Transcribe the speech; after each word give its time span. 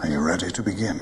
Are 0.00 0.08
you 0.08 0.20
ready 0.20 0.48
to 0.50 0.62
begin? 0.62 1.00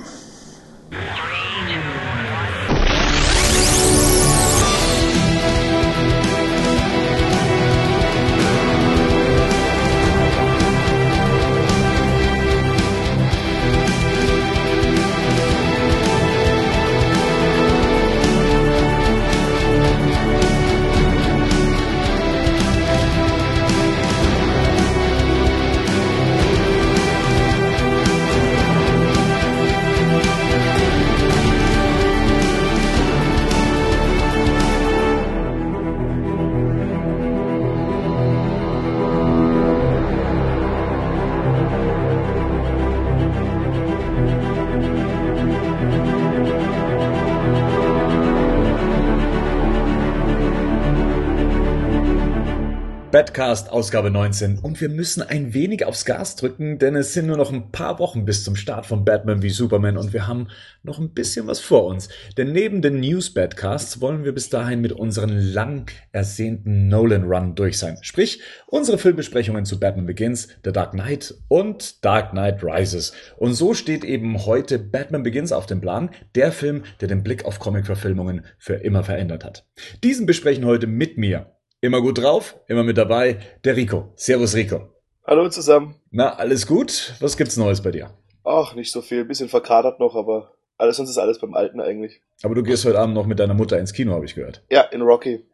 Badcast 53.37 53.69
Ausgabe 53.71 54.11
19 54.11 54.61
und 54.61 54.81
wir 54.81 54.89
müssen 54.89 55.21
ein 55.21 55.53
wenig 55.53 55.85
aufs 55.85 56.07
Gas 56.07 56.37
drücken, 56.37 56.79
denn 56.79 56.97
es 56.97 57.13
sind 57.13 57.27
nur 57.27 57.37
noch 57.37 57.53
ein 57.53 57.71
paar 57.71 57.99
Wochen 57.99 58.25
bis 58.25 58.45
zum 58.45 58.57
Start 58.57 58.87
von 58.87 59.05
Batman 59.05 59.43
wie 59.43 59.51
Superman 59.51 59.99
und 59.99 60.15
wir 60.15 60.27
haben 60.27 60.49
noch 60.83 60.99
ein 60.99 61.11
bisschen 61.11 61.47
was 61.47 61.61
vor 61.61 61.85
uns. 61.85 62.09
Denn 62.39 62.53
neben 62.53 62.81
den 62.81 62.99
News 62.99 63.35
Badcasts 63.35 64.01
wollen 64.01 64.25
wir 64.25 64.33
bis 64.33 64.49
dahin 64.49 64.81
mit 64.81 64.93
unseren 64.93 65.29
lang 65.29 65.91
ersehnten 66.13 66.89
Nolan 66.89 67.25
Run 67.25 67.55
durch 67.55 67.77
sein. 67.77 67.99
Sprich, 68.01 68.41
unsere 68.69 68.97
Filmbesprechungen 68.97 69.67
zu 69.67 69.79
Batman 69.79 70.07
Begins, 70.07 70.49
The 70.65 70.73
Dark 70.73 70.93
Knight 70.93 71.35
und 71.49 72.03
Dark 72.07 72.31
Knight 72.31 72.65
Rises. 72.65 73.13
Und 73.37 73.53
so 73.53 73.75
steht 73.75 74.03
eben 74.03 74.47
heute 74.47 74.79
Batman 74.79 75.25
Begins 75.25 75.53
auf 75.53 75.67
dem 75.67 75.83
Plan, 75.83 76.09
der 76.35 76.53
Film, 76.53 76.85
der 77.03 77.09
den 77.09 77.23
Blick 77.23 77.45
auf 77.45 77.59
Comic-Verfilmungen 77.59 78.47
für 78.57 78.77
immer 78.77 79.05
verändert 79.05 79.45
hat. 79.45 79.67
Diesen 80.03 80.25
besprechen 80.25 80.65
heute 80.65 80.87
mit 80.87 81.19
mir 81.19 81.53
Immer 81.87 82.01
gut 82.03 82.19
drauf, 82.19 82.59
immer 82.67 82.83
mit 82.83 82.99
dabei, 82.99 83.39
der 83.63 83.77
Rico. 83.77 84.13
Servus 84.17 84.57
Rico. 84.57 84.89
Hallo 85.25 85.49
zusammen. 85.49 85.95
Na, 86.11 86.35
alles 86.35 86.67
gut? 86.67 87.15
Was 87.21 87.37
gibt's 87.37 87.57
Neues 87.57 87.81
bei 87.81 87.93
dir? 87.93 88.11
Ach, 88.43 88.75
nicht 88.75 88.91
so 88.91 89.03
viel. 89.03 89.25
Bisschen 89.25 89.49
verkadert 89.49 90.01
noch, 90.01 90.17
aber 90.17 90.51
alles 90.79 90.97
sonst 90.97 91.11
ist 91.11 91.19
alles 91.19 91.39
beim 91.39 91.55
Alten 91.55 91.79
eigentlich. 91.79 92.23
Aber 92.43 92.57
du 92.57 92.65
gehst 92.65 92.85
heute 92.85 92.99
Abend 92.99 93.15
noch 93.15 93.27
mit 93.27 93.39
deiner 93.39 93.55
Mutter 93.55 93.79
ins 93.79 93.93
Kino, 93.93 94.15
habe 94.15 94.25
ich 94.25 94.35
gehört. 94.35 94.65
Ja, 94.69 94.81
in 94.81 95.01
Rocky. 95.01 95.47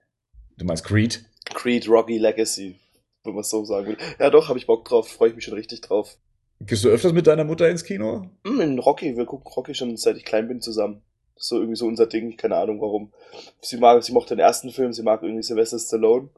Du 0.56 0.64
meinst 0.64 0.84
Creed? 0.84 1.22
Creed, 1.52 1.86
Rocky, 1.86 2.16
Legacy, 2.16 2.80
wenn 3.24 3.34
man 3.34 3.42
es 3.42 3.50
so 3.50 3.66
sagen 3.66 3.88
will. 3.88 3.98
Ja, 4.18 4.30
doch, 4.30 4.48
habe 4.48 4.58
ich 4.58 4.66
Bock 4.66 4.86
drauf. 4.86 5.10
Freue 5.10 5.28
ich 5.28 5.34
mich 5.34 5.44
schon 5.44 5.52
richtig 5.52 5.82
drauf. 5.82 6.16
Gehst 6.60 6.82
du 6.82 6.88
öfters 6.88 7.12
mit 7.12 7.26
deiner 7.26 7.44
Mutter 7.44 7.68
ins 7.68 7.84
Kino? 7.84 8.30
Hm, 8.46 8.58
in 8.62 8.78
Rocky. 8.78 9.18
Wir 9.18 9.26
gucken 9.26 9.52
Rocky 9.54 9.74
schon 9.74 9.98
seit 9.98 10.16
ich 10.16 10.24
klein 10.24 10.48
bin 10.48 10.62
zusammen 10.62 11.02
so 11.42 11.56
irgendwie 11.56 11.76
so 11.76 11.86
unser 11.86 12.06
Ding, 12.06 12.36
keine 12.36 12.56
Ahnung 12.56 12.80
warum. 12.80 13.12
Sie 13.60 13.76
mag, 13.76 14.02
sie 14.04 14.12
mochte 14.12 14.36
den 14.36 14.44
ersten 14.44 14.70
Film, 14.70 14.92
sie 14.92 15.02
mag 15.02 15.22
irgendwie 15.22 15.42
Sylvester 15.42 15.78
Stallone. 15.78 16.28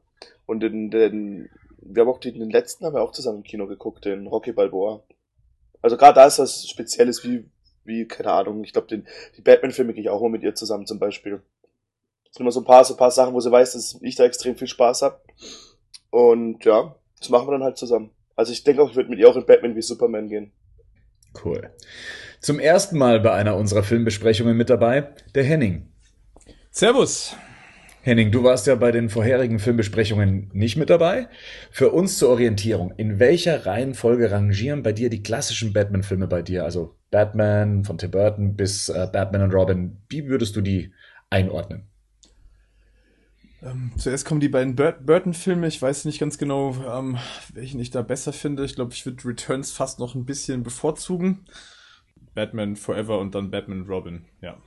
Und 0.47 0.61
den, 0.61 0.89
den, 0.89 1.49
wir 1.77 2.01
haben 2.01 2.09
auch 2.09 2.19
den, 2.19 2.39
den 2.39 2.49
letzten 2.49 2.85
haben 2.85 2.95
wir 2.95 3.03
auch 3.03 3.11
zusammen 3.11 3.37
im 3.37 3.43
Kino 3.43 3.67
geguckt, 3.67 4.05
den 4.05 4.25
Rocky 4.25 4.51
Balboa. 4.51 5.03
Also 5.83 5.95
gerade 5.95 6.15
da 6.15 6.25
ist 6.25 6.39
das 6.39 6.67
Spezielles 6.67 7.23
wie, 7.23 7.45
wie, 7.83 8.07
keine 8.07 8.31
Ahnung, 8.31 8.63
ich 8.63 8.73
glaube, 8.73 8.87
den, 8.87 9.07
die 9.37 9.41
Batman-Filme 9.41 9.93
gehe 9.93 10.01
ich 10.01 10.09
auch 10.09 10.21
immer 10.21 10.29
mit 10.29 10.41
ihr 10.41 10.55
zusammen 10.55 10.87
zum 10.87 10.97
Beispiel. 10.97 11.43
Das 12.25 12.37
sind 12.37 12.41
immer 12.41 12.51
so 12.51 12.61
ein 12.61 12.65
paar, 12.65 12.83
so 12.83 12.95
ein 12.95 12.97
paar 12.97 13.11
Sachen, 13.11 13.35
wo 13.35 13.39
sie 13.39 13.51
weiß, 13.51 13.73
dass 13.73 13.99
ich 14.01 14.15
da 14.15 14.25
extrem 14.25 14.55
viel 14.55 14.67
Spaß 14.67 15.03
hab. 15.03 15.23
Und 16.09 16.65
ja, 16.65 16.95
das 17.19 17.29
machen 17.29 17.47
wir 17.47 17.51
dann 17.51 17.63
halt 17.63 17.77
zusammen. 17.77 18.09
Also 18.35 18.51
ich 18.51 18.63
denke 18.63 18.81
auch, 18.81 18.89
ich 18.89 18.95
würde 18.95 19.09
mit 19.09 19.19
ihr 19.19 19.29
auch 19.29 19.35
in 19.35 19.45
Batman 19.45 19.75
wie 19.75 19.83
Superman 19.83 20.29
gehen. 20.29 20.51
Cool. 21.43 21.69
Zum 22.39 22.59
ersten 22.59 22.97
Mal 22.97 23.19
bei 23.19 23.33
einer 23.33 23.55
unserer 23.55 23.83
Filmbesprechungen 23.83 24.55
mit 24.55 24.69
dabei, 24.69 25.09
der 25.33 25.43
Henning. 25.43 25.87
Servus. 26.71 27.35
Henning, 28.01 28.31
du 28.31 28.43
warst 28.43 28.67
ja 28.67 28.75
bei 28.75 28.91
den 28.91 29.09
vorherigen 29.09 29.57
Filmbesprechungen 29.57 30.51
nicht 30.53 30.77
mit 30.77 30.91
dabei. 30.91 31.27
Für 31.71 31.89
uns 31.89 32.19
zur 32.19 32.29
Orientierung, 32.29 32.93
in 32.97 33.17
welcher 33.17 33.65
Reihenfolge 33.65 34.29
rangieren 34.29 34.83
bei 34.83 34.91
dir 34.91 35.09
die 35.09 35.23
klassischen 35.23 35.73
Batman-Filme 35.73 36.27
bei 36.27 36.43
dir? 36.43 36.65
Also 36.65 36.95
Batman 37.09 37.83
von 37.83 37.97
Tim 37.97 38.11
Burton 38.11 38.55
bis 38.55 38.89
äh, 38.89 39.07
Batman 39.11 39.41
und 39.41 39.53
Robin. 39.55 39.97
Wie 40.07 40.27
würdest 40.27 40.55
du 40.55 40.61
die 40.61 40.93
einordnen? 41.31 41.87
Ähm, 43.65 43.91
zuerst 43.97 44.25
kommen 44.25 44.39
die 44.39 44.49
beiden 44.49 44.75
Burton-Filme. 44.75 45.67
Ich 45.67 45.81
weiß 45.81 46.05
nicht 46.05 46.19
ganz 46.19 46.37
genau, 46.37 46.75
ähm, 46.87 47.17
welchen 47.53 47.79
ich 47.79 47.89
da 47.89 48.03
besser 48.03 48.31
finde. 48.31 48.63
Ich 48.63 48.75
glaube, 48.75 48.93
ich 48.93 49.05
würde 49.05 49.25
Returns 49.25 49.71
fast 49.71 49.99
noch 49.99 50.13
ein 50.13 50.25
bisschen 50.25 50.61
bevorzugen. 50.61 51.45
Batman 52.35 52.75
Forever 52.75 53.19
und 53.19 53.33
dann 53.33 53.49
Batman 53.49 53.85
Robin, 53.87 54.25
ja. 54.41 54.57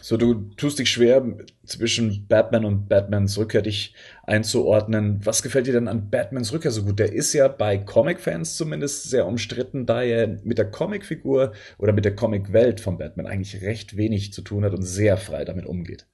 So, 0.00 0.16
du 0.16 0.34
tust 0.56 0.78
dich 0.78 0.90
schwer 0.90 1.24
zwischen 1.64 2.26
Batman 2.26 2.64
und 2.64 2.88
Batmans 2.88 3.38
Rückkehr 3.38 3.62
dich 3.62 3.94
einzuordnen. 4.24 5.20
Was 5.24 5.42
gefällt 5.42 5.66
dir 5.66 5.72
denn 5.72 5.88
an 5.88 6.10
Batmans 6.10 6.52
Rückkehr 6.52 6.72
so 6.72 6.84
gut? 6.84 6.98
Der 6.98 7.12
ist 7.12 7.32
ja 7.32 7.48
bei 7.48 7.78
Comic-Fans 7.78 8.56
zumindest 8.56 9.08
sehr 9.08 9.26
umstritten, 9.26 9.86
da 9.86 10.02
er 10.02 10.40
mit 10.42 10.58
der 10.58 10.70
Comicfigur 10.70 11.52
oder 11.78 11.92
mit 11.92 12.04
der 12.04 12.16
Comic-Welt 12.16 12.80
von 12.80 12.98
Batman 12.98 13.26
eigentlich 13.26 13.62
recht 13.62 13.96
wenig 13.96 14.32
zu 14.32 14.42
tun 14.42 14.64
hat 14.64 14.74
und 14.74 14.82
sehr 14.82 15.16
frei 15.16 15.44
damit 15.44 15.64
umgeht. 15.64 16.06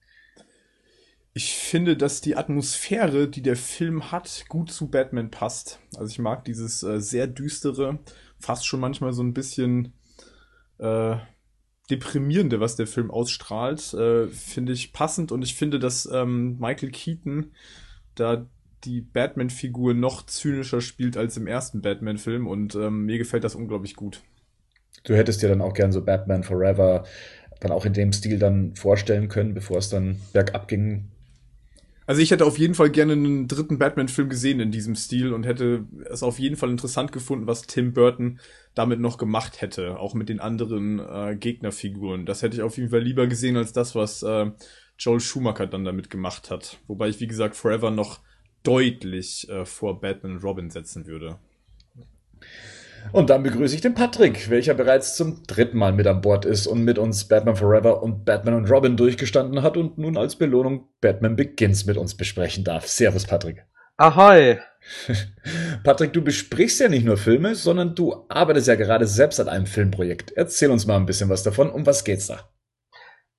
Ich 1.43 1.55
finde, 1.55 1.97
dass 1.97 2.21
die 2.21 2.37
Atmosphäre, 2.37 3.27
die 3.27 3.41
der 3.41 3.57
Film 3.57 4.13
hat, 4.13 4.45
gut 4.51 4.71
zu 4.71 4.91
Batman 4.91 5.31
passt. 5.31 5.81
Also 5.97 6.11
ich 6.11 6.19
mag 6.19 6.45
dieses 6.45 6.83
äh, 6.83 7.01
sehr 7.01 7.27
düstere, 7.27 7.99
fast 8.39 8.67
schon 8.67 8.79
manchmal 8.79 9.15
so 9.15 9.23
ein 9.23 9.33
bisschen 9.33 9.95
äh, 10.77 11.17
deprimierende, 11.89 12.61
was 12.61 12.77
der 12.77 12.87
Film 12.87 13.11
ausstrahlt, 13.11 13.95
äh, 13.95 14.27
finde 14.27 14.75
ich 14.75 14.93
passend 14.93 15.33
und 15.33 15.41
ich 15.41 15.55
finde, 15.55 15.79
dass 15.79 16.05
ähm, 16.13 16.59
Michael 16.59 16.91
Keaton 16.91 17.53
da 18.17 18.47
die 18.85 19.01
Batman-Figur 19.01 19.95
noch 19.95 20.27
zynischer 20.27 20.83
spielt 20.83 21.17
als 21.17 21.39
im 21.39 21.47
ersten 21.47 21.81
Batman-Film 21.81 22.47
und 22.47 22.75
ähm, 22.75 23.07
mir 23.07 23.17
gefällt 23.17 23.45
das 23.45 23.55
unglaublich 23.55 23.97
gut. 23.97 24.21
Du 25.05 25.15
hättest 25.15 25.41
dir 25.41 25.49
dann 25.49 25.63
auch 25.63 25.73
gern 25.73 25.91
so 25.91 26.05
Batman 26.05 26.43
Forever 26.43 27.05
dann 27.61 27.73
auch 27.73 27.87
in 27.87 27.95
dem 27.95 28.13
Stil 28.13 28.39
dann 28.39 28.75
vorstellen 28.75 29.29
können, 29.29 29.55
bevor 29.55 29.79
es 29.79 29.89
dann 29.89 30.21
bergab 30.35 30.69
ging 30.69 31.09
also 32.11 32.23
ich 32.23 32.33
hätte 32.33 32.45
auf 32.45 32.59
jeden 32.59 32.75
Fall 32.75 32.91
gerne 32.91 33.13
einen 33.13 33.47
dritten 33.47 33.79
Batman-Film 33.79 34.29
gesehen 34.29 34.59
in 34.59 34.73
diesem 34.73 34.97
Stil 34.97 35.33
und 35.33 35.47
hätte 35.47 35.87
es 36.07 36.25
auf 36.25 36.41
jeden 36.41 36.57
Fall 36.57 36.69
interessant 36.69 37.13
gefunden, 37.13 37.47
was 37.47 37.63
Tim 37.63 37.93
Burton 37.93 38.41
damit 38.75 38.99
noch 38.99 39.17
gemacht 39.17 39.61
hätte, 39.61 39.97
auch 39.97 40.15
mit 40.15 40.29
den 40.29 40.41
anderen 40.41 40.99
äh, 40.99 41.37
Gegnerfiguren. 41.37 42.27
Das 42.27 42.43
hätte 42.43 42.57
ich 42.57 42.63
auf 42.63 42.77
jeden 42.79 42.91
Fall 42.91 42.99
lieber 42.99 43.29
gesehen 43.29 43.57
als 43.57 43.73
das, 43.73 43.95
was 43.95 44.25
äh, 44.25 44.51
Joel 44.99 45.21
Schumacher 45.21 45.69
dann 45.69 45.85
damit 45.85 46.11
gemacht 46.11 46.51
hat. 46.51 46.79
Wobei 46.89 47.11
ich, 47.11 47.21
wie 47.21 47.29
gesagt, 47.29 47.55
Forever 47.55 47.93
noch 47.93 48.19
deutlich 48.65 49.49
äh, 49.49 49.65
vor 49.65 50.01
Batman 50.01 50.33
und 50.33 50.43
Robin 50.43 50.69
setzen 50.69 51.07
würde. 51.07 51.39
Und 53.13 53.31
dann 53.31 53.43
begrüße 53.43 53.75
ich 53.75 53.81
den 53.81 53.95
Patrick, 53.95 54.51
welcher 54.51 54.75
bereits 54.75 55.17
zum 55.17 55.43
dritten 55.47 55.79
Mal 55.79 55.93
mit 55.93 56.07
an 56.07 56.21
Bord 56.21 56.45
ist 56.45 56.67
und 56.67 56.85
mit 56.85 56.99
uns 56.99 57.25
Batman 57.25 57.57
Forever 57.57 58.03
und 58.03 58.25
Batman 58.25 58.55
und 58.55 58.71
Robin 58.71 58.97
durchgestanden 58.97 59.63
hat 59.63 59.77
und 59.77 59.99
nun 59.99 60.17
als 60.17 60.37
Belohnung 60.37 60.89
Batman 61.01 61.37
Begins 61.37 61.87
mit 61.87 61.97
uns 61.97 62.15
besprechen 62.15 62.65
darf. 62.65 62.87
Servus, 62.87 63.27
Patrick. 63.27 63.65
Ahoi. 63.97 64.59
Patrick, 65.85 66.13
du 66.13 66.23
besprichst 66.23 66.81
ja 66.81 66.89
nicht 66.89 67.05
nur 67.05 67.17
Filme, 67.17 67.55
sondern 67.55 67.95
du 67.95 68.25
arbeitest 68.29 68.69
ja 68.69 68.75
gerade 68.75 69.07
selbst 69.07 69.41
an 69.41 69.49
einem 69.49 69.67
Filmprojekt. 69.67 70.33
Erzähl 70.33 70.71
uns 70.71 70.87
mal 70.87 70.97
ein 70.97 71.07
bisschen 71.07 71.29
was 71.29 71.43
davon. 71.43 71.71
Um 71.71 71.87
was 71.87 72.05
geht's 72.05 72.29
da? 72.29 72.50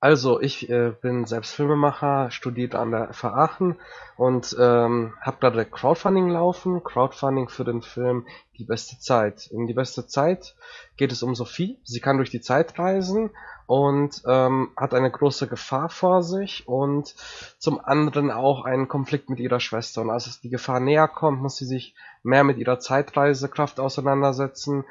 Also, 0.02 0.40
ich 0.40 0.68
äh, 0.68 0.90
bin 1.00 1.26
selbst 1.26 1.54
Filmemacher, 1.54 2.32
studiert 2.32 2.74
an 2.74 2.90
der 2.90 3.14
FH 3.14 3.34
Aachen 3.34 3.76
und 4.16 4.56
ähm, 4.58 5.14
habe 5.20 5.36
gerade 5.38 5.64
Crowdfunding 5.64 6.28
laufen. 6.28 6.82
Crowdfunding 6.82 7.48
für 7.48 7.62
den 7.62 7.82
Film 7.82 8.26
Die 8.58 8.64
beste 8.64 8.98
Zeit. 8.98 9.46
In 9.52 9.68
Die 9.68 9.74
beste 9.74 10.08
Zeit 10.08 10.56
geht 10.96 11.12
es 11.12 11.22
um 11.22 11.36
Sophie. 11.36 11.78
Sie 11.84 12.00
kann 12.00 12.16
durch 12.16 12.30
die 12.30 12.40
Zeit 12.40 12.76
reisen 12.80 13.30
und 13.68 14.22
ähm, 14.26 14.72
hat 14.76 14.92
eine 14.92 15.08
große 15.08 15.46
Gefahr 15.46 15.88
vor 15.88 16.24
sich 16.24 16.66
und 16.66 17.14
zum 17.58 17.78
anderen 17.78 18.32
auch 18.32 18.64
einen 18.64 18.88
Konflikt 18.88 19.30
mit 19.30 19.38
ihrer 19.38 19.60
Schwester. 19.60 20.00
Und 20.00 20.10
als 20.10 20.40
die 20.40 20.50
Gefahr 20.50 20.80
näher 20.80 21.06
kommt, 21.06 21.40
muss 21.40 21.58
sie 21.58 21.64
sich 21.64 21.94
mehr 22.24 22.42
mit 22.42 22.58
ihrer 22.58 22.80
Zeitreisekraft 22.80 23.78
auseinandersetzen. 23.78 24.84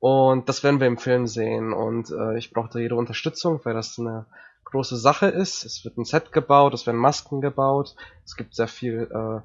Und 0.00 0.50
das 0.50 0.62
werden 0.62 0.80
wir 0.80 0.86
im 0.86 0.98
Film 0.98 1.26
sehen. 1.26 1.72
Und 1.72 2.10
äh, 2.10 2.36
ich 2.36 2.52
brauchte 2.52 2.78
ihre 2.78 2.96
Unterstützung, 2.96 3.60
weil 3.64 3.72
das 3.72 3.98
eine 3.98 4.26
große 4.70 4.96
Sache 4.96 5.26
ist. 5.26 5.64
Es 5.64 5.84
wird 5.84 5.98
ein 5.98 6.04
Set 6.04 6.32
gebaut, 6.32 6.74
es 6.74 6.86
werden 6.86 7.00
Masken 7.00 7.40
gebaut, 7.40 7.94
es 8.24 8.36
gibt 8.36 8.54
sehr 8.54 8.68
viel 8.68 9.08
äh, 9.12 9.40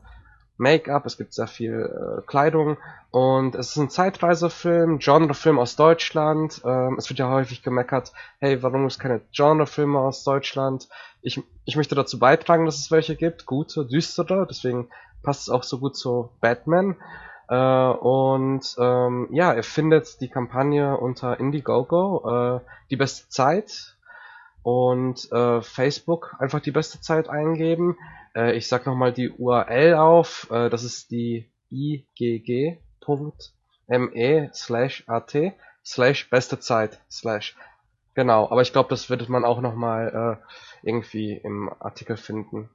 Make-up, 0.58 1.06
es 1.06 1.18
gibt 1.18 1.34
sehr 1.34 1.48
viel 1.48 1.82
äh, 1.82 2.22
Kleidung 2.26 2.78
und 3.12 3.56
es 3.56 3.72
ist 3.72 3.78
ein 3.78 3.90
Zeitreisefilm, 3.90 5.00
Genrefilm 5.00 5.60
aus 5.60 5.76
Deutschland. 5.76 6.62
Ähm, 6.64 6.96
es 6.98 7.10
wird 7.10 7.20
ja 7.20 7.30
häufig 7.30 7.62
gemeckert, 7.62 8.14
hey, 8.40 8.64
warum 8.64 8.88
ist 8.88 9.00
keine 9.00 9.22
Genrefilme 9.34 10.00
aus 10.00 10.24
Deutschland? 10.24 10.88
Ich, 11.22 11.42
ich 11.66 11.76
möchte 11.76 11.96
dazu 11.96 12.20
beitragen, 12.20 12.66
dass 12.66 12.80
es 12.80 12.92
welche 12.92 13.16
gibt, 13.16 13.46
gute, 13.46 13.86
düstere, 13.86 14.48
deswegen 14.50 14.88
passt 15.24 15.44
es 15.44 15.50
auch 15.50 15.64
so 15.64 15.80
gut 15.80 15.98
zu 15.98 16.30
Batman. 16.40 16.96
Äh, 17.50 17.56
und 17.56 18.76
ähm, 18.80 19.28
ja, 19.32 19.54
er 19.54 19.64
findet 19.64 20.22
die 20.22 20.30
Kampagne 20.30 20.98
unter 20.98 21.40
Indiegogo, 21.40 22.58
äh, 22.58 22.60
die 22.90 22.96
beste 22.96 23.28
Zeit 23.30 23.95
und 24.66 25.32
äh, 25.32 25.62
Facebook 25.62 26.36
einfach 26.40 26.60
die 26.60 26.72
beste 26.72 27.00
Zeit 27.00 27.30
eingeben. 27.30 28.00
Äh, 28.36 28.56
ich 28.56 28.68
sag 28.68 28.88
nochmal 28.88 29.14
die 29.14 29.30
URL 29.30 29.94
auf, 29.94 30.48
äh, 30.50 30.72
das 30.72 30.84
ist 30.84 31.12
die 31.12 31.52
igg.me 31.70 32.80
slash 34.52 35.04
at 35.06 35.36
slash 35.86 36.30
beste 36.32 36.60
Zeit 36.60 37.00
slash. 37.12 37.56
Genau, 38.16 38.50
aber 38.50 38.64
ich 38.64 38.74
glaube, 38.74 38.90
das 38.90 39.08
wird 39.12 39.30
man 39.30 39.46
auch 39.46 39.62
nochmal 39.62 40.40
äh, 40.42 40.90
irgendwie 40.90 41.34
im 41.34 41.70
Artikel 41.80 42.18
finden 42.18 42.72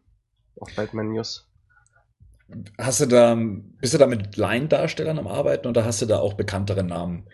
auf 0.60 0.72
Batman 0.76 1.10
News. 1.10 1.50
Hast 2.78 3.00
du 3.00 3.06
da, 3.06 3.36
bist 3.80 3.94
du 3.94 3.98
da 3.98 4.06
mit 4.06 4.36
Laiendarstellern 4.36 5.18
am 5.18 5.26
Arbeiten 5.26 5.66
oder 5.66 5.84
hast 5.84 6.00
du 6.02 6.06
da 6.06 6.20
auch 6.20 6.34
bekanntere 6.34 6.84
Namen? 6.84 7.26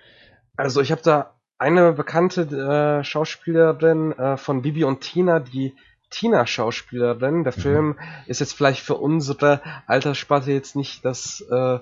Also 0.57 0.81
ich 0.81 0.93
habe 0.93 1.03
da 1.03 1.36
eine 1.59 1.93
bekannte 1.93 2.43
äh, 2.43 3.05
Schauspielerin 3.05 4.13
äh, 4.13 4.37
von 4.37 4.63
Bibi 4.63 4.85
und 4.85 5.01
Tina, 5.01 5.41
die 5.41 5.75
Tina-Schauspielerin. 6.11 7.45
Der 7.45 7.55
mhm. 7.57 7.61
Film 7.61 7.99
ist 8.27 8.41
jetzt 8.41 8.55
vielleicht 8.55 8.83
für 8.83 8.97
unsere 8.97 9.61
Alterssparte 9.87 10.53
jetzt 10.53 10.77
nicht 10.77 11.05
das, 11.05 11.45
äh, 11.51 11.79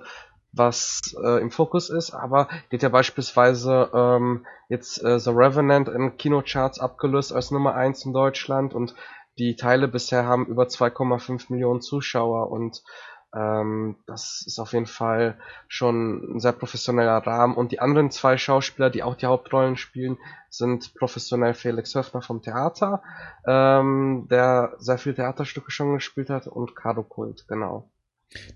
was 0.52 1.14
äh, 1.22 1.40
im 1.40 1.50
Fokus 1.50 1.90
ist, 1.90 2.12
aber 2.12 2.48
die 2.70 2.76
hat 2.76 2.82
ja 2.82 2.88
beispielsweise 2.88 3.90
ähm, 3.92 4.46
jetzt 4.68 5.02
äh, 5.02 5.18
The 5.18 5.30
Revenant 5.30 5.88
in 5.88 6.16
Kinocharts 6.16 6.78
abgelöst 6.78 7.32
als 7.32 7.50
Nummer 7.50 7.74
1 7.74 8.04
in 8.06 8.12
Deutschland 8.12 8.72
und 8.72 8.94
die 9.36 9.56
Teile 9.56 9.88
bisher 9.88 10.26
haben 10.26 10.46
über 10.46 10.64
2,5 10.64 11.46
Millionen 11.48 11.80
Zuschauer 11.80 12.52
und 12.52 12.84
ähm, 13.34 13.96
das 14.06 14.44
ist 14.46 14.58
auf 14.58 14.72
jeden 14.72 14.86
Fall 14.86 15.36
schon 15.68 16.36
ein 16.36 16.40
sehr 16.40 16.52
professioneller 16.52 17.18
Rahmen. 17.18 17.54
Und 17.56 17.72
die 17.72 17.80
anderen 17.80 18.10
zwei 18.10 18.36
Schauspieler, 18.38 18.90
die 18.90 19.02
auch 19.02 19.16
die 19.16 19.26
Hauptrollen 19.26 19.76
spielen, 19.76 20.18
sind 20.48 20.94
professionell 20.94 21.54
Felix 21.54 21.94
Höfner 21.94 22.22
vom 22.22 22.42
Theater, 22.42 23.02
ähm, 23.46 24.26
der 24.30 24.74
sehr 24.78 24.98
viele 24.98 25.16
Theaterstücke 25.16 25.70
schon 25.70 25.94
gespielt 25.94 26.30
hat, 26.30 26.46
und 26.46 26.76
Caro 26.76 27.02
Kult, 27.02 27.46
genau. 27.48 27.88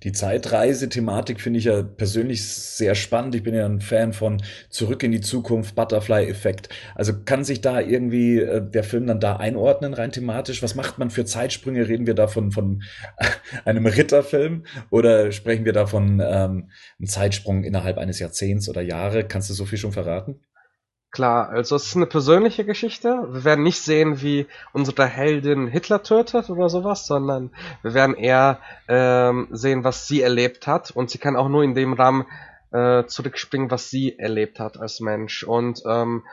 Die 0.02 0.12
Zeitreise-Thematik 0.12 1.40
finde 1.40 1.58
ich 1.58 1.66
ja 1.66 1.82
persönlich 1.82 2.44
sehr 2.44 2.94
spannend. 2.94 3.34
Ich 3.34 3.42
bin 3.44 3.54
ja 3.54 3.64
ein 3.64 3.80
Fan 3.80 4.12
von 4.12 4.42
Zurück 4.70 5.02
in 5.04 5.12
die 5.12 5.20
Zukunft, 5.20 5.76
Butterfly-Effekt. 5.76 6.68
Also 6.94 7.22
kann 7.24 7.44
sich 7.44 7.60
da 7.60 7.80
irgendwie 7.80 8.40
äh, 8.40 8.60
der 8.60 8.82
Film 8.82 9.06
dann 9.06 9.20
da 9.20 9.36
einordnen, 9.36 9.94
rein 9.94 10.10
thematisch? 10.10 10.62
Was 10.62 10.74
macht 10.74 10.98
man 10.98 11.10
für 11.10 11.24
Zeitsprünge? 11.24 11.88
Reden 11.88 12.06
wir 12.06 12.14
davon 12.14 12.50
von 12.50 12.82
einem 13.64 13.86
Ritterfilm 13.86 14.64
oder 14.90 15.30
sprechen 15.30 15.64
wir 15.64 15.72
davon 15.72 16.20
ähm, 16.20 16.70
einem 16.98 17.06
Zeitsprung 17.06 17.62
innerhalb 17.62 17.98
eines 17.98 18.18
Jahrzehnts 18.18 18.68
oder 18.68 18.82
Jahre? 18.82 19.24
Kannst 19.24 19.48
du 19.50 19.54
so 19.54 19.64
viel 19.64 19.78
schon 19.78 19.92
verraten? 19.92 20.40
Klar, 21.10 21.48
also 21.48 21.76
es 21.76 21.86
ist 21.86 21.96
eine 21.96 22.06
persönliche 22.06 22.66
Geschichte. 22.66 23.26
Wir 23.30 23.44
werden 23.44 23.64
nicht 23.64 23.80
sehen, 23.80 24.20
wie 24.20 24.46
unsere 24.72 25.06
Heldin 25.06 25.66
Hitler 25.66 26.02
tötet 26.02 26.50
oder 26.50 26.68
sowas, 26.68 27.06
sondern 27.06 27.50
wir 27.82 27.94
werden 27.94 28.14
eher 28.14 28.60
ähm, 28.88 29.48
sehen, 29.50 29.84
was 29.84 30.06
sie 30.06 30.20
erlebt 30.20 30.66
hat. 30.66 30.90
Und 30.90 31.08
sie 31.08 31.18
kann 31.18 31.36
auch 31.36 31.48
nur 31.48 31.64
in 31.64 31.74
dem 31.74 31.94
Rahmen 31.94 32.26
äh, 32.72 33.04
zurückspringen, 33.06 33.70
was 33.70 33.88
sie 33.88 34.18
erlebt 34.18 34.60
hat 34.60 34.78
als 34.78 35.00
Mensch. 35.00 35.44
Und 35.44 35.82
ähm, 35.86 36.24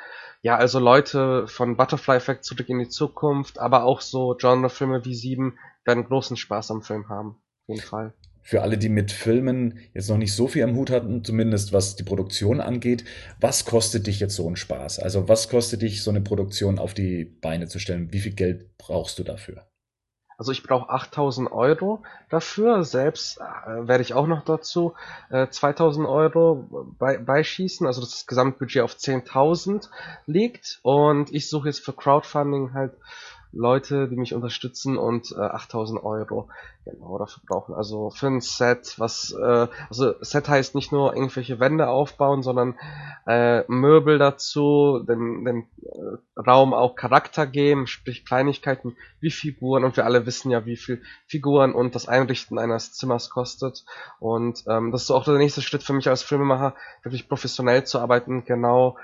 ja, 0.42 0.58
also 0.58 0.80
Leute 0.80 1.48
von 1.48 1.78
Butterfly 1.78 2.18
Effect 2.18 2.44
zurück 2.44 2.68
in 2.68 2.80
die 2.80 2.90
Zukunft, 2.90 3.60
aber 3.60 3.86
auch 3.86 4.02
so 4.02 4.36
Genrefilme 4.38 5.06
wie 5.06 5.16
Sieben 5.16 5.58
werden 5.86 6.06
großen 6.06 6.36
Spaß 6.36 6.72
am 6.72 6.82
Film 6.82 7.08
haben. 7.08 7.38
Auf 7.64 7.70
jeden 7.70 7.82
Fall 7.82 8.14
für 8.46 8.62
alle, 8.62 8.78
die 8.78 8.90
mit 8.90 9.12
Filmen 9.12 9.80
jetzt 9.96 10.08
noch 10.08 10.18
nicht 10.18 10.36
so 10.36 10.48
viel 10.48 10.64
am 10.64 10.76
Hut 10.76 10.92
hatten, 10.92 11.24
zumindest 11.24 11.74
was 11.74 11.96
die 11.96 12.04
Produktion 12.04 12.62
angeht, 12.62 13.04
was 13.42 13.66
kostet 13.66 14.06
dich 14.06 14.20
jetzt 14.20 14.36
so 14.36 14.48
ein 14.48 14.56
Spaß? 14.56 15.00
Also 15.00 15.28
was 15.28 15.50
kostet 15.50 15.82
dich 15.82 16.04
so 16.04 16.12
eine 16.12 16.22
Produktion 16.22 16.78
auf 16.78 16.94
die 16.94 17.26
Beine 17.26 17.68
zu 17.68 17.80
stellen? 17.80 18.14
Wie 18.14 18.20
viel 18.20 18.34
Geld 18.34 18.78
brauchst 18.78 19.18
du 19.18 19.24
dafür? 19.24 19.66
Also 20.38 20.52
ich 20.52 20.64
brauche 20.64 20.90
8000 20.90 21.52
Euro 21.52 22.04
dafür. 22.30 22.84
Selbst 22.84 23.40
äh, 23.40 23.88
werde 23.88 24.04
ich 24.04 24.14
auch 24.14 24.28
noch 24.28 24.44
dazu 24.44 24.94
äh, 25.32 25.48
2000 25.48 26.08
Euro 26.08 26.68
bei, 27.00 27.18
beischießen. 27.18 27.88
Also 27.88 28.02
das 28.02 28.28
Gesamtbudget 28.28 28.84
auf 28.84 28.94
10.000 28.94 29.90
liegt. 30.28 30.80
Und 30.84 31.34
ich 31.34 31.50
suche 31.50 31.70
jetzt 31.70 31.84
für 31.84 31.94
Crowdfunding 31.94 32.74
halt 32.74 32.94
Leute, 33.56 34.10
die 34.10 34.18
mich 34.18 34.34
unterstützen 34.34 34.98
und 34.98 35.32
äh, 35.32 35.40
8000 35.40 36.04
Euro 36.04 36.50
genau 36.84 37.18
dafür 37.18 37.42
brauchen. 37.48 37.74
Also 37.74 38.10
für 38.10 38.28
ein 38.28 38.42
Set, 38.42 38.96
was 38.98 39.36
äh, 39.40 39.68
also 39.90 40.14
Set 40.22 40.48
heißt 40.48 40.76
nicht 40.76 40.92
nur 40.92 41.16
irgendwelche 41.16 41.60
Wände 41.60 41.88
aufbauen, 41.88 42.44
sondern 42.44 42.76
äh, 43.26 43.64
Möbel 43.68 44.20
dazu, 44.20 45.04
den, 45.08 45.46
den 45.46 45.68
äh, 45.82 46.40
Raum 46.40 46.74
auch 46.74 46.96
Charakter 46.96 47.48
geben, 47.48 47.88
sprich 47.88 48.26
Kleinigkeiten 48.26 48.98
wie 49.20 49.32
Figuren. 49.32 49.84
Und 49.84 49.98
wir 49.98 50.06
alle 50.06 50.26
wissen 50.26 50.52
ja, 50.52 50.66
wie 50.66 50.78
viel 50.78 51.02
Figuren 51.26 51.74
und 51.74 51.96
das 51.96 52.08
Einrichten 52.08 52.60
eines 52.60 52.94
Zimmers 52.94 53.30
kostet. 53.30 53.86
Und 54.20 54.64
ähm, 54.68 54.92
das 54.92 55.04
ist 55.04 55.12
auch 55.12 55.24
der 55.24 55.38
nächste 55.38 55.62
Schritt 55.62 55.84
für 55.84 55.94
mich 55.94 56.10
als 56.10 56.24
Filmemacher, 56.24 56.76
wirklich 57.04 57.28
professionell 57.28 57.86
zu 57.86 58.00
arbeiten, 58.00 58.46
genau 58.46 58.98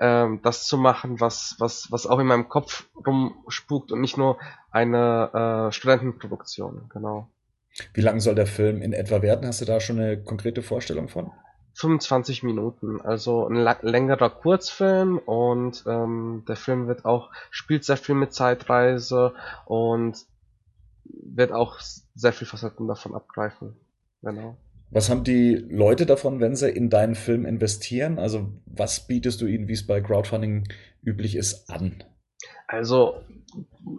ähm, 0.00 0.40
das 0.42 0.66
zu 0.66 0.78
machen, 0.78 1.20
was, 1.20 1.56
was, 1.58 1.92
was 1.92 2.06
auch 2.06 2.18
in 2.18 2.26
meinem 2.26 2.48
Kopf 2.48 2.88
rumspukt 3.06 3.92
und 3.92 4.00
nicht 4.00 4.16
nur 4.16 4.38
eine 4.70 5.68
äh, 5.68 5.72
Studentenproduktion, 5.72 6.90
genau. 6.92 7.28
Wie 7.94 8.00
lang 8.00 8.18
soll 8.20 8.34
der 8.34 8.46
Film 8.46 8.82
in 8.82 8.92
etwa 8.92 9.22
werden? 9.22 9.46
Hast 9.46 9.60
du 9.60 9.64
da 9.64 9.78
schon 9.78 10.00
eine 10.00 10.22
konkrete 10.22 10.62
Vorstellung 10.62 11.08
von? 11.08 11.30
25 11.74 12.42
Minuten, 12.42 13.00
also 13.00 13.46
ein 13.46 13.56
längerer 13.82 14.28
Kurzfilm 14.28 15.18
und 15.18 15.84
ähm, 15.86 16.44
der 16.48 16.56
Film 16.56 16.88
wird 16.88 17.04
auch, 17.04 17.30
spielt 17.50 17.84
sehr 17.84 17.96
viel 17.96 18.16
mit 18.16 18.34
Zeitreise 18.34 19.34
und 19.66 20.26
wird 21.04 21.52
auch 21.52 21.78
sehr 22.14 22.32
viel 22.32 22.46
Facetten 22.46 22.88
davon 22.88 23.14
abgreifen. 23.14 23.76
Genau. 24.22 24.56
Was 24.90 25.08
haben 25.08 25.22
die 25.22 25.54
Leute 25.54 26.04
davon, 26.04 26.40
wenn 26.40 26.56
sie 26.56 26.68
in 26.70 26.90
deinen 26.90 27.14
Film 27.14 27.46
investieren? 27.46 28.18
Also 28.18 28.48
was 28.66 29.06
bietest 29.06 29.40
du 29.40 29.46
ihnen, 29.46 29.68
wie 29.68 29.72
es 29.74 29.86
bei 29.86 30.00
Crowdfunding 30.00 30.66
üblich 31.02 31.36
ist, 31.36 31.70
an? 31.70 32.02
Also 32.66 33.20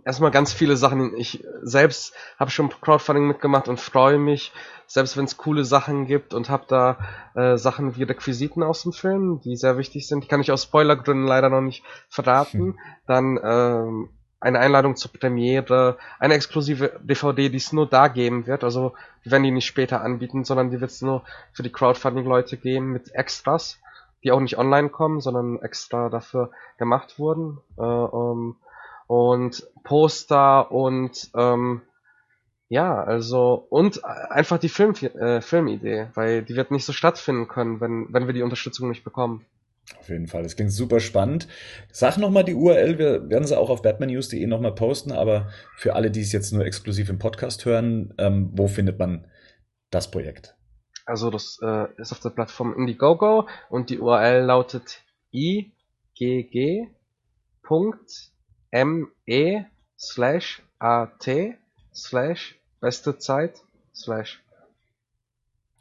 erstmal 0.05 0.31
ganz 0.31 0.53
viele 0.53 0.75
Sachen. 0.75 1.15
Ich 1.15 1.43
selbst 1.62 2.13
habe 2.38 2.51
schon 2.51 2.69
Crowdfunding 2.69 3.27
mitgemacht 3.27 3.67
und 3.67 3.79
freue 3.79 4.17
mich, 4.17 4.51
selbst 4.86 5.15
wenn 5.15 5.25
es 5.25 5.38
coole 5.38 5.63
Sachen 5.63 6.05
gibt 6.05 6.33
und 6.33 6.50
habe 6.50 6.65
da 6.67 6.98
äh, 7.36 7.57
Sachen 7.57 7.95
wie 7.95 8.03
Requisiten 8.03 8.63
aus 8.63 8.83
dem 8.83 8.91
Film, 8.91 9.39
die 9.43 9.55
sehr 9.55 9.77
wichtig 9.77 10.07
sind. 10.07 10.24
Die 10.24 10.27
kann 10.27 10.41
ich 10.41 10.51
aus 10.51 10.63
Spoilergründen 10.63 11.25
leider 11.25 11.50
noch 11.50 11.62
nicht 11.62 11.83
verraten. 12.10 12.60
Hm. 12.60 12.79
Dann 13.07 13.39
ähm, 13.43 14.10
eine 14.41 14.60
Einladung 14.60 14.95
zur 14.95 15.13
Premiere, 15.13 15.98
eine 16.19 16.33
exklusive 16.33 17.00
DVD, 17.01 17.48
die 17.50 17.57
es 17.57 17.71
nur 17.71 17.88
da 17.88 18.07
geben 18.07 18.48
wird. 18.48 18.63
Also 18.63 18.93
wir 19.24 19.31
werden 19.31 19.43
die 19.43 19.51
nicht 19.51 19.67
später 19.67 20.01
anbieten, 20.01 20.43
sondern 20.43 20.71
die 20.71 20.81
wird 20.81 20.91
es 20.91 21.01
nur 21.01 21.24
für 21.53 21.63
die 21.63 21.71
Crowdfunding-Leute 21.71 22.57
geben 22.57 22.91
mit 22.91 23.13
Extras, 23.13 23.79
die 24.24 24.31
auch 24.31 24.39
nicht 24.39 24.57
online 24.57 24.89
kommen, 24.89 25.21
sondern 25.21 25.62
extra 25.62 26.10
dafür 26.10 26.50
gemacht 26.77 27.19
wurden. 27.19 27.60
Äh, 27.77 27.81
um, 27.81 28.39
ähm, 28.39 28.55
und 29.07 29.67
Poster 29.83 30.71
und 30.71 31.29
ähm, 31.36 31.81
ja, 32.69 33.03
also 33.03 33.67
und 33.69 34.05
einfach 34.05 34.57
die 34.57 34.69
Film, 34.69 34.93
äh, 34.93 35.41
Filmidee, 35.41 36.07
weil 36.13 36.41
die 36.41 36.55
wird 36.55 36.71
nicht 36.71 36.86
so 36.86 36.93
stattfinden 36.93 37.50
können, 37.50 37.81
wenn, 37.81 38.07
wenn 38.13 38.27
wir 38.27 38.33
die 38.33 38.43
Unterstützung 38.43 38.88
nicht 38.88 39.03
bekommen. 39.03 39.45
Auf 40.00 40.10
jeden 40.10 40.27
Fall, 40.27 40.43
das 40.43 40.55
klingt 40.55 40.71
super 40.71 41.00
spannend. 41.00 41.48
Sag 41.91 42.17
nochmal 42.17 42.43
die 42.43 42.55
URL, 42.55 42.98
wir 42.98 43.29
werden 43.29 43.45
sie 43.45 43.57
auch 43.57 43.69
auf 43.69 43.81
batmannews.de 43.81 44.45
nochmal 44.48 44.74
posten, 44.74 45.12
aber 45.12 45.50
für 45.77 45.95
alle, 45.95 46.12
die 46.12 46.21
es 46.21 46.31
jetzt 46.31 46.51
nur 46.51 46.65
exklusiv 46.65 47.10
im 47.10 47.19
Podcast 47.19 47.65
hören, 47.65 48.13
ähm, 48.17 48.50
wo 48.53 48.67
findet 48.67 48.98
man 48.98 49.27
das 49.91 50.10
Projekt? 50.10 50.55
Also 51.05 51.29
das 51.29 51.60
äh, 51.62 51.88
ist 51.98 52.12
auf 52.12 52.19
der 52.19 52.29
Plattform 52.29 52.74
Indiegogo 52.74 53.48
und 53.69 53.89
die 53.89 54.00
URL 54.00 54.43
lautet 54.43 55.03
igg.me 55.31 56.88
slash 59.98 60.63
at 60.79 61.29
slash 61.93 62.60
beste 62.79 63.17
Zeit 63.17 63.62
slash. 63.93 64.41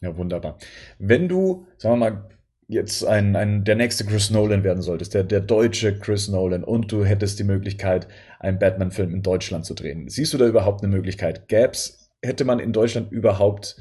Ja, 0.01 0.17
wunderbar. 0.17 0.59
Wenn 0.99 1.29
du, 1.29 1.67
sagen 1.77 2.01
wir 2.01 2.11
mal, 2.11 2.31
jetzt 2.71 3.05
ein, 3.05 3.35
ein, 3.35 3.65
der 3.65 3.75
nächste 3.75 4.05
Chris 4.05 4.31
Nolan 4.31 4.63
werden 4.63 4.83
solltest, 4.83 5.13
der, 5.15 5.25
der 5.25 5.41
deutsche 5.41 5.99
Chris 5.99 6.29
Nolan, 6.29 6.63
und 6.63 6.93
du 6.93 7.05
hättest 7.05 7.39
die 7.39 7.45
Möglichkeit, 7.45 8.07
einen 8.39 8.59
Batman-Film 8.59 9.13
in 9.13 9.23
Deutschland 9.23 9.67
zu 9.67 9.75
drehen. 9.75 10.09
Siehst 10.09 10.33
du 10.33 10.39
da 10.39 10.47
überhaupt 10.47 10.83
eine 10.83 10.95
Möglichkeit? 10.95 11.49
Gäb's, 11.49 12.11
hätte 12.23 12.45
man 12.45 12.61
in 12.61 12.73
Deutschland 12.73 13.11
überhaupt 13.11 13.77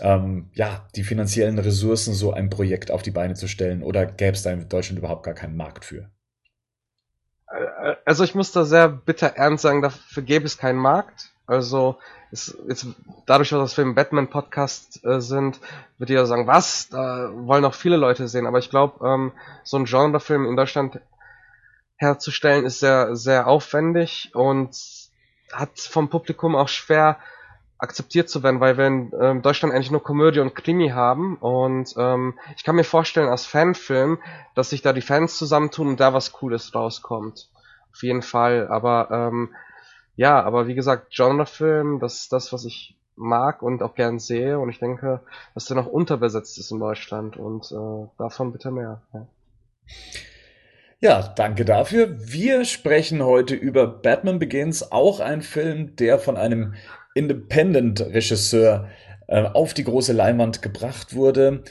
ähm, 0.00 0.50
ja, 0.54 0.88
die 0.96 1.04
finanziellen 1.04 1.58
Ressourcen, 1.58 2.14
so 2.14 2.32
ein 2.32 2.48
Projekt 2.48 2.90
auf 2.90 3.02
die 3.02 3.10
Beine 3.10 3.34
zu 3.34 3.48
stellen? 3.48 3.82
Oder 3.82 4.06
gäbe 4.06 4.32
es 4.32 4.42
da 4.42 4.50
in 4.50 4.68
Deutschland 4.68 4.98
überhaupt 4.98 5.24
gar 5.24 5.34
keinen 5.34 5.56
Markt 5.56 5.84
für? 5.84 6.10
Also 8.04 8.24
ich 8.24 8.34
muss 8.34 8.52
da 8.52 8.64
sehr 8.64 8.88
bitter 8.88 9.28
ernst 9.28 9.62
sagen, 9.62 9.82
dafür 9.82 10.22
gäbe 10.22 10.46
es 10.46 10.58
keinen 10.58 10.78
Markt. 10.78 11.32
Also 11.46 11.96
ist 12.32 12.56
jetzt 12.68 12.86
dadurch, 13.26 13.50
dass 13.50 13.76
wir 13.76 13.84
im 13.84 13.94
Batman 13.94 14.28
Podcast 14.28 15.04
äh, 15.04 15.20
sind, 15.20 15.60
wird 15.98 16.10
jeder 16.10 16.26
sagen, 16.26 16.46
was? 16.46 16.88
Da 16.88 17.30
wollen 17.32 17.64
auch 17.64 17.74
viele 17.74 17.96
Leute 17.96 18.26
sehen. 18.28 18.46
Aber 18.46 18.58
ich 18.58 18.70
glaube, 18.70 19.06
ähm, 19.06 19.32
so 19.62 19.76
ein 19.76 19.84
Genrefilm 19.84 20.46
in 20.46 20.56
Deutschland 20.56 21.00
herzustellen 21.96 22.64
ist 22.64 22.80
sehr 22.80 23.16
sehr 23.16 23.46
aufwendig 23.46 24.30
und 24.34 24.76
hat 25.52 25.78
vom 25.78 26.10
Publikum 26.10 26.56
auch 26.56 26.68
schwer 26.68 27.18
akzeptiert 27.78 28.28
zu 28.28 28.42
werden, 28.42 28.60
weil 28.60 28.78
wir 28.78 28.86
in 28.86 29.12
ähm, 29.20 29.42
Deutschland 29.42 29.74
eigentlich 29.74 29.90
nur 29.90 30.02
Komödie 30.02 30.40
und 30.40 30.54
Krimi 30.54 30.90
haben 30.90 31.36
und 31.36 31.94
ähm, 31.96 32.38
ich 32.56 32.64
kann 32.64 32.74
mir 32.74 32.84
vorstellen 32.84 33.28
als 33.28 33.46
Fanfilm, 33.46 34.18
dass 34.54 34.70
sich 34.70 34.82
da 34.82 34.92
die 34.92 35.02
Fans 35.02 35.36
zusammentun 35.36 35.88
und 35.88 36.00
da 36.00 36.14
was 36.14 36.32
Cooles 36.32 36.74
rauskommt. 36.74 37.50
Auf 37.92 38.02
jeden 38.02 38.22
Fall, 38.22 38.68
aber 38.68 39.10
ähm, 39.10 39.54
ja, 40.16 40.42
aber 40.42 40.66
wie 40.66 40.74
gesagt, 40.74 41.14
Genrefilm, 41.14 42.00
das 42.00 42.22
ist 42.22 42.32
das, 42.32 42.52
was 42.52 42.64
ich 42.64 42.96
mag 43.16 43.62
und 43.62 43.82
auch 43.82 43.94
gern 43.94 44.18
sehe 44.18 44.58
und 44.58 44.68
ich 44.68 44.78
denke, 44.78 45.20
dass 45.54 45.66
der 45.66 45.76
noch 45.76 45.86
unterbesetzt 45.86 46.58
ist 46.58 46.70
in 46.70 46.80
Deutschland 46.80 47.36
und 47.36 47.70
äh, 47.72 48.08
davon 48.18 48.52
bitte 48.52 48.70
mehr. 48.70 49.02
Ja. 49.12 49.26
Ja, 50.98 51.22
danke 51.36 51.66
dafür. 51.66 52.08
Wir 52.18 52.64
sprechen 52.64 53.22
heute 53.22 53.54
über 53.54 53.86
Batman 53.86 54.38
Begins, 54.38 54.92
auch 54.92 55.20
ein 55.20 55.42
Film, 55.42 55.94
der 55.96 56.18
von 56.18 56.38
einem 56.38 56.74
Independent-Regisseur 57.14 58.88
äh, 59.26 59.42
auf 59.42 59.74
die 59.74 59.84
große 59.84 60.14
Leinwand 60.14 60.62
gebracht 60.62 61.14
wurde. 61.14 61.62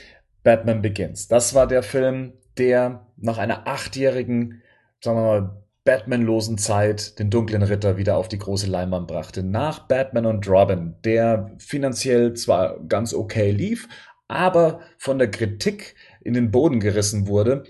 Batman 0.43 0.83
Begins. 0.83 1.27
Das 1.27 1.55
war 1.55 1.65
der 1.65 1.81
Film, 1.81 2.33
der 2.59 3.07
nach 3.17 3.39
einer 3.39 3.67
achtjährigen, 3.67 4.61
sagen 5.01 5.17
wir 5.17 5.23
mal, 5.23 5.64
Batman-losen 5.85 6.57
Zeit 6.57 7.19
den 7.19 7.29
dunklen 7.29 7.61
Ritter 7.61 7.95
wieder 7.95 8.17
auf 8.17 8.27
die 8.27 8.39
große 8.39 8.67
Leinwand 8.67 9.07
brachte. 9.07 9.43
Nach 9.43 9.87
Batman 9.87 10.25
und 10.25 10.49
Robin, 10.49 10.95
der 11.05 11.51
finanziell 11.59 12.33
zwar 12.33 12.79
ganz 12.87 13.13
okay 13.13 13.51
lief, 13.51 13.87
aber 14.27 14.81
von 14.97 15.19
der 15.19 15.29
Kritik 15.29 15.95
in 16.21 16.33
den 16.33 16.49
Boden 16.49 16.79
gerissen 16.79 17.27
wurde 17.27 17.63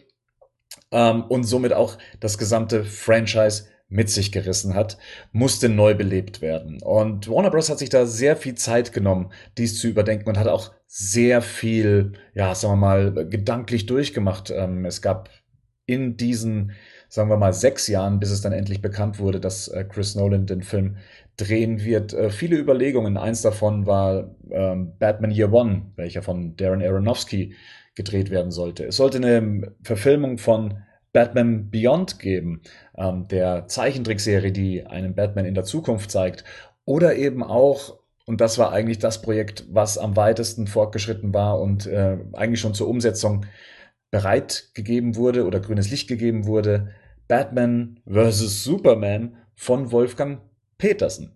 ähm, 0.91 1.25
und 1.25 1.43
somit 1.43 1.73
auch 1.73 1.97
das 2.21 2.37
gesamte 2.37 2.85
Franchise 2.85 3.65
mit 3.89 4.09
sich 4.09 4.31
gerissen 4.31 4.73
hat, 4.73 4.97
musste 5.33 5.67
neu 5.67 5.93
belebt 5.93 6.41
werden. 6.41 6.81
Und 6.81 7.29
Warner 7.29 7.51
Bros. 7.51 7.69
hat 7.69 7.79
sich 7.79 7.89
da 7.89 8.05
sehr 8.05 8.37
viel 8.37 8.55
Zeit 8.55 8.93
genommen, 8.93 9.31
dies 9.57 9.77
zu 9.77 9.87
überdenken 9.87 10.29
und 10.29 10.39
hat 10.39 10.47
auch 10.47 10.71
sehr 10.87 11.41
viel, 11.41 12.13
ja, 12.33 12.55
sagen 12.55 12.73
wir 12.73 12.77
mal, 12.77 13.27
gedanklich 13.29 13.85
durchgemacht. 13.85 14.51
Ähm, 14.51 14.85
es 14.85 15.01
gab 15.01 15.29
in 15.85 16.17
diesen 16.17 16.71
sagen 17.15 17.29
wir 17.29 17.37
mal, 17.37 17.53
sechs 17.53 17.87
Jahren, 17.87 18.19
bis 18.19 18.29
es 18.29 18.41
dann 18.41 18.51
endlich 18.51 18.81
bekannt 18.81 19.19
wurde, 19.19 19.39
dass 19.39 19.69
äh, 19.69 19.85
Chris 19.85 20.15
Nolan 20.15 20.45
den 20.47 20.63
Film 20.63 20.97
drehen 21.37 21.81
wird, 21.81 22.13
äh, 22.13 22.29
viele 22.29 22.57
Überlegungen. 22.57 23.15
Eins 23.15 23.41
davon 23.41 23.85
war 23.85 24.35
ähm, 24.51 24.91
Batman 24.99 25.31
Year 25.31 25.51
One, 25.53 25.83
welcher 25.95 26.21
von 26.21 26.57
Darren 26.57 26.81
Aronofsky 26.81 27.55
gedreht 27.95 28.31
werden 28.31 28.51
sollte. 28.51 28.83
Es 28.83 28.97
sollte 28.97 29.19
eine 29.19 29.71
Verfilmung 29.81 30.37
von 30.37 30.79
Batman 31.13 31.69
Beyond 31.71 32.19
geben, 32.19 32.61
ähm, 32.97 33.29
der 33.29 33.69
Zeichentrickserie, 33.69 34.51
die 34.51 34.85
einen 34.85 35.15
Batman 35.15 35.45
in 35.45 35.55
der 35.55 35.63
Zukunft 35.63 36.11
zeigt. 36.11 36.43
Oder 36.83 37.15
eben 37.15 37.41
auch, 37.43 37.97
und 38.25 38.41
das 38.41 38.57
war 38.57 38.73
eigentlich 38.73 38.99
das 38.99 39.21
Projekt, 39.21 39.63
was 39.69 39.97
am 39.97 40.17
weitesten 40.17 40.67
fortgeschritten 40.67 41.33
war 41.33 41.61
und 41.61 41.87
äh, 41.87 42.17
eigentlich 42.33 42.59
schon 42.59 42.73
zur 42.73 42.89
Umsetzung 42.89 43.45
bereit 44.11 44.71
gegeben 44.73 45.15
wurde 45.15 45.45
oder 45.45 45.61
grünes 45.61 45.89
Licht 45.89 46.09
gegeben 46.09 46.45
wurde, 46.45 46.89
Batman 47.27 47.99
vs. 48.05 48.63
Superman 48.63 49.37
von 49.55 49.91
Wolfgang 49.91 50.41
Petersen. 50.77 51.31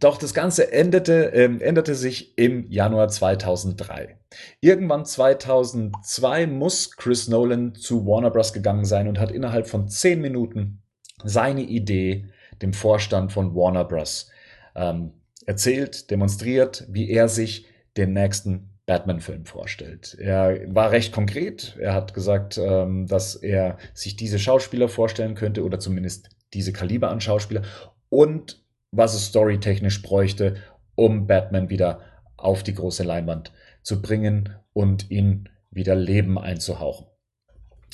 Doch 0.00 0.18
das 0.18 0.34
Ganze 0.34 0.70
endete, 0.72 1.32
äh, 1.32 1.44
änderte 1.44 1.94
sich 1.94 2.36
im 2.36 2.70
Januar 2.70 3.08
2003. 3.08 4.18
Irgendwann 4.60 5.04
2002 5.04 6.46
muss 6.46 6.96
Chris 6.96 7.28
Nolan 7.28 7.74
zu 7.74 8.06
Warner 8.06 8.30
Bros. 8.30 8.52
gegangen 8.52 8.84
sein 8.84 9.08
und 9.08 9.18
hat 9.18 9.30
innerhalb 9.30 9.66
von 9.66 9.88
zehn 9.88 10.20
Minuten 10.20 10.82
seine 11.24 11.62
Idee 11.62 12.26
dem 12.60 12.72
Vorstand 12.72 13.32
von 13.32 13.54
Warner 13.54 13.84
Bros. 13.84 14.30
Ähm, 14.74 15.12
erzählt, 15.46 16.10
demonstriert, 16.10 16.86
wie 16.88 17.10
er 17.10 17.28
sich 17.28 17.66
den 17.96 18.12
nächsten 18.12 18.77
Batman-Film 18.88 19.44
vorstellt. 19.44 20.16
Er 20.18 20.60
war 20.74 20.90
recht 20.90 21.12
konkret. 21.12 21.76
Er 21.78 21.92
hat 21.92 22.14
gesagt, 22.14 22.56
ähm, 22.56 23.06
dass 23.06 23.36
er 23.36 23.76
sich 23.92 24.16
diese 24.16 24.38
Schauspieler 24.38 24.88
vorstellen 24.88 25.34
könnte 25.34 25.62
oder 25.62 25.78
zumindest 25.78 26.30
diese 26.54 26.72
Kaliber 26.72 27.10
an 27.10 27.20
Schauspieler 27.20 27.62
und 28.08 28.64
was 28.90 29.14
es 29.14 29.26
storytechnisch 29.26 30.00
bräuchte, 30.00 30.56
um 30.94 31.26
Batman 31.26 31.68
wieder 31.68 32.00
auf 32.38 32.62
die 32.62 32.72
große 32.72 33.02
Leinwand 33.04 33.52
zu 33.82 34.00
bringen 34.00 34.56
und 34.72 35.10
ihn 35.10 35.50
wieder 35.70 35.94
Leben 35.94 36.38
einzuhauchen. 36.38 37.08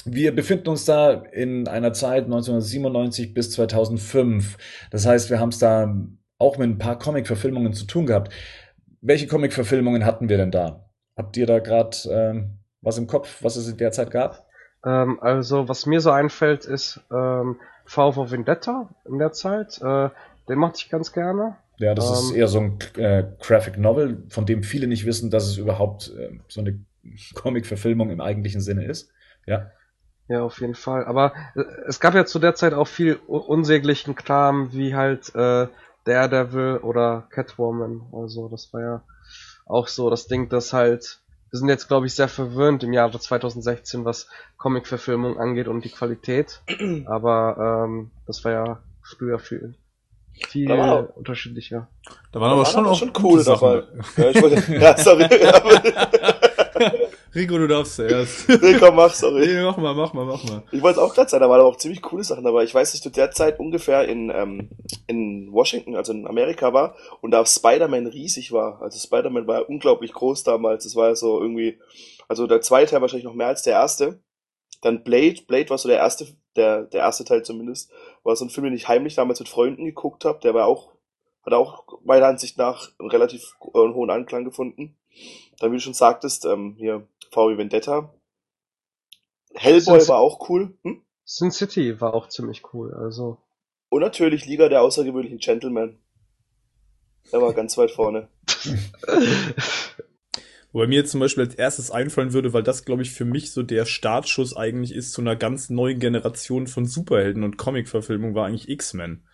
Wir 0.04 0.32
befinden 0.32 0.68
uns 0.68 0.84
da 0.84 1.10
in 1.12 1.66
einer 1.66 1.92
Zeit 1.92 2.26
1997 2.26 3.34
bis 3.34 3.50
2005. 3.50 4.58
Das 4.92 5.06
heißt, 5.06 5.28
wir 5.28 5.40
haben 5.40 5.48
es 5.48 5.58
da 5.58 5.92
auch 6.38 6.56
mit 6.56 6.68
ein 6.68 6.78
paar 6.78 7.00
Comic-Verfilmungen 7.00 7.72
zu 7.72 7.84
tun 7.86 8.06
gehabt. 8.06 8.32
Welche 9.00 9.26
Comic-Verfilmungen 9.26 10.04
hatten 10.04 10.28
wir 10.28 10.36
denn 10.36 10.52
da? 10.52 10.83
Habt 11.16 11.36
ihr 11.36 11.46
da 11.46 11.58
gerade 11.60 11.96
ähm, 12.10 12.58
was 12.80 12.98
im 12.98 13.06
Kopf, 13.06 13.42
was 13.42 13.56
es 13.56 13.68
in 13.68 13.76
der 13.76 13.92
Zeit 13.92 14.10
gab? 14.10 14.46
Ähm, 14.84 15.18
also, 15.20 15.68
was 15.68 15.86
mir 15.86 16.00
so 16.00 16.10
einfällt, 16.10 16.64
ist 16.64 17.00
ähm, 17.10 17.56
V 17.84 18.12
for 18.12 18.30
Vendetta 18.30 18.88
in 19.06 19.18
der 19.18 19.32
Zeit. 19.32 19.80
Äh, 19.80 20.10
den 20.48 20.58
mochte 20.58 20.78
ich 20.78 20.90
ganz 20.90 21.12
gerne. 21.12 21.56
Ja, 21.78 21.94
das 21.94 22.10
ist 22.10 22.30
ähm, 22.30 22.36
eher 22.36 22.48
so 22.48 22.60
ein 22.60 22.78
äh, 22.96 23.24
Graphic 23.40 23.78
Novel, 23.78 24.22
von 24.28 24.46
dem 24.46 24.62
viele 24.62 24.86
nicht 24.86 25.06
wissen, 25.06 25.30
dass 25.30 25.46
es 25.46 25.56
überhaupt 25.56 26.12
äh, 26.16 26.38
so 26.48 26.60
eine 26.60 26.78
Comic-Verfilmung 27.34 28.10
im 28.10 28.20
eigentlichen 28.20 28.60
Sinne 28.60 28.84
ist. 28.84 29.10
Ja. 29.46 29.70
Ja, 30.28 30.42
auf 30.42 30.60
jeden 30.60 30.74
Fall. 30.74 31.04
Aber 31.04 31.32
äh, 31.54 31.62
es 31.86 32.00
gab 32.00 32.14
ja 32.14 32.24
zu 32.24 32.38
der 32.38 32.54
Zeit 32.54 32.74
auch 32.74 32.88
viel 32.88 33.16
unsäglichen 33.26 34.14
Kram, 34.14 34.72
wie 34.72 34.94
halt 34.94 35.34
äh, 35.34 35.68
Daredevil 36.04 36.78
oder 36.78 37.26
Catwoman. 37.30 38.02
Also 38.12 38.48
das 38.48 38.72
war 38.72 38.80
ja 38.80 39.02
auch 39.66 39.88
so 39.88 40.10
das 40.10 40.26
Ding, 40.26 40.48
dass 40.48 40.72
halt, 40.72 41.20
wir 41.50 41.58
sind 41.58 41.68
jetzt 41.68 41.88
glaube 41.88 42.06
ich 42.06 42.14
sehr 42.14 42.28
verwöhnt 42.28 42.82
im 42.82 42.92
Jahre 42.92 43.18
2016, 43.18 44.04
was 44.04 44.28
Comic-Verfilmung 44.56 45.38
angeht 45.38 45.68
und 45.68 45.84
die 45.84 45.90
Qualität. 45.90 46.62
Aber 47.06 47.86
ähm, 47.86 48.10
das 48.26 48.44
war 48.44 48.52
ja 48.52 48.78
früher 49.02 49.38
viel 49.38 49.74
viel 50.48 50.68
war, 50.68 51.16
unterschiedlicher. 51.16 51.88
Da 52.32 52.40
waren 52.40 52.52
aber 52.52 52.66
schon 52.66 52.86
auch 52.86 52.98
schon 52.98 53.12
coole 53.12 53.44
dabei. 53.44 53.84
Ja, 54.16 54.30
ich 54.30 54.42
wollte, 54.42 54.72
ja, 54.80 54.96
sorry. 54.96 55.28
Rico, 57.34 57.58
du 57.58 57.66
darfst 57.66 57.96
zuerst. 57.96 58.48
Nee, 58.48 58.76
komm, 58.78 58.96
mach, 58.96 59.12
sorry. 59.12 59.46
Nee, 59.46 59.62
mach 59.62 59.76
mal, 59.76 59.94
mach 59.94 60.12
mal, 60.12 60.24
mach 60.24 60.44
mal. 60.44 60.62
Ich 60.70 60.82
wollte 60.82 61.02
auch 61.02 61.14
gerade 61.14 61.28
sagen, 61.28 61.42
da 61.42 61.48
waren 61.48 61.60
aber 61.60 61.68
auch 61.68 61.76
ziemlich 61.76 62.02
coole 62.02 62.24
Sachen 62.24 62.44
dabei. 62.44 62.64
Ich 62.64 62.74
weiß, 62.74 62.90
dass 62.90 62.96
ich 62.96 63.02
zu 63.02 63.10
der 63.10 63.30
Zeit 63.30 63.58
ungefähr 63.58 64.08
in, 64.08 64.30
ähm, 64.30 64.70
in 65.06 65.52
Washington, 65.52 65.96
also 65.96 66.12
in 66.12 66.26
Amerika 66.26 66.72
war 66.72 66.94
und 67.20 67.30
da 67.30 67.44
Spider-Man 67.44 68.06
riesig 68.06 68.52
war. 68.52 68.80
Also 68.82 68.98
Spider-Man 68.98 69.46
war 69.46 69.68
unglaublich 69.68 70.12
groß 70.12 70.44
damals. 70.44 70.84
Das 70.84 70.96
war 70.96 71.08
ja 71.08 71.14
so 71.14 71.40
irgendwie, 71.40 71.78
also 72.28 72.46
der 72.46 72.60
zweite 72.60 72.92
Teil 72.92 73.00
wahrscheinlich 73.00 73.26
noch 73.26 73.34
mehr 73.34 73.48
als 73.48 73.62
der 73.62 73.74
erste. 73.74 74.20
Dann 74.80 75.02
Blade, 75.02 75.42
Blade 75.46 75.70
war 75.70 75.78
so 75.78 75.88
der 75.88 75.98
erste, 75.98 76.26
der, 76.56 76.82
der 76.82 77.00
erste 77.00 77.24
Teil 77.24 77.42
zumindest, 77.42 77.90
war 78.22 78.36
so 78.36 78.44
ein 78.44 78.50
Film, 78.50 78.64
den 78.64 78.74
ich 78.74 78.86
heimlich 78.86 79.14
damals 79.14 79.40
mit 79.40 79.48
Freunden 79.48 79.86
geguckt 79.86 80.24
habe. 80.24 80.40
Der 80.40 80.54
war 80.54 80.66
auch, 80.66 80.92
hat 81.44 81.54
auch 81.54 81.84
meiner 82.04 82.26
Ansicht 82.26 82.58
nach 82.58 82.90
einen 82.98 83.10
relativ 83.10 83.56
äh, 83.62 83.78
hohen 83.78 84.10
Anklang 84.10 84.44
gefunden. 84.44 84.96
Dann, 85.58 85.70
wie 85.72 85.76
du 85.76 85.80
schon 85.80 85.94
sagtest, 85.94 86.44
ähm, 86.44 86.74
hier 86.76 87.06
VW 87.30 87.56
Vendetta. 87.56 88.14
Hellboy 89.54 90.00
Sin 90.00 90.08
war 90.08 90.18
auch 90.18 90.48
cool. 90.48 90.76
Hm? 90.82 91.02
Sin 91.24 91.50
City 91.50 92.00
war 92.00 92.14
auch 92.14 92.28
ziemlich 92.28 92.62
cool, 92.72 92.92
also. 92.94 93.38
Und 93.88 94.00
natürlich 94.00 94.46
Liga 94.46 94.68
der 94.68 94.82
außergewöhnlichen 94.82 95.38
Gentlemen. 95.38 95.98
Der 97.32 97.40
war 97.40 97.52
ganz 97.54 97.78
weit 97.78 97.90
vorne. 97.90 98.28
Wobei 100.72 100.88
mir 100.88 100.96
jetzt 100.96 101.12
zum 101.12 101.20
Beispiel 101.20 101.44
als 101.44 101.54
erstes 101.54 101.92
einfallen 101.92 102.32
würde, 102.32 102.52
weil 102.52 102.64
das, 102.64 102.84
glaube 102.84 103.02
ich, 103.02 103.12
für 103.12 103.24
mich 103.24 103.52
so 103.52 103.62
der 103.62 103.84
Startschuss 103.84 104.56
eigentlich 104.56 104.92
ist 104.92 105.12
zu 105.12 105.20
einer 105.20 105.36
ganz 105.36 105.70
neuen 105.70 106.00
Generation 106.00 106.66
von 106.66 106.84
Superhelden 106.84 107.44
und 107.44 107.56
Comic-Verfilmung, 107.56 108.34
war 108.34 108.46
eigentlich 108.46 108.68
X-Men. 108.68 109.24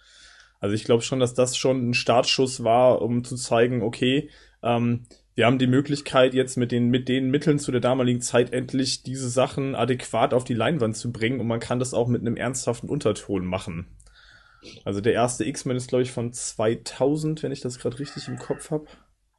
Also 0.61 0.75
ich 0.75 0.85
glaube 0.85 1.03
schon, 1.03 1.19
dass 1.19 1.33
das 1.33 1.57
schon 1.57 1.89
ein 1.89 1.95
Startschuss 1.95 2.63
war, 2.63 3.01
um 3.01 3.25
zu 3.25 3.37
zeigen, 3.37 3.83
okay, 3.83 4.29
ähm, 4.63 5.07
wir 5.41 5.47
haben 5.47 5.59
die 5.59 5.67
Möglichkeit, 5.67 6.35
jetzt 6.35 6.59
mit 6.59 6.71
den, 6.71 6.91
mit 6.91 7.09
den 7.09 7.31
Mitteln 7.31 7.59
zu 7.59 7.73
der 7.73 7.81
damaligen 7.81 8.21
Zeit 8.21 8.53
endlich 8.53 9.05
diese 9.05 9.31
Sachen 9.31 9.75
adäquat 9.75 10.35
auf 10.35 10.45
die 10.45 10.53
Leinwand 10.53 10.99
zu 10.99 11.13
bringen 11.13 11.41
und 11.41 11.47
man 11.47 11.61
kann 11.61 11.79
das 11.79 11.95
auch 11.95 12.09
mit 12.09 12.21
einem 12.21 12.37
ernsthaften 12.37 12.91
Unterton 12.91 13.47
machen. 13.47 13.87
Also 14.85 15.01
der 15.01 15.15
erste 15.15 15.47
X-Men 15.47 15.79
ist, 15.79 15.89
glaube 15.89 16.03
ich, 16.03 16.13
von 16.13 16.31
2000, 16.31 17.43
wenn 17.43 17.53
ich 17.53 17.63
das 17.63 17.79
gerade 17.79 17.99
richtig 17.99 18.29
im 18.29 18.37
Kopf 18.37 18.71
habe. 18.71 18.85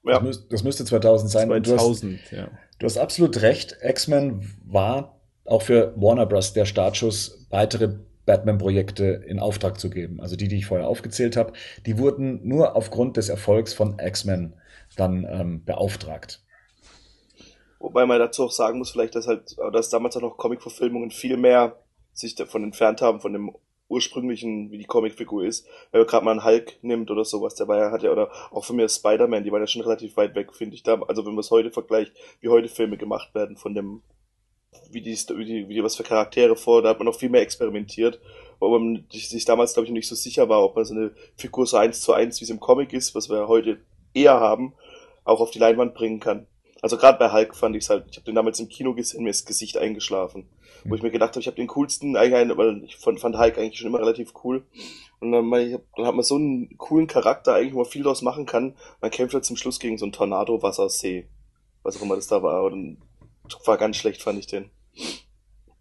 Ja. 0.03 0.13
Das, 0.13 0.23
müß, 0.23 0.47
das 0.47 0.63
müsste 0.63 0.85
2000 0.85 1.29
sein. 1.29 1.49
2000, 1.49 1.67
du 1.67 2.17
hast, 2.17 2.31
ja. 2.31 2.49
Du 2.79 2.85
hast 2.87 2.97
absolut 2.97 3.39
recht. 3.43 3.77
X-Men 3.83 4.49
war 4.65 5.21
auch 5.45 5.61
für 5.61 5.93
Warner 5.97 6.25
Bros. 6.25 6.53
der 6.53 6.65
Startschuss, 6.65 7.45
weitere 7.51 7.99
Batman-Projekte 8.25 9.23
in 9.27 9.37
Auftrag 9.37 9.79
zu 9.79 9.91
geben. 9.91 10.19
Also 10.19 10.35
die, 10.35 10.47
die 10.47 10.57
ich 10.57 10.65
vorher 10.65 10.87
aufgezählt 10.87 11.37
habe, 11.37 11.53
die 11.85 11.99
wurden 11.99 12.39
nur 12.47 12.75
aufgrund 12.75 13.17
des 13.17 13.29
Erfolgs 13.29 13.75
von 13.75 13.99
X-Men 13.99 14.55
dann 14.97 15.25
ähm, 15.29 15.63
beauftragt. 15.65 16.43
Wobei 17.79 18.05
man 18.05 18.19
dazu 18.19 18.45
auch 18.45 18.51
sagen 18.51 18.77
muss, 18.77 18.91
vielleicht, 18.91 19.15
dass 19.15 19.27
halt, 19.27 19.57
dass 19.73 19.89
damals 19.89 20.15
auch 20.15 20.21
noch 20.21 20.37
Comic-Verfilmungen 20.37 21.11
viel 21.11 21.37
mehr 21.37 21.77
sich 22.13 22.35
davon 22.35 22.63
entfernt 22.63 23.01
haben, 23.01 23.21
von 23.21 23.33
dem 23.33 23.55
ursprünglichen, 23.91 24.71
wie 24.71 24.77
die 24.77 24.85
Comicfigur 24.85 25.43
ist. 25.43 25.67
Wenn 25.91 26.01
man 26.01 26.07
gerade 26.07 26.25
mal 26.25 26.31
einen 26.31 26.45
Hulk 26.45 26.77
nimmt 26.81 27.11
oder 27.11 27.25
sowas, 27.25 27.55
der 27.55 27.67
war 27.67 27.77
ja, 27.77 27.91
hat 27.91 28.03
ja, 28.03 28.11
oder 28.11 28.31
auch 28.51 28.63
von 28.63 28.77
mir 28.77 28.87
Spider-Man, 28.87 29.43
die 29.43 29.51
waren 29.51 29.61
ja 29.61 29.67
schon 29.67 29.81
relativ 29.81 30.15
weit 30.15 30.33
weg, 30.33 30.53
finde 30.53 30.75
ich 30.75 30.83
da. 30.83 31.01
Also 31.07 31.25
wenn 31.25 31.33
man 31.33 31.41
es 31.41 31.51
heute 31.51 31.71
vergleicht, 31.71 32.13
wie 32.39 32.49
heute 32.49 32.69
Filme 32.69 32.97
gemacht 32.97 33.35
werden 33.35 33.57
von 33.57 33.75
dem, 33.75 34.01
wie 34.89 35.01
die, 35.01 35.11
wie 35.11 35.45
die, 35.45 35.67
wie 35.67 35.73
die 35.73 35.83
was 35.83 35.97
für 35.97 36.03
Charaktere 36.03 36.55
vor, 36.55 36.81
da 36.81 36.89
hat 36.89 36.99
man 36.99 37.05
noch 37.05 37.19
viel 37.19 37.29
mehr 37.29 37.41
experimentiert, 37.41 38.21
wo 38.59 38.69
man 38.69 39.05
sich 39.11 39.43
damals, 39.43 39.73
glaube 39.73 39.85
ich, 39.85 39.91
noch 39.91 39.97
nicht 39.97 40.07
so 40.07 40.15
sicher 40.15 40.47
war, 40.47 40.63
ob 40.63 40.75
man 40.75 40.85
so 40.85 40.93
eine 40.93 41.11
Figur 41.35 41.65
so 41.65 41.75
eins 41.75 41.99
zu 41.99 42.13
eins, 42.13 42.39
wie 42.39 42.45
es 42.45 42.49
im 42.49 42.61
Comic 42.61 42.93
ist, 42.93 43.13
was 43.13 43.29
wir 43.29 43.47
heute 43.49 43.81
eher 44.13 44.39
haben, 44.39 44.73
auch 45.23 45.39
auf 45.39 45.51
die 45.51 45.59
Leinwand 45.59 45.93
bringen 45.93 46.19
kann. 46.19 46.47
Also 46.81 46.97
gerade 46.97 47.19
bei 47.19 47.31
Hulk 47.31 47.55
fand 47.55 47.75
ich 47.75 47.83
es 47.83 47.89
halt, 47.89 48.05
ich 48.09 48.17
habe 48.17 48.25
den 48.25 48.35
damals 48.35 48.59
im 48.59 48.67
Kino 48.67 48.93
gesehen, 48.95 49.23
mir 49.23 49.29
ist 49.29 49.45
Gesicht 49.45 49.77
eingeschlafen. 49.77 50.49
Wo 50.83 50.95
ich 50.95 51.03
mir 51.03 51.11
gedacht 51.11 51.31
habe, 51.31 51.41
ich 51.41 51.45
habe 51.45 51.57
den 51.57 51.67
coolsten, 51.67 52.17
eigentlich, 52.17 52.57
weil 52.57 52.83
ich 52.83 52.95
fand, 52.95 53.19
fand 53.19 53.37
Hulk 53.37 53.57
eigentlich 53.59 53.77
schon 53.77 53.87
immer 53.87 53.99
relativ 53.99 54.33
cool. 54.43 54.65
Und 55.19 55.31
dann, 55.31 55.53
ich 55.53 55.77
dann 55.95 56.07
hat 56.07 56.15
man 56.15 56.23
so 56.23 56.35
einen 56.35 56.75
coolen 56.79 57.05
Charakter, 57.05 57.53
eigentlich, 57.53 57.73
wo 57.73 57.81
man 57.81 57.85
viel 57.85 58.01
daraus 58.01 58.23
machen 58.23 58.47
kann. 58.47 58.75
Man 58.99 59.11
kämpft 59.11 59.35
halt 59.35 59.45
zum 59.45 59.57
Schluss 59.57 59.79
gegen 59.79 59.99
so 59.99 60.05
einen 60.05 60.11
Tornado-Wassersee. 60.11 61.27
Was 61.83 61.97
auch 61.97 62.01
immer 62.01 62.15
das 62.15 62.27
da 62.27 62.41
war. 62.41 62.63
Und 62.63 62.97
war 63.65 63.77
ganz 63.77 63.97
schlecht, 63.97 64.23
fand 64.23 64.39
ich 64.39 64.47
den. 64.47 64.71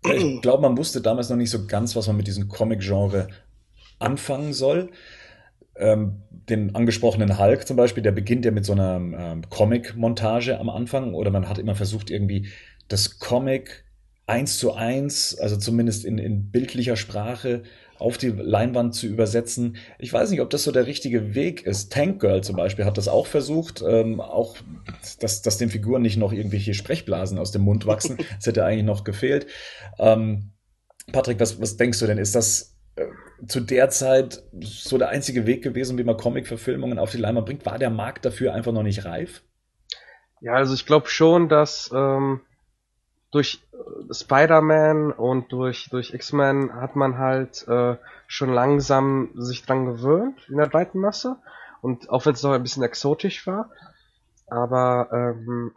Ich 0.02 0.42
glaube, 0.42 0.62
man 0.62 0.76
wusste 0.76 1.00
damals 1.00 1.30
noch 1.30 1.36
nicht 1.36 1.50
so 1.50 1.66
ganz, 1.66 1.96
was 1.96 2.06
man 2.06 2.16
mit 2.16 2.26
diesem 2.26 2.48
Comic-Genre 2.48 3.28
anfangen 3.98 4.52
soll 4.52 4.90
ähm, 5.80 6.22
den 6.30 6.74
angesprochenen 6.74 7.38
Hulk 7.38 7.66
zum 7.66 7.76
Beispiel, 7.76 8.02
der 8.02 8.12
beginnt 8.12 8.44
ja 8.44 8.50
mit 8.50 8.64
so 8.64 8.72
einer 8.72 8.96
ähm, 8.96 9.42
Comic-Montage 9.48 10.58
am 10.58 10.68
Anfang 10.68 11.14
oder 11.14 11.30
man 11.30 11.48
hat 11.48 11.58
immer 11.58 11.74
versucht, 11.74 12.10
irgendwie 12.10 12.48
das 12.88 13.18
Comic 13.18 13.84
eins 14.26 14.58
zu 14.58 14.74
eins, 14.74 15.36
also 15.38 15.56
zumindest 15.56 16.04
in, 16.04 16.18
in 16.18 16.50
bildlicher 16.50 16.96
Sprache, 16.96 17.62
auf 17.98 18.16
die 18.16 18.28
Leinwand 18.28 18.94
zu 18.94 19.06
übersetzen. 19.06 19.76
Ich 19.98 20.12
weiß 20.12 20.30
nicht, 20.30 20.40
ob 20.40 20.48
das 20.50 20.64
so 20.64 20.72
der 20.72 20.86
richtige 20.86 21.34
Weg 21.34 21.66
ist. 21.66 21.92
Tank 21.92 22.20
Girl 22.20 22.42
zum 22.42 22.56
Beispiel 22.56 22.86
hat 22.86 22.96
das 22.96 23.08
auch 23.08 23.26
versucht, 23.26 23.84
ähm, 23.86 24.20
auch, 24.20 24.56
dass, 25.20 25.42
dass 25.42 25.58
den 25.58 25.68
Figuren 25.68 26.00
nicht 26.00 26.16
noch 26.16 26.32
irgendwelche 26.32 26.72
Sprechblasen 26.72 27.38
aus 27.38 27.52
dem 27.52 27.62
Mund 27.62 27.86
wachsen. 27.86 28.16
Das 28.36 28.46
hätte 28.46 28.64
eigentlich 28.64 28.86
noch 28.86 29.04
gefehlt. 29.04 29.46
Ähm, 29.98 30.52
Patrick, 31.12 31.40
was, 31.40 31.60
was 31.60 31.76
denkst 31.76 31.98
du 31.98 32.06
denn? 32.06 32.16
Ist 32.16 32.34
das 32.34 32.79
zu 33.46 33.60
der 33.60 33.88
Zeit 33.90 34.42
so 34.60 34.98
der 34.98 35.08
einzige 35.08 35.46
Weg 35.46 35.62
gewesen, 35.62 35.98
wie 35.98 36.04
man 36.04 36.16
Comic-Verfilmungen 36.16 36.98
auf 36.98 37.10
die 37.10 37.18
Leinwand 37.18 37.46
bringt? 37.46 37.66
War 37.66 37.78
der 37.78 37.90
Markt 37.90 38.24
dafür 38.24 38.54
einfach 38.54 38.72
noch 38.72 38.82
nicht 38.82 39.04
reif? 39.04 39.42
Ja, 40.40 40.54
also 40.54 40.74
ich 40.74 40.86
glaube 40.86 41.08
schon, 41.08 41.48
dass 41.48 41.90
ähm, 41.94 42.40
durch 43.30 43.62
äh, 43.72 44.14
Spider-Man 44.14 45.12
und 45.12 45.52
durch, 45.52 45.88
durch 45.90 46.14
X-Men 46.14 46.74
hat 46.74 46.96
man 46.96 47.18
halt 47.18 47.66
äh, 47.68 47.96
schon 48.26 48.52
langsam 48.52 49.30
sich 49.34 49.64
dran 49.64 49.86
gewöhnt 49.86 50.38
in 50.48 50.56
der 50.56 50.66
breiten 50.66 50.98
Masse. 50.98 51.36
Und 51.82 52.10
auch 52.10 52.26
wenn 52.26 52.34
es 52.34 52.42
noch 52.42 52.52
ein 52.52 52.62
bisschen 52.62 52.82
exotisch 52.82 53.46
war. 53.46 53.70
Aber 54.48 55.08
ähm, 55.12 55.72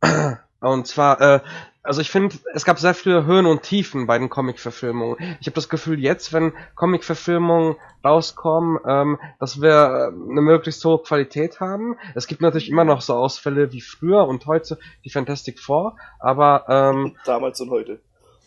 und 0.60 0.86
zwar, 0.86 1.20
äh, 1.20 1.40
also 1.82 2.00
ich 2.00 2.10
finde, 2.10 2.36
es 2.54 2.64
gab 2.64 2.78
sehr 2.78 2.94
viele 2.94 3.26
Höhen 3.26 3.46
und 3.46 3.62
Tiefen 3.62 4.06
bei 4.06 4.18
den 4.18 4.28
Comic-Verfilmungen. 4.28 5.16
Ich 5.40 5.46
habe 5.46 5.54
das 5.54 5.68
Gefühl, 5.68 5.98
jetzt, 5.98 6.32
wenn 6.32 6.52
Comic-Verfilmungen 6.76 7.76
rauskommen, 8.04 8.78
ähm, 8.86 9.18
dass 9.40 9.60
wir 9.60 9.70
äh, 9.70 10.30
eine 10.30 10.40
möglichst 10.40 10.84
hohe 10.84 11.02
Qualität 11.02 11.60
haben. 11.60 11.96
Es 12.14 12.26
gibt 12.26 12.40
natürlich 12.40 12.70
immer 12.70 12.84
noch 12.84 13.00
so 13.00 13.14
Ausfälle 13.14 13.72
wie 13.72 13.80
früher 13.80 14.26
und 14.28 14.46
heute 14.46 14.78
die 15.04 15.10
Fantastic 15.10 15.58
Four, 15.58 15.96
aber 16.20 16.64
ähm, 16.68 17.16
damals 17.24 17.60
und 17.60 17.70
heute. 17.70 18.00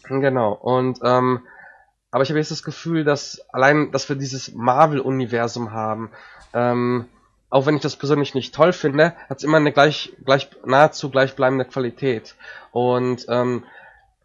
Genau. 0.07 0.53
Und 0.53 0.99
ähm, 1.03 1.41
aber 2.11 2.23
ich 2.23 2.29
habe 2.29 2.39
jetzt 2.39 2.51
das 2.51 2.63
Gefühl, 2.63 3.03
dass 3.03 3.45
allein, 3.51 3.91
dass 3.91 4.07
wir 4.07 4.15
dieses 4.15 4.53
Marvel-Universum 4.53 5.73
haben, 5.73 6.11
ähm, 6.53 7.07
auch 7.49 7.65
wenn 7.65 7.75
ich 7.75 7.81
das 7.81 7.95
persönlich 7.95 8.33
nicht 8.33 8.53
toll 8.53 8.73
finde, 8.73 9.13
hat 9.29 9.37
es 9.37 9.43
immer 9.43 9.57
eine 9.57 9.71
gleich, 9.71 10.13
gleich, 10.23 10.49
nahezu 10.65 11.09
gleichbleibende 11.09 11.65
Qualität. 11.65 12.35
Und 12.71 13.25
ähm, 13.29 13.63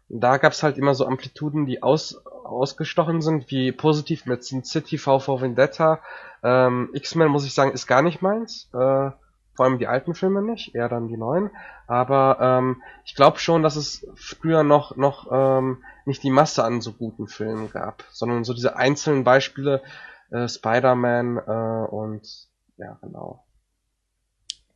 da 0.09 0.37
gab 0.37 0.51
es 0.51 0.63
halt 0.63 0.77
immer 0.77 0.93
so 0.93 1.05
Amplituden, 1.05 1.65
die 1.65 1.83
aus, 1.83 2.25
ausgestochen 2.25 3.21
sind, 3.21 3.49
wie 3.49 3.71
positiv 3.71 4.25
mit 4.25 4.43
Sin 4.43 4.63
City, 4.63 4.97
VV 4.97 5.41
Vendetta. 5.41 5.99
Ähm, 6.43 6.89
X-Men, 6.93 7.29
muss 7.29 7.45
ich 7.45 7.53
sagen, 7.53 7.71
ist 7.71 7.87
gar 7.87 8.01
nicht 8.01 8.21
meins. 8.21 8.69
Äh, 8.73 9.11
vor 9.53 9.65
allem 9.65 9.79
die 9.79 9.87
alten 9.87 10.13
Filme 10.13 10.41
nicht, 10.41 10.75
eher 10.75 10.89
dann 10.89 11.07
die 11.07 11.17
neuen. 11.17 11.51
Aber 11.87 12.37
ähm, 12.41 12.81
ich 13.05 13.15
glaube 13.15 13.39
schon, 13.39 13.63
dass 13.63 13.75
es 13.75 14.07
früher 14.15 14.63
noch, 14.63 14.95
noch 14.95 15.27
ähm, 15.31 15.83
nicht 16.05 16.23
die 16.23 16.31
Masse 16.31 16.63
an 16.63 16.81
so 16.81 16.93
guten 16.93 17.27
Filmen 17.27 17.69
gab, 17.71 18.03
sondern 18.11 18.43
so 18.43 18.53
diese 18.53 18.75
einzelnen 18.75 19.23
Beispiele, 19.23 19.81
äh, 20.31 20.47
Spider-Man 20.47 21.37
äh, 21.37 21.87
und 21.89 22.50
ja, 22.77 22.97
genau. 23.01 23.45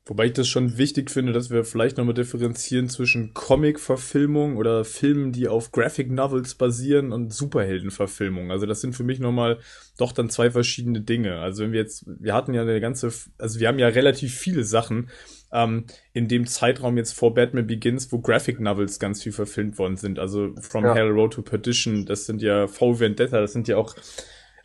Wobei 0.08 0.27
ich 0.27 0.34
das 0.34 0.47
schon 0.47 0.77
wichtig 0.77 1.10
finde, 1.10 1.34
dass 1.34 1.49
wir 1.49 1.63
vielleicht 1.63 1.97
nochmal 1.97 2.13
differenzieren 2.13 2.89
zwischen 2.89 3.34
Comic-Verfilmung 3.34 4.55
oder 4.55 4.86
Filmen, 4.86 5.31
die 5.31 5.47
auf 5.47 5.71
Graphic 5.71 6.12
Novels 6.12 6.53
basieren 6.53 7.12
und 7.12 7.34
Superhelden-Verfilmung. 7.34 8.51
Also 8.51 8.67
das 8.67 8.81
sind 8.81 8.93
für 8.93 9.03
mich 9.03 9.19
nochmal 9.19 9.58
doch 9.97 10.12
dann 10.12 10.29
zwei 10.29 10.51
verschiedene 10.51 11.01
Dinge. 11.01 11.39
Also 11.39 11.63
wenn 11.63 11.71
wir 11.71 11.79
jetzt, 11.79 12.05
wir 12.05 12.36
hatten 12.36 12.53
ja 12.53 12.62
eine 12.62 12.79
ganze, 12.79 13.12
also 13.39 13.60
wir 13.60 13.67
haben 13.67 13.79
ja 13.79 13.88
relativ 13.88 14.36
viele 14.36 14.63
Sachen 14.63 15.10
ähm, 15.51 15.86
in 16.13 16.27
dem 16.27 16.45
Zeitraum 16.45 16.97
jetzt 16.97 17.13
vor 17.13 17.34
Batman 17.34 17.65
Begins, 17.65 18.12
wo 18.12 18.19
Graphic 18.19 18.60
Novels 18.60 18.99
ganz 18.99 19.23
viel 19.23 19.31
verfilmt 19.31 19.79
worden 19.79 19.97
sind. 19.97 20.19
Also 20.19 20.53
From 20.62 20.86
ja. 20.86 20.93
Hell 20.93 21.10
Road 21.10 21.34
to 21.34 21.41
Perdition, 21.41 22.05
das 22.05 22.27
sind 22.27 22.43
ja 22.43 22.67
V 22.67 22.99
Vendetta, 22.99 23.41
das 23.41 23.53
sind 23.53 23.67
ja 23.67 23.77
auch 23.77 23.95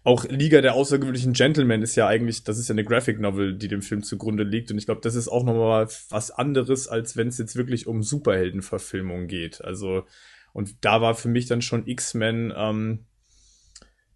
auch 0.02 0.24
Liga 0.24 0.62
der 0.62 0.74
außergewöhnlichen 0.74 1.34
Gentlemen 1.34 1.82
ist 1.82 1.94
ja 1.94 2.06
eigentlich, 2.06 2.44
das 2.44 2.58
ist 2.58 2.68
ja 2.68 2.74
eine 2.74 2.84
Graphic 2.84 3.20
Novel, 3.20 3.54
die 3.54 3.68
dem 3.68 3.82
Film 3.82 4.02
zugrunde 4.02 4.44
liegt. 4.44 4.70
Und 4.70 4.78
ich 4.78 4.86
glaube, 4.86 5.02
das 5.02 5.14
ist 5.14 5.28
auch 5.28 5.44
nochmal 5.44 5.88
was 6.08 6.30
anderes, 6.30 6.88
als 6.88 7.16
wenn 7.16 7.28
es 7.28 7.38
jetzt 7.38 7.56
wirklich 7.56 7.86
um 7.86 8.02
Superheldenverfilmung 8.02 9.26
geht. 9.26 9.62
Also, 9.62 10.04
und 10.52 10.84
da 10.84 11.02
war 11.02 11.14
für 11.14 11.28
mich 11.28 11.46
dann 11.46 11.60
schon 11.60 11.86
X-Men, 11.86 12.52
ähm, 12.56 13.04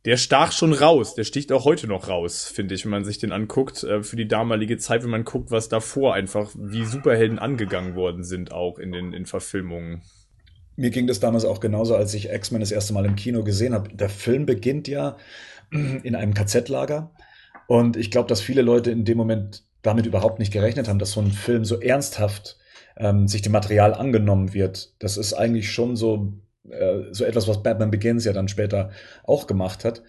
der 0.06 0.16
stach 0.16 0.52
schon 0.52 0.72
raus. 0.72 1.14
Der 1.14 1.24
sticht 1.24 1.52
auch 1.52 1.64
heute 1.64 1.86
noch 1.86 2.08
raus, 2.08 2.44
finde 2.44 2.74
ich, 2.74 2.84
wenn 2.84 2.90
man 2.90 3.04
sich 3.04 3.18
den 3.18 3.32
anguckt. 3.32 3.84
Äh, 3.84 4.02
für 4.02 4.16
die 4.16 4.28
damalige 4.28 4.78
Zeit, 4.78 5.02
wenn 5.02 5.10
man 5.10 5.24
guckt, 5.24 5.50
was 5.50 5.68
davor 5.68 6.14
einfach, 6.14 6.50
wie 6.58 6.84
Superhelden 6.84 7.38
angegangen 7.38 7.94
worden 7.94 8.24
sind, 8.24 8.52
auch 8.52 8.78
in 8.78 8.90
den 8.90 9.12
in 9.12 9.26
Verfilmungen. 9.26 10.02
Mir 10.76 10.90
ging 10.90 11.06
das 11.06 11.20
damals 11.20 11.44
auch 11.44 11.60
genauso, 11.60 11.94
als 11.94 12.14
ich 12.14 12.30
X-Men 12.30 12.60
das 12.60 12.72
erste 12.72 12.94
Mal 12.94 13.04
im 13.04 13.16
Kino 13.16 13.44
gesehen 13.44 13.74
habe. 13.74 13.94
Der 13.94 14.08
Film 14.08 14.44
beginnt 14.44 14.88
ja 14.88 15.16
in 16.02 16.14
einem 16.14 16.34
KZ-Lager. 16.34 17.12
Und 17.66 17.96
ich 17.96 18.10
glaube, 18.10 18.28
dass 18.28 18.40
viele 18.40 18.62
Leute 18.62 18.90
in 18.90 19.04
dem 19.04 19.16
Moment 19.16 19.64
damit 19.82 20.06
überhaupt 20.06 20.38
nicht 20.38 20.52
gerechnet 20.52 20.88
haben, 20.88 20.98
dass 20.98 21.12
so 21.12 21.20
ein 21.20 21.32
Film 21.32 21.64
so 21.64 21.80
ernsthaft 21.80 22.58
ähm, 22.96 23.28
sich 23.28 23.42
dem 23.42 23.52
Material 23.52 23.94
angenommen 23.94 24.54
wird. 24.54 24.94
Das 24.98 25.16
ist 25.16 25.34
eigentlich 25.34 25.70
schon 25.70 25.96
so, 25.96 26.34
äh, 26.68 27.02
so 27.10 27.24
etwas, 27.24 27.48
was 27.48 27.62
Batman 27.62 27.90
Begins 27.90 28.24
ja 28.24 28.32
dann 28.32 28.48
später 28.48 28.90
auch 29.24 29.46
gemacht 29.46 29.84
hat. 29.84 30.02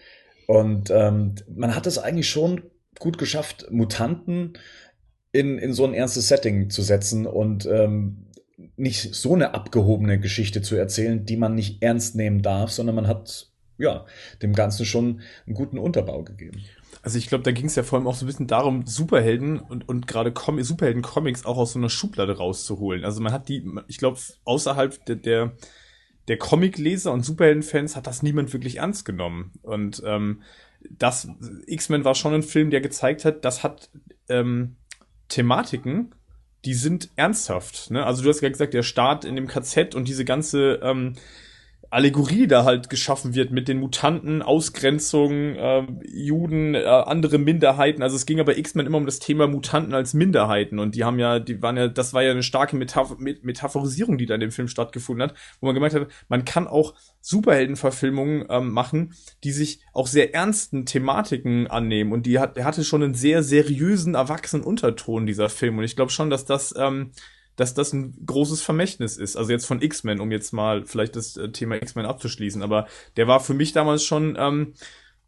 Und 0.46 0.90
ähm, 0.90 1.34
man 1.54 1.74
hat 1.74 1.86
es 1.86 1.98
eigentlich 1.98 2.28
schon 2.28 2.62
gut 2.98 3.18
geschafft, 3.18 3.66
Mutanten 3.70 4.54
in, 5.32 5.58
in 5.58 5.72
so 5.72 5.84
ein 5.84 5.94
ernstes 5.94 6.28
Setting 6.28 6.70
zu 6.70 6.82
setzen 6.82 7.26
und 7.26 7.66
ähm, 7.66 8.26
nicht 8.76 9.14
so 9.14 9.34
eine 9.34 9.52
abgehobene 9.54 10.18
Geschichte 10.18 10.62
zu 10.62 10.76
erzählen, 10.76 11.26
die 11.26 11.36
man 11.36 11.54
nicht 11.54 11.82
ernst 11.82 12.16
nehmen 12.16 12.40
darf, 12.40 12.70
sondern 12.70 12.94
man 12.94 13.06
hat 13.06 13.50
ja, 13.78 14.06
dem 14.42 14.54
Ganzen 14.54 14.86
schon 14.86 15.20
einen 15.46 15.54
guten 15.54 15.78
Unterbau 15.78 16.22
gegeben. 16.22 16.64
Also 17.02 17.18
ich 17.18 17.28
glaube, 17.28 17.44
da 17.44 17.52
ging 17.52 17.66
es 17.66 17.76
ja 17.76 17.82
vor 17.82 17.98
allem 17.98 18.08
auch 18.08 18.16
so 18.16 18.24
ein 18.24 18.26
bisschen 18.26 18.46
darum, 18.46 18.86
Superhelden 18.86 19.60
und, 19.60 19.88
und 19.88 20.06
gerade 20.06 20.32
Com 20.32 20.60
Superhelden-Comics 20.60 21.46
auch 21.46 21.56
aus 21.56 21.72
so 21.72 21.78
einer 21.78 21.88
Schublade 21.88 22.36
rauszuholen. 22.36 23.04
Also 23.04 23.20
man 23.20 23.32
hat 23.32 23.48
die, 23.48 23.64
ich 23.86 23.98
glaube, 23.98 24.18
außerhalb 24.44 25.04
der, 25.06 25.16
der, 25.16 25.52
der 26.26 26.38
Comic-Leser 26.38 27.12
und 27.12 27.24
Superhelden-Fans 27.24 27.94
hat 27.94 28.06
das 28.06 28.22
niemand 28.22 28.52
wirklich 28.52 28.78
ernst 28.78 29.04
genommen. 29.04 29.52
Und 29.62 30.02
ähm, 30.04 30.42
das 30.90 31.28
X-Men 31.66 32.04
war 32.04 32.14
schon 32.14 32.34
ein 32.34 32.42
Film, 32.42 32.70
der 32.70 32.80
gezeigt 32.80 33.24
hat, 33.24 33.44
das 33.44 33.62
hat 33.62 33.90
ähm, 34.28 34.76
Thematiken, 35.28 36.14
die 36.64 36.74
sind 36.74 37.10
ernsthaft. 37.16 37.90
Ne? 37.90 38.04
Also 38.04 38.22
du 38.22 38.28
hast 38.28 38.40
ja 38.40 38.48
gesagt, 38.48 38.74
der 38.74 38.82
Start 38.82 39.24
in 39.24 39.36
dem 39.36 39.46
KZ 39.46 39.94
und 39.94 40.08
diese 40.08 40.24
ganze 40.24 40.80
ähm, 40.82 41.14
Allegorie, 41.96 42.46
da 42.46 42.64
halt 42.64 42.90
geschaffen 42.90 43.34
wird 43.34 43.52
mit 43.52 43.68
den 43.68 43.80
Mutanten, 43.80 44.42
Ausgrenzung, 44.42 45.54
äh, 45.54 45.86
Juden, 46.06 46.74
äh, 46.74 46.84
andere 46.84 47.38
Minderheiten. 47.38 48.02
Also 48.02 48.16
es 48.16 48.26
ging 48.26 48.38
aber 48.38 48.58
X-Men 48.58 48.84
immer 48.84 48.98
um 48.98 49.06
das 49.06 49.18
Thema 49.18 49.46
Mutanten 49.46 49.94
als 49.94 50.12
Minderheiten. 50.12 50.78
Und 50.78 50.94
die 50.94 51.04
haben 51.04 51.18
ja, 51.18 51.38
die 51.38 51.62
waren 51.62 51.78
ja, 51.78 51.88
das 51.88 52.12
war 52.12 52.22
ja 52.22 52.32
eine 52.32 52.42
starke 52.42 52.76
Metapher 52.76 53.16
Metaphorisierung, 53.18 54.18
die 54.18 54.26
da 54.26 54.34
in 54.34 54.42
dem 54.42 54.50
Film 54.50 54.68
stattgefunden 54.68 55.22
hat, 55.22 55.38
wo 55.58 55.66
man 55.68 55.74
gemerkt 55.74 55.94
hat, 55.94 56.08
man 56.28 56.44
kann 56.44 56.66
auch 56.66 56.92
Superheldenverfilmungen 57.22 58.44
ähm, 58.50 58.72
machen, 58.72 59.14
die 59.42 59.52
sich 59.52 59.80
auch 59.94 60.06
sehr 60.06 60.34
ernsten 60.34 60.84
Thematiken 60.84 61.66
annehmen. 61.66 62.12
Und 62.12 62.26
die 62.26 62.38
hat, 62.38 62.58
der 62.58 62.66
hatte 62.66 62.84
schon 62.84 63.02
einen 63.02 63.14
sehr 63.14 63.42
seriösen, 63.42 64.16
erwachsenen 64.16 64.64
Unterton 64.64 65.24
dieser 65.24 65.48
Film. 65.48 65.78
Und 65.78 65.84
ich 65.84 65.96
glaube 65.96 66.12
schon, 66.12 66.28
dass 66.28 66.44
das 66.44 66.74
ähm, 66.76 67.12
dass 67.56 67.74
das 67.74 67.92
ein 67.92 68.14
großes 68.24 68.62
Vermächtnis 68.62 69.16
ist. 69.16 69.36
Also 69.36 69.50
jetzt 69.50 69.66
von 69.66 69.82
X-Men, 69.82 70.20
um 70.20 70.30
jetzt 70.30 70.52
mal 70.52 70.84
vielleicht 70.84 71.16
das 71.16 71.36
äh, 71.36 71.50
Thema 71.50 71.76
X-Men 71.76 72.06
abzuschließen. 72.06 72.62
Aber 72.62 72.86
der 73.16 73.26
war 73.26 73.40
für 73.40 73.54
mich 73.54 73.72
damals 73.72 74.04
schon, 74.04 74.36
ähm, 74.38 74.74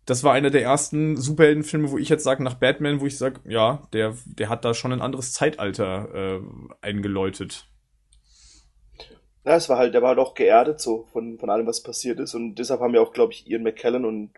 das 0.05 0.25
war 0.25 0.35
einer 0.35 0.51
der 0.51 0.63
ersten 0.63 1.17
Superheldenfilme, 1.17 1.91
wo 1.91 1.99
ich 1.99 2.09
jetzt 2.09 2.25
sage, 2.25 2.43
nach 2.43 2.55
Batman, 2.55 3.01
wo 3.01 3.07
ich 3.07 3.19
sage, 3.19 3.41
ja, 3.45 3.83
der, 3.93 4.15
der 4.27 4.49
hat 4.49 4.65
da 4.65 4.75
schon 4.75 4.93
ein 4.93 5.03
anderes 5.03 5.33
Zeitalter 5.33 6.15
äh, 6.15 6.41
eingeläutet. 6.81 7.67
Ja, 9.45 9.57
es 9.57 9.69
war 9.69 9.79
halt, 9.79 9.95
der 9.95 10.03
war 10.03 10.11
halt 10.11 10.19
auch 10.19 10.35
geerdet 10.35 10.81
so 10.81 11.07
von, 11.13 11.39
von 11.39 11.49
allem, 11.49 11.67
was 11.67 11.83
passiert 11.83 12.21
ist. 12.21 12.35
Und 12.35 12.57
deshalb 12.57 12.81
haben 12.81 12.95
ja 12.95 13.01
auch, 13.01 13.13
glaube 13.13 13.33
ich, 13.33 13.47
Ian 13.47 13.63
McKellen 13.63 14.05
und 14.05 14.31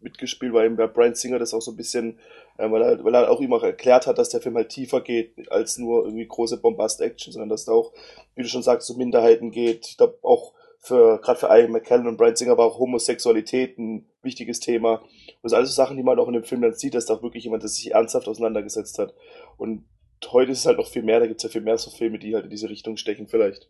mitgespielt, 0.00 0.52
weil 0.52 0.66
eben 0.66 0.76
Brian 0.76 1.14
Singer 1.14 1.38
das 1.38 1.52
auch 1.52 1.60
so 1.60 1.72
ein 1.72 1.76
bisschen, 1.76 2.18
äh, 2.58 2.70
weil, 2.70 2.82
er, 2.82 3.04
weil 3.04 3.14
er 3.14 3.30
auch 3.30 3.40
immer 3.40 3.62
erklärt 3.62 4.06
hat, 4.06 4.18
dass 4.18 4.28
der 4.28 4.40
Film 4.40 4.56
halt 4.56 4.68
tiefer 4.68 5.00
geht 5.00 5.50
als 5.50 5.78
nur 5.78 6.04
irgendwie 6.04 6.26
große 6.26 6.58
Bombast-Action, 6.58 7.32
sondern 7.32 7.48
dass 7.48 7.64
da 7.64 7.72
auch, 7.72 7.92
wie 8.34 8.42
du 8.42 8.48
schon 8.48 8.62
sagst, 8.62 8.86
so 8.86 8.94
Minderheiten 8.94 9.50
geht. 9.50 9.86
Ich 9.88 9.96
glaube 9.96 10.18
auch 10.22 10.52
für, 10.78 11.18
gerade 11.20 11.40
für 11.40 11.46
Ian 11.46 11.72
McKellen 11.72 12.06
und 12.06 12.18
Brian 12.18 12.36
Singer 12.36 12.58
war 12.58 12.66
auch 12.66 12.78
Homosexualität 12.78 13.78
ein 13.78 14.06
wichtiges 14.22 14.60
Thema. 14.60 14.96
Und 14.96 15.38
das 15.42 15.50
sind 15.50 15.56
alles 15.56 15.70
so 15.70 15.76
Sachen, 15.76 15.96
die 15.96 16.02
man 16.02 16.18
auch 16.18 16.28
in 16.28 16.34
dem 16.34 16.44
Film 16.44 16.60
dann 16.60 16.74
sieht, 16.74 16.94
dass 16.94 17.06
da 17.06 17.14
auch 17.14 17.22
wirklich 17.22 17.44
jemand, 17.44 17.62
der 17.62 17.70
sich 17.70 17.92
ernsthaft 17.92 18.28
auseinandergesetzt 18.28 18.98
hat. 18.98 19.14
Und 19.56 19.84
heute 20.30 20.52
ist 20.52 20.60
es 20.60 20.66
halt 20.66 20.78
noch 20.78 20.88
viel 20.88 21.02
mehr, 21.02 21.20
da 21.20 21.26
gibt 21.26 21.38
es 21.38 21.44
ja 21.44 21.48
viel 21.48 21.62
mehr 21.62 21.78
so 21.78 21.90
Filme, 21.90 22.18
die 22.18 22.34
halt 22.34 22.44
in 22.44 22.50
diese 22.50 22.68
Richtung 22.68 22.96
stechen 22.96 23.26
vielleicht. 23.28 23.68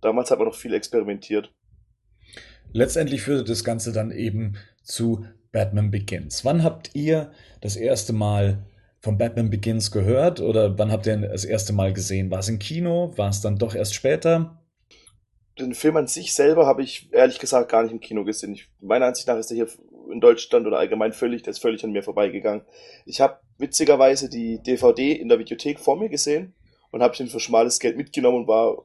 Damals 0.00 0.30
hat 0.30 0.38
man 0.38 0.48
noch 0.48 0.54
viel 0.54 0.74
experimentiert. 0.74 1.52
Letztendlich 2.72 3.22
führte 3.22 3.44
das 3.44 3.64
Ganze 3.64 3.92
dann 3.92 4.10
eben 4.10 4.56
zu 4.82 5.24
Batman 5.52 5.90
Begins. 5.90 6.44
Wann 6.44 6.62
habt 6.62 6.90
ihr 6.94 7.32
das 7.60 7.76
erste 7.76 8.12
Mal 8.12 8.58
von 9.00 9.18
Batman 9.18 9.50
Begins 9.50 9.90
gehört 9.90 10.40
oder 10.40 10.78
wann 10.78 10.90
habt 10.90 11.06
ihr 11.06 11.16
das 11.16 11.44
erste 11.44 11.72
Mal 11.72 11.92
gesehen? 11.92 12.30
War 12.30 12.40
es 12.40 12.48
im 12.48 12.58
Kino? 12.58 13.12
War 13.16 13.30
es 13.30 13.40
dann 13.40 13.58
doch 13.58 13.74
erst 13.74 13.94
später? 13.94 14.60
Den 15.58 15.74
Film 15.74 15.96
an 15.96 16.06
sich 16.06 16.34
selber 16.34 16.66
habe 16.66 16.82
ich 16.82 17.12
ehrlich 17.12 17.38
gesagt 17.38 17.70
gar 17.70 17.82
nicht 17.82 17.92
im 17.92 18.00
Kino 18.00 18.24
gesehen. 18.24 18.52
Ich, 18.52 18.68
meiner 18.80 19.06
Ansicht 19.06 19.26
nach 19.26 19.36
ist 19.36 19.50
der 19.50 19.56
hier 19.56 19.68
in 20.12 20.20
Deutschland 20.20 20.66
oder 20.66 20.78
allgemein 20.78 21.12
völlig, 21.12 21.42
der 21.42 21.50
ist 21.50 21.58
völlig 21.58 21.84
an 21.84 21.92
mir 21.92 22.02
vorbeigegangen. 22.02 22.62
Ich 23.06 23.20
habe 23.20 23.38
witzigerweise 23.58 24.28
die 24.28 24.62
DVD 24.62 25.12
in 25.12 25.28
der 25.28 25.38
Videothek 25.38 25.80
vor 25.80 25.98
mir 25.98 26.08
gesehen 26.08 26.54
und 26.90 27.02
habe 27.02 27.16
den 27.16 27.28
für 27.28 27.40
schmales 27.40 27.78
Geld 27.78 27.96
mitgenommen 27.96 28.38
und 28.38 28.48
war 28.48 28.84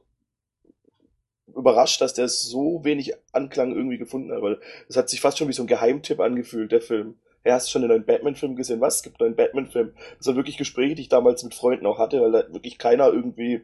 überrascht, 1.56 2.00
dass 2.00 2.14
der 2.14 2.28
so 2.28 2.84
wenig 2.84 3.14
Anklang 3.32 3.74
irgendwie 3.74 3.98
gefunden 3.98 4.32
hat, 4.32 4.42
weil 4.42 4.60
das 4.88 4.96
hat 4.96 5.08
sich 5.08 5.20
fast 5.20 5.38
schon 5.38 5.48
wie 5.48 5.52
so 5.52 5.62
ein 5.62 5.68
Geheimtipp 5.68 6.20
angefühlt, 6.20 6.72
der 6.72 6.80
Film. 6.80 7.16
Ja, 7.44 7.54
hast 7.54 7.70
schon 7.70 7.82
den 7.82 7.90
neuen 7.90 8.06
Batman-Film 8.06 8.56
gesehen? 8.56 8.80
Was? 8.80 8.96
Es 8.96 9.02
gibt 9.02 9.20
einen 9.20 9.30
neuen 9.30 9.36
Batman-Film. 9.36 9.92
Das 10.16 10.26
waren 10.26 10.36
wirklich 10.36 10.56
Gespräche, 10.56 10.94
die 10.94 11.02
ich 11.02 11.08
damals 11.10 11.44
mit 11.44 11.54
Freunden 11.54 11.86
auch 11.86 11.98
hatte, 11.98 12.20
weil 12.22 12.32
da 12.32 12.52
wirklich 12.52 12.78
keiner 12.78 13.08
irgendwie 13.08 13.62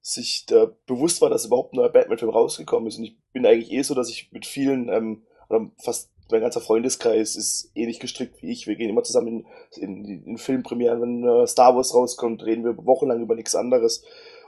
sich 0.00 0.46
da 0.46 0.70
bewusst 0.86 1.20
war, 1.20 1.28
dass 1.28 1.44
überhaupt 1.44 1.74
ein 1.74 1.76
neuer 1.76 1.90
Batman-Film 1.90 2.30
rausgekommen 2.30 2.88
ist. 2.88 2.96
Und 2.96 3.04
ich 3.04 3.16
bin 3.32 3.44
eigentlich 3.44 3.72
eh 3.72 3.82
so, 3.82 3.94
dass 3.94 4.08
ich 4.08 4.32
mit 4.32 4.46
vielen, 4.46 4.88
ähm, 4.88 5.24
oder 5.48 5.70
fast 5.82 6.10
mein 6.30 6.40
ganzer 6.40 6.60
Freundeskreis 6.60 7.36
ist 7.36 7.70
ähnlich 7.74 8.00
gestrickt 8.00 8.42
wie 8.42 8.50
ich. 8.50 8.66
Wir 8.66 8.76
gehen 8.76 8.90
immer 8.90 9.02
zusammen 9.02 9.46
in, 9.76 10.04
in, 10.04 10.24
in 10.24 10.38
Filmpremieren, 10.38 11.00
wenn 11.00 11.24
äh, 11.24 11.46
Star 11.46 11.76
Wars 11.76 11.94
rauskommt, 11.94 12.44
reden 12.44 12.64
wir 12.64 12.76
wochenlang 12.84 13.20
über 13.20 13.34
nichts 13.34 13.54
anderes. 13.54 14.04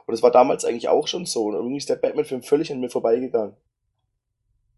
Und 0.08 0.12
das 0.12 0.22
war 0.22 0.30
damals 0.30 0.64
eigentlich 0.64 0.88
auch 0.88 1.06
schon 1.06 1.26
so. 1.26 1.44
Und 1.44 1.54
irgendwie 1.54 1.76
ist 1.76 1.90
der 1.90 1.96
Batman-Film 1.96 2.42
völlig 2.42 2.72
an 2.72 2.80
mir 2.80 2.88
vorbeigegangen. 2.88 3.54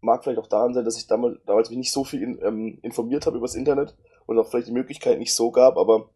Mag 0.01 0.25
vielleicht 0.25 0.39
auch 0.39 0.47
daran 0.47 0.73
sein, 0.73 0.83
dass 0.83 0.97
ich 0.97 1.07
damals, 1.07 1.39
damals 1.45 1.69
mich 1.69 1.77
nicht 1.77 1.93
so 1.93 2.03
viel 2.03 2.21
in, 2.21 2.41
ähm, 2.43 2.79
informiert 2.81 3.25
habe 3.25 3.37
übers 3.37 3.55
Internet 3.55 3.95
und 4.25 4.37
auch 4.37 4.49
vielleicht 4.49 4.67
die 4.67 4.73
Möglichkeit 4.73 5.19
nicht 5.19 5.33
so 5.33 5.49
gab, 5.49 5.77
aber 5.77 6.09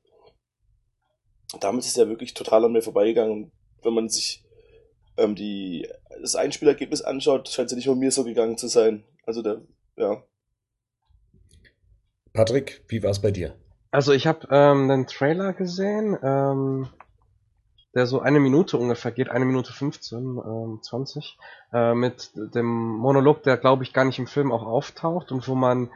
damals 1.62 1.86
ist 1.86 1.98
er 1.98 2.10
wirklich 2.10 2.34
total 2.34 2.66
an 2.66 2.74
mir 2.74 2.82
vorbeigegangen. 2.82 3.32
Und 3.32 3.52
wenn 3.84 3.94
man 3.94 4.10
sich 4.10 4.44
ähm, 5.16 5.34
die, 5.34 5.88
das 6.22 6.36
Einspielergebnis 6.36 7.02
anschaut, 7.02 7.48
scheint 7.48 7.68
es 7.68 7.72
ja 7.72 7.78
nicht 7.78 7.88
nur 7.88 7.96
mir 7.96 8.12
so 8.12 8.26
gegangen 8.26 8.58
zu 8.58 8.68
sein. 8.68 9.06
Also 9.26 9.42
der, 9.42 9.62
ja. 9.96 10.24
Patrick, 12.34 12.84
wie 12.90 13.02
war 13.02 13.12
es 13.12 13.22
bei 13.22 13.32
dir? 13.32 13.56
Also 13.92 14.12
ich 14.12 14.28
habe 14.28 14.46
ähm, 14.52 14.90
den 14.90 15.08
Trailer 15.08 15.54
gesehen, 15.54 16.18
ähm, 16.22 16.90
der 17.96 18.06
so 18.06 18.20
eine 18.20 18.40
Minute 18.40 18.78
ungefähr 18.78 19.12
geht, 19.12 19.30
eine 19.30 19.46
Minute 19.46 19.72
15, 19.72 20.20
ähm, 20.20 20.80
20, 20.82 21.38
äh, 21.74 21.96
mit 21.96 22.32
dem 22.36 22.66
Monolog, 22.66 23.44
der 23.44 23.58
glaube 23.58 23.84
ich 23.84 23.94
gar 23.94 24.06
nicht 24.06 24.20
im 24.20 24.28
Film 24.28 24.52
auch 24.52 24.64
auftaucht 24.64 25.32
und 25.32 25.48
wo 25.48 25.56
man 25.56 25.90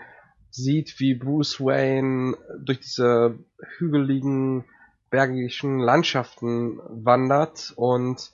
sieht, 0.50 1.00
wie 1.00 1.14
Bruce 1.14 1.60
Wayne 1.60 2.38
durch 2.60 2.80
diese 2.80 3.38
hügeligen, 3.78 4.66
bergischen 5.10 5.80
Landschaften 5.80 6.80
wandert 6.88 7.74
und 7.76 8.32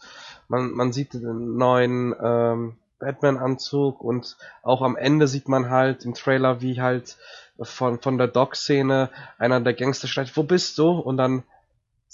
man, 0.48 0.72
man 0.72 0.92
sieht 0.92 1.14
den 1.14 1.58
neuen 1.58 2.14
ähm, 2.22 2.76
Batman-Anzug 3.00 4.02
und 4.02 4.38
auch 4.62 4.82
am 4.82 4.96
Ende 4.96 5.28
sieht 5.28 5.48
man 5.48 5.70
halt 5.70 6.06
im 6.06 6.14
Trailer, 6.14 6.62
wie 6.62 6.82
halt 6.82 7.18
von, 7.62 8.00
von 8.00 8.18
der 8.18 8.28
Doc-Szene 8.28 9.10
einer 9.38 9.62
der 9.62 9.74
Gangster 9.74 10.08
schreit, 10.08 10.36
wo 10.36 10.44
bist 10.44 10.78
du? 10.78 10.90
Und 10.90 11.18
dann 11.18 11.44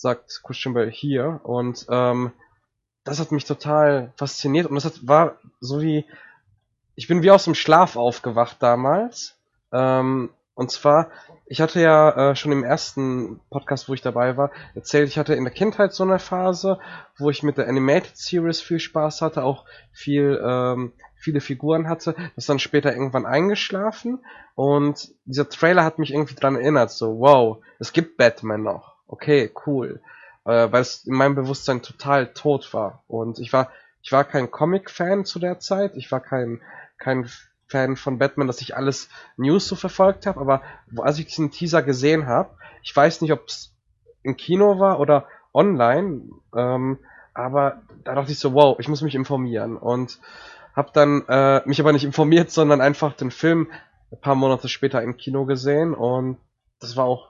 sagt 0.02 0.42
Christian 0.44 0.74
Bale 0.74 0.90
hier. 0.90 1.40
Und 1.44 1.86
ähm, 1.90 2.32
das 3.04 3.20
hat 3.20 3.32
mich 3.32 3.46
total 3.46 4.14
fasziniert 4.16 4.68
und 4.68 4.76
das 4.76 4.86
hat, 4.86 5.08
war 5.08 5.38
so 5.60 5.82
wie, 5.82 6.06
ich 6.96 7.08
bin 7.08 7.24
wie 7.24 7.32
aus 7.32 7.46
dem 7.46 7.56
Schlaf 7.56 7.96
aufgewacht 7.96 8.58
damals. 8.60 9.38
Ähm, 9.72 10.30
und 10.54 10.70
zwar, 10.70 11.10
ich 11.46 11.62
hatte 11.62 11.82
ja 11.82 12.32
äh, 12.32 12.36
schon 12.36 12.52
im 12.52 12.64
ersten 12.64 13.40
Podcast, 13.50 13.88
wo 13.90 13.94
ich 13.94 14.02
dabei 14.02 14.38
war, 14.38 14.52
erzählt, 14.76 15.08
ich 15.08 15.18
hatte 15.18 15.34
in 15.34 15.46
der 15.46 15.54
Kindheit 15.54 15.94
so 15.94 16.04
eine 16.04 16.20
Phase, 16.20 16.80
wo 17.18 17.30
ich 17.30 17.42
mit 17.42 17.58
der 17.58 17.68
Animated 17.68 18.18
Series 18.18 18.62
viel 18.62 18.80
Spaß 18.80 19.22
hatte, 19.22 19.44
auch 19.44 19.66
viel, 19.92 20.40
ähm, 20.46 20.94
viele 21.16 21.40
Figuren 21.40 21.88
hatte, 21.88 22.16
das 22.36 22.48
dann 22.48 22.60
später 22.60 22.92
irgendwann 22.92 23.26
eingeschlafen 23.26 24.20
und 24.56 25.14
dieser 25.26 25.50
Trailer 25.50 25.86
hat 25.86 26.00
mich 26.00 26.14
irgendwie 26.14 26.36
dran 26.36 26.56
erinnert, 26.56 26.92
so 26.92 27.20
wow, 27.20 27.58
es 27.80 27.94
gibt 27.94 28.18
Batman 28.18 28.64
noch 28.64 28.91
okay, 29.12 29.52
cool. 29.68 30.02
Äh, 30.46 30.72
weil 30.72 30.82
es 30.82 31.06
in 31.06 31.14
meinem 31.14 31.36
Bewusstsein 31.36 31.84
total 31.84 32.34
tot 32.34 32.74
war. 32.74 33.04
Und 33.08 33.38
ich 33.38 33.54
war, 33.54 33.70
ich 34.02 34.12
war 34.12 34.24
kein 34.24 34.50
Comic-Fan 34.50 35.26
zu 35.26 35.38
der 35.38 35.60
Zeit. 35.60 35.96
Ich 35.96 36.12
war 36.12 36.20
kein, 36.20 36.62
kein 36.98 37.30
Fan 37.68 37.96
von 37.96 38.18
Batman, 38.18 38.48
dass 38.48 38.62
ich 38.62 38.76
alles 38.76 39.10
News 39.38 39.68
so 39.68 39.76
verfolgt 39.76 40.26
habe. 40.26 40.40
Aber 40.40 40.64
als 40.98 41.20
ich 41.20 41.28
diesen 41.28 41.52
Teaser 41.52 41.84
gesehen 41.84 42.26
habe, 42.26 42.56
ich 42.82 42.96
weiß 42.96 43.22
nicht, 43.22 43.32
ob 43.32 43.48
es 43.48 43.76
im 44.24 44.36
Kino 44.36 44.80
war 44.80 45.00
oder 45.00 45.28
online, 45.54 46.24
ähm, 46.56 47.00
aber 47.34 47.82
da 48.04 48.16
dachte 48.16 48.32
ich 48.32 48.40
so, 48.40 48.54
wow, 48.54 48.78
ich 48.80 48.88
muss 48.88 49.02
mich 49.02 49.16
informieren. 49.16 49.78
Und 49.78 50.20
habe 50.76 50.90
dann 50.94 51.24
äh, 51.28 51.62
mich 51.66 51.80
aber 51.80 51.94
nicht 51.94 52.04
informiert, 52.04 52.52
sondern 52.52 52.82
einfach 52.82 53.14
den 53.14 53.32
Film 53.32 53.70
ein 54.12 54.20
paar 54.20 54.36
Monate 54.36 54.70
später 54.70 55.02
im 55.02 55.18
Kino 55.18 55.46
gesehen 55.46 55.94
und 55.94 56.38
das 56.80 56.98
war 56.98 57.06
auch 57.06 57.30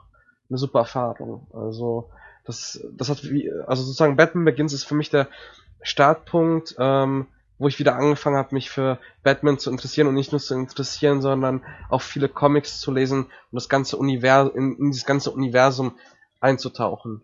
eine 0.51 0.57
super 0.57 0.79
Erfahrung. 0.79 1.47
Also 1.53 2.09
das, 2.45 2.79
das 2.91 3.09
hat 3.09 3.23
wie, 3.23 3.51
also 3.65 3.83
sozusagen 3.83 4.17
Batman 4.17 4.45
Begins 4.45 4.73
ist 4.73 4.83
für 4.83 4.95
mich 4.95 5.09
der 5.09 5.27
Startpunkt, 5.81 6.75
ähm, 6.77 7.27
wo 7.57 7.67
ich 7.67 7.79
wieder 7.79 7.95
angefangen 7.95 8.37
habe, 8.37 8.55
mich 8.55 8.69
für 8.69 8.99
Batman 9.23 9.59
zu 9.59 9.71
interessieren 9.71 10.07
und 10.07 10.15
nicht 10.15 10.31
nur 10.31 10.41
zu 10.41 10.55
interessieren, 10.55 11.21
sondern 11.21 11.63
auch 11.89 12.01
viele 12.01 12.27
Comics 12.27 12.79
zu 12.79 12.91
lesen 12.91 13.25
und 13.25 13.31
das 13.53 13.69
ganze 13.69 13.97
Universum, 13.97 14.55
in, 14.55 14.77
in 14.77 14.91
dieses 14.91 15.05
ganze 15.05 15.31
Universum 15.31 15.97
einzutauchen. 16.39 17.23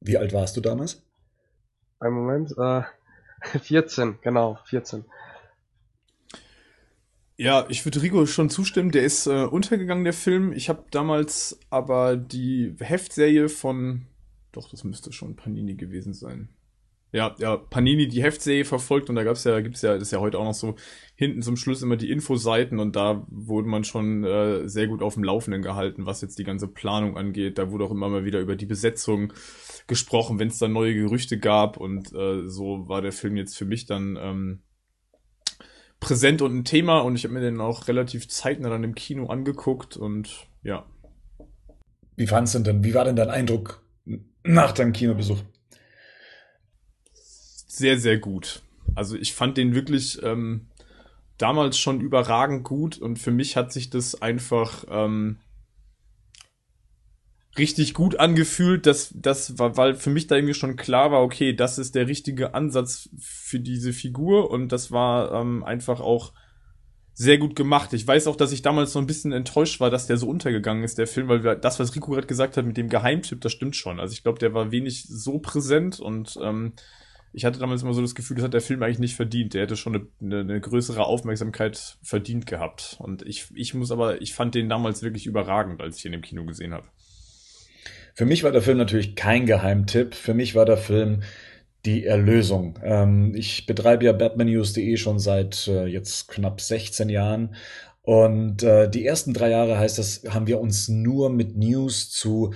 Wie 0.00 0.18
alt 0.18 0.32
warst 0.32 0.56
du 0.56 0.60
damals? 0.60 1.02
Ein 2.00 2.12
Moment, 2.12 2.54
äh, 2.58 2.82
14, 3.58 4.18
genau, 4.22 4.58
14. 4.64 5.04
Ja, 7.36 7.66
ich 7.68 7.84
würde 7.84 8.00
Rico 8.00 8.26
schon 8.26 8.48
zustimmen. 8.48 8.92
Der 8.92 9.02
ist 9.02 9.26
äh, 9.26 9.44
untergegangen, 9.44 10.04
der 10.04 10.12
Film. 10.12 10.52
Ich 10.52 10.68
habe 10.68 10.84
damals 10.90 11.58
aber 11.68 12.16
die 12.16 12.74
Heftserie 12.78 13.48
von, 13.48 14.06
doch, 14.52 14.70
das 14.70 14.84
müsste 14.84 15.12
schon 15.12 15.34
Panini 15.34 15.74
gewesen 15.74 16.14
sein. 16.14 16.48
Ja, 17.10 17.34
ja, 17.38 17.56
Panini 17.56 18.08
die 18.08 18.24
Heftserie 18.24 18.64
verfolgt 18.64 19.08
und 19.08 19.14
da 19.14 19.22
gab's 19.22 19.44
ja, 19.44 19.60
gibt's 19.60 19.82
ja, 19.82 19.94
das 19.94 20.02
ist 20.02 20.10
ja 20.10 20.18
heute 20.18 20.36
auch 20.36 20.44
noch 20.44 20.54
so 20.54 20.74
hinten 21.14 21.42
zum 21.42 21.56
Schluss 21.56 21.80
immer 21.80 21.96
die 21.96 22.10
Infoseiten 22.10 22.80
und 22.80 22.96
da 22.96 23.24
wurde 23.28 23.68
man 23.68 23.84
schon 23.84 24.24
äh, 24.24 24.68
sehr 24.68 24.88
gut 24.88 25.00
auf 25.00 25.14
dem 25.14 25.22
Laufenden 25.22 25.62
gehalten, 25.62 26.06
was 26.06 26.22
jetzt 26.22 26.40
die 26.40 26.44
ganze 26.44 26.66
Planung 26.66 27.16
angeht. 27.16 27.56
Da 27.56 27.70
wurde 27.70 27.84
auch 27.84 27.92
immer 27.92 28.08
mal 28.08 28.24
wieder 28.24 28.40
über 28.40 28.56
die 28.56 28.66
Besetzung 28.66 29.32
gesprochen, 29.86 30.40
wenn 30.40 30.48
es 30.48 30.58
da 30.58 30.66
neue 30.66 30.94
Gerüchte 30.94 31.38
gab 31.38 31.76
und 31.76 32.12
äh, 32.12 32.48
so 32.48 32.88
war 32.88 33.00
der 33.00 33.12
Film 33.12 33.36
jetzt 33.36 33.56
für 33.56 33.64
mich 33.64 33.86
dann 33.86 34.18
ähm, 34.20 34.62
präsent 36.04 36.42
und 36.42 36.54
ein 36.54 36.64
Thema 36.64 36.98
und 36.98 37.16
ich 37.16 37.24
habe 37.24 37.32
mir 37.32 37.40
den 37.40 37.60
auch 37.60 37.88
relativ 37.88 38.28
zeitnah 38.28 38.68
dann 38.68 38.84
im 38.84 38.94
Kino 38.94 39.26
angeguckt 39.28 39.96
und 39.96 40.46
ja. 40.62 40.84
Wie 42.16 42.26
fandest 42.26 42.56
du 42.56 42.58
denn, 42.60 42.84
wie 42.84 42.92
war 42.92 43.04
denn 43.04 43.16
dein 43.16 43.30
Eindruck 43.30 43.82
nach 44.44 44.72
deinem 44.72 44.92
Kinobesuch? 44.92 45.38
Sehr, 47.14 47.98
sehr 47.98 48.18
gut. 48.18 48.62
Also 48.94 49.16
ich 49.16 49.32
fand 49.32 49.56
den 49.56 49.74
wirklich 49.74 50.22
ähm, 50.22 50.66
damals 51.38 51.78
schon 51.78 52.02
überragend 52.02 52.64
gut 52.64 52.98
und 52.98 53.18
für 53.18 53.30
mich 53.30 53.56
hat 53.56 53.72
sich 53.72 53.88
das 53.88 54.20
einfach 54.20 54.84
ähm, 54.90 55.38
richtig 57.58 57.94
gut 57.94 58.18
angefühlt, 58.18 58.86
dass 58.86 59.12
das 59.14 59.58
war, 59.58 59.76
weil 59.76 59.94
für 59.94 60.10
mich 60.10 60.26
da 60.26 60.36
irgendwie 60.36 60.54
schon 60.54 60.76
klar 60.76 61.12
war, 61.12 61.22
okay, 61.22 61.52
das 61.52 61.78
ist 61.78 61.94
der 61.94 62.08
richtige 62.08 62.54
Ansatz 62.54 63.08
für 63.18 63.60
diese 63.60 63.92
Figur 63.92 64.50
und 64.50 64.72
das 64.72 64.90
war 64.90 65.32
ähm, 65.32 65.62
einfach 65.62 66.00
auch 66.00 66.32
sehr 67.14 67.38
gut 67.38 67.54
gemacht. 67.54 67.92
Ich 67.92 68.06
weiß 68.06 68.26
auch, 68.26 68.36
dass 68.36 68.50
ich 68.50 68.62
damals 68.62 68.92
so 68.92 68.98
ein 68.98 69.06
bisschen 69.06 69.32
enttäuscht 69.32 69.78
war, 69.78 69.88
dass 69.88 70.08
der 70.08 70.16
so 70.16 70.28
untergegangen 70.28 70.82
ist, 70.82 70.98
der 70.98 71.06
Film, 71.06 71.28
weil 71.28 71.44
wir, 71.44 71.54
das, 71.54 71.78
was 71.78 71.94
Rico 71.94 72.10
gerade 72.10 72.26
gesagt 72.26 72.56
hat 72.56 72.66
mit 72.66 72.76
dem 72.76 72.88
Geheimtipp, 72.88 73.40
das 73.40 73.52
stimmt 73.52 73.76
schon. 73.76 74.00
Also 74.00 74.12
ich 74.12 74.24
glaube, 74.24 74.40
der 74.40 74.52
war 74.52 74.72
wenig 74.72 75.04
so 75.08 75.38
präsent 75.38 76.00
und 76.00 76.36
ähm, 76.42 76.72
ich 77.32 77.44
hatte 77.44 77.58
damals 77.58 77.82
immer 77.82 77.94
so 77.94 78.00
das 78.00 78.14
Gefühl, 78.14 78.36
das 78.36 78.44
hat 78.44 78.54
der 78.54 78.60
Film 78.60 78.82
eigentlich 78.82 79.00
nicht 79.00 79.16
verdient. 79.16 79.54
Der 79.54 79.62
hätte 79.62 79.76
schon 79.76 80.08
eine, 80.20 80.40
eine, 80.40 80.60
größere 80.60 81.04
Aufmerksamkeit 81.04 81.98
verdient 82.00 82.46
gehabt. 82.46 82.96
Und 83.00 83.22
ich, 83.22 83.46
ich 83.54 83.74
muss 83.74 83.90
aber, 83.90 84.22
ich 84.22 84.34
fand 84.34 84.54
den 84.54 84.68
damals 84.68 85.02
wirklich 85.02 85.26
überragend, 85.26 85.80
als 85.80 85.98
ich 85.98 86.04
ihn 86.04 86.12
im 86.12 86.22
Kino 86.22 86.44
gesehen 86.44 86.72
habe. 86.72 86.86
Für 88.14 88.26
mich 88.26 88.44
war 88.44 88.52
der 88.52 88.62
Film 88.62 88.78
natürlich 88.78 89.16
kein 89.16 89.44
Geheimtipp. 89.44 90.14
Für 90.14 90.34
mich 90.34 90.54
war 90.54 90.64
der 90.64 90.76
Film 90.76 91.22
die 91.84 92.06
Erlösung. 92.06 92.78
Ähm, 92.82 93.34
ich 93.34 93.66
betreibe 93.66 94.04
ja 94.04 94.12
batmannews.de 94.12 94.96
schon 94.96 95.18
seit 95.18 95.66
äh, 95.66 95.86
jetzt 95.86 96.28
knapp 96.28 96.60
16 96.60 97.08
Jahren. 97.08 97.56
Und 98.02 98.62
äh, 98.62 98.88
die 98.88 99.04
ersten 99.04 99.34
drei 99.34 99.50
Jahre 99.50 99.78
heißt 99.78 99.98
das, 99.98 100.22
haben 100.28 100.46
wir 100.46 100.60
uns 100.60 100.88
nur 100.88 101.28
mit 101.28 101.56
News 101.56 102.10
zu 102.10 102.54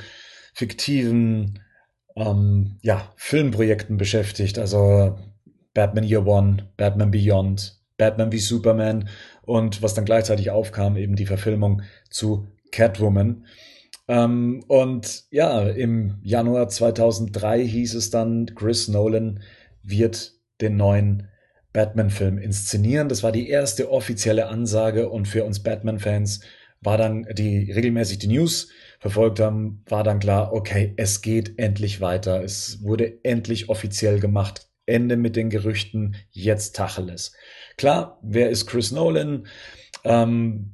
fiktiven 0.55 1.61
ähm, 2.17 2.79
ja, 2.83 3.13
Filmprojekten 3.17 3.97
beschäftigt. 3.97 4.59
Also 4.59 5.19
Batman 5.75 6.05
Year 6.05 6.27
One, 6.27 6.69
Batman 6.77 7.11
Beyond, 7.11 7.81
Batman 7.97 8.31
wie 8.31 8.39
Superman 8.39 9.09
und 9.43 9.83
was 9.83 9.95
dann 9.95 10.05
gleichzeitig 10.05 10.51
aufkam, 10.51 10.97
eben 10.97 11.17
die 11.17 11.27
Verfilmung 11.27 11.83
zu 12.11 12.47
Catwoman. 12.71 13.45
Ähm, 14.09 14.65
und 14.69 15.25
ja, 15.31 15.63
im 15.69 16.19
Januar 16.23 16.69
2003 16.69 17.65
hieß 17.67 17.95
es 17.95 18.11
dann, 18.11 18.47
Chris 18.55 18.89
Nolan 18.89 19.41
wird 19.83 20.33
den 20.61 20.77
neuen 20.77 21.29
Batman-Film 21.73 22.39
inszenieren. 22.39 23.09
Das 23.09 23.23
war 23.23 23.33
die 23.33 23.49
erste 23.49 23.91
offizielle 23.91 24.49
Ansage 24.49 25.11
und 25.11 25.29
für 25.29 25.45
uns 25.45 25.63
Batman-Fans 25.63 26.41
war 26.81 26.97
dann, 26.97 27.27
die 27.33 27.71
regelmäßig 27.71 28.19
die 28.19 28.29
News 28.29 28.71
verfolgt 29.01 29.41
haben, 29.41 29.85
war 29.87 30.05
dann 30.05 30.21
klar, 30.21 30.53
okay, 30.53 30.95
es 30.97 31.23
geht 31.23 31.59
endlich 31.59 32.01
weiter. 32.01 32.43
Es 32.43 32.83
wurde 32.83 33.25
endlich 33.25 33.69
offiziell 33.69 34.21
gemacht. 34.21 34.69
Ende 34.87 35.17
mit 35.17 35.37
den 35.37 35.51
Gerüchten, 35.51 36.17
jetzt 36.31 36.75
Tacheles. 36.75 37.33
Klar, 37.77 38.19
wer 38.23 38.49
ist 38.49 38.67
Chris 38.67 38.91
Nolan? 38.91 39.47
Ähm, 40.05 40.73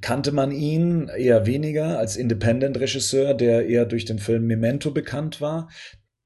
kannte 0.00 0.32
man 0.32 0.52
ihn 0.52 1.08
eher 1.08 1.46
weniger 1.46 1.98
als 1.98 2.16
Independent-Regisseur, 2.16 3.34
der 3.34 3.66
eher 3.66 3.86
durch 3.86 4.04
den 4.04 4.18
Film 4.18 4.46
Memento 4.46 4.90
bekannt 4.90 5.40
war, 5.40 5.68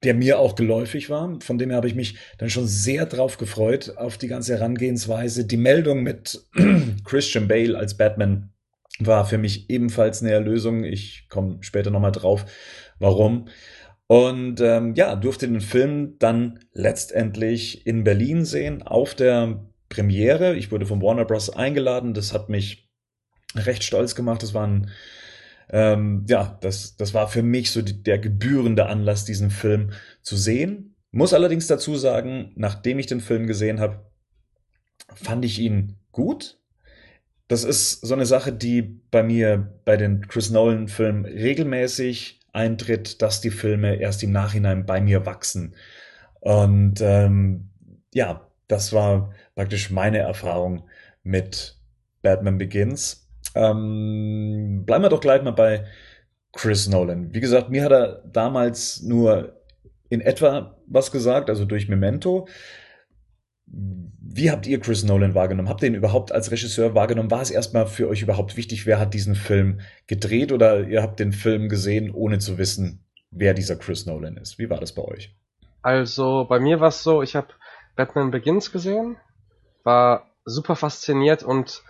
der 0.03 0.15
mir 0.15 0.39
auch 0.39 0.55
geläufig 0.55 1.11
war. 1.11 1.39
Von 1.41 1.59
dem 1.59 1.71
her 1.71 1.77
habe 1.77 1.89
ich 1.89 1.95
mich 1.95 2.17
dann 2.39 2.51
schon 2.51 2.67
sehr 2.67 3.07
drauf 3.07 3.39
gefreut, 3.39 3.95
auf 3.97 4.19
die 4.19 4.29
ganze 4.29 4.55
Herangehensweise. 4.55 5.45
Die 5.45 5.57
Meldung 5.57 6.03
mit 6.03 6.45
Christian 7.05 7.49
Bale 7.49 7.77
als 7.77 7.97
Batman 7.97 8.51
war 8.99 9.25
für 9.25 9.39
mich 9.39 9.71
ebenfalls 9.71 10.23
eine 10.23 10.33
Erlösung. 10.33 10.85
Ich 10.85 11.27
komme 11.29 11.59
später 11.61 11.91
nochmal 11.91 12.13
drauf, 12.13 12.47
warum. 12.99 13.47
Und 14.07 14.61
ähm, 14.61 14.95
ja, 14.95 15.15
durfte 15.15 15.47
den 15.47 15.61
Film 15.61 16.17
dann 16.19 16.59
letztendlich 16.73 17.87
in 17.87 18.03
Berlin 18.03 18.45
sehen, 18.45 18.83
auf 18.83 19.15
der 19.15 19.70
Premiere. 19.91 20.57
Ich 20.57 20.73
wurde 20.73 20.87
von 20.87 21.03
Warner 21.03 21.27
Bros. 21.27 21.51
eingeladen. 21.51 22.15
Das 22.15 22.33
hat 22.33 22.49
mich 22.49 22.89
recht 23.55 23.85
stolz 23.85 24.15
gemacht. 24.15 24.43
Das 24.43 24.55
war 24.55 24.67
ein, 24.67 24.91
ähm, 25.69 26.25
ja, 26.27 26.59
das, 26.63 26.97
das 26.97 27.13
war 27.13 27.29
für 27.29 27.43
mich 27.43 27.71
so 27.71 27.83
die, 27.83 28.03
der 28.03 28.19
gebührende 28.19 28.87
Anlass, 28.87 29.27
diesen 29.27 29.51
Film 29.51 29.91
zu 30.23 30.37
sehen. 30.37 30.95
Muss 31.11 31.35
allerdings 31.35 31.67
dazu 31.67 31.97
sagen, 31.97 32.53
nachdem 32.55 32.99
ich 32.99 33.07
den 33.07 33.21
Film 33.21 33.47
gesehen 33.47 33.81
habe, 33.81 34.11
fand 35.13 35.45
ich 35.45 35.59
ihn 35.59 35.97
gut. 36.13 36.59
Das 37.49 37.65
ist 37.65 38.01
so 38.07 38.15
eine 38.15 38.27
Sache, 38.27 38.53
die 38.53 38.83
bei 38.83 39.25
mir 39.25 39.81
bei 39.85 39.97
den 39.97 40.29
Chris 40.29 40.51
Nolan-Filmen 40.51 41.25
regelmäßig 41.25 42.39
eintritt, 42.53 43.23
dass 43.23 43.41
die 43.41 43.51
Filme 43.51 43.97
erst 43.97 44.23
im 44.23 44.31
Nachhinein 44.31 44.87
bei 44.87 45.01
mir 45.01 45.27
wachsen. 45.27 45.75
Und 46.39 47.01
ähm, 47.01 47.71
ja, 48.15 48.49
das 48.69 48.93
war 48.93 49.35
praktisch 49.55 49.91
meine 49.91 50.19
Erfahrung 50.19 50.85
mit 51.23 51.77
Batman 52.23 52.59
Begins. 52.59 53.29
Ähm, 53.55 54.85
bleiben 54.87 55.05
wir 55.05 55.09
doch 55.09 55.21
gleich 55.21 55.43
mal 55.43 55.53
bei 55.53 55.85
Chris 56.53 56.89
Nolan. 56.89 57.35
Wie 57.35 57.41
gesagt, 57.41 57.71
mir 57.71 57.85
hat 57.85 57.93
er 57.93 58.23
damals 58.27 59.03
nur 59.03 59.61
in 60.09 60.21
etwa 60.21 60.77
was 60.87 61.13
gesagt, 61.13 61.49
also 61.49 61.65
durch 61.65 61.89
Memento. 61.89 62.49
Wie 63.67 64.51
habt 64.51 64.67
ihr 64.67 64.81
Chris 64.81 65.05
Nolan 65.05 65.35
wahrgenommen? 65.35 65.69
Habt 65.69 65.83
ihr 65.83 65.89
ihn 65.89 65.95
überhaupt 65.95 66.33
als 66.33 66.51
Regisseur 66.51 66.95
wahrgenommen? 66.95 67.31
War 67.31 67.43
es 67.43 67.53
erstmal 67.53 67.87
für 67.87 68.09
euch 68.09 68.23
überhaupt 68.23 68.57
wichtig, 68.57 68.87
wer 68.87 68.99
hat 68.99 69.15
diesen 69.15 69.37
Film 69.37 69.81
gedreht 70.09 70.51
oder 70.51 70.89
ihr 70.89 71.03
habt 71.03 71.21
den 71.21 71.33
Film 71.33 71.69
gesehen, 71.69 72.11
ohne 72.11 72.39
zu 72.39 72.59
wissen, 72.59 73.05
wer 73.31 73.55
dieser 73.55 73.77
Chris 73.77 74.07
Nolan 74.07 74.37
ist? 74.37 74.59
Wie 74.59 74.69
war 74.69 74.81
das 74.81 74.93
bei 74.93 75.03
euch? 75.03 75.37
Also 75.83 76.47
bei 76.49 76.59
mir 76.59 76.81
war 76.81 76.89
es 76.89 77.03
so, 77.03 77.23
ich 77.23 77.37
habe 77.37 77.49
Batman 77.95 78.33
Begins 78.33 78.73
gesehen, 78.73 79.17
war 79.85 80.27
super 80.45 80.77
fasziniert 80.77 81.43
und 81.43 81.83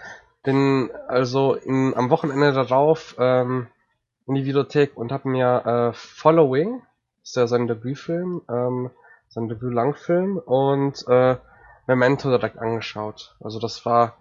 bin 0.42 0.90
also 1.08 1.54
in, 1.54 1.94
am 1.94 2.10
Wochenende 2.10 2.52
darauf 2.52 3.14
ähm, 3.18 3.68
in 4.26 4.34
die 4.34 4.44
Videothek 4.44 4.96
und 4.96 5.12
habe 5.12 5.28
mir 5.28 5.66
äh, 5.66 5.92
Following, 5.92 6.82
ist 7.22 7.36
ja 7.36 7.46
sein 7.46 7.66
Debütfilm, 7.66 8.42
ähm, 8.48 8.90
sein 9.28 9.48
Debüt-Langfilm 9.48 10.38
und 10.38 11.06
äh, 11.08 11.36
Memento 11.86 12.30
direkt 12.30 12.58
angeschaut. 12.58 13.36
Also 13.40 13.58
das 13.58 13.84
war, 13.84 14.16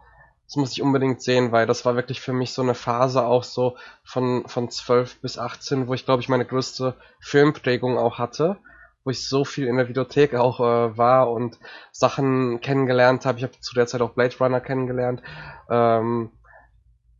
das 0.45 0.55
muss 0.55 0.71
ich 0.71 0.81
unbedingt 0.81 1.21
sehen, 1.21 1.51
weil 1.51 1.67
das 1.67 1.85
war 1.85 1.95
wirklich 1.95 2.21
für 2.21 2.33
mich 2.33 2.53
so 2.53 2.61
eine 2.61 2.75
Phase 2.75 3.23
auch 3.23 3.43
so 3.43 3.77
von, 4.03 4.47
von 4.47 4.69
12 4.69 5.21
bis 5.21 5.37
18, 5.37 5.87
wo 5.87 5.93
ich 5.93 6.05
glaube 6.05 6.21
ich 6.21 6.29
meine 6.29 6.45
größte 6.45 6.95
Filmprägung 7.19 7.97
auch 7.97 8.17
hatte 8.17 8.57
wo 9.03 9.11
ich 9.11 9.27
so 9.27 9.45
viel 9.45 9.67
in 9.67 9.77
der 9.77 9.87
Videothek 9.87 10.35
auch 10.35 10.59
äh, 10.59 10.97
war 10.97 11.31
und 11.31 11.59
Sachen 11.91 12.61
kennengelernt 12.61 13.25
habe. 13.25 13.37
Ich 13.37 13.43
habe 13.43 13.59
zu 13.59 13.73
der 13.73 13.87
Zeit 13.87 14.01
auch 14.01 14.11
Blade 14.11 14.35
Runner 14.39 14.59
kennengelernt. 14.59 15.21
Ähm, 15.69 16.31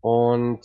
und 0.02 0.62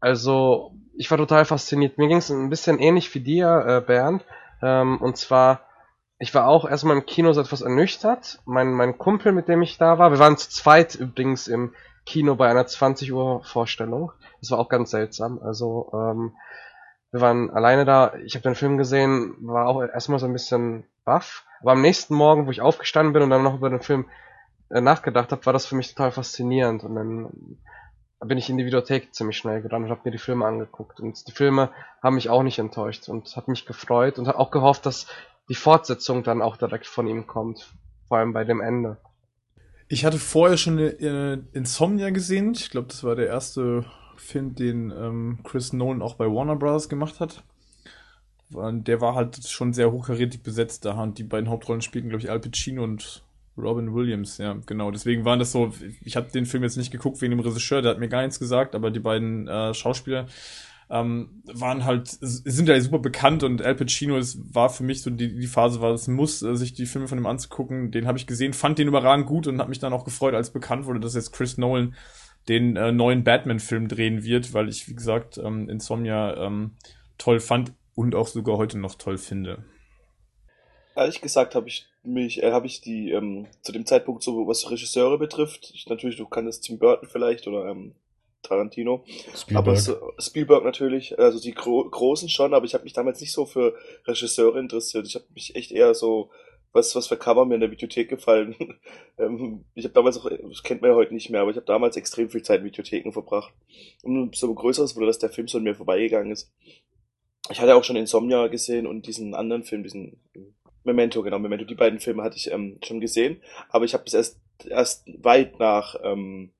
also 0.00 0.72
ich 0.94 1.10
war 1.10 1.18
total 1.18 1.44
fasziniert. 1.44 1.98
Mir 1.98 2.08
ging 2.08 2.18
es 2.18 2.30
ein 2.30 2.50
bisschen 2.50 2.78
ähnlich 2.78 3.14
wie 3.14 3.20
dir, 3.20 3.64
äh, 3.66 3.80
Bernd. 3.80 4.24
Ähm, 4.62 4.98
und 4.98 5.16
zwar, 5.16 5.62
ich 6.18 6.34
war 6.34 6.48
auch 6.48 6.68
erstmal 6.68 6.96
im 6.96 7.06
Kino 7.06 7.32
so 7.32 7.40
etwas 7.40 7.60
ernüchtert. 7.60 8.40
Mein, 8.44 8.72
mein 8.72 8.98
Kumpel, 8.98 9.32
mit 9.32 9.48
dem 9.48 9.62
ich 9.62 9.78
da 9.78 9.98
war, 9.98 10.10
wir 10.10 10.18
waren 10.18 10.36
zu 10.36 10.50
zweit 10.50 10.94
übrigens 10.94 11.48
im 11.48 11.74
Kino 12.06 12.34
bei 12.34 12.48
einer 12.48 12.66
20 12.66 13.12
Uhr 13.12 13.44
Vorstellung. 13.44 14.12
Das 14.40 14.50
war 14.50 14.58
auch 14.58 14.68
ganz 14.68 14.90
seltsam. 14.90 15.38
Also 15.42 15.90
ähm, 15.92 16.32
wir 17.12 17.20
waren 17.20 17.50
alleine 17.50 17.84
da, 17.84 18.14
ich 18.24 18.34
habe 18.34 18.42
den 18.42 18.54
Film 18.54 18.78
gesehen, 18.78 19.34
war 19.40 19.66
auch 19.66 19.82
erstmal 19.82 20.18
so 20.18 20.26
ein 20.26 20.32
bisschen 20.32 20.84
baff. 21.04 21.44
Aber 21.60 21.72
am 21.72 21.82
nächsten 21.82 22.14
Morgen, 22.14 22.46
wo 22.46 22.50
ich 22.50 22.60
aufgestanden 22.60 23.12
bin 23.12 23.22
und 23.22 23.30
dann 23.30 23.42
noch 23.42 23.56
über 23.56 23.68
den 23.68 23.80
Film 23.80 24.06
äh, 24.70 24.80
nachgedacht 24.80 25.32
habe, 25.32 25.44
war 25.44 25.52
das 25.52 25.66
für 25.66 25.74
mich 25.74 25.88
total 25.94 26.12
faszinierend. 26.12 26.84
Und 26.84 26.94
dann 26.94 27.58
bin 28.20 28.38
ich 28.38 28.48
in 28.48 28.58
die 28.58 28.64
Videothek 28.64 29.14
ziemlich 29.14 29.36
schnell 29.36 29.60
gerannt 29.60 29.86
und 29.86 29.90
habe 29.90 30.02
mir 30.04 30.12
die 30.12 30.18
Filme 30.18 30.46
angeguckt. 30.46 31.00
Und 31.00 31.26
die 31.26 31.32
Filme 31.32 31.70
haben 32.02 32.14
mich 32.14 32.30
auch 32.30 32.42
nicht 32.42 32.58
enttäuscht 32.58 33.08
und 33.08 33.34
hat 33.36 33.48
mich 33.48 33.66
gefreut 33.66 34.18
und 34.18 34.28
hat 34.28 34.36
auch 34.36 34.50
gehofft, 34.50 34.86
dass 34.86 35.06
die 35.48 35.54
Fortsetzung 35.54 36.22
dann 36.22 36.42
auch 36.42 36.56
direkt 36.56 36.86
von 36.86 37.08
ihm 37.08 37.26
kommt. 37.26 37.74
Vor 38.06 38.18
allem 38.18 38.32
bei 38.32 38.44
dem 38.44 38.60
Ende. 38.60 38.98
Ich 39.88 40.04
hatte 40.04 40.18
vorher 40.18 40.56
schon 40.56 40.78
eine, 40.78 41.44
Insomnia 41.52 42.10
gesehen. 42.10 42.52
Ich 42.52 42.70
glaube, 42.70 42.86
das 42.88 43.02
war 43.02 43.16
der 43.16 43.26
erste 43.26 43.84
Film, 44.20 44.54
den 44.54 44.90
ähm, 44.90 45.38
Chris 45.44 45.72
Nolan 45.72 46.02
auch 46.02 46.14
bei 46.14 46.26
Warner 46.26 46.56
Bros. 46.56 46.88
gemacht 46.88 47.20
hat. 47.20 47.42
Der 48.52 49.00
war 49.00 49.14
halt 49.14 49.46
schon 49.46 49.72
sehr 49.72 49.92
hochkarätig 49.92 50.42
besetzt 50.42 50.84
da 50.84 51.00
und 51.00 51.18
die 51.18 51.24
beiden 51.24 51.48
Hauptrollen 51.48 51.82
spielten, 51.82 52.08
glaube 52.08 52.22
ich, 52.22 52.30
Al 52.30 52.40
Pacino 52.40 52.82
und 52.82 53.22
Robin 53.56 53.94
Williams, 53.94 54.38
ja, 54.38 54.56
genau. 54.66 54.90
Deswegen 54.90 55.24
waren 55.24 55.38
das 55.38 55.52
so, 55.52 55.72
ich 56.02 56.16
habe 56.16 56.32
den 56.32 56.46
Film 56.46 56.64
jetzt 56.64 56.76
nicht 56.76 56.90
geguckt 56.90 57.20
wegen 57.20 57.30
dem 57.30 57.40
Regisseur, 57.40 57.82
der 57.82 57.92
hat 57.92 58.00
mir 58.00 58.08
gar 58.08 58.22
nichts 58.22 58.40
gesagt, 58.40 58.74
aber 58.74 58.90
die 58.90 59.00
beiden 59.00 59.46
äh, 59.46 59.72
Schauspieler 59.72 60.26
ähm, 60.90 61.42
waren 61.44 61.84
halt, 61.84 62.08
sind 62.20 62.68
ja 62.68 62.80
super 62.80 62.98
bekannt 62.98 63.44
und 63.44 63.62
Al 63.62 63.76
Pacino, 63.76 64.16
das 64.16 64.38
war 64.52 64.70
für 64.70 64.82
mich 64.82 65.02
so 65.02 65.10
die, 65.10 65.36
die 65.36 65.46
Phase, 65.46 65.80
war 65.80 65.92
es 65.92 66.08
muss, 66.08 66.42
äh, 66.42 66.56
sich 66.56 66.74
die 66.74 66.86
Filme 66.86 67.06
von 67.06 67.18
ihm 67.18 67.26
anzugucken. 67.26 67.92
Den 67.92 68.08
habe 68.08 68.18
ich 68.18 68.26
gesehen, 68.26 68.52
fand 68.52 68.78
den 68.78 68.88
überragend 68.88 69.26
gut 69.26 69.46
und 69.46 69.60
habe 69.60 69.68
mich 69.68 69.78
dann 69.78 69.92
auch 69.92 70.04
gefreut, 70.04 70.34
als 70.34 70.50
bekannt 70.50 70.86
wurde, 70.86 70.98
dass 70.98 71.14
jetzt 71.14 71.32
Chris 71.32 71.58
Nolan 71.58 71.94
den 72.50 72.74
äh, 72.74 72.90
neuen 72.90 73.22
Batman-Film 73.22 73.86
drehen 73.86 74.24
wird, 74.24 74.52
weil 74.52 74.68
ich, 74.68 74.88
wie 74.88 74.94
gesagt, 74.94 75.38
ähm, 75.38 75.68
Insomnia 75.68 76.36
ähm, 76.46 76.72
toll 77.16 77.38
fand 77.38 77.72
und 77.94 78.16
auch 78.16 78.26
sogar 78.26 78.56
heute 78.56 78.76
noch 78.76 78.96
toll 78.96 79.18
finde. 79.18 79.64
Ehrlich 80.96 81.20
gesagt 81.20 81.54
habe 81.54 81.68
ich 81.68 81.86
mich, 82.02 82.42
äh, 82.42 82.50
habe 82.50 82.66
ich 82.66 82.80
die 82.80 83.12
ähm, 83.12 83.46
zu 83.62 83.70
dem 83.70 83.86
Zeitpunkt 83.86 84.24
so, 84.24 84.48
was 84.48 84.68
Regisseure 84.68 85.16
betrifft, 85.16 85.70
ich, 85.72 85.86
natürlich, 85.86 86.16
du 86.16 86.26
kannst 86.26 86.64
Tim 86.64 86.80
Burton 86.80 87.08
vielleicht 87.08 87.46
oder 87.46 87.66
ähm, 87.66 87.94
Tarantino, 88.42 89.04
Spielberg. 89.36 89.68
aber 89.68 89.76
so, 89.76 90.12
Spielberg 90.18 90.64
natürlich, 90.64 91.16
also 91.20 91.38
die 91.38 91.54
Gro 91.54 91.88
großen 91.88 92.28
schon, 92.28 92.52
aber 92.52 92.64
ich 92.64 92.74
habe 92.74 92.82
mich 92.82 92.94
damals 92.94 93.20
nicht 93.20 93.32
so 93.32 93.46
für 93.46 93.76
Regisseure 94.06 94.58
interessiert. 94.58 95.06
Ich 95.06 95.14
habe 95.14 95.26
mich 95.34 95.54
echt 95.54 95.70
eher 95.70 95.94
so 95.94 96.30
was, 96.72 96.94
was 96.94 97.08
für 97.08 97.16
Cover 97.16 97.44
mir 97.44 97.54
in 97.54 97.60
der 97.60 97.70
Videothek 97.70 98.08
gefallen. 98.08 98.54
ähm, 99.18 99.64
ich 99.74 99.84
habe 99.84 99.94
damals 99.94 100.18
auch, 100.18 100.30
das 100.30 100.62
kennt 100.62 100.82
man 100.82 100.90
ja 100.90 100.96
heute 100.96 101.14
nicht 101.14 101.30
mehr, 101.30 101.40
aber 101.40 101.50
ich 101.50 101.56
habe 101.56 101.66
damals 101.66 101.96
extrem 101.96 102.30
viel 102.30 102.42
Zeit 102.42 102.60
in 102.60 102.66
Videotheken 102.66 103.12
verbracht. 103.12 103.52
Und 104.02 104.36
so 104.36 104.52
größeres 104.54 104.96
wurde, 104.96 105.06
dass 105.06 105.18
der 105.18 105.30
Film 105.30 105.48
so 105.48 105.58
an 105.58 105.64
mir 105.64 105.74
vorbeigegangen 105.74 106.32
ist. 106.32 106.52
Ich 107.50 107.60
hatte 107.60 107.74
auch 107.74 107.84
schon 107.84 107.96
Insomnia 107.96 108.46
gesehen 108.46 108.86
und 108.86 109.06
diesen 109.06 109.34
anderen 109.34 109.64
Film, 109.64 109.82
diesen 109.82 110.20
Memento, 110.84 111.22
genau, 111.22 111.38
Memento, 111.38 111.64
die 111.64 111.74
beiden 111.74 112.00
Filme 112.00 112.22
hatte 112.22 112.36
ich 112.36 112.50
ähm, 112.50 112.78
schon 112.84 113.00
gesehen, 113.00 113.42
aber 113.68 113.84
ich 113.84 113.94
habe 113.94 114.04
es 114.06 114.14
erst, 114.14 114.40
erst 114.66 115.04
weit 115.22 115.58
nach, 115.58 115.96
ähm, 116.02 116.52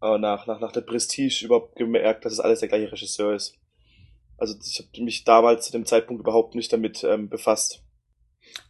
äh, 0.00 0.18
nach, 0.18 0.46
nach, 0.46 0.60
nach 0.60 0.72
der 0.72 0.80
Prestige 0.80 1.44
überhaupt 1.44 1.76
gemerkt, 1.76 2.24
dass 2.24 2.32
es 2.32 2.40
alles 2.40 2.60
der 2.60 2.68
gleiche 2.68 2.90
Regisseur 2.90 3.34
ist. 3.34 3.58
Also 4.36 4.56
ich 4.60 4.78
habe 4.78 5.04
mich 5.04 5.24
damals 5.24 5.66
zu 5.66 5.72
dem 5.72 5.86
Zeitpunkt 5.86 6.20
überhaupt 6.20 6.54
nicht 6.54 6.72
damit 6.72 7.04
ähm, 7.04 7.28
befasst. 7.28 7.82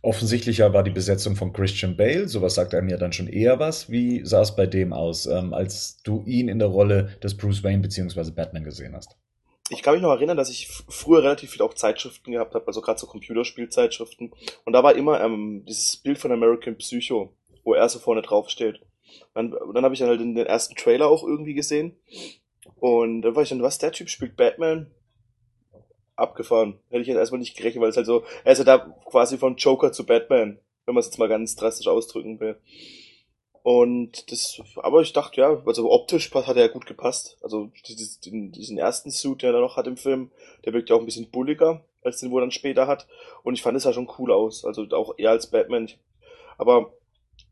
Offensichtlicher 0.02 0.72
war 0.72 0.82
die 0.82 0.90
Besetzung 0.90 1.34
von 1.34 1.52
Christian 1.52 1.96
Bale, 1.96 2.28
sowas 2.28 2.54
sagt 2.54 2.74
einem 2.74 2.88
ja 2.88 2.96
dann 2.96 3.12
schon 3.12 3.26
eher 3.26 3.58
was. 3.58 3.90
Wie 3.90 4.24
sah 4.24 4.42
es 4.42 4.54
bei 4.54 4.66
dem 4.66 4.92
aus, 4.92 5.26
ähm, 5.26 5.54
als 5.54 6.02
du 6.02 6.22
ihn 6.26 6.48
in 6.48 6.58
der 6.58 6.68
Rolle 6.68 7.16
des 7.22 7.36
Bruce 7.36 7.64
Wayne 7.64 7.80
bzw. 7.80 8.30
Batman 8.30 8.64
gesehen 8.64 8.94
hast? 8.94 9.16
Ich 9.70 9.82
kann 9.82 9.94
mich 9.94 10.02
noch 10.02 10.12
erinnern, 10.12 10.36
dass 10.36 10.50
ich 10.50 10.68
früher 10.68 11.22
relativ 11.22 11.52
viel 11.52 11.62
auch 11.62 11.72
Zeitschriften 11.72 12.32
gehabt 12.32 12.54
habe, 12.54 12.66
also 12.66 12.82
gerade 12.82 13.00
so 13.00 13.06
Computerspielzeitschriften. 13.06 14.32
Und 14.64 14.72
da 14.74 14.82
war 14.82 14.94
immer 14.94 15.22
ähm, 15.22 15.64
dieses 15.66 15.96
Bild 15.96 16.18
von 16.18 16.32
American 16.32 16.76
Psycho, 16.76 17.34
wo 17.64 17.72
er 17.72 17.88
so 17.88 17.98
vorne 17.98 18.20
drauf 18.20 18.50
steht. 18.50 18.80
Dann, 19.32 19.54
dann 19.72 19.84
habe 19.84 19.94
ich 19.94 20.00
dann 20.00 20.08
halt 20.08 20.20
den, 20.20 20.34
den 20.34 20.46
ersten 20.46 20.74
Trailer 20.74 21.08
auch 21.08 21.24
irgendwie 21.24 21.54
gesehen. 21.54 21.96
Und 22.76 23.22
dann 23.22 23.34
war 23.34 23.42
ich 23.42 23.48
dann, 23.48 23.62
was, 23.62 23.78
der 23.78 23.92
Typ 23.92 24.10
spielt 24.10 24.36
Batman? 24.36 24.90
Abgefahren. 26.16 26.78
Hätte 26.90 27.02
ich 27.02 27.08
jetzt 27.08 27.16
erstmal 27.16 27.40
nicht 27.40 27.56
gerechnet, 27.56 27.82
weil 27.82 27.90
es 27.90 27.96
halt 27.96 28.06
so, 28.06 28.24
er 28.44 28.52
ist 28.52 28.58
ja 28.58 28.64
da 28.64 28.78
quasi 29.06 29.38
von 29.38 29.56
Joker 29.56 29.92
zu 29.92 30.06
Batman, 30.06 30.58
wenn 30.86 30.94
man 30.94 31.00
es 31.00 31.06
jetzt 31.06 31.18
mal 31.18 31.28
ganz 31.28 31.56
drastisch 31.56 31.88
ausdrücken 31.88 32.40
will. 32.40 32.56
Und 33.64 34.30
das, 34.30 34.60
aber 34.76 35.00
ich 35.00 35.14
dachte, 35.14 35.40
ja, 35.40 35.62
also 35.64 35.90
optisch 35.90 36.30
hat 36.34 36.48
er 36.48 36.66
ja 36.66 36.68
gut 36.68 36.84
gepasst. 36.84 37.38
Also 37.40 37.70
diesen, 37.88 38.52
diesen 38.52 38.76
ersten 38.76 39.10
Suit, 39.10 39.40
den 39.40 39.54
er 39.54 39.60
noch 39.62 39.78
hat 39.78 39.86
im 39.86 39.96
Film, 39.96 40.30
der 40.66 40.74
wirkt 40.74 40.90
ja 40.90 40.96
auch 40.96 41.00
ein 41.00 41.06
bisschen 41.06 41.30
bulliger, 41.30 41.82
als 42.02 42.20
den, 42.20 42.30
wo 42.30 42.36
er 42.36 42.42
dann 42.42 42.50
später 42.50 42.86
hat. 42.86 43.06
Und 43.42 43.54
ich 43.54 43.62
fand 43.62 43.78
es 43.78 43.84
ja 43.84 43.94
schon 43.94 44.10
cool 44.18 44.32
aus. 44.32 44.66
Also 44.66 44.86
auch 44.90 45.14
eher 45.16 45.30
als 45.30 45.46
Batman. 45.46 45.88
Aber 46.58 46.92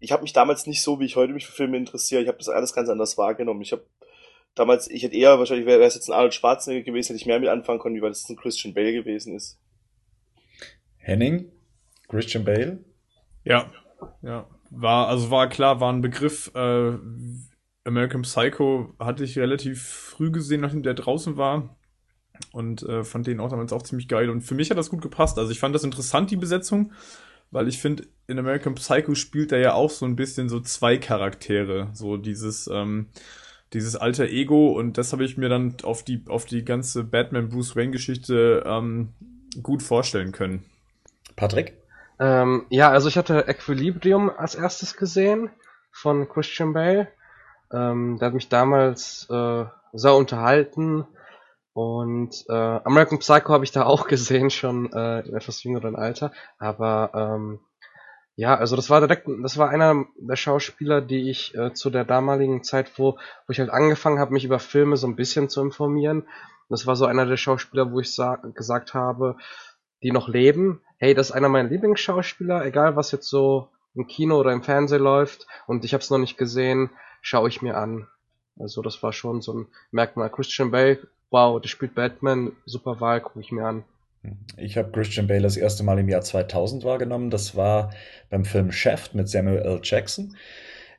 ich 0.01 0.13
habe 0.13 0.23
mich 0.23 0.35
damals 0.35 0.67
nicht 0.67 0.83
so, 0.83 1.01
wie 1.01 1.07
ich 1.07 1.17
heute 1.17 1.33
mich 1.33 1.47
für 1.47 1.53
Filme 1.53 1.79
interessiere. 1.79 2.21
Ich 2.21 2.29
habe 2.29 2.37
das 2.37 2.51
alles 2.51 2.75
ganz 2.75 2.91
anders 2.91 3.17
wahrgenommen. 3.17 3.63
Ich 3.63 3.73
habe 3.73 3.87
damals, 4.55 4.91
ich 4.91 5.03
hätte 5.03 5.17
eher, 5.17 5.39
wahrscheinlich 5.39 5.67
wäre 5.67 5.83
es 5.83 5.95
jetzt 5.95 6.09
ein 6.09 6.15
Arnold 6.15 6.35
Schwarzenegger 6.35 6.85
gewesen, 6.85 7.09
hätte 7.09 7.21
ich 7.21 7.27
mehr 7.27 7.41
mit 7.41 7.49
anfangen 7.49 7.79
können, 7.79 7.97
wie 7.97 8.03
weil 8.03 8.11
das 8.11 8.29
ein 8.29 8.37
Christian 8.37 8.75
Bale 8.75 8.93
gewesen 8.93 9.35
ist. 9.35 9.59
Henning? 10.97 11.51
Christian 12.09 12.45
Bale? 12.45 12.85
Ja, 13.45 13.73
ja. 14.23 14.49
War, 14.71 15.09
also 15.09 15.31
war 15.31 15.49
klar, 15.49 15.81
war 15.81 15.93
ein 15.93 16.01
Begriff, 16.01 16.51
äh, 16.55 16.93
American 17.85 18.23
Psycho 18.23 18.95
hatte 18.99 19.25
ich 19.25 19.39
relativ 19.39 19.83
früh 19.83 20.31
gesehen, 20.31 20.61
nachdem 20.61 20.83
der 20.83 20.95
draußen 20.95 21.37
war. 21.37 21.77
Und 22.53 22.83
äh, 22.83 23.05
fand 23.05 23.27
den 23.27 23.41
auch 23.41 23.51
damals 23.51 23.73
auch 23.73 23.83
ziemlich 23.83 24.09
geil. 24.09 24.31
Und 24.31 24.43
für 24.43 24.55
mich 24.55 24.71
hat 24.71 24.79
das 24.79 24.91
gut 24.91 25.03
gepasst. 25.03 25.39
Also 25.39 25.53
ich 25.53 25.61
fand 25.61 25.75
das 25.75 25.85
interessant, 25.85 26.31
die 26.31 26.37
Besetzung, 26.37 26.93
weil 27.51 27.69
ich 27.69 27.79
finde, 27.79 28.05
in 28.27 28.39
American 28.39 28.75
Psycho 28.75 29.15
spielt 29.15 29.53
er 29.53 29.59
ja 29.59 29.75
auch 29.75 29.91
so 29.91 30.07
ein 30.07 30.17
bisschen 30.17 30.49
so 30.49 30.61
zwei 30.61 30.97
Charaktere. 30.97 31.91
So 31.93 32.17
dieses, 32.17 32.69
ähm, 32.73 33.09
dieses 33.73 33.97
alter 33.97 34.25
Ego 34.25 34.73
und 34.73 34.99
das 34.99 35.13
habe 35.13 35.25
ich 35.25 35.37
mir 35.37 35.49
dann 35.49 35.77
auf 35.83 36.03
die, 36.03 36.25
auf 36.29 36.45
die 36.45 36.65
ganze 36.65 37.05
Batman 37.05 37.49
Bruce 37.49 37.77
Wayne 37.77 37.91
Geschichte 37.91 38.63
ähm, 38.67 39.11
gut 39.63 39.83
vorstellen 39.83 40.33
können. 40.33 40.65
Patrick? 41.37 41.75
Ähm, 42.19 42.67
ja, 42.69 42.91
also 42.91 43.09
ich 43.09 43.17
hatte 43.17 43.49
Equilibrium 43.49 44.31
als 44.31 44.55
erstes 44.55 44.97
gesehen 44.97 45.51
von 45.91 46.29
Christian 46.29 46.73
Bale. 46.73 47.09
Ähm, 47.73 48.19
der 48.19 48.27
hat 48.27 48.35
mich 48.35 48.49
damals 48.49 49.27
äh, 49.31 49.65
sehr 49.93 50.15
unterhalten. 50.15 51.07
Und 51.75 52.45
äh, 52.49 52.53
American 52.53 53.19
Psycho 53.19 53.53
habe 53.53 53.65
ich 53.65 53.73
da 53.73 53.85
auch 53.85 54.07
gesehen, 54.09 54.51
schon 54.51 54.93
äh, 54.93 55.21
in 55.21 55.35
etwas 55.35 55.63
jüngeren 55.63 55.97
Alter. 55.97 56.33
Aber 56.59 57.11
ähm, 57.15 57.61
ja, 58.37 58.57
also 58.57 58.77
das 58.77 58.89
war 58.89 59.01
direkt, 59.01 59.29
das 59.43 59.59
war 59.59 59.69
einer 59.69 60.07
der 60.17 60.37
Schauspieler, 60.37 61.01
die 61.01 61.31
ich 61.31 61.55
äh, 61.55 61.75
zu 61.75 61.91
der 61.91 62.05
damaligen 62.05 62.65
Zeit, 62.65 62.99
wo, 62.99 63.13
wo 63.47 63.51
ich 63.51 63.61
halt 63.61 63.71
angefangen 63.71 64.19
habe, 64.19 64.33
mich 64.33 64.45
über 64.45 64.59
Filme 64.59 64.97
so 64.97 65.07
ein 65.07 65.17
bisschen 65.17 65.49
zu 65.49 65.61
informieren. 65.61 66.25
Das 66.69 66.87
war 66.87 66.97
so 66.97 67.05
einer 67.05 67.27
der 67.27 67.37
Schauspieler, 67.37 67.93
wo 67.93 68.01
ich 68.01 68.17
gesagt 68.55 68.95
habe, 68.95 69.37
die 70.03 70.11
noch 70.11 70.29
leben. 70.29 70.81
Hey, 70.97 71.15
das 71.15 71.29
ist 71.29 71.33
einer 71.33 71.51
meiner 71.51 71.69
Lieblingsschauspieler, 71.69 72.65
egal 72.65 72.97
was 72.97 73.13
jetzt 73.13 73.29
so 73.29 73.69
im 73.95 74.07
Kino 74.07 74.39
oder 74.39 74.53
im 74.53 74.63
Fernsehen 74.63 75.03
läuft 75.03 75.47
und 75.67 75.85
ich 75.85 75.93
habe 75.93 76.03
es 76.03 76.11
noch 76.11 76.19
nicht 76.19 76.39
gesehen, 76.39 76.91
schaue 77.21 77.49
ich 77.49 77.61
mir 77.61 77.77
an. 77.77 78.09
Also 78.59 78.81
das 78.81 79.03
war 79.03 79.13
schon 79.13 79.43
so 79.43 79.53
ein 79.53 79.67
Merkmal. 79.91 80.31
Christian 80.31 80.71
Bale, 80.71 81.07
wow, 81.31 81.61
der 81.61 81.69
spielt 81.69 81.95
Batman, 81.95 82.53
super 82.65 83.01
Wahl, 83.01 83.21
gucke 83.21 83.41
ich 83.41 83.53
mir 83.53 83.67
an. 83.67 83.85
Ich 84.57 84.77
habe 84.77 84.93
Christian 84.93 85.27
Bale 85.27 85.43
das 85.43 85.57
erste 85.57 85.83
Mal 85.83 85.99
im 85.99 86.09
Jahr 86.09 86.21
2000 86.21 86.85
wahrgenommen. 86.85 87.31
Das 87.31 87.57
war 87.57 87.93
beim 88.31 88.45
Film 88.45 88.71
Chef 88.71 89.13
mit 89.15 89.29
Samuel 89.29 89.59
L. 89.59 89.81
Jackson. 89.83 90.37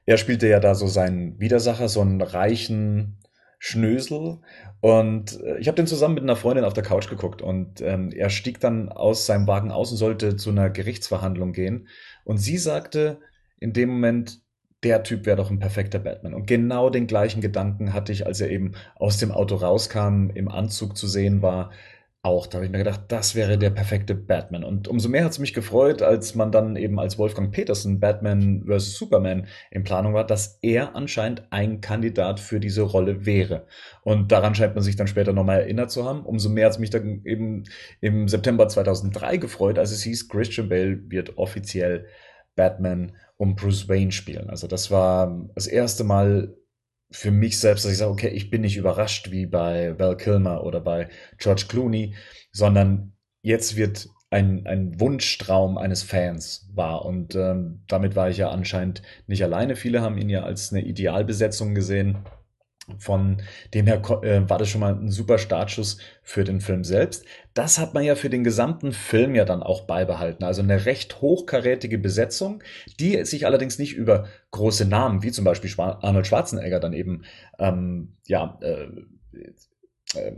Er 0.06 0.18
spielte 0.18 0.48
ja 0.48 0.60
da 0.60 0.76
so 0.76 0.88
seinen 0.88 1.40
Widersacher, 1.40 1.88
so 1.88 2.02
einen 2.02 2.22
reichen 2.22 3.18
Schnösel. 3.60 4.40
Und 4.82 5.42
äh, 5.42 5.58
ich 5.60 5.68
habe 5.68 5.78
den 5.78 5.88
zusammen 5.88 6.16
mit 6.16 6.24
einer 6.24 6.36
Freundin 6.36 6.66
auf 6.66 6.74
der 6.74 6.84
Couch 6.84 7.10
geguckt. 7.10 7.42
Und 7.42 7.80
ähm, 7.80 8.12
er 8.12 8.30
stieg 8.30 8.60
dann 8.60 8.90
aus 8.90 9.26
seinem 9.26 9.48
Wagen 9.48 9.72
aus 9.72 9.92
und 9.92 9.98
sollte 9.98 10.36
zu 10.36 10.50
einer 10.50 10.70
Gerichtsverhandlung 10.70 11.54
gehen. 11.54 11.88
Und 12.26 12.38
sie 12.38 12.58
sagte 12.58 13.20
in 13.60 13.72
dem 13.72 13.90
Moment, 13.90 14.42
der 14.84 15.04
Typ 15.04 15.26
wäre 15.26 15.38
doch 15.38 15.50
ein 15.50 15.60
perfekter 15.60 16.00
Batman. 16.00 16.34
Und 16.34 16.46
genau 16.46 16.90
den 16.90 17.08
gleichen 17.08 17.40
Gedanken 17.40 17.94
hatte 17.94 18.12
ich, 18.12 18.26
als 18.26 18.42
er 18.42 18.50
eben 18.50 18.74
aus 18.96 19.18
dem 19.18 19.32
Auto 19.32 19.56
rauskam, 19.56 20.30
im 20.34 20.50
Anzug 20.50 20.98
zu 20.98 21.08
sehen 21.08 21.42
war 21.42 21.72
auch. 22.24 22.48
Da 22.48 22.56
habe 22.56 22.66
ich 22.66 22.72
mir 22.72 22.78
gedacht, 22.80 23.02
das 23.10 23.36
wäre 23.36 23.58
der 23.58 23.70
perfekte 23.70 24.16
Batman. 24.16 24.64
Und 24.64 24.88
umso 24.88 25.10
mehr 25.10 25.26
hat 25.26 25.34
es 25.34 25.40
mich 25.40 25.54
gefreut, 25.54 26.02
als 26.02 26.36
man 26.36 26.52
dann 26.52 26.78
eben 26.78 26.98
als 26.98 27.18
Wolfgang 27.18 27.52
Petersen 27.52 28.00
Batman 28.00 28.64
vs. 28.66 28.98
Superman 28.98 29.48
in 29.72 29.84
Planung 29.84 30.14
war, 30.14 30.26
dass 30.26 30.58
er 30.62 30.96
anscheinend 30.96 31.44
ein 31.52 31.82
Kandidat 31.82 32.40
für 32.40 32.62
diese 32.62 32.82
Rolle 32.82 33.26
wäre. 33.26 33.68
Und 34.04 34.32
daran 34.32 34.56
scheint 34.56 34.74
man 34.74 34.84
sich 34.84 34.96
dann 34.96 35.08
später 35.08 35.34
nochmal 35.34 35.60
erinnert 35.60 35.92
zu 35.92 36.06
haben. 36.06 36.26
Umso 36.26 36.50
mehr 36.50 36.66
hat 36.66 36.74
es 36.74 36.80
mich 36.80 36.90
dann 36.90 37.22
eben 37.26 37.66
im 38.00 38.30
September 38.30 38.70
2003 38.70 39.38
gefreut, 39.38 39.78
als 39.78 39.92
es 39.92 40.04
hieß, 40.04 40.30
Christian 40.30 40.70
Bale 40.70 41.02
wird 41.10 41.38
offiziell 41.38 42.08
Batman 42.56 43.18
um 43.36 43.56
Bruce 43.56 43.90
Wayne 43.90 44.14
spielen. 44.14 44.50
Also 44.50 44.68
das 44.68 44.90
war 44.92 45.50
das 45.56 45.68
erste 45.68 46.06
Mal 46.06 46.56
für 47.14 47.32
mich 47.32 47.60
selbst, 47.60 47.86
dass 47.86 47.92
ich 47.92 47.98
sage, 48.00 48.12
okay, 48.12 48.30
ich 48.30 48.50
bin 48.50 48.62
nicht 48.62 48.76
überrascht 48.76 49.32
wie 49.32 49.46
bei 49.46 49.98
Val 50.00 50.18
Kilmer 50.18 50.64
oder 50.64 50.82
bei 50.82 51.10
George 51.38 51.66
Clooney, 51.70 52.16
sondern 52.52 53.14
jetzt 53.42 53.76
wird 53.76 54.10
ein, 54.32 54.66
ein 54.66 55.00
Wunschtraum 55.00 55.78
eines 55.78 56.02
Fans 56.02 56.70
wahr. 56.74 57.06
Und 57.06 57.36
ähm, 57.36 57.84
damit 57.88 58.16
war 58.16 58.30
ich 58.30 58.38
ja 58.38 58.50
anscheinend 58.50 59.04
nicht 59.28 59.44
alleine. 59.44 59.76
Viele 59.76 60.02
haben 60.02 60.18
ihn 60.18 60.30
ja 60.30 60.44
als 60.44 60.74
eine 60.74 60.84
Idealbesetzung 60.84 61.76
gesehen. 61.76 62.18
Von 62.98 63.42
dem 63.74 63.88
her 63.88 64.02
äh, 64.24 64.50
war 64.50 64.58
das 64.58 64.68
schon 64.68 64.82
mal 64.82 64.94
ein 64.94 65.10
super 65.10 65.38
Startschuss 65.38 66.00
für 66.22 66.44
den 66.44 66.60
Film 66.60 66.84
selbst. 66.84 67.24
Das 67.54 67.80
hat 67.80 67.94
man 67.94 68.04
ja 68.04 68.16
für 68.16 68.30
den 68.30 68.44
gesamten 68.44 68.92
Film 68.92 69.36
ja 69.36 69.46
dann 69.46 69.64
auch 69.64 69.82
beibehalten. 69.82 70.44
Also 70.44 70.62
eine 70.62 70.86
recht 70.86 71.22
hochkarätige 71.22 71.98
Besetzung, 71.98 72.62
die 73.00 73.24
sich 73.24 73.46
allerdings 73.46 73.80
nicht 73.80 73.94
über 73.94 74.28
große 74.52 74.86
Namen, 74.86 75.24
wie 75.24 75.32
zum 75.32 75.46
Beispiel 75.46 75.72
Arnold 75.78 76.28
Schwarzenegger, 76.28 76.82
dann 76.82 76.92
eben 76.92 77.24
ähm, 77.58 78.18
ja 78.28 78.60
äh, 78.62 78.88
äh, 80.14 80.34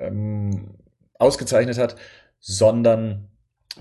äh, 0.00 0.50
ausgezeichnet 1.18 1.76
hat, 1.76 1.96
sondern 2.40 3.28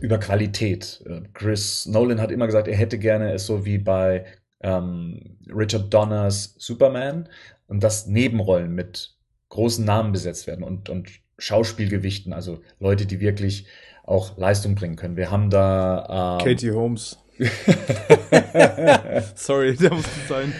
über 0.01 0.19
Qualität. 0.19 1.03
Äh, 1.05 1.21
Chris 1.33 1.85
Nolan 1.85 2.19
hat 2.19 2.31
immer 2.31 2.47
gesagt, 2.47 2.67
er 2.67 2.75
hätte 2.75 2.99
gerne 2.99 3.31
es 3.31 3.45
so 3.45 3.65
wie 3.65 3.77
bei 3.77 4.25
ähm, 4.67 5.37
Richard 5.47 5.93
Donners 5.93 6.55
Superman 6.57 7.29
und 7.67 7.83
das 7.83 8.07
Nebenrollen 8.07 8.75
mit 8.75 9.15
großen 9.49 9.85
Namen 9.85 10.11
besetzt 10.11 10.45
werden 10.45 10.63
und, 10.63 10.89
und 10.89 11.09
Schauspielgewichten, 11.37 12.33
also 12.33 12.61
Leute, 12.79 13.05
die 13.05 13.19
wirklich 13.19 13.67
auch 14.03 14.37
Leistung 14.37 14.75
bringen 14.75 14.95
können. 14.95 15.15
Wir 15.15 15.31
haben 15.31 15.49
da 15.49 16.39
ähm, 16.39 16.45
Katie 16.45 16.71
Holmes. 16.71 17.17
Sorry, 19.35 19.75
der 19.75 19.93
muss 19.93 20.05
sein. 20.27 20.53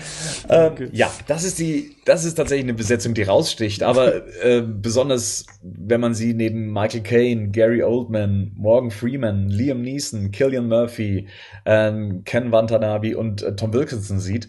Ähm, 0.50 0.72
okay. 0.72 0.90
ja, 0.92 1.12
das 1.28 1.44
ist 1.44 1.58
die, 1.60 1.96
das 2.06 2.24
ist 2.24 2.36
tatsächlich 2.36 2.66
eine 2.66 2.74
Besetzung, 2.76 3.14
die 3.14 3.24
raussticht. 3.24 3.84
Aber 3.84 4.28
äh, 4.44 4.62
besonders, 4.62 5.46
wenn 5.62 6.02
man 6.02 6.14
sie 6.14 6.34
neben 6.34 6.72
Michael 6.72 7.02
Caine, 7.02 7.50
Gary 7.50 7.82
Oldman, 7.84 8.52
Morgan 8.56 8.92
Freeman, 8.92 9.50
Liam 9.50 9.82
Neeson, 9.82 10.32
Killian 10.32 10.68
Murphy, 10.68 11.28
ähm, 11.66 12.24
Ken 12.26 12.52
Watanabe 12.52 13.18
und 13.18 13.42
äh, 13.42 13.56
Tom 13.56 13.74
Wilkinson 13.74 14.20
sieht, 14.20 14.48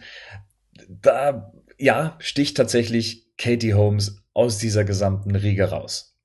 da 0.89 1.53
ja 1.79 2.17
sticht 2.19 2.57
tatsächlich 2.57 3.27
Katie 3.39 3.75
Holmes 3.75 4.23
aus 4.35 4.59
dieser 4.59 4.85
gesamten 4.85 5.35
Riege 5.35 5.71
raus. 5.71 6.18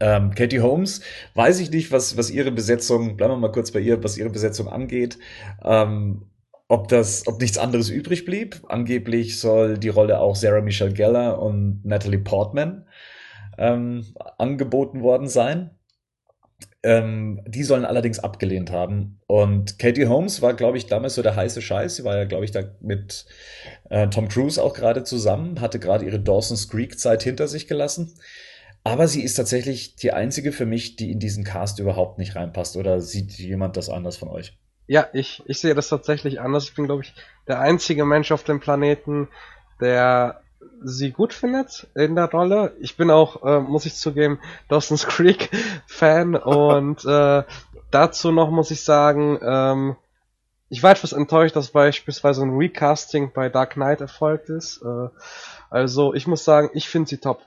Ähm, 0.00 0.34
Katie 0.34 0.60
Holmes, 0.60 1.00
weiß 1.34 1.60
ich 1.60 1.70
nicht, 1.70 1.90
was, 1.90 2.16
was 2.16 2.30
ihre 2.30 2.50
Besetzung, 2.50 3.16
bleiben 3.16 3.34
wir 3.34 3.38
mal 3.38 3.52
kurz 3.52 3.70
bei 3.70 3.80
ihr, 3.80 4.02
was 4.04 4.18
ihre 4.18 4.30
Besetzung 4.30 4.68
angeht, 4.68 5.18
ähm, 5.64 6.26
ob 6.68 6.88
das, 6.88 7.26
ob 7.26 7.40
nichts 7.40 7.58
anderes 7.58 7.88
übrig 7.88 8.24
blieb. 8.24 8.60
Angeblich 8.68 9.38
soll 9.38 9.78
die 9.78 9.88
Rolle 9.88 10.20
auch 10.20 10.36
Sarah 10.36 10.60
Michelle 10.60 10.92
Geller 10.92 11.40
und 11.40 11.80
Natalie 11.84 12.18
Portman 12.18 12.86
ähm, 13.56 14.04
angeboten 14.38 15.02
worden 15.02 15.28
sein. 15.28 15.70
Ähm, 16.82 17.40
die 17.46 17.64
sollen 17.64 17.84
allerdings 17.84 18.18
abgelehnt 18.18 18.70
haben. 18.70 19.20
Und 19.26 19.78
Katie 19.78 20.06
Holmes 20.06 20.42
war, 20.42 20.54
glaube 20.54 20.78
ich, 20.78 20.86
damals 20.86 21.14
so 21.14 21.22
der 21.22 21.36
heiße 21.36 21.62
Scheiß. 21.62 21.96
Sie 21.96 22.04
war 22.04 22.16
ja, 22.16 22.24
glaube 22.24 22.44
ich, 22.44 22.52
da 22.52 22.62
mit 22.80 23.26
äh, 23.90 24.08
Tom 24.08 24.28
Cruise 24.28 24.62
auch 24.62 24.74
gerade 24.74 25.04
zusammen, 25.04 25.60
hatte 25.60 25.78
gerade 25.78 26.04
ihre 26.04 26.20
Dawson's 26.20 26.68
Creek-Zeit 26.68 27.22
hinter 27.22 27.48
sich 27.48 27.66
gelassen. 27.66 28.14
Aber 28.86 29.08
sie 29.08 29.24
ist 29.24 29.34
tatsächlich 29.34 29.96
die 29.96 30.12
einzige 30.12 30.52
für 30.52 30.64
mich, 30.64 30.94
die 30.94 31.10
in 31.10 31.18
diesen 31.18 31.42
Cast 31.42 31.80
überhaupt 31.80 32.18
nicht 32.18 32.36
reinpasst. 32.36 32.76
Oder 32.76 33.00
sieht 33.00 33.32
jemand 33.32 33.76
das 33.76 33.88
anders 33.88 34.16
von 34.16 34.28
euch? 34.28 34.56
Ja, 34.86 35.08
ich, 35.12 35.42
ich 35.46 35.58
sehe 35.58 35.74
das 35.74 35.88
tatsächlich 35.88 36.40
anders. 36.40 36.68
Ich 36.68 36.74
bin, 36.76 36.84
glaube 36.84 37.02
ich, 37.02 37.12
der 37.48 37.58
einzige 37.58 38.04
Mensch 38.04 38.30
auf 38.30 38.44
dem 38.44 38.60
Planeten, 38.60 39.26
der 39.80 40.40
sie 40.84 41.10
gut 41.10 41.34
findet 41.34 41.88
in 41.96 42.14
der 42.14 42.30
Rolle. 42.30 42.76
Ich 42.78 42.96
bin 42.96 43.10
auch, 43.10 43.42
äh, 43.44 43.58
muss 43.58 43.86
ich 43.86 43.96
zugeben, 43.96 44.38
Dawson's 44.68 45.04
Creek 45.04 45.50
Fan 45.88 46.36
und 46.36 47.04
äh, 47.04 47.42
dazu 47.90 48.30
noch 48.30 48.52
muss 48.52 48.70
ich 48.70 48.84
sagen, 48.84 49.40
ähm, 49.42 49.96
ich 50.68 50.84
war 50.84 50.92
etwas 50.92 51.12
enttäuscht, 51.12 51.56
dass 51.56 51.72
beispielsweise 51.72 52.42
ein 52.42 52.56
Recasting 52.56 53.32
bei 53.32 53.48
Dark 53.48 53.72
Knight 53.72 54.00
erfolgt 54.00 54.48
ist. 54.48 54.80
Äh, 54.82 55.08
also 55.70 56.14
ich 56.14 56.28
muss 56.28 56.44
sagen, 56.44 56.70
ich 56.72 56.88
finde 56.88 57.08
sie 57.08 57.18
top 57.18 57.42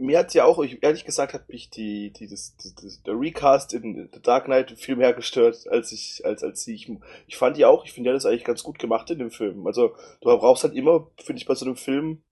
mir 0.00 0.18
hat 0.18 0.34
ja 0.34 0.44
auch, 0.44 0.58
ich, 0.62 0.82
ehrlich 0.82 1.04
gesagt, 1.04 1.34
hat 1.34 1.48
mich 1.48 1.70
die, 1.70 2.10
die, 2.10 2.26
das, 2.26 2.56
das, 2.56 3.02
der 3.02 3.18
Recast 3.18 3.74
in 3.74 4.08
The 4.12 4.20
Dark 4.20 4.46
Knight 4.46 4.72
viel 4.72 4.96
mehr 4.96 5.12
gestört, 5.12 5.66
als 5.70 5.92
ich, 5.92 6.22
als, 6.24 6.42
als 6.42 6.62
sie. 6.64 6.74
Ich, 6.74 6.90
ich 7.26 7.36
fand 7.36 7.56
die 7.56 7.64
auch, 7.64 7.84
ich 7.84 7.92
finde 7.92 8.10
ja 8.10 8.14
das 8.14 8.26
eigentlich 8.26 8.44
ganz 8.44 8.62
gut 8.62 8.78
gemacht 8.78 9.10
in 9.10 9.18
dem 9.18 9.30
Film. 9.30 9.66
Also, 9.66 9.94
du 10.20 10.38
brauchst 10.38 10.64
halt 10.64 10.74
immer, 10.74 11.06
finde 11.16 11.40
ich, 11.40 11.46
bei 11.46 11.54
so 11.54 11.66
einem 11.66 11.76
Film, 11.76 12.22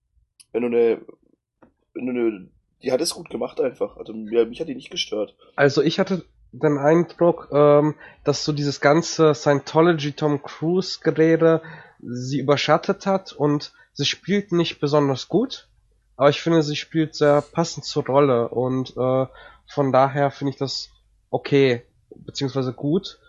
wenn 0.52 0.62
du 0.62 0.68
eine, 0.68 1.00
wenn 1.94 2.06
du 2.06 2.12
eine, 2.12 2.48
die 2.82 2.92
hat 2.92 3.00
es 3.00 3.14
gut 3.14 3.30
gemacht 3.30 3.61
einfach. 3.61 3.96
Also, 3.96 4.12
mir, 4.12 4.46
mich 4.46 4.61
hat 4.61 4.68
die 4.68 4.74
nicht 4.74 4.90
gestört. 4.90 5.36
Also, 5.56 5.82
ich 5.82 5.98
hatte 5.98 6.24
den 6.52 6.78
Eindruck, 6.78 7.50
ähm, 7.52 7.94
dass 8.24 8.44
so 8.44 8.52
dieses 8.52 8.80
ganze 8.80 9.34
Scientology 9.34 10.12
Tom 10.12 10.42
Cruise 10.42 11.00
Gerede 11.02 11.61
sie 12.00 12.38
überschattet 12.38 13.04
hat 13.06 13.32
und 13.32 13.72
sie 13.92 14.06
spielt 14.06 14.52
nicht 14.52 14.80
besonders 14.80 15.28
gut 15.28 15.67
aber 16.18 16.30
ich 16.30 16.42
finde, 16.42 16.62
sie 16.62 16.76
spielt 16.76 17.14
sehr 17.14 17.40
passend 17.40 17.84
zur 17.84 18.04
Rolle 18.04 18.48
und 18.48 18.90
äh, 18.96 19.26
von 19.66 19.92
daher 19.92 20.30
finde 20.32 20.52
ich 20.52 20.58
das 20.58 20.90
okay, 21.30 21.82
beziehungsweise 22.10 22.72
gut 22.72 23.20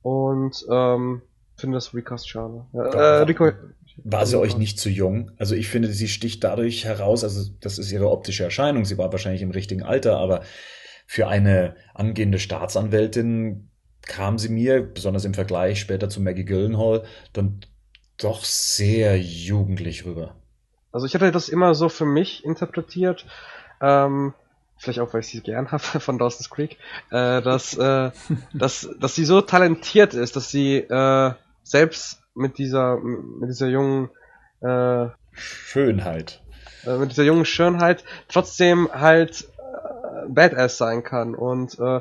und 0.00 0.66
ähm, 0.70 1.20
finde 1.56 1.76
das 1.76 1.92
Recast 1.92 2.26
schade. 2.26 2.64
Äh, 2.72 3.22
Rico, 3.24 3.50
war 4.02 4.24
sie 4.24 4.38
euch 4.38 4.56
nicht 4.56 4.80
zu 4.80 4.88
jung? 4.88 5.30
Also 5.36 5.54
ich 5.54 5.68
finde, 5.68 5.92
sie 5.92 6.08
sticht 6.08 6.42
dadurch 6.42 6.86
heraus, 6.86 7.22
also 7.22 7.50
das 7.60 7.78
ist 7.78 7.92
ihre 7.92 8.10
optische 8.10 8.44
Erscheinung, 8.44 8.86
sie 8.86 8.96
war 8.96 9.12
wahrscheinlich 9.12 9.42
im 9.42 9.50
richtigen 9.50 9.82
Alter, 9.82 10.16
aber 10.16 10.40
für 11.06 11.28
eine 11.28 11.76
angehende 11.94 12.38
Staatsanwältin 12.38 13.68
kam 14.06 14.38
sie 14.38 14.48
mir, 14.48 14.82
besonders 14.82 15.26
im 15.26 15.34
Vergleich 15.34 15.80
später 15.80 16.08
zu 16.08 16.22
Maggie 16.22 16.46
Gyllenhaal, 16.46 17.04
dann 17.34 17.60
doch 18.16 18.42
sehr 18.42 19.20
jugendlich 19.20 20.06
rüber. 20.06 20.34
Also 20.92 21.06
ich 21.06 21.14
hatte 21.14 21.30
das 21.32 21.48
immer 21.48 21.74
so 21.74 21.88
für 21.88 22.06
mich 22.06 22.44
interpretiert, 22.44 23.26
ähm, 23.80 24.34
vielleicht 24.78 25.00
auch, 25.00 25.12
weil 25.12 25.20
ich 25.20 25.28
sie 25.28 25.40
gern 25.40 25.70
habe 25.72 25.82
von 25.82 26.18
Dawson's 26.18 26.50
Creek, 26.50 26.78
äh, 27.10 27.42
dass, 27.42 27.74
äh, 27.78 28.10
dass, 28.52 28.88
dass 28.98 29.14
sie 29.14 29.24
so 29.24 29.40
talentiert 29.40 30.14
ist, 30.14 30.36
dass 30.36 30.50
sie 30.50 30.76
äh, 30.76 31.32
selbst 31.62 32.22
mit 32.34 32.58
dieser, 32.58 32.98
mit 32.98 33.50
dieser 33.50 33.68
jungen 33.68 34.10
äh, 34.60 35.08
Schönheit. 35.32 36.42
Äh, 36.84 36.96
mit 36.98 37.10
dieser 37.10 37.24
jungen 37.24 37.44
Schönheit 37.44 38.04
trotzdem 38.28 38.88
halt 38.92 39.48
äh, 39.58 40.28
Badass 40.28 40.78
sein 40.78 41.02
kann. 41.02 41.34
Und 41.34 41.78
äh, 41.78 42.00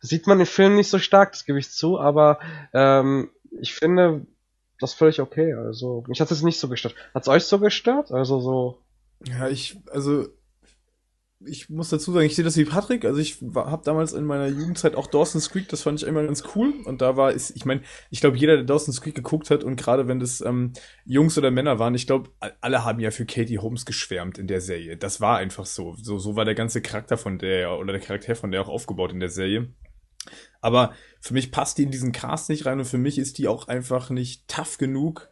sieht 0.00 0.26
man 0.26 0.40
im 0.40 0.46
Film 0.46 0.74
nicht 0.74 0.90
so 0.90 0.98
stark, 0.98 1.32
das 1.32 1.44
gebe 1.44 1.58
ich 1.58 1.70
zu, 1.70 1.98
aber 1.98 2.38
ähm, 2.72 3.30
ich 3.60 3.74
finde, 3.74 4.26
das 4.80 4.92
ist 4.92 4.98
völlig 4.98 5.20
okay. 5.20 5.54
Also, 5.54 6.04
mich 6.08 6.20
hat 6.20 6.30
es 6.30 6.42
nicht 6.42 6.58
so 6.58 6.68
gestört. 6.68 6.94
Hat 7.14 7.22
es 7.22 7.28
euch 7.28 7.44
so 7.44 7.58
gestört? 7.58 8.12
Also 8.12 8.40
so. 8.40 8.78
Ja, 9.26 9.48
ich, 9.48 9.78
also, 9.90 10.26
ich 11.44 11.68
muss 11.68 11.90
dazu 11.90 12.12
sagen, 12.12 12.26
ich 12.26 12.34
sehe 12.34 12.44
das 12.44 12.56
wie 12.56 12.64
Patrick. 12.64 13.04
Also 13.04 13.20
ich 13.20 13.38
habe 13.54 13.82
damals 13.84 14.12
in 14.12 14.24
meiner 14.24 14.46
Jugendzeit 14.46 14.94
auch 14.94 15.06
Dawson's 15.06 15.50
Creek, 15.50 15.68
das 15.68 15.82
fand 15.82 16.00
ich 16.00 16.08
immer 16.08 16.24
ganz 16.24 16.44
cool. 16.54 16.72
Und 16.84 17.02
da 17.02 17.16
war 17.16 17.30
es, 17.30 17.50
ich 17.50 17.64
meine, 17.64 17.82
ich 18.10 18.20
glaube, 18.20 18.36
jeder, 18.36 18.56
der 18.56 18.64
Dawson's 18.64 19.00
Creek 19.00 19.14
geguckt 19.14 19.50
hat 19.50 19.62
und 19.62 19.76
gerade 19.76 20.08
wenn 20.08 20.18
das 20.18 20.40
ähm, 20.40 20.72
Jungs 21.04 21.36
oder 21.36 21.50
Männer 21.50 21.78
waren, 21.78 21.94
ich 21.94 22.06
glaube, 22.06 22.30
alle 22.60 22.84
haben 22.84 23.00
ja 23.00 23.10
für 23.10 23.26
Katie 23.26 23.58
Holmes 23.58 23.84
geschwärmt 23.84 24.38
in 24.38 24.46
der 24.46 24.60
Serie. 24.60 24.96
Das 24.96 25.20
war 25.20 25.38
einfach 25.38 25.66
so. 25.66 25.94
So, 26.00 26.18
so 26.18 26.36
war 26.36 26.44
der 26.44 26.54
ganze 26.54 26.80
Charakter 26.80 27.18
von 27.18 27.38
der 27.38 27.78
oder 27.78 27.92
der 27.92 28.02
Charakter 28.02 28.34
von 28.34 28.50
der 28.50 28.62
auch 28.62 28.68
aufgebaut 28.68 29.12
in 29.12 29.20
der 29.20 29.30
Serie. 29.30 29.68
Aber 30.60 30.94
für 31.26 31.34
mich 31.34 31.50
passt 31.50 31.78
die 31.78 31.82
in 31.82 31.90
diesen 31.90 32.12
Cast 32.12 32.48
nicht 32.48 32.66
rein 32.66 32.78
und 32.78 32.84
für 32.84 32.98
mich 32.98 33.18
ist 33.18 33.38
die 33.38 33.48
auch 33.48 33.68
einfach 33.68 34.10
nicht 34.10 34.46
tough 34.48 34.78
genug 34.78 35.28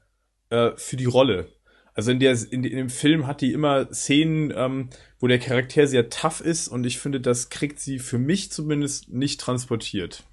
äh, 0.51 0.73
für 0.77 0.97
die 0.97 1.05
Rolle. 1.05 1.49
Also 1.95 2.11
in, 2.11 2.19
der, 2.19 2.33
in, 2.51 2.65
in 2.65 2.77
dem 2.77 2.91
Film 2.91 3.29
hat 3.29 3.41
die 3.41 3.53
immer 3.53 3.93
Szenen, 3.93 4.53
ähm, 4.57 4.91
wo 5.21 5.29
der 5.29 5.39
Charakter 5.39 5.87
sehr 5.87 6.11
tough 6.11 6.41
ist 6.41 6.67
und 6.67 6.85
ich 6.85 6.99
finde, 6.99 7.21
das 7.21 7.49
kriegt 7.49 7.79
sie 7.79 8.01
für 8.01 8.19
mich 8.19 8.51
zumindest 8.51 9.09
nicht 9.11 9.41
transportiert. 9.41 10.25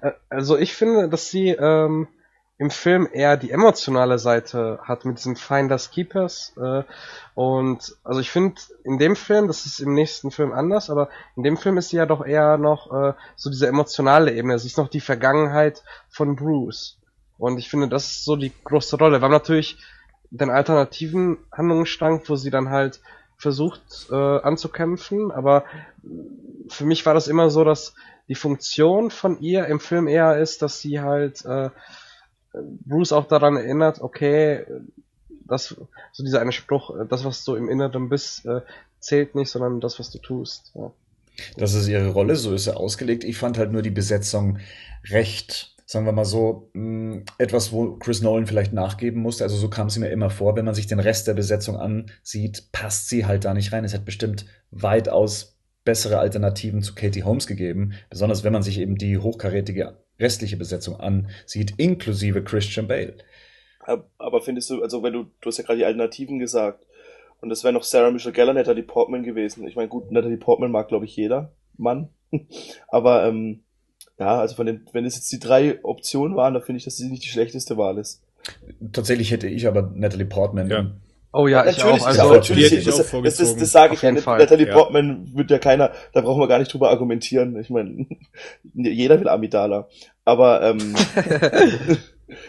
Äh, 0.00 0.12
also 0.30 0.56
ich 0.56 0.72
finde, 0.72 1.10
dass 1.10 1.30
sie 1.30 1.50
ähm, 1.50 2.08
im 2.56 2.70
Film 2.70 3.08
eher 3.12 3.36
die 3.36 3.50
emotionale 3.50 4.18
Seite 4.18 4.78
hat 4.82 5.04
mit 5.04 5.18
diesen 5.18 5.34
Finders 5.36 5.90
Keepers. 5.90 6.52
Äh, 6.56 6.84
und 7.34 7.96
also 8.04 8.20
ich 8.20 8.30
finde 8.30 8.60
in 8.84 8.98
dem 8.98 9.16
Film, 9.16 9.48
das 9.48 9.66
ist 9.66 9.80
im 9.80 9.94
nächsten 9.94 10.30
Film 10.30 10.52
anders, 10.52 10.88
aber 10.88 11.08
in 11.36 11.42
dem 11.42 11.56
Film 11.56 11.78
ist 11.78 11.88
sie 11.88 11.96
ja 11.96 12.06
doch 12.06 12.24
eher 12.24 12.56
noch 12.56 12.92
äh, 12.92 13.14
so 13.34 13.50
diese 13.50 13.66
emotionale 13.66 14.32
Ebene. 14.32 14.58
Sie 14.58 14.68
ist 14.68 14.78
noch 14.78 14.88
die 14.88 15.00
Vergangenheit 15.00 15.82
von 16.08 16.36
Bruce. 16.36 16.96
Und 17.38 17.58
ich 17.58 17.68
finde, 17.68 17.88
das 17.88 18.06
ist 18.06 18.24
so 18.24 18.36
die 18.36 18.52
große 18.62 18.96
Rolle. 18.96 19.20
Wir 19.20 19.24
haben 19.24 19.32
natürlich 19.32 19.78
den 20.30 20.50
alternativen 20.50 21.38
Handlungsstrang, 21.52 22.22
wo 22.26 22.36
sie 22.36 22.50
dann 22.50 22.70
halt 22.70 23.00
versucht 23.36 24.08
äh, 24.10 24.14
anzukämpfen, 24.14 25.32
aber 25.32 25.64
für 26.68 26.84
mich 26.84 27.04
war 27.04 27.14
das 27.14 27.28
immer 27.28 27.50
so, 27.50 27.64
dass 27.64 27.94
die 28.28 28.34
Funktion 28.34 29.10
von 29.10 29.40
ihr 29.40 29.66
im 29.66 29.80
Film 29.80 30.08
eher 30.08 30.38
ist, 30.38 30.62
dass 30.62 30.80
sie 30.80 31.00
halt 31.00 31.44
äh, 31.44 31.70
Bruce 32.84 33.12
auch 33.12 33.26
daran 33.26 33.56
erinnert, 33.56 34.00
okay, 34.00 34.64
das, 35.46 35.76
so 36.12 36.24
dieser 36.24 36.40
eine 36.40 36.52
Spruch, 36.52 36.94
das, 37.08 37.24
was 37.24 37.44
du 37.44 37.54
im 37.54 37.68
Inneren 37.68 38.08
bist, 38.08 38.46
äh, 38.46 38.60
zählt 39.00 39.34
nicht, 39.34 39.50
sondern 39.50 39.80
das, 39.80 39.98
was 39.98 40.10
du 40.10 40.18
tust. 40.18 40.72
Ja. 40.74 40.92
Das 41.56 41.74
ist 41.74 41.88
ihre 41.88 42.10
Rolle, 42.10 42.36
so 42.36 42.54
ist 42.54 42.66
er 42.66 42.78
ausgelegt. 42.78 43.24
Ich 43.24 43.36
fand 43.36 43.58
halt 43.58 43.72
nur 43.72 43.82
die 43.82 43.90
Besetzung 43.90 44.58
recht, 45.10 45.74
sagen 45.84 46.06
wir 46.06 46.12
mal 46.12 46.24
so, 46.24 46.70
mm, 46.74 47.24
etwas, 47.38 47.72
wo 47.72 47.96
Chris 47.96 48.22
Nolan 48.22 48.46
vielleicht 48.46 48.72
nachgeben 48.72 49.20
musste. 49.20 49.44
Also 49.44 49.56
so 49.56 49.68
kam 49.68 49.88
es 49.88 49.98
mir 49.98 50.10
immer 50.10 50.30
vor, 50.30 50.56
wenn 50.56 50.64
man 50.64 50.74
sich 50.74 50.86
den 50.86 51.00
Rest 51.00 51.26
der 51.26 51.34
Besetzung 51.34 51.76
ansieht, 51.76 52.70
passt 52.72 53.08
sie 53.08 53.26
halt 53.26 53.44
da 53.44 53.52
nicht 53.52 53.72
rein. 53.72 53.84
Es 53.84 53.94
hat 53.94 54.04
bestimmt 54.04 54.46
weitaus 54.70 55.58
bessere 55.84 56.18
Alternativen 56.18 56.82
zu 56.82 56.94
Katie 56.94 57.24
Holmes 57.24 57.46
gegeben, 57.46 57.92
besonders 58.08 58.42
wenn 58.42 58.52
man 58.52 58.62
sich 58.62 58.78
eben 58.78 58.96
die 58.96 59.18
hochkarätige 59.18 59.98
restliche 60.18 60.56
Besetzung 60.56 60.98
ansieht, 61.00 61.74
inklusive 61.76 62.42
Christian 62.42 62.86
Bale. 62.88 63.14
Aber 64.18 64.40
findest 64.40 64.70
du, 64.70 64.82
also 64.82 65.02
wenn 65.02 65.12
du, 65.12 65.24
du 65.40 65.48
hast 65.48 65.58
ja 65.58 65.64
gerade 65.64 65.78
die 65.78 65.84
Alternativen 65.84 66.38
gesagt, 66.38 66.86
und 67.40 67.50
das 67.50 67.62
wäre 67.62 67.74
noch 67.74 67.82
Sarah 67.82 68.10
Michelle 68.10 68.32
Gellar, 68.32 68.54
Natalie 68.54 68.82
Portman 68.82 69.22
gewesen. 69.22 69.66
Ich 69.66 69.76
meine, 69.76 69.88
gut, 69.88 70.10
Natalie 70.10 70.38
Portman 70.38 70.70
mag, 70.70 70.88
glaube 70.88 71.04
ich, 71.04 71.14
jeder 71.14 71.52
Mann. 71.76 72.08
Aber 72.88 73.26
ähm, 73.26 73.60
ja, 74.18 74.40
also 74.40 74.54
von 74.54 74.66
den, 74.66 74.86
wenn 74.92 75.04
es 75.04 75.16
jetzt 75.16 75.30
die 75.32 75.40
drei 75.40 75.84
Optionen 75.84 76.36
waren, 76.36 76.54
dann 76.54 76.62
finde 76.62 76.78
ich, 76.78 76.84
dass 76.84 76.96
sie 76.96 77.08
nicht 77.08 77.24
die 77.24 77.28
schlechteste 77.28 77.76
Wahl 77.76 77.98
ist. 77.98 78.22
Tatsächlich 78.92 79.30
hätte 79.30 79.48
ich 79.48 79.66
aber 79.66 79.90
Natalie 79.94 80.26
Portman 80.26 80.70
ja. 80.70 80.90
Oh 81.36 81.48
ja, 81.48 81.66
ich 81.66 81.78
natürlich, 81.78 82.02
auch. 82.02 82.06
Also, 82.06 82.22
Also, 82.22 82.34
natürlich, 82.34 82.72
ich 82.72 82.84
das, 82.84 83.12
auch 83.12 83.22
das, 83.22 83.36
das, 83.38 83.56
das 83.56 83.72
sage 83.72 83.94
ich 83.94 84.02
ja. 84.02 84.12
Natalie 84.12 84.68
Ja. 84.68 84.72
Portman 84.72 85.32
wird 85.34 85.50
ja 85.50 85.58
keiner, 85.58 85.90
da 86.12 86.20
brauchen 86.20 86.40
wir 86.40 86.46
gar 86.46 86.60
nicht 86.60 86.72
drüber 86.72 86.90
argumentieren. 86.90 87.58
Ich 87.58 87.70
meine, 87.70 88.06
jeder 88.74 89.18
will 89.18 89.28
Amidala. 89.28 89.88
Aber 90.24 90.62
ähm, 90.62 90.94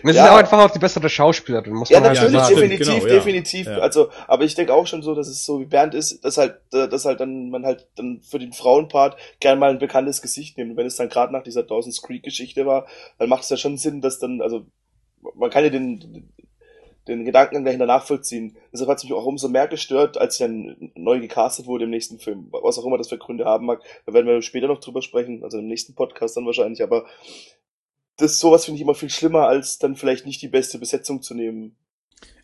wir 0.03 0.13
sind 0.13 0.15
Ja. 0.15 0.33
auch 0.33 0.37
einfach 0.37 0.59
auch 0.59 0.69
die 0.69 0.77
bessere 0.77 1.09
Schauspielerin, 1.09 1.73
muss 1.73 1.89
ja, 1.89 1.99
man 1.99 2.13
natürlich, 2.13 2.33
ja, 2.35 2.41
sagen. 2.41 2.55
definitiv, 2.57 2.87
genau, 2.87 3.07
ja. 3.07 3.13
definitiv. 3.15 3.65
Ja. 3.65 3.77
Also, 3.79 4.09
aber 4.27 4.43
ich 4.43 4.53
denke 4.53 4.71
auch 4.71 4.85
schon 4.85 5.01
so, 5.01 5.15
dass 5.15 5.29
es 5.29 5.43
so 5.43 5.59
wie 5.59 5.65
Bernd 5.65 5.95
ist, 5.95 6.23
dass 6.23 6.37
halt, 6.37 6.59
dass 6.69 7.05
halt 7.05 7.19
dann 7.19 7.49
man 7.49 7.65
halt 7.65 7.87
dann 7.95 8.21
für 8.21 8.37
den 8.37 8.53
Frauenpart 8.53 9.17
gern 9.39 9.57
mal 9.57 9.71
ein 9.71 9.79
bekanntes 9.79 10.21
Gesicht 10.21 10.59
nimmt. 10.59 10.71
Und 10.71 10.77
wenn 10.77 10.85
es 10.85 10.95
dann 10.95 11.09
gerade 11.09 11.33
nach 11.33 11.41
dieser 11.43 11.63
Dawson's 11.63 12.03
Creek 12.03 12.21
Geschichte 12.21 12.67
war, 12.67 12.85
dann 13.17 13.29
macht 13.29 13.41
es 13.43 13.49
ja 13.49 13.57
schon 13.57 13.79
Sinn, 13.79 14.01
dass 14.01 14.19
dann, 14.19 14.41
also 14.41 14.67
man 15.33 15.49
kann 15.49 15.63
ja 15.63 15.71
den 15.71 16.29
den 17.07 17.25
Gedanken 17.25 17.65
dahinter 17.65 17.85
nachvollziehen. 17.85 18.57
Deshalb 18.73 18.89
hat 18.89 18.97
es 18.97 19.03
mich 19.03 19.13
auch 19.13 19.25
umso 19.25 19.47
mehr 19.47 19.67
gestört, 19.67 20.17
als 20.17 20.37
sie 20.37 20.43
dann 20.45 20.91
neu 20.95 21.19
gecastet 21.19 21.67
wurde 21.67 21.85
im 21.85 21.91
nächsten 21.91 22.19
Film. 22.19 22.47
Was 22.51 22.77
auch 22.79 22.85
immer 22.85 22.97
das 22.97 23.09
für 23.09 23.17
Gründe 23.17 23.45
haben 23.45 23.65
mag. 23.65 23.81
Da 24.05 24.13
werden 24.13 24.27
wir 24.27 24.41
später 24.41 24.67
noch 24.67 24.79
drüber 24.79 25.01
sprechen, 25.01 25.43
also 25.43 25.59
im 25.59 25.67
nächsten 25.67 25.93
Podcast 25.93 26.35
dann 26.35 26.45
wahrscheinlich. 26.45 26.81
Aber 26.81 27.05
das 28.17 28.39
sowas 28.39 28.65
finde 28.65 28.77
ich 28.77 28.81
immer 28.81 28.95
viel 28.95 29.09
schlimmer, 29.09 29.47
als 29.47 29.77
dann 29.77 29.95
vielleicht 29.95 30.25
nicht 30.25 30.41
die 30.41 30.47
beste 30.47 30.79
Besetzung 30.79 31.21
zu 31.21 31.35
nehmen. 31.35 31.75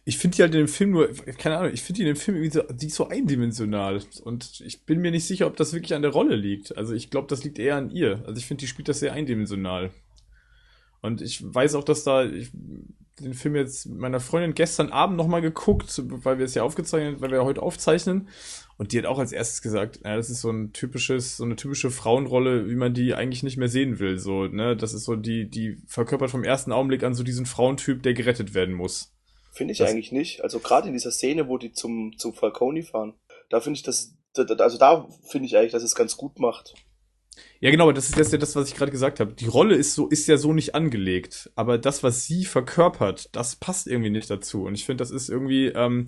Ich 0.04 0.18
finde 0.18 0.36
die 0.36 0.42
halt 0.42 0.54
in 0.54 0.62
dem 0.62 0.68
Film 0.68 0.92
nur, 0.92 1.14
keine 1.38 1.58
Ahnung, 1.58 1.74
ich 1.74 1.82
finde 1.84 1.98
die 1.98 2.02
in 2.02 2.16
dem 2.16 2.20
Film 2.20 2.38
irgendwie 2.38 2.58
so, 2.58 2.64
die 2.64 2.88
ist 2.88 2.96
so 2.96 3.08
eindimensional. 3.08 4.02
Und 4.24 4.62
ich 4.66 4.86
bin 4.86 5.00
mir 5.00 5.12
nicht 5.12 5.26
sicher, 5.26 5.48
ob 5.48 5.56
das 5.58 5.74
wirklich 5.74 5.94
an 5.94 6.02
der 6.02 6.12
Rolle 6.12 6.36
liegt. 6.36 6.76
Also 6.76 6.94
ich 6.94 7.12
glaube, 7.12 7.28
das 7.28 7.44
liegt 7.44 7.60
eher 7.60 7.76
an 7.76 7.92
ihr. 7.92 8.24
Also 8.26 8.38
ich 8.38 8.46
finde, 8.46 8.62
die 8.62 8.68
spielt 8.68 8.90
das 8.90 9.00
sehr 9.00 9.14
eindimensional. 9.14 9.92
Und 11.02 11.22
ich 11.22 11.42
weiß 11.44 11.76
auch, 11.76 11.84
dass 11.84 12.04
da, 12.04 12.26
ich 12.26 12.52
den 13.22 13.34
Film 13.34 13.56
jetzt 13.56 13.86
mit 13.88 14.00
meiner 14.00 14.20
Freundin 14.20 14.54
gestern 14.54 14.90
Abend 14.92 15.18
nochmal 15.18 15.42
geguckt, 15.42 16.02
weil 16.06 16.38
wir 16.38 16.46
es 16.46 16.54
ja 16.56 16.64
aufgezeichnet, 16.64 17.22
weil 17.22 17.30
wir 17.32 17.38
ja 17.40 17.44
heute 17.44 17.62
aufzeichnen. 17.62 18.28
Und 18.78 18.92
die 18.94 18.98
hat 18.98 19.06
auch 19.06 19.20
als 19.20 19.32
erstes 19.32 19.62
gesagt, 19.62 20.00
ja, 20.04 20.16
das 20.16 20.30
ist 20.30 20.42
so 20.42 20.50
ein 20.50 20.74
typisches, 20.74 21.38
so 21.38 21.44
eine 21.44 21.56
typische 21.56 21.92
Frauenrolle, 21.92 22.70
wie 22.70 22.76
man 22.76 22.94
die 22.94 23.14
eigentlich 23.14 23.44
nicht 23.44 23.58
mehr 23.58 23.68
sehen 23.70 24.00
will. 24.00 24.18
So, 24.18 24.48
ne, 24.48 24.76
das 24.76 24.94
ist 24.94 25.06
so 25.06 25.16
die, 25.16 25.50
die 25.50 25.78
verkörpert 25.88 26.32
vom 26.32 26.44
ersten 26.44 26.72
Augenblick 26.72 27.04
an 27.04 27.14
so 27.14 27.24
diesen 27.24 27.46
Frauentyp, 27.46 28.02
der 28.04 28.14
gerettet 28.14 28.54
werden 28.56 28.74
muss. 28.74 29.14
Finde 29.54 29.74
ich 29.74 29.78
Das- 29.78 29.92
eigentlich 29.92 30.12
nicht. 30.12 30.44
Also 30.44 30.60
gerade 30.60 30.88
in 30.88 30.94
dieser 30.94 31.12
Szene, 31.12 31.48
wo 31.48 31.58
die 31.58 31.74
zum, 31.74 32.14
zum 32.18 32.34
Falcone 32.34 32.82
fahren, 32.84 33.14
da 33.50 33.60
finde 33.60 33.78
ich 33.78 33.84
das, 33.84 34.16
da- 34.34 34.46
da- 34.46 34.64
also 34.64 34.78
da 34.80 35.08
finde 35.30 35.46
ich 35.46 35.58
eigentlich, 35.58 35.74
dass 35.74 35.84
es 35.84 35.94
ganz 35.94 36.18
gut 36.18 36.40
macht. 36.40 36.74
Ja, 37.60 37.70
genau, 37.72 37.92
das 37.92 38.10
ist 38.10 38.18
jetzt 38.18 38.32
ja 38.32 38.38
das, 38.38 38.56
was 38.56 38.70
ich 38.70 38.76
gerade 38.76 38.92
gesagt 38.92 39.20
habe. 39.20 39.34
Die 39.34 39.48
Rolle 39.48 39.76
ist 39.76 39.94
so, 39.94 40.08
ist 40.08 40.28
ja 40.28 40.38
so 40.38 40.54
nicht 40.54 40.76
angelegt. 40.76 41.52
Aber 41.56 41.78
das, 41.78 42.04
was 42.04 42.26
sie 42.26 42.46
verkörpert, 42.46 43.30
das 43.36 43.56
passt 43.56 43.88
irgendwie 43.88 44.10
nicht 44.10 44.30
dazu. 44.30 44.64
Und 44.64 44.76
ich 44.76 44.86
finde, 44.86 45.02
das 45.02 45.12
ist 45.12 45.30
irgendwie, 45.30 45.68
ähm, 45.68 46.08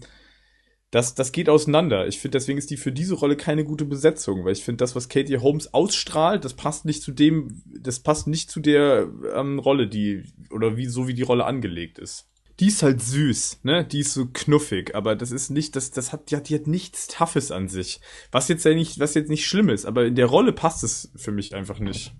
das, 0.91 1.15
das 1.15 1.31
geht 1.31 1.49
auseinander. 1.49 2.07
Ich 2.07 2.19
finde, 2.19 2.37
deswegen 2.37 2.57
ist 2.57 2.69
die 2.69 2.77
für 2.77 2.91
diese 2.91 3.15
Rolle 3.15 3.35
keine 3.35 3.65
gute 3.65 3.85
Besetzung, 3.85 4.45
weil 4.45 4.53
ich 4.53 4.63
finde, 4.63 4.77
das, 4.77 4.95
was 4.95 5.09
Katie 5.09 5.37
Holmes 5.37 5.73
ausstrahlt, 5.73 6.45
das 6.45 6.53
passt 6.55 6.85
nicht 6.85 7.01
zu 7.01 7.11
dem, 7.11 7.63
das 7.65 7.99
passt 7.99 8.27
nicht 8.27 8.51
zu 8.51 8.59
der 8.59 9.09
ähm, 9.35 9.59
Rolle, 9.59 9.87
die, 9.87 10.23
oder 10.51 10.77
wie, 10.77 10.85
so 10.85 11.07
wie 11.07 11.15
die 11.15 11.23
Rolle 11.23 11.45
angelegt 11.45 11.99
ist. 11.99 12.29
Die 12.63 12.69
ist 12.69 12.81
halt 12.81 13.01
süß, 13.01 13.59
ne? 13.63 13.83
Die 13.83 13.99
ist 13.99 14.13
so 14.13 14.25
knuffig, 14.31 14.95
aber 14.95 15.17
das 15.17 15.31
ist 15.31 15.49
nicht, 15.49 15.75
das, 15.75 15.91
das 15.91 16.13
hat, 16.13 16.31
die 16.31 16.37
hat, 16.37 16.47
die 16.47 16.55
hat 16.55 16.65
nichts 16.65 17.07
Toughes 17.07 17.51
an 17.51 17.67
sich. 17.67 17.99
Was 18.31 18.47
jetzt 18.47 18.63
ja 18.63 18.73
nicht, 18.73 19.01
was 19.01 19.15
jetzt 19.15 19.29
nicht 19.29 19.45
schlimm 19.45 19.67
ist, 19.67 19.85
aber 19.85 20.05
in 20.05 20.15
der 20.15 20.27
Rolle 20.27 20.53
passt 20.53 20.81
es 20.85 21.11
für 21.17 21.33
mich 21.33 21.53
einfach 21.55 21.79
nicht. 21.79 22.13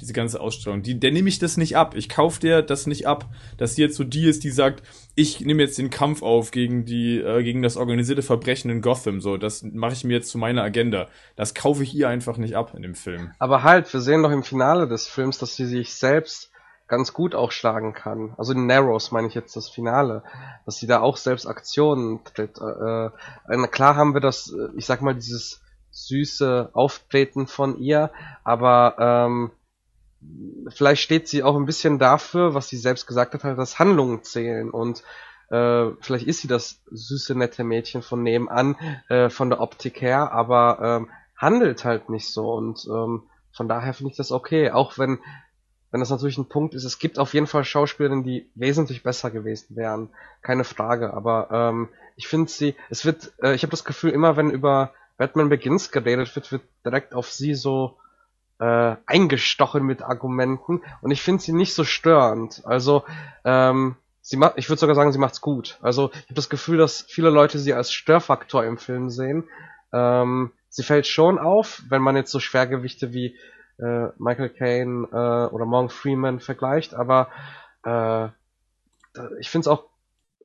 Diese 0.00 0.12
ganze 0.12 0.40
Ausstrahlung. 0.40 0.82
Die, 0.82 0.98
der 0.98 1.12
nehme 1.12 1.28
ich 1.28 1.38
das 1.38 1.56
nicht 1.56 1.76
ab. 1.76 1.94
Ich 1.94 2.08
kaufe 2.08 2.40
der 2.40 2.62
das 2.62 2.88
nicht 2.88 3.06
ab, 3.06 3.32
dass 3.58 3.76
sie 3.76 3.82
jetzt 3.82 3.94
so 3.94 4.02
die 4.02 4.26
ist, 4.26 4.42
die 4.42 4.50
sagt, 4.50 4.82
ich 5.14 5.40
nehme 5.40 5.62
jetzt 5.62 5.78
den 5.78 5.90
Kampf 5.90 6.22
auf 6.22 6.50
gegen 6.50 6.84
die, 6.84 7.18
äh, 7.18 7.44
gegen 7.44 7.62
das 7.62 7.76
organisierte 7.76 8.22
Verbrechen 8.22 8.72
in 8.72 8.80
Gotham. 8.80 9.20
So, 9.20 9.36
das 9.36 9.62
mache 9.62 9.92
ich 9.92 10.02
mir 10.02 10.14
jetzt 10.14 10.30
zu 10.30 10.38
meiner 10.38 10.64
Agenda. 10.64 11.06
Das 11.36 11.54
kaufe 11.54 11.84
ich 11.84 11.94
ihr 11.94 12.08
einfach 12.08 12.38
nicht 12.38 12.56
ab 12.56 12.72
in 12.74 12.82
dem 12.82 12.96
Film. 12.96 13.30
Aber 13.38 13.62
halt, 13.62 13.92
wir 13.92 14.00
sehen 14.00 14.24
doch 14.24 14.32
im 14.32 14.42
Finale 14.42 14.88
des 14.88 15.06
Films, 15.06 15.38
dass 15.38 15.54
sie 15.54 15.66
sich 15.66 15.94
selbst 15.94 16.49
ganz 16.90 17.14
gut 17.14 17.34
auch 17.34 17.52
schlagen 17.52 17.94
kann. 17.94 18.34
Also 18.36 18.52
in 18.52 18.66
Narrows 18.66 19.12
meine 19.12 19.28
ich 19.28 19.34
jetzt 19.34 19.56
das 19.56 19.70
Finale, 19.70 20.22
dass 20.66 20.76
sie 20.76 20.86
da 20.86 21.00
auch 21.00 21.16
selbst 21.16 21.46
Aktionen 21.46 22.22
tritt. 22.24 22.58
Äh, 22.60 23.06
äh, 23.06 23.10
na 23.48 23.66
klar 23.68 23.96
haben 23.96 24.12
wir 24.12 24.20
das, 24.20 24.52
äh, 24.52 24.68
ich 24.76 24.84
sag 24.84 25.00
mal, 25.00 25.14
dieses 25.14 25.62
süße 25.92 26.70
Auftreten 26.72 27.46
von 27.46 27.78
ihr, 27.78 28.10
aber 28.44 28.96
ähm, 28.98 29.50
vielleicht 30.68 31.02
steht 31.02 31.28
sie 31.28 31.42
auch 31.42 31.56
ein 31.56 31.66
bisschen 31.66 31.98
dafür, 31.98 32.54
was 32.54 32.68
sie 32.68 32.76
selbst 32.76 33.06
gesagt 33.06 33.34
hat, 33.34 33.44
halt, 33.44 33.58
dass 33.58 33.78
Handlungen 33.78 34.22
zählen 34.22 34.70
und 34.70 35.02
äh, 35.50 35.90
vielleicht 36.00 36.26
ist 36.26 36.42
sie 36.42 36.48
das 36.48 36.80
süße, 36.90 37.34
nette 37.34 37.64
Mädchen 37.64 38.02
von 38.02 38.22
nebenan, 38.22 38.76
äh, 39.08 39.30
von 39.30 39.50
der 39.50 39.60
Optik 39.60 40.00
her, 40.00 40.32
aber 40.32 40.78
ähm, 40.82 41.10
handelt 41.36 41.84
halt 41.84 42.08
nicht 42.08 42.28
so 42.28 42.52
und 42.52 42.86
ähm, 42.88 43.24
von 43.52 43.68
daher 43.68 43.94
finde 43.94 44.10
ich 44.12 44.16
das 44.16 44.30
okay, 44.30 44.70
auch 44.70 44.98
wenn 44.98 45.18
wenn 45.90 46.00
das 46.00 46.10
natürlich 46.10 46.38
ein 46.38 46.48
Punkt 46.48 46.74
ist, 46.74 46.84
es 46.84 46.98
gibt 46.98 47.18
auf 47.18 47.34
jeden 47.34 47.46
Fall 47.46 47.64
Schauspielerinnen, 47.64 48.24
die 48.24 48.48
wesentlich 48.54 49.02
besser 49.02 49.30
gewesen 49.30 49.76
wären, 49.76 50.10
keine 50.42 50.64
Frage, 50.64 51.12
aber 51.14 51.48
ähm, 51.50 51.88
ich 52.16 52.28
finde 52.28 52.50
sie, 52.50 52.74
es 52.90 53.04
wird, 53.04 53.32
äh, 53.42 53.54
ich 53.54 53.62
habe 53.62 53.70
das 53.70 53.84
Gefühl, 53.84 54.10
immer 54.10 54.36
wenn 54.36 54.50
über 54.50 54.92
Batman 55.16 55.48
Begins 55.48 55.90
geredet 55.90 56.34
wird, 56.36 56.52
wird 56.52 56.62
direkt 56.84 57.14
auf 57.14 57.30
sie 57.30 57.54
so 57.54 57.96
äh, 58.58 58.96
eingestochen 59.06 59.84
mit 59.84 60.02
Argumenten 60.02 60.82
und 61.00 61.10
ich 61.10 61.22
finde 61.22 61.42
sie 61.42 61.52
nicht 61.52 61.74
so 61.74 61.84
störend. 61.84 62.62
Also 62.64 63.04
ähm, 63.44 63.96
sie 64.20 64.36
macht, 64.36 64.54
ich 64.56 64.68
würde 64.68 64.80
sogar 64.80 64.94
sagen, 64.94 65.12
sie 65.12 65.18
macht's 65.18 65.40
gut. 65.40 65.78
Also 65.82 66.10
ich 66.12 66.24
habe 66.24 66.34
das 66.34 66.50
Gefühl, 66.50 66.78
dass 66.78 67.02
viele 67.02 67.30
Leute 67.30 67.58
sie 67.58 67.74
als 67.74 67.92
Störfaktor 67.92 68.64
im 68.64 68.78
Film 68.78 69.10
sehen. 69.10 69.48
Ähm, 69.92 70.52
sie 70.68 70.82
fällt 70.82 71.06
schon 71.06 71.38
auf, 71.38 71.82
wenn 71.88 72.02
man 72.02 72.16
jetzt 72.16 72.30
so 72.30 72.38
Schwergewichte 72.38 73.12
wie 73.12 73.36
äh, 73.80 74.08
Michael 74.18 74.50
Caine 74.50 75.08
äh, 75.10 75.54
oder 75.54 75.64
Morgan 75.64 75.90
Freeman 75.90 76.40
vergleicht, 76.40 76.94
aber 76.94 77.28
äh, 77.84 78.28
ich 79.40 79.50
finde 79.50 79.64
es 79.64 79.68
auch 79.68 79.84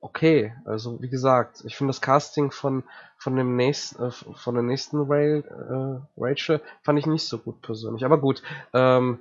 okay. 0.02 0.54
Also 0.66 1.02
wie 1.02 1.10
gesagt, 1.10 1.64
ich 1.66 1.76
finde 1.76 1.90
das 1.90 2.02
Casting 2.02 2.52
von 2.52 2.84
von 3.18 3.36
dem 3.36 3.56
nächsten 3.56 4.04
äh, 4.04 4.12
von 4.12 4.56
der 4.56 4.64
nächsten 4.64 5.02
Rail, 5.02 5.44
äh, 5.44 6.22
Rachel 6.22 6.62
fand 6.84 7.00
ich 7.00 7.06
nicht 7.06 7.28
so 7.28 7.38
gut 7.38 7.62
persönlich. 7.62 8.06
Aber 8.06 8.20
gut, 8.20 8.42
ähm, 8.74 9.20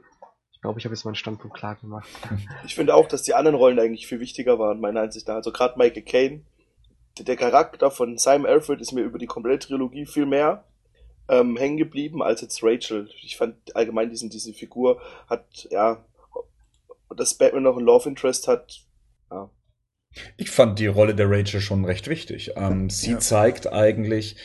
ich 0.53 0.61
glaube, 0.61 0.79
ich 0.79 0.85
habe 0.85 0.95
jetzt 0.95 1.05
meinen 1.05 1.15
Standpunkt 1.15 1.57
klar 1.57 1.77
gemacht. 1.77 2.09
Ich 2.65 2.75
finde 2.75 2.95
auch, 2.95 3.07
dass 3.07 3.23
die 3.23 3.35
anderen 3.35 3.57
Rollen 3.57 3.79
eigentlich 3.79 4.07
viel 4.07 4.21
wichtiger 4.21 4.59
waren, 4.59 4.81
meiner 4.81 5.03
Ansicht 5.03 5.29
nach. 5.29 5.35
Also 5.35 5.53
gerade 5.53 5.79
Michael 5.79 6.03
Caine, 6.03 6.43
der, 7.19 7.25
der 7.25 7.37
Charakter 7.37 7.91
von 7.91 8.17
Simon 8.19 8.47
Alfred 8.47 8.81
ist 8.81 8.93
mir 8.93 9.03
über 9.03 9.19
die 9.19 9.27
komplette 9.27 9.69
Trilogie 9.69 10.07
viel 10.07 10.27
mehr 10.27 10.65
ähm, 11.29 11.57
hängen 11.57 11.77
geblieben 11.77 12.23
als 12.23 12.41
jetzt 12.41 12.63
Rachel. 12.63 13.09
Ich 13.23 13.37
fand 13.37 13.75
allgemein 13.77 14.11
diesen, 14.11 14.31
diese 14.31 14.53
Figur 14.53 15.01
hat, 15.29 15.69
ja, 15.71 16.05
dass 17.17 17.35
Batman 17.35 17.63
noch 17.63 17.77
ein 17.77 17.85
Love 17.85 18.09
Interest 18.09 18.49
hat, 18.49 18.81
ja. 19.31 19.51
Ich 20.37 20.51
fand 20.51 20.79
die 20.79 20.87
Rolle 20.87 21.15
der 21.15 21.29
Rachel 21.31 21.61
schon 21.61 21.85
recht 21.85 22.09
wichtig. 22.09 22.53
Ähm, 22.57 22.89
sie 22.89 23.13
Ja. 23.13 23.19
zeigt 23.19 23.73
eigentlich 23.73 24.37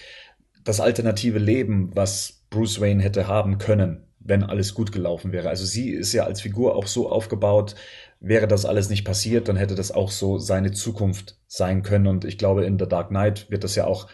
das 0.63 0.79
alternative 0.79 1.39
Leben, 1.39 1.91
was 1.95 2.43
Bruce 2.49 2.81
Wayne 2.81 3.03
hätte 3.03 3.27
haben 3.27 3.57
können, 3.59 4.07
wenn 4.19 4.43
alles 4.43 4.73
gut 4.73 4.91
gelaufen 4.91 5.31
wäre. 5.31 5.49
Also 5.49 5.65
sie 5.65 5.91
ist 5.91 6.13
ja 6.13 6.23
als 6.23 6.41
Figur 6.41 6.75
auch 6.75 6.87
so 6.87 7.09
aufgebaut, 7.09 7.75
wäre 8.19 8.47
das 8.47 8.65
alles 8.65 8.89
nicht 8.89 9.05
passiert, 9.05 9.47
dann 9.47 9.55
hätte 9.57 9.75
das 9.75 9.91
auch 9.91 10.11
so 10.11 10.39
seine 10.39 10.71
Zukunft 10.71 11.37
sein 11.47 11.83
können. 11.83 12.07
Und 12.07 12.25
ich 12.25 12.37
glaube, 12.37 12.65
in 12.65 12.77
The 12.79 12.87
Dark 12.87 13.09
Knight 13.09 13.49
wird 13.49 13.63
das 13.63 13.75
ja 13.75 13.85
auch 13.85 14.07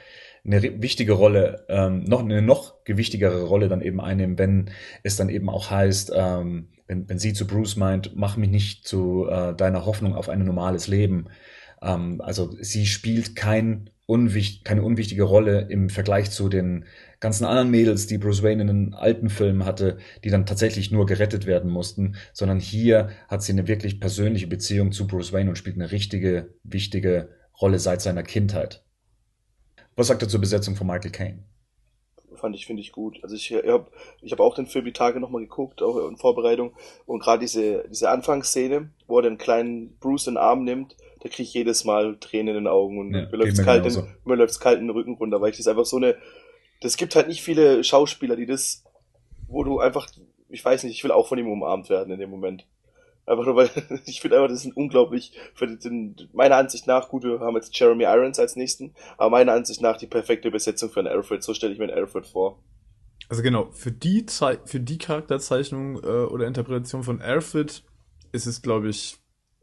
eine 0.46 0.82
wichtige 0.82 1.14
Rolle, 1.14 1.66
ähm, 1.70 2.04
noch 2.04 2.22
eine 2.22 2.42
noch 2.42 2.84
gewichtigere 2.84 3.44
Rolle 3.44 3.68
dann 3.68 3.82
eben 3.82 4.00
einnehmen, 4.00 4.38
wenn 4.38 4.70
es 5.04 5.16
dann 5.16 5.30
eben 5.30 5.50
auch 5.50 5.72
heißt, 5.72 6.12
ähm, 6.16 6.70
wenn, 6.88 7.10
wenn 7.10 7.20
sie 7.20 7.34
zu 7.34 7.48
Bruce 7.48 7.76
meint, 7.78 8.16
mach 8.16 8.38
mich 8.38 8.50
nicht 8.50 8.88
zu 8.88 9.28
äh, 9.28 9.56
deiner 9.56 9.86
Hoffnung 9.86 10.14
auf 10.16 10.30
ein 10.30 10.44
normales 10.44 10.88
Leben. 10.88 11.26
Ähm, 11.82 12.22
also 12.22 12.56
sie 12.62 12.86
spielt 12.86 13.36
kein 13.36 13.90
unwicht, 14.06 14.66
keine 14.66 14.84
unwichtige 14.84 15.24
Rolle 15.24 15.62
im 15.70 15.90
Vergleich 15.90 16.30
zu 16.30 16.48
den 16.48 16.86
ganzen 17.20 17.46
anderen 17.46 17.72
Mädels, 17.72 18.06
die 18.06 18.20
Bruce 18.20 18.44
Wayne 18.44 18.62
in 18.62 18.68
den 18.68 18.94
alten 18.94 19.30
Filmen 19.30 19.66
hatte, 19.66 19.98
die 20.24 20.30
dann 20.30 20.46
tatsächlich 20.46 20.92
nur 20.92 21.08
gerettet 21.08 21.48
werden 21.48 21.72
mussten, 21.72 22.16
sondern 22.34 22.60
hier 22.60 23.10
hat 23.28 23.42
sie 23.42 23.54
eine 23.54 23.68
wirklich 23.68 24.00
persönliche 24.00 24.48
Beziehung 24.48 24.92
zu 24.92 25.08
Bruce 25.08 25.34
Wayne 25.34 25.50
und 25.50 25.58
spielt 25.58 25.78
eine 25.78 25.92
richtige, 25.92 26.54
wichtige 26.64 27.30
Rolle 27.60 27.80
seit 27.80 28.02
seiner 28.02 28.24
Kindheit. 28.24 28.85
Was 29.96 30.08
sagt 30.08 30.22
er 30.22 30.30
zur 30.30 30.42
Besetzung 30.42 30.76
von 30.76 30.88
Michael 30.88 31.12
Caine? 31.12 31.44
fand 32.46 32.56
ich, 32.56 32.66
finde 32.66 32.82
ich 32.82 32.92
gut. 32.92 33.20
Also 33.24 33.36
ich 33.36 33.52
habe 33.52 33.88
ich 34.22 34.32
hab 34.32 34.40
auch 34.40 34.56
den 34.56 34.68
Film 34.68 34.86
die 34.86 34.94
Tage 34.94 35.20
nochmal 35.20 35.42
geguckt, 35.42 35.82
auch 35.82 36.08
in 36.08 36.18
Vorbereitung. 36.18 36.74
Und 37.06 37.20
gerade 37.20 37.40
diese, 37.40 37.86
diese 37.90 38.10
Anfangsszene, 38.10 38.92
wo 39.08 39.18
er 39.20 39.24
den 39.24 39.38
kleinen 39.38 39.98
Bruce 39.98 40.28
in 40.28 40.36
den 40.36 40.44
Arm 40.44 40.64
nimmt, 40.64 40.96
da 41.22 41.30
kriege 41.30 41.44
ich 41.44 41.54
jedes 41.54 41.86
Mal 41.86 42.18
Tränen 42.20 42.50
in 42.50 42.64
den 42.64 42.68
Augen 42.68 43.00
und 43.00 43.14
Ja, 43.14 43.28
mir 43.32 43.38
läuft's 43.38 43.58
mir 43.58 43.66
kalt, 43.66 43.86
läuft's 44.26 44.60
kalt 44.60 44.80
den 44.80 44.92
Rücken 44.92 45.16
runter, 45.16 45.42
weil 45.42 45.52
ich 45.52 45.58
das 45.58 45.68
einfach 45.68 45.86
so 45.86 45.98
eine, 45.98 46.16
das 46.82 46.98
gibt 46.98 47.16
halt 47.16 47.28
nicht 47.28 47.42
viele 47.42 47.84
Schauspieler, 47.84 48.36
die 48.36 48.46
das, 48.46 48.84
wo 49.48 49.64
du 49.64 49.80
einfach, 49.80 50.08
ich 50.50 50.64
weiß 50.64 50.84
nicht, 50.84 50.94
ich 50.94 51.04
will 51.04 51.12
auch 51.12 51.28
von 51.28 51.40
ihm 51.40 51.48
umarmt 51.48 51.90
werden 51.90 52.14
in 52.14 52.20
dem 52.20 52.30
Moment. 52.30 52.68
Einfach 53.26 53.46
nur, 53.46 53.56
weil 53.56 53.70
ich 54.06 54.22
finde 54.22 54.38
einfach, 54.38 54.50
das 54.50 54.62
sind 54.62 54.78
unglaublich, 54.78 55.34
für 55.54 55.68
den, 55.68 56.16
meiner 56.34 56.58
Ansicht 56.58 56.88
nach, 56.88 57.10
gut, 57.10 57.24
wir 57.24 57.40
haben 57.40 57.56
jetzt 57.56 57.78
Jeremy 57.78 58.04
Irons 58.04 58.40
als 58.40 58.56
nächsten, 58.56 58.94
aber 59.18 59.32
meiner 59.32 59.54
Ansicht 59.54 59.82
nach 59.82 59.98
die 59.98 60.08
perfekte 60.08 60.52
Besetzung 60.52 60.90
für 60.90 61.00
einen 61.00 61.10
Alfred. 61.10 61.44
So 61.44 61.54
stelle 61.54 61.74
ich 61.74 61.80
mir 61.80 61.86
einen 61.86 61.98
Alfred 61.98 62.26
vor. 62.26 62.64
Also 63.28 63.42
genau, 63.42 63.72
für 63.72 63.92
die, 63.92 64.26
Ze 64.26 64.60
für 64.66 64.80
die 64.80 65.00
Charakterzeichnung 65.00 66.04
äh, 66.04 66.26
oder 66.26 66.46
Interpretation 66.46 67.04
von 67.04 67.22
Alfred 67.22 67.84
ist 68.32 68.46
es, 68.46 68.62
glaube 68.62 68.90
ich, 68.90 69.18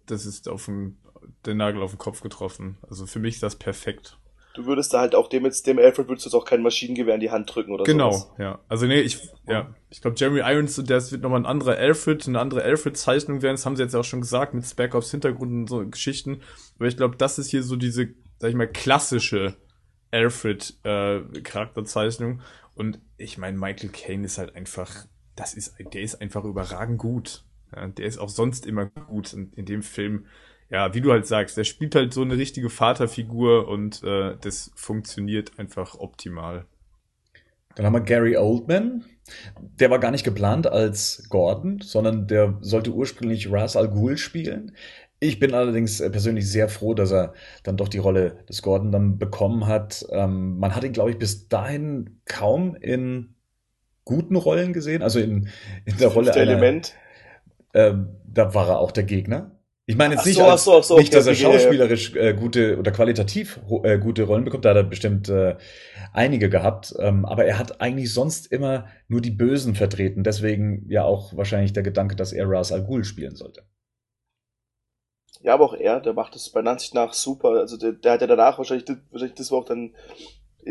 das 0.06 0.26
ist 0.26 0.48
auf 0.48 0.64
den, 0.66 0.98
den 1.46 1.58
Nagel 1.58 1.82
auf 1.82 1.92
den 1.92 1.98
Kopf 1.98 2.22
getroffen. 2.22 2.78
Also 2.88 3.06
für 3.06 3.20
mich 3.20 3.34
ist 3.34 3.42
das 3.44 3.56
perfekt. 3.56 4.18
Du 4.54 4.66
würdest 4.66 4.92
da 4.92 5.00
halt 5.00 5.14
auch 5.14 5.28
dem 5.28 5.44
jetzt, 5.44 5.66
dem 5.66 5.78
Alfred 5.78 6.08
würdest 6.08 6.26
du 6.26 6.28
jetzt 6.28 6.34
auch 6.34 6.44
kein 6.44 6.62
Maschinengewehr 6.62 7.14
in 7.14 7.20
die 7.20 7.30
Hand 7.30 7.54
drücken 7.54 7.72
oder 7.72 7.86
so. 7.86 7.90
Genau, 7.90 8.12
sowas. 8.12 8.34
ja. 8.38 8.58
Also 8.68 8.86
nee, 8.86 9.00
ich, 9.00 9.18
ja. 9.46 9.74
Ich 9.88 10.02
glaube, 10.02 10.16
Jeremy 10.18 10.40
Irons, 10.40 10.76
das 10.84 11.10
wird 11.10 11.22
nochmal 11.22 11.40
ein 11.40 11.46
anderer 11.46 11.76
Alfred, 11.76 12.28
eine 12.28 12.38
andere 12.38 12.62
Alfred-Zeichnung 12.62 13.40
werden. 13.40 13.54
Das 13.54 13.64
haben 13.64 13.76
sie 13.76 13.82
jetzt 13.82 13.94
auch 13.94 14.04
schon 14.04 14.20
gesagt, 14.20 14.52
mit 14.52 14.66
Spec 14.66 14.94
Ops 14.94 15.10
Hintergrund 15.10 15.52
und 15.52 15.68
so 15.68 15.88
Geschichten. 15.88 16.42
Aber 16.76 16.86
ich 16.86 16.96
glaube, 16.96 17.16
das 17.16 17.38
ist 17.38 17.50
hier 17.50 17.62
so 17.62 17.76
diese, 17.76 18.08
sag 18.38 18.50
ich 18.50 18.56
mal, 18.56 18.68
klassische 18.68 19.56
Alfred-Charakterzeichnung. 20.10 22.40
Äh, 22.40 22.42
und 22.74 23.00
ich 23.16 23.38
meine, 23.38 23.56
Michael 23.58 23.90
Caine 23.90 24.26
ist 24.26 24.38
halt 24.38 24.54
einfach, 24.54 25.06
das 25.34 25.54
ist, 25.54 25.74
der 25.78 26.02
ist 26.02 26.20
einfach 26.20 26.44
überragend 26.44 26.98
gut. 26.98 27.44
Ja, 27.74 27.88
der 27.88 28.06
ist 28.06 28.18
auch 28.18 28.28
sonst 28.28 28.66
immer 28.66 28.86
gut. 28.86 29.34
Und 29.34 29.54
in 29.54 29.64
dem 29.64 29.82
Film 29.82 30.26
ja, 30.72 30.94
wie 30.94 31.02
du 31.02 31.12
halt 31.12 31.26
sagst, 31.26 31.58
der 31.58 31.64
spielt 31.64 31.94
halt 31.94 32.14
so 32.14 32.22
eine 32.22 32.38
richtige 32.38 32.70
Vaterfigur 32.70 33.68
und 33.68 34.02
äh, 34.02 34.36
das 34.40 34.72
funktioniert 34.74 35.58
einfach 35.58 35.98
optimal. 35.98 36.64
Dann 37.74 37.84
haben 37.84 37.92
wir 37.92 38.00
Gary 38.00 38.38
Oldman. 38.38 39.04
Der 39.78 39.90
war 39.90 39.98
gar 39.98 40.10
nicht 40.10 40.24
geplant 40.24 40.66
als 40.66 41.28
Gordon, 41.28 41.80
sondern 41.82 42.26
der 42.26 42.56
sollte 42.62 42.90
ursprünglich 42.90 43.52
Ras 43.52 43.76
Al 43.76 43.88
Ghul 43.88 44.16
spielen. 44.16 44.74
Ich 45.20 45.38
bin 45.38 45.52
allerdings 45.52 46.00
äh, 46.00 46.08
persönlich 46.10 46.50
sehr 46.50 46.70
froh, 46.70 46.94
dass 46.94 47.12
er 47.12 47.34
dann 47.62 47.76
doch 47.76 47.88
die 47.88 47.98
Rolle 47.98 48.38
des 48.48 48.62
Gordon 48.62 48.92
dann 48.92 49.18
bekommen 49.18 49.66
hat. 49.66 50.06
Ähm, 50.10 50.58
man 50.58 50.74
hat 50.74 50.84
ihn, 50.84 50.94
glaube 50.94 51.10
ich, 51.10 51.18
bis 51.18 51.48
dahin 51.48 52.20
kaum 52.24 52.74
in 52.76 53.34
guten 54.04 54.36
Rollen 54.36 54.72
gesehen. 54.72 55.02
Also 55.02 55.20
in, 55.20 55.48
in 55.84 55.98
der 55.98 56.08
Rolle 56.08 56.32
einer, 56.32 56.42
Element. 56.42 56.94
Ähm, 57.74 58.16
da 58.24 58.54
war 58.54 58.68
er 58.68 58.78
auch 58.78 58.90
der 58.90 59.04
Gegner. 59.04 59.58
Ich 59.92 59.98
meine 59.98 60.14
jetzt 60.14 60.24
nicht, 60.24 60.36
so, 60.36 60.44
als, 60.44 60.64
so, 60.64 60.80
so, 60.80 60.96
nicht, 60.96 61.12
dass 61.12 61.26
er 61.26 61.34
okay, 61.34 61.44
okay, 61.44 61.58
schauspielerisch 61.58 62.16
äh, 62.16 62.32
gute 62.32 62.78
oder 62.78 62.92
qualitativ 62.92 63.60
äh, 63.82 63.98
gute 63.98 64.22
Rollen 64.22 64.42
bekommt, 64.42 64.64
da 64.64 64.70
hat 64.70 64.78
er 64.78 64.84
bestimmt 64.84 65.28
äh, 65.28 65.56
einige 66.14 66.48
gehabt, 66.48 66.94
ähm, 66.98 67.26
aber 67.26 67.44
er 67.44 67.58
hat 67.58 67.82
eigentlich 67.82 68.14
sonst 68.14 68.50
immer 68.50 68.86
nur 69.08 69.20
die 69.20 69.30
Bösen 69.30 69.74
vertreten, 69.74 70.24
deswegen 70.24 70.86
ja 70.88 71.04
auch 71.04 71.36
wahrscheinlich 71.36 71.74
der 71.74 71.82
Gedanke, 71.82 72.16
dass 72.16 72.32
er 72.32 72.48
Ras 72.48 72.72
Al 72.72 72.84
Ghul 72.84 73.04
spielen 73.04 73.36
sollte. 73.36 73.64
Ja, 75.42 75.52
aber 75.52 75.66
auch 75.66 75.74
er, 75.74 76.00
der 76.00 76.14
macht 76.14 76.36
das 76.36 76.48
bei 76.48 76.60
Ansicht 76.60 76.94
nach 76.94 77.12
super, 77.12 77.50
also 77.50 77.76
der, 77.76 77.92
der 77.92 78.12
hat 78.12 78.22
ja 78.22 78.26
danach 78.26 78.56
wahrscheinlich, 78.56 78.88
wahrscheinlich 79.10 79.36
das 79.36 79.52
war 79.52 79.58
auch 79.58 79.66
dann, 79.66 79.94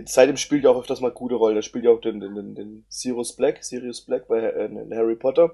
seitdem 0.06 0.38
spielt 0.38 0.64
er 0.64 0.72
auch 0.72 0.80
öfters 0.80 1.00
mal 1.00 1.12
gute 1.12 1.36
Rollen, 1.36 1.58
er 1.58 1.62
spielt 1.62 1.86
ja 1.86 1.92
auch 1.92 2.02
den, 2.02 2.20
den, 2.20 2.34
den, 2.34 2.56
den 2.56 2.86
Sirius 2.90 3.36
Black, 3.36 3.64
Sirius 3.64 4.04
Black 4.04 4.28
bei 4.28 4.40
äh, 4.40 4.96
Harry 4.96 5.16
Potter 5.16 5.52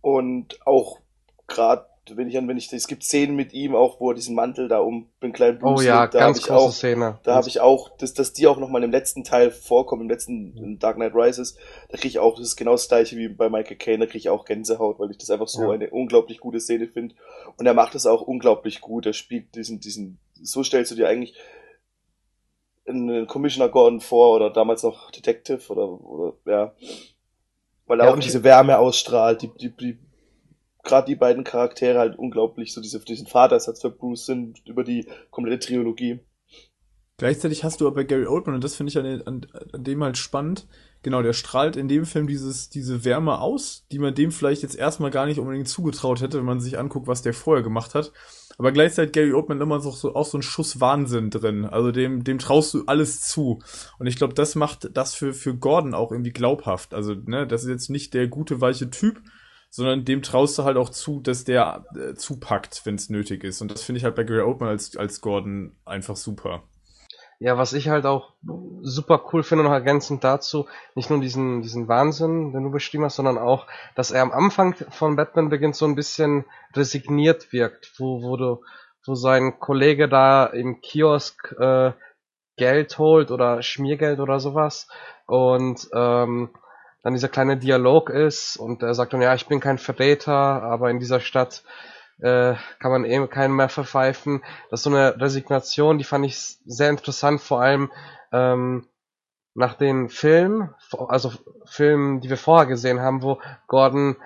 und 0.00 0.58
auch 0.66 0.98
gerade 1.46 1.86
wenn 2.10 2.28
ich 2.28 2.36
an, 2.36 2.46
wenn 2.48 2.56
ich, 2.56 2.72
es 2.72 2.86
gibt 2.86 3.02
Szenen 3.02 3.34
mit 3.34 3.52
ihm 3.52 3.74
auch, 3.74 3.98
wo 4.00 4.10
er 4.10 4.14
diesen 4.14 4.34
Mantel 4.34 4.68
da 4.68 4.78
um 4.78 5.08
den 5.22 5.32
kleinen 5.32 5.58
Bruce 5.58 5.80
Oh 5.80 5.82
ja, 5.82 6.06
da 6.06 6.18
ganz 6.18 6.42
große 6.42 6.54
auch, 6.54 6.72
Szene. 6.72 7.18
Da 7.22 7.34
habe 7.34 7.48
ich 7.48 7.60
auch, 7.60 7.96
dass, 7.96 8.12
dass 8.12 8.32
die 8.32 8.46
auch 8.46 8.58
nochmal 8.58 8.84
im 8.84 8.90
letzten 8.90 9.24
Teil 9.24 9.50
vorkommen, 9.50 10.02
im 10.02 10.10
letzten 10.10 10.56
in 10.56 10.78
Dark 10.78 10.96
Knight 10.96 11.14
Rises, 11.14 11.56
da 11.88 11.96
kriege 11.96 12.08
ich 12.08 12.18
auch, 12.18 12.36
das 12.36 12.48
ist 12.48 12.56
genau 12.56 12.72
das 12.72 12.88
gleiche 12.88 13.16
wie 13.16 13.28
bei 13.28 13.48
Michael 13.48 13.76
Caine, 13.76 14.00
da 14.00 14.06
kriege 14.06 14.18
ich 14.18 14.28
auch 14.28 14.44
Gänsehaut, 14.44 14.98
weil 14.98 15.10
ich 15.10 15.18
das 15.18 15.30
einfach 15.30 15.48
so 15.48 15.62
ja. 15.62 15.70
eine 15.70 15.90
unglaublich 15.90 16.40
gute 16.40 16.60
Szene 16.60 16.88
finde. 16.88 17.14
Und 17.56 17.66
er 17.66 17.74
macht 17.74 17.94
das 17.94 18.06
auch 18.06 18.22
unglaublich 18.22 18.80
gut. 18.80 19.06
Er 19.06 19.12
spielt 19.12 19.54
diesen, 19.54 19.80
diesen, 19.80 20.18
so 20.42 20.62
stellst 20.62 20.90
du 20.90 20.96
dir 20.96 21.08
eigentlich 21.08 21.34
einen 22.86 23.26
Commissioner 23.26 23.70
Gordon 23.70 24.00
vor 24.00 24.36
oder 24.36 24.50
damals 24.50 24.82
noch 24.82 25.10
Detective 25.10 25.72
oder, 25.72 25.88
oder 25.88 26.34
ja. 26.44 26.74
Weil 27.86 28.00
er 28.00 28.06
ja, 28.06 28.12
auch 28.12 28.18
diese 28.18 28.44
Wärme 28.44 28.78
ausstrahlt, 28.78 29.42
die, 29.42 29.50
die, 29.58 29.70
die 29.76 29.98
gerade 30.84 31.06
die 31.06 31.16
beiden 31.16 31.44
Charaktere 31.44 31.98
halt 31.98 32.18
unglaublich 32.18 32.72
so 32.72 32.80
diese, 32.80 33.00
diesen 33.00 33.26
Vatersatz 33.26 33.80
für 33.80 33.90
Bruce 33.90 34.26
sind 34.26 34.62
über 34.66 34.84
die 34.84 35.06
komplette 35.30 35.66
Trilogie. 35.66 36.20
Gleichzeitig 37.16 37.62
hast 37.62 37.80
du 37.80 37.86
aber 37.86 38.04
Gary 38.04 38.26
Oldman, 38.26 38.56
und 38.56 38.64
das 38.64 38.74
finde 38.74 38.90
ich 38.90 38.98
an, 38.98 39.22
an, 39.22 39.46
an, 39.72 39.84
dem 39.84 40.02
halt 40.02 40.18
spannend, 40.18 40.66
genau, 41.02 41.22
der 41.22 41.32
strahlt 41.32 41.76
in 41.76 41.86
dem 41.86 42.06
Film 42.06 42.26
dieses, 42.26 42.70
diese 42.70 43.04
Wärme 43.04 43.40
aus, 43.40 43.86
die 43.92 44.00
man 44.00 44.16
dem 44.16 44.32
vielleicht 44.32 44.62
jetzt 44.62 44.74
erstmal 44.74 45.12
gar 45.12 45.26
nicht 45.26 45.38
unbedingt 45.38 45.68
zugetraut 45.68 46.20
hätte, 46.20 46.38
wenn 46.38 46.44
man 46.44 46.58
sich 46.58 46.76
anguckt, 46.76 47.06
was 47.06 47.22
der 47.22 47.32
vorher 47.32 47.62
gemacht 47.62 47.94
hat. 47.94 48.12
Aber 48.58 48.72
gleichzeitig 48.72 49.12
Gary 49.12 49.32
Oldman 49.32 49.60
immer 49.60 49.78
so, 49.78 49.92
so 49.92 50.14
auch 50.16 50.26
so 50.26 50.38
ein 50.38 50.42
Schuss 50.42 50.80
Wahnsinn 50.80 51.30
drin. 51.30 51.64
Also 51.64 51.92
dem, 51.92 52.24
dem 52.24 52.38
traust 52.38 52.74
du 52.74 52.84
alles 52.86 53.20
zu. 53.20 53.60
Und 53.98 54.06
ich 54.06 54.16
glaube, 54.16 54.34
das 54.34 54.56
macht 54.56 54.90
das 54.96 55.14
für, 55.14 55.32
für 55.32 55.56
Gordon 55.56 55.94
auch 55.94 56.10
irgendwie 56.10 56.32
glaubhaft. 56.32 56.94
Also, 56.94 57.14
ne, 57.14 57.46
das 57.46 57.62
ist 57.62 57.70
jetzt 57.70 57.90
nicht 57.90 58.14
der 58.14 58.26
gute, 58.26 58.60
weiche 58.60 58.90
Typ, 58.90 59.20
sondern 59.74 60.04
dem 60.04 60.22
traust 60.22 60.56
du 60.56 60.62
halt 60.62 60.76
auch 60.76 60.88
zu, 60.88 61.18
dass 61.18 61.42
der 61.42 61.84
äh, 61.96 62.14
zupackt, 62.14 62.82
wenn 62.84 62.94
es 62.94 63.10
nötig 63.10 63.42
ist. 63.42 63.60
Und 63.60 63.72
das 63.72 63.82
finde 63.82 63.98
ich 63.98 64.04
halt 64.04 64.14
bei 64.14 64.22
Gary 64.22 64.42
Oldman 64.42 64.68
als, 64.68 64.96
als 64.96 65.20
Gordon 65.20 65.74
einfach 65.84 66.14
super. 66.14 66.62
Ja, 67.40 67.58
was 67.58 67.72
ich 67.72 67.88
halt 67.88 68.06
auch 68.06 68.34
super 68.82 69.24
cool 69.32 69.42
finde, 69.42 69.64
noch 69.64 69.72
ergänzend 69.72 70.22
dazu, 70.22 70.68
nicht 70.94 71.10
nur 71.10 71.20
diesen, 71.20 71.62
diesen 71.62 71.88
Wahnsinn, 71.88 72.52
den 72.52 72.62
du 72.62 72.70
beschrieben 72.70 73.02
hast, 73.02 73.16
sondern 73.16 73.36
auch, 73.36 73.66
dass 73.96 74.12
er 74.12 74.22
am 74.22 74.30
Anfang 74.30 74.76
von 74.90 75.16
Batman 75.16 75.48
beginnt 75.48 75.74
so 75.74 75.86
ein 75.86 75.96
bisschen 75.96 76.44
resigniert 76.76 77.52
wirkt, 77.52 77.94
wo, 77.98 78.22
wo 78.22 78.36
du, 78.36 78.62
wo 79.04 79.16
sein 79.16 79.58
Kollege 79.58 80.08
da 80.08 80.46
im 80.46 80.82
Kiosk 80.82 81.52
äh, 81.58 81.90
Geld 82.56 82.96
holt 82.98 83.32
oder 83.32 83.60
Schmiergeld 83.60 84.20
oder 84.20 84.38
sowas 84.38 84.86
und 85.26 85.88
ähm, 85.92 86.50
dann 87.04 87.12
dieser 87.12 87.28
kleine 87.28 87.58
Dialog 87.58 88.08
ist 88.08 88.56
und 88.56 88.82
er 88.82 88.94
sagt 88.94 89.12
dann, 89.12 89.20
ja, 89.20 89.34
ich 89.34 89.46
bin 89.46 89.60
kein 89.60 89.76
Verräter, 89.76 90.32
aber 90.32 90.90
in 90.90 90.98
dieser 90.98 91.20
Stadt 91.20 91.62
äh, 92.18 92.54
kann 92.78 92.90
man 92.90 93.04
eben 93.04 93.28
keinen 93.28 93.54
mehr 93.54 93.68
verpfeifen. 93.68 94.42
Das 94.70 94.80
ist 94.80 94.84
so 94.84 94.90
eine 94.90 95.20
Resignation, 95.20 95.98
die 95.98 96.04
fand 96.04 96.24
ich 96.24 96.38
sehr 96.64 96.88
interessant, 96.88 97.42
vor 97.42 97.60
allem 97.60 97.92
ähm, 98.32 98.88
nach 99.52 99.74
den 99.74 100.08
Filmen, 100.08 100.74
also 101.08 101.30
Filmen, 101.66 102.22
die 102.22 102.30
wir 102.30 102.38
vorher 102.38 102.66
gesehen 102.66 103.00
haben, 103.00 103.22
wo 103.22 103.38
Gordon 103.66 104.16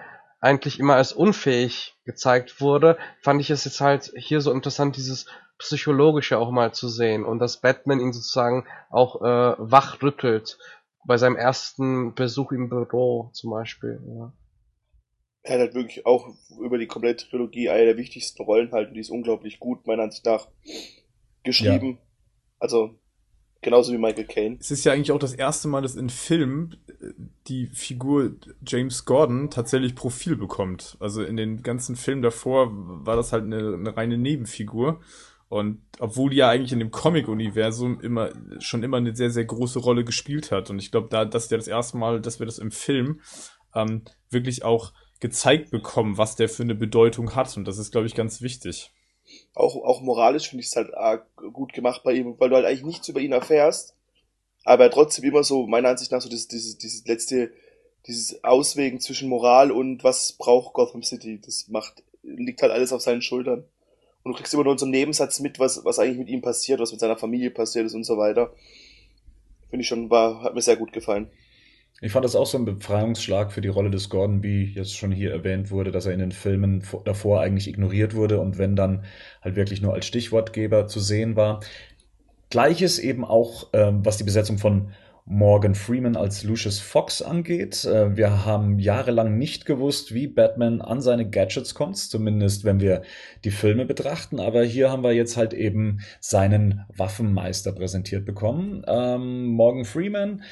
eigentlich 0.41 0.79
immer 0.79 0.95
als 0.95 1.12
unfähig 1.12 1.97
gezeigt 2.05 2.61
wurde, 2.61 2.97
fand 3.20 3.41
ich 3.41 3.51
es 3.51 3.64
jetzt 3.64 3.81
halt 3.81 4.12
hier 4.14 4.41
so 4.41 4.53
interessant, 4.53 4.97
dieses 4.97 5.26
psychologische 5.59 6.39
auch 6.39 6.53
mal 6.53 6.72
zu 6.72 6.89
sehen 6.89 7.24
und 7.24 7.41
dass 7.41 7.61
Batman 7.61 7.99
ihn 7.99 8.12
sozusagen 8.12 8.66
auch 8.89 9.20
äh, 9.20 9.55
wachrüttelt 9.59 10.59
bei 11.05 11.16
seinem 11.16 11.36
ersten 11.36 12.14
Besuch 12.14 12.53
im 12.53 12.68
Büro 12.68 13.30
zum 13.32 13.51
Beispiel. 13.51 14.01
Ja. 14.07 14.32
Er 15.42 15.55
hat 15.55 15.61
halt 15.61 15.74
wirklich 15.74 16.05
auch 16.05 16.28
über 16.61 16.78
die 16.78 16.86
komplette 16.86 17.28
Trilogie 17.28 17.70
eine 17.70 17.86
der 17.86 17.96
wichtigsten 17.96 18.42
Rollen 18.42 18.72
halt 18.72 18.88
und 18.88 18.94
die 18.94 19.01
ist 19.01 19.11
unglaublich 19.11 19.61
gut, 19.61 19.86
meiner 19.86 20.03
Ansicht 20.03 20.26
nach, 20.26 20.49
geschrieben. 21.42 21.92
Ja. 21.92 21.99
Also, 22.59 22.99
genauso 23.61 23.92
wie 23.92 23.99
Michael 23.99 24.26
Caine. 24.26 24.57
Es 24.61 24.70
ist 24.70 24.84
ja 24.84 24.92
eigentlich 24.92 25.12
auch 25.12 25.18
das 25.18 25.34
erste 25.34 25.68
Mal, 25.68 25.82
dass 25.82 25.96
in 25.96 26.11
Filmen 26.11 26.76
äh, 27.01 27.12
die 27.46 27.66
Figur 27.68 28.32
James 28.66 29.05
Gordon 29.05 29.51
tatsächlich 29.51 29.94
Profil 29.94 30.36
bekommt. 30.36 30.96
Also 31.01 31.22
in 31.22 31.36
den 31.36 31.62
ganzen 31.62 31.96
Filmen 31.96 32.22
davor 32.22 32.68
war 32.70 33.16
das 33.16 33.32
halt 33.32 33.44
eine, 33.44 33.74
eine 33.74 33.96
reine 33.96 34.18
Nebenfigur. 34.18 35.01
Und 35.49 35.82
obwohl 35.99 36.30
die 36.30 36.36
ja 36.36 36.51
eigentlich 36.51 36.72
in 36.72 36.78
dem 36.78 36.90
Comic-Universum 36.90 38.01
immer 38.01 38.30
schon 38.59 38.82
immer 38.82 38.99
eine 38.99 39.16
sehr, 39.16 39.30
sehr 39.30 39.46
große 39.46 39.78
Rolle 39.78 40.05
gespielt 40.05 40.51
hat. 40.51 40.68
Und 40.68 40.78
ich 40.78 40.90
glaube, 40.90 41.09
da 41.11 41.24
das 41.24 41.44
ist 41.44 41.51
ja 41.51 41.57
das 41.57 41.68
erste 41.68 41.96
Mal, 41.96 42.20
dass 42.20 42.38
wir 42.38 42.46
das 42.46 42.59
im 42.59 42.70
Film 42.70 43.20
ähm, 43.74 44.03
wirklich 44.28 44.62
auch 44.64 44.92
gezeigt 45.20 45.70
bekommen, 45.70 46.18
was 46.18 46.36
der 46.36 46.49
für 46.49 46.62
eine 46.62 46.74
Bedeutung 46.74 47.34
hat. 47.34 47.57
Und 47.57 47.66
das 47.66 47.78
ist, 47.78 47.92
glaube 47.92 48.07
ich, 48.07 48.14
ganz 48.14 48.42
wichtig. 48.42 48.90
Auch, 49.55 49.76
auch 49.76 50.01
moralisch 50.01 50.49
finde 50.49 50.62
ich 50.62 50.68
es 50.68 50.76
halt 50.76 51.22
gut 51.53 51.72
gemacht 51.72 52.03
bei 52.05 52.12
ihm, 52.12 52.36
weil 52.38 52.51
du 52.51 52.57
halt 52.57 52.66
eigentlich 52.66 52.84
nichts 52.84 53.09
über 53.09 53.20
ihn 53.20 53.32
erfährst, 53.32 53.94
aber 54.64 54.84
er 54.84 54.90
trotzdem 54.90 55.24
immer 55.24 55.44
so, 55.44 55.66
meiner 55.66 55.90
Ansicht 55.90 56.12
nach, 56.12 56.20
so 56.20 56.28
dieses, 56.28 56.49
dieses, 56.49 56.78
dieses 56.78 57.07
letzte, 57.07 57.53
dieses 58.07 58.42
Auswägen 58.44 59.01
zwischen 59.01 59.28
Moral 59.28 59.70
und 59.70 60.05
was 60.05 60.32
braucht 60.32 60.74
Gotham 60.74 61.03
City, 61.03 61.40
das 61.44 61.68
macht, 61.68 62.03
liegt 62.22 62.62
halt 62.62 62.72
alles 62.72 62.92
auf 62.92 63.03
seinen 63.03 63.22
Schultern. 63.22 63.64
Und 64.29 64.35
du 64.35 64.39
kriegst 64.41 64.53
immer 64.53 64.64
nur 64.64 64.74
in 64.74 64.79
so 64.79 64.85
einem 64.85 64.91
Nebensatz 64.91 65.41
mit, 65.41 65.59
was, 65.59 65.83
was 65.87 65.99
eigentlich 65.99 66.18
mit 66.18 66.29
ihm 66.29 66.43
passiert, 66.43 66.81
was 66.81 66.93
mit 66.93 67.01
seiner 67.01 67.16
Familie 67.16 67.51
passiert 67.51 67.87
ist 67.87 67.95
und 67.95 68.05
so 68.05 68.18
weiter. 68.18 68.53
Finde 69.70 69.81
ich 69.81 69.89
schon, 69.89 70.11
war, 70.11 70.43
hat 70.43 70.55
mir 70.55 70.61
sehr 70.61 70.76
gut 70.76 70.93
gefallen. 70.93 71.31
Ich 72.03 72.12
fand 72.12 72.26
das 72.26 72.37
auch 72.37 72.45
so 72.45 72.59
ein 72.59 72.66
Befreiungsschlag 72.66 73.51
für 73.51 73.62
die 73.62 73.68
Rolle 73.68 73.91
des 73.91 74.11
Gordon, 74.11 74.43
wie 74.43 74.64
jetzt 74.64 74.95
schon 74.95 75.12
hier 75.12 75.31
erwähnt 75.31 75.70
wurde, 75.70 75.93
dass 75.93 76.05
er 76.05 76.12
in 76.12 76.18
den 76.18 76.33
Filmen 76.33 76.85
davor 77.07 77.41
eigentlich 77.41 77.68
ignoriert 77.68 78.14
wurde 78.14 78.39
und 78.39 78.59
wenn 78.59 78.76
dann 78.76 79.03
halt 79.41 79.57
wirklich 79.57 79.81
nur 79.81 79.95
als 79.95 80.05
Stichwortgeber 80.05 80.89
zu 80.89 81.01
sehen 81.01 81.35
war. 81.35 81.61
Gleiches 82.51 82.99
eben 82.99 83.24
auch, 83.24 83.68
ähm, 83.72 84.05
was 84.05 84.18
die 84.18 84.24
Besetzung 84.24 84.59
von 84.59 84.93
Morgan 85.31 85.74
Freeman 85.74 86.16
als 86.16 86.43
Lucius 86.43 86.79
Fox 86.79 87.20
angeht. 87.20 87.85
Äh, 87.85 88.16
wir 88.16 88.47
haben 88.47 88.79
jahrelang 88.79 89.37
nicht 89.37 89.66
gewusst, 89.66 90.14
wie 90.14 90.26
Batman 90.26 90.81
an 90.81 91.03
seine 91.03 91.29
Gadgets 91.29 91.74
kommt, 91.74 91.99
zumindest 91.99 92.64
wenn 92.64 92.81
wir 92.81 93.03
die 93.45 93.51
Filme 93.51 93.85
betrachten. 93.85 94.41
Aber 94.41 94.64
hier 94.64 94.91
haben 94.91 95.03
wir 95.03 95.12
jetzt 95.12 95.37
halt 95.37 95.53
eben 95.53 96.01
seinen 96.18 96.87
Waffenmeister 96.97 97.72
präsentiert 97.72 98.24
bekommen. 98.24 98.85
Ähm, 98.89 99.45
Morgan 99.45 99.85
Freeman, 99.85 100.43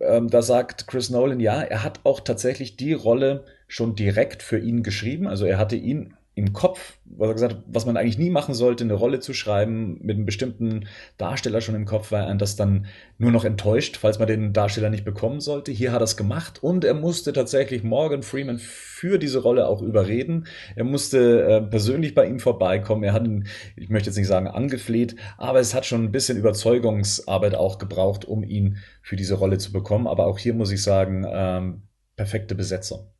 ähm, 0.00 0.28
da 0.28 0.42
sagt 0.42 0.86
Chris 0.86 1.08
Nolan, 1.08 1.40
ja, 1.40 1.62
er 1.62 1.82
hat 1.82 2.00
auch 2.04 2.20
tatsächlich 2.20 2.76
die 2.76 2.92
Rolle 2.92 3.44
schon 3.66 3.94
direkt 3.94 4.42
für 4.42 4.58
ihn 4.58 4.82
geschrieben. 4.82 5.26
Also 5.26 5.46
er 5.46 5.56
hatte 5.56 5.76
ihn 5.76 6.14
im 6.38 6.52
Kopf, 6.52 6.98
was 7.04 7.28
er 7.28 7.34
gesagt 7.34 7.52
hat, 7.54 7.62
was 7.66 7.84
man 7.84 7.96
eigentlich 7.96 8.18
nie 8.18 8.30
machen 8.30 8.54
sollte, 8.54 8.84
eine 8.84 8.94
Rolle 8.94 9.18
zu 9.18 9.34
schreiben 9.34 9.98
mit 10.00 10.16
einem 10.16 10.24
bestimmten 10.24 10.86
Darsteller 11.16 11.60
schon 11.60 11.74
im 11.74 11.84
Kopf, 11.84 12.12
weil 12.12 12.24
er 12.24 12.34
das 12.36 12.54
dann 12.54 12.86
nur 13.18 13.32
noch 13.32 13.44
enttäuscht, 13.44 13.96
falls 13.96 14.18
man 14.18 14.28
den 14.28 14.52
Darsteller 14.52 14.88
nicht 14.88 15.04
bekommen 15.04 15.40
sollte. 15.40 15.72
Hier 15.72 15.90
hat 15.90 16.00
er 16.00 16.04
es 16.04 16.16
gemacht 16.16 16.62
und 16.62 16.84
er 16.84 16.94
musste 16.94 17.32
tatsächlich 17.32 17.82
Morgan 17.82 18.22
Freeman 18.22 18.58
für 18.58 19.18
diese 19.18 19.40
Rolle 19.40 19.66
auch 19.66 19.82
überreden. 19.82 20.46
Er 20.76 20.84
musste 20.84 21.42
äh, 21.42 21.60
persönlich 21.60 22.14
bei 22.14 22.26
ihm 22.26 22.38
vorbeikommen. 22.38 23.02
Er 23.02 23.12
hat 23.12 23.24
ihn, 23.24 23.48
ich 23.76 23.88
möchte 23.88 24.10
jetzt 24.10 24.16
nicht 24.16 24.28
sagen 24.28 24.46
angefleht, 24.46 25.16
aber 25.38 25.58
es 25.58 25.74
hat 25.74 25.86
schon 25.86 26.04
ein 26.04 26.12
bisschen 26.12 26.38
Überzeugungsarbeit 26.38 27.56
auch 27.56 27.78
gebraucht, 27.78 28.24
um 28.24 28.44
ihn 28.44 28.78
für 29.02 29.16
diese 29.16 29.34
Rolle 29.34 29.58
zu 29.58 29.72
bekommen. 29.72 30.06
Aber 30.06 30.26
auch 30.26 30.38
hier 30.38 30.54
muss 30.54 30.70
ich 30.70 30.82
sagen, 30.82 31.26
ähm, 31.28 31.82
perfekte 32.16 32.54
Besetzung. 32.54 33.10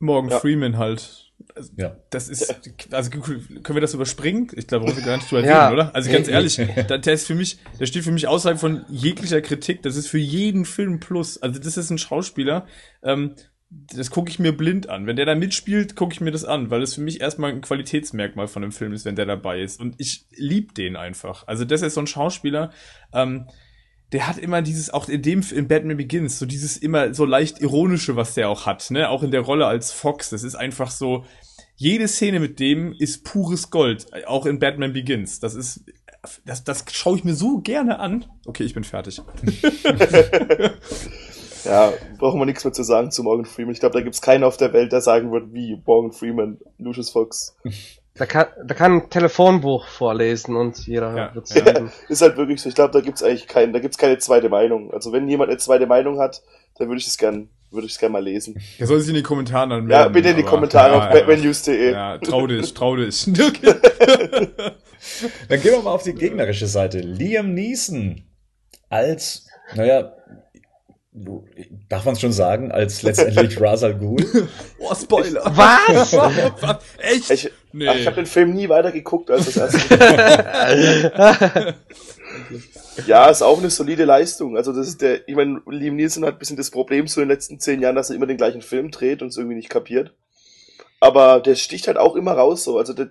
Morgan 0.00 0.30
ja. 0.30 0.40
Freeman 0.40 0.76
halt 0.76 1.23
also, 1.54 1.72
ja. 1.76 1.96
Das 2.10 2.28
ist, 2.28 2.54
also 2.92 3.10
können 3.10 3.62
wir 3.62 3.80
das 3.80 3.94
überspringen? 3.94 4.50
Ich 4.54 4.66
glaube, 4.66 4.86
brauchen 4.86 4.96
wir 4.96 5.04
gar 5.04 5.16
nicht 5.16 5.30
drüber 5.30 5.44
ja. 5.44 5.68
reden, 5.68 5.74
oder? 5.74 5.94
Also 5.94 6.10
ganz 6.10 6.28
ehrlich, 6.28 6.56
der 6.56 7.06
ist 7.06 7.26
für 7.26 7.34
mich, 7.34 7.58
der 7.78 7.86
steht 7.86 8.04
für 8.04 8.12
mich 8.12 8.26
außerhalb 8.26 8.58
von 8.58 8.84
jeglicher 8.88 9.40
Kritik. 9.40 9.82
Das 9.82 9.96
ist 9.96 10.08
für 10.08 10.18
jeden 10.18 10.64
Film 10.64 11.00
Plus. 11.00 11.40
Also 11.42 11.60
das 11.60 11.76
ist 11.76 11.90
ein 11.90 11.98
Schauspieler, 11.98 12.66
ähm, 13.02 13.34
das 13.70 14.10
gucke 14.10 14.30
ich 14.30 14.38
mir 14.38 14.56
blind 14.56 14.88
an. 14.88 15.06
Wenn 15.06 15.16
der 15.16 15.26
da 15.26 15.34
mitspielt, 15.34 15.96
gucke 15.96 16.12
ich 16.12 16.20
mir 16.20 16.30
das 16.30 16.44
an, 16.44 16.70
weil 16.70 16.80
das 16.80 16.94
für 16.94 17.00
mich 17.00 17.20
erstmal 17.20 17.50
ein 17.50 17.60
Qualitätsmerkmal 17.60 18.46
von 18.46 18.62
einem 18.62 18.72
Film 18.72 18.92
ist, 18.92 19.04
wenn 19.04 19.16
der 19.16 19.26
dabei 19.26 19.60
ist. 19.60 19.80
Und 19.80 19.96
ich 19.98 20.26
lieb 20.36 20.74
den 20.74 20.96
einfach. 20.96 21.46
Also 21.46 21.64
das 21.64 21.82
ist 21.82 21.94
so 21.94 22.00
ein 22.00 22.06
Schauspieler, 22.06 22.70
ähm, 23.12 23.46
der 24.14 24.28
hat 24.28 24.38
immer 24.38 24.62
dieses, 24.62 24.90
auch 24.90 25.08
in 25.08 25.22
dem, 25.22 25.42
in 25.52 25.66
Batman 25.66 25.96
Begins, 25.96 26.38
so 26.38 26.46
dieses 26.46 26.76
immer 26.76 27.14
so 27.14 27.24
leicht 27.24 27.60
ironische, 27.60 28.14
was 28.14 28.34
der 28.34 28.48
auch 28.48 28.64
hat, 28.64 28.92
ne, 28.92 29.10
auch 29.10 29.24
in 29.24 29.32
der 29.32 29.40
Rolle 29.40 29.66
als 29.66 29.90
Fox, 29.90 30.30
das 30.30 30.44
ist 30.44 30.54
einfach 30.54 30.92
so, 30.92 31.24
jede 31.74 32.06
Szene 32.06 32.38
mit 32.38 32.60
dem 32.60 32.94
ist 32.96 33.24
pures 33.24 33.70
Gold, 33.70 34.06
auch 34.28 34.46
in 34.46 34.60
Batman 34.60 34.92
Begins, 34.92 35.40
das 35.40 35.56
ist, 35.56 35.84
das, 36.46 36.62
das 36.62 36.84
schaue 36.92 37.18
ich 37.18 37.24
mir 37.24 37.34
so 37.34 37.58
gerne 37.58 37.98
an. 37.98 38.24
Okay, 38.46 38.62
ich 38.62 38.72
bin 38.72 38.84
fertig. 38.84 39.20
ja, 41.64 41.92
brauchen 42.18 42.40
wir 42.40 42.46
nichts 42.46 42.62
mehr 42.62 42.72
zu 42.72 42.84
sagen 42.84 43.10
zu 43.10 43.24
Morgan 43.24 43.46
Freeman. 43.46 43.72
Ich 43.72 43.80
glaube, 43.80 43.94
da 43.94 44.00
gibt's 44.00 44.22
keinen 44.22 44.44
auf 44.44 44.56
der 44.56 44.72
Welt, 44.72 44.92
der 44.92 45.00
sagen 45.00 45.32
wird, 45.32 45.52
wie 45.52 45.82
Morgan 45.84 46.12
Freeman, 46.12 46.58
Lucius 46.78 47.10
Fox. 47.10 47.56
Da 48.16 48.26
kann, 48.26 48.46
da 48.64 48.74
kann 48.74 48.92
ein 48.92 49.10
Telefonbuch 49.10 49.88
vorlesen 49.88 50.54
und 50.54 50.86
jeder 50.86 51.16
ja, 51.16 51.34
wird 51.34 51.50
ja, 51.50 51.88
Ist 52.08 52.22
halt 52.22 52.36
wirklich 52.36 52.62
so. 52.62 52.68
Ich 52.68 52.76
glaube, 52.76 52.92
da 52.92 53.00
gibt's 53.00 53.24
eigentlich 53.24 53.48
keinen, 53.48 53.72
da 53.72 53.80
gibt's 53.80 53.98
keine 53.98 54.18
zweite 54.18 54.48
Meinung. 54.48 54.92
Also 54.92 55.12
wenn 55.12 55.28
jemand 55.28 55.50
eine 55.50 55.58
zweite 55.58 55.86
Meinung 55.86 56.20
hat, 56.20 56.40
dann 56.78 56.86
würde 56.86 57.00
ich 57.00 57.08
es 57.08 57.18
gern, 57.18 57.48
würde 57.72 57.88
ich 57.88 57.94
es 57.94 57.98
gern 57.98 58.12
mal 58.12 58.22
lesen. 58.22 58.60
Er 58.78 58.86
soll 58.86 59.00
sich 59.00 59.08
in 59.08 59.16
die 59.16 59.24
Kommentare 59.24 59.68
dann 59.68 59.86
melden. 59.86 59.90
Ja, 59.90 60.08
bitte 60.08 60.28
in 60.28 60.36
die 60.36 60.44
Kommentare 60.44 60.92
ja, 60.92 60.98
auf 60.98 61.04
ja, 61.06 61.10
batmannews.de. 61.10 61.90
Ja, 61.90 62.18
trau 62.18 62.46
dich, 62.46 62.72
trau 62.72 62.94
dich. 62.94 63.24
dann 63.34 63.40
gehen 65.60 65.72
wir 65.72 65.82
mal 65.82 65.90
auf 65.90 66.04
die 66.04 66.14
gegnerische 66.14 66.68
Seite. 66.68 67.00
Liam 67.00 67.52
Neeson 67.52 68.22
als, 68.90 69.48
naja, 69.74 70.12
darf 71.88 72.04
man 72.04 72.14
es 72.14 72.20
schon 72.20 72.32
sagen, 72.32 72.70
als 72.70 73.02
letztendlich 73.02 73.60
Razal 73.60 73.98
Ghul. 73.98 74.48
Oh, 74.78 74.94
Spoiler. 74.94 75.42
Was? 75.46 76.12
Echt? 76.98 77.30
Ich, 77.30 77.50
nee. 77.74 77.98
ich 77.98 78.06
habe 78.06 78.16
den 78.16 78.26
Film 78.26 78.54
nie 78.54 78.68
weiter 78.68 78.92
geguckt 78.92 79.30
als 79.30 79.46
das 79.52 79.56
erste. 79.56 79.98
ja, 83.06 83.28
ist 83.28 83.42
auch 83.42 83.58
eine 83.58 83.70
solide 83.70 84.04
Leistung. 84.04 84.56
Also 84.56 84.72
das 84.72 84.88
ist 84.88 85.02
der, 85.02 85.28
ich 85.28 85.34
meine, 85.34 85.60
Liam 85.66 85.96
Nielsen 85.96 86.24
hat 86.24 86.34
ein 86.34 86.38
bisschen 86.38 86.56
das 86.56 86.70
Problem 86.70 87.06
so 87.06 87.20
in 87.20 87.28
den 87.28 87.34
letzten 87.34 87.60
zehn 87.60 87.80
Jahren, 87.80 87.96
dass 87.96 88.10
er 88.10 88.16
immer 88.16 88.26
den 88.26 88.36
gleichen 88.36 88.62
Film 88.62 88.90
dreht 88.90 89.22
und 89.22 89.28
es 89.28 89.36
irgendwie 89.36 89.56
nicht 89.56 89.68
kapiert. 89.68 90.14
Aber 91.00 91.40
der 91.40 91.54
sticht 91.54 91.86
halt 91.86 91.98
auch 91.98 92.16
immer 92.16 92.32
raus 92.32 92.64
so. 92.64 92.78
Also 92.78 92.92
der, 92.92 93.10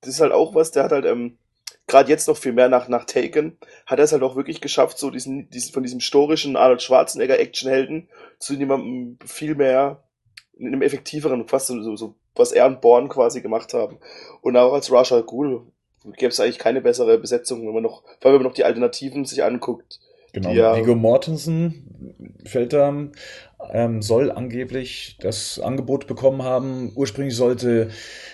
das 0.00 0.10
ist 0.10 0.20
halt 0.20 0.32
auch 0.32 0.54
was, 0.54 0.70
der 0.70 0.84
hat 0.84 0.92
halt 0.92 1.06
ähm, 1.06 1.38
gerade 1.86 2.10
jetzt 2.10 2.28
noch 2.28 2.36
viel 2.36 2.52
mehr 2.52 2.68
nach, 2.68 2.88
nach 2.88 3.04
Taken, 3.04 3.58
hat 3.86 3.98
er 3.98 4.04
es 4.04 4.12
halt 4.12 4.22
auch 4.22 4.36
wirklich 4.36 4.60
geschafft, 4.60 4.98
so 4.98 5.10
diesen, 5.10 5.50
diesen 5.50 5.72
von 5.72 5.82
diesem 5.82 5.98
historischen 5.98 6.56
Arnold 6.56 6.82
Schwarzenegger 6.82 7.38
Actionhelden 7.38 8.08
zu 8.38 8.54
jemandem 8.54 9.18
viel 9.24 9.54
mehr, 9.54 10.02
in 10.58 10.68
einem 10.68 10.82
effektiveren, 10.82 11.48
fast 11.48 11.68
so, 11.68 11.82
so, 11.82 11.96
so 11.96 12.14
was 12.34 12.52
er 12.52 12.66
und 12.66 12.80
Born 12.80 13.08
quasi 13.08 13.40
gemacht 13.40 13.74
haben. 13.74 13.98
Und 14.40 14.56
auch 14.56 14.72
als 14.72 14.90
Rashad 14.90 15.26
Ghul 15.26 15.62
gäbe 16.16 16.28
es 16.28 16.40
eigentlich 16.40 16.58
keine 16.58 16.80
bessere 16.80 17.18
Besetzung, 17.18 17.66
wenn 17.66 17.74
man 17.74 17.82
noch, 17.82 18.02
vor 18.20 18.30
allem 18.30 18.34
wenn 18.34 18.42
man 18.42 18.50
noch 18.50 18.54
die 18.54 18.64
Alternativen 18.64 19.24
sich 19.24 19.42
anguckt. 19.44 20.00
Genau, 20.32 20.50
ja, 20.50 20.74
Viggo 20.74 20.94
Mortensen 20.94 22.32
fällt 22.46 22.72
da, 22.72 23.10
ähm, 23.70 24.00
soll 24.00 24.30
angeblich 24.30 25.18
das 25.20 25.60
Angebot 25.60 26.06
bekommen 26.06 26.42
haben. 26.42 26.90
Ursprünglich 26.94 27.36
sollte 27.36 27.90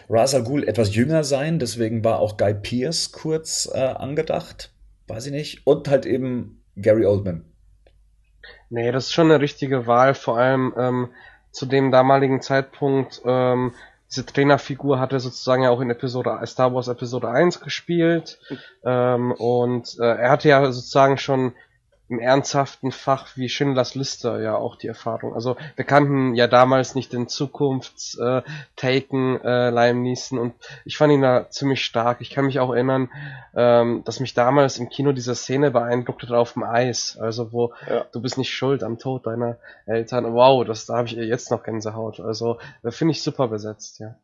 Ra's 0.08 0.36
Ghul 0.44 0.62
etwas 0.62 0.94
jünger 0.94 1.24
sein, 1.24 1.58
deswegen 1.58 2.04
war 2.04 2.20
auch 2.20 2.36
Guy 2.36 2.54
Pierce 2.54 3.10
kurz 3.10 3.68
äh, 3.72 3.78
angedacht. 3.78 4.72
Weiß 5.08 5.26
ich 5.26 5.32
nicht. 5.32 5.66
Und 5.66 5.88
halt 5.88 6.06
eben 6.06 6.62
Gary 6.76 7.04
Oldman. 7.04 7.44
Nee, 8.70 8.92
das 8.92 9.06
ist 9.06 9.12
schon 9.12 9.30
eine 9.30 9.40
richtige 9.40 9.86
Wahl, 9.86 10.14
vor 10.14 10.38
allem 10.38 10.74
ähm, 10.78 11.08
zu 11.50 11.66
dem 11.66 11.90
damaligen 11.90 12.40
Zeitpunkt. 12.40 13.22
Ähm, 13.24 13.72
diese 14.10 14.24
Trainerfigur 14.24 15.00
hat 15.00 15.12
er 15.12 15.20
sozusagen 15.20 15.62
ja 15.62 15.70
auch 15.70 15.80
in 15.80 15.90
Episode 15.90 16.40
Star 16.46 16.74
Wars 16.74 16.88
Episode 16.88 17.28
1 17.28 17.60
gespielt. 17.60 18.38
Ähm, 18.84 19.32
und 19.32 19.98
äh, 20.00 20.04
er 20.04 20.30
hatte 20.30 20.48
ja 20.48 20.64
sozusagen 20.72 21.18
schon 21.18 21.52
im 22.08 22.18
ernsthaften 22.18 22.90
Fach 22.90 23.36
wie 23.36 23.48
Schindlers 23.48 23.94
Liste 23.94 24.40
ja 24.42 24.56
auch 24.56 24.76
die 24.76 24.88
Erfahrung. 24.88 25.34
Also 25.34 25.56
wir 25.76 25.84
kannten 25.84 26.34
ja 26.34 26.46
damals 26.46 26.94
nicht 26.94 27.12
den 27.12 27.28
Zukunftstaken 27.28 29.40
äh, 29.42 29.70
Liam 29.70 30.02
Neeson 30.02 30.38
und 30.38 30.54
ich 30.84 30.96
fand 30.96 31.12
ihn 31.12 31.22
da 31.22 31.50
ziemlich 31.50 31.84
stark. 31.84 32.20
Ich 32.20 32.30
kann 32.30 32.46
mich 32.46 32.60
auch 32.60 32.72
erinnern, 32.72 33.10
ähm, 33.54 34.02
dass 34.04 34.20
mich 34.20 34.32
damals 34.32 34.78
im 34.78 34.88
Kino 34.88 35.12
diese 35.12 35.34
Szene 35.34 35.70
beeindruckt 35.70 36.22
hat 36.22 36.30
auf 36.30 36.54
dem 36.54 36.62
Eis. 36.62 37.18
Also 37.20 37.52
wo 37.52 37.74
ja. 37.88 38.06
du 38.10 38.22
bist 38.22 38.38
nicht 38.38 38.54
schuld 38.54 38.82
am 38.82 38.98
Tod 38.98 39.26
deiner 39.26 39.58
Eltern. 39.84 40.32
Wow, 40.32 40.64
das 40.64 40.86
da 40.86 40.96
habe 40.96 41.08
ich 41.08 41.14
jetzt 41.14 41.50
noch 41.50 41.62
Gänsehaut. 41.62 42.20
Also 42.20 42.58
äh, 42.82 42.90
finde 42.90 43.12
ich 43.12 43.22
super 43.22 43.48
besetzt, 43.48 44.00
ja. 44.00 44.14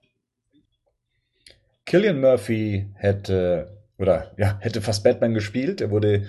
Killian 1.85 2.21
Murphy 2.21 2.89
hätte 2.95 3.77
oder 3.99 4.33
ja 4.39 4.57
hätte 4.61 4.81
fast 4.81 5.05
Batman 5.05 5.35
gespielt. 5.35 5.83
Er 5.83 5.91
wurde 5.91 6.27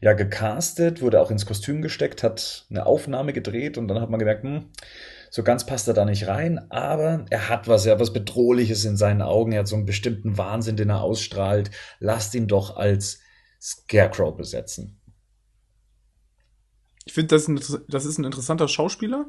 ja 0.00 0.14
gecastet, 0.14 1.02
wurde 1.02 1.20
auch 1.20 1.30
ins 1.30 1.46
Kostüm 1.46 1.82
gesteckt, 1.82 2.22
hat 2.22 2.66
eine 2.70 2.86
Aufnahme 2.86 3.32
gedreht 3.32 3.76
und 3.78 3.88
dann 3.88 4.00
hat 4.00 4.10
man 4.10 4.18
gemerkt, 4.18 4.44
hm, 4.44 4.70
so 5.30 5.42
ganz 5.42 5.64
passt 5.64 5.86
er 5.86 5.94
da 5.94 6.04
nicht 6.04 6.26
rein, 6.26 6.70
aber 6.70 7.24
er 7.30 7.48
hat 7.48 7.68
was, 7.68 7.86
er 7.86 7.92
hat 7.92 8.00
was 8.00 8.12
Bedrohliches 8.12 8.84
in 8.84 8.96
seinen 8.96 9.22
Augen, 9.22 9.52
er 9.52 9.60
hat 9.60 9.68
so 9.68 9.76
einen 9.76 9.86
bestimmten 9.86 10.38
Wahnsinn, 10.38 10.76
den 10.76 10.90
er 10.90 11.02
ausstrahlt. 11.02 11.70
Lasst 12.00 12.34
ihn 12.34 12.48
doch 12.48 12.76
als 12.76 13.20
Scarecrow 13.60 14.36
besetzen. 14.36 15.00
Ich 17.04 17.12
finde, 17.12 17.28
das, 17.28 17.46
das 17.88 18.04
ist 18.04 18.18
ein 18.18 18.24
interessanter 18.24 18.68
Schauspieler. 18.68 19.26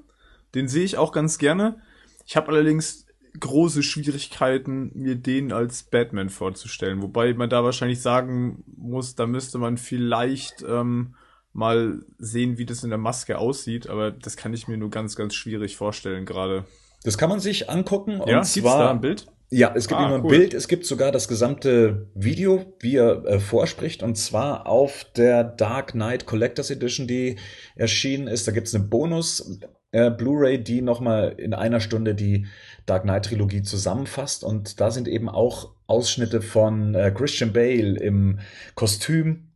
Den 0.55 0.67
sehe 0.67 0.83
ich 0.83 0.97
auch 0.97 1.11
ganz 1.11 1.37
gerne. 1.37 1.81
Ich 2.25 2.35
habe 2.35 2.49
allerdings 2.49 3.05
große 3.39 3.83
Schwierigkeiten, 3.83 4.91
mir 4.93 5.15
den 5.15 5.51
als 5.51 5.83
Batman 5.83 6.29
vorzustellen. 6.29 7.01
Wobei 7.01 7.33
man 7.33 7.49
da 7.49 7.63
wahrscheinlich 7.63 8.01
sagen 8.01 8.63
muss, 8.75 9.15
da 9.15 9.27
müsste 9.27 9.57
man 9.57 9.77
vielleicht 9.77 10.63
ähm, 10.67 11.15
mal 11.53 12.03
sehen, 12.17 12.57
wie 12.57 12.65
das 12.65 12.83
in 12.83 12.89
der 12.89 12.99
Maske 12.99 13.37
aussieht. 13.37 13.87
Aber 13.87 14.11
das 14.11 14.37
kann 14.37 14.53
ich 14.53 14.67
mir 14.67 14.77
nur 14.77 14.89
ganz, 14.89 15.15
ganz 15.15 15.33
schwierig 15.33 15.77
vorstellen 15.77 16.25
gerade. 16.25 16.65
Das 17.03 17.17
kann 17.17 17.29
man 17.29 17.39
sich 17.39 17.69
angucken. 17.69 18.21
Ja, 18.25 18.39
und 18.39 18.45
zwar, 18.45 18.79
da 18.79 18.91
ein 18.91 19.01
Bild? 19.01 19.27
Ja, 19.49 19.73
es 19.75 19.87
gibt 19.87 19.99
ah, 19.99 20.07
nur 20.07 20.17
ein 20.17 20.23
cool. 20.23 20.29
Bild, 20.29 20.53
es 20.53 20.69
gibt 20.69 20.85
sogar 20.85 21.11
das 21.11 21.27
gesamte 21.27 22.07
Video, 22.15 22.73
wie 22.79 22.95
er 22.95 23.25
äh, 23.25 23.39
vorspricht, 23.39 24.01
und 24.01 24.17
zwar 24.17 24.65
auf 24.65 25.05
der 25.17 25.43
Dark 25.43 25.91
Knight 25.91 26.25
Collectors 26.25 26.69
Edition, 26.69 27.05
die 27.05 27.37
erschienen 27.75 28.27
ist. 28.27 28.47
Da 28.47 28.53
gibt's 28.53 28.73
eine 28.73 28.85
Bonus 28.85 29.59
äh, 29.91 30.09
Blu-ray, 30.09 30.63
die 30.63 30.81
nochmal 30.81 31.35
in 31.37 31.53
einer 31.53 31.81
Stunde 31.81 32.15
die 32.15 32.47
Dark 32.85 33.03
Knight 33.03 33.25
Trilogie 33.25 33.61
zusammenfasst. 33.61 34.43
Und 34.43 34.79
da 34.79 34.91
sind 34.91 35.07
eben 35.07 35.29
auch 35.29 35.73
Ausschnitte 35.87 36.41
von 36.41 36.95
äh, 36.95 37.11
Christian 37.11 37.53
Bale 37.53 37.99
im 37.99 38.39
Kostüm 38.75 39.51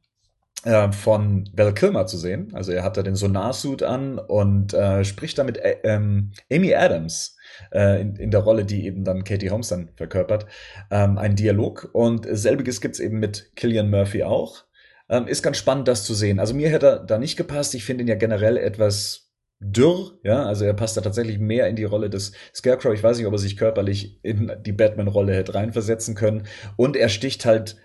äh, 0.65 0.91
von 0.91 1.49
Val 1.53 1.73
Kilmer 1.73 2.07
zu 2.07 2.17
sehen. 2.17 2.51
Also 2.53 2.71
er 2.71 2.83
hat 2.83 2.97
da 2.97 3.03
den 3.03 3.15
Sonarsuit 3.15 3.83
an 3.83 4.19
und 4.19 4.73
äh, 4.73 5.03
spricht 5.03 5.37
da 5.37 5.43
mit 5.43 5.57
äh, 5.57 5.77
ähm, 5.83 6.31
Amy 6.51 6.73
Adams 6.73 7.37
äh, 7.71 8.01
in, 8.01 8.15
in 8.15 8.31
der 8.31 8.41
Rolle, 8.41 8.65
die 8.65 8.85
eben 8.85 9.03
dann 9.03 9.23
Katie 9.23 9.49
Holmes 9.49 9.69
dann 9.69 9.89
verkörpert, 9.95 10.45
ähm, 10.91 11.17
einen 11.17 11.35
Dialog. 11.35 11.89
Und 11.93 12.27
selbiges 12.29 12.81
gibt's 12.81 12.99
eben 12.99 13.19
mit 13.19 13.55
Killian 13.55 13.89
Murphy 13.89 14.23
auch. 14.23 14.65
Ähm, 15.07 15.27
ist 15.27 15.43
ganz 15.43 15.57
spannend, 15.57 15.87
das 15.87 16.03
zu 16.03 16.15
sehen. 16.15 16.39
Also 16.39 16.55
mir 16.55 16.69
hätte 16.69 16.87
er 16.87 16.99
da 16.99 17.19
nicht 17.19 17.37
gepasst. 17.37 17.75
Ich 17.75 17.85
finde 17.85 18.03
ihn 18.03 18.07
ja 18.07 18.15
generell 18.15 18.57
etwas 18.57 19.24
dürr, 19.59 20.17
ja, 20.23 20.45
also 20.45 20.65
er 20.65 20.73
passt 20.73 20.97
da 20.97 21.01
tatsächlich 21.01 21.39
mehr 21.39 21.67
in 21.67 21.75
die 21.75 21.83
Rolle 21.85 22.09
des 22.09 22.33
Scarecrow. 22.53 22.93
Ich 22.93 23.03
weiß 23.03 23.17
nicht, 23.17 23.25
ob 23.25 23.33
er 23.33 23.39
sich 23.39 23.57
körperlich 23.57 24.19
in 24.21 24.51
die 24.65 24.73
Batman-Rolle 24.73 25.33
hätte 25.33 25.55
reinversetzen 25.55 26.15
können. 26.15 26.47
Und 26.75 26.95
er 26.95 27.09
sticht 27.09 27.45
halt 27.45 27.77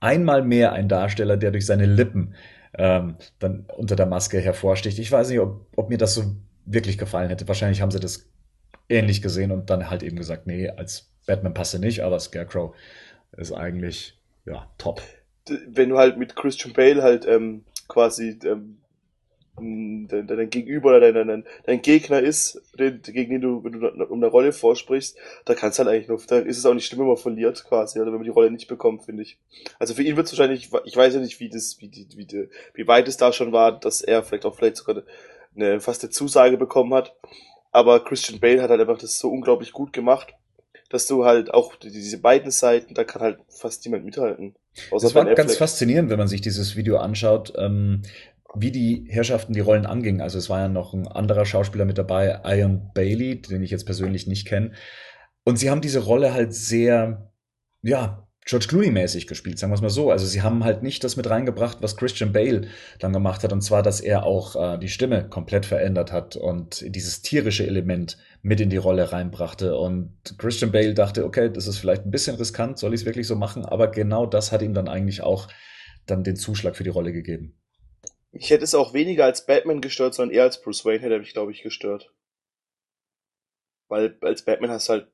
einmal 0.00 0.42
mehr 0.42 0.72
ein 0.72 0.88
Darsteller, 0.88 1.36
der 1.36 1.50
durch 1.50 1.66
seine 1.66 1.86
Lippen 1.86 2.34
ähm, 2.76 3.16
dann 3.38 3.66
unter 3.76 3.96
der 3.96 4.06
Maske 4.06 4.38
hervorsticht. 4.38 4.98
Ich 4.98 5.10
weiß 5.10 5.30
nicht, 5.30 5.40
ob, 5.40 5.66
ob 5.76 5.88
mir 5.88 5.98
das 5.98 6.14
so 6.14 6.36
wirklich 6.66 6.98
gefallen 6.98 7.28
hätte. 7.28 7.48
Wahrscheinlich 7.48 7.80
haben 7.80 7.90
sie 7.90 8.00
das 8.00 8.28
ähnlich 8.88 9.22
gesehen 9.22 9.50
und 9.50 9.70
dann 9.70 9.90
halt 9.90 10.02
eben 10.02 10.16
gesagt, 10.16 10.46
nee, 10.46 10.68
als 10.68 11.10
Batman 11.26 11.54
passt 11.54 11.74
er 11.74 11.80
nicht, 11.80 12.02
aber 12.02 12.18
Scarecrow 12.20 12.74
ist 13.36 13.52
eigentlich 13.52 14.18
ja 14.44 14.70
top. 14.78 15.00
Wenn 15.68 15.90
du 15.90 15.98
halt 15.98 16.18
mit 16.18 16.36
Christian 16.36 16.74
Bale 16.74 17.02
halt 17.02 17.26
ähm, 17.26 17.64
quasi 17.88 18.38
ähm, 18.44 18.78
dein, 19.56 20.26
dein 20.26 20.50
Gegenüber 20.50 20.90
oder 20.90 21.12
dein, 21.12 21.28
dein, 21.28 21.44
dein 21.64 21.82
Gegner 21.82 22.20
ist, 22.20 22.60
den, 22.78 23.00
gegen 23.02 23.32
den 23.32 23.40
du, 23.40 23.64
wenn 23.64 23.72
du 23.72 24.04
um 24.06 24.18
eine 24.18 24.26
Rolle 24.30 24.52
vorsprichst, 24.52 25.16
da 25.44 25.54
kannst 25.54 25.78
halt 25.78 25.88
eigentlich 25.88 26.08
nur, 26.08 26.20
da 26.26 26.38
ist 26.38 26.58
es 26.58 26.66
auch 26.66 26.74
nicht 26.74 26.86
schlimm, 26.86 27.00
wenn 27.00 27.08
man 27.08 27.16
verliert 27.16 27.64
quasi, 27.64 28.00
oder 28.00 28.08
wenn 28.08 28.18
man 28.18 28.24
die 28.24 28.30
Rolle 28.30 28.50
nicht 28.50 28.68
bekommt, 28.68 29.04
finde 29.04 29.22
ich. 29.22 29.38
Also 29.78 29.94
für 29.94 30.02
ihn 30.02 30.16
wird 30.16 30.26
es 30.26 30.32
wahrscheinlich, 30.32 30.70
ich 30.84 30.96
weiß 30.96 31.14
ja 31.14 31.20
nicht, 31.20 31.40
wie 31.40 31.48
das, 31.48 31.76
wie 31.80 31.88
die, 31.88 32.08
wie 32.16 32.26
die, 32.26 32.48
wie 32.74 32.86
weit 32.86 33.08
es 33.08 33.16
da 33.16 33.32
schon 33.32 33.52
war, 33.52 33.78
dass 33.78 34.00
er 34.00 34.22
vielleicht 34.22 34.44
auch 34.44 34.56
vielleicht 34.56 34.76
sogar 34.76 35.02
eine 35.56 35.80
fast 35.80 36.02
eine 36.02 36.10
Zusage 36.10 36.56
bekommen 36.56 36.94
hat. 36.94 37.14
Aber 37.70 38.04
Christian 38.04 38.40
Bale 38.40 38.62
hat 38.62 38.70
halt 38.70 38.80
einfach 38.80 38.98
das 38.98 39.18
so 39.18 39.30
unglaublich 39.30 39.72
gut 39.72 39.92
gemacht, 39.92 40.34
dass 40.90 41.06
du 41.06 41.24
halt 41.24 41.52
auch 41.52 41.74
diese 41.76 42.20
beiden 42.20 42.50
Seiten, 42.50 42.94
da 42.94 43.02
kann 43.04 43.22
halt 43.22 43.38
fast 43.48 43.84
niemand 43.84 44.04
mithalten. 44.04 44.54
Das 44.90 45.14
war 45.14 45.24
ganz 45.34 45.56
faszinierend, 45.56 46.10
wenn 46.10 46.18
man 46.18 46.28
sich 46.28 46.40
dieses 46.40 46.76
Video 46.76 46.98
anschaut. 46.98 47.52
Ähm, 47.56 48.02
wie 48.56 48.70
die 48.70 49.06
Herrschaften 49.08 49.52
die 49.52 49.60
Rollen 49.60 49.86
angingen. 49.86 50.20
Also 50.20 50.38
es 50.38 50.48
war 50.48 50.60
ja 50.60 50.68
noch 50.68 50.94
ein 50.94 51.08
anderer 51.08 51.44
Schauspieler 51.44 51.84
mit 51.84 51.98
dabei, 51.98 52.40
Ian 52.44 52.90
Bailey, 52.94 53.40
den 53.42 53.62
ich 53.62 53.70
jetzt 53.70 53.86
persönlich 53.86 54.26
nicht 54.26 54.46
kenne. 54.46 54.72
Und 55.44 55.58
sie 55.58 55.70
haben 55.70 55.80
diese 55.80 56.00
Rolle 56.00 56.32
halt 56.32 56.54
sehr, 56.54 57.30
ja, 57.82 58.26
George 58.46 58.66
Clooney-mäßig 58.68 59.26
gespielt, 59.26 59.58
sagen 59.58 59.72
wir 59.72 59.76
es 59.76 59.80
mal 59.80 59.88
so. 59.88 60.10
Also 60.10 60.26
sie 60.26 60.42
haben 60.42 60.64
halt 60.64 60.82
nicht 60.82 61.02
das 61.02 61.16
mit 61.16 61.28
reingebracht, 61.30 61.78
was 61.80 61.96
Christian 61.96 62.32
Bale 62.32 62.68
dann 62.98 63.14
gemacht 63.14 63.42
hat, 63.42 63.54
und 63.54 63.62
zwar, 63.62 63.82
dass 63.82 64.00
er 64.00 64.24
auch 64.24 64.54
äh, 64.56 64.78
die 64.78 64.90
Stimme 64.90 65.28
komplett 65.28 65.64
verändert 65.64 66.12
hat 66.12 66.36
und 66.36 66.84
dieses 66.94 67.22
tierische 67.22 67.66
Element 67.66 68.18
mit 68.42 68.60
in 68.60 68.68
die 68.68 68.76
Rolle 68.76 69.12
reinbrachte. 69.12 69.76
Und 69.76 70.12
Christian 70.36 70.72
Bale 70.72 70.92
dachte, 70.92 71.24
okay, 71.24 71.50
das 71.50 71.66
ist 71.66 71.78
vielleicht 71.78 72.04
ein 72.04 72.10
bisschen 72.10 72.36
riskant, 72.36 72.78
soll 72.78 72.92
ich 72.92 73.00
es 73.00 73.06
wirklich 73.06 73.26
so 73.26 73.34
machen? 73.34 73.64
Aber 73.64 73.88
genau 73.90 74.26
das 74.26 74.52
hat 74.52 74.60
ihm 74.60 74.74
dann 74.74 74.88
eigentlich 74.88 75.22
auch 75.22 75.48
dann 76.04 76.22
den 76.22 76.36
Zuschlag 76.36 76.76
für 76.76 76.84
die 76.84 76.90
Rolle 76.90 77.14
gegeben. 77.14 77.54
Ich 78.36 78.50
hätte 78.50 78.64
es 78.64 78.74
auch 78.74 78.94
weniger 78.94 79.24
als 79.24 79.46
Batman 79.46 79.80
gestört, 79.80 80.14
sondern 80.14 80.34
eher 80.34 80.42
als 80.42 80.60
Bruce 80.60 80.84
Wayne 80.84 81.00
hätte 81.00 81.14
er 81.14 81.20
mich, 81.20 81.32
glaube 81.32 81.52
ich, 81.52 81.62
gestört. 81.62 82.12
Weil 83.88 84.18
als 84.22 84.44
Batman 84.44 84.70
hast 84.70 84.88
du 84.88 84.94
halt 84.94 85.08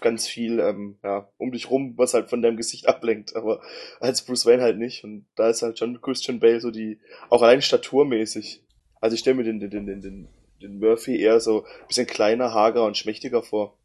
ganz 0.00 0.26
viel 0.28 0.60
ähm, 0.60 0.98
ja, 1.02 1.28
um 1.38 1.50
dich 1.50 1.70
rum, 1.70 1.94
was 1.96 2.14
halt 2.14 2.28
von 2.28 2.42
deinem 2.42 2.56
Gesicht 2.56 2.86
ablenkt, 2.88 3.34
aber 3.34 3.62
als 4.00 4.22
Bruce 4.22 4.46
Wayne 4.46 4.62
halt 4.62 4.78
nicht. 4.78 5.04
Und 5.04 5.26
da 5.36 5.48
ist 5.48 5.62
halt 5.62 5.78
schon 5.78 6.00
Christian 6.00 6.38
Bale 6.38 6.60
so 6.60 6.70
die, 6.70 7.00
auch 7.30 7.42
allein 7.42 7.62
staturmäßig. 7.62 8.62
Also 9.00 9.14
ich 9.14 9.20
stelle 9.20 9.36
mir 9.36 9.44
den, 9.44 9.58
den, 9.60 9.70
den, 9.70 9.86
den, 9.86 10.28
den 10.60 10.78
Murphy 10.78 11.18
eher 11.18 11.40
so 11.40 11.64
ein 11.64 11.86
bisschen 11.88 12.06
kleiner, 12.06 12.52
hager 12.52 12.84
und 12.84 12.96
schmächtiger 12.96 13.42
vor. 13.42 13.78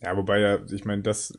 Ja, 0.00 0.16
wobei 0.16 0.40
ja, 0.40 0.64
ich 0.70 0.84
meine, 0.84 1.02
das 1.02 1.32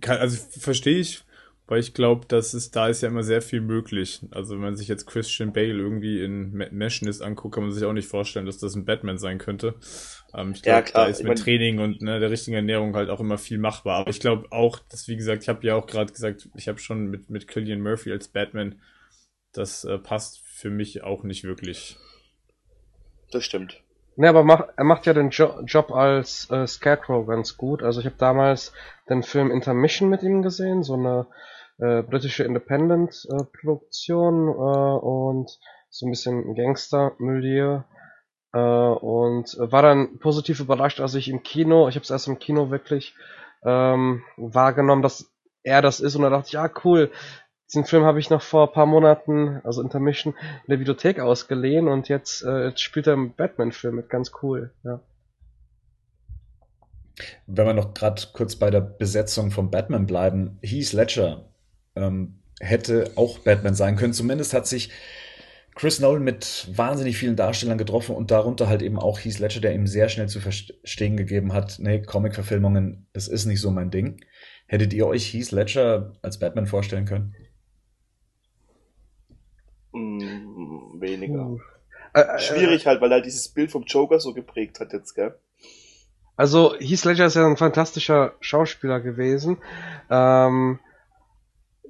kann, 0.00 0.18
also 0.18 0.36
verstehe 0.58 0.98
ich, 0.98 1.24
weil 1.66 1.80
ich 1.80 1.94
glaube, 1.94 2.26
dass 2.26 2.52
es 2.52 2.70
da 2.70 2.88
ist 2.88 3.00
ja 3.00 3.08
immer 3.08 3.22
sehr 3.22 3.40
viel 3.40 3.62
möglich. 3.62 4.20
Also 4.30 4.54
wenn 4.54 4.62
man 4.62 4.76
sich 4.76 4.88
jetzt 4.88 5.06
Christian 5.06 5.52
Bale 5.52 5.78
irgendwie 5.78 6.22
in 6.22 6.52
Machinist 6.72 7.22
anguckt, 7.22 7.54
kann 7.54 7.64
man 7.64 7.72
sich 7.72 7.84
auch 7.84 7.92
nicht 7.92 8.08
vorstellen, 8.08 8.44
dass 8.44 8.58
das 8.58 8.74
ein 8.74 8.84
Batman 8.84 9.16
sein 9.16 9.38
könnte. 9.38 9.74
Ähm, 10.34 10.52
ich 10.52 10.62
glaube, 10.62 10.86
ja, 10.86 10.92
da 10.92 11.06
ist 11.06 11.24
mit 11.24 11.38
Training 11.38 11.78
und 11.78 12.02
ne, 12.02 12.20
der 12.20 12.30
richtigen 12.30 12.56
Ernährung 12.56 12.94
halt 12.94 13.08
auch 13.08 13.20
immer 13.20 13.38
viel 13.38 13.58
machbar. 13.58 14.00
Aber 14.00 14.10
ich 14.10 14.20
glaube 14.20 14.46
auch, 14.50 14.78
dass 14.90 15.08
wie 15.08 15.16
gesagt, 15.16 15.42
ich 15.42 15.48
habe 15.48 15.66
ja 15.66 15.74
auch 15.74 15.86
gerade 15.86 16.12
gesagt, 16.12 16.48
ich 16.54 16.68
habe 16.68 16.78
schon 16.78 17.06
mit 17.06 17.30
mit 17.30 17.48
Killian 17.48 17.80
Murphy 17.80 18.12
als 18.12 18.28
Batman, 18.28 18.80
das 19.52 19.84
äh, 19.84 19.98
passt 19.98 20.42
für 20.44 20.70
mich 20.70 21.02
auch 21.02 21.22
nicht 21.22 21.44
wirklich. 21.44 21.96
Das 23.30 23.44
stimmt. 23.44 23.80
Ne, 24.16 24.28
aber 24.28 24.44
mach, 24.44 24.68
er 24.76 24.84
macht 24.84 25.06
ja 25.06 25.12
den 25.12 25.30
jo 25.30 25.60
Job 25.64 25.90
als 25.90 26.48
äh, 26.50 26.66
Scarecrow 26.66 27.26
ganz 27.26 27.56
gut. 27.56 27.82
Also 27.82 28.00
ich 28.00 28.06
habe 28.06 28.16
damals 28.18 28.72
den 29.08 29.22
Film 29.22 29.50
Intermission 29.50 30.08
mit 30.08 30.22
ihm 30.22 30.42
gesehen, 30.42 30.82
so 30.82 30.94
eine 30.94 31.26
äh, 31.78 32.02
britische 32.02 32.44
Independent-Produktion 32.44 34.48
äh, 34.48 34.50
und 34.50 35.58
so 35.90 36.06
ein 36.06 36.10
bisschen 36.10 36.54
Gangster-Milieu. 36.54 37.80
Äh, 38.52 38.58
und 38.58 39.56
war 39.58 39.82
dann 39.82 40.18
positiv 40.18 40.60
überrascht, 40.60 41.00
als 41.00 41.14
ich 41.14 41.28
im 41.28 41.42
Kino, 41.42 41.88
ich 41.88 41.96
habe 41.96 42.04
es 42.04 42.10
erst 42.10 42.28
im 42.28 42.38
Kino 42.38 42.70
wirklich 42.70 43.14
ähm, 43.64 44.22
wahrgenommen, 44.36 45.02
dass 45.02 45.32
er 45.64 45.82
das 45.82 46.00
ist 46.00 46.14
und 46.14 46.22
da 46.22 46.30
dachte 46.30 46.46
ich, 46.46 46.52
ja 46.52 46.70
cool, 46.84 47.10
diesen 47.68 47.84
Film 47.84 48.04
habe 48.04 48.20
ich 48.20 48.30
noch 48.30 48.42
vor 48.42 48.68
ein 48.68 48.72
paar 48.72 48.86
Monaten, 48.86 49.60
also 49.64 49.82
Intermission, 49.82 50.34
in 50.34 50.70
der 50.70 50.78
Videothek 50.78 51.18
ausgeliehen 51.18 51.88
und 51.88 52.08
jetzt, 52.08 52.44
äh, 52.44 52.68
jetzt 52.68 52.80
spielt 52.80 53.08
er 53.08 53.14
im 53.14 53.34
Batman-Film 53.34 53.96
mit, 53.96 54.08
ganz 54.08 54.30
cool, 54.42 54.72
ja. 54.84 55.00
Wenn 57.46 57.66
wir 57.66 57.74
noch 57.74 57.94
gerade 57.94 58.22
kurz 58.32 58.56
bei 58.56 58.70
der 58.70 58.80
Besetzung 58.80 59.50
von 59.50 59.70
Batman 59.70 60.06
bleiben, 60.06 60.58
Heath 60.62 60.92
Ledger 60.92 61.44
ähm, 61.96 62.40
hätte 62.60 63.12
auch 63.16 63.38
Batman 63.40 63.74
sein 63.74 63.96
können. 63.96 64.12
Zumindest 64.12 64.54
hat 64.54 64.66
sich 64.66 64.90
Chris 65.74 65.98
Nolan 65.98 66.22
mit 66.22 66.68
wahnsinnig 66.72 67.16
vielen 67.16 67.36
Darstellern 67.36 67.78
getroffen 67.78 68.14
und 68.14 68.30
darunter 68.30 68.68
halt 68.68 68.82
eben 68.82 68.98
auch 68.98 69.18
Heath 69.18 69.40
Ledger, 69.40 69.60
der 69.60 69.74
ihm 69.74 69.86
sehr 69.86 70.08
schnell 70.08 70.28
zu 70.28 70.40
verstehen 70.40 71.16
gegeben 71.16 71.52
hat, 71.52 71.78
nee, 71.80 72.00
Comic-Verfilmungen, 72.00 73.06
das 73.12 73.26
ist 73.26 73.46
nicht 73.46 73.60
so 73.60 73.70
mein 73.70 73.90
Ding. 73.90 74.20
Hättet 74.66 74.92
ihr 74.92 75.06
euch 75.06 75.32
Heath 75.32 75.50
Ledger 75.50 76.14
als 76.22 76.38
Batman 76.38 76.66
vorstellen 76.66 77.06
können? 77.06 77.34
Mm, 79.92 81.00
weniger. 81.00 81.46
Uh. 81.46 81.58
Schwierig 82.38 82.86
halt, 82.86 83.00
weil 83.00 83.10
er 83.10 83.20
dieses 83.20 83.48
Bild 83.48 83.72
vom 83.72 83.82
Joker 83.84 84.20
so 84.20 84.32
geprägt 84.32 84.78
hat 84.78 84.92
jetzt, 84.92 85.14
gell? 85.14 85.34
Also 86.36 86.76
Heath 86.78 87.04
Ledger 87.04 87.26
ist 87.26 87.34
ja 87.34 87.46
ein 87.46 87.56
fantastischer 87.56 88.34
Schauspieler 88.40 89.00
gewesen. 89.00 89.58
Ähm, 90.08 90.78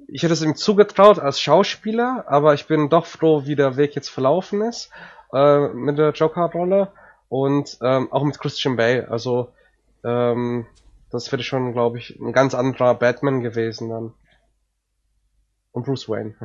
ich 0.07 0.23
hätte 0.23 0.33
es 0.33 0.41
ihm 0.41 0.55
zugetraut 0.55 1.19
als 1.19 1.39
Schauspieler, 1.39 2.25
aber 2.27 2.53
ich 2.53 2.67
bin 2.67 2.89
doch 2.89 3.05
froh, 3.05 3.45
wie 3.45 3.55
der 3.55 3.77
Weg 3.77 3.95
jetzt 3.95 4.09
verlaufen 4.09 4.61
ist 4.61 4.91
äh, 5.33 5.67
mit 5.69 5.97
der 5.97 6.11
Joker-Rolle 6.11 6.91
und 7.29 7.77
ähm, 7.81 8.11
auch 8.11 8.23
mit 8.23 8.39
Christian 8.39 8.75
Bale. 8.75 9.09
Also 9.09 9.53
ähm, 10.03 10.67
das 11.11 11.31
wäre 11.31 11.43
schon, 11.43 11.73
glaube 11.73 11.97
ich, 11.97 12.19
ein 12.19 12.33
ganz 12.33 12.53
anderer 12.53 12.95
Batman 12.95 13.41
gewesen 13.41 13.89
dann. 13.89 14.13
Und 15.71 15.85
Bruce 15.85 16.07
Wayne. 16.07 16.35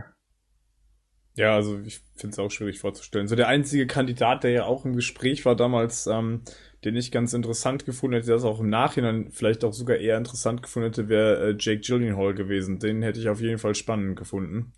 Ja, 1.34 1.54
also 1.54 1.78
ich 1.80 2.00
finde 2.16 2.34
es 2.34 2.38
auch 2.38 2.50
schwierig 2.50 2.80
vorzustellen. 2.80 3.28
So 3.28 3.36
der 3.36 3.48
einzige 3.48 3.86
Kandidat, 3.86 4.42
der 4.44 4.50
ja 4.50 4.64
auch 4.64 4.84
im 4.84 4.96
Gespräch 4.96 5.44
war 5.44 5.54
damals, 5.54 6.06
ähm, 6.06 6.42
den 6.84 6.96
ich 6.96 7.12
ganz 7.12 7.34
interessant 7.34 7.84
gefunden 7.84 8.16
hätte, 8.16 8.30
das 8.30 8.44
auch 8.44 8.60
im 8.60 8.70
Nachhinein 8.70 9.28
vielleicht 9.30 9.64
auch 9.64 9.72
sogar 9.72 9.98
eher 9.98 10.16
interessant 10.16 10.62
gefunden 10.62 10.88
hätte, 10.88 11.08
wäre 11.08 11.50
äh, 11.50 11.56
Jake 11.58 11.80
Gyllenhaal 11.80 12.34
gewesen. 12.34 12.78
Den 12.78 13.02
hätte 13.02 13.20
ich 13.20 13.28
auf 13.28 13.40
jeden 13.40 13.58
Fall 13.58 13.74
spannend 13.74 14.16
gefunden. 14.16 14.72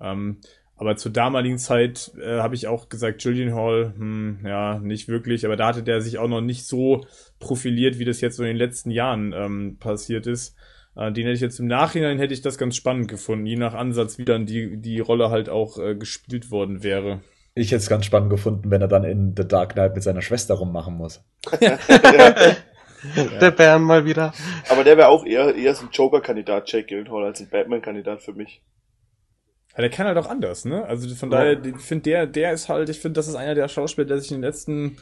Ähm, 0.00 0.38
aber 0.76 0.96
zur 0.96 1.12
damaligen 1.12 1.58
Zeit 1.58 2.12
äh, 2.20 2.38
habe 2.38 2.54
ich 2.54 2.66
auch 2.66 2.88
gesagt, 2.88 3.22
Gyllenhaal, 3.22 3.94
hm, 3.96 4.40
ja, 4.44 4.78
nicht 4.80 5.08
wirklich. 5.08 5.44
Aber 5.46 5.56
da 5.56 5.68
hatte 5.68 5.82
der 5.82 6.00
sich 6.00 6.18
auch 6.18 6.28
noch 6.28 6.40
nicht 6.40 6.66
so 6.66 7.06
profiliert, 7.38 7.98
wie 7.98 8.04
das 8.04 8.20
jetzt 8.20 8.36
so 8.36 8.42
in 8.42 8.48
den 8.48 8.56
letzten 8.56 8.90
Jahren 8.90 9.32
ähm, 9.32 9.76
passiert 9.78 10.26
ist. 10.26 10.56
Äh, 10.96 11.12
den 11.12 11.24
hätte 11.24 11.34
ich 11.34 11.40
jetzt 11.40 11.60
im 11.60 11.66
Nachhinein 11.66 12.18
hätte 12.18 12.34
ich 12.34 12.42
das 12.42 12.58
ganz 12.58 12.76
spannend 12.76 13.08
gefunden, 13.08 13.46
je 13.46 13.56
nach 13.56 13.74
Ansatz, 13.74 14.18
wie 14.18 14.24
dann 14.24 14.46
die, 14.46 14.76
die 14.76 15.00
Rolle 15.00 15.30
halt 15.30 15.48
auch 15.48 15.78
äh, 15.78 15.94
gespielt 15.94 16.50
worden 16.50 16.82
wäre. 16.82 17.20
Ich 17.54 17.68
hätte 17.68 17.76
es 17.76 17.88
ganz 17.88 18.04
spannend 18.04 18.30
gefunden, 18.30 18.70
wenn 18.70 18.80
er 18.80 18.88
dann 18.88 19.04
in 19.04 19.34
The 19.36 19.46
Dark 19.46 19.74
Knight 19.74 19.94
mit 19.94 20.02
seiner 20.02 20.22
Schwester 20.22 20.54
rummachen 20.54 20.96
muss. 20.96 21.22
ja. 21.60 21.78
Der 23.40 23.50
Bären 23.50 23.82
mal 23.82 24.04
wieder. 24.04 24.32
Aber 24.68 24.82
der 24.82 24.96
wäre 24.96 25.08
auch 25.08 25.24
eher, 25.24 25.54
eher 25.54 25.74
so 25.74 25.84
ein 25.84 25.90
Joker-Kandidat, 25.92 26.72
Jake 26.72 26.86
Gyllenhaal, 26.86 27.24
als 27.24 27.40
ein 27.40 27.48
Batman-Kandidat 27.48 28.22
für 28.22 28.32
mich. 28.32 28.62
Ja, 29.76 29.82
der 29.82 29.90
kann 29.90 30.06
halt 30.06 30.16
auch 30.18 30.28
anders, 30.28 30.64
ne? 30.64 30.84
Also 30.84 31.12
von 31.14 31.30
ja. 31.30 31.38
daher, 31.38 31.64
ich 31.64 31.76
finde, 31.82 32.04
der, 32.04 32.26
der 32.26 32.52
ist 32.52 32.68
halt, 32.68 32.88
ich 32.88 33.00
finde, 33.00 33.18
das 33.18 33.28
ist 33.28 33.34
einer 33.34 33.54
der 33.54 33.68
Schauspieler, 33.68 34.06
der 34.06 34.20
sich 34.20 34.30
in 34.30 34.38
den 34.38 34.44
letzten 34.44 34.96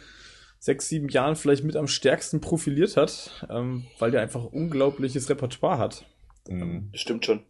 sechs, 0.59 0.88
sieben 0.88 1.09
Jahren 1.09 1.36
vielleicht 1.36 1.64
mit 1.64 1.76
am 1.76 1.88
stärksten 1.88 2.40
profiliert 2.40 2.96
hat, 2.96 3.46
ähm, 3.50 3.86
weil 3.98 4.11
der 4.11 4.22
einfach 4.22 4.44
unglaubliches 4.44 5.28
Repertoire 5.28 5.78
hat. 5.78 6.05
Mhm. 6.48 6.90
Stimmt 6.94 7.26
schon. 7.26 7.44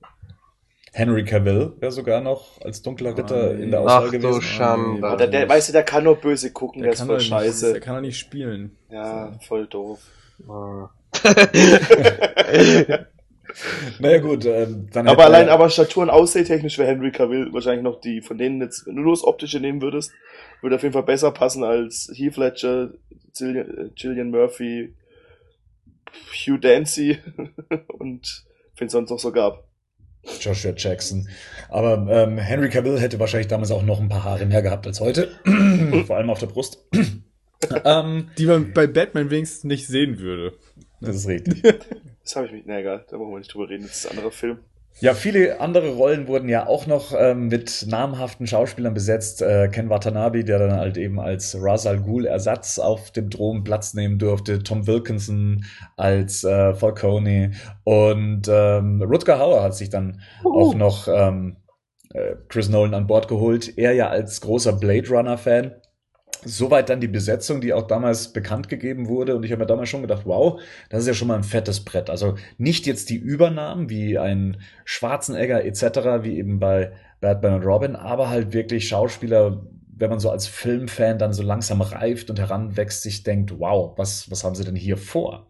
Henry 0.93 1.25
Cavill 1.25 1.73
wäre 1.81 1.91
sogar 1.91 2.21
noch 2.21 2.61
als 2.61 2.83
dunkler 2.83 3.17
Ritter 3.17 3.51
oh, 3.51 3.53
in 3.55 3.71
der 3.71 3.81
Auswahl 3.81 4.07
Ach, 4.07 4.11
gewesen. 4.11 4.33
Du 4.35 4.41
Schande. 4.43 5.11
Oh, 5.11 5.17
der, 5.17 5.27
der, 5.27 5.49
weißt 5.49 5.71
du, 5.71 5.73
der 5.73 5.85
kann 5.85 6.05
nur 6.05 6.17
böse 6.17 6.53
gucken, 6.53 6.83
der, 6.83 6.91
der 6.91 7.01
ist 7.01 7.07
voll 7.07 7.21
scheiße. 7.21 7.65
Nicht, 7.67 7.75
der 7.77 7.81
kann 7.81 7.95
er 7.95 8.01
nicht 8.03 8.19
spielen. 8.19 8.77
Ja, 8.91 9.33
voll 9.47 9.67
doof. 9.67 10.01
Naja 13.99 14.19
gut, 14.19 14.45
ähm, 14.47 14.89
dann 14.93 15.09
Aber 15.09 15.25
allein 15.25 15.49
aber 15.49 15.69
Statur 15.69 16.05
und 16.05 16.11
Aussehen-technisch 16.11 16.79
wäre 16.79 16.89
Henry 16.89 17.13
Cavill 17.13 17.53
wahrscheinlich 17.53 17.85
noch 17.85 18.01
die, 18.01 18.23
von 18.23 18.39
denen 18.39 18.61
jetzt, 18.61 18.87
wenn 18.87 18.97
du 18.97 19.03
nur 19.03 19.13
das 19.13 19.25
Optische 19.25 19.61
nehmen 19.61 19.83
würdest, 19.83 20.13
würde 20.61 20.77
auf 20.77 20.83
jeden 20.83 20.95
Fall 20.95 21.03
besser 21.03 21.33
passen 21.33 21.65
als 21.65 22.11
Heath 22.15 22.37
Ledger, 22.37 22.93
Gillian, 23.35 23.95
äh, 24.19 24.25
Murphy, 24.25 24.95
Hugh 26.33 26.59
Dancy 26.59 27.19
und 27.99 28.45
wen 28.77 28.87
es 28.87 28.93
sonst 28.93 29.11
noch 29.11 29.19
so 29.19 29.33
gab. 29.33 29.65
Joshua 30.41 30.73
Jackson. 30.77 31.29
Aber 31.69 32.07
ähm, 32.11 32.39
Henry 32.39 32.69
Cavill 32.69 32.99
hätte 33.01 33.19
wahrscheinlich 33.19 33.49
damals 33.49 33.71
auch 33.71 33.83
noch 33.83 34.01
ein 34.01 34.09
paar 34.09 34.25
Haare 34.25 34.47
mehr 34.47 34.63
gehabt 34.63 34.87
als 34.87 35.01
heute. 35.01 35.29
Vor 36.07 36.17
allem 36.17 36.31
auf 36.31 36.39
der 36.39 36.47
Brust. 36.47 36.85
ähm, 37.85 38.31
Die 38.39 38.47
man 38.47 38.73
bei 38.73 38.87
Batman 38.87 39.31
wenigstens 39.31 39.65
nicht 39.65 39.87
sehen 39.87 40.19
würde. 40.19 40.55
das 41.01 41.17
ist 41.17 41.29
richtig. 41.29 41.63
Das 42.25 42.37
habe 42.37 42.47
ich 42.47 42.53
mich, 42.53 42.63
na 42.67 42.79
egal, 42.79 43.05
da 43.11 43.17
brauchen 43.17 43.33
wir 43.33 43.39
nicht 43.39 43.53
drüber 43.53 43.69
reden, 43.69 43.83
das 43.83 43.97
ist 43.97 44.07
ein 44.07 44.13
anderer 44.17 44.31
Film. 44.31 44.59
Ja, 45.01 45.15
viele 45.15 45.61
andere 45.61 45.91
Rollen 45.95 46.29
wurden 46.29 46.49
ja 46.49 46.67
auch 46.67 46.87
noch 46.87 47.13
ähm, 47.17 47.49
mit 47.49 47.87
namhaften 47.89 48.47
Schauspielern 48.47 48.95
besetzt. 48.95 49.43
Äh, 49.43 49.69
Ken 49.69 49.91
Watanabe, 49.91 50.45
der 50.45 50.59
dann 50.61 50.73
halt 50.79 50.97
eben 50.97 51.19
als 51.19 51.57
Ra's 51.61 51.87
al 51.87 52.01
Ghul 52.01 52.27
Ersatz 52.27 52.79
auf 52.79 53.11
dem 53.11 53.31
Thron 53.31 53.65
Platz 53.65 53.95
nehmen 53.95 54.19
durfte. 54.19 54.63
Tom 54.63 54.87
Wilkinson 54.87 55.65
als 55.97 56.45
äh, 56.45 56.75
Falcone. 56.75 57.53
Und 57.85 58.49
ähm, 58.49 59.03
Rutger 59.03 59.39
Hauer 59.39 59.63
hat 59.63 59.75
sich 59.75 59.91
dann 59.91 60.21
auch 60.45 60.75
noch 60.75 61.09
ähm, 61.09 61.57
äh, 62.15 62.37
Chris 62.49 62.69
Nolan 62.69 62.95
an 62.95 63.07
Bord 63.07 63.29
geholt. 63.29 63.77
Er 63.77 63.95
ja 63.95 64.09
als 64.09 64.41
großer 64.41 64.75
Blade 64.75 65.09
Runner-Fan. 65.09 65.82
Soweit 66.45 66.89
dann 66.89 67.01
die 67.01 67.09
Besetzung, 67.09 67.61
die 67.61 67.73
auch 67.73 67.87
damals 67.87 68.33
bekannt 68.33 68.69
gegeben 68.69 69.09
wurde. 69.09 69.37
Und 69.37 69.45
ich 69.45 69.53
habe 69.53 69.61
mir 69.61 69.67
damals 69.67 69.89
schon 69.89 70.03
gedacht, 70.03 70.23
wow, 70.25 70.61
das 70.89 71.03
ist 71.03 71.07
ja 71.07 71.15
schon 71.15 71.29
mal 71.29 71.37
ein 71.37 71.45
fettes 71.45 71.85
Brett. 71.85 72.11
Also 72.11 72.37
nicht 72.59 72.87
jetzt 72.87 73.11
die 73.11 73.17
Übernahmen 73.17 73.89
wie 73.89 74.19
ein 74.19 74.59
Schwarzenegger 74.85 75.65
etc., 75.65 76.23
wie 76.23 76.39
eben 76.39 76.59
bei 76.59 76.93
Batman 77.21 77.55
und 77.55 77.65
Robin, 77.65 77.97
aber 77.97 78.29
halt 78.29 78.53
wirklich 78.53 78.89
Schauspieler, 78.89 79.63
wenn 79.97 80.11
man 80.11 80.19
so 80.19 80.31
als 80.31 80.47
Filmfan 80.49 81.19
dann 81.19 81.33
so 81.33 81.43
langsam 81.43 81.81
reift 81.81 82.29
und 82.29 82.39
heranwächst, 82.39 83.03
sich 83.03 83.23
denkt, 83.23 83.59
wow, 83.59 83.97
was, 83.97 84.31
was 84.31 84.43
haben 84.43 84.57
sie 84.57 84.65
denn 84.65 84.75
hier 84.75 84.97
vor? 84.97 85.47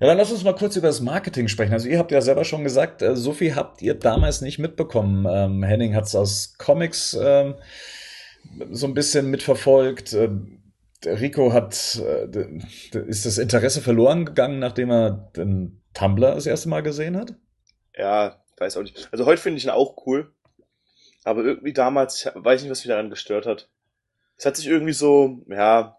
Ja, 0.00 0.06
dann 0.06 0.16
lass 0.18 0.30
uns 0.30 0.44
mal 0.44 0.54
kurz 0.54 0.76
über 0.76 0.86
das 0.86 1.00
Marketing 1.00 1.48
sprechen. 1.48 1.72
Also 1.72 1.88
ihr 1.88 1.98
habt 1.98 2.12
ja 2.12 2.20
selber 2.20 2.44
schon 2.44 2.62
gesagt, 2.62 3.02
äh, 3.02 3.16
so 3.16 3.32
viel 3.32 3.56
habt 3.56 3.82
ihr 3.82 3.94
damals 3.94 4.42
nicht 4.42 4.60
mitbekommen. 4.60 5.26
Ähm, 5.28 5.64
Henning 5.64 5.94
hat 5.96 6.04
es 6.04 6.14
aus 6.14 6.54
Comics 6.56 7.18
ähm, 7.20 7.56
so 8.70 8.86
ein 8.86 8.94
bisschen 8.94 9.30
mitverfolgt. 9.30 10.12
Der 11.04 11.20
Rico 11.20 11.52
hat, 11.52 12.00
äh, 12.04 12.58
ist 13.06 13.24
das 13.24 13.38
Interesse 13.38 13.80
verloren 13.80 14.24
gegangen, 14.24 14.58
nachdem 14.58 14.90
er 14.90 15.30
den 15.36 15.80
Tumblr 15.94 16.34
das 16.34 16.46
erste 16.46 16.68
Mal 16.68 16.82
gesehen 16.82 17.16
hat? 17.16 17.34
Ja, 17.94 18.42
weiß 18.56 18.76
auch 18.76 18.82
nicht. 18.82 19.08
Also 19.12 19.24
heute 19.26 19.40
finde 19.40 19.58
ich 19.58 19.64
ihn 19.64 19.70
auch 19.70 20.06
cool. 20.06 20.32
Aber 21.24 21.44
irgendwie 21.44 21.72
damals, 21.72 22.24
ich 22.24 22.32
weiß 22.34 22.62
nicht, 22.62 22.70
was 22.70 22.80
mich 22.80 22.88
daran 22.88 23.10
gestört 23.10 23.46
hat. 23.46 23.68
Es 24.36 24.46
hat 24.46 24.56
sich 24.56 24.66
irgendwie 24.66 24.92
so, 24.92 25.44
ja. 25.48 25.96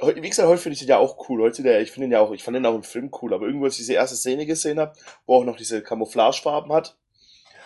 Wie 0.00 0.28
gesagt, 0.28 0.48
heute 0.48 0.60
finde 0.60 0.74
ich 0.74 0.80
den 0.80 0.88
ja 0.88 0.98
auch 0.98 1.28
cool. 1.28 1.42
Heute 1.42 1.62
ich 1.80 1.90
finde 1.90 2.06
den 2.06 2.12
ja 2.12 2.20
auch, 2.20 2.32
ich 2.32 2.42
fand 2.42 2.56
den 2.56 2.66
auch 2.66 2.74
im 2.74 2.82
Film 2.82 3.10
cool, 3.20 3.34
aber 3.34 3.46
irgendwo, 3.46 3.66
als 3.66 3.74
ich 3.74 3.80
diese 3.80 3.94
erste 3.94 4.16
Szene 4.16 4.46
gesehen 4.46 4.78
habe, 4.80 4.94
wo 5.26 5.36
auch 5.36 5.44
noch 5.44 5.56
diese 5.56 5.82
Camouflagefarben 5.82 6.72
hat, 6.72 6.96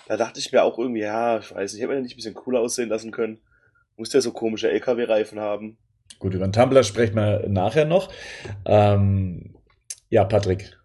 da 0.08 0.16
dachte 0.16 0.40
ich 0.40 0.50
mir 0.52 0.64
auch 0.64 0.78
irgendwie, 0.78 1.02
ja, 1.02 1.38
ich 1.38 1.54
weiß 1.54 1.72
nicht, 1.72 1.82
hätte 1.82 1.88
man 1.88 1.98
den 1.98 2.04
nicht 2.04 2.14
ein 2.14 2.16
bisschen 2.16 2.34
cooler 2.34 2.60
aussehen 2.60 2.88
lassen 2.88 3.10
können. 3.10 3.40
Muss 3.96 4.08
der 4.08 4.22
so 4.22 4.32
komische 4.32 4.70
LKW-Reifen 4.70 5.38
haben. 5.38 5.76
Gut, 6.18 6.32
über 6.32 6.46
den 6.46 6.52
Tumblr 6.52 6.82
sprechen 6.82 7.16
wir 7.16 7.46
nachher 7.48 7.84
noch. 7.84 8.10
Ähm, 8.64 9.54
ja, 10.08 10.24
Patrick, 10.24 10.78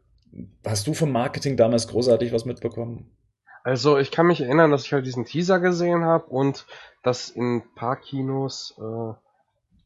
hast 0.66 0.86
du 0.88 0.94
vom 0.94 1.12
Marketing 1.12 1.56
damals 1.56 1.88
großartig 1.88 2.34
was 2.34 2.44
mitbekommen? 2.44 3.16
Also 3.64 3.98
ich 3.98 4.12
kann 4.12 4.28
mich 4.28 4.42
erinnern, 4.42 4.72
dass 4.72 4.86
ich 4.86 4.92
halt 4.92 5.06
diesen 5.06 5.24
Teaser 5.24 5.62
gesehen 5.62 6.04
habe 6.04 6.26
und 6.26 6.66
dass 7.02 7.30
in 7.30 7.58
ein 7.58 7.76
paar 7.76 7.96
Kinos 7.96 8.76
äh, 8.78 9.14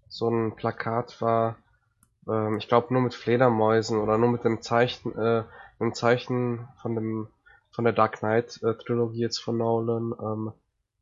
so 0.08 0.30
ein 0.30 0.56
Plakat 0.56 1.22
war, 1.22 1.58
ähm, 2.28 2.58
ich 2.58 2.68
glaube 2.68 2.92
nur 2.92 3.04
mit 3.04 3.14
Fledermäusen 3.14 4.00
oder 4.00 4.18
nur 4.18 4.32
mit 4.32 4.44
dem 4.44 4.64
Zeichen, 4.64 5.16
äh, 5.16 5.44
einem 5.80 5.94
Zeichen 5.94 6.68
von 6.82 6.96
dem 6.96 7.28
von 7.78 7.84
der 7.84 7.94
Dark 7.94 8.18
Knight 8.20 8.60
äh, 8.64 8.74
Trilogie 8.74 9.22
jetzt 9.22 9.38
von 9.38 9.58
Nolan, 9.58 10.14
ähm, 10.20 10.52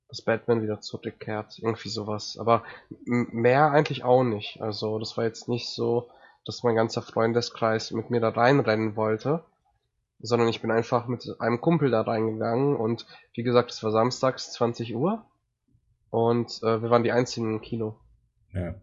dass 0.09 0.21
Batman 0.21 0.61
wieder 0.61 0.81
zurückkehrt, 0.81 1.57
irgendwie 1.59 1.87
sowas. 1.87 2.37
Aber 2.37 2.63
mehr 3.05 3.71
eigentlich 3.71 4.03
auch 4.03 4.23
nicht. 4.23 4.61
Also 4.61 4.99
das 4.99 5.15
war 5.15 5.23
jetzt 5.23 5.47
nicht 5.47 5.69
so, 5.69 6.09
dass 6.45 6.63
mein 6.63 6.75
ganzer 6.75 7.01
Freundeskreis 7.01 7.91
mit 7.91 8.09
mir 8.09 8.19
da 8.19 8.29
reinrennen 8.29 8.97
wollte 8.97 9.45
sondern 10.19 10.47
ich 10.47 10.61
bin 10.61 10.71
einfach 10.71 11.07
mit 11.07 11.27
einem 11.39 11.61
Kumpel 11.61 11.91
da 11.91 12.01
reingegangen 12.01 12.75
und 12.75 13.05
wie 13.33 13.43
gesagt, 13.43 13.71
es 13.71 13.83
war 13.83 13.91
samstags 13.91 14.51
20 14.53 14.95
Uhr 14.95 15.25
und 16.09 16.59
äh, 16.63 16.81
wir 16.81 16.89
waren 16.89 17.03
die 17.03 17.11
einzigen 17.11 17.55
im 17.55 17.61
Kino. 17.61 17.95
Ja. 18.53 18.75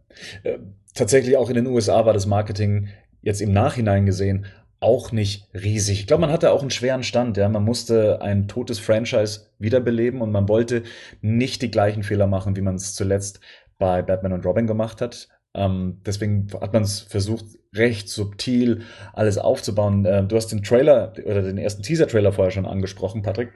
Äh, 0.43 0.59
tatsächlich 0.95 1.37
auch 1.37 1.49
in 1.49 1.57
den 1.57 1.67
USA 1.67 2.05
war 2.05 2.13
das 2.13 2.27
Marketing 2.27 2.89
jetzt 3.23 3.41
im 3.41 3.53
Nachhinein 3.53 4.07
gesehen 4.07 4.47
auch 4.83 5.13
nicht 5.13 5.49
riesig. 5.55 6.01
Ich 6.01 6.07
glaube, 6.07 6.23
man 6.23 6.33
hatte 6.33 6.53
auch 6.53 6.61
einen 6.61 6.71
schweren 6.71 7.03
Stand. 7.03 7.37
Ja, 7.37 7.49
man 7.49 7.65
musste 7.65 8.21
ein 8.21 8.49
totes 8.49 8.79
Franchise 8.79 9.47
wiederbeleben 9.59 10.21
und 10.21 10.33
man 10.33 10.49
wollte 10.49 10.83
nicht 11.21 11.63
die 11.63 11.71
gleichen 11.71 12.03
Fehler 12.03 12.27
machen, 12.27 12.57
wie 12.57 12.61
man 12.63 12.75
es 12.75 12.95
zuletzt 12.95 13.41
bei 13.79 14.03
Batman 14.03 14.33
und 14.33 14.45
Robin 14.45 14.67
gemacht 14.67 15.01
hat. 15.01 15.29
Ähm, 15.55 16.01
deswegen 16.07 16.49
hat 16.61 16.73
man 16.73 16.83
es 16.83 17.01
versucht, 17.01 17.45
recht 17.75 18.09
subtil 18.09 18.83
alles 19.13 19.39
aufzubauen. 19.39 20.05
Ähm, 20.07 20.29
du 20.29 20.37
hast 20.37 20.49
den 20.49 20.63
Trailer 20.63 21.13
oder 21.25 21.43
den 21.43 21.59
ersten 21.59 21.83
Teaser-Trailer 21.83 22.33
vorher 22.33 22.51
schon 22.51 22.67
angesprochen, 22.67 23.23
Patrick, 23.23 23.53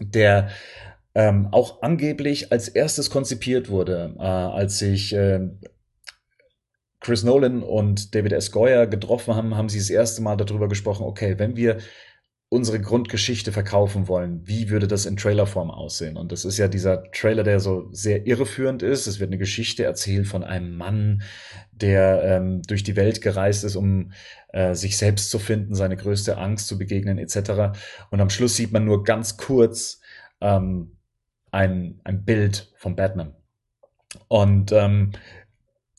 der 0.00 0.48
ähm, 1.14 1.48
auch 1.52 1.82
angeblich 1.82 2.52
als 2.52 2.68
erstes 2.68 3.10
konzipiert 3.10 3.68
wurde, 3.68 4.14
äh, 4.18 4.22
als 4.22 4.78
sich 4.78 5.14
äh, 5.14 5.40
Chris 7.02 7.24
Nolan 7.24 7.62
und 7.62 8.14
David 8.14 8.32
S. 8.32 8.52
Goyer 8.52 8.86
getroffen 8.86 9.34
haben, 9.34 9.56
haben 9.56 9.68
sie 9.68 9.78
das 9.78 9.90
erste 9.90 10.22
Mal 10.22 10.36
darüber 10.36 10.68
gesprochen, 10.68 11.04
okay, 11.04 11.38
wenn 11.38 11.56
wir 11.56 11.78
unsere 12.52 12.80
Grundgeschichte 12.80 13.50
verkaufen 13.50 14.08
wollen, 14.08 14.46
wie 14.46 14.68
würde 14.68 14.86
das 14.86 15.06
in 15.06 15.16
Trailerform 15.16 15.70
aussehen? 15.70 16.18
Und 16.18 16.32
das 16.32 16.44
ist 16.44 16.58
ja 16.58 16.68
dieser 16.68 17.10
Trailer, 17.10 17.44
der 17.44 17.60
so 17.60 17.88
sehr 17.92 18.26
irreführend 18.26 18.82
ist. 18.82 19.06
Es 19.06 19.20
wird 19.20 19.30
eine 19.30 19.38
Geschichte 19.38 19.84
erzählt 19.84 20.26
von 20.26 20.44
einem 20.44 20.76
Mann, 20.76 21.22
der 21.72 22.22
ähm, 22.22 22.60
durch 22.60 22.82
die 22.82 22.94
Welt 22.94 23.22
gereist 23.22 23.64
ist, 23.64 23.74
um 23.74 24.12
äh, 24.52 24.74
sich 24.74 24.98
selbst 24.98 25.30
zu 25.30 25.38
finden, 25.38 25.74
seine 25.74 25.96
größte 25.96 26.36
Angst 26.36 26.68
zu 26.68 26.76
begegnen, 26.76 27.16
etc. 27.16 27.74
Und 28.10 28.20
am 28.20 28.28
Schluss 28.28 28.54
sieht 28.54 28.70
man 28.70 28.84
nur 28.84 29.02
ganz 29.02 29.38
kurz 29.38 30.02
ähm, 30.42 30.98
ein, 31.52 32.00
ein 32.04 32.22
Bild 32.26 32.70
von 32.76 32.96
Batman. 32.96 33.34
Und 34.28 34.72
ähm, 34.72 35.12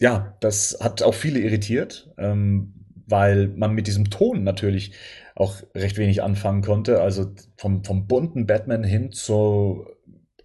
ja, 0.03 0.35
das 0.41 0.79
hat 0.81 1.01
auch 1.01 1.13
viele 1.13 1.39
irritiert, 1.39 2.11
ähm, 2.17 2.73
weil 3.07 3.47
man 3.47 3.71
mit 3.71 3.87
diesem 3.87 4.09
Ton 4.09 4.43
natürlich 4.43 4.91
auch 5.33 5.55
recht 5.73 5.97
wenig 5.97 6.21
anfangen 6.21 6.61
konnte. 6.61 6.99
Also 7.01 7.31
vom, 7.55 7.85
vom 7.85 8.05
bunten 8.05 8.45
Batman 8.45 8.83
hin 8.83 9.13
zu, 9.13 9.85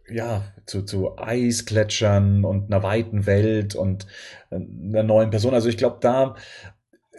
ja, 0.09 0.45
zu, 0.65 0.83
zu 0.83 1.19
Eiskletschern 1.19 2.45
und 2.45 2.73
einer 2.73 2.85
weiten 2.85 3.27
Welt 3.27 3.75
und 3.75 4.07
äh, 4.51 4.61
einer 4.61 5.03
neuen 5.03 5.31
Person. 5.31 5.55
Also 5.55 5.69
ich 5.69 5.77
glaube, 5.77 5.97
da 6.03 6.37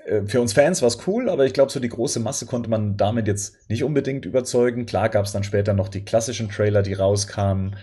äh, 0.05 0.21
für 0.25 0.39
uns 0.39 0.53
Fans 0.53 0.81
war 0.81 0.87
es 0.87 1.05
cool, 1.07 1.29
aber 1.29 1.45
ich 1.45 1.51
glaube, 1.51 1.73
so 1.73 1.81
die 1.81 1.89
große 1.89 2.21
Masse 2.21 2.45
konnte 2.45 2.69
man 2.69 2.95
damit 2.95 3.27
jetzt 3.27 3.69
nicht 3.69 3.83
unbedingt 3.83 4.25
überzeugen. 4.25 4.85
Klar 4.85 5.09
gab 5.09 5.25
es 5.25 5.33
dann 5.33 5.43
später 5.43 5.73
noch 5.73 5.89
die 5.89 6.05
klassischen 6.05 6.47
Trailer, 6.47 6.83
die 6.83 6.93
rauskamen. 6.93 7.75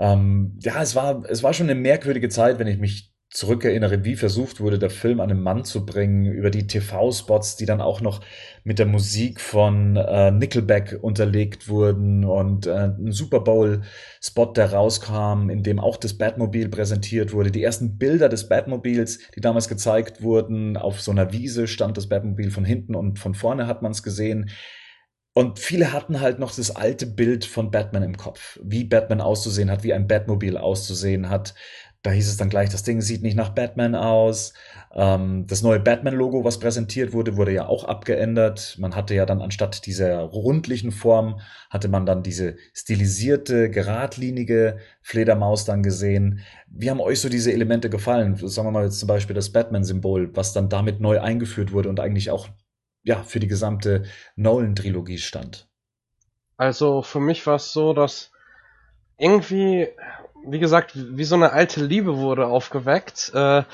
Ähm, 0.00 0.58
ja, 0.62 0.82
es 0.82 0.96
war, 0.96 1.22
es 1.28 1.44
war 1.44 1.52
schon 1.52 1.70
eine 1.70 1.78
merkwürdige 1.78 2.28
Zeit, 2.28 2.58
wenn 2.58 2.66
ich 2.66 2.78
mich 2.78 3.09
zurückerinnere, 3.30 4.04
wie 4.04 4.16
versucht 4.16 4.58
wurde, 4.58 4.80
der 4.80 4.90
Film 4.90 5.20
an 5.20 5.30
einen 5.30 5.42
Mann 5.42 5.64
zu 5.64 5.86
bringen, 5.86 6.26
über 6.26 6.50
die 6.50 6.66
TV-Spots, 6.66 7.56
die 7.56 7.64
dann 7.64 7.80
auch 7.80 8.00
noch 8.00 8.20
mit 8.64 8.80
der 8.80 8.86
Musik 8.86 9.40
von 9.40 9.94
äh, 9.96 10.32
Nickelback 10.32 10.98
unterlegt 11.00 11.68
wurden 11.68 12.24
und 12.24 12.66
äh, 12.66 12.86
ein 12.86 13.12
Super 13.12 13.40
Bowl-Spot, 13.40 14.46
der 14.46 14.72
rauskam, 14.72 15.48
in 15.48 15.62
dem 15.62 15.78
auch 15.78 15.96
das 15.96 16.14
Batmobil 16.14 16.68
präsentiert 16.68 17.32
wurde. 17.32 17.52
Die 17.52 17.62
ersten 17.62 17.98
Bilder 17.98 18.28
des 18.28 18.48
Batmobils, 18.48 19.20
die 19.36 19.40
damals 19.40 19.68
gezeigt 19.68 20.22
wurden, 20.22 20.76
auf 20.76 21.00
so 21.00 21.12
einer 21.12 21.32
Wiese 21.32 21.68
stand 21.68 21.96
das 21.96 22.08
Batmobil 22.08 22.50
von 22.50 22.64
hinten 22.64 22.96
und 22.96 23.20
von 23.20 23.34
vorne 23.34 23.68
hat 23.68 23.80
man 23.80 23.92
es 23.92 24.02
gesehen. 24.02 24.50
Und 25.32 25.60
viele 25.60 25.92
hatten 25.92 26.20
halt 26.20 26.40
noch 26.40 26.52
das 26.52 26.74
alte 26.74 27.06
Bild 27.06 27.44
von 27.44 27.70
Batman 27.70 28.02
im 28.02 28.16
Kopf, 28.16 28.58
wie 28.64 28.82
Batman 28.82 29.20
auszusehen 29.20 29.70
hat, 29.70 29.84
wie 29.84 29.94
ein 29.94 30.08
Batmobil 30.08 30.56
auszusehen 30.56 31.28
hat. 31.28 31.54
Da 32.02 32.12
hieß 32.12 32.28
es 32.28 32.38
dann 32.38 32.48
gleich, 32.48 32.70
das 32.70 32.82
Ding 32.82 33.02
sieht 33.02 33.22
nicht 33.22 33.36
nach 33.36 33.50
Batman 33.50 33.94
aus. 33.94 34.54
Ähm, 34.94 35.46
das 35.46 35.60
neue 35.62 35.80
Batman-Logo, 35.80 36.44
was 36.44 36.58
präsentiert 36.58 37.12
wurde, 37.12 37.36
wurde 37.36 37.52
ja 37.52 37.66
auch 37.66 37.84
abgeändert. 37.84 38.76
Man 38.78 38.96
hatte 38.96 39.14
ja 39.14 39.26
dann 39.26 39.42
anstatt 39.42 39.84
dieser 39.84 40.20
rundlichen 40.20 40.92
Form, 40.92 41.40
hatte 41.68 41.88
man 41.88 42.06
dann 42.06 42.22
diese 42.22 42.56
stilisierte, 42.72 43.68
geradlinige 43.68 44.78
Fledermaus 45.02 45.66
dann 45.66 45.82
gesehen. 45.82 46.40
Wie 46.68 46.88
haben 46.88 47.00
euch 47.00 47.20
so 47.20 47.28
diese 47.28 47.52
Elemente 47.52 47.90
gefallen? 47.90 48.36
Sagen 48.36 48.68
wir 48.68 48.72
mal 48.72 48.84
jetzt 48.84 48.98
zum 48.98 49.08
Beispiel 49.08 49.36
das 49.36 49.52
Batman-Symbol, 49.52 50.34
was 50.34 50.54
dann 50.54 50.70
damit 50.70 51.00
neu 51.00 51.20
eingeführt 51.20 51.72
wurde 51.72 51.90
und 51.90 52.00
eigentlich 52.00 52.30
auch 52.30 52.48
ja, 53.02 53.22
für 53.22 53.40
die 53.40 53.48
gesamte 53.48 54.04
Nolan-Trilogie 54.36 55.18
stand? 55.18 55.68
Also 56.56 57.02
für 57.02 57.20
mich 57.20 57.46
war 57.46 57.56
es 57.56 57.72
so, 57.72 57.92
dass 57.92 58.32
irgendwie, 59.18 59.88
wie 60.44 60.58
gesagt, 60.58 60.92
wie 60.94 61.24
so 61.24 61.34
eine 61.34 61.52
alte 61.52 61.84
Liebe 61.84 62.18
wurde 62.18 62.46
aufgeweckt. 62.46 63.32
Äh, 63.34 63.64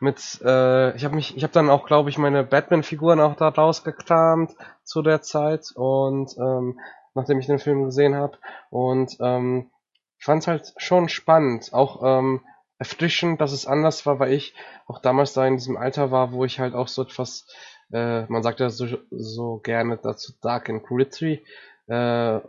mit, 0.00 0.40
äh, 0.44 0.94
ich 0.96 1.04
habe 1.04 1.14
mich, 1.14 1.36
ich 1.36 1.42
habe 1.42 1.52
dann 1.52 1.70
auch, 1.70 1.86
glaube 1.86 2.10
ich, 2.10 2.18
meine 2.18 2.44
Batman-Figuren 2.44 3.20
auch 3.20 3.36
da 3.36 3.48
rausgekramt 3.48 4.52
zu 4.84 5.02
der 5.02 5.22
Zeit 5.22 5.72
und 5.74 6.36
ähm, 6.38 6.78
nachdem 7.14 7.38
ich 7.38 7.46
den 7.46 7.58
Film 7.58 7.84
gesehen 7.84 8.14
habe 8.14 8.38
und 8.70 9.16
ähm, 9.20 9.70
fand 10.18 10.42
es 10.42 10.48
halt 10.48 10.74
schon 10.76 11.08
spannend, 11.08 11.72
auch 11.72 12.02
ähm, 12.04 12.40
erfrischend, 12.78 13.40
dass 13.40 13.52
es 13.52 13.66
anders 13.66 14.06
war, 14.06 14.18
weil 14.18 14.32
ich 14.32 14.54
auch 14.86 15.00
damals 15.00 15.32
da 15.32 15.46
in 15.46 15.56
diesem 15.56 15.76
Alter 15.76 16.10
war, 16.10 16.32
wo 16.32 16.44
ich 16.44 16.60
halt 16.60 16.74
auch 16.74 16.88
so 16.88 17.02
etwas, 17.02 17.46
äh, 17.92 18.24
man 18.26 18.42
sagt 18.42 18.60
ja 18.60 18.70
so, 18.70 18.86
so 19.10 19.58
gerne 19.58 19.98
dazu 20.02 20.32
Dark 20.40 20.70
and 20.70 20.82
Gritty, 20.82 21.44
äh, 21.90 22.40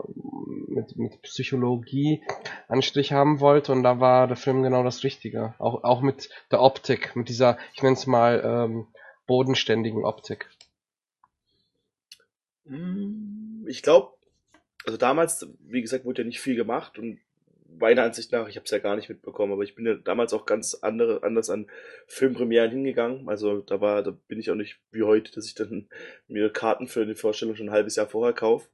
mit, 0.67 0.95
mit 0.97 1.21
Psychologie 1.23 2.21
Anstrich 2.67 3.11
haben 3.11 3.39
wollte 3.39 3.71
und 3.71 3.81
da 3.81 3.99
war 3.99 4.27
der 4.27 4.37
Film 4.37 4.61
genau 4.61 4.83
das 4.83 5.03
Richtige. 5.03 5.55
Auch, 5.57 5.83
auch 5.83 6.01
mit 6.01 6.29
der 6.51 6.61
Optik, 6.61 7.15
mit 7.15 7.27
dieser, 7.27 7.57
ich 7.73 7.81
nenne 7.81 7.95
es 7.95 8.05
mal, 8.05 8.41
ähm, 8.45 8.87
bodenständigen 9.25 10.05
Optik. 10.05 10.47
Hm, 12.67 13.65
ich 13.67 13.81
glaube, 13.81 14.13
also 14.85 14.97
damals, 14.97 15.47
wie 15.59 15.81
gesagt, 15.81 16.05
wurde 16.05 16.21
ja 16.21 16.27
nicht 16.27 16.39
viel 16.39 16.55
gemacht 16.55 16.99
und 16.99 17.19
meiner 17.79 18.03
Ansicht 18.03 18.31
nach, 18.31 18.47
ich 18.47 18.57
habe 18.57 18.65
es 18.65 18.71
ja 18.71 18.79
gar 18.79 18.95
nicht 18.95 19.09
mitbekommen, 19.09 19.53
aber 19.53 19.63
ich 19.63 19.73
bin 19.73 19.87
ja 19.87 19.95
damals 19.95 20.33
auch 20.33 20.45
ganz 20.45 20.75
andere, 20.75 21.23
anders 21.23 21.49
an 21.49 21.67
Filmpremieren 22.05 22.69
hingegangen. 22.69 23.27
Also 23.27 23.61
da 23.61 23.81
war, 23.81 24.03
da 24.03 24.11
bin 24.27 24.39
ich 24.39 24.51
auch 24.51 24.55
nicht 24.55 24.77
wie 24.91 25.03
heute, 25.03 25.31
dass 25.31 25.47
ich 25.47 25.55
dann 25.55 25.87
mir 26.27 26.51
Karten 26.51 26.87
für 26.87 27.01
eine 27.01 27.15
Vorstellung 27.15 27.55
schon 27.55 27.69
ein 27.69 27.73
halbes 27.73 27.95
Jahr 27.95 28.07
vorher 28.07 28.33
kaufe 28.33 28.67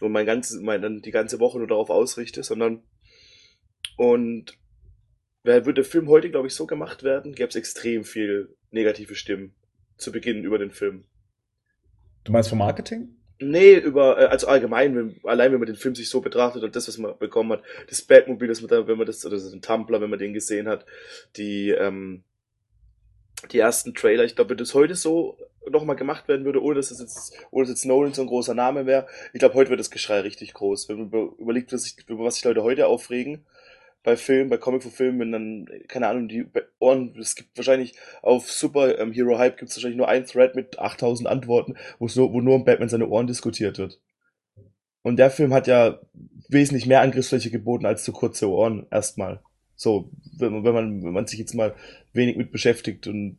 und 0.00 0.12
mein 0.12 0.26
ganzes, 0.26 0.60
mein, 0.60 0.82
dann 0.82 1.02
die 1.02 1.10
ganze 1.10 1.40
Woche 1.40 1.58
nur 1.58 1.68
darauf 1.68 1.90
ausrichte, 1.90 2.42
sondern 2.42 2.82
und 3.96 4.58
würde 5.42 5.74
der 5.74 5.84
Film 5.84 6.08
heute, 6.08 6.30
glaube 6.30 6.48
ich, 6.48 6.54
so 6.54 6.66
gemacht 6.66 7.02
werden, 7.02 7.34
gäbe 7.34 7.48
es 7.48 7.56
extrem 7.56 8.04
viel 8.04 8.56
negative 8.70 9.14
Stimmen 9.14 9.54
zu 9.96 10.12
Beginn 10.12 10.44
über 10.44 10.58
den 10.58 10.70
Film. 10.70 11.04
Du 12.24 12.32
meinst 12.32 12.50
vom 12.50 12.58
Marketing? 12.58 13.16
Nee, 13.42 13.74
über, 13.76 14.18
äh, 14.18 14.26
also 14.26 14.48
allgemein, 14.48 14.94
wenn, 14.94 15.20
allein 15.24 15.52
wenn 15.52 15.60
man 15.60 15.66
den 15.66 15.76
Film 15.76 15.94
sich 15.94 16.10
so 16.10 16.20
betrachtet 16.20 16.62
und 16.62 16.76
das, 16.76 16.88
was 16.88 16.98
man 16.98 17.18
bekommen 17.18 17.52
hat, 17.52 17.62
das 17.88 18.02
Batmobil, 18.02 18.48
das 18.48 18.60
man 18.60 18.68
da, 18.68 18.86
wenn 18.86 18.98
man 18.98 19.06
das, 19.06 19.24
oder 19.24 19.38
den 19.38 19.62
Tumblr, 19.62 20.00
wenn 20.00 20.10
man 20.10 20.18
den 20.18 20.34
gesehen 20.34 20.68
hat, 20.68 20.84
die, 21.36 21.70
ähm, 21.70 22.22
die 23.50 23.58
ersten 23.58 23.94
Trailer, 23.94 24.24
ich 24.24 24.36
glaube, 24.36 24.50
wenn 24.50 24.58
das 24.58 24.74
heute 24.74 24.94
so 24.94 25.38
nochmal 25.68 25.96
gemacht 25.96 26.28
werden 26.28 26.44
würde, 26.44 26.62
ohne 26.62 26.76
dass 26.76 26.90
es 26.90 27.00
jetzt, 27.00 27.34
ohne 27.50 27.64
dass 27.64 27.70
jetzt 27.70 27.84
Nolan 27.84 28.14
so 28.14 28.22
ein 28.22 28.28
großer 28.28 28.54
Name 28.54 28.86
wäre, 28.86 29.06
ich 29.32 29.40
glaube, 29.40 29.54
heute 29.54 29.70
wird 29.70 29.80
das 29.80 29.90
Geschrei 29.90 30.20
richtig 30.20 30.54
groß. 30.54 30.88
Wenn 30.88 31.10
man 31.10 31.30
überlegt, 31.38 31.72
was 31.72 31.82
sich, 31.82 31.96
über 32.08 32.24
was 32.24 32.36
sich 32.36 32.44
Leute 32.44 32.62
heute 32.62 32.86
aufregen, 32.86 33.44
bei 34.02 34.16
Filmen, 34.16 34.48
bei 34.48 34.56
Comic-Filmen, 34.56 35.20
wenn 35.20 35.32
dann, 35.32 35.68
keine 35.88 36.08
Ahnung, 36.08 36.28
die 36.28 36.46
Ohren, 36.78 37.14
es 37.18 37.34
gibt 37.34 37.56
wahrscheinlich 37.56 37.94
auf 38.22 38.50
Super 38.50 38.98
ähm, 38.98 39.12
Hero 39.12 39.38
Hype 39.38 39.58
gibt 39.58 39.70
es 39.70 39.76
wahrscheinlich 39.76 39.98
nur 39.98 40.08
ein 40.08 40.24
Thread 40.24 40.54
mit 40.54 40.78
8000 40.78 41.28
Antworten, 41.28 41.76
wo 41.98 42.06
nur, 42.06 42.32
wo 42.32 42.40
nur 42.40 42.54
um 42.54 42.64
Batman 42.64 42.88
seine 42.88 43.08
Ohren 43.08 43.26
diskutiert 43.26 43.78
wird. 43.78 44.00
Und 45.02 45.16
der 45.16 45.30
Film 45.30 45.52
hat 45.52 45.66
ja 45.66 46.00
wesentlich 46.48 46.86
mehr 46.86 47.02
Angriffsfläche 47.02 47.50
geboten 47.50 47.86
als 47.86 48.04
zu 48.04 48.12
kurze 48.12 48.48
Ohren, 48.48 48.86
erstmal. 48.90 49.40
So, 49.76 50.10
wenn 50.36 50.52
man, 50.52 50.64
wenn 50.64 50.74
man, 50.74 51.02
wenn 51.02 51.12
man 51.12 51.26
sich 51.26 51.38
jetzt 51.38 51.54
mal 51.54 51.74
wenig 52.12 52.36
mit 52.36 52.52
beschäftigt 52.52 53.06
und 53.06 53.38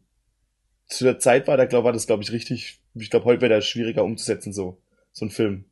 zu 0.91 1.05
der 1.05 1.19
Zeit 1.19 1.47
war, 1.47 1.57
da 1.57 1.65
glaube 1.65 1.85
war 1.85 1.93
das, 1.93 2.05
glaube 2.05 2.21
ich, 2.21 2.31
richtig, 2.31 2.81
ich 2.95 3.09
glaube, 3.09 3.25
heute 3.25 3.41
wäre 3.41 3.55
das 3.55 3.65
schwieriger 3.65 4.03
umzusetzen, 4.03 4.51
so, 4.51 4.77
so 5.11 5.25
ein 5.25 5.31
Film. 5.31 5.65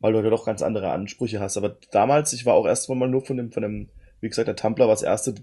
Weil 0.00 0.12
du 0.12 0.20
ja 0.20 0.30
doch 0.30 0.44
ganz 0.44 0.62
andere 0.62 0.90
Ansprüche 0.90 1.40
hast. 1.40 1.56
Aber 1.56 1.76
damals, 1.90 2.32
ich 2.32 2.44
war 2.44 2.54
auch 2.54 2.66
erst 2.66 2.88
mal 2.88 3.08
nur 3.08 3.24
von 3.24 3.36
dem, 3.36 3.52
von 3.52 3.62
dem, 3.62 3.88
wie 4.20 4.28
gesagt, 4.28 4.48
der 4.48 4.56
Tumblr 4.56 4.86
war 4.86 4.94
das 4.94 5.02
erste, 5.02 5.34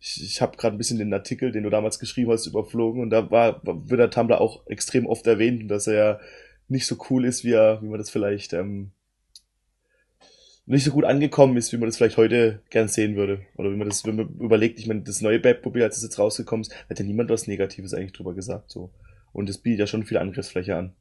ich, 0.00 0.22
ich 0.22 0.42
habe 0.42 0.56
gerade 0.56 0.74
ein 0.74 0.78
bisschen 0.78 0.98
den 0.98 1.12
Artikel, 1.12 1.52
den 1.52 1.64
du 1.64 1.70
damals 1.70 1.98
geschrieben 1.98 2.32
hast, 2.32 2.46
überflogen 2.46 3.02
und 3.02 3.10
da 3.10 3.30
war, 3.30 3.60
wird 3.64 4.00
der 4.00 4.10
Tumblr 4.10 4.40
auch 4.40 4.66
extrem 4.66 5.06
oft 5.06 5.26
erwähnt, 5.26 5.70
dass 5.70 5.86
er 5.86 5.94
ja 5.94 6.20
nicht 6.68 6.86
so 6.86 6.96
cool 7.10 7.24
ist, 7.24 7.44
wie 7.44 7.52
er, 7.52 7.82
wie 7.82 7.88
man 7.88 7.98
das 7.98 8.10
vielleicht 8.10 8.52
ähm, 8.52 8.92
nicht 10.66 10.84
so 10.84 10.90
gut 10.90 11.04
angekommen 11.04 11.56
ist, 11.56 11.72
wie 11.72 11.76
man 11.76 11.88
das 11.88 11.96
vielleicht 11.96 12.16
heute 12.16 12.60
gern 12.70 12.88
sehen 12.88 13.14
würde. 13.14 13.46
Oder 13.56 13.70
wie 13.70 13.76
man 13.76 13.88
das, 13.88 14.04
wenn 14.04 14.16
man 14.16 14.28
überlegt, 14.40 14.80
ich 14.80 14.88
meine, 14.88 15.02
das 15.02 15.20
neue 15.20 15.38
Batmobile, 15.38 15.84
als 15.84 15.96
es 15.96 16.02
jetzt 16.02 16.18
rausgekommen 16.18 16.62
ist, 16.62 16.74
hat 16.90 16.98
ja 16.98 17.04
niemand 17.04 17.30
was 17.30 17.46
Negatives 17.46 17.94
eigentlich 17.94 18.12
drüber 18.12 18.34
gesagt. 18.34 18.70
so 18.70 18.90
Und 19.32 19.48
es 19.48 19.58
bietet 19.58 19.80
ja 19.80 19.86
schon 19.86 20.04
viel 20.04 20.18
Angriffsfläche 20.18 20.76
an. 20.76 20.94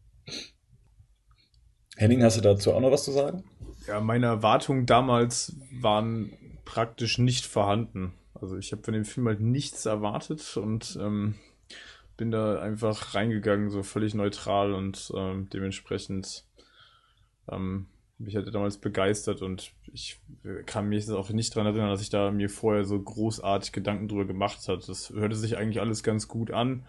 Henning, 1.98 2.24
hast 2.24 2.38
du 2.38 2.42
dazu 2.42 2.74
auch 2.74 2.80
noch 2.80 2.92
was 2.92 3.06
zu 3.06 3.12
sagen? 3.12 3.44
Ja, 3.88 4.00
meine 4.02 4.28
Erwartungen 4.28 4.86
damals 4.86 5.56
waren 5.72 6.32
praktisch 6.64 7.18
nicht 7.18 7.46
vorhanden. 7.46 8.14
Also 8.34 8.58
ich 8.58 8.72
habe 8.72 8.84
von 8.84 8.94
dem 8.94 9.06
Film 9.06 9.28
halt 9.28 9.40
nichts 9.40 9.86
erwartet 9.86 10.58
und 10.58 10.98
ähm, 11.02 11.36
bin 12.18 12.32
da 12.32 12.60
einfach 12.60 13.16
reingegangen, 13.16 13.70
so 13.70 13.82
völlig 13.82 14.14
neutral 14.14 14.74
und 14.74 15.12
ähm, 15.16 15.48
dementsprechend 15.52 16.44
ähm, 17.50 17.88
mich 18.18 18.36
hatte 18.36 18.52
damals 18.52 18.78
begeistert 18.78 19.42
und 19.42 19.74
ich 19.92 20.20
kann 20.66 20.88
mich 20.88 21.10
auch 21.12 21.30
nicht 21.32 21.56
daran 21.56 21.68
erinnern, 21.68 21.90
dass 21.90 22.02
ich 22.02 22.10
da 22.10 22.32
mir 22.32 22.50
vorher 22.50 22.86
so 22.86 23.00
großartig 23.00 23.72
Gedanken 23.72 24.08
drüber 24.08 24.26
gemacht 24.26 24.68
hat. 24.68 24.88
Das 24.88 25.10
hörte 25.10 25.36
sich 25.36 25.58
eigentlich 25.58 25.82
alles 25.82 26.04
ganz 26.04 26.28
gut 26.28 26.52
an. 26.52 26.86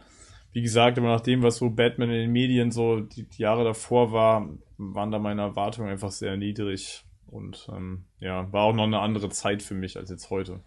Wie 0.52 0.62
gesagt, 0.62 0.98
aber 0.98 1.08
nach 1.08 1.20
dem, 1.20 1.42
was 1.42 1.56
so 1.56 1.70
Batman 1.70 2.10
in 2.10 2.16
den 2.16 2.32
Medien 2.32 2.70
so 2.70 3.00
die, 3.00 3.24
die 3.24 3.42
Jahre 3.42 3.64
davor 3.64 4.12
war, 4.12 4.48
waren 4.78 5.10
da 5.10 5.18
meine 5.18 5.42
Erwartungen 5.42 5.90
einfach 5.90 6.10
sehr 6.10 6.36
niedrig. 6.36 7.04
Und 7.26 7.68
ähm, 7.72 8.04
ja, 8.20 8.50
war 8.52 8.62
auch 8.62 8.72
noch 8.72 8.84
eine 8.84 9.00
andere 9.00 9.28
Zeit 9.28 9.62
für 9.62 9.74
mich 9.74 9.96
als 9.96 10.10
jetzt 10.10 10.30
heute. 10.30 10.60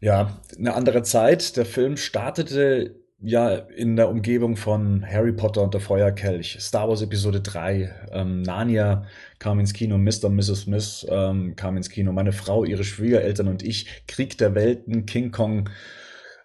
Ja, 0.00 0.40
eine 0.58 0.74
andere 0.74 1.02
Zeit. 1.02 1.56
Der 1.56 1.66
Film 1.66 1.96
startete 1.96 2.99
ja 3.22 3.54
in 3.54 3.96
der 3.96 4.08
Umgebung 4.08 4.56
von 4.56 5.04
Harry 5.06 5.32
Potter 5.32 5.62
und 5.62 5.74
der 5.74 5.80
Feuerkelch, 5.80 6.56
Star 6.60 6.88
Wars 6.88 7.02
Episode 7.02 7.40
3, 7.40 8.08
ähm, 8.12 8.42
Narnia 8.42 9.04
kam 9.38 9.60
ins 9.60 9.74
Kino, 9.74 9.98
Mr. 9.98 10.24
und 10.24 10.36
Mrs. 10.36 10.62
Smith 10.62 11.06
ähm, 11.08 11.54
kam 11.54 11.76
ins 11.76 11.90
Kino, 11.90 12.12
meine 12.12 12.32
Frau, 12.32 12.64
ihre 12.64 12.84
Schwiegereltern 12.84 13.48
und 13.48 13.62
ich, 13.62 14.06
Krieg 14.06 14.38
der 14.38 14.54
Welten, 14.54 15.06
King 15.06 15.30
Kong 15.30 15.68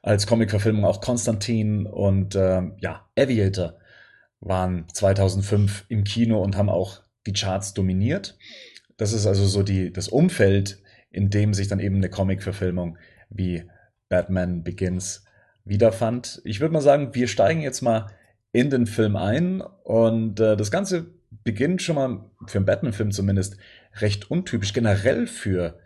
als 0.01 0.27
Comicverfilmung, 0.27 0.85
auch 0.85 1.01
Konstantin 1.01 1.87
und 1.87 2.35
ähm, 2.35 2.75
ja, 2.79 3.07
Aviator 3.17 3.75
waren 4.39 4.85
2005 4.93 5.85
im 5.89 6.03
Kino 6.03 6.41
und 6.41 6.57
haben 6.57 6.69
auch 6.69 7.01
die 7.25 7.33
Charts 7.33 7.73
dominiert. 7.73 8.37
Das 8.97 9.13
ist 9.13 9.25
also 9.25 9.45
so 9.45 9.63
die, 9.63 9.91
das 9.91 10.07
Umfeld, 10.07 10.81
in 11.09 11.29
dem 11.29 11.53
sich 11.53 11.67
dann 11.67 11.79
eben 11.79 11.95
eine 11.95 12.09
Comicverfilmung 12.09 12.97
wie 13.29 13.63
Batman 14.09 14.63
Begins 14.63 15.24
wiederfand. 15.65 16.41
Ich 16.45 16.61
würde 16.61 16.73
mal 16.73 16.81
sagen, 16.81 17.13
wir 17.13 17.27
steigen 17.27 17.61
jetzt 17.61 17.81
mal 17.81 18.07
in 18.51 18.69
den 18.69 18.87
Film 18.87 19.15
ein 19.15 19.61
und 19.83 20.39
äh, 20.39 20.55
das 20.55 20.71
Ganze 20.71 21.07
beginnt 21.43 21.81
schon 21.81 21.95
mal 21.95 22.29
für 22.47 22.59
einen 22.59 22.65
Batman-Film 22.65 23.11
zumindest 23.11 23.57
recht 23.97 24.31
untypisch, 24.31 24.73
generell 24.73 25.27
für 25.27 25.79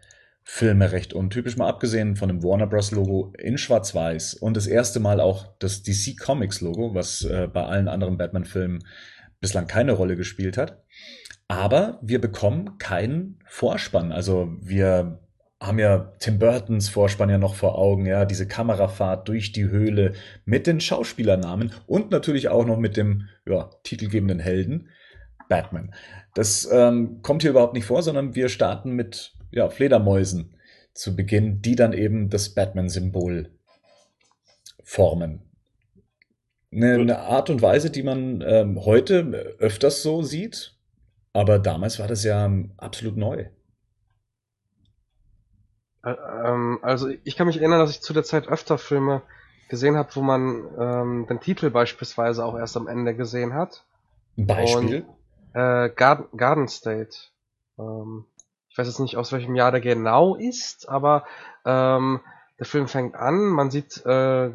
Filme 0.43 0.91
recht 0.91 1.13
untypisch, 1.13 1.57
mal 1.57 1.67
abgesehen 1.69 2.15
von 2.15 2.27
dem 2.27 2.43
Warner 2.43 2.67
Bros. 2.67 2.91
Logo 2.91 3.33
in 3.37 3.57
Schwarz-Weiß 3.57 4.35
und 4.35 4.57
das 4.57 4.67
erste 4.67 4.99
Mal 4.99 5.19
auch 5.19 5.47
das 5.59 5.83
DC 5.83 6.17
Comics 6.19 6.61
Logo, 6.61 6.93
was 6.95 7.23
äh, 7.23 7.47
bei 7.47 7.63
allen 7.63 7.87
anderen 7.87 8.17
Batman-Filmen 8.17 8.83
bislang 9.39 9.67
keine 9.67 9.93
Rolle 9.93 10.15
gespielt 10.15 10.57
hat. 10.57 10.83
Aber 11.47 11.99
wir 12.01 12.19
bekommen 12.19 12.77
keinen 12.77 13.39
Vorspann. 13.45 14.11
Also 14.11 14.55
wir 14.61 15.19
haben 15.59 15.79
ja 15.79 16.13
Tim 16.19 16.39
Burtons 16.39 16.89
Vorspann 16.89 17.29
ja 17.29 17.37
noch 17.37 17.55
vor 17.55 17.77
Augen, 17.77 18.05
ja, 18.05 18.25
diese 18.25 18.47
Kamerafahrt 18.47 19.27
durch 19.27 19.51
die 19.51 19.67
Höhle 19.67 20.13
mit 20.45 20.67
den 20.67 20.79
Schauspielernamen 20.79 21.73
und 21.85 22.11
natürlich 22.11 22.47
auch 22.47 22.65
noch 22.65 22.77
mit 22.77 22.95
dem 22.95 23.27
ja, 23.45 23.69
titelgebenden 23.83 24.39
Helden 24.39 24.89
Batman. 25.49 25.93
Das 26.33 26.69
ähm, 26.71 27.21
kommt 27.21 27.41
hier 27.41 27.51
überhaupt 27.51 27.73
nicht 27.73 27.85
vor, 27.85 28.03
sondern 28.03 28.35
wir 28.35 28.47
starten 28.47 28.91
mit 28.91 29.33
ja, 29.51 29.69
Fledermäusen 29.69 30.55
zu 30.93 31.15
Beginn, 31.15 31.61
die 31.61 31.75
dann 31.75 31.91
eben 31.91 32.29
das 32.29 32.49
Batman-Symbol 32.49 33.51
formen. 34.83 35.41
Eine, 36.71 36.95
eine, 36.95 37.19
Art 37.19 37.49
und 37.49 37.61
Weise, 37.61 37.89
die 37.89 38.03
man 38.03 38.43
ähm, 38.45 38.85
heute 38.85 39.55
öfters 39.59 40.03
so 40.03 40.21
sieht, 40.21 40.75
aber 41.33 41.59
damals 41.59 41.99
war 41.99 42.07
das 42.07 42.23
ja 42.23 42.49
absolut 42.77 43.17
neu. 43.17 43.45
Ähm, 46.05 46.79
also 46.81 47.09
ich 47.23 47.35
kann 47.35 47.47
mich 47.47 47.57
erinnern, 47.57 47.79
dass 47.79 47.91
ich 47.91 48.01
zu 48.01 48.13
der 48.13 48.23
Zeit 48.23 48.47
öfter 48.47 48.77
Filme 48.77 49.21
gesehen 49.69 49.97
habe, 49.97 50.09
wo 50.15 50.21
man 50.21 50.63
ähm, 50.79 51.27
den 51.27 51.39
Titel 51.39 51.69
beispielsweise 51.69 52.43
auch 52.43 52.57
erst 52.57 52.77
am 52.77 52.87
Ende 52.87 53.15
gesehen 53.15 53.53
hat. 53.53 53.83
Beispiel? 54.35 55.05
Und, 55.53 55.59
äh, 55.61 55.89
Garden, 55.89 56.25
Garden 56.37 56.67
State. 56.67 57.15
Ähm, 57.77 58.25
ich 58.69 58.77
weiß 58.77 58.87
jetzt 58.87 58.99
nicht, 58.99 59.17
aus 59.17 59.31
welchem 59.31 59.55
Jahr 59.55 59.71
der 59.71 59.81
genau 59.81 60.35
ist, 60.35 60.87
aber 60.87 61.25
ähm, 61.65 62.19
der 62.57 62.65
Film 62.65 62.87
fängt 62.87 63.15
an, 63.15 63.47
man 63.47 63.71
sieht 63.71 64.05
äh, 64.05 64.51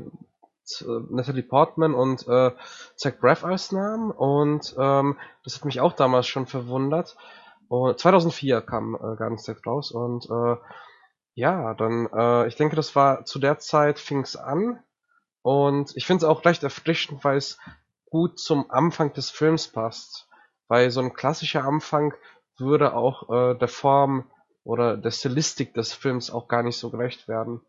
Natalie 1.10 1.42
Portman 1.42 1.94
und 1.94 2.26
äh, 2.26 2.52
Zach 2.96 3.12
Braff 3.20 3.44
als 3.44 3.72
Namen 3.72 4.10
und 4.10 4.74
ähm, 4.78 5.16
das 5.42 5.56
hat 5.56 5.64
mich 5.64 5.80
auch 5.80 5.92
damals 5.92 6.26
schon 6.26 6.46
verwundert. 6.46 7.16
Und 7.68 7.98
2004 7.98 8.60
kam 8.62 8.94
äh, 8.94 9.16
Garden 9.16 9.38
State 9.38 9.60
raus 9.66 9.90
und 9.90 10.26
äh, 10.26 10.56
ja, 11.34 11.74
dann 11.74 12.08
äh, 12.12 12.46
ich 12.48 12.56
denke, 12.56 12.76
das 12.76 12.94
war 12.94 13.24
zu 13.24 13.38
der 13.38 13.58
Zeit 13.58 13.98
fing's 13.98 14.36
an 14.36 14.82
und 15.42 15.96
ich 15.96 16.06
finde 16.06 16.24
es 16.24 16.30
auch 16.30 16.44
recht 16.44 16.62
erfrischend, 16.62 17.24
weil 17.24 17.36
es 17.36 17.58
gut 18.08 18.38
zum 18.38 18.70
Anfang 18.70 19.12
des 19.12 19.30
Films 19.30 19.68
passt, 19.68 20.28
weil 20.68 20.90
so 20.90 21.00
ein 21.00 21.14
klassischer 21.14 21.64
Anfang 21.64 22.14
würde 22.56 22.94
auch 22.94 23.28
äh, 23.30 23.58
der 23.58 23.68
Form 23.68 24.30
oder 24.62 24.96
der 24.96 25.10
Stilistik 25.10 25.74
des 25.74 25.92
Films 25.92 26.30
auch 26.30 26.46
gar 26.46 26.62
nicht 26.62 26.76
so 26.76 26.90
gerecht 26.90 27.26
werden. 27.26 27.60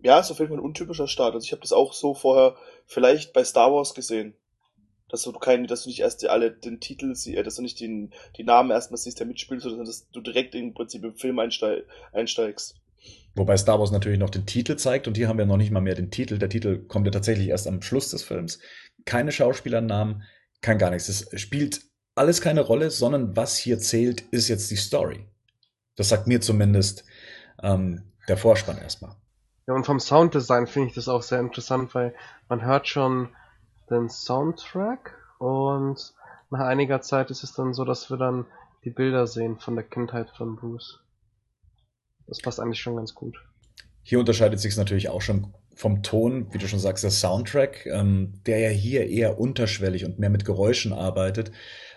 Ja, 0.00 0.18
ist 0.18 0.30
auf 0.30 0.38
jeden 0.38 0.50
Fall 0.50 0.58
ein 0.58 0.64
untypischer 0.64 1.08
Start. 1.08 1.34
Also 1.34 1.44
ich 1.44 1.52
habe 1.52 1.62
das 1.62 1.72
auch 1.72 1.92
so 1.92 2.14
vorher 2.14 2.56
vielleicht 2.86 3.32
bei 3.32 3.44
Star 3.44 3.72
Wars 3.72 3.94
gesehen. 3.94 4.34
Dass 5.08 5.22
du 5.22 5.32
keine, 5.32 5.66
dass 5.66 5.84
du 5.84 5.88
nicht 5.88 6.00
erst 6.00 6.26
alle 6.26 6.50
den 6.50 6.80
Titel 6.80 7.14
siehst, 7.14 7.36
äh, 7.36 7.42
dass 7.42 7.56
du 7.56 7.62
nicht 7.62 7.80
den, 7.80 8.12
die 8.36 8.44
Namen 8.44 8.70
erstmal 8.70 8.98
siehst, 8.98 9.18
der 9.20 9.26
mitspielt, 9.26 9.62
sondern 9.62 9.86
dass 9.86 10.10
du 10.10 10.20
direkt 10.20 10.54
im 10.54 10.74
Prinzip 10.74 11.04
im 11.04 11.16
Film 11.16 11.38
einsteigst. 11.38 12.76
Wobei 13.34 13.56
Star 13.56 13.78
Wars 13.78 13.92
natürlich 13.92 14.18
noch 14.18 14.30
den 14.30 14.46
Titel 14.46 14.76
zeigt 14.76 15.06
und 15.06 15.16
hier 15.16 15.28
haben 15.28 15.38
wir 15.38 15.46
noch 15.46 15.56
nicht 15.56 15.70
mal 15.70 15.80
mehr 15.80 15.94
den 15.94 16.10
Titel. 16.10 16.38
Der 16.38 16.48
Titel 16.48 16.84
kommt 16.86 17.06
ja 17.06 17.12
tatsächlich 17.12 17.48
erst 17.48 17.68
am 17.68 17.82
Schluss 17.82 18.10
des 18.10 18.24
Films. 18.24 18.58
Keine 19.04 19.32
Schauspielernamen, 19.32 20.24
kein 20.60 20.78
gar 20.78 20.90
nichts. 20.90 21.08
Es 21.08 21.40
spielt 21.40 21.80
alles 22.16 22.40
keine 22.40 22.62
Rolle, 22.62 22.90
sondern 22.90 23.36
was 23.36 23.56
hier 23.56 23.78
zählt, 23.78 24.22
ist 24.32 24.48
jetzt 24.48 24.70
die 24.70 24.76
Story. 24.76 25.26
Das 25.94 26.08
sagt 26.08 26.26
mir 26.26 26.40
zumindest 26.40 27.04
ähm, 27.62 28.12
der 28.26 28.36
Vorspann 28.36 28.78
erstmal. 28.78 29.14
Ja, 29.68 29.74
und 29.74 29.84
vom 29.84 30.00
Sounddesign 30.00 30.66
finde 30.66 30.88
ich 30.88 30.94
das 30.94 31.08
auch 31.08 31.22
sehr 31.22 31.40
interessant, 31.40 31.94
weil 31.94 32.14
man 32.48 32.64
hört 32.64 32.88
schon 32.88 33.28
den 33.90 34.08
Soundtrack 34.08 35.16
und 35.38 36.14
nach 36.50 36.60
einiger 36.60 37.00
Zeit 37.00 37.30
ist 37.30 37.44
es 37.44 37.52
dann 37.52 37.74
so, 37.74 37.84
dass 37.84 38.10
wir 38.10 38.16
dann 38.16 38.46
die 38.84 38.90
Bilder 38.90 39.26
sehen 39.26 39.58
von 39.58 39.74
der 39.74 39.84
Kindheit 39.84 40.30
von 40.30 40.56
Bruce. 40.56 41.00
Das 42.26 42.40
passt 42.40 42.60
eigentlich 42.60 42.80
schon 42.80 42.96
ganz 42.96 43.14
gut. 43.14 43.36
Hier 44.02 44.18
unterscheidet 44.18 44.60
sich 44.60 44.72
es 44.72 44.78
natürlich 44.78 45.08
auch 45.08 45.20
schon 45.20 45.54
vom 45.74 46.02
Ton, 46.02 46.52
wie 46.52 46.58
du 46.58 46.66
schon 46.66 46.78
sagst, 46.78 47.04
der 47.04 47.10
Soundtrack, 47.10 47.86
ähm, 47.86 48.40
der 48.46 48.58
ja 48.58 48.68
hier 48.70 49.06
eher 49.08 49.38
unterschwellig 49.38 50.04
und 50.04 50.18
mehr 50.18 50.30
mit 50.30 50.44
Geräuschen 50.44 50.92
arbeitet, 50.92 51.52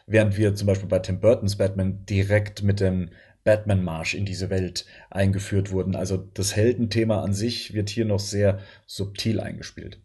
während 0.05 0.37
wir 0.37 0.53
zum 0.55 0.67
Beispiel 0.67 0.89
bei 0.89 0.99
Tim 0.99 1.19
Burtons 1.19 1.57
Batman 1.57 2.05
direkt 2.05 2.63
mit 2.63 2.79
dem 2.79 3.09
Batman-Marsch 3.43 4.13
in 4.13 4.25
diese 4.25 4.49
Welt 4.49 4.85
eingeführt 5.09 5.71
wurden. 5.71 5.95
Also 5.95 6.17
das 6.17 6.55
Heldenthema 6.55 7.23
an 7.23 7.33
sich 7.33 7.73
wird 7.73 7.89
hier 7.89 8.05
noch 8.05 8.19
sehr 8.19 8.59
subtil 8.85 9.39
eingespielt. 9.39 9.99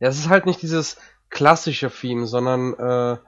Ja, 0.00 0.08
es 0.08 0.18
ist 0.18 0.28
halt 0.28 0.46
nicht 0.46 0.62
dieses 0.62 0.96
klassische 1.28 1.90
Theme, 1.90 2.26
sondern 2.26 2.74
äh, 2.74 3.18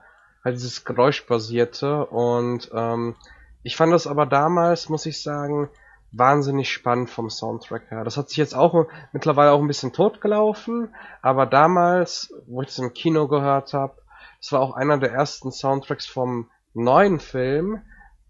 halt 0.43 0.55
dieses 0.55 0.83
Geräuschbasierte. 0.83 2.05
Und 2.07 2.69
ähm, 2.73 3.15
ich 3.63 3.75
fand 3.77 3.93
das 3.93 4.07
aber 4.07 4.25
damals, 4.25 4.89
muss 4.89 5.05
ich 5.05 5.21
sagen, 5.21 5.69
wahnsinnig 6.11 6.71
spannend 6.71 7.09
vom 7.09 7.29
Soundtrack 7.29 7.89
her. 7.89 8.03
Das 8.03 8.17
hat 8.17 8.29
sich 8.29 8.37
jetzt 8.37 8.55
auch 8.55 8.87
mittlerweile 9.11 9.51
auch 9.51 9.61
ein 9.61 9.67
bisschen 9.67 9.93
totgelaufen, 9.93 10.93
aber 11.21 11.45
damals, 11.45 12.31
wo 12.45 12.61
ich 12.61 12.67
das 12.67 12.79
im 12.79 12.93
Kino 12.93 13.27
gehört 13.27 13.73
habe, 13.73 13.95
das 14.39 14.51
war 14.51 14.61
auch 14.61 14.75
einer 14.75 14.97
der 14.97 15.11
ersten 15.11 15.51
Soundtracks 15.51 16.05
vom 16.05 16.51
neuen 16.73 17.19
Film, 17.19 17.81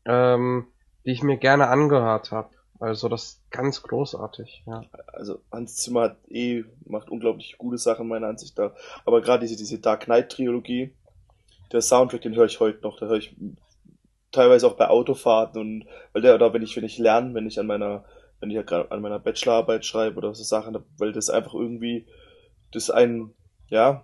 ähm, 0.05 0.67
die 1.05 1.11
ich 1.11 1.23
mir 1.23 1.37
gerne 1.37 1.67
angehört 1.67 2.31
habe. 2.31 2.49
Also 2.79 3.09
das 3.09 3.42
ganz 3.53 3.83
großartig, 3.83 4.63
ja. 4.65 4.83
Also 5.13 5.39
Hans 5.51 5.75
Zimmer 5.77 6.01
hat 6.01 6.17
eh, 6.27 6.65
macht 6.85 7.09
unglaublich 7.09 7.55
gute 7.57 7.77
Sachen 7.77 8.07
meiner 8.07 8.27
Ansicht 8.27 8.57
nach. 8.57 8.73
Aber 9.05 9.21
gerade 9.21 9.45
diese, 9.45 9.55
diese 9.55 9.79
Dark 9.79 10.05
Knight 10.05 10.31
Trilogie, 10.31 10.91
der 11.71 11.81
Soundtrack, 11.81 12.21
den 12.21 12.35
höre 12.35 12.47
ich 12.47 12.59
heute 12.59 12.81
noch, 12.81 12.99
da 12.99 13.05
höre 13.05 13.17
ich 13.17 13.35
teilweise 14.31 14.67
auch 14.67 14.73
bei 14.73 14.89
Autofahrten 14.89 15.61
und 15.61 15.85
weil 16.11 16.23
der, 16.23 16.35
oder 16.35 16.51
wenn 16.53 16.63
ich, 16.63 16.75
wenn 16.75 16.83
ich 16.83 16.97
lerne, 16.97 17.35
wenn 17.35 17.47
ich 17.47 17.59
an 17.59 17.67
meiner, 17.67 18.03
wenn 18.39 18.49
ich 18.49 18.57
an 18.71 19.01
meiner 19.01 19.19
Bachelorarbeit 19.19 19.85
schreibe 19.85 20.17
oder 20.17 20.33
so 20.33 20.43
Sachen, 20.43 20.77
weil 20.97 21.13
das 21.13 21.29
einfach 21.29 21.53
irgendwie, 21.53 22.07
das 22.71 22.89
ein, 22.89 23.33
ja, 23.69 24.03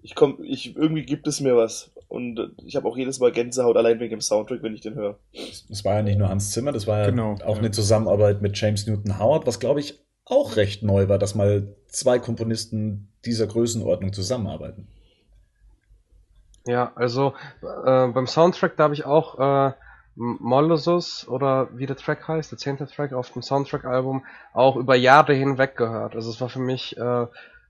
ich 0.00 0.14
komm, 0.14 0.38
ich, 0.42 0.74
irgendwie 0.74 1.04
gibt 1.04 1.26
es 1.26 1.40
mir 1.40 1.56
was. 1.56 1.90
Und 2.14 2.54
ich 2.64 2.76
habe 2.76 2.86
auch 2.86 2.96
jedes 2.96 3.18
Mal 3.18 3.32
Gänsehaut 3.32 3.76
allein 3.76 3.98
wegen 3.98 4.10
dem 4.10 4.20
Soundtrack, 4.20 4.62
wenn 4.62 4.72
ich 4.72 4.80
den 4.80 4.94
höre. 4.94 5.18
Das 5.68 5.84
war 5.84 5.94
ja 5.94 6.02
nicht 6.02 6.16
nur 6.16 6.28
Hans 6.28 6.52
Zimmer, 6.52 6.70
das 6.70 6.86
war 6.86 7.00
ja 7.00 7.10
genau, 7.10 7.34
auch 7.44 7.56
ja. 7.56 7.58
eine 7.58 7.72
Zusammenarbeit 7.72 8.40
mit 8.40 8.56
James 8.56 8.86
Newton 8.86 9.18
Howard, 9.18 9.48
was 9.48 9.58
glaube 9.58 9.80
ich 9.80 9.98
auch 10.24 10.54
recht 10.54 10.84
neu 10.84 11.08
war, 11.08 11.18
dass 11.18 11.34
mal 11.34 11.74
zwei 11.88 12.20
Komponisten 12.20 13.12
dieser 13.24 13.48
Größenordnung 13.48 14.12
zusammenarbeiten. 14.12 14.86
Ja, 16.66 16.92
also 16.94 17.34
äh, 17.62 18.06
beim 18.08 18.26
Soundtrack, 18.28 18.76
da 18.76 18.84
habe 18.84 18.94
ich 18.94 19.04
auch 19.04 19.38
äh, 19.38 19.72
Mollusus 20.14 21.26
oder 21.26 21.68
wie 21.76 21.86
der 21.86 21.96
Track 21.96 22.28
heißt, 22.28 22.52
der 22.52 22.58
zehnte 22.58 22.86
Track 22.86 23.12
auf 23.12 23.32
dem 23.32 23.42
Soundtrack-Album, 23.42 24.24
auch 24.52 24.76
über 24.76 24.94
Jahre 24.94 25.34
hinweg 25.34 25.76
gehört. 25.76 26.14
Also 26.14 26.30
es 26.30 26.40
war 26.40 26.48
für 26.48 26.60
mich 26.60 26.96
äh, 26.96 27.26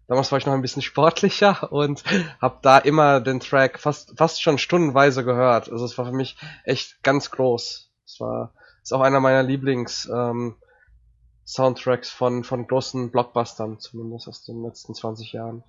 Damals 0.07 0.31
war 0.31 0.39
ich 0.39 0.47
noch 0.47 0.53
ein 0.53 0.63
bisschen 0.63 0.83
sportlicher 0.83 1.73
und 1.73 2.05
habe 2.41 2.59
da 2.63 2.79
immer 2.79 3.21
den 3.21 3.41
Track 3.41 3.79
fast 3.79 4.15
fast 4.17 4.43
schon 4.43 4.59
stundenweise 4.59 5.25
gehört. 5.25 5.71
Also 5.71 5.85
es 5.85 5.97
war 5.97 6.07
für 6.07 6.13
mich 6.13 6.37
echt 6.65 7.03
ganz 7.03 7.31
groß. 7.31 7.91
Es 8.05 8.21
war 8.21 8.53
ist 8.83 8.93
auch 8.93 9.01
einer 9.01 9.21
meiner 9.21 9.43
Lieblings 9.43 10.09
ähm, 10.13 10.57
Soundtracks 11.47 12.11
von 12.11 12.45
von 12.45 12.67
großen 12.67 13.11
Blockbustern, 13.11 13.79
zumindest 13.79 14.29
aus 14.29 14.45
den 14.45 14.63
letzten 14.63 14.95
20 14.95 15.33
Jahren. 15.33 15.65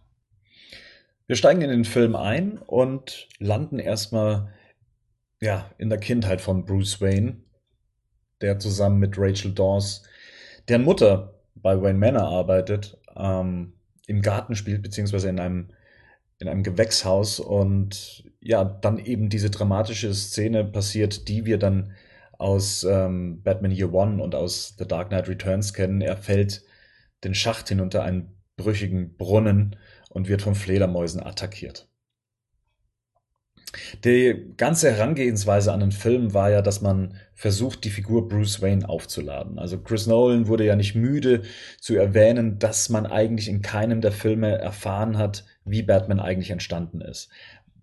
Wir 1.28 1.38
steigen 1.38 1.62
in 1.62 1.70
den 1.70 1.86
Film 1.86 2.16
ein 2.16 2.60
und 2.60 3.28
landen 3.40 3.80
erstmal 3.80 4.54
ja 5.40 5.72
in 5.78 5.90
der 5.90 5.98
Kindheit 5.98 6.42
von 6.42 6.66
Bruce 6.66 7.02
Wayne, 7.02 7.38
der 8.42 8.60
zusammen 8.60 9.00
mit 9.00 9.18
Rachel 9.18 9.54
Dawes, 9.54 10.04
deren 10.68 10.84
Mutter 10.84 11.34
bei 11.56 11.82
Wayne 11.82 11.98
Manor 11.98 12.28
arbeitet, 12.28 12.98
ähm, 13.16 13.74
im 14.08 14.22
Garten 14.22 14.56
spielt, 14.56 14.82
beziehungsweise 14.82 15.30
in 15.30 15.40
einem, 15.40 15.70
in 16.40 16.48
einem 16.48 16.64
Gewächshaus 16.64 17.40
und 17.40 18.24
ja, 18.42 18.64
dann 18.64 19.00
eben 19.00 19.30
diese 19.30 19.50
dramatische 19.50 20.14
Szene 20.14 20.64
passiert, 20.66 21.28
die 21.28 21.46
wir 21.46 21.58
dann 21.58 21.94
aus 22.38 22.84
ähm, 22.84 23.42
Batman 23.44 23.72
Year 23.72 23.94
One 23.94 24.22
und 24.22 24.36
aus 24.36 24.76
The 24.78 24.88
Dark 24.88 25.10
Knight 25.10 25.28
Returns 25.28 25.74
kennen. 25.74 26.02
Er 26.02 26.18
fällt 26.18 26.64
den 27.24 27.34
Schacht 27.34 27.70
hinunter 27.70 28.04
einen 28.04 28.36
brüchigen 28.58 29.16
Brunnen 29.18 29.78
und 30.10 30.28
wird 30.28 30.42
von 30.42 30.56
Fledermäusen 30.56 31.22
attackiert. 31.24 31.88
Die 34.04 34.54
ganze 34.58 34.92
Herangehensweise 34.92 35.74
an 35.74 35.80
den 35.80 35.92
Film 35.92 36.34
war 36.34 36.50
ja, 36.50 36.62
dass 36.62 36.82
man 36.82 37.16
versucht, 37.34 37.84
die 37.84 37.90
Figur 37.90 38.28
Bruce 38.28 38.62
Wayne 38.62 38.88
aufzuladen. 38.88 39.60
Also 39.60 39.78
Chris 39.80 40.08
Nolan 40.08 40.48
wurde 40.48 40.66
ja 40.66 40.76
nicht 40.76 40.96
müde 40.96 41.44
zu 41.80 41.96
erwähnen, 41.96 42.60
dass 42.60 42.90
man 42.90 43.06
eigentlich 43.06 43.50
in 43.50 43.62
keinem 43.62 44.02
der 44.02 44.12
Filme 44.12 44.58
erfahren 44.58 45.18
hat, 45.18 45.46
wie 45.66 45.84
Batman 45.84 46.20
eigentlich 46.20 46.52
entstanden 46.52 47.02
ist. 47.02 47.30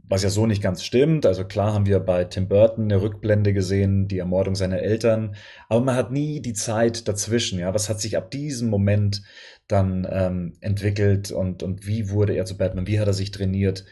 Was 0.09 0.23
ja 0.23 0.31
so 0.31 0.47
nicht 0.47 0.63
ganz 0.63 0.85
stimmt. 0.85 1.27
Also 1.27 1.45
klar 1.45 1.75
haben 1.75 1.87
wir 1.87 2.01
bei 2.01 2.25
Tim 2.25 2.49
Burton 2.49 2.85
eine 2.85 3.01
Rückblende 3.01 3.53
gesehen, 3.53 4.09
die 4.09 4.19
Ermordung 4.19 4.55
seiner 4.55 4.79
Eltern, 4.81 5.37
aber 5.69 5.81
man 5.83 5.97
hat 5.97 6.11
nie 6.11 6.41
die 6.41 6.53
Zeit 6.55 7.09
dazwischen. 7.09 7.59
Ja, 7.59 7.75
was 7.75 7.89
hat 7.89 8.01
sich 8.01 8.17
ab 8.17 8.31
diesem 8.31 8.69
Moment 8.69 9.23
dann 9.69 10.07
ähm, 10.11 10.55
entwickelt 10.61 11.31
und 11.31 11.63
und 11.63 11.87
wie 11.87 12.11
wurde 12.11 12.35
er 12.35 12.45
zu 12.45 12.57
Batman? 12.57 12.87
Wie 12.87 13.01
hat 13.01 13.07
er 13.07 13.15
sich 13.15 13.31
trainiert? 13.31 13.85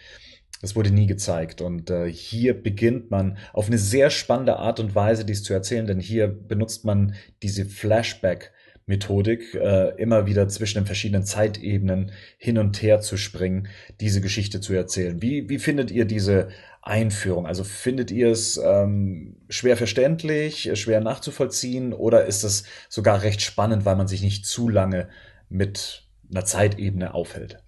Das 0.61 0.77
wurde 0.77 0.91
nie 0.91 1.07
gezeigt. 1.07 1.62
Und 1.62 1.91
äh, 1.91 2.11
hier 2.11 2.61
beginnt 2.61 3.11
man 3.11 3.39
auf 3.53 3.66
eine 3.66 3.78
sehr 3.78 4.11
spannende 4.11 4.57
Art 4.57 4.78
und 4.78 4.95
Weise, 4.95 5.24
dies 5.24 5.43
zu 5.43 5.55
erzählen, 5.55 5.87
denn 5.87 6.01
hier 6.01 6.28
benutzt 6.28 6.85
man 6.85 7.15
diese 7.43 7.65
Flashback-Methodik, 7.65 9.55
äh, 9.55 9.95
immer 9.97 10.27
wieder 10.27 10.49
zwischen 10.49 10.81
den 10.81 10.87
verschiedenen 10.87 11.24
Zeitebenen 11.24 12.12
hin 12.37 12.59
und 12.59 12.82
her 12.82 13.01
zu 13.01 13.16
springen, 13.16 13.69
diese 14.01 14.20
Geschichte 14.20 14.61
zu 14.61 14.74
erzählen. 14.74 15.23
Wie, 15.23 15.49
wie 15.49 15.59
findet 15.59 15.91
ihr 15.91 16.05
diese 16.05 16.49
Einführung? 16.82 17.47
Also 17.47 17.65
findet 17.65 18.11
ihr 18.11 18.28
es 18.31 18.61
ähm, 18.62 19.37
schwer 19.49 19.78
verständlich, 19.78 20.70
schwer 20.74 21.01
nachzuvollziehen 21.01 21.95
oder 21.95 22.27
ist 22.27 22.45
es 22.45 22.65
sogar 22.91 23.23
recht 23.23 23.41
spannend, 23.41 23.87
weil 23.87 23.97
man 23.97 24.09
sich 24.09 24.23
nicht 24.23 24.45
zu 24.45 24.69
lange 24.69 25.09
mit 25.49 26.07
einer 26.31 26.45
Zeitebene 26.45 27.15
aufhält? 27.15 27.62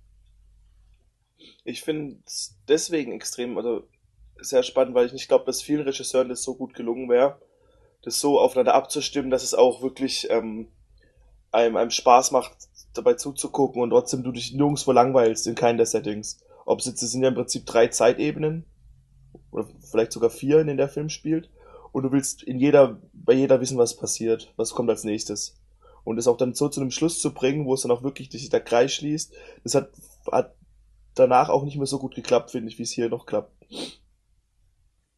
Ich 1.64 1.82
finde 1.82 2.16
es 2.26 2.56
deswegen 2.68 3.12
extrem, 3.12 3.56
also 3.56 3.84
sehr 4.40 4.62
spannend, 4.62 4.94
weil 4.94 5.06
ich 5.06 5.12
nicht 5.12 5.28
glaube, 5.28 5.44
dass 5.44 5.62
vielen 5.62 5.82
Regisseuren 5.82 6.28
das 6.28 6.42
so 6.42 6.54
gut 6.54 6.74
gelungen 6.74 7.08
wäre, 7.08 7.40
das 8.02 8.20
so 8.20 8.40
aufeinander 8.40 8.74
abzustimmen, 8.74 9.30
dass 9.30 9.44
es 9.44 9.54
auch 9.54 9.82
wirklich 9.82 10.28
ähm, 10.30 10.68
einem, 11.52 11.76
einem 11.76 11.90
Spaß 11.90 12.32
macht, 12.32 12.52
dabei 12.94 13.14
zuzugucken 13.14 13.82
und 13.82 13.90
trotzdem 13.90 14.22
du 14.22 14.32
dich 14.32 14.52
nirgendwo 14.52 14.92
langweilst 14.92 15.46
in 15.46 15.54
keinen 15.54 15.76
der 15.76 15.86
Settings. 15.86 16.38
Ob 16.66 16.80
es 16.80 16.86
jetzt, 16.86 17.02
es 17.02 17.12
sind 17.12 17.22
ja 17.22 17.28
im 17.28 17.34
Prinzip 17.34 17.66
drei 17.66 17.88
Zeitebenen 17.88 18.64
oder 19.50 19.68
vielleicht 19.90 20.12
sogar 20.12 20.30
vier, 20.30 20.60
in 20.60 20.66
denen 20.66 20.78
der 20.78 20.88
Film 20.88 21.08
spielt 21.08 21.50
und 21.92 22.02
du 22.04 22.12
willst 22.12 22.42
in 22.42 22.58
jeder, 22.58 23.00
bei 23.12 23.34
jeder 23.34 23.60
wissen, 23.60 23.78
was 23.78 23.96
passiert, 23.96 24.52
was 24.56 24.72
kommt 24.72 24.90
als 24.90 25.04
nächstes. 25.04 25.54
Und 26.04 26.18
es 26.18 26.26
auch 26.26 26.36
dann 26.36 26.54
so 26.54 26.68
zu 26.68 26.80
einem 26.80 26.90
Schluss 26.90 27.20
zu 27.20 27.32
bringen, 27.32 27.66
wo 27.66 27.74
es 27.74 27.82
dann 27.82 27.92
auch 27.92 28.02
wirklich 28.02 28.30
sich 28.30 28.48
der 28.48 28.60
Kreis 28.60 28.92
schließt, 28.92 29.32
das 29.62 29.74
hat, 29.76 29.90
hat 30.30 30.54
danach 31.14 31.48
auch 31.48 31.64
nicht 31.64 31.76
mehr 31.76 31.86
so 31.86 31.98
gut 31.98 32.14
geklappt, 32.14 32.50
finde 32.50 32.68
ich, 32.68 32.78
wie 32.78 32.82
es 32.82 32.90
hier 32.90 33.08
noch 33.08 33.26
klappt. 33.26 33.52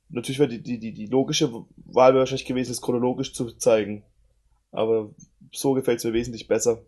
Natürlich 0.09 0.39
wäre 0.39 0.49
die, 0.49 0.63
die, 0.63 0.79
die, 0.79 0.93
die 0.93 1.07
logische 1.07 1.53
Wahl 1.77 2.15
wahrscheinlich 2.15 2.47
gewesen, 2.47 2.73
es 2.73 2.83
chronologisch 2.83 3.35
zu 3.35 3.51
zeigen. 3.53 4.05
Aber 4.71 5.11
so 5.53 5.73
gefällt 5.73 5.99
es 5.99 6.05
mir 6.05 6.13
wesentlich 6.13 6.47
besser. 6.47 6.83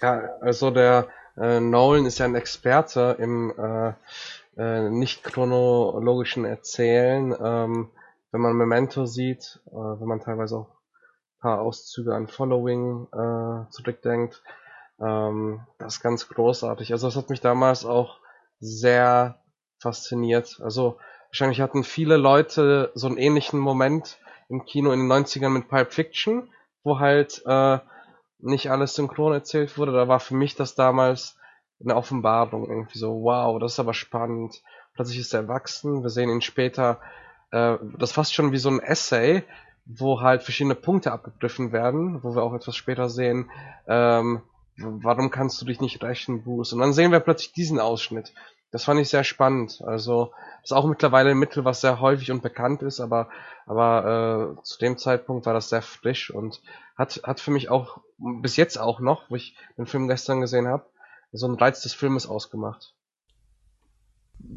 Ja, 0.00 0.28
also 0.40 0.70
der 0.70 1.08
äh, 1.36 1.60
Nolan 1.60 2.06
ist 2.06 2.18
ja 2.18 2.26
ein 2.26 2.34
Experte 2.34 3.16
im 3.18 3.52
äh, 3.56 3.92
äh, 4.56 4.90
nicht 4.90 5.22
chronologischen 5.22 6.44
Erzählen. 6.44 7.34
Ähm, 7.40 7.90
wenn 8.30 8.40
man 8.40 8.56
Memento 8.56 9.06
sieht, 9.06 9.60
äh, 9.66 9.74
wenn 9.74 10.08
man 10.08 10.20
teilweise 10.20 10.56
auch 10.56 10.68
ein 10.68 11.40
paar 11.40 11.60
Auszüge 11.60 12.14
an 12.14 12.28
Following 12.28 13.06
äh, 13.12 13.70
zurückdenkt, 13.70 14.42
ähm, 15.02 15.60
das 15.78 15.94
ist 15.94 16.02
ganz 16.02 16.28
großartig. 16.28 16.92
Also 16.92 17.08
das 17.08 17.16
hat 17.16 17.30
mich 17.30 17.40
damals 17.40 17.84
auch 17.84 18.18
sehr 18.60 19.40
fasziniert. 19.78 20.60
Also 20.62 20.98
wahrscheinlich 21.28 21.60
hatten 21.60 21.84
viele 21.84 22.16
Leute 22.16 22.92
so 22.94 23.08
einen 23.08 23.18
ähnlichen 23.18 23.58
Moment 23.58 24.18
im 24.48 24.64
Kino 24.64 24.92
in 24.92 25.00
den 25.00 25.12
90ern 25.12 25.48
mit 25.48 25.68
Pulp 25.68 25.92
Fiction, 25.92 26.50
wo 26.84 27.00
halt 27.00 27.42
äh, 27.46 27.78
nicht 28.38 28.70
alles 28.70 28.94
synchron 28.94 29.32
erzählt 29.32 29.76
wurde. 29.78 29.92
Da 29.92 30.08
war 30.08 30.20
für 30.20 30.34
mich 30.34 30.54
das 30.54 30.74
damals 30.74 31.36
eine 31.80 31.96
Offenbarung. 31.96 32.68
Irgendwie 32.68 32.98
so, 32.98 33.22
wow, 33.22 33.58
das 33.58 33.72
ist 33.72 33.80
aber 33.80 33.94
spannend. 33.94 34.62
Plötzlich 34.94 35.18
ist 35.18 35.34
er 35.34 35.40
erwachsen. 35.40 36.02
Wir 36.02 36.10
sehen 36.10 36.30
ihn 36.30 36.42
später, 36.42 37.00
äh, 37.50 37.76
das 37.98 38.12
fast 38.12 38.34
schon 38.34 38.52
wie 38.52 38.58
so 38.58 38.68
ein 38.68 38.80
Essay, 38.80 39.42
wo 39.84 40.20
halt 40.20 40.42
verschiedene 40.42 40.74
Punkte 40.74 41.12
abgegriffen 41.12 41.72
werden, 41.72 42.22
wo 42.22 42.36
wir 42.36 42.42
auch 42.42 42.54
etwas 42.54 42.76
später 42.76 43.08
sehen, 43.08 43.50
ähm, 43.88 44.42
warum 44.82 45.30
kannst 45.30 45.60
du 45.60 45.66
dich 45.66 45.80
nicht 45.80 46.02
rächen, 46.02 46.42
Bruce? 46.42 46.72
Und 46.72 46.80
dann 46.80 46.92
sehen 46.92 47.12
wir 47.12 47.20
plötzlich 47.20 47.52
diesen 47.52 47.78
Ausschnitt. 47.78 48.32
Das 48.70 48.84
fand 48.84 49.00
ich 49.00 49.10
sehr 49.10 49.24
spannend. 49.24 49.82
Also, 49.84 50.32
das 50.62 50.70
ist 50.70 50.72
auch 50.72 50.86
mittlerweile 50.86 51.30
ein 51.30 51.38
Mittel, 51.38 51.64
was 51.64 51.82
sehr 51.82 52.00
häufig 52.00 52.30
und 52.30 52.42
bekannt 52.42 52.82
ist, 52.82 53.00
aber, 53.00 53.28
aber 53.66 54.56
äh, 54.58 54.62
zu 54.62 54.78
dem 54.78 54.96
Zeitpunkt 54.96 55.46
war 55.46 55.52
das 55.52 55.68
sehr 55.68 55.82
frisch 55.82 56.30
und 56.30 56.62
hat, 56.96 57.20
hat 57.24 57.40
für 57.40 57.50
mich 57.50 57.68
auch 57.68 57.98
bis 58.18 58.56
jetzt 58.56 58.78
auch 58.78 59.00
noch, 59.00 59.30
wo 59.30 59.36
ich 59.36 59.56
den 59.76 59.86
Film 59.86 60.08
gestern 60.08 60.40
gesehen 60.40 60.68
habe, 60.68 60.86
so 61.32 61.46
ein 61.46 61.54
Reiz 61.54 61.82
des 61.82 61.92
Filmes 61.92 62.26
ausgemacht. 62.26 62.94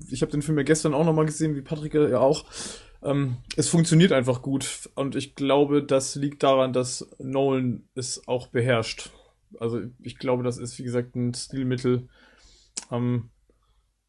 Ich 0.10 0.22
habe 0.22 0.32
den 0.32 0.42
Film 0.42 0.58
ja 0.58 0.64
gestern 0.64 0.94
auch 0.94 1.06
nochmal 1.06 1.26
gesehen, 1.26 1.56
wie 1.56 1.62
Patrick 1.62 1.94
ja 1.94 2.20
auch. 2.20 2.46
Ähm, 3.04 3.38
es 3.56 3.70
funktioniert 3.70 4.12
einfach 4.12 4.42
gut 4.42 4.90
und 4.96 5.16
ich 5.16 5.36
glaube, 5.36 5.84
das 5.84 6.16
liegt 6.16 6.42
daran, 6.42 6.74
dass 6.74 7.08
Nolan 7.20 7.88
es 7.94 8.28
auch 8.28 8.48
beherrscht. 8.48 9.12
Also 9.60 9.82
ich 10.02 10.18
glaube, 10.18 10.44
das 10.44 10.58
ist 10.58 10.78
wie 10.80 10.84
gesagt 10.84 11.16
ein 11.16 11.34
Stilmittel. 11.34 12.08
Ähm, 12.92 13.30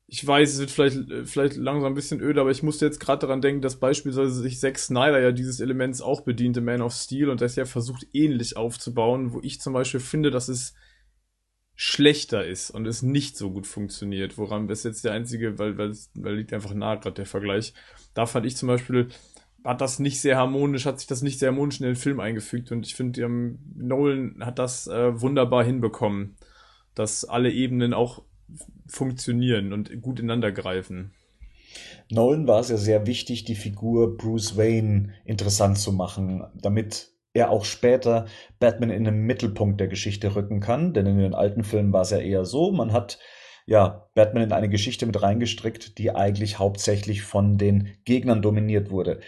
ich 0.08 0.24
weiß, 0.24 0.52
es 0.52 0.58
wird 0.60 0.70
vielleicht, 0.70 1.28
vielleicht 1.28 1.56
langsam 1.56 1.92
ein 1.92 1.96
bisschen 1.96 2.20
öde, 2.20 2.40
aber 2.40 2.52
ich 2.52 2.62
musste 2.62 2.86
jetzt 2.86 3.00
gerade 3.00 3.26
daran 3.26 3.40
denken, 3.40 3.60
dass 3.60 3.80
beispielsweise 3.80 4.40
sich 4.40 4.60
Zack 4.60 4.78
Snyder 4.78 5.20
ja 5.20 5.32
dieses 5.32 5.58
Elements 5.58 6.00
auch 6.00 6.20
bediente, 6.20 6.60
Man 6.60 6.80
of 6.80 6.94
Steel, 6.94 7.28
und 7.28 7.40
das 7.40 7.56
ja 7.56 7.64
versucht 7.64 8.06
ähnlich 8.12 8.56
aufzubauen, 8.56 9.32
wo 9.32 9.40
ich 9.42 9.60
zum 9.60 9.72
Beispiel 9.72 10.00
finde, 10.00 10.30
dass 10.30 10.48
es 10.48 10.74
schlechter 11.74 12.46
ist 12.46 12.70
und 12.70 12.86
es 12.86 13.02
nicht 13.02 13.36
so 13.36 13.50
gut 13.50 13.66
funktioniert, 13.66 14.38
woran 14.38 14.68
das 14.68 14.84
jetzt 14.84 15.04
der 15.04 15.12
einzige, 15.12 15.58
weil, 15.58 15.76
weil, 15.76 15.92
weil 16.14 16.36
liegt 16.36 16.52
einfach 16.52 16.72
nahe 16.72 16.98
gerade 17.00 17.16
der 17.16 17.26
Vergleich. 17.26 17.74
Da 18.14 18.26
fand 18.26 18.46
ich 18.46 18.56
zum 18.56 18.68
Beispiel, 18.68 19.08
hat 19.66 19.80
das 19.80 19.98
nicht 19.98 20.20
sehr 20.20 20.36
harmonisch, 20.36 20.86
hat 20.86 21.00
sich 21.00 21.08
das 21.08 21.22
nicht 21.22 21.38
sehr 21.38 21.50
harmonisch 21.50 21.80
in 21.80 21.86
den 21.86 21.96
Film 21.96 22.20
eingefügt 22.20 22.72
und 22.72 22.86
ich 22.86 22.94
finde, 22.94 23.22
ähm, 23.22 23.58
Nolan 23.74 24.36
hat 24.40 24.58
das 24.58 24.86
äh, 24.86 25.20
wunderbar 25.20 25.64
hinbekommen, 25.64 26.36
dass 26.94 27.24
alle 27.24 27.50
Ebenen 27.50 27.92
auch 27.92 28.22
funktionieren 28.86 29.72
und 29.72 30.00
gut 30.00 30.20
ineinander 30.20 30.52
greifen. 30.52 31.12
Nolan 32.10 32.46
war 32.46 32.60
es 32.60 32.68
ja 32.68 32.76
sehr 32.76 33.06
wichtig, 33.06 33.44
die 33.44 33.56
Figur 33.56 34.16
Bruce 34.16 34.56
Wayne 34.56 35.14
interessant 35.24 35.78
zu 35.78 35.92
machen, 35.92 36.44
damit 36.54 37.10
er 37.34 37.50
auch 37.50 37.64
später 37.64 38.26
Batman 38.58 38.90
in 38.90 39.04
den 39.04 39.22
Mittelpunkt 39.22 39.80
der 39.80 39.88
Geschichte 39.88 40.34
rücken 40.34 40.60
kann. 40.60 40.94
Denn 40.94 41.06
in 41.06 41.18
den 41.18 41.34
alten 41.34 41.64
Filmen 41.64 41.92
war 41.92 42.02
es 42.02 42.10
ja 42.10 42.18
eher 42.18 42.44
so, 42.44 42.72
man 42.72 42.92
hat 42.92 43.18
ja 43.66 44.08
Batman 44.14 44.44
in 44.44 44.52
eine 44.52 44.68
Geschichte 44.68 45.04
mit 45.04 45.20
reingestrickt, 45.20 45.98
die 45.98 46.14
eigentlich 46.14 46.58
hauptsächlich 46.58 47.22
von 47.22 47.58
den 47.58 47.98
Gegnern 48.04 48.40
dominiert 48.40 48.90
wurde. 48.90 49.20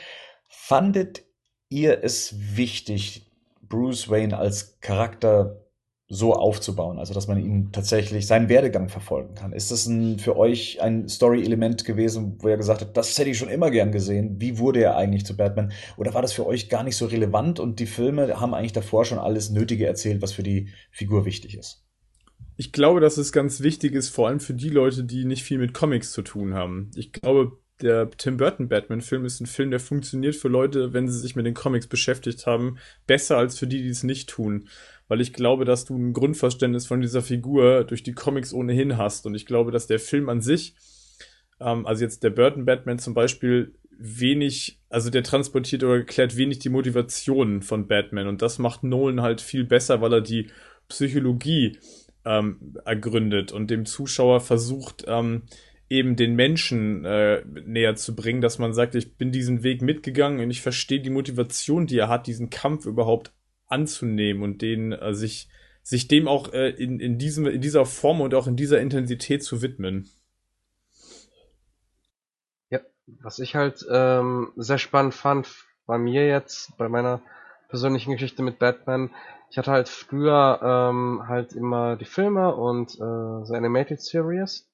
Fandet 0.48 1.24
ihr 1.68 2.02
es 2.02 2.34
wichtig, 2.56 3.30
Bruce 3.62 4.08
Wayne 4.08 4.36
als 4.36 4.80
Charakter 4.80 5.68
so 6.10 6.32
aufzubauen, 6.32 6.98
also 6.98 7.12
dass 7.12 7.28
man 7.28 7.38
ihn 7.38 7.70
tatsächlich 7.70 8.26
seinen 8.26 8.48
Werdegang 8.48 8.88
verfolgen 8.88 9.34
kann. 9.34 9.52
Ist 9.52 9.70
das 9.70 9.86
ein, 9.86 10.18
für 10.18 10.38
euch 10.38 10.80
ein 10.80 11.06
Story-Element 11.06 11.84
gewesen, 11.84 12.38
wo 12.38 12.48
er 12.48 12.56
gesagt 12.56 12.80
hat, 12.80 12.96
das 12.96 13.18
hätte 13.18 13.28
ich 13.28 13.36
schon 13.36 13.50
immer 13.50 13.70
gern 13.70 13.92
gesehen? 13.92 14.40
Wie 14.40 14.58
wurde 14.58 14.80
er 14.80 14.96
eigentlich 14.96 15.26
zu 15.26 15.36
Batman? 15.36 15.70
Oder 15.98 16.14
war 16.14 16.22
das 16.22 16.32
für 16.32 16.46
euch 16.46 16.70
gar 16.70 16.82
nicht 16.82 16.96
so 16.96 17.04
relevant 17.04 17.60
und 17.60 17.78
die 17.78 17.86
Filme 17.86 18.40
haben 18.40 18.54
eigentlich 18.54 18.72
davor 18.72 19.04
schon 19.04 19.18
alles 19.18 19.50
Nötige 19.50 19.86
erzählt, 19.86 20.22
was 20.22 20.32
für 20.32 20.42
die 20.42 20.70
Figur 20.90 21.26
wichtig 21.26 21.58
ist? 21.58 21.84
Ich 22.56 22.72
glaube, 22.72 23.00
dass 23.00 23.18
es 23.18 23.30
ganz 23.30 23.60
wichtig 23.60 23.92
ist, 23.92 24.08
vor 24.08 24.28
allem 24.28 24.40
für 24.40 24.54
die 24.54 24.70
Leute, 24.70 25.04
die 25.04 25.26
nicht 25.26 25.42
viel 25.42 25.58
mit 25.58 25.74
Comics 25.74 26.12
zu 26.12 26.22
tun 26.22 26.54
haben. 26.54 26.90
Ich 26.96 27.12
glaube, 27.12 27.58
der 27.80 28.10
Tim 28.10 28.36
Burton 28.36 28.68
Batman-Film 28.68 29.24
ist 29.24 29.40
ein 29.40 29.46
Film, 29.46 29.70
der 29.70 29.80
funktioniert 29.80 30.36
für 30.36 30.48
Leute, 30.48 30.92
wenn 30.92 31.09
sie 31.09 31.18
sich 31.18 31.36
mit 31.36 31.46
den 31.46 31.55
Comics 31.55 31.86
beschäftigt 31.86 32.46
haben, 32.46 32.78
besser 33.06 33.36
als 33.36 33.59
für 33.59 33.66
die, 33.66 33.82
die 33.82 33.88
es 33.88 34.02
nicht 34.02 34.28
tun 34.28 34.68
weil 35.09 35.20
ich 35.20 35.32
glaube, 35.32 35.64
dass 35.64 35.86
du 35.86 35.96
ein 35.96 36.12
Grundverständnis 36.12 36.86
von 36.86 37.00
dieser 37.00 37.22
Figur 37.22 37.84
durch 37.84 38.02
die 38.02 38.12
Comics 38.12 38.52
ohnehin 38.52 38.98
hast. 38.98 39.26
Und 39.26 39.34
ich 39.34 39.46
glaube, 39.46 39.72
dass 39.72 39.86
der 39.86 39.98
Film 39.98 40.28
an 40.28 40.42
sich, 40.42 40.74
ähm, 41.60 41.86
also 41.86 42.05
jetzt 42.05 42.22
der 42.22 42.30
Burton 42.30 42.66
Batman 42.66 42.98
zum 42.98 43.14
Beispiel, 43.14 43.74
wenig, 44.00 44.78
also 44.90 45.10
der 45.10 45.24
transportiert 45.24 45.82
oder 45.82 45.96
erklärt 45.96 46.36
wenig 46.36 46.60
die 46.60 46.68
Motivation 46.68 47.62
von 47.62 47.88
Batman. 47.88 48.28
Und 48.28 48.42
das 48.42 48.59
macht 48.59 48.84
Nolan 48.84 49.22
halt 49.22 49.40
viel 49.40 49.64
besser, 49.64 50.00
weil 50.00 50.12
er 50.12 50.20
die 50.20 50.50
Psychologie 50.88 51.78
ähm, 52.24 52.76
ergründet 52.84 53.50
und 53.50 53.70
dem 53.70 53.86
Zuschauer 53.86 54.40
versucht, 54.40 55.05
ähm, 55.09 55.42
eben 55.90 56.16
den 56.16 56.35
Menschen 56.35 57.05
äh, 57.05 57.43
näher 57.47 57.97
zu 57.97 58.15
bringen, 58.15 58.40
dass 58.40 58.59
man 58.59 58.74
sagt, 58.74 58.94
ich 58.94 59.16
bin 59.16 59.32
diesen 59.32 59.62
Weg 59.62 59.82
mitgegangen 59.82 60.40
und 60.40 60.51
ich 60.51 60.60
verstehe 60.60 61.01
die 61.01 61.10
Motivation, 61.10 61.86
die 61.86 61.98
er 61.98 62.09
hat, 62.09 62.27
diesen 62.27 62.51
Kampf 62.51 62.86
überhaupt 62.86 63.32
anzunehmen 63.66 64.43
und 64.43 64.62
den 64.62 64.93
äh, 64.93 65.15
sich 65.15 65.48
sich 65.82 66.06
dem 66.06 66.28
auch 66.28 66.52
äh, 66.52 66.69
in, 66.69 67.01
in, 67.01 67.16
diesem, 67.16 67.47
in 67.47 67.62
dieser 67.62 67.86
Form 67.86 68.20
und 68.20 68.35
auch 68.35 68.47
in 68.47 68.56
dieser 68.56 68.78
Intensität 68.78 69.43
zu 69.43 69.62
widmen. 69.62 70.10
Ja, 72.69 72.81
was 73.06 73.39
ich 73.39 73.55
halt 73.55 73.86
ähm, 73.90 74.52
sehr 74.56 74.77
spannend 74.77 75.15
fand 75.15 75.48
bei 75.86 75.97
mir 75.97 76.27
jetzt, 76.27 76.77
bei 76.77 76.90
meiner 76.90 77.23
persönlichen 77.70 78.12
Geschichte 78.12 78.43
mit 78.43 78.59
Batman, 78.59 79.10
ich 79.51 79.56
hatte 79.56 79.70
halt 79.70 79.89
früher 79.89 80.60
ähm, 80.62 81.27
halt 81.27 81.55
immer 81.55 81.97
die 81.97 82.05
Filme 82.05 82.55
und 82.55 82.94
äh, 82.97 83.47
so 83.47 83.55
Animated 83.55 84.02
Series 84.02 84.69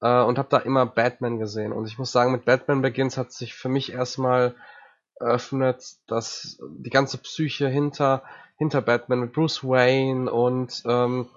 äh, 0.00 0.22
und 0.22 0.38
habe 0.38 0.48
da 0.50 0.58
immer 0.58 0.86
Batman 0.86 1.38
gesehen. 1.38 1.72
Und 1.72 1.86
ich 1.86 1.98
muss 1.98 2.12
sagen, 2.12 2.32
mit 2.32 2.44
Batman 2.44 2.82
Begins 2.82 3.16
hat 3.16 3.32
sich 3.32 3.54
für 3.54 3.68
mich 3.68 3.92
erstmal 3.92 4.54
eröffnet, 5.20 5.84
dass 6.06 6.58
die 6.68 6.90
ganze 6.90 7.18
Psyche 7.18 7.68
hinter, 7.68 8.22
hinter 8.56 8.80
Batman 8.80 9.20
mit 9.20 9.32
Bruce 9.32 9.62
Wayne 9.62 10.30
und 10.30 10.82
ähm, 10.86 11.28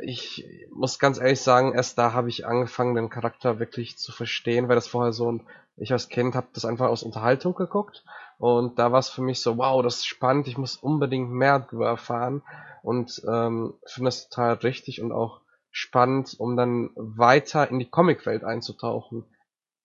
ich 0.00 0.46
muss 0.70 0.98
ganz 0.98 1.18
ehrlich 1.18 1.40
sagen, 1.40 1.74
erst 1.74 1.98
da 1.98 2.12
habe 2.12 2.28
ich 2.28 2.46
angefangen, 2.46 2.94
den 2.94 3.10
Charakter 3.10 3.58
wirklich 3.58 3.98
zu 3.98 4.12
verstehen, 4.12 4.68
weil 4.68 4.76
das 4.76 4.86
vorher 4.86 5.12
so 5.12 5.32
ein, 5.32 5.46
ich 5.76 5.92
als 5.92 6.08
Kind 6.08 6.34
habe 6.34 6.46
das 6.52 6.64
einfach 6.64 6.88
aus 6.88 7.02
Unterhaltung 7.02 7.54
geguckt 7.54 8.04
und 8.38 8.78
da 8.78 8.90
war 8.90 9.00
es 9.00 9.08
für 9.08 9.22
mich 9.22 9.40
so, 9.40 9.58
wow, 9.58 9.82
das 9.82 9.96
ist 9.96 10.06
spannend, 10.06 10.48
ich 10.48 10.56
muss 10.56 10.76
unbedingt 10.76 11.30
mehr 11.30 11.58
darüber 11.58 11.88
erfahren 11.88 12.42
und 12.82 13.22
ähm, 13.28 13.74
finde 13.84 14.08
das 14.08 14.28
total 14.28 14.54
richtig 14.54 15.02
und 15.02 15.12
auch 15.12 15.40
spannend, 15.78 16.34
um 16.38 16.56
dann 16.56 16.90
weiter 16.96 17.70
in 17.70 17.78
die 17.78 17.88
Comicwelt 17.88 18.42
einzutauchen. 18.42 19.24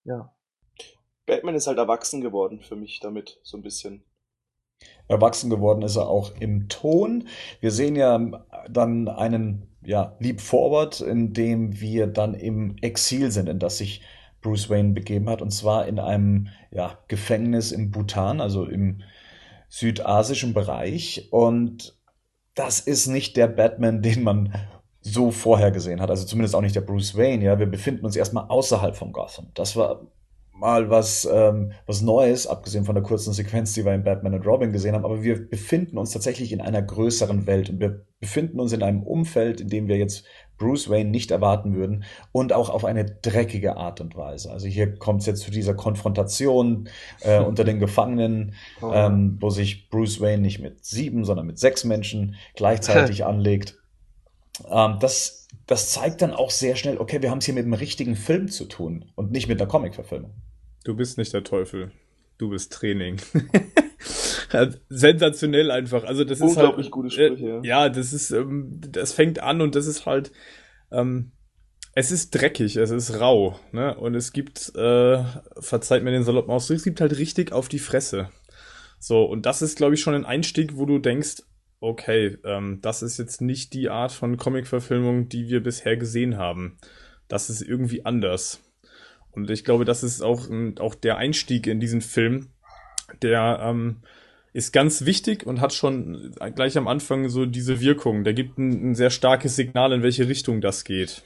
Ja. 0.03 0.34
Batman 1.28 1.56
ist 1.56 1.68
halt 1.68 1.78
erwachsen 1.78 2.22
geworden 2.22 2.61
für 2.61 2.76
mich 2.76 2.99
damit, 2.99 3.40
so 3.44 3.57
ein 3.57 3.61
bisschen. 3.61 4.03
Erwachsen 5.07 5.49
geworden 5.49 5.84
ist 5.84 5.95
er 5.95 6.10
auch 6.10 6.36
im 6.40 6.68
Ton. 6.68 7.28
Wir 7.60 7.72
sehen 7.72 7.95
ja 7.95 8.20
dann 8.70 9.07
einen 9.07 9.68
ja, 9.86 10.15
Leap 10.20 10.41
Forward, 10.41 10.99
in 10.99 11.34
dem 11.34 11.80
wir 11.80 12.07
dann 12.07 12.34
im 12.34 12.76
Exil 12.82 13.32
sind, 13.32 13.48
in 13.48 13.60
das 13.60 13.78
sich 13.78 14.02
Bruce 14.41 14.70
Wayne 14.70 14.94
begeben 14.94 15.30
hat, 15.30 15.41
und 15.41 15.52
zwar 15.52 15.88
in 15.88 15.99
einem 15.99 16.49
ja, 16.72 16.98
Gefängnis 17.07 17.72
im 17.72 17.91
Bhutan, 17.91 18.41
also 18.41 18.65
im 18.65 19.03
südasischen 19.70 20.53
Bereich. 20.53 21.30
Und 21.32 21.98
das 22.56 22.80
ist 22.80 23.07
nicht 23.07 23.38
der 23.38 23.48
Batman, 23.48 24.02
den 24.02 24.24
man 24.24 24.53
so 25.04 25.32
vorher 25.32 25.72
gesehen 25.72 26.02
hat. 26.02 26.10
Also 26.10 26.26
zumindest 26.26 26.56
auch 26.56 26.62
nicht 26.62 26.76
der 26.76 26.82
Bruce 26.82 27.16
Wayne. 27.16 27.44
Ja, 27.44 27.60
wir 27.60 27.68
befinden 27.68 28.06
uns 28.06 28.16
erstmal 28.16 28.46
außerhalb 28.48 28.96
von 28.96 29.12
Gotham. 29.12 29.48
Das 29.54 29.76
war 29.76 30.02
mal 30.54 30.90
was, 30.90 31.28
ähm, 31.32 31.74
was 31.88 32.02
Neues, 32.02 32.48
abgesehen 32.48 32.86
von 32.86 32.96
der 32.96 33.04
kurzen 33.04 33.34
Sequenz, 33.34 33.74
die 33.74 33.84
wir 33.84 33.94
in 33.94 34.04
Batman 34.04 34.36
und 34.36 34.46
Robin 34.46 34.72
gesehen 34.72 34.96
haben, 34.96 35.04
aber 35.04 35.24
wir 35.24 35.50
befinden 35.50 35.98
uns 35.98 36.12
tatsächlich 36.12 36.54
in 36.54 36.62
einer 36.62 36.82
größeren 36.82 37.48
Welt 37.48 37.70
und 37.70 37.80
wir 37.80 38.06
befinden 38.20 38.60
uns 38.60 38.72
in 38.72 38.84
einem 38.84 39.04
Umfeld, 39.04 39.60
in 39.60 39.68
dem 39.68 39.88
wir 39.88 39.98
jetzt 39.98 40.26
Bruce 40.58 40.90
Wayne 40.90 41.10
nicht 41.10 41.32
erwarten 41.32 41.76
würden 41.76 42.06
und 42.32 42.54
auch 42.54 42.70
auf 42.70 42.86
eine 42.86 43.04
dreckige 43.04 43.76
Art 43.76 44.00
und 44.00 44.16
Weise. 44.16 44.52
Also 44.52 44.68
hier 44.68 44.96
kommt 44.96 45.22
es 45.22 45.26
jetzt 45.26 45.42
zu 45.42 45.52
dieser 45.52 45.74
Konfrontation 45.74 46.88
äh, 47.22 47.40
unter 47.44 47.66
den 47.66 47.80
Gefangenen, 47.80 48.54
oh. 48.82 48.92
ähm, 48.94 49.38
wo 49.42 49.50
sich 49.50 49.90
Bruce 49.90 50.22
Wayne 50.22 50.42
nicht 50.42 50.60
mit 50.60 50.86
sieben, 50.86 51.26
sondern 51.26 51.48
mit 51.48 51.60
sechs 51.60 51.84
Menschen 51.84 52.36
gleichzeitig 52.56 53.26
anlegt. 53.26 53.82
Ähm, 54.70 54.98
das, 55.00 55.48
das 55.68 55.92
zeigt 55.92 56.22
dann 56.22 56.32
auch 56.32 56.52
sehr 56.52 56.76
schnell, 56.76 56.98
okay, 56.98 57.22
wir 57.22 57.32
haben 57.32 57.40
es 57.40 57.46
hier 57.46 57.54
mit 57.54 57.66
einem 57.66 57.74
richtigen 57.74 58.16
Film 58.16 58.50
zu 58.50 58.66
tun 58.66 59.12
und 59.16 59.32
nicht 59.32 59.48
mit 59.48 59.60
einer 59.60 59.70
Comic-Verfilmung. 59.70 60.34
Du 60.84 60.96
bist 60.96 61.18
nicht 61.18 61.34
der 61.34 61.44
Teufel. 61.44 61.92
Du 62.38 62.50
bist 62.50 62.74
Training. 62.74 63.18
Sensationell 64.90 65.72
einfach. 65.72 66.04
Also 66.04 66.24
das 66.24 66.42
Unglaublich 66.42 66.88
ist 66.88 66.92
halt, 66.92 66.92
gute 66.92 67.10
Sprüche. 67.12 67.62
Äh, 67.64 67.68
ja, 67.68 67.90
das 67.90 68.14
ist, 68.14 68.32
ähm, 68.32 68.80
das 68.82 69.14
fängt 69.14 69.40
an 69.40 69.62
und 69.62 69.76
das 69.76 69.86
ist 69.86 70.06
halt, 70.06 70.32
ähm, 70.92 71.32
es 71.96 72.12
ist 72.12 72.32
dreckig, 72.32 72.76
es 72.76 72.92
ist 72.92 73.20
rau, 73.20 73.60
ne? 73.72 73.96
Und 73.96 74.16
es 74.16 74.34
gibt, 74.34 74.76
äh, 74.76 75.24
verzeiht 75.60 76.04
mir 76.04 76.12
den 76.12 76.24
saloppen 76.24 76.52
Ausdruck, 76.52 76.78
es 76.78 76.84
gibt 76.84 77.02
halt 77.02 77.18
richtig 77.18 77.52
auf 77.52 77.70
die 77.70 77.80
Fresse. 77.80 78.30
So, 79.00 79.24
und 79.24 79.46
das 79.46 79.62
ist, 79.62 79.78
glaube 79.78 79.94
ich, 79.94 80.02
schon 80.02 80.16
ein 80.16 80.26
Einstieg, 80.26 80.76
wo 80.76 80.86
du 80.86 80.98
denkst, 80.98 81.44
okay, 81.84 82.38
ähm, 82.45 82.80
das 82.81 83.01
ist 83.01 83.18
jetzt 83.18 83.41
nicht 83.41 83.73
die 83.73 83.89
Art 83.89 84.14
von 84.14 84.38
Comic-Verfilmung, 84.38 85.27
die 85.27 85.49
wir 85.49 85.61
bisher 85.61 85.97
gesehen 85.97 86.38
haben. 86.38 86.77
Das 87.27 87.49
ist 87.49 87.61
irgendwie 87.61 88.05
anders. 88.05 88.61
Und 89.31 89.49
ich 89.49 89.65
glaube, 89.65 89.84
das 89.84 90.01
ist 90.01 90.22
auch, 90.22 90.47
auch 90.80 90.95
der 90.95 91.18
Einstieg 91.18 91.68
in 91.68 91.80
diesen 91.80 92.01
Film, 92.01 92.49
der 93.22 93.60
ähm, 93.61 93.97
ist 94.53 94.72
ganz 94.72 95.05
wichtig 95.05 95.45
und 95.45 95.60
hat 95.60 95.73
schon 95.73 96.34
gleich 96.55 96.77
am 96.77 96.88
Anfang 96.88 97.27
so 97.27 97.45
diese 97.45 97.81
Wirkung. 97.81 98.23
Der 98.23 98.34
gibt 98.34 98.57
ein, 98.57 98.91
ein 98.91 98.95
sehr 98.95 99.10
starkes 99.10 99.55
Signal, 99.55 99.91
in 99.91 100.03
welche 100.03 100.27
Richtung 100.27 100.61
das 100.61 100.85
geht. 100.85 101.23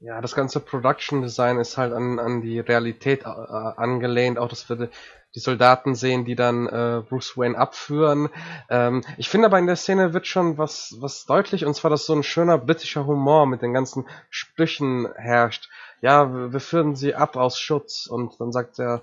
Ja, 0.00 0.20
das 0.20 0.34
ganze 0.34 0.58
Production 0.58 1.22
Design 1.22 1.58
ist 1.58 1.76
halt 1.76 1.92
an, 1.92 2.18
an 2.18 2.40
die 2.40 2.58
Realität 2.58 3.22
äh, 3.22 3.26
angelehnt, 3.26 4.38
auch 4.38 4.48
dass 4.48 4.68
wir 4.68 4.90
die 5.34 5.40
Soldaten 5.40 5.94
sehen, 5.94 6.24
die 6.24 6.34
dann 6.34 6.66
äh, 6.66 7.02
Bruce 7.08 7.36
Wayne 7.36 7.56
abführen. 7.56 8.28
Ähm, 8.68 9.02
ich 9.16 9.28
finde 9.28 9.46
aber 9.46 9.58
in 9.58 9.66
der 9.66 9.76
Szene 9.76 10.12
wird 10.12 10.26
schon 10.26 10.58
was, 10.58 10.96
was 10.98 11.24
deutlich, 11.24 11.64
und 11.64 11.74
zwar, 11.74 11.90
dass 11.90 12.06
so 12.06 12.14
ein 12.14 12.22
schöner 12.22 12.58
britischer 12.58 13.06
Humor 13.06 13.46
mit 13.46 13.62
den 13.62 13.72
ganzen 13.72 14.06
Sprüchen 14.30 15.08
herrscht 15.16 15.68
ja, 16.02 16.52
wir 16.52 16.60
führen 16.60 16.96
sie 16.96 17.14
ab 17.14 17.36
aus 17.36 17.58
Schutz. 17.58 18.06
Und 18.06 18.38
dann 18.40 18.52
sagt 18.52 18.78
er, 18.78 19.02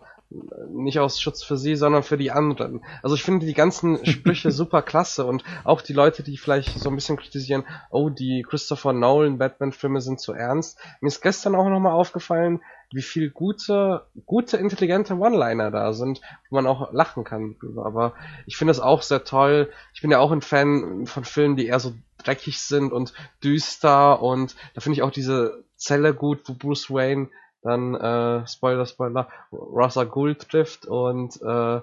nicht 0.70 1.00
aus 1.00 1.20
Schutz 1.20 1.42
für 1.42 1.58
sie, 1.58 1.76
sondern 1.76 2.04
für 2.04 2.18
die 2.18 2.30
anderen. 2.30 2.84
Also 3.02 3.16
ich 3.16 3.24
finde 3.24 3.48
die 3.48 3.56
ganzen 3.56 4.06
Sprüche 4.06 4.52
super 4.52 4.84
klasse 4.84 5.26
und 5.26 5.44
auch 5.64 5.82
die 5.82 5.94
Leute, 5.94 6.22
die 6.22 6.38
vielleicht 6.38 6.78
so 6.78 6.90
ein 6.90 6.96
bisschen 6.96 7.18
kritisieren, 7.18 7.66
oh, 7.90 8.10
die 8.10 8.46
Christopher 8.48 8.94
Nolan 8.94 9.40
Batman-Filme 9.40 10.02
sind 10.02 10.20
zu 10.20 10.34
ernst. 10.34 10.78
Mir 11.02 11.08
ist 11.08 11.22
gestern 11.22 11.56
auch 11.56 11.68
nochmal 11.68 11.94
aufgefallen, 11.94 12.62
wie 12.92 13.02
viel 13.02 13.30
gute, 13.30 14.06
gute, 14.26 14.58
intelligente 14.58 15.14
One-Liner 15.16 15.72
da 15.72 15.94
sind, 15.94 16.22
wo 16.50 16.56
man 16.56 16.68
auch 16.68 16.92
lachen 16.92 17.24
kann. 17.24 17.56
Aber 17.78 18.14
ich 18.46 18.58
finde 18.58 18.72
es 18.72 18.80
auch 18.80 19.02
sehr 19.02 19.24
toll. 19.24 19.72
Ich 19.94 20.02
bin 20.02 20.12
ja 20.12 20.20
auch 20.20 20.32
ein 20.32 20.42
Fan 20.42 21.06
von 21.06 21.24
Filmen, 21.24 21.56
die 21.56 21.68
eher 21.68 21.80
so 21.80 21.94
dreckig 22.18 22.60
sind 22.60 22.92
und 22.92 23.14
düster 23.44 24.22
und 24.22 24.56
da 24.74 24.82
finde 24.82 24.98
ich 24.98 25.04
auch 25.04 25.12
diese 25.12 25.64
Zelle 25.76 26.14
gut, 26.14 26.42
wo 26.48 26.54
Bruce 26.54 26.90
Wayne 26.90 27.30
dann, 27.62 27.96
äh, 27.96 28.48
Spoiler, 28.48 28.86
Spoiler, 28.86 29.30
Rasa 29.52 30.06
Ghul 30.06 30.36
trifft 30.36 30.86
und 30.86 31.42
äh, 31.42 31.82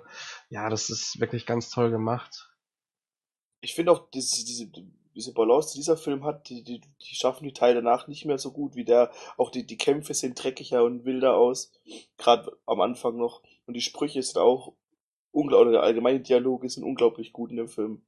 ja, 0.49 0.71
das 0.71 0.91
ist 0.91 1.21
wirklich 1.21 1.47
ganz 1.47 1.71
toll 1.71 1.91
gemacht. 1.91 2.51
Ich 3.61 3.75
finde 3.75 3.93
auch, 3.93 4.11
diese, 4.11 4.45
diese, 4.45 4.71
diese 5.17 5.33
Balance, 5.33 5.73
die 5.73 5.79
dieser 5.79 5.97
Film 5.97 6.25
hat, 6.25 6.49
die, 6.51 6.63
die, 6.63 6.81
die 6.81 7.15
schaffen 7.15 7.45
die 7.45 7.55
Teile 7.55 7.77
danach 7.77 8.07
nicht 8.07 8.27
mehr 8.27 8.39
so 8.39 8.53
gut 8.53 8.77
wie 8.77 8.85
der. 8.85 9.11
Auch 9.39 9.51
die, 9.51 9.67
die 9.67 9.79
Kämpfe 9.79 10.15
sehen 10.15 10.35
dreckiger 10.35 10.85
und 10.85 11.05
wilder 11.05 11.35
aus, 11.35 11.73
gerade 12.19 12.57
am 12.67 12.81
Anfang 12.81 13.17
noch. 13.17 13.43
Und 13.67 13.75
die 13.75 13.81
Sprüche 13.81 14.23
sind 14.23 14.39
auch 14.39 14.75
unglaublich, 15.33 15.73
der 15.73 15.83
allgemeine 15.83 16.21
Dialoge 16.21 16.69
sind 16.69 16.85
unglaublich 16.85 17.33
gut 17.33 17.51
in 17.51 17.57
dem 17.57 17.69
Film. 17.69 18.03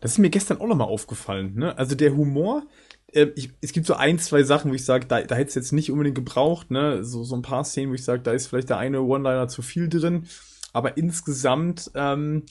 Das 0.00 0.12
ist 0.12 0.18
mir 0.18 0.30
gestern 0.30 0.60
auch 0.60 0.66
nochmal 0.66 0.88
aufgefallen. 0.88 1.54
Ne? 1.54 1.78
Also 1.78 1.94
der 1.94 2.16
Humor, 2.16 2.64
äh, 3.12 3.28
ich, 3.36 3.50
es 3.60 3.72
gibt 3.72 3.86
so 3.86 3.94
ein, 3.94 4.18
zwei 4.18 4.42
Sachen, 4.42 4.70
wo 4.70 4.74
ich 4.74 4.84
sage, 4.84 5.06
da, 5.06 5.22
da 5.22 5.36
hätte 5.36 5.48
es 5.48 5.54
jetzt 5.54 5.72
nicht 5.72 5.90
unbedingt 5.92 6.16
gebraucht. 6.16 6.72
Ne? 6.72 7.04
So, 7.04 7.22
so 7.22 7.36
ein 7.36 7.42
paar 7.42 7.64
Szenen, 7.64 7.90
wo 7.90 7.94
ich 7.94 8.04
sage, 8.04 8.22
da 8.22 8.32
ist 8.32 8.48
vielleicht 8.48 8.68
der 8.68 8.78
eine 8.78 9.02
One-Liner 9.02 9.48
zu 9.48 9.62
viel 9.62 9.88
drin. 9.88 10.26
Aber 10.72 10.96
insgesamt 10.96 11.90
ähm, 11.94 12.44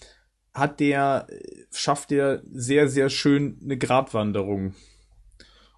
hat 0.58 0.80
der, 0.80 1.28
schafft 1.72 2.12
der 2.12 2.42
sehr, 2.52 2.90
sehr 2.90 3.10
schön 3.10 3.60
eine 3.64 3.78
Gratwanderung. 3.78 4.74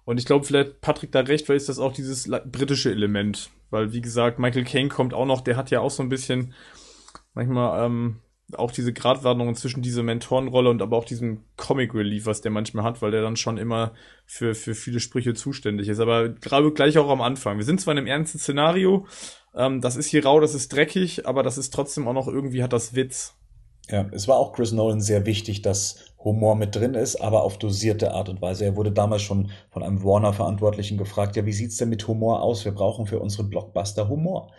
Und 0.04 0.18
ich 0.18 0.26
glaube, 0.26 0.44
vielleicht 0.44 0.80
Patrick 0.80 1.12
da 1.12 1.20
recht, 1.20 1.48
weil 1.48 1.56
ist 1.56 1.68
das 1.68 1.78
auch 1.78 1.92
dieses 1.92 2.28
britische 2.46 2.90
Element. 2.90 3.50
Weil, 3.70 3.92
wie 3.92 4.00
gesagt, 4.00 4.38
Michael 4.38 4.64
Caine 4.64 4.88
kommt 4.88 5.14
auch 5.14 5.26
noch, 5.26 5.42
der 5.42 5.56
hat 5.56 5.70
ja 5.70 5.80
auch 5.80 5.90
so 5.90 6.02
ein 6.02 6.08
bisschen 6.08 6.54
manchmal 7.34 7.86
ähm, 7.86 8.16
auch 8.56 8.72
diese 8.72 8.92
Gratwanderung 8.92 9.54
zwischen 9.54 9.82
dieser 9.82 10.02
Mentorenrolle 10.02 10.70
und 10.70 10.82
aber 10.82 10.96
auch 10.96 11.04
diesem 11.04 11.44
Comic 11.56 11.94
Relief, 11.94 12.26
was 12.26 12.40
der 12.40 12.50
manchmal 12.50 12.84
hat, 12.84 13.02
weil 13.02 13.10
der 13.10 13.22
dann 13.22 13.36
schon 13.36 13.58
immer 13.58 13.92
für, 14.26 14.54
für 14.54 14.74
viele 14.74 15.00
Sprüche 15.00 15.34
zuständig 15.34 15.88
ist. 15.88 16.00
Aber 16.00 16.28
gerade 16.28 16.72
gleich 16.72 16.98
auch 16.98 17.10
am 17.10 17.20
Anfang. 17.20 17.58
Wir 17.58 17.64
sind 17.64 17.80
zwar 17.80 17.92
in 17.92 17.98
einem 17.98 18.06
ernsten 18.08 18.38
Szenario, 18.38 19.06
ähm, 19.54 19.80
das 19.80 19.96
ist 19.96 20.08
hier 20.08 20.24
rau, 20.24 20.40
das 20.40 20.54
ist 20.54 20.72
dreckig, 20.72 21.26
aber 21.26 21.42
das 21.42 21.58
ist 21.58 21.72
trotzdem 21.72 22.08
auch 22.08 22.14
noch 22.14 22.28
irgendwie 22.28 22.62
hat 22.62 22.72
das 22.72 22.94
Witz. 22.94 23.36
Ja, 23.88 24.06
es 24.12 24.28
war 24.28 24.36
auch 24.36 24.52
Chris 24.52 24.72
Nolan 24.72 25.00
sehr 25.00 25.26
wichtig, 25.26 25.62
dass 25.62 26.10
Humor 26.22 26.54
mit 26.54 26.76
drin 26.76 26.94
ist, 26.94 27.16
aber 27.16 27.42
auf 27.42 27.58
dosierte 27.58 28.12
Art 28.12 28.28
und 28.28 28.42
Weise. 28.42 28.64
Er 28.64 28.76
wurde 28.76 28.92
damals 28.92 29.22
schon 29.22 29.50
von 29.70 29.82
einem 29.82 30.04
Warner-Verantwortlichen 30.04 30.98
gefragt, 30.98 31.36
ja, 31.36 31.46
wie 31.46 31.52
sieht's 31.52 31.78
denn 31.78 31.88
mit 31.88 32.06
Humor 32.06 32.42
aus? 32.42 32.64
Wir 32.64 32.72
brauchen 32.72 33.06
für 33.06 33.20
unsere 33.20 33.44
Blockbuster 33.44 34.08
Humor. 34.08 34.52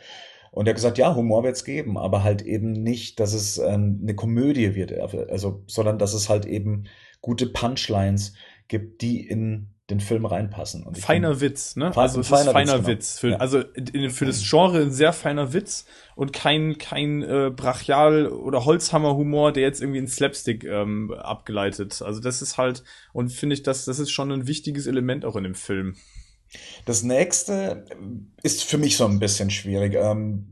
Und 0.51 0.67
er 0.67 0.71
hat 0.71 0.75
gesagt, 0.75 0.97
ja, 0.97 1.15
Humor 1.15 1.43
wird's 1.43 1.63
geben, 1.63 1.97
aber 1.97 2.23
halt 2.23 2.41
eben 2.41 2.71
nicht, 2.73 3.19
dass 3.19 3.33
es 3.33 3.57
ähm, 3.57 3.99
eine 4.01 4.15
Komödie 4.15 4.75
wird, 4.75 4.91
also, 5.29 5.63
sondern 5.67 5.97
dass 5.97 6.13
es 6.13 6.27
halt 6.27 6.45
eben 6.45 6.85
gute 7.21 7.47
Punchlines 7.47 8.33
gibt, 8.67 9.01
die 9.01 9.25
in 9.25 9.69
den 9.91 9.99
Film 9.99 10.25
reinpassen. 10.25 10.83
Und 10.83 10.97
feiner 10.97 11.35
find, 11.35 11.41
Witz, 11.41 11.75
ne? 11.75 11.95
Also 11.95 12.21
ist 12.21 12.29
feiner 12.29 12.53
Witz. 12.53 12.71
Genau. 12.71 12.87
Witz. 12.87 13.19
Für, 13.19 13.29
ja. 13.31 13.37
Also 13.37 13.63
für 14.09 14.25
das 14.25 14.49
Genre 14.49 14.81
ein 14.81 14.91
sehr 14.91 15.13
feiner 15.13 15.53
Witz 15.53 15.85
und 16.15 16.33
kein 16.33 16.77
kein 16.77 17.21
äh, 17.21 17.51
brachial 17.55 18.27
oder 18.27 18.65
Holzhammer-Humor, 18.65 19.51
der 19.51 19.63
jetzt 19.63 19.81
irgendwie 19.81 19.99
in 19.99 20.07
Slapstick 20.07 20.63
ähm, 20.63 21.13
abgeleitet. 21.13 22.01
Also 22.01 22.19
das 22.19 22.41
ist 22.41 22.57
halt 22.57 22.83
und 23.13 23.31
finde 23.31 23.53
ich, 23.53 23.63
dass 23.63 23.85
das 23.85 23.99
ist 23.99 24.11
schon 24.11 24.31
ein 24.31 24.47
wichtiges 24.47 24.87
Element 24.87 25.25
auch 25.25 25.35
in 25.35 25.43
dem 25.43 25.55
Film. 25.55 25.95
Das 26.85 27.03
nächste 27.03 27.85
ist 28.43 28.63
für 28.63 28.77
mich 28.77 28.97
so 28.97 29.05
ein 29.05 29.19
bisschen 29.19 29.49
schwierig. 29.49 29.95
Ähm, 29.95 30.47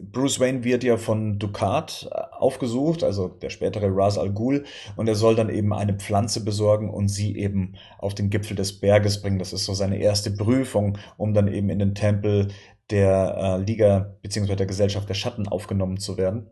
Bruce 0.00 0.38
Wayne 0.38 0.64
wird 0.64 0.84
ja 0.84 0.96
von 0.96 1.38
Ducat 1.38 2.08
äh, 2.10 2.20
aufgesucht, 2.36 3.02
also 3.02 3.28
der 3.28 3.50
spätere 3.50 3.88
Ras 3.88 4.18
Al 4.18 4.30
Ghul, 4.30 4.64
und 4.96 5.08
er 5.08 5.14
soll 5.14 5.34
dann 5.34 5.50
eben 5.50 5.72
eine 5.72 5.94
Pflanze 5.94 6.44
besorgen 6.44 6.90
und 6.90 7.08
sie 7.08 7.36
eben 7.36 7.74
auf 7.98 8.14
den 8.14 8.30
Gipfel 8.30 8.56
des 8.56 8.80
Berges 8.80 9.20
bringen. 9.22 9.38
Das 9.38 9.52
ist 9.52 9.64
so 9.64 9.74
seine 9.74 9.98
erste 9.98 10.30
Prüfung, 10.30 10.98
um 11.16 11.34
dann 11.34 11.48
eben 11.48 11.68
in 11.70 11.78
den 11.78 11.94
Tempel 11.94 12.48
der 12.90 13.36
äh, 13.36 13.62
Liga 13.62 14.16
beziehungsweise 14.22 14.56
der 14.56 14.66
Gesellschaft 14.66 15.08
der 15.08 15.14
Schatten 15.14 15.48
aufgenommen 15.48 15.98
zu 15.98 16.16
werden. 16.16 16.50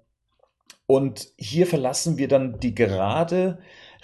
Und 0.86 1.28
hier 1.36 1.66
verlassen 1.66 2.18
wir 2.18 2.28
dann 2.28 2.60
die 2.60 2.74
gerade 2.74 3.58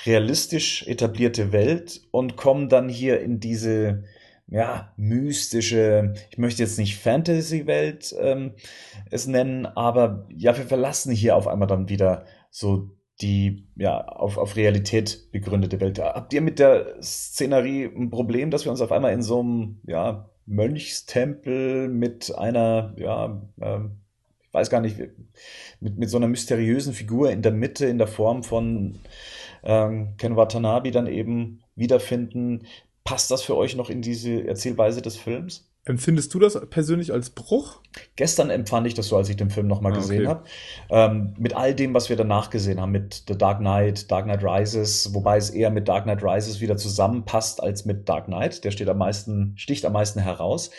realistisch 0.05 0.87
etablierte 0.87 1.53
Welt 1.53 2.03
und 2.11 2.37
kommen 2.37 2.69
dann 2.69 2.89
hier 2.89 3.21
in 3.21 3.39
diese 3.39 4.05
ja, 4.53 4.93
mystische, 4.99 6.13
ich 6.31 6.37
möchte 6.37 6.63
jetzt 6.63 6.79
nicht 6.79 6.99
Fantasy-Welt 6.99 8.15
ähm, 8.21 8.53
es 9.11 9.27
nennen, 9.27 9.65
aber 9.65 10.27
ja, 10.29 10.55
wir 10.55 10.67
verlassen 10.67 11.11
hier 11.11 11.37
auf 11.37 11.49
einmal 11.49 11.67
dann 11.67 11.89
wieder 11.89 12.27
so 12.51 12.91
die 13.23 13.67
ja 13.77 14.05
auf, 14.05 14.37
auf 14.37 14.57
Realität 14.57 15.31
begründete 15.33 15.81
Welt. 15.81 15.99
Habt 15.99 16.35
ihr 16.35 16.43
mit 16.43 16.59
der 16.59 17.03
Szenerie 17.03 17.85
ein 17.85 18.11
Problem, 18.11 18.51
dass 18.51 18.65
wir 18.67 18.73
uns 18.73 18.83
auf 18.83 18.93
einmal 18.93 19.15
in 19.15 19.23
so 19.23 19.41
einem 19.41 19.81
ja, 19.87 20.29
Mönchstempel 20.45 21.89
mit 21.89 22.35
einer, 22.37 22.95
ja, 22.99 23.43
ähm, 23.59 24.01
ich 24.43 24.53
weiß 24.53 24.69
gar 24.69 24.83
nicht, 24.83 24.99
mit, 25.81 25.99
mit 25.99 26.11
so 26.11 26.19
einer 26.19 26.29
mysteriösen 26.29 26.93
Figur 26.93 27.31
in 27.31 27.41
der 27.41 27.53
Mitte, 27.53 27.87
in 27.87 27.97
der 27.97 28.07
Form 28.07 28.43
von 28.43 28.99
ähm, 29.63 30.15
Ken 30.19 30.37
Watanabe 30.37 30.91
dann 30.91 31.07
eben 31.07 31.63
wiederfinden, 31.75 32.67
Passt 33.05 33.31
das 33.31 33.43
für 33.43 33.57
euch 33.57 33.77
noch 33.77 33.91
in 33.91 34.03
diese 34.03 34.47
Erzählweise 34.47 35.03
des 35.03 35.17
Films? 35.17 35.69
Empfindest 35.85 36.33
du 36.33 36.39
das 36.39 36.59
persönlich 36.71 37.13
als 37.13 37.31
Bruch? 37.31 37.81
Gestern 38.15 38.51
empfand 38.51 38.87
ich 38.87 38.95
das 38.95 39.09
so, 39.09 39.17
als 39.17 39.29
ich 39.29 39.37
den 39.37 39.51
Film 39.51 39.67
nochmal 39.67 39.93
ah, 39.93 39.97
gesehen 39.97 40.27
okay. 40.27 40.29
habe. 40.29 40.45
Ähm, 40.91 41.35
mit 41.39 41.57
all 41.57 41.75
dem, 41.75 41.93
was 41.93 42.09
wir 42.09 42.15
danach 42.15 42.51
gesehen 42.51 42.81
haben, 42.81 42.93
mit 42.93 43.25
The 43.27 43.37
Dark 43.37 43.59
Knight, 43.59 44.09
Dark 44.09 44.27
Knight 44.27 44.45
Rises, 44.45 45.13
wobei 45.13 45.39
es 45.39 45.51
eher 45.51 45.71
mit 45.71 45.89
Dark 45.89 46.05
Knight 46.05 46.23
Rises 46.23 46.61
wieder 46.61 46.77
zusammenpasst 46.77 47.61
als 47.61 47.85
mit 47.85 48.09
Dark 48.09 48.27
Knight. 48.27 48.63
Der 48.63 48.71
steht 48.71 48.89
am 48.89 48.99
meisten, 48.99 49.55
sticht 49.57 49.85
am 49.85 49.95
meisten 49.95 50.21
heraus. 50.21 50.71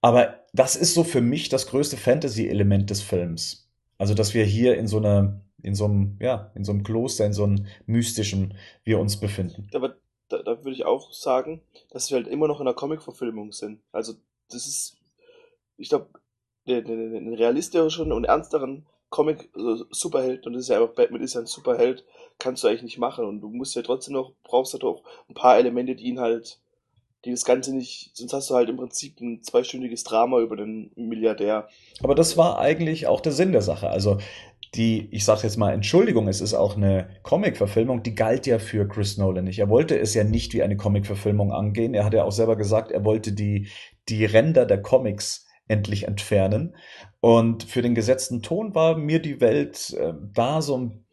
Aber 0.00 0.44
das 0.52 0.76
ist 0.76 0.94
so 0.94 1.02
für 1.02 1.20
mich 1.20 1.48
das 1.48 1.66
größte 1.66 1.96
Fantasy-Element 1.96 2.88
des 2.90 3.02
Films. 3.02 3.68
Also, 3.98 4.14
dass 4.14 4.32
wir 4.32 4.44
hier 4.44 4.76
in 4.76 4.86
so 4.86 4.98
einer, 4.98 5.40
in 5.60 5.74
so 5.74 5.86
einem, 5.86 6.18
ja, 6.20 6.52
in 6.54 6.62
so 6.62 6.70
einem 6.70 6.84
Kloster, 6.84 7.26
in 7.26 7.32
so 7.32 7.42
einem 7.42 7.66
mystischen, 7.86 8.54
wir 8.84 9.00
uns 9.00 9.16
befinden. 9.16 9.66
Aber 9.74 9.96
da, 10.28 10.42
da 10.42 10.64
würde 10.64 10.72
ich 10.72 10.84
auch 10.84 11.12
sagen, 11.12 11.62
dass 11.90 12.10
wir 12.10 12.16
halt 12.16 12.28
immer 12.28 12.48
noch 12.48 12.60
in 12.60 12.66
einer 12.66 12.74
Comic-Verfilmung 12.74 13.52
sind. 13.52 13.80
Also, 13.92 14.14
das 14.50 14.66
ist, 14.66 14.96
ich 15.76 15.88
glaube, 15.88 16.08
einen 16.66 17.34
realistischeren 17.34 18.12
und 18.12 18.24
ernsteren 18.24 18.86
Comic 19.08 19.48
also 19.54 19.84
und 19.84 20.52
das 20.52 20.62
ist 20.62 20.68
ja 20.68 20.80
einfach 20.80 20.94
Batman 20.94 21.22
ist 21.22 21.34
ja 21.34 21.40
ein 21.40 21.46
Superheld 21.46 22.04
kannst 22.40 22.64
du 22.64 22.68
eigentlich 22.68 22.82
nicht 22.82 22.98
machen 22.98 23.24
und 23.24 23.40
du 23.40 23.48
musst 23.48 23.76
ja 23.76 23.82
trotzdem 23.82 24.14
noch 24.14 24.32
brauchst 24.42 24.74
du 24.74 24.78
doch 24.78 25.04
ein 25.28 25.34
paar 25.34 25.58
Elemente 25.58 25.94
die 25.94 26.06
ihn 26.06 26.18
halt 26.18 26.58
die 27.26 27.32
das 27.32 27.44
Ganze 27.44 27.74
nicht, 27.74 28.10
sonst 28.14 28.32
hast 28.32 28.50
du 28.50 28.54
halt 28.54 28.68
im 28.68 28.76
Prinzip 28.76 29.20
ein 29.20 29.42
zweistündiges 29.42 30.04
Drama 30.04 30.38
über 30.38 30.56
den 30.56 30.92
Milliardär. 30.94 31.68
Aber 32.02 32.14
das 32.14 32.36
war 32.36 32.58
eigentlich 32.58 33.08
auch 33.08 33.20
der 33.20 33.32
Sinn 33.32 33.50
der 33.50 33.62
Sache. 33.62 33.90
Also 33.90 34.18
die, 34.76 35.08
ich 35.10 35.24
sage 35.24 35.42
jetzt 35.44 35.56
mal, 35.56 35.72
Entschuldigung, 35.72 36.28
es 36.28 36.40
ist 36.40 36.54
auch 36.54 36.76
eine 36.76 37.08
Comic-Verfilmung, 37.22 38.02
die 38.02 38.14
galt 38.14 38.46
ja 38.46 38.58
für 38.58 38.86
Chris 38.86 39.16
Nolan 39.16 39.44
nicht. 39.44 39.58
Er 39.58 39.68
wollte 39.68 39.98
es 39.98 40.14
ja 40.14 40.24
nicht 40.24 40.54
wie 40.54 40.62
eine 40.62 40.76
Comic-Verfilmung 40.76 41.52
angehen. 41.52 41.94
Er 41.94 42.04
hat 42.04 42.14
ja 42.14 42.24
auch 42.24 42.32
selber 42.32 42.56
gesagt, 42.56 42.92
er 42.92 43.04
wollte 43.04 43.32
die, 43.32 43.68
die 44.08 44.24
Ränder 44.24 44.66
der 44.66 44.82
Comics 44.82 45.46
endlich 45.68 46.06
entfernen. 46.06 46.76
Und 47.20 47.64
für 47.64 47.82
den 47.82 47.94
gesetzten 47.94 48.42
Ton 48.42 48.74
war 48.74 48.96
mir 48.96 49.20
die 49.20 49.40
Welt 49.40 49.96
äh, 49.98 50.12
da 50.32 50.62
so 50.62 50.78
ein 50.78 51.06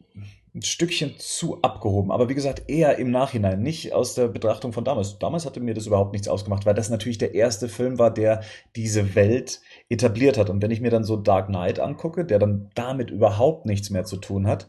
ein 0.54 0.62
Stückchen 0.62 1.14
zu 1.18 1.60
abgehoben. 1.62 2.12
Aber 2.12 2.28
wie 2.28 2.34
gesagt, 2.34 2.70
eher 2.70 2.96
im 2.98 3.10
Nachhinein, 3.10 3.60
nicht 3.60 3.92
aus 3.92 4.14
der 4.14 4.28
Betrachtung 4.28 4.72
von 4.72 4.84
damals. 4.84 5.18
Damals 5.18 5.46
hatte 5.46 5.58
mir 5.58 5.74
das 5.74 5.86
überhaupt 5.86 6.12
nichts 6.12 6.28
ausgemacht, 6.28 6.64
weil 6.64 6.74
das 6.74 6.90
natürlich 6.90 7.18
der 7.18 7.34
erste 7.34 7.68
Film 7.68 7.98
war, 7.98 8.14
der 8.14 8.42
diese 8.76 9.16
Welt 9.16 9.60
etabliert 9.88 10.38
hat. 10.38 10.50
Und 10.50 10.62
wenn 10.62 10.70
ich 10.70 10.80
mir 10.80 10.90
dann 10.90 11.04
so 11.04 11.16
Dark 11.16 11.48
Knight 11.48 11.80
angucke, 11.80 12.24
der 12.24 12.38
dann 12.38 12.70
damit 12.74 13.10
überhaupt 13.10 13.66
nichts 13.66 13.90
mehr 13.90 14.04
zu 14.04 14.16
tun 14.16 14.46
hat, 14.46 14.68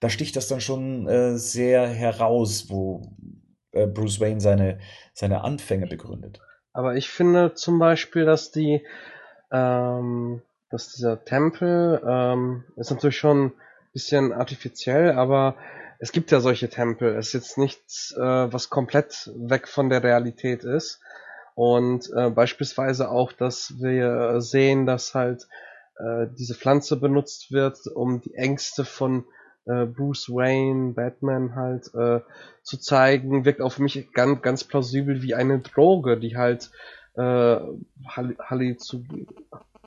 da 0.00 0.08
sticht 0.08 0.36
das 0.36 0.48
dann 0.48 0.60
schon 0.60 1.08
äh, 1.08 1.36
sehr 1.36 1.86
heraus, 1.86 2.66
wo 2.68 3.02
äh, 3.72 3.86
Bruce 3.86 4.20
Wayne 4.20 4.40
seine, 4.40 4.78
seine 5.12 5.42
Anfänge 5.42 5.86
begründet. 5.86 6.40
Aber 6.72 6.96
ich 6.96 7.08
finde 7.08 7.54
zum 7.54 7.78
Beispiel, 7.78 8.24
dass 8.24 8.50
die, 8.50 8.84
ähm, 9.52 10.42
dass 10.70 10.92
dieser 10.92 11.24
Tempel 11.24 12.02
ähm, 12.06 12.64
ist 12.76 12.90
natürlich 12.90 13.16
schon 13.16 13.52
bisschen 13.94 14.32
artifiziell, 14.32 15.12
aber 15.12 15.56
es 16.00 16.12
gibt 16.12 16.32
ja 16.32 16.40
solche 16.40 16.68
Tempel. 16.68 17.16
Es 17.16 17.28
ist 17.28 17.32
jetzt 17.32 17.58
nichts, 17.58 18.12
äh, 18.18 18.20
was 18.20 18.68
komplett 18.68 19.30
weg 19.36 19.68
von 19.68 19.88
der 19.88 20.02
Realität 20.02 20.64
ist. 20.64 21.00
Und 21.54 22.10
äh, 22.16 22.30
beispielsweise 22.30 23.10
auch, 23.10 23.32
dass 23.32 23.74
wir 23.80 24.40
sehen, 24.40 24.86
dass 24.86 25.14
halt 25.14 25.46
äh, 25.98 26.26
diese 26.36 26.54
Pflanze 26.54 26.96
benutzt 26.96 27.52
wird, 27.52 27.78
um 27.94 28.20
die 28.20 28.34
Ängste 28.34 28.84
von 28.84 29.24
äh, 29.66 29.86
Bruce 29.86 30.28
Wayne, 30.28 30.92
Batman 30.94 31.54
halt 31.54 31.94
äh, 31.94 32.20
zu 32.62 32.78
zeigen, 32.78 33.44
wirkt 33.44 33.60
auf 33.60 33.78
mich 33.78 34.12
ganz, 34.12 34.42
ganz 34.42 34.64
plausibel 34.64 35.22
wie 35.22 35.34
eine 35.34 35.60
Droge, 35.60 36.18
die 36.18 36.36
halt 36.36 36.70
äh, 37.14 37.56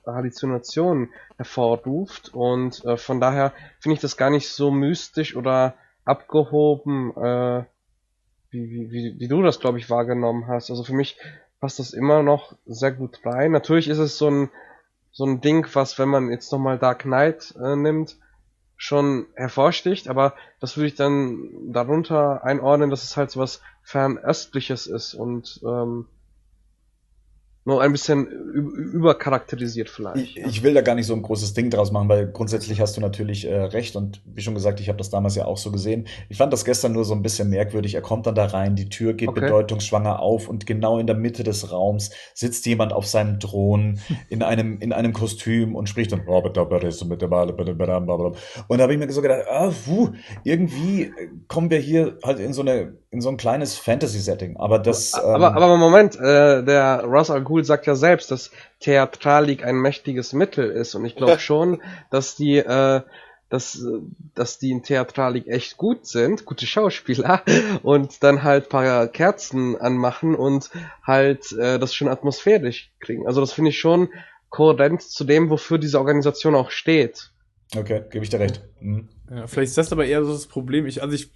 Halluzinationen 0.06 1.10
hervorruft. 1.36 2.34
Und 2.34 2.84
äh, 2.84 2.96
von 2.96 3.20
daher 3.20 3.52
finde 3.78 3.94
ich 3.94 4.00
das 4.00 4.16
gar 4.16 4.30
nicht 4.30 4.48
so 4.48 4.70
mystisch 4.70 5.36
oder 5.36 5.74
abgehoben, 6.04 7.14
äh, 7.16 7.64
wie, 8.50 8.70
wie, 8.70 8.90
wie, 8.90 9.16
wie 9.18 9.28
du 9.28 9.42
das, 9.42 9.60
glaube 9.60 9.78
ich, 9.78 9.90
wahrgenommen 9.90 10.46
hast. 10.46 10.70
Also 10.70 10.82
für 10.82 10.94
mich 10.94 11.18
passt 11.60 11.78
das 11.78 11.92
immer 11.92 12.22
noch 12.22 12.56
sehr 12.66 12.92
gut 12.92 13.20
rein. 13.24 13.52
Natürlich 13.52 13.88
ist 13.88 13.98
es 13.98 14.18
so 14.18 14.30
ein, 14.30 14.50
so 15.10 15.24
ein 15.24 15.40
Ding, 15.40 15.66
was, 15.72 15.98
wenn 15.98 16.08
man 16.08 16.30
jetzt 16.30 16.52
nochmal 16.52 16.78
Dark 16.78 17.02
Knight 17.02 17.54
äh, 17.62 17.76
nimmt, 17.76 18.16
schon 18.76 19.26
hervorsticht, 19.34 20.08
aber 20.08 20.34
das 20.60 20.76
würde 20.76 20.86
ich 20.86 20.94
dann 20.94 21.72
darunter 21.72 22.44
einordnen, 22.44 22.90
dass 22.90 23.02
es 23.02 23.16
halt 23.16 23.30
so 23.30 23.40
was 23.40 23.60
fernöstliches 23.82 24.86
ist 24.86 25.14
und 25.14 25.60
ähm, 25.64 26.06
nur 27.68 27.82
ein 27.82 27.92
bisschen 27.92 28.26
übercharakterisiert 28.26 29.90
vielleicht. 29.90 30.16
Ich, 30.16 30.36
ich, 30.38 30.62
will 30.62 30.72
da 30.72 30.80
gar 30.80 30.94
nicht 30.94 31.04
so 31.04 31.14
ein 31.14 31.20
großes 31.20 31.52
Ding 31.52 31.68
draus 31.68 31.92
machen, 31.92 32.08
weil 32.08 32.26
grundsätzlich 32.26 32.80
hast 32.80 32.96
du 32.96 33.02
natürlich 33.02 33.46
äh, 33.46 33.54
recht 33.54 33.94
und 33.94 34.22
wie 34.24 34.40
schon 34.40 34.54
gesagt, 34.54 34.80
ich 34.80 34.88
habe 34.88 34.96
das 34.96 35.10
damals 35.10 35.34
ja 35.34 35.44
auch 35.44 35.58
so 35.58 35.70
gesehen. 35.70 36.06
Ich 36.30 36.38
fand 36.38 36.50
das 36.50 36.64
gestern 36.64 36.92
nur 36.92 37.04
so 37.04 37.12
ein 37.14 37.20
bisschen 37.20 37.50
merkwürdig. 37.50 37.94
Er 37.94 38.00
kommt 38.00 38.26
dann 38.26 38.34
da 38.34 38.46
rein, 38.46 38.74
die 38.74 38.88
Tür 38.88 39.12
geht 39.12 39.28
okay. 39.28 39.40
bedeutungsschwanger 39.40 40.18
auf 40.18 40.48
und 40.48 40.64
genau 40.64 40.98
in 40.98 41.06
der 41.06 41.14
Mitte 41.14 41.44
des 41.44 41.70
Raums 41.70 42.10
sitzt 42.32 42.64
jemand 42.64 42.94
auf 42.94 43.06
seinem 43.06 43.38
Thron 43.38 44.00
in 44.30 44.42
einem 44.42 44.80
in 44.80 44.94
einem 44.94 45.12
Kostüm 45.12 45.76
und 45.76 45.90
spricht 45.90 46.10
dann 46.10 46.24
und 48.66 48.78
da 48.78 48.84
habe 48.84 48.94
ich 48.94 48.98
mir 48.98 49.12
so 49.12 49.20
gedacht, 49.20 49.42
ah, 49.50 49.70
puh, 49.84 50.12
irgendwie 50.42 51.12
kommen 51.48 51.68
wir 51.68 51.78
hier 51.78 52.16
halt 52.24 52.40
in 52.40 52.54
so 52.54 52.62
eine 52.62 52.96
in 53.10 53.20
so 53.20 53.30
ein 53.30 53.36
kleines 53.36 53.76
Fantasy-Setting. 53.76 54.56
Aber 54.56 54.78
das. 54.78 55.14
Aber, 55.14 55.36
ähm, 55.36 55.42
aber, 55.44 55.62
aber 55.62 55.76
Moment, 55.76 56.16
äh, 56.16 56.62
der 56.62 57.04
Russ 57.04 57.30
Al 57.30 57.42
Ghul 57.42 57.64
sagt 57.64 57.86
ja 57.86 57.94
selbst, 57.94 58.30
dass 58.30 58.50
Theatralik 58.80 59.64
ein 59.64 59.76
mächtiges 59.76 60.32
Mittel 60.32 60.70
ist. 60.70 60.94
Und 60.94 61.04
ich 61.04 61.16
glaube 61.16 61.38
schon, 61.38 61.80
dass 62.10 62.36
die, 62.36 62.58
äh, 62.58 63.00
dass, 63.48 63.82
dass 64.34 64.58
die 64.58 64.70
in 64.70 64.82
Theatralik 64.82 65.46
echt 65.46 65.78
gut 65.78 66.06
sind, 66.06 66.44
gute 66.44 66.66
Schauspieler, 66.66 67.42
und 67.82 68.22
dann 68.22 68.42
halt 68.42 68.68
paar 68.68 69.08
Kerzen 69.08 69.80
anmachen 69.80 70.34
und 70.34 70.70
halt 71.02 71.52
äh, 71.52 71.78
das 71.78 71.94
schon 71.94 72.08
atmosphärisch 72.08 72.92
kriegen. 73.00 73.26
Also 73.26 73.40
das 73.40 73.52
finde 73.52 73.70
ich 73.70 73.78
schon 73.78 74.10
kohärent 74.50 75.02
zu 75.02 75.24
dem, 75.24 75.48
wofür 75.48 75.78
diese 75.78 75.98
Organisation 75.98 76.54
auch 76.54 76.70
steht. 76.70 77.30
Okay, 77.76 78.02
gebe 78.10 78.24
ich 78.24 78.30
dir 78.30 78.40
recht. 78.40 78.62
Mhm. 78.80 79.08
Ja, 79.30 79.46
vielleicht 79.46 79.70
ist 79.70 79.78
das 79.78 79.92
aber 79.92 80.06
eher 80.06 80.24
so 80.24 80.32
das 80.32 80.46
Problem. 80.46 80.86
Ich, 80.86 81.02
also 81.02 81.14
ich 81.14 81.30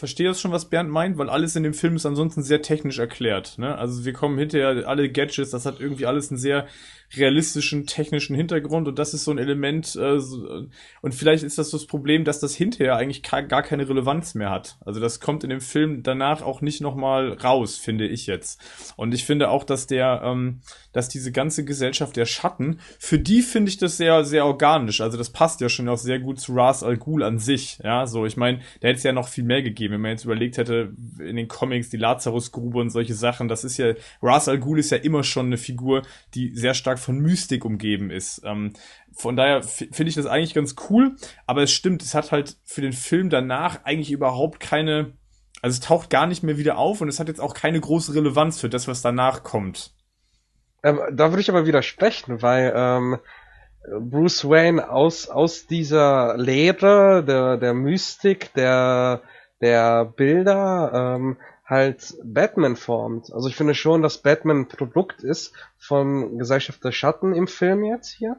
verstehe 0.00 0.26
das 0.26 0.40
schon, 0.40 0.50
was 0.50 0.70
Bernd 0.70 0.90
meint, 0.90 1.18
weil 1.18 1.30
alles 1.30 1.54
in 1.54 1.62
dem 1.62 1.74
Film 1.74 1.94
ist 1.94 2.06
ansonsten 2.06 2.42
sehr 2.42 2.62
technisch 2.62 2.98
erklärt. 2.98 3.58
Ne? 3.58 3.76
Also 3.76 4.04
wir 4.04 4.14
kommen 4.14 4.38
hinterher, 4.38 4.88
alle 4.88 5.10
Gadgets, 5.10 5.50
das 5.50 5.66
hat 5.66 5.78
irgendwie 5.78 6.06
alles 6.06 6.30
einen 6.30 6.38
sehr 6.38 6.66
realistischen, 7.16 7.86
technischen 7.86 8.36
Hintergrund 8.36 8.86
und 8.86 8.98
das 8.98 9.14
ist 9.14 9.24
so 9.24 9.32
ein 9.32 9.38
Element 9.38 9.96
äh, 9.96 10.20
so, 10.20 10.66
und 11.02 11.14
vielleicht 11.14 11.42
ist 11.42 11.58
das 11.58 11.70
so 11.70 11.78
das 11.78 11.86
Problem, 11.86 12.24
dass 12.24 12.40
das 12.40 12.54
hinterher 12.54 12.96
eigentlich 12.96 13.22
gar 13.22 13.62
keine 13.62 13.88
Relevanz 13.88 14.34
mehr 14.34 14.50
hat. 14.50 14.76
Also 14.84 15.00
das 15.00 15.18
kommt 15.18 15.42
in 15.44 15.50
dem 15.50 15.60
Film 15.60 16.02
danach 16.02 16.42
auch 16.42 16.60
nicht 16.60 16.80
nochmal 16.80 17.32
raus, 17.32 17.76
finde 17.76 18.06
ich 18.06 18.26
jetzt. 18.26 18.60
Und 18.96 19.14
ich 19.14 19.24
finde 19.24 19.48
auch, 19.48 19.64
dass 19.64 19.86
der, 19.86 20.22
ähm, 20.24 20.60
dass 20.92 21.08
diese 21.08 21.32
ganze 21.32 21.64
Gesellschaft 21.64 22.16
der 22.16 22.26
Schatten, 22.26 22.80
für 22.98 23.18
die 23.18 23.42
finde 23.42 23.70
ich 23.70 23.78
das 23.78 23.96
sehr, 23.96 24.24
sehr 24.24 24.46
organisch. 24.46 25.00
Also 25.00 25.18
das 25.18 25.30
passt 25.30 25.60
ja 25.60 25.68
schon 25.68 25.88
auch 25.88 25.98
sehr 25.98 26.20
gut 26.20 26.38
zu 26.38 26.54
Ras 26.54 26.82
Al 26.82 26.96
Ghul 26.96 27.22
an 27.22 27.38
sich. 27.38 27.78
Ja, 27.82 28.06
so 28.06 28.26
ich 28.26 28.36
meine, 28.36 28.58
da 28.80 28.88
hätte 28.88 28.98
es 28.98 29.02
ja 29.02 29.12
noch 29.12 29.28
viel 29.28 29.44
mehr 29.44 29.62
gegeben, 29.62 29.94
wenn 29.94 30.00
man 30.02 30.10
jetzt 30.12 30.24
überlegt 30.24 30.58
hätte 30.58 30.92
in 31.18 31.36
den 31.36 31.48
Comics 31.48 31.90
die 31.90 31.96
Lazarusgrube 31.96 32.78
und 32.78 32.90
solche 32.90 33.14
Sachen. 33.14 33.48
Das 33.48 33.64
ist 33.64 33.78
ja 33.78 33.94
Ras 34.22 34.48
Al 34.48 34.58
Ghul 34.58 34.78
ist 34.78 34.90
ja 34.90 34.98
immer 34.98 35.24
schon 35.24 35.46
eine 35.46 35.58
Figur, 35.58 36.02
die 36.34 36.50
sehr 36.54 36.74
stark 36.74 36.99
von 37.00 37.18
Mystik 37.18 37.64
umgeben 37.64 38.10
ist. 38.10 38.42
Ähm, 38.44 38.72
von 39.12 39.36
daher 39.36 39.62
finde 39.62 40.08
ich 40.08 40.14
das 40.14 40.26
eigentlich 40.26 40.54
ganz 40.54 40.76
cool, 40.88 41.16
aber 41.46 41.62
es 41.62 41.72
stimmt, 41.72 42.02
es 42.02 42.14
hat 42.14 42.32
halt 42.32 42.56
für 42.64 42.80
den 42.80 42.92
Film 42.92 43.30
danach 43.30 43.84
eigentlich 43.84 44.12
überhaupt 44.12 44.60
keine, 44.60 45.14
also 45.62 45.74
es 45.74 45.80
taucht 45.80 46.10
gar 46.10 46.26
nicht 46.26 46.42
mehr 46.42 46.58
wieder 46.58 46.78
auf 46.78 47.00
und 47.00 47.08
es 47.08 47.20
hat 47.20 47.28
jetzt 47.28 47.40
auch 47.40 47.54
keine 47.54 47.80
große 47.80 48.14
Relevanz 48.14 48.60
für 48.60 48.68
das, 48.68 48.88
was 48.88 49.02
danach 49.02 49.42
kommt. 49.42 49.92
Ähm, 50.82 51.00
da 51.12 51.30
würde 51.30 51.40
ich 51.40 51.50
aber 51.50 51.66
widersprechen, 51.66 52.42
weil 52.42 52.72
ähm, 52.74 53.18
Bruce 54.00 54.48
Wayne 54.48 54.90
aus, 54.90 55.28
aus 55.28 55.66
dieser 55.66 56.36
Lehre, 56.36 57.24
der, 57.24 57.56
der 57.56 57.74
Mystik, 57.74 58.52
der, 58.54 59.22
der 59.60 60.04
Bilder, 60.04 61.16
ähm, 61.16 61.36
halt 61.70 62.14
Batman 62.24 62.74
formt. 62.74 63.32
Also 63.32 63.48
ich 63.48 63.54
finde 63.54 63.74
schon, 63.74 64.02
dass 64.02 64.18
Batman 64.18 64.62
ein 64.62 64.68
Produkt 64.68 65.22
ist 65.22 65.54
von 65.78 66.36
Gesellschaft 66.36 66.84
der 66.84 66.90
Schatten 66.92 67.32
im 67.32 67.46
Film 67.46 67.84
jetzt 67.84 68.10
hier, 68.10 68.36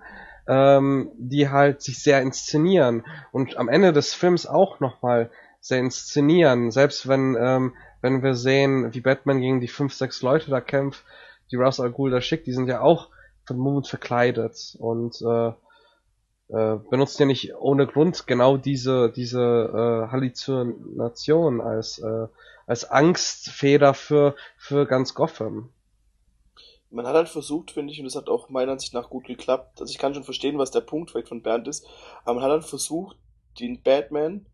ähm, 0.47 1.09
die 1.17 1.49
halt 1.49 1.81
sich 1.81 2.03
sehr 2.03 2.21
inszenieren 2.21 3.05
und 3.31 3.57
am 3.57 3.69
Ende 3.69 3.93
des 3.93 4.13
Films 4.13 4.45
auch 4.45 4.81
nochmal 4.81 5.31
sehr 5.61 5.79
inszenieren. 5.79 6.71
Selbst 6.71 7.07
wenn, 7.07 7.37
ähm, 7.39 7.73
wenn 8.01 8.21
wir 8.21 8.35
sehen, 8.35 8.93
wie 8.93 9.01
Batman 9.01 9.39
gegen 9.39 9.61
die 9.61 9.69
fünf, 9.69 9.93
sechs 9.93 10.21
Leute 10.21 10.51
da 10.51 10.59
kämpft, 10.59 11.03
die 11.51 11.55
Russ 11.55 11.79
Al 11.79 11.91
Ghul 11.91 12.11
da 12.11 12.19
schickt, 12.19 12.47
die 12.47 12.53
sind 12.53 12.67
ja 12.67 12.81
auch 12.81 13.09
von 13.45 13.57
Moment 13.57 13.87
verkleidet 13.87 14.75
und 14.77 15.21
äh, 15.21 15.51
äh, 16.49 16.79
benutzt 16.89 17.17
ja 17.19 17.25
nicht 17.25 17.55
ohne 17.55 17.87
Grund 17.87 18.27
genau 18.27 18.57
diese 18.57 19.09
diese 19.09 19.41
äh, 19.41 20.11
Halluzination 20.11 21.61
als 21.61 21.99
äh, 21.99 22.27
als 22.72 22.89
Angstfeder 22.89 23.93
für, 23.93 24.34
für 24.56 24.88
ganz 24.88 25.14
Gotham. 25.14 25.73
Man 26.89 27.06
hat 27.06 27.15
halt 27.15 27.27
versucht, 27.27 27.72
finde 27.72 27.91
ich, 27.91 27.99
und 27.99 28.06
das 28.06 28.15
hat 28.15 28.30
auch 28.30 28.48
meiner 28.48 28.72
Ansicht 28.72 28.93
nach 28.93 29.10
gut 29.10 29.26
geklappt. 29.26 29.81
Also 29.81 29.91
ich 29.91 29.98
kann 29.98 30.14
schon 30.14 30.23
verstehen, 30.23 30.57
was 30.57 30.72
der 30.72 30.80
Punkt 30.80 31.14
weg 31.14 31.27
von 31.27 31.41
Bernd 31.41 31.68
ist, 31.68 31.85
aber 32.23 32.35
man 32.35 32.43
hat 32.43 32.52
halt 32.52 32.64
versucht, 32.64 33.18
den 33.60 33.81
Batman 33.84 34.45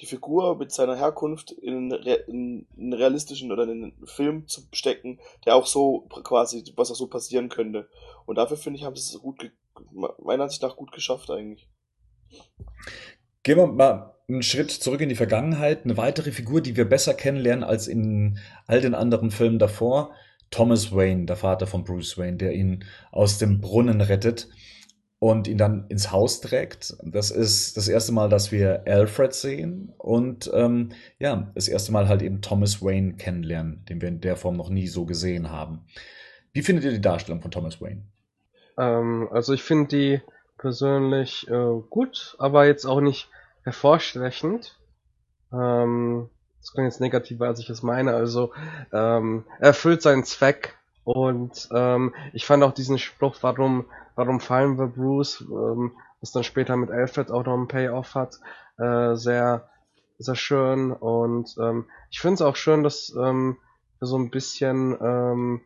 die 0.00 0.06
Figur 0.06 0.56
mit 0.56 0.72
seiner 0.72 0.96
Herkunft 0.96 1.50
in, 1.50 1.90
in 1.90 2.66
einen 2.74 2.92
realistischen 2.94 3.52
oder 3.52 3.64
in 3.64 3.70
einen 3.70 4.06
Film 4.06 4.48
zu 4.48 4.62
stecken, 4.72 5.20
der 5.44 5.54
auch 5.54 5.66
so 5.66 6.06
quasi, 6.24 6.64
was 6.74 6.90
auch 6.90 6.96
so 6.96 7.08
passieren 7.08 7.50
könnte. 7.50 7.90
Und 8.24 8.36
dafür 8.36 8.56
finde 8.56 8.78
ich, 8.78 8.86
haben 8.86 8.96
sie 8.96 9.14
es 9.14 9.20
gut, 9.20 9.52
meiner 10.22 10.44
Ansicht 10.44 10.62
nach 10.62 10.76
gut 10.76 10.92
geschafft 10.92 11.30
eigentlich. 11.30 11.68
Gehen 13.48 13.56
wir 13.56 13.66
mal 13.66 14.14
einen 14.28 14.42
Schritt 14.42 14.70
zurück 14.70 15.00
in 15.00 15.08
die 15.08 15.14
Vergangenheit. 15.14 15.84
Eine 15.84 15.96
weitere 15.96 16.32
Figur, 16.32 16.60
die 16.60 16.76
wir 16.76 16.86
besser 16.86 17.14
kennenlernen 17.14 17.64
als 17.64 17.88
in 17.88 18.38
all 18.66 18.82
den 18.82 18.94
anderen 18.94 19.30
Filmen 19.30 19.58
davor. 19.58 20.10
Thomas 20.50 20.94
Wayne, 20.94 21.24
der 21.24 21.36
Vater 21.36 21.66
von 21.66 21.82
Bruce 21.82 22.18
Wayne, 22.18 22.36
der 22.36 22.52
ihn 22.52 22.84
aus 23.10 23.38
dem 23.38 23.62
Brunnen 23.62 24.02
rettet 24.02 24.48
und 25.18 25.48
ihn 25.48 25.56
dann 25.56 25.86
ins 25.88 26.12
Haus 26.12 26.42
trägt. 26.42 26.94
Das 27.02 27.30
ist 27.30 27.78
das 27.78 27.88
erste 27.88 28.12
Mal, 28.12 28.28
dass 28.28 28.52
wir 28.52 28.82
Alfred 28.86 29.32
sehen 29.32 29.94
und 29.96 30.50
ähm, 30.52 30.90
ja, 31.18 31.50
das 31.54 31.68
erste 31.68 31.90
Mal 31.90 32.06
halt 32.06 32.20
eben 32.20 32.42
Thomas 32.42 32.82
Wayne 32.82 33.14
kennenlernen, 33.14 33.82
den 33.88 34.02
wir 34.02 34.08
in 34.08 34.20
der 34.20 34.36
Form 34.36 34.58
noch 34.58 34.68
nie 34.68 34.88
so 34.88 35.06
gesehen 35.06 35.50
haben. 35.50 35.86
Wie 36.52 36.60
findet 36.60 36.84
ihr 36.84 36.92
die 36.92 37.00
Darstellung 37.00 37.40
von 37.40 37.50
Thomas 37.50 37.80
Wayne? 37.80 38.02
Ähm, 38.76 39.26
also 39.32 39.54
ich 39.54 39.62
finde 39.62 39.88
die 39.88 40.20
persönlich 40.58 41.48
äh, 41.48 41.80
gut, 41.88 42.36
aber 42.38 42.66
jetzt 42.66 42.84
auch 42.84 43.00
nicht 43.00 43.30
hervorstechend. 43.68 44.78
Ähm, 45.52 46.30
das 46.60 46.72
klingt 46.72 46.90
jetzt 46.90 47.00
negativer, 47.00 47.46
als 47.46 47.60
ich 47.60 47.70
es 47.70 47.82
meine. 47.82 48.14
Also 48.14 48.52
ähm, 48.92 49.44
er 49.60 49.68
erfüllt 49.68 50.02
seinen 50.02 50.24
Zweck 50.24 50.76
und 51.04 51.68
ähm, 51.74 52.14
ich 52.32 52.44
fand 52.44 52.62
auch 52.62 52.72
diesen 52.72 52.98
Spruch, 52.98 53.36
warum, 53.40 53.86
warum 54.14 54.40
fallen 54.40 54.78
wir 54.78 54.88
Bruce, 54.88 55.42
ähm, 55.50 55.92
was 56.20 56.32
dann 56.32 56.44
später 56.44 56.76
mit 56.76 56.90
Alfred 56.90 57.30
auch 57.30 57.44
noch 57.44 57.54
einen 57.54 57.68
Payoff 57.68 58.14
hat, 58.14 58.40
äh, 58.78 59.14
sehr, 59.14 59.68
sehr 60.18 60.34
schön. 60.34 60.92
Und 60.92 61.56
ähm, 61.60 61.86
ich 62.10 62.20
finde 62.20 62.34
es 62.34 62.42
auch 62.42 62.56
schön, 62.56 62.82
dass 62.82 63.14
ähm, 63.18 63.56
wir 63.98 64.08
so 64.08 64.18
ein 64.18 64.30
bisschen 64.30 64.96
ähm, 65.00 65.60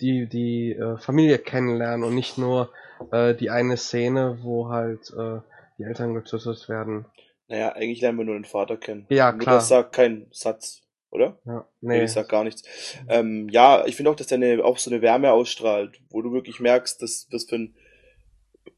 die, 0.00 0.28
die 0.28 0.72
äh, 0.72 0.98
Familie 0.98 1.38
kennenlernen 1.38 2.04
und 2.04 2.14
nicht 2.14 2.38
nur 2.38 2.70
äh, 3.10 3.34
die 3.34 3.50
eine 3.50 3.76
Szene, 3.76 4.38
wo 4.42 4.68
halt 4.68 5.12
äh, 5.18 5.40
die 5.78 5.84
Eltern 5.84 6.14
getötet 6.14 6.68
werden. 6.68 7.06
Naja, 7.48 7.72
eigentlich 7.72 8.00
lernen 8.00 8.18
wir 8.18 8.24
nur 8.24 8.34
den 8.34 8.44
Vater 8.44 8.76
kennen. 8.76 9.06
Ja, 9.08 9.32
klar. 9.32 9.56
Das 9.56 9.68
sagt 9.68 9.94
keinen 9.94 10.26
Satz 10.30 10.82
oder? 11.12 11.38
Ja, 11.44 11.68
nee. 11.82 12.04
ich 12.04 12.12
sag 12.12 12.28
gar 12.28 12.42
nichts. 12.42 12.62
Ähm, 13.06 13.48
ja, 13.50 13.84
ich 13.86 13.96
finde 13.96 14.10
auch, 14.10 14.16
dass 14.16 14.28
der 14.28 14.36
eine, 14.36 14.64
auch 14.64 14.78
so 14.78 14.90
eine 14.90 15.02
Wärme 15.02 15.30
ausstrahlt, 15.30 16.00
wo 16.08 16.22
du 16.22 16.32
wirklich 16.32 16.58
merkst, 16.58 17.02
dass 17.02 17.28
was 17.30 17.44
für 17.44 17.56
ein 17.56 17.74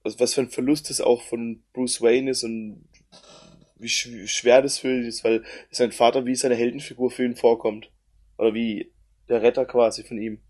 was 0.03 0.35
für 0.35 0.43
ein 0.43 0.51
Verlust 0.51 0.91
es 0.91 1.01
auch 1.01 1.23
von 1.23 1.63
Bruce 1.73 2.03
Wayne 2.03 2.31
ist 2.31 2.45
und 2.45 2.89
wie 3.77 3.89
schwer 3.89 4.63
das 4.63 4.79
für 4.79 4.89
ihn 4.89 5.05
ist, 5.05 5.25
weil 5.25 5.45
sein 5.71 5.93
Vater 5.93 6.27
wie 6.27 6.35
seine 6.35 6.55
Heldenfigur 6.57 7.11
für 7.11 7.25
ihn 7.25 7.37
vorkommt. 7.37 7.91
Oder 8.37 8.53
wie 8.55 8.93
der 9.29 9.43
Retter 9.43 9.65
quasi 9.65 10.03
von 10.03 10.19
ihm. 10.19 10.41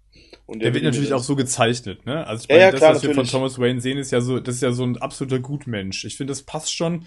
Und 0.47 0.61
der, 0.61 0.71
der 0.71 0.75
wird 0.75 0.85
natürlich 0.85 1.13
auch 1.15 1.23
so 1.23 1.37
gezeichnet, 1.37 2.05
ne? 2.05 2.27
Also 2.27 2.43
ich 2.43 2.49
meine, 2.49 2.61
ja, 2.61 2.71
das, 2.71 2.81
klar, 2.81 2.91
was 2.91 2.99
natürlich. 2.99 3.17
wir 3.17 3.25
von 3.25 3.31
Thomas 3.31 3.59
Wayne 3.59 3.81
sehen, 3.81 3.99
ist 3.99 4.11
ja 4.11 4.21
so, 4.21 4.41
das 4.41 4.57
ist 4.57 4.61
ja 4.61 4.73
so 4.73 4.85
ein 4.85 4.99
absoluter 4.99 5.39
Gutmensch. 5.39 6.05
Ich 6.05 6.17
finde, 6.17 6.33
das 6.33 6.43
passt 6.43 6.75
schon. 6.75 7.07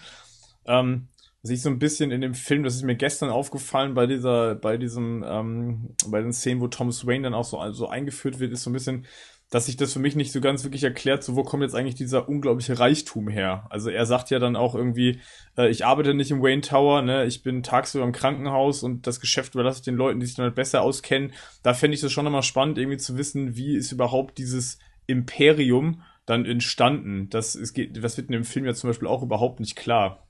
Ähm, 0.65 1.07
sich 1.43 1.61
so 1.61 1.69
ein 1.69 1.79
bisschen 1.79 2.11
in 2.11 2.21
dem 2.21 2.33
Film, 2.33 2.63
das 2.63 2.75
ist 2.75 2.83
mir 2.83 2.95
gestern 2.95 3.29
aufgefallen 3.29 3.93
bei 3.93 4.05
dieser, 4.05 4.55
bei 4.55 4.77
diesem, 4.77 5.23
ähm, 5.25 5.95
bei 6.07 6.21
den 6.21 6.33
Szenen, 6.33 6.61
wo 6.61 6.67
Thomas 6.67 7.05
Wayne 7.05 7.23
dann 7.23 7.33
auch 7.33 7.45
so 7.45 7.57
also 7.57 7.87
eingeführt 7.87 8.39
wird, 8.39 8.51
ist 8.51 8.63
so 8.63 8.69
ein 8.69 8.73
bisschen, 8.73 9.05
dass 9.49 9.67
sich 9.67 9.77
das 9.77 9.93
für 9.93 9.99
mich 9.99 10.15
nicht 10.15 10.31
so 10.31 10.41
ganz 10.41 10.63
wirklich 10.63 10.83
erklärt, 10.83 11.23
so 11.23 11.35
wo 11.35 11.43
kommt 11.43 11.63
jetzt 11.63 11.75
eigentlich 11.75 11.95
dieser 11.95 12.27
unglaubliche 12.27 12.79
Reichtum 12.79 13.29
her? 13.29 13.65
Also 13.69 13.89
er 13.89 14.05
sagt 14.05 14.29
ja 14.29 14.39
dann 14.39 14.55
auch 14.55 14.75
irgendwie, 14.75 15.21
äh, 15.57 15.69
ich 15.69 15.85
arbeite 15.85 16.13
nicht 16.13 16.31
im 16.31 16.41
Wayne 16.41 16.61
Tower, 16.61 17.01
ne, 17.01 17.25
ich 17.25 17.43
bin 17.43 17.63
tagsüber 17.63 18.03
im 18.03 18.11
Krankenhaus 18.11 18.83
und 18.83 19.07
das 19.07 19.19
Geschäft 19.19 19.55
überlasse 19.55 19.79
ich 19.79 19.85
den 19.85 19.95
Leuten, 19.95 20.19
die 20.19 20.25
sich 20.25 20.35
damit 20.35 20.55
besser 20.55 20.81
auskennen. 20.81 21.33
Da 21.63 21.73
fände 21.73 21.95
ich 21.95 22.01
das 22.01 22.11
schon 22.11 22.25
nochmal 22.25 22.43
spannend, 22.43 22.77
irgendwie 22.77 22.97
zu 22.97 23.17
wissen, 23.17 23.55
wie 23.55 23.75
ist 23.75 23.91
überhaupt 23.91 24.37
dieses 24.37 24.79
Imperium 25.05 26.01
dann 26.25 26.45
entstanden. 26.45 27.29
Das, 27.29 27.55
es 27.55 27.73
geht, 27.73 28.03
das 28.03 28.17
wird 28.17 28.27
in 28.27 28.33
dem 28.33 28.43
Film 28.43 28.65
ja 28.65 28.73
zum 28.73 28.89
Beispiel 28.89 29.07
auch 29.07 29.23
überhaupt 29.23 29.59
nicht 29.59 29.75
klar 29.75 30.27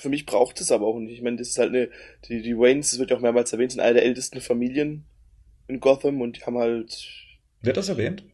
für 0.00 0.08
mich 0.08 0.26
braucht 0.26 0.60
es 0.60 0.72
aber 0.72 0.86
auch 0.86 0.98
nicht. 0.98 1.12
Ich 1.12 1.22
meine, 1.22 1.36
das 1.36 1.48
ist 1.48 1.58
halt 1.58 1.70
eine, 1.70 1.90
die, 2.28 2.42
die 2.42 2.56
Waynes, 2.56 2.90
das 2.90 2.98
wird 2.98 3.10
ja 3.10 3.16
auch 3.16 3.20
mehrmals 3.20 3.52
erwähnt, 3.52 3.72
sind 3.72 3.80
eine 3.80 3.94
der 3.94 4.04
ältesten 4.04 4.40
Familien 4.40 5.04
in 5.68 5.80
Gotham 5.80 6.20
und 6.20 6.38
die 6.38 6.42
haben 6.42 6.58
halt. 6.58 7.08
Wird 7.62 7.76
das 7.76 7.88
erwähnt? 7.88 8.24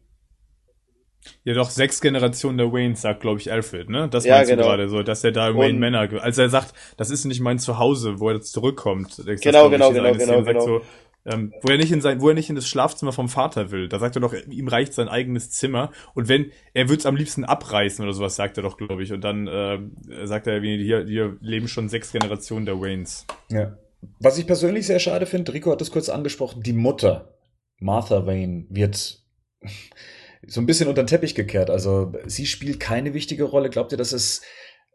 Ja, 1.43 1.53
doch, 1.53 1.69
sechs 1.69 1.99
Generationen 1.99 2.57
der 2.57 2.71
Waynes, 2.71 3.01
sagt, 3.01 3.21
glaube 3.21 3.39
ich, 3.39 3.51
Alfred, 3.51 3.89
ne? 3.89 4.07
Das 4.09 4.25
ja, 4.25 4.35
meinst 4.35 4.49
genau. 4.49 4.63
du 4.63 4.69
gerade 4.69 4.89
so, 4.89 5.03
dass 5.03 5.23
er 5.23 5.31
da 5.31 5.55
Wayne 5.55 5.77
Männer, 5.77 6.07
als 6.21 6.37
er 6.37 6.49
sagt, 6.49 6.73
das 6.95 7.09
ist 7.09 7.25
nicht 7.25 7.41
mein 7.41 7.59
Zuhause, 7.59 8.19
wo 8.19 8.29
er 8.29 8.35
jetzt 8.35 8.53
zurückkommt. 8.53 9.17
Genau, 9.17 9.69
genau, 9.69 9.91
genau, 9.91 10.13
genau, 10.13 10.43
genau. 10.43 10.59
So, 10.61 10.81
ähm, 11.25 11.53
wo 11.61 11.69
er 11.69 11.77
nicht 11.77 11.91
in 11.91 12.01
sein, 12.01 12.21
wo 12.21 12.29
er 12.29 12.35
nicht 12.35 12.49
in 12.49 12.55
das 12.55 12.67
Schlafzimmer 12.67 13.11
vom 13.11 13.27
Vater 13.27 13.71
will. 13.71 13.89
Da 13.89 13.99
sagt 13.99 14.15
er 14.15 14.21
doch, 14.21 14.33
ihm 14.33 14.67
reicht 14.69 14.93
sein 14.93 15.09
eigenes 15.09 15.51
Zimmer. 15.51 15.91
Und 16.13 16.29
wenn, 16.29 16.51
er 16.73 16.87
würde 16.87 16.99
es 16.99 17.05
am 17.05 17.17
liebsten 17.17 17.43
abreißen 17.43 18.03
oder 18.03 18.13
sowas, 18.13 18.37
sagt 18.37 18.57
er 18.57 18.63
doch, 18.63 18.77
glaube 18.77 19.03
ich. 19.03 19.11
Und 19.11 19.21
dann 19.21 19.47
äh, 19.47 19.79
sagt 20.25 20.47
er, 20.47 20.61
wie 20.61 20.81
hier, 20.81 21.05
hier 21.05 21.37
leben 21.41 21.67
schon 21.67 21.89
sechs 21.89 22.13
Generationen 22.13 22.65
der 22.65 22.79
Waynes. 22.79 23.27
Ja. 23.49 23.77
Was 24.19 24.37
ich 24.37 24.47
persönlich 24.47 24.87
sehr 24.87 24.99
schade 24.99 25.25
finde, 25.25 25.53
Rico 25.53 25.71
hat 25.71 25.81
es 25.81 25.91
kurz 25.91 26.07
angesprochen, 26.07 26.61
die 26.63 26.73
Mutter, 26.73 27.36
Martha 27.79 28.25
Wayne, 28.25 28.65
wird 28.69 29.23
so 30.47 30.61
ein 30.61 30.65
bisschen 30.65 30.87
unter 30.87 31.03
den 31.03 31.07
Teppich 31.07 31.35
gekehrt. 31.35 31.69
Also 31.69 32.13
sie 32.25 32.45
spielt 32.45 32.79
keine 32.79 33.13
wichtige 33.13 33.43
Rolle. 33.43 33.69
Glaubt 33.69 33.91
ihr, 33.91 33.97
dass 33.97 34.13
es 34.13 34.41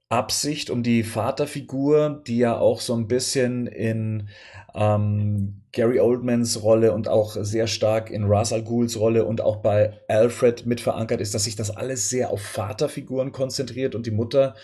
Absicht, 0.08 0.68
um 0.68 0.82
die 0.82 1.04
Vaterfigur, 1.04 2.22
die 2.26 2.36
ja 2.36 2.58
auch 2.58 2.80
so 2.80 2.94
ein 2.94 3.08
bisschen 3.08 3.66
in 3.66 4.28
ähm, 4.74 5.62
Gary 5.72 6.00
Oldmans 6.00 6.62
Rolle 6.62 6.92
und 6.92 7.08
auch 7.08 7.34
sehr 7.40 7.66
stark 7.66 8.10
in 8.10 8.24
Ra's 8.24 8.52
al 8.52 8.62
Ghuls 8.62 8.98
Rolle 8.98 9.24
und 9.24 9.40
auch 9.40 9.62
bei 9.62 9.98
Alfred 10.08 10.66
mit 10.66 10.82
verankert 10.82 11.22
ist, 11.22 11.34
dass 11.34 11.44
sich 11.44 11.56
das 11.56 11.70
alles 11.70 12.10
sehr 12.10 12.30
auf 12.30 12.42
Vaterfiguren 12.42 13.32
konzentriert 13.32 13.94
und 13.94 14.04
die 14.04 14.10
Mutter 14.10 14.54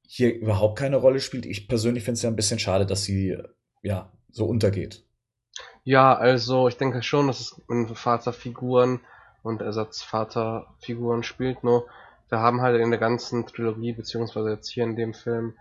hier 0.00 0.34
überhaupt 0.34 0.78
keine 0.78 0.96
Rolle 0.96 1.20
spielt. 1.20 1.44
Ich 1.44 1.68
persönlich 1.68 2.04
finde 2.04 2.16
es 2.16 2.22
ja 2.22 2.30
ein 2.30 2.36
bisschen 2.36 2.58
schade, 2.58 2.86
dass 2.86 3.04
sie 3.04 3.36
ja 3.82 4.12
so 4.30 4.46
untergeht. 4.46 5.05
Ja, 5.86 6.16
also 6.16 6.66
ich 6.66 6.76
denke 6.76 7.00
schon, 7.04 7.28
dass 7.28 7.38
es 7.38 7.62
in 7.68 7.86
Vaterfiguren 7.94 8.98
und 9.44 9.62
Ersatzvaterfiguren 9.62 11.22
spielt, 11.22 11.62
nur 11.62 11.86
wir 12.28 12.40
haben 12.40 12.60
halt 12.60 12.80
in 12.80 12.90
der 12.90 12.98
ganzen 12.98 13.46
Trilogie, 13.46 13.92
beziehungsweise 13.92 14.50
jetzt 14.50 14.68
hier 14.68 14.82
in 14.82 14.96
dem 14.96 15.14
Film, 15.14 15.54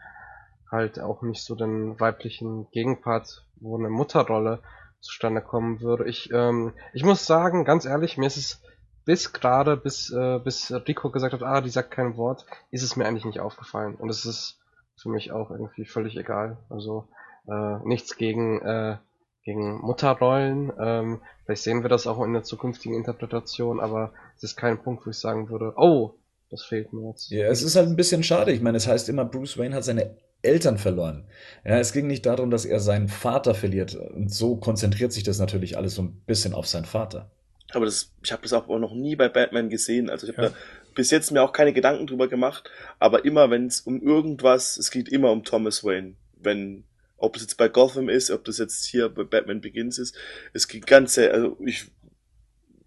halt 0.72 1.00
auch 1.00 1.22
nicht 1.22 1.44
so 1.44 1.54
den 1.54 2.00
weiblichen 2.00 2.68
Gegenpart, 2.72 3.46
wo 3.58 3.78
eine 3.78 3.92
Mutterrolle 3.92 4.64
zustande 5.00 5.42
kommen 5.42 5.80
würde. 5.82 6.10
Ich, 6.10 6.32
ähm, 6.32 6.74
ich 6.92 7.04
muss 7.04 7.28
sagen, 7.28 7.64
ganz 7.64 7.86
ehrlich, 7.86 8.18
mir 8.18 8.26
ist 8.26 8.38
es 8.38 8.64
bis 9.06 9.32
gerade, 9.32 9.78
bis, 9.78 10.10
äh, 10.10 10.40
bis 10.40 10.72
Rico 10.72 11.12
gesagt 11.12 11.36
hat, 11.36 11.44
ah, 11.44 11.62
die 11.62 11.70
sagt 11.70 11.92
kein 11.92 12.18
Wort, 12.18 12.48
ist 12.72 12.82
es 12.82 12.96
mir 12.96 13.06
eigentlich 13.06 13.26
nicht 13.26 13.42
aufgefallen. 13.42 13.94
Und 13.94 14.10
es 14.10 14.26
ist 14.26 14.58
für 14.96 15.10
mich 15.10 15.32
auch 15.32 15.52
irgendwie 15.52 15.86
völlig 15.86 16.18
egal. 16.18 16.58
Also 16.72 17.08
äh, 17.48 17.78
nichts 17.84 18.18
gegen, 18.18 18.64
äh, 18.64 18.98
gegen 19.46 19.78
Mutterrollen. 19.78 20.74
Ähm, 20.78 21.22
vielleicht 21.46 21.64
sehen 21.64 21.84
wir 21.84 21.90
das 21.90 22.08
auch 22.08 22.22
in 22.24 22.34
der 22.34 22.44
zukünftigen 22.44 22.98
Interpretation, 22.98 23.80
aber 23.80 24.12
es 24.36 24.44
ist 24.44 24.56
kein 24.58 24.82
Punkt, 24.82 25.06
wo 25.06 25.12
ich 25.12 25.18
sagen 25.18 25.50
würde, 25.50 25.74
oh, 25.78 26.16
das 26.50 26.64
fehlt 26.64 26.92
mir 26.92 27.10
jetzt. 27.10 27.30
Ja, 27.30 27.48
es 27.48 27.62
ist 27.62 27.76
halt 27.76 27.88
ein 27.88 27.96
bisschen 27.96 28.24
schade. 28.24 28.52
Ich 28.52 28.62
meine, 28.62 28.78
es 28.78 28.88
heißt 28.88 29.08
immer, 29.08 29.24
Bruce 29.24 29.58
Wayne 29.58 29.76
hat 29.76 29.84
seine 29.84 30.18
Eltern 30.42 30.78
verloren. 30.78 31.26
Ja, 31.64 31.78
es 31.80 31.94
ging 31.94 32.08
nicht 32.08 32.26
darum, 32.26 32.52
dass 32.52 32.66
er 32.66 32.80
seinen 32.80 33.08
Vater 33.08 33.56
verliert. 33.56 33.96
Und 33.96 34.34
so 34.34 34.56
konzentriert 34.58 35.14
sich 35.14 35.24
das 35.24 35.40
natürlich 35.40 35.78
alles 35.78 35.96
so 35.96 36.04
ein 36.04 36.22
bisschen 36.26 36.54
auf 36.54 36.68
seinen 36.68 36.86
Vater. 36.86 37.32
Aber 37.72 37.86
das, 37.86 38.14
ich 38.24 38.32
habe 38.32 38.44
das 38.44 38.54
auch 38.54 38.68
noch 38.68 38.94
nie 38.94 39.16
bei 39.16 39.28
Batman 39.28 39.70
gesehen. 39.70 40.10
Also 40.10 40.28
ich 40.28 40.38
habe 40.38 40.48
ja. 40.48 40.50
da 40.50 40.56
bis 40.94 41.12
jetzt 41.12 41.32
mir 41.32 41.42
auch 41.42 41.52
keine 41.52 41.74
Gedanken 41.74 42.08
drüber 42.08 42.28
gemacht. 42.28 42.70
Aber 43.00 43.26
immer, 43.26 43.50
wenn 43.50 43.68
es 43.68 43.82
um 43.82 44.02
irgendwas, 44.02 44.78
es 44.78 44.92
geht 44.92 45.10
immer 45.10 45.32
um 45.32 45.44
Thomas 45.44 45.84
Wayne. 45.84 46.14
Wenn, 46.38 46.84
ob 47.18 47.36
es 47.36 47.44
jetzt 47.44 47.58
bei 47.58 47.68
Gotham 47.68 48.10
ist, 48.10 48.32
ob 48.32 48.44
das 48.46 48.58
jetzt 48.58 48.86
hier 48.86 49.10
bei 49.10 49.24
Batman 49.24 49.62
Begins 49.62 49.98
ist, 49.98 50.16
es 50.54 50.68
geht 50.68 50.86
ganz, 50.88 51.18
also 51.18 51.58
ich 51.66 51.88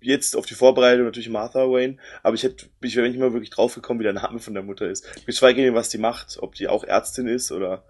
jetzt 0.01 0.37
auf 0.37 0.47
die 0.47 0.55
Vorbereitung 0.55 1.07
natürlich 1.07 1.29
Martha 1.29 1.61
Wayne, 1.61 1.97
aber 2.23 2.35
ich 2.35 2.43
hätte, 2.43 2.67
ich 2.83 2.97
wäre 2.97 3.09
nicht 3.09 3.19
mal 3.19 3.33
wirklich 3.33 3.51
draufgekommen, 3.51 4.01
wie 4.01 4.05
der 4.05 4.13
Name 4.13 4.39
von 4.39 4.55
der 4.55 4.63
Mutter 4.63 4.89
ist. 4.89 5.07
Geschweige 5.27 5.63
denn, 5.63 5.75
was 5.75 5.89
die 5.89 5.99
macht, 5.99 6.39
ob 6.41 6.55
die 6.55 6.69
auch 6.69 6.85
Ärztin 6.85 7.27
ist 7.27 7.53
oder. 7.53 7.85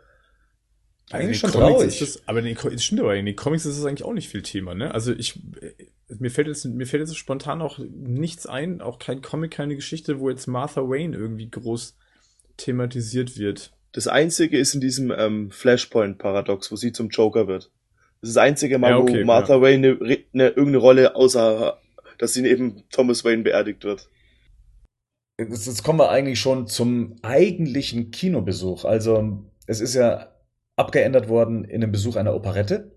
Eigentlich 1.10 1.38
schon 1.38 1.52
traurig. 1.52 1.98
Das, 1.98 2.22
aber 2.26 2.40
in 2.40 2.44
den, 2.44 2.78
stimmt 2.78 3.00
aber, 3.00 3.16
in 3.16 3.24
den 3.24 3.36
Comics 3.36 3.64
ist 3.64 3.78
das 3.78 3.86
eigentlich 3.86 4.04
auch 4.04 4.12
nicht 4.12 4.28
viel 4.28 4.42
Thema, 4.42 4.74
ne? 4.74 4.92
Also 4.92 5.12
ich, 5.12 5.40
mir 6.08 6.30
fällt 6.30 6.48
jetzt, 6.48 6.66
mir 6.66 6.86
fällt 6.86 7.00
jetzt 7.00 7.16
spontan 7.16 7.62
auch 7.62 7.78
nichts 7.78 8.46
ein, 8.46 8.82
auch 8.82 8.98
kein 8.98 9.22
Comic, 9.22 9.52
keine 9.52 9.74
Geschichte, 9.74 10.20
wo 10.20 10.28
jetzt 10.28 10.46
Martha 10.46 10.82
Wayne 10.82 11.16
irgendwie 11.16 11.48
groß 11.48 11.96
thematisiert 12.58 13.38
wird. 13.38 13.72
Das 13.92 14.06
einzige 14.06 14.58
ist 14.58 14.74
in 14.74 14.80
diesem 14.80 15.10
ähm, 15.10 15.50
Flashpoint-Paradox, 15.50 16.70
wo 16.70 16.76
sie 16.76 16.92
zum 16.92 17.08
Joker 17.08 17.48
wird. 17.48 17.70
Das 18.20 18.30
ist 18.30 18.36
das 18.36 18.42
einzige 18.42 18.78
Mal, 18.78 18.90
ja, 18.90 18.98
okay, 18.98 19.22
wo 19.22 19.26
Martha 19.26 19.54
ja. 19.54 19.62
Wayne 19.62 19.98
eine, 20.00 20.18
eine, 20.32 20.48
irgendeine 20.48 20.78
Rolle 20.78 21.16
außer 21.16 21.78
dass 22.18 22.36
ihn 22.36 22.44
eben 22.44 22.84
Thomas 22.90 23.24
Wayne 23.24 23.44
beerdigt 23.44 23.84
wird. 23.84 24.08
Jetzt 25.38 25.84
kommen 25.84 26.00
wir 26.00 26.10
eigentlich 26.10 26.40
schon 26.40 26.66
zum 26.66 27.16
eigentlichen 27.22 28.10
Kinobesuch. 28.10 28.84
Also 28.84 29.44
es 29.66 29.80
ist 29.80 29.94
ja 29.94 30.32
abgeändert 30.76 31.28
worden 31.28 31.64
in 31.64 31.80
den 31.80 31.92
Besuch 31.92 32.16
einer 32.16 32.34
Operette. 32.34 32.90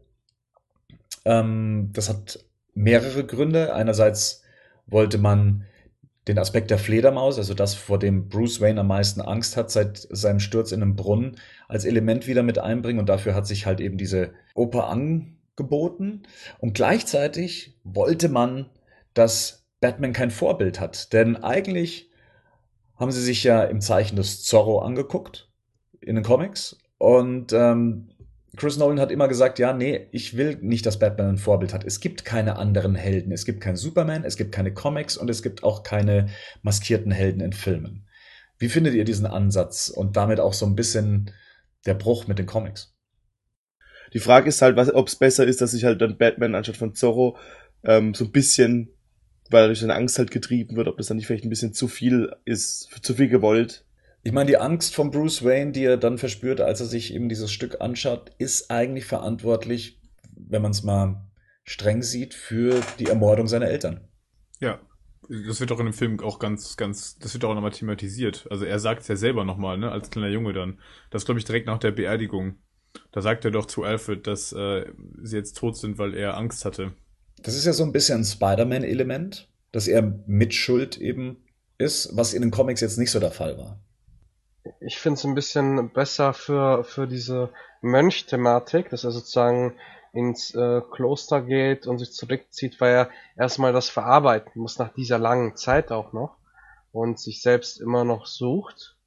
Ähm, 1.23 1.91
das 1.93 2.09
hat 2.09 2.43
mehrere 2.73 3.26
Gründe. 3.26 3.76
Einerseits 3.76 4.43
wollte 4.88 5.19
man 5.19 5.65
den 6.27 6.38
Aspekt 6.38 6.69
der 6.69 6.77
Fledermaus, 6.77 7.38
also 7.38 7.53
das, 7.53 7.73
vor 7.73 7.98
dem 7.98 8.30
Bruce 8.30 8.61
Wayne 8.61 8.81
am 8.81 8.88
meisten 8.88 9.22
Angst 9.22 9.57
hat 9.57 9.72
seit 9.72 9.98
seinem 9.98 10.39
Sturz 10.39 10.72
in 10.72 10.81
einem 10.81 10.95
Brunnen, 10.95 11.38
als 11.68 11.85
Element 11.85 12.27
wieder 12.27 12.43
mit 12.43 12.60
einbringen. 12.60 12.99
Und 12.99 13.10
dafür 13.10 13.34
hat 13.34 13.48
sich 13.48 13.65
halt 13.65 13.81
eben 13.81 13.98
diese 13.98 14.34
Oper 14.53 14.88
angeboten. 14.88 16.23
Und 16.60 16.76
gleichzeitig 16.76 17.76
wollte 17.84 18.30
man, 18.30 18.69
dass 19.15 19.65
Batman 19.80 20.14
kein 20.14 20.30
Vorbild 20.30 20.80
hat. 20.80 21.11
Denn 21.11 21.38
eigentlich 21.38 22.11
haben 22.98 23.11
sie 23.11 23.22
sich 23.22 23.43
ja 23.43 23.64
im 23.64 23.81
Zeichen 23.81 24.15
des 24.15 24.43
Zorro 24.43 24.80
angeguckt 24.80 25.49
in 26.02 26.15
den 26.15 26.23
Comics. 26.23 26.77
Und 26.99 27.52
ähm, 27.52 28.10
Chris 28.57 28.78
Nolan 28.78 28.99
hat 28.99 29.11
immer 29.11 29.30
gesagt, 29.30 29.60
ja, 29.60 29.72
nee, 29.72 30.07
ich 30.11 30.36
will 30.36 30.57
nicht, 30.61 30.86
dass 30.86 30.99
Batman 30.99 31.30
ein 31.30 31.38
Vorbild 31.38 31.73
hat. 31.73 31.86
Es 31.86 32.02
gibt 32.02 32.26
keine 32.26 32.57
anderen 32.57 32.95
Helden. 32.95 33.32
Es 33.32 33.45
gibt 33.45 33.61
keinen 33.61 33.78
Superman, 33.78 34.26
es 34.26 34.36
gibt 34.36 34.52
keine 34.52 34.73
Comics 34.73 35.15
und 35.15 35.30
es 35.30 35.41
gibt 35.41 35.64
auch 35.64 35.84
keine 35.84 36.28
maskierten 36.61 37.11
Helden 37.11 37.40
in 37.41 37.53
Filmen. 37.53 38.07
Wie 38.60 38.69
findet 38.69 38.94
ihr 38.94 39.06
diesen 39.06 39.26
Ansatz 39.26 39.90
und 39.90 40.18
damit 40.18 40.40
auch 40.40 40.53
so 40.53 40.65
ein 40.65 40.76
bisschen 40.76 41.32
der 41.86 41.94
Bruch 41.94 42.28
mit 42.28 42.40
den 42.40 42.45
Comics? 42.45 42.94
Die 44.14 44.19
Frage 44.19 44.49
ist 44.49 44.61
halt, 44.61 44.78
ob 44.78 45.07
es 45.07 45.15
besser 45.15 45.45
ist, 45.45 45.61
dass 45.61 45.72
sich 45.72 45.86
halt 45.86 46.02
dann 46.02 46.18
Batman 46.18 46.53
anstatt 46.53 46.78
von 46.78 46.94
Zorro 46.94 47.38
ähm, 47.84 48.14
so 48.14 48.26
ein 48.26 48.32
bisschen, 48.32 48.90
weil 49.49 49.64
er 49.64 49.68
durch 49.68 49.80
seine 49.80 49.95
Angst 49.95 50.19
halt 50.19 50.32
getrieben 50.32 50.76
wird, 50.76 50.90
ob 50.90 50.98
das 50.98 51.07
dann 51.07 51.18
nicht 51.18 51.28
vielleicht 51.28 51.45
ein 51.45 51.49
bisschen 51.49 51.73
zu 51.73 51.88
viel 51.88 52.36
ist, 52.44 52.90
zu 53.02 53.14
viel 53.14 53.30
gewollt. 53.30 53.86
Ich 54.23 54.31
meine, 54.34 54.48
die 54.48 54.57
Angst 54.57 54.93
von 54.93 55.10
Bruce 55.10 55.43
Wayne, 55.43 55.72
die 55.72 55.84
er 55.84 55.98
dann 55.98 56.19
verspürt, 56.19 56.61
als 56.61 56.80
er 56.80 56.85
sich 56.85 57.14
eben 57.14 57.27
dieses 57.27 57.52
Stück 57.52 57.81
anschaut, 57.81 58.31
ist 58.38 58.69
eigentlich 58.69 59.06
verantwortlich, 59.06 59.99
wenn 60.35 60.61
man 60.61 60.72
es 60.72 60.84
mal 60.84 61.27
streng 61.64 62.03
sieht, 62.03 62.35
für 62.35 62.81
die 62.99 63.07
Ermordung 63.07 63.48
seiner 63.48 63.68
Eltern. 63.68 64.02
Ja, 64.60 64.80
das 65.27 65.60
wird 65.60 65.72
auch 65.72 65.80
in 65.80 65.88
dem 65.88 65.93
Film 65.93 66.19
auch 66.19 66.38
ganz, 66.38 66.77
ganz, 66.77 67.18
das 67.18 67.34
wird 67.34 67.45
auch 67.45 67.56
nochmal 67.56 67.72
thematisiert. 67.72 68.48
Also 68.52 68.65
er 68.65 68.77
sagt 68.77 69.02
es 69.02 69.07
ja 69.07 69.15
selber 69.15 69.43
nochmal, 69.43 69.80
ne, 69.80 69.91
als 69.91 70.11
kleiner 70.11 70.30
Junge 70.30 70.53
dann. 70.53 70.80
Das 71.10 71.26
glaube 71.26 71.39
ich 71.39 71.45
direkt 71.45 71.65
nach 71.65 71.80
der 71.80 71.91
Beerdigung. 71.91 72.57
Da 73.11 73.22
sagt 73.22 73.43
er 73.45 73.52
doch 73.52 73.65
zu 73.65 73.84
Alfred, 73.84 74.27
dass 74.27 74.53
äh, 74.53 74.85
sie 75.23 75.38
jetzt 75.38 75.57
tot 75.57 75.77
sind, 75.77 75.98
weil 75.98 76.14
er 76.14 76.38
Angst 76.38 76.64
hatte. 76.64 76.93
Das 77.41 77.56
ist 77.56 77.65
ja 77.65 77.73
so 77.73 77.84
ein 77.84 77.91
bisschen 77.91 78.19
ein 78.19 78.26
Spider-Man-Element, 78.26 79.49
dass 79.72 79.88
er 79.88 80.03
Mitschuld 80.27 80.98
eben 80.99 81.38
ist, 81.80 82.15
was 82.15 82.34
in 82.35 82.43
den 82.43 82.52
Comics 82.52 82.81
jetzt 82.81 82.99
nicht 82.99 83.10
so 83.10 83.19
der 83.19 83.31
Fall 83.31 83.57
war 83.57 83.81
ich 84.82 84.98
finde 84.98 85.18
es 85.18 85.24
ein 85.24 85.36
bisschen 85.36 85.90
besser 85.90 86.34
für, 86.34 86.84
für 86.84 87.08
diese 87.08 87.49
Mönch-Thematik, 87.82 88.90
dass 88.90 89.03
er 89.03 89.12
sozusagen 89.12 89.76
ins 90.12 90.53
äh, 90.56 90.82
Kloster 90.91 91.41
geht 91.41 91.88
und 91.88 91.99
sich 91.99 92.12
zurückzieht, 92.12 92.82
weil 92.82 92.94
er 92.94 93.10
erstmal 93.38 93.74
das 93.74 93.90
verarbeiten 93.90 94.62
muss 94.62 94.78
nach 94.78 94.91
dieser 94.94 95.20
langen 95.20 95.56
Zeit 95.56 95.91
auch 95.91 96.14
noch 96.14 96.36
und 96.91 97.20
sich 97.20 97.41
selbst 97.41 97.80
immer 97.80 98.03
noch 98.03 98.26
sucht. 98.26 98.98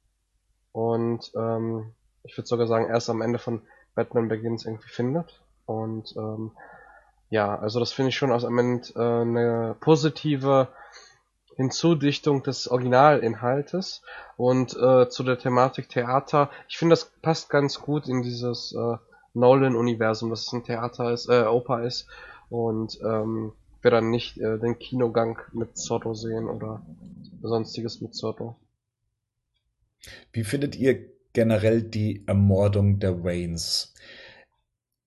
Und 0.71 1.31
ähm, 1.35 1.93
ich 2.23 2.37
würde 2.37 2.47
sogar 2.47 2.67
sagen, 2.67 2.89
erst 2.89 3.09
am 3.09 3.21
Ende 3.21 3.37
von 3.37 3.61
Batman 3.93 4.29
Begins 4.29 4.65
irgendwie 4.65 4.89
findet. 4.89 5.41
Und 5.65 6.15
ähm, 6.17 6.51
ja, 7.29 7.57
also 7.57 7.79
das 7.79 7.91
finde 7.91 8.09
ich 8.09 8.15
schon 8.15 8.31
aus 8.31 8.45
am 8.45 8.57
Ende 8.57 8.87
äh, 8.95 9.21
eine 9.21 9.75
positive 9.79 10.69
Hinzudichtung 11.55 12.43
des 12.43 12.69
Originalinhaltes 12.69 14.01
und 14.37 14.75
äh, 14.75 15.09
zu 15.09 15.23
der 15.23 15.37
Thematik 15.37 15.89
Theater. 15.89 16.49
Ich 16.67 16.77
finde, 16.77 16.93
das 16.93 17.05
passt 17.21 17.49
ganz 17.49 17.79
gut 17.79 18.07
in 18.07 18.21
dieses 18.23 18.73
äh, 18.73 18.97
Nolan-Universum, 19.33 20.29
dass 20.29 20.47
es 20.47 20.53
ein 20.53 20.63
Theater 20.63 21.11
ist, 21.11 21.29
äh, 21.29 21.43
Oper 21.43 21.83
ist 21.83 22.07
und 22.49 22.99
ähm, 23.01 23.53
wir 23.81 23.91
dann 23.91 24.09
nicht 24.09 24.37
äh, 24.37 24.57
den 24.57 24.79
Kinogang 24.79 25.39
mit 25.53 25.77
Zorro 25.77 26.13
sehen 26.13 26.49
oder 26.49 26.85
sonstiges 27.41 28.01
mit 28.01 28.15
Zorro. 28.15 28.55
Wie 30.33 30.43
findet 30.43 30.75
ihr 30.75 31.05
generell 31.33 31.83
die 31.83 32.23
Ermordung 32.27 32.99
der 32.99 33.23
Waynes? 33.23 33.93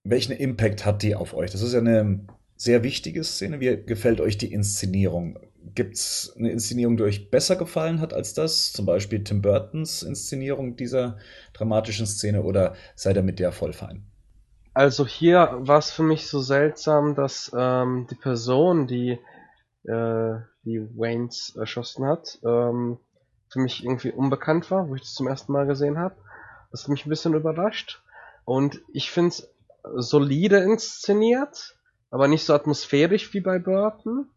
Welchen 0.05 0.33
Impact 0.33 0.87
hat 0.87 1.03
die 1.03 1.15
auf 1.15 1.35
euch? 1.35 1.51
Das 1.51 1.63
ist 1.63 1.73
ja 1.73 1.81
eine 1.81 2.27
sehr 2.57 2.83
wichtige 2.83 3.25
Szene. 3.25 3.61
Wie 3.61 3.85
gefällt 3.85 4.21
euch 4.21 4.39
die 4.39 4.53
Inszenierung? 4.53 5.39
Gibt 5.75 5.95
es 5.95 6.35
eine 6.37 6.51
Inszenierung, 6.51 6.97
die 6.97 7.03
euch 7.03 7.31
besser 7.31 7.57
gefallen 7.57 8.01
hat 8.01 8.15
als 8.15 8.35
das? 8.35 8.73
Zum 8.73 8.87
Beispiel 8.87 9.23
Tim 9.23 9.43
Burtons 9.43 10.03
Inszenierung 10.03 10.77
dieser 10.77 11.19
dramatischen 11.53 12.07
Szene 12.07 12.43
oder 12.43 12.75
seid 12.95 13.17
ihr 13.17 13.23
mit 13.23 13.39
der 13.39 13.53
voll 13.53 13.73
fein? 13.73 14.05
Also 14.75 15.07
hier 15.07 15.57
war 15.59 15.79
es 15.79 15.91
für 15.91 16.05
mich 16.05 16.29
so 16.29 16.41
seltsam, 16.41 17.15
dass 17.15 17.51
ähm, 17.57 18.07
die 18.11 18.15
Person, 18.15 18.87
die 18.87 19.19
äh, 19.85 20.35
die 20.65 20.87
Waynes 20.97 21.57
erschossen 21.57 22.07
hat, 22.07 22.39
ähm, 22.45 22.99
für 23.49 23.61
mich 23.61 23.83
irgendwie 23.83 24.13
unbekannt 24.13 24.71
war, 24.71 24.89
wo 24.89 24.95
ich 24.95 25.03
das 25.03 25.15
zum 25.15 25.27
ersten 25.27 25.53
Mal 25.53 25.67
gesehen 25.67 25.99
habe. 25.99 26.15
Das 26.71 26.83
hat 26.83 26.91
mich 26.91 27.07
ein 27.07 27.11
bisschen 27.11 27.35
überrascht. 27.35 28.03
Und 28.45 28.81
ich 28.93 29.11
finde 29.11 29.31
es 29.31 29.51
solide 29.97 30.59
inszeniert, 30.59 31.77
aber 32.11 32.29
nicht 32.29 32.45
so 32.45 32.55
atmosphärisch 32.55 33.33
wie 33.33 33.41
bei 33.41 33.59
Burton. 33.59 34.29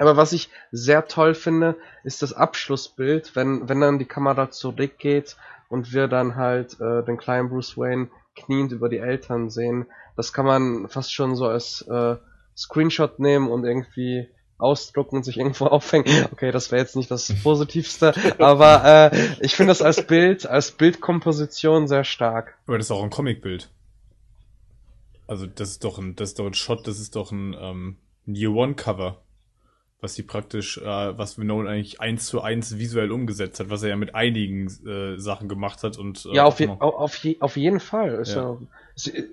Aber 0.00 0.16
was 0.16 0.32
ich 0.32 0.48
sehr 0.72 1.06
toll 1.08 1.34
finde, 1.34 1.76
ist 2.04 2.22
das 2.22 2.32
Abschlussbild, 2.32 3.36
wenn, 3.36 3.68
wenn 3.68 3.80
dann 3.80 3.98
die 3.98 4.06
Kamera 4.06 4.50
zurückgeht 4.50 5.36
und 5.68 5.92
wir 5.92 6.08
dann 6.08 6.36
halt 6.36 6.80
äh, 6.80 7.04
den 7.04 7.18
kleinen 7.18 7.50
Bruce 7.50 7.76
Wayne 7.76 8.08
kniend 8.34 8.72
über 8.72 8.88
die 8.88 8.96
Eltern 8.96 9.50
sehen. 9.50 9.84
Das 10.16 10.32
kann 10.32 10.46
man 10.46 10.88
fast 10.88 11.12
schon 11.12 11.36
so 11.36 11.46
als 11.46 11.82
äh, 11.82 12.16
Screenshot 12.56 13.18
nehmen 13.18 13.50
und 13.50 13.64
irgendwie 13.66 14.28
ausdrucken 14.56 15.16
und 15.16 15.24
sich 15.24 15.36
irgendwo 15.36 15.66
aufhängen. 15.66 16.06
Okay, 16.32 16.50
das 16.50 16.72
wäre 16.72 16.80
jetzt 16.80 16.96
nicht 16.96 17.10
das 17.10 17.30
Positivste, 17.42 18.14
aber 18.38 19.12
äh, 19.12 19.36
ich 19.40 19.54
finde 19.54 19.72
das 19.72 19.82
als 19.82 20.06
Bild, 20.06 20.46
als 20.46 20.70
Bildkomposition 20.70 21.88
sehr 21.88 22.04
stark. 22.04 22.56
Aber 22.66 22.78
das 22.78 22.86
ist 22.86 22.90
auch 22.90 23.02
ein 23.02 23.10
Comicbild. 23.10 23.68
Also 25.26 25.44
das 25.44 25.72
ist 25.72 25.84
doch 25.84 25.98
ein, 25.98 26.16
das 26.16 26.30
ist 26.30 26.38
doch 26.38 26.46
ein 26.46 26.54
Shot, 26.54 26.86
das 26.86 26.98
ist 26.98 27.16
doch 27.16 27.32
ein, 27.32 27.54
ähm, 27.60 27.96
Year 28.26 28.52
One 28.52 28.74
Cover 28.74 29.20
was 30.00 30.14
sie 30.14 30.22
praktisch, 30.22 30.78
äh, 30.78 30.84
was 31.18 31.36
Nolan 31.38 31.66
eigentlich 31.68 32.00
eins 32.00 32.26
zu 32.26 32.40
eins 32.40 32.78
visuell 32.78 33.10
umgesetzt 33.10 33.60
hat, 33.60 33.70
was 33.70 33.82
er 33.82 33.90
ja 33.90 33.96
mit 33.96 34.14
einigen 34.14 34.66
äh, 34.86 35.18
Sachen 35.18 35.48
gemacht 35.48 35.82
hat 35.82 35.98
und 35.98 36.26
äh, 36.26 36.36
ja 36.36 36.44
auf, 36.44 36.60
je, 36.60 36.68
auf, 36.68 37.16
je, 37.18 37.40
auf 37.40 37.56
jeden 37.56 37.80
Fall. 37.80 38.14
Ist 38.14 38.34
ja. 38.34 38.52
ja 38.52 38.58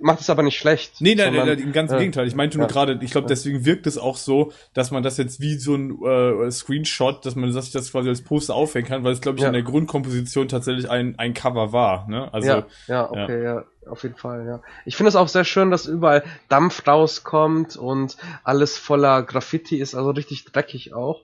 macht 0.02 0.22
es 0.22 0.30
aber 0.30 0.44
nicht 0.44 0.57
schlecht. 0.57 0.99
Nee, 0.99 1.15
nein, 1.15 1.34
sondern, 1.34 1.48
nein, 1.48 1.60
nein, 1.60 1.72
ganz 1.72 1.91
im 1.91 1.99
Gegenteil. 1.99 2.27
Ich 2.27 2.35
meinte 2.35 2.57
nur 2.57 2.68
ja, 2.68 2.72
gerade, 2.72 2.99
ich 3.02 3.11
glaube, 3.11 3.27
deswegen 3.27 3.65
wirkt 3.65 3.88
es 3.88 3.98
auch 3.98 4.18
so, 4.18 4.52
dass 4.73 4.91
man 4.91 5.03
das 5.03 5.18
jetzt 5.18 5.39
wie 5.39 5.56
so 5.56 5.76
ein 5.76 6.02
äh, 6.03 6.52
Screenshot, 6.52 7.26
dass 7.26 7.35
man 7.35 7.52
sich 7.52 7.72
das 7.72 7.91
quasi 7.91 8.10
als 8.10 8.22
Poster 8.22 8.56
aufhängen 8.56 8.88
kann, 8.88 9.03
weil 9.03 9.14
es 9.14 9.22
glaube 9.22 9.39
ich 9.39 9.45
in 9.45 9.53
der 9.53 9.64
Grundkomposition 9.64 10.48
tatsächlich 10.48 10.89
ein 10.89 11.18
ein 11.18 11.34
Cover 11.34 11.72
war. 11.73 12.07
Ne? 12.10 12.31
Also 12.34 12.48
ja, 12.48 12.65
ja 12.88 13.10
okay, 13.10 13.44
ja 13.44 13.65
auf 13.89 14.03
jeden 14.03 14.15
Fall, 14.15 14.45
ja. 14.45 14.61
Ich 14.85 14.95
finde 14.95 15.10
es 15.10 15.15
auch 15.15 15.27
sehr 15.27 15.44
schön, 15.44 15.72
dass 15.72 15.85
überall 15.85 16.23
Dampf 16.49 16.85
rauskommt 16.88 17.77
und 17.77 18.18
alles 18.44 18.77
voller 18.77 19.23
Graffiti 19.23 19.77
ist, 19.77 19.95
also 19.95 20.11
richtig 20.11 20.45
dreckig 20.45 20.94
auch. 20.94 21.22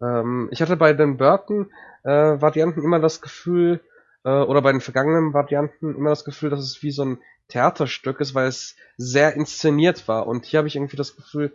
Ähm, 0.00 0.48
ich 0.50 0.62
hatte 0.62 0.76
bei 0.76 0.92
den 0.92 1.16
Burton-Varianten 1.16 2.80
äh, 2.80 2.84
immer 2.84 3.00
das 3.00 3.20
Gefühl, 3.20 3.80
äh, 4.26 4.42
oder 4.42 4.60
bei 4.60 4.72
den 4.72 4.82
vergangenen 4.82 5.32
Varianten 5.32 5.94
immer 5.94 6.10
das 6.10 6.26
Gefühl, 6.26 6.50
dass 6.50 6.60
es 6.60 6.82
wie 6.82 6.90
so 6.90 7.04
ein 7.04 7.18
Theaterstück 7.48 8.20
ist, 8.20 8.34
weil 8.34 8.48
es 8.48 8.76
sehr 8.98 9.34
inszeniert 9.34 10.06
war. 10.08 10.26
Und 10.26 10.44
hier 10.44 10.58
habe 10.58 10.68
ich 10.68 10.76
irgendwie 10.76 10.96
das 10.96 11.16
Gefühl, 11.16 11.54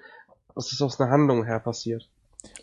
dass 0.55 0.71
es 0.71 0.81
aus 0.81 0.99
einer 0.99 1.11
Handlung 1.11 1.45
her 1.45 1.59
passiert. 1.59 2.09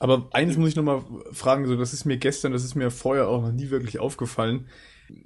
Aber 0.00 0.26
eines 0.32 0.56
muss 0.56 0.70
ich 0.70 0.76
nochmal 0.76 1.04
fragen, 1.30 1.66
so 1.66 1.76
das 1.76 1.92
ist 1.92 2.04
mir 2.04 2.16
gestern, 2.16 2.50
das 2.52 2.64
ist 2.64 2.74
mir 2.74 2.90
vorher 2.90 3.28
auch 3.28 3.42
noch 3.42 3.52
nie 3.52 3.70
wirklich 3.70 4.00
aufgefallen 4.00 4.68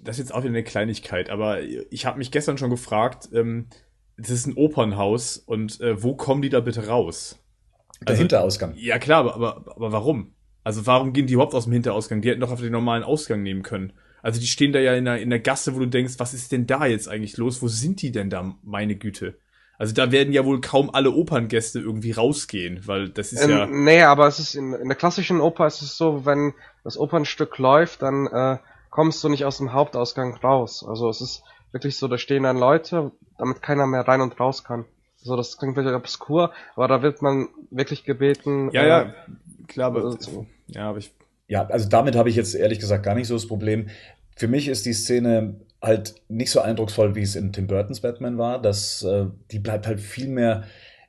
das 0.02 0.16
ist 0.16 0.26
jetzt 0.26 0.34
auch 0.34 0.40
wieder 0.40 0.48
eine 0.48 0.64
Kleinigkeit, 0.64 1.30
aber 1.30 1.60
ich 1.62 2.06
habe 2.06 2.18
mich 2.18 2.30
gestern 2.30 2.58
schon 2.58 2.70
gefragt, 2.70 3.28
ähm, 3.32 3.66
das 4.16 4.30
ist 4.30 4.46
ein 4.46 4.54
Opernhaus 4.54 5.38
und 5.38 5.80
äh, 5.80 6.02
wo 6.02 6.14
kommen 6.14 6.42
die 6.42 6.50
da 6.50 6.60
bitte 6.60 6.86
raus? 6.86 7.38
Der 8.00 8.10
also, 8.10 8.20
Hinterausgang. 8.20 8.74
Ja 8.76 8.98
klar, 8.98 9.20
aber, 9.20 9.34
aber, 9.34 9.72
aber 9.76 9.92
warum? 9.92 10.34
Also 10.64 10.86
warum 10.86 11.12
gehen 11.12 11.26
die 11.26 11.34
überhaupt 11.34 11.54
aus 11.54 11.64
dem 11.64 11.72
Hinterausgang? 11.72 12.20
Die 12.20 12.28
hätten 12.28 12.40
doch 12.40 12.50
auf 12.50 12.60
den 12.60 12.72
normalen 12.72 13.02
Ausgang 13.02 13.42
nehmen 13.42 13.62
können. 13.62 13.92
Also 14.22 14.40
die 14.40 14.46
stehen 14.46 14.72
da 14.72 14.78
ja 14.78 14.94
in 14.94 15.04
der, 15.04 15.20
in 15.20 15.30
der 15.30 15.40
Gasse, 15.40 15.74
wo 15.74 15.80
du 15.80 15.86
denkst, 15.86 16.14
was 16.18 16.32
ist 16.32 16.52
denn 16.52 16.66
da 16.66 16.86
jetzt 16.86 17.08
eigentlich 17.08 17.36
los? 17.36 17.60
Wo 17.60 17.68
sind 17.68 18.00
die 18.02 18.12
denn 18.12 18.30
da, 18.30 18.54
meine 18.62 18.96
Güte? 18.96 19.34
Also 19.78 19.94
da 19.94 20.12
werden 20.12 20.32
ja 20.32 20.44
wohl 20.44 20.60
kaum 20.60 20.90
alle 20.94 21.10
Operngäste 21.10 21.80
irgendwie 21.80 22.12
rausgehen, 22.12 22.86
weil 22.86 23.08
das 23.08 23.32
ist 23.32 23.42
ähm, 23.42 23.50
ja. 23.50 23.66
Nee, 23.66 24.02
aber 24.02 24.28
es 24.28 24.38
ist 24.38 24.54
in, 24.54 24.74
in 24.74 24.86
der 24.86 24.96
klassischen 24.96 25.40
Oper 25.40 25.66
ist 25.66 25.82
es 25.82 25.96
so, 25.96 26.24
wenn 26.24 26.54
das 26.84 26.96
Opernstück 26.96 27.58
läuft, 27.58 28.02
dann 28.02 28.28
äh, 28.28 28.58
kommst 28.90 29.24
du 29.24 29.28
nicht 29.28 29.44
aus 29.44 29.58
dem 29.58 29.72
Hauptausgang 29.72 30.36
raus. 30.36 30.84
Also 30.86 31.08
es 31.08 31.20
ist 31.20 31.42
wirklich 31.72 31.96
so, 31.96 32.06
da 32.06 32.16
stehen 32.16 32.44
dann 32.44 32.58
Leute, 32.58 33.10
damit 33.38 33.60
keiner 33.60 33.86
mehr 33.86 34.06
rein 34.06 34.20
und 34.20 34.38
raus 34.38 34.62
kann. 34.62 34.84
So, 35.16 35.36
das 35.36 35.56
klingt 35.56 35.76
wirklich 35.76 35.94
obskur, 35.94 36.52
aber 36.74 36.88
da 36.88 37.02
wird 37.02 37.22
man 37.22 37.48
wirklich 37.70 38.04
gebeten. 38.04 38.70
Ja, 38.72 38.82
äh, 38.82 38.88
ja, 38.88 39.14
klar, 39.68 39.88
aber, 39.88 40.04
also, 40.04 40.46
ja, 40.66 40.88
aber 40.88 40.98
ich. 40.98 41.12
Ja, 41.52 41.66
also 41.66 41.86
damit 41.86 42.16
habe 42.16 42.30
ich 42.30 42.36
jetzt 42.36 42.54
ehrlich 42.54 42.78
gesagt 42.78 43.04
gar 43.04 43.14
nicht 43.14 43.26
so 43.26 43.34
das 43.34 43.46
Problem. 43.46 43.90
Für 44.36 44.48
mich 44.48 44.68
ist 44.68 44.86
die 44.86 44.94
Szene 44.94 45.60
halt 45.82 46.14
nicht 46.28 46.50
so 46.50 46.62
eindrucksvoll, 46.62 47.14
wie 47.14 47.20
es 47.20 47.36
in 47.36 47.52
Tim 47.52 47.66
Burtons 47.66 48.00
Batman 48.00 48.38
war. 48.38 48.62
Das, 48.62 49.02
äh, 49.02 49.26
die 49.50 49.58
bleibt 49.58 49.86
halt 49.86 50.00
viel 50.00 50.28
mehr 50.28 50.64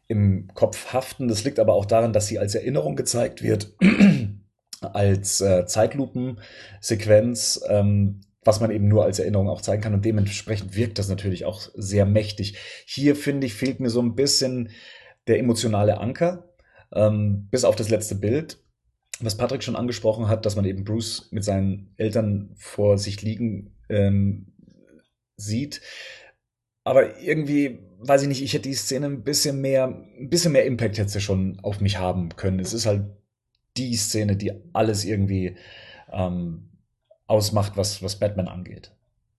im 0.10 0.50
Kopf 0.54 0.92
haften. 0.92 1.30
Das 1.30 1.46
liegt 1.46 1.60
aber 1.60 1.74
auch 1.76 1.86
daran, 1.86 2.12
dass 2.12 2.28
sie 2.28 2.40
als 2.40 2.56
Erinnerung 2.56 2.98
gezeigt 2.98 3.42
wird, 3.42 3.72
als 4.82 5.40
äh, 5.40 5.66
Zeitlupensequenz, 5.66 7.64
ähm, 7.70 8.20
was 8.44 8.60
man 8.60 8.70
eben 8.70 8.90
nur 8.90 9.06
als 9.06 9.20
Erinnerung 9.20 9.48
auch 9.48 9.62
zeigen 9.62 9.82
kann. 9.82 9.94
Und 9.94 10.04
dementsprechend 10.04 10.76
wirkt 10.76 11.00
das 11.00 11.08
natürlich 11.08 11.46
auch 11.46 11.62
sehr 11.74 12.06
mächtig. 12.06 12.58
Hier, 12.86 13.16
finde 13.16 13.48
ich, 13.48 13.54
fehlt 13.54 13.80
mir 13.80 13.90
so 13.90 14.02
ein 14.02 14.16
bisschen 14.16 14.72
der 15.26 15.40
emotionale 15.40 16.00
Anker, 16.00 16.50
ähm, 16.94 17.48
bis 17.50 17.64
auf 17.64 17.78
das 17.78 17.88
letzte 17.88 18.16
Bild. 18.16 18.58
Was 19.24 19.38
Patrick 19.38 19.64
schon 19.64 19.76
angesprochen 19.76 20.28
hat, 20.28 20.46
dass 20.46 20.56
man 20.56 20.66
eben 20.66 20.84
Bruce 20.84 21.30
mit 21.32 21.44
seinen 21.44 21.94
Eltern 21.98 22.52
vor 22.56 22.98
sich 22.98 23.22
liegen 23.22 23.76
ähm, 23.90 24.48
sieht. 25.38 25.82
Aber 26.84 27.20
irgendwie, 27.20 27.80
weiß 28.00 28.24
ich 28.24 28.28
nicht, 28.28 28.44
ich 28.44 28.54
hätte 28.54 28.68
die 28.70 28.76
Szene 28.76 29.06
ein 29.06 29.24
bisschen 29.24 29.62
mehr, 29.62 29.86
ein 29.88 30.30
bisschen 30.30 30.52
mehr 30.52 30.66
Impact 30.66 30.98
hätte 30.98 31.10
sie 31.10 31.22
schon 31.22 31.60
auf 31.62 31.80
mich 31.80 31.98
haben 31.98 32.36
können. 32.36 32.60
Es 32.60 32.74
ist 32.74 32.86
halt 32.86 33.06
die 33.78 33.96
Szene, 33.96 34.36
die 34.36 34.52
alles 34.74 35.06
irgendwie 35.06 35.56
ähm, 36.12 36.70
ausmacht, 37.26 37.78
was, 37.78 38.04
was 38.04 38.20
Batman 38.20 38.48
angeht. 38.48 38.92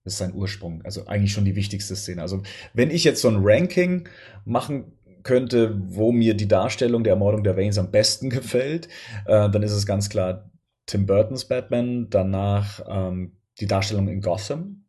Das 0.03 0.13
ist 0.13 0.19
sein 0.19 0.33
Ursprung. 0.33 0.81
Also 0.83 1.07
eigentlich 1.07 1.33
schon 1.33 1.45
die 1.45 1.55
wichtigste 1.55 1.95
Szene. 1.95 2.21
Also 2.21 2.43
wenn 2.73 2.91
ich 2.91 3.03
jetzt 3.03 3.21
so 3.21 3.27
ein 3.27 3.39
Ranking 3.39 4.07
machen 4.43 4.93
könnte, 5.25 5.75
wo 5.87 6.13
mir 6.13 6.35
die 6.35 6.47
Darstellung 6.47 7.03
der 7.03 7.13
Ermordung 7.13 7.43
der 7.43 7.57
Waynes 7.57 7.77
am 7.77 7.91
besten 7.91 8.29
gefällt, 8.29 8.87
äh, 9.25 9.49
dann 9.49 9.63
ist 9.63 9.73
es 9.73 9.85
ganz 9.85 10.09
klar 10.09 10.49
Tim 10.85 11.05
Burtons 11.05 11.45
Batman, 11.45 12.07
danach 12.09 12.81
ähm, 12.87 13.37
die 13.59 13.67
Darstellung 13.67 14.07
in 14.07 14.21
Gotham 14.21 14.85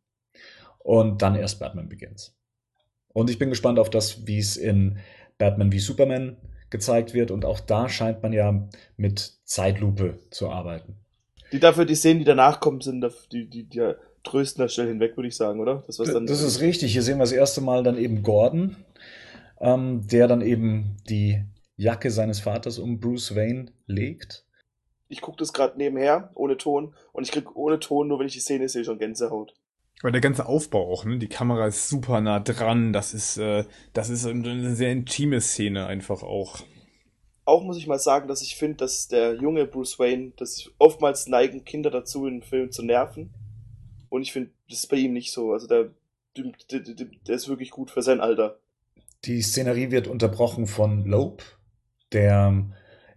und 0.78 1.22
dann 1.22 1.34
erst 1.34 1.58
Batman 1.58 1.88
Begins. 1.88 2.36
Und 3.08 3.30
ich 3.30 3.38
bin 3.38 3.48
gespannt 3.48 3.78
auf 3.78 3.88
das, 3.88 4.26
wie 4.26 4.38
es 4.38 4.56
in 4.56 4.98
Batman 5.38 5.72
wie 5.72 5.78
Superman 5.78 6.36
gezeigt 6.68 7.14
wird. 7.14 7.30
Und 7.30 7.44
auch 7.46 7.60
da 7.60 7.88
scheint 7.88 8.22
man 8.22 8.34
ja 8.34 8.68
mit 8.98 9.38
Zeitlupe 9.44 10.18
zu 10.30 10.50
arbeiten. 10.50 10.96
Die 11.52 11.60
dafür, 11.60 11.86
die 11.86 11.94
Szenen, 11.94 12.18
die 12.18 12.24
danach 12.24 12.60
kommen, 12.60 12.82
sind 12.82 13.04
die, 13.32 13.48
die, 13.48 13.64
die 13.64 13.94
trösten 14.22 14.62
da 14.62 14.68
schnell 14.68 14.88
hinweg, 14.88 15.16
würde 15.16 15.28
ich 15.28 15.36
sagen, 15.36 15.60
oder? 15.60 15.82
Das, 15.86 15.96
das 15.96 16.42
ist 16.42 16.60
richtig. 16.60 16.92
Hier 16.92 17.02
sehen 17.02 17.18
wir 17.18 17.22
das 17.22 17.32
erste 17.32 17.60
Mal 17.60 17.82
dann 17.82 17.96
eben 17.96 18.22
Gordon, 18.22 18.76
ähm, 19.61 20.07
der 20.07 20.28
dann 20.28 20.41
eben 20.41 20.97
die 21.09 21.43
Jacke 21.77 22.11
seines 22.11 22.41
Vaters 22.41 22.78
um 22.78 23.01
Bruce 23.01 23.35
Wayne 23.35 23.73
legt. 23.87 24.45
Ich 25.09 25.20
gucke 25.20 25.39
das 25.39 25.53
gerade 25.53 25.77
nebenher, 25.78 26.31
ohne 26.35 26.57
Ton, 26.57 26.95
und 27.12 27.24
ich 27.24 27.33
kriege 27.33 27.57
ohne 27.57 27.78
Ton, 27.78 28.09
nur 28.09 28.19
wenn 28.19 28.27
ich 28.27 28.33
die 28.33 28.41
Szene 28.41 28.69
sehe, 28.69 28.85
schon 28.85 28.99
Gänsehaut. 28.99 29.55
Aber 30.03 30.11
der 30.12 30.20
ganze 30.20 30.47
Aufbau 30.47 30.93
auch, 30.93 31.05
ne? 31.05 31.19
Die 31.19 31.28
Kamera 31.28 31.66
ist 31.66 31.89
super 31.89 32.20
nah 32.20 32.41
dran. 32.41 32.93
Das 32.93 33.15
ist, 33.15 33.39
äh, 33.39 33.65
das 33.95 34.11
ist 34.11 34.27
eine 34.27 34.74
sehr 34.74 34.93
intime 34.93 35.41
Szene 35.41 35.87
einfach 35.87 36.23
auch. 36.23 36.61
Auch 37.47 37.62
muss 37.62 37.78
ich 37.78 37.87
mal 37.87 37.99
sagen, 37.99 38.28
dass 38.28 38.43
ich 38.43 38.57
finde, 38.57 38.78
dass 38.78 39.09
der 39.09 39.35
junge 39.35 39.66
Bruce 39.66 39.99
Wayne, 39.99 40.33
dass 40.37 40.70
oftmals 40.78 41.28
neigen 41.28 41.65
Kinder 41.65 41.91
dazu, 41.91 42.27
in 42.27 42.43
Filmen 42.43 42.73
zu 42.73 42.83
nerven. 42.83 43.33
Und 44.11 44.23
ich 44.23 44.33
finde, 44.33 44.51
das 44.69 44.81
ist 44.81 44.89
bei 44.89 44.97
ihm 44.97 45.12
nicht 45.12 45.33
so. 45.33 45.53
Also 45.53 45.66
der, 45.66 45.93
der, 46.37 46.81
der 46.81 47.35
ist 47.35 47.49
wirklich 47.49 47.70
gut 47.70 47.91
für 47.91 48.03
sein 48.03 48.20
Alter. 48.20 48.59
Die 49.24 49.43
Szenerie 49.43 49.90
wird 49.90 50.06
unterbrochen 50.06 50.66
von 50.66 51.05
Lope, 51.05 51.44
der 52.12 52.70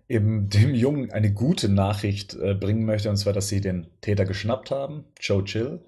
eben 0.07 0.49
dem 0.49 0.73
Jungen 0.73 1.11
eine 1.11 1.34
gute 1.34 1.69
Nachricht 1.69 2.35
äh, 2.35 2.53
bringen 2.53 2.85
möchte, 2.85 3.09
und 3.09 3.17
zwar, 3.17 3.34
dass 3.34 3.49
sie 3.49 3.61
den 3.61 3.88
Täter 4.01 4.26
geschnappt 4.26 4.71
haben, 4.71 5.05
Joe 5.19 5.43
Chill 5.43 5.81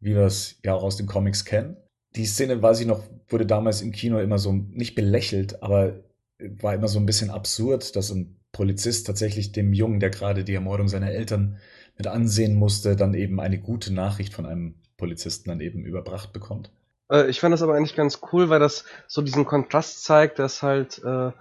wie 0.00 0.14
wir 0.14 0.22
es 0.22 0.58
ja 0.64 0.74
auch 0.74 0.82
aus 0.82 0.96
den 0.96 1.06
Comics 1.06 1.44
kennen. 1.44 1.76
Die 2.16 2.26
Szene, 2.26 2.60
weiß 2.60 2.80
ich 2.80 2.86
noch, 2.86 3.04
wurde 3.28 3.46
damals 3.46 3.82
im 3.82 3.92
Kino 3.92 4.18
immer 4.18 4.38
so 4.38 4.52
nicht 4.52 4.94
belächelt, 4.94 5.62
aber 5.62 6.02
war 6.38 6.74
immer 6.74 6.88
so 6.88 6.98
ein 6.98 7.06
bisschen 7.06 7.30
absurd, 7.30 7.94
dass 7.94 8.10
ein 8.10 8.40
Polizist 8.50 9.06
tatsächlich 9.06 9.52
dem 9.52 9.72
Jungen, 9.72 10.00
der 10.00 10.10
gerade 10.10 10.42
die 10.42 10.54
Ermordung 10.54 10.88
seiner 10.88 11.10
Eltern 11.10 11.58
mit 11.96 12.06
ansehen 12.06 12.56
musste, 12.56 12.96
dann 12.96 13.14
eben 13.14 13.38
eine 13.40 13.60
gute 13.60 13.92
Nachricht 13.92 14.32
von 14.34 14.46
einem 14.46 14.74
Polizisten 14.96 15.50
dann 15.50 15.60
eben 15.60 15.84
überbracht 15.84 16.32
bekommt. 16.32 16.72
Äh, 17.10 17.28
ich 17.28 17.40
fand 17.40 17.52
das 17.52 17.62
aber 17.62 17.74
eigentlich 17.74 17.96
ganz 17.96 18.20
cool, 18.32 18.48
weil 18.48 18.60
das 18.60 18.84
so 19.06 19.22
diesen 19.22 19.44
Kontrast 19.44 20.04
zeigt, 20.04 20.38
dass 20.38 20.62
halt 20.62 21.02
äh, 21.04 21.32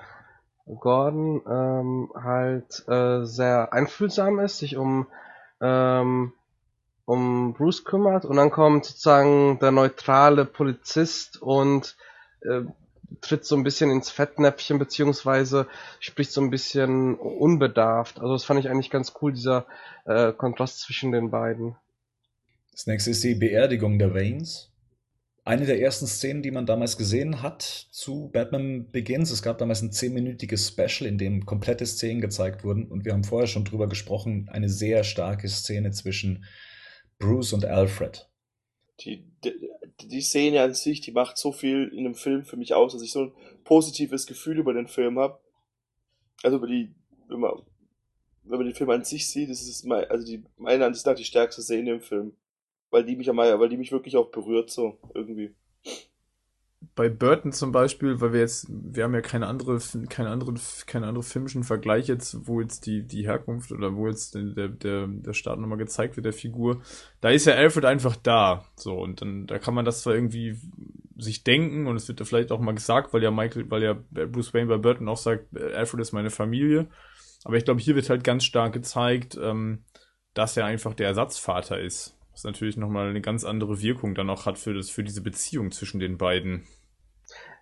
Gordon 0.65 1.41
ähm, 1.47 2.11
halt 2.15 2.87
äh, 2.87 3.25
sehr 3.25 3.73
einfühlsam 3.73 4.39
ist, 4.39 4.59
sich 4.59 4.77
um 4.77 5.07
ähm, 5.61 6.33
um 7.05 7.53
Bruce 7.53 7.85
kümmert 7.85 8.23
und 8.23 8.35
dann 8.35 8.51
kommt 8.51 8.85
sozusagen 8.85 9.57
der 9.59 9.71
neutrale 9.71 10.45
Polizist 10.45 11.41
und 11.41 11.97
äh, 12.41 12.61
tritt 13.21 13.45
so 13.45 13.55
ein 13.55 13.63
bisschen 13.63 13.89
ins 13.89 14.11
Fettnäpfchen 14.11 14.77
beziehungsweise 14.77 15.67
spricht 15.99 16.31
so 16.31 16.39
ein 16.39 16.51
bisschen 16.51 17.15
unbedarft. 17.15 18.19
Also 18.19 18.33
das 18.33 18.43
fand 18.43 18.59
ich 18.59 18.69
eigentlich 18.69 18.91
ganz 18.91 19.13
cool, 19.21 19.33
dieser 19.33 19.65
äh, 20.05 20.31
Kontrast 20.33 20.81
zwischen 20.81 21.11
den 21.11 21.31
beiden. 21.31 21.75
Das 22.71 22.85
nächste 22.85 23.09
ist 23.09 23.23
die 23.23 23.33
Beerdigung 23.33 23.97
der 23.97 24.13
Waynes. 24.13 24.69
Eine 25.49 25.65
der 25.65 25.81
ersten 25.81 26.05
Szenen, 26.05 26.43
die 26.43 26.51
man 26.51 26.67
damals 26.67 26.95
gesehen 26.95 27.41
hat 27.41 27.63
zu 27.63 28.29
Batman 28.31 28.91
Begins. 28.91 29.31
Es 29.31 29.41
gab 29.41 29.57
damals 29.57 29.81
ein 29.81 29.91
zehnminütiges 29.91 30.67
Special, 30.67 31.09
in 31.09 31.17
dem 31.17 31.47
komplette 31.47 31.87
Szenen 31.87 32.21
gezeigt 32.21 32.63
wurden. 32.63 32.85
Und 32.85 33.03
wir 33.03 33.13
haben 33.13 33.23
vorher 33.23 33.47
schon 33.47 33.65
drüber 33.65 33.89
gesprochen. 33.89 34.47
Eine 34.51 34.69
sehr 34.69 35.03
starke 35.03 35.49
Szene 35.49 35.89
zwischen 35.89 36.45
Bruce 37.17 37.53
und 37.53 37.65
Alfred. 37.65 38.29
Die, 38.99 39.25
die, 39.43 39.55
die 40.03 40.21
Szene 40.21 40.61
an 40.61 40.75
sich, 40.75 41.01
die 41.01 41.13
macht 41.13 41.39
so 41.39 41.51
viel 41.51 41.91
in 41.97 42.03
dem 42.03 42.13
Film 42.13 42.43
für 42.45 42.55
mich 42.55 42.75
aus, 42.75 42.93
dass 42.93 43.01
ich 43.01 43.11
so 43.11 43.23
ein 43.23 43.63
positives 43.63 44.27
Gefühl 44.27 44.59
über 44.59 44.75
den 44.75 44.87
Film 44.87 45.17
habe. 45.17 45.39
Also 46.43 46.57
über 46.57 46.67
die, 46.67 46.93
wenn 47.27 47.39
man, 47.39 47.53
wenn 48.43 48.59
man 48.59 48.67
den 48.67 48.75
Film 48.75 48.91
an 48.91 49.03
sich 49.03 49.27
sieht, 49.27 49.49
ist 49.49 49.83
mein, 49.83 50.03
also 50.11 50.23
die, 50.27 50.43
meiner 50.57 50.85
Ansicht 50.85 51.07
nach 51.07 51.15
die 51.15 51.25
stärkste 51.25 51.63
Szene 51.63 51.93
im 51.93 52.01
Film. 52.01 52.33
Weil 52.91 53.05
die 53.05 53.15
mich 53.15 53.29
am 53.29 53.37
weil 53.37 53.69
die 53.69 53.77
mich 53.77 53.91
wirklich 53.91 54.17
auch 54.17 54.31
berührt, 54.31 54.69
so, 54.69 54.97
irgendwie 55.13 55.55
bei 56.99 57.07
Burton 57.09 57.53
zum 57.53 57.71
Beispiel, 57.71 58.19
weil 58.19 58.33
wir 58.33 58.41
jetzt, 58.41 58.67
wir 58.69 59.05
haben 59.05 59.13
ja 59.13 59.21
keine 59.21 59.47
andere, 59.47 59.79
keine 60.09 60.29
andere, 60.29 60.53
keine 60.85 61.07
andere 61.07 61.23
filmischen 61.23 61.63
Vergleich 61.63 62.07
jetzt, 62.07 62.45
wo 62.47 62.59
jetzt 62.59 62.85
die, 62.85 63.07
die 63.07 63.25
Herkunft 63.25 63.71
oder 63.71 63.95
wo 63.95 64.07
jetzt 64.07 64.35
der, 64.35 64.67
der, 64.67 65.07
der 65.07 65.33
Start 65.33 65.59
nochmal 65.59 65.77
gezeigt 65.77 66.17
wird, 66.17 66.25
der 66.25 66.33
Figur. 66.33 66.81
Da 67.21 67.29
ist 67.29 67.45
ja 67.45 67.53
Alfred 67.53 67.85
einfach 67.85 68.17
da. 68.17 68.65
So, 68.75 68.97
und 68.99 69.21
dann, 69.21 69.47
da 69.47 69.59
kann 69.59 69.73
man 69.73 69.85
das 69.85 70.01
zwar 70.01 70.13
irgendwie 70.13 70.57
sich 71.17 71.45
denken 71.45 71.87
und 71.87 71.95
es 71.95 72.07
wird 72.07 72.19
ja 72.19 72.25
vielleicht 72.25 72.51
auch 72.51 72.59
mal 72.59 72.75
gesagt, 72.75 73.13
weil 73.13 73.23
ja 73.23 73.31
Michael, 73.31 73.71
weil 73.71 73.83
ja 73.83 73.93
Bruce 73.93 74.53
Wayne 74.53 74.67
bei 74.67 74.77
Burton 74.77 75.07
auch 75.07 75.17
sagt, 75.17 75.57
Alfred 75.57 76.01
ist 76.01 76.11
meine 76.11 76.31
Familie. 76.31 76.87
Aber 77.45 77.55
ich 77.55 77.63
glaube, 77.63 77.79
hier 77.79 77.95
wird 77.95 78.09
halt 78.09 78.25
ganz 78.25 78.43
stark 78.43 78.73
gezeigt, 78.73 79.39
ähm, 79.41 79.85
dass 80.33 80.57
er 80.57 80.65
einfach 80.65 80.93
der 80.93 81.07
Ersatzvater 81.07 81.79
ist. 81.79 82.18
Was 82.39 82.45
natürlich 82.45 82.77
nochmal 82.77 83.09
eine 83.09 83.19
ganz 83.19 83.43
andere 83.43 83.81
Wirkung 83.81 84.15
dann 84.15 84.29
auch 84.29 84.45
hat 84.45 84.57
für, 84.57 84.73
das, 84.73 84.89
für 84.89 85.03
diese 85.03 85.21
Beziehung 85.21 85.73
zwischen 85.73 85.99
den 85.99 86.17
beiden. 86.17 86.65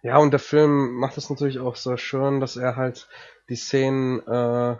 Ja, 0.04 0.20
und 0.20 0.30
der 0.30 0.40
Film 0.40 0.94
macht 1.00 1.18
es 1.18 1.32
natürlich 1.32 1.58
auch 1.58 1.76
so 1.76 1.98
schön, 1.98 2.40
dass 2.40 2.58
er 2.58 2.76
halt 2.76 3.10
die 3.50 3.56
Szenen 3.56 4.20
äh, 4.28 4.76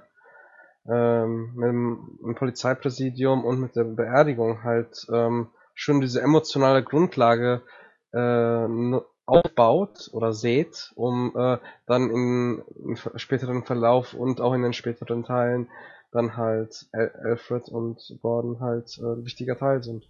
ähm, 0.88 1.52
mit 1.56 1.68
dem, 1.68 2.20
dem 2.22 2.36
Polizeipräsidium 2.36 3.44
und 3.44 3.60
mit 3.60 3.76
der 3.76 3.86
Beerdigung 3.86 4.62
halt 4.62 5.08
ähm, 5.12 5.48
schon 5.74 6.00
diese 6.00 6.22
emotionale 6.22 6.84
Grundlage 6.84 7.64
äh, 8.12 8.68
aufbaut 9.26 10.12
oder 10.14 10.32
sät, 10.32 10.92
um 10.94 11.34
äh, 11.36 11.58
dann 11.88 12.12
im, 12.12 12.64
im 12.76 12.98
späteren 13.16 13.64
Verlauf 13.64 14.14
und 14.14 14.42
auch 14.42 14.54
in 14.54 14.62
den 14.62 14.74
späteren 14.74 15.24
Teilen 15.24 15.70
dann 16.12 16.38
halt 16.38 16.88
Alfred 16.92 17.70
und 17.70 18.18
Gordon 18.22 18.60
halt 18.60 18.98
äh, 18.98 19.26
wichtiger 19.26 19.58
Teil 19.58 19.84
sind. 19.84 20.10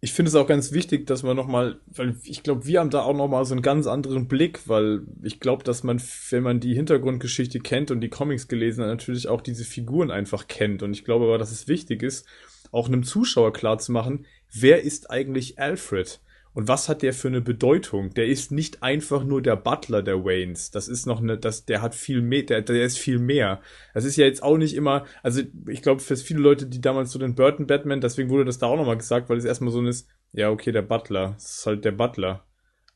Ich 0.00 0.12
finde 0.12 0.28
es 0.28 0.34
auch 0.34 0.46
ganz 0.46 0.72
wichtig, 0.72 1.06
dass 1.06 1.22
man 1.22 1.36
nochmal, 1.36 1.80
weil 1.86 2.16
ich 2.22 2.42
glaube, 2.42 2.66
wir 2.66 2.80
haben 2.80 2.90
da 2.90 3.02
auch 3.02 3.16
nochmal 3.16 3.44
so 3.44 3.54
einen 3.54 3.62
ganz 3.62 3.86
anderen 3.86 4.28
Blick, 4.28 4.68
weil 4.68 5.02
ich 5.22 5.40
glaube, 5.40 5.64
dass 5.64 5.82
man, 5.84 6.00
wenn 6.30 6.42
man 6.42 6.60
die 6.60 6.74
Hintergrundgeschichte 6.74 7.60
kennt 7.60 7.90
und 7.90 8.00
die 8.02 8.10
Comics 8.10 8.46
gelesen 8.46 8.82
hat, 8.82 8.90
natürlich 8.90 9.28
auch 9.28 9.40
diese 9.40 9.64
Figuren 9.64 10.10
einfach 10.10 10.48
kennt. 10.48 10.82
Und 10.82 10.92
ich 10.92 11.04
glaube 11.04 11.24
aber, 11.24 11.38
dass 11.38 11.50
es 11.50 11.66
wichtig 11.66 12.02
ist, 12.02 12.26
auch 12.72 12.88
einem 12.88 13.04
Zuschauer 13.04 13.52
klarzumachen, 13.52 14.26
wer 14.52 14.82
ist 14.82 15.10
eigentlich 15.10 15.58
Alfred? 15.58 16.20
Und 16.56 16.68
was 16.68 16.88
hat 16.88 17.02
der 17.02 17.12
für 17.12 17.28
eine 17.28 17.42
Bedeutung? 17.42 18.14
Der 18.14 18.28
ist 18.28 18.50
nicht 18.50 18.82
einfach 18.82 19.24
nur 19.24 19.42
der 19.42 19.56
Butler 19.56 20.02
der 20.02 20.24
Waynes. 20.24 20.70
Das 20.70 20.88
ist 20.88 21.04
noch 21.04 21.20
eine, 21.20 21.36
das, 21.36 21.66
der 21.66 21.82
hat 21.82 21.94
viel 21.94 22.22
mehr, 22.22 22.44
der, 22.44 22.62
der 22.62 22.82
ist 22.82 22.98
viel 22.98 23.18
mehr. 23.18 23.60
Das 23.92 24.06
ist 24.06 24.16
ja 24.16 24.24
jetzt 24.24 24.42
auch 24.42 24.56
nicht 24.56 24.74
immer, 24.74 25.04
also 25.22 25.42
ich 25.68 25.82
glaube, 25.82 26.00
für 26.00 26.16
viele 26.16 26.40
Leute, 26.40 26.64
die 26.64 26.80
damals 26.80 27.12
so 27.12 27.18
den 27.18 27.34
Burton 27.34 27.66
Batman, 27.66 28.00
deswegen 28.00 28.30
wurde 28.30 28.46
das 28.46 28.56
da 28.56 28.68
auch 28.68 28.78
nochmal 28.78 28.96
gesagt, 28.96 29.28
weil 29.28 29.36
es 29.36 29.44
erstmal 29.44 29.70
so 29.70 29.86
ist, 29.86 30.08
ja, 30.32 30.48
okay, 30.48 30.72
der 30.72 30.80
Butler. 30.80 31.34
Es 31.36 31.58
ist 31.58 31.66
halt 31.66 31.84
der 31.84 31.92
Butler. 31.92 32.46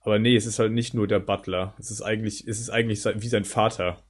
Aber 0.00 0.18
nee, 0.18 0.36
es 0.36 0.46
ist 0.46 0.58
halt 0.58 0.72
nicht 0.72 0.94
nur 0.94 1.06
der 1.06 1.20
Butler. 1.20 1.74
Es 1.78 1.90
ist 1.90 2.00
eigentlich, 2.00 2.48
es 2.48 2.60
ist 2.60 2.70
eigentlich 2.70 3.04
wie 3.04 3.28
sein 3.28 3.44
Vater. 3.44 4.02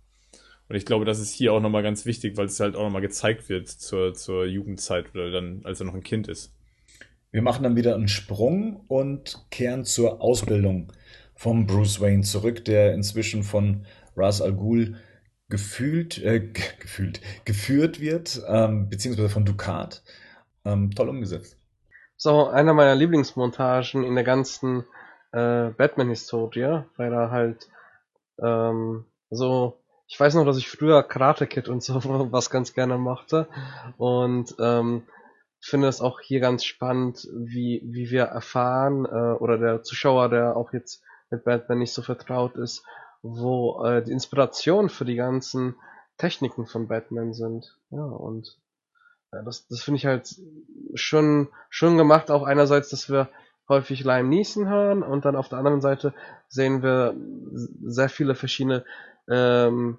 Und 0.69 0.77
ich 0.77 0.87
glaube, 0.87 1.05
das 1.05 1.19
ist 1.19 1.33
hier 1.33 1.53
auch 1.53 1.61
nochmal 1.61 1.83
ganz 1.83 2.07
wichtig, 2.07 2.37
weil 2.37 2.47
es 2.47 2.61
halt 2.61 2.77
auch 2.77 2.85
nochmal 2.85 3.03
gezeigt 3.03 3.49
wird 3.49 3.67
zur, 3.67 4.15
zur 4.15 4.47
Jugendzeit 4.47 5.13
oder 5.13 5.33
dann, 5.33 5.63
als 5.65 5.81
er 5.81 5.87
noch 5.87 5.95
ein 5.95 6.05
Kind 6.05 6.29
ist. 6.29 6.55
Wir 7.32 7.43
machen 7.43 7.62
dann 7.62 7.77
wieder 7.77 7.94
einen 7.94 8.09
Sprung 8.09 8.85
und 8.89 9.47
kehren 9.51 9.85
zur 9.85 10.20
Ausbildung 10.20 10.93
vom 11.35 11.66
Bruce 11.66 12.01
Wayne 12.01 12.23
zurück, 12.23 12.65
der 12.65 12.93
inzwischen 12.93 13.44
von 13.44 13.86
Ras 14.16 14.43
Al 14.43 14.52
Ghul 14.52 14.97
gefühlt, 15.48 16.19
äh, 16.19 16.40
gefühlt, 16.81 17.20
geführt 17.44 18.01
wird, 18.01 18.43
ähm, 18.48 18.89
beziehungsweise 18.89 19.28
von 19.28 19.44
Ducat. 19.44 20.02
Ähm, 20.65 20.90
toll 20.90 21.09
umgesetzt. 21.09 21.57
So, 22.16 22.48
einer 22.48 22.74
meiner 22.74 22.94
Lieblingsmontagen 22.97 24.05
in 24.05 24.15
der 24.15 24.24
ganzen 24.24 24.85
äh, 25.32 25.70
Batman-Historie, 25.70 26.82
weil 26.97 27.12
er 27.12 27.31
halt 27.31 27.69
ähm, 28.43 29.05
so, 29.31 29.78
ich 30.09 30.19
weiß 30.19 30.35
noch, 30.35 30.44
dass 30.44 30.59
ich 30.59 30.69
früher 30.69 31.02
Karate 31.05 31.47
Kid 31.47 31.69
und 31.69 31.82
so 31.82 31.94
was 32.32 32.51
ganz 32.51 32.74
gerne 32.74 32.98
mochte 32.98 33.47
und 33.97 34.55
ähm, 34.59 35.05
finde 35.61 35.89
es 35.89 36.01
auch 36.01 36.20
hier 36.20 36.41
ganz 36.41 36.65
spannend, 36.65 37.28
wie, 37.32 37.82
wie 37.85 38.11
wir 38.11 38.24
erfahren, 38.24 39.05
äh, 39.05 39.39
oder 39.39 39.59
der 39.59 39.82
Zuschauer, 39.82 40.28
der 40.28 40.57
auch 40.57 40.73
jetzt 40.73 41.03
mit 41.31 41.45
Batman 41.45 41.78
nicht 41.78 41.93
so 41.93 42.03
vertraut 42.03 42.57
ist, 42.57 42.85
wo 43.23 43.85
äh, 43.85 44.03
die 44.03 44.12
Inspiration 44.12 44.89
für 44.89 45.05
die 45.05 45.16
ganzen 45.16 45.77
Techniken 46.16 46.66
von 46.66 46.89
Batman 46.89 47.32
sind. 47.32 47.78
Ja, 47.91 48.05
und 48.05 48.59
ja, 49.32 49.43
das, 49.43 49.66
das 49.69 49.82
finde 49.82 49.97
ich 49.99 50.07
halt 50.07 50.35
schon, 50.95 51.49
schon 51.69 51.97
gemacht, 51.97 52.31
auch 52.31 52.43
einerseits, 52.43 52.89
dass 52.91 53.09
wir 53.09 53.28
häufig 53.69 54.03
Lime 54.03 54.28
Neeson 54.28 54.69
hören 54.69 55.03
und 55.03 55.24
dann 55.24 55.37
auf 55.37 55.49
der 55.49 55.59
anderen 55.59 55.81
Seite 55.81 56.12
sehen 56.49 56.82
wir 56.82 57.15
sehr 57.85 58.09
viele 58.09 58.35
verschiedene 58.35 58.85
ähm, 59.28 59.99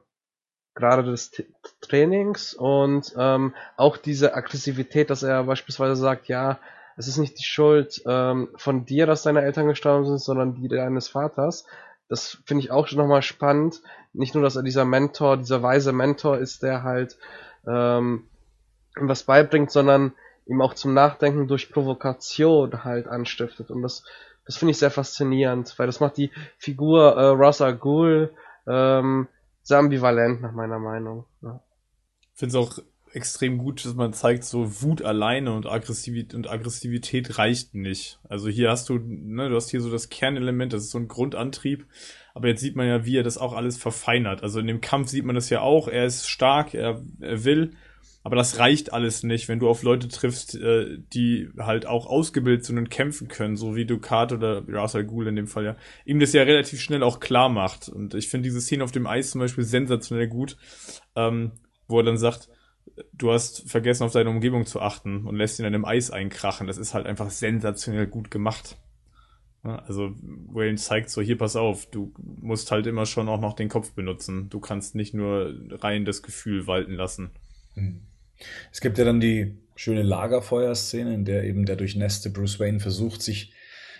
gerade 0.75 1.03
des 1.03 1.31
T 1.31 1.45
Trainings 1.81 2.53
und 2.53 3.13
ähm, 3.17 3.53
auch 3.75 3.97
diese 3.97 4.35
Aggressivität, 4.35 5.09
dass 5.09 5.23
er 5.23 5.43
beispielsweise 5.43 5.95
sagt, 5.95 6.27
ja, 6.27 6.59
es 6.95 7.07
ist 7.07 7.17
nicht 7.17 7.39
die 7.39 7.43
Schuld 7.43 8.01
ähm, 8.05 8.49
von 8.55 8.85
dir, 8.85 9.05
dass 9.05 9.23
deine 9.23 9.41
Eltern 9.41 9.67
gestorben 9.67 10.05
sind, 10.05 10.19
sondern 10.19 10.55
die 10.55 10.67
deines 10.67 11.07
Vaters. 11.07 11.65
Das 12.07 12.39
finde 12.45 12.63
ich 12.63 12.71
auch 12.71 12.87
schon 12.87 12.99
nochmal 12.99 13.21
spannend. 13.21 13.81
Nicht 14.13 14.35
nur, 14.35 14.43
dass 14.43 14.55
er 14.55 14.63
dieser 14.63 14.85
Mentor, 14.85 15.37
dieser 15.37 15.63
weise 15.63 15.93
Mentor 15.93 16.37
ist, 16.37 16.63
der 16.63 16.83
halt 16.83 17.17
ähm, 17.65 18.27
was 18.95 19.23
beibringt, 19.23 19.71
sondern 19.71 20.13
ihm 20.45 20.61
auch 20.61 20.73
zum 20.73 20.93
Nachdenken 20.93 21.47
durch 21.47 21.71
Provokation 21.71 22.83
halt 22.83 23.07
anstiftet. 23.07 23.71
Und 23.71 23.81
das, 23.81 24.03
das 24.45 24.57
finde 24.57 24.71
ich 24.71 24.77
sehr 24.77 24.91
faszinierend, 24.91 25.73
weil 25.77 25.87
das 25.87 25.99
macht 25.99 26.17
die 26.17 26.31
Figur 26.57 27.15
äh, 27.15 27.27
Rasa 27.29 27.71
Ghul 27.71 28.33
ähm, 28.67 29.27
sehr 29.63 29.79
ambivalent 29.79 30.41
nach 30.41 30.53
meiner 30.53 30.79
Meinung. 30.79 31.25
Ja. 31.41 31.61
Ich 32.33 32.39
finde 32.39 32.57
es 32.57 32.67
auch 32.67 32.79
extrem 33.13 33.57
gut, 33.57 33.83
dass 33.85 33.93
man 33.93 34.13
zeigt, 34.13 34.43
so 34.43 34.81
Wut 34.81 35.01
alleine 35.01 35.53
und 35.53 35.67
Aggressivität, 35.67 36.33
und 36.33 36.49
Aggressivität 36.49 37.37
reicht 37.37 37.75
nicht. 37.75 38.19
Also 38.27 38.47
hier 38.49 38.69
hast 38.69 38.89
du, 38.89 38.99
ne, 38.99 39.49
du 39.49 39.55
hast 39.55 39.69
hier 39.69 39.81
so 39.81 39.91
das 39.91 40.09
Kernelement, 40.09 40.73
das 40.73 40.83
ist 40.83 40.91
so 40.91 40.97
ein 40.97 41.07
Grundantrieb. 41.07 41.85
Aber 42.33 42.47
jetzt 42.47 42.61
sieht 42.61 42.75
man 42.75 42.87
ja, 42.87 43.05
wie 43.05 43.17
er 43.17 43.23
das 43.23 43.37
auch 43.37 43.53
alles 43.53 43.77
verfeinert. 43.77 44.43
Also 44.43 44.59
in 44.59 44.67
dem 44.67 44.81
Kampf 44.81 45.09
sieht 45.09 45.25
man 45.25 45.35
das 45.35 45.49
ja 45.49 45.59
auch. 45.61 45.87
Er 45.87 46.05
ist 46.05 46.29
stark, 46.29 46.73
er, 46.73 47.01
er 47.19 47.43
will, 47.43 47.71
aber 48.23 48.35
das 48.35 48.59
reicht 48.59 48.93
alles 48.93 49.23
nicht, 49.23 49.47
wenn 49.47 49.59
du 49.59 49.67
auf 49.67 49.81
Leute 49.81 50.07
triffst, 50.07 50.55
äh, 50.55 50.99
die 51.13 51.49
halt 51.57 51.87
auch 51.87 52.05
ausgebildet 52.05 52.65
sind 52.65 52.77
und 52.77 52.89
kämpfen 52.89 53.27
können, 53.27 53.55
so 53.55 53.75
wie 53.75 53.85
Ducat 53.85 54.31
oder 54.31 54.63
Ra's 54.67 54.95
al 54.95 55.05
Ghul 55.05 55.27
in 55.27 55.35
dem 55.35 55.47
Fall 55.47 55.65
ja, 55.65 55.75
ihm 56.05 56.19
das 56.19 56.33
ja 56.33 56.43
relativ 56.43 56.81
schnell 56.81 57.01
auch 57.01 57.19
klar 57.19 57.49
macht. 57.49 57.89
Und 57.89 58.13
ich 58.13 58.29
finde 58.29 58.43
diese 58.43 58.61
Szene 58.61 58.83
auf 58.83 58.91
dem 58.91 59.07
Eis 59.07 59.31
zum 59.31 59.41
Beispiel 59.41 59.63
sensationell 59.63 60.27
gut, 60.27 60.57
ähm, 61.15 61.53
wo 61.87 61.99
er 61.99 62.03
dann 62.03 62.17
sagt, 62.17 62.49
du 63.13 63.31
hast 63.31 63.69
vergessen, 63.69 64.03
auf 64.03 64.11
deine 64.11 64.29
Umgebung 64.29 64.65
zu 64.65 64.81
achten 64.81 65.25
und 65.25 65.35
lässt 65.35 65.59
ihn 65.59 65.65
in 65.65 65.73
einem 65.73 65.85
Eis 65.85 66.11
einkrachen. 66.11 66.67
Das 66.67 66.77
ist 66.77 66.93
halt 66.93 67.07
einfach 67.07 67.31
sensationell 67.31 68.07
gut 68.07 68.29
gemacht. 68.29 68.77
Also 69.63 70.15
Wayne 70.21 70.77
zeigt 70.77 71.11
so, 71.11 71.21
hier 71.21 71.37
pass 71.37 71.55
auf, 71.55 71.85
du 71.85 72.13
musst 72.17 72.71
halt 72.71 72.87
immer 72.87 73.05
schon 73.05 73.29
auch 73.29 73.39
noch 73.39 73.53
den 73.53 73.69
Kopf 73.69 73.93
benutzen. 73.93 74.49
Du 74.49 74.59
kannst 74.59 74.95
nicht 74.95 75.13
nur 75.13 75.55
rein 75.69 76.03
das 76.03 76.23
Gefühl 76.23 76.65
walten 76.65 76.93
lassen. 76.93 77.31
Mhm. 77.75 78.01
Es 78.71 78.81
gibt 78.81 78.97
ja 78.97 79.05
dann 79.05 79.19
die 79.19 79.57
schöne 79.75 80.03
Lagerfeuerszene, 80.03 81.13
in 81.13 81.25
der 81.25 81.43
eben 81.43 81.65
der 81.65 81.75
durchnässte 81.75 82.29
Bruce 82.29 82.59
Wayne 82.59 82.79
versucht, 82.79 83.21
sich 83.21 83.53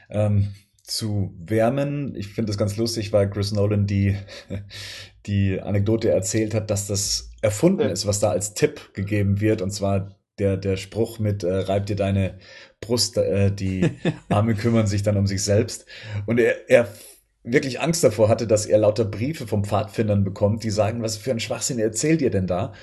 ähm, 0.09 0.53
zu 0.83 1.33
wärmen. 1.39 2.15
Ich 2.15 2.27
finde 2.27 2.49
das 2.49 2.57
ganz 2.57 2.77
lustig, 2.77 3.13
weil 3.13 3.29
Chris 3.29 3.51
Nolan 3.51 3.87
die, 3.87 4.15
die 5.25 5.59
Anekdote 5.59 6.09
erzählt 6.09 6.53
hat, 6.53 6.69
dass 6.69 6.87
das 6.87 7.31
erfunden 7.41 7.89
ist, 7.89 8.05
was 8.05 8.19
da 8.19 8.31
als 8.31 8.53
Tipp 8.53 8.93
gegeben 8.93 9.41
wird. 9.41 9.61
Und 9.61 9.71
zwar 9.71 10.15
der, 10.37 10.57
der 10.57 10.77
Spruch 10.77 11.19
mit 11.19 11.43
äh, 11.43 11.53
reib 11.53 11.85
dir 11.85 11.95
deine 11.95 12.37
Brust, 12.79 13.17
äh, 13.17 13.51
die 13.51 13.89
Arme 14.29 14.55
kümmern 14.55 14.87
sich 14.87 15.03
dann 15.03 15.17
um 15.17 15.27
sich 15.27 15.43
selbst. 15.43 15.85
Und 16.25 16.39
er, 16.39 16.69
er 16.69 16.87
wirklich 17.43 17.79
Angst 17.79 18.03
davor 18.03 18.29
hatte, 18.29 18.47
dass 18.47 18.65
er 18.65 18.79
lauter 18.79 19.05
Briefe 19.05 19.47
vom 19.47 19.63
Pfadfindern 19.63 20.23
bekommt, 20.23 20.63
die 20.63 20.69
sagen, 20.69 21.01
was 21.01 21.17
für 21.17 21.31
ein 21.31 21.39
Schwachsinn 21.39 21.79
erzählt 21.79 22.21
ihr 22.21 22.29
denn 22.29 22.47
da? 22.47 22.73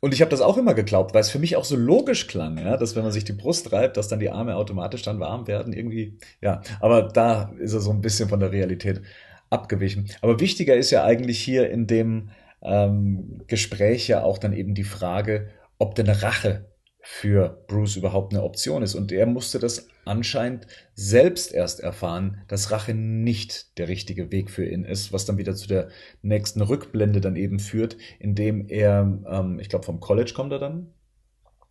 Und 0.00 0.14
ich 0.14 0.22
habe 0.22 0.30
das 0.30 0.40
auch 0.40 0.56
immer 0.56 0.72
geglaubt, 0.72 1.12
weil 1.12 1.20
es 1.20 1.30
für 1.30 1.38
mich 1.38 1.56
auch 1.56 1.64
so 1.64 1.76
logisch 1.76 2.26
klang, 2.26 2.56
ja, 2.56 2.78
dass 2.78 2.96
wenn 2.96 3.02
man 3.02 3.12
sich 3.12 3.24
die 3.24 3.34
Brust 3.34 3.70
reibt, 3.72 3.98
dass 3.98 4.08
dann 4.08 4.18
die 4.18 4.30
Arme 4.30 4.56
automatisch 4.56 5.02
dann 5.02 5.20
warm 5.20 5.46
werden, 5.46 5.74
irgendwie, 5.74 6.16
ja. 6.40 6.62
Aber 6.80 7.02
da 7.02 7.52
ist 7.58 7.74
er 7.74 7.80
so 7.80 7.90
ein 7.90 8.00
bisschen 8.00 8.28
von 8.28 8.40
der 8.40 8.50
Realität 8.50 9.02
abgewichen. 9.50 10.08
Aber 10.22 10.40
wichtiger 10.40 10.74
ist 10.74 10.90
ja 10.90 11.04
eigentlich 11.04 11.38
hier 11.38 11.70
in 11.70 11.86
dem 11.86 12.30
ähm, 12.62 13.42
Gespräch 13.46 14.08
ja 14.08 14.22
auch 14.22 14.38
dann 14.38 14.54
eben 14.54 14.74
die 14.74 14.84
Frage, 14.84 15.50
ob 15.78 15.94
denn 15.94 16.08
Rache 16.08 16.69
für 17.02 17.64
Bruce 17.66 17.96
überhaupt 17.96 18.32
eine 18.32 18.42
Option 18.42 18.82
ist. 18.82 18.94
Und 18.94 19.12
er 19.12 19.26
musste 19.26 19.58
das 19.58 19.88
anscheinend 20.04 20.66
selbst 20.94 21.52
erst 21.52 21.80
erfahren, 21.80 22.42
dass 22.48 22.70
Rache 22.70 22.94
nicht 22.94 23.78
der 23.78 23.88
richtige 23.88 24.30
Weg 24.30 24.50
für 24.50 24.66
ihn 24.66 24.84
ist, 24.84 25.12
was 25.12 25.24
dann 25.24 25.38
wieder 25.38 25.54
zu 25.54 25.68
der 25.68 25.88
nächsten 26.22 26.60
Rückblende 26.60 27.20
dann 27.20 27.36
eben 27.36 27.58
führt, 27.58 27.96
indem 28.18 28.68
er, 28.68 29.20
ähm, 29.28 29.58
ich 29.60 29.68
glaube, 29.68 29.84
vom 29.84 30.00
College 30.00 30.32
kommt 30.34 30.52
er 30.52 30.58
dann. 30.58 30.92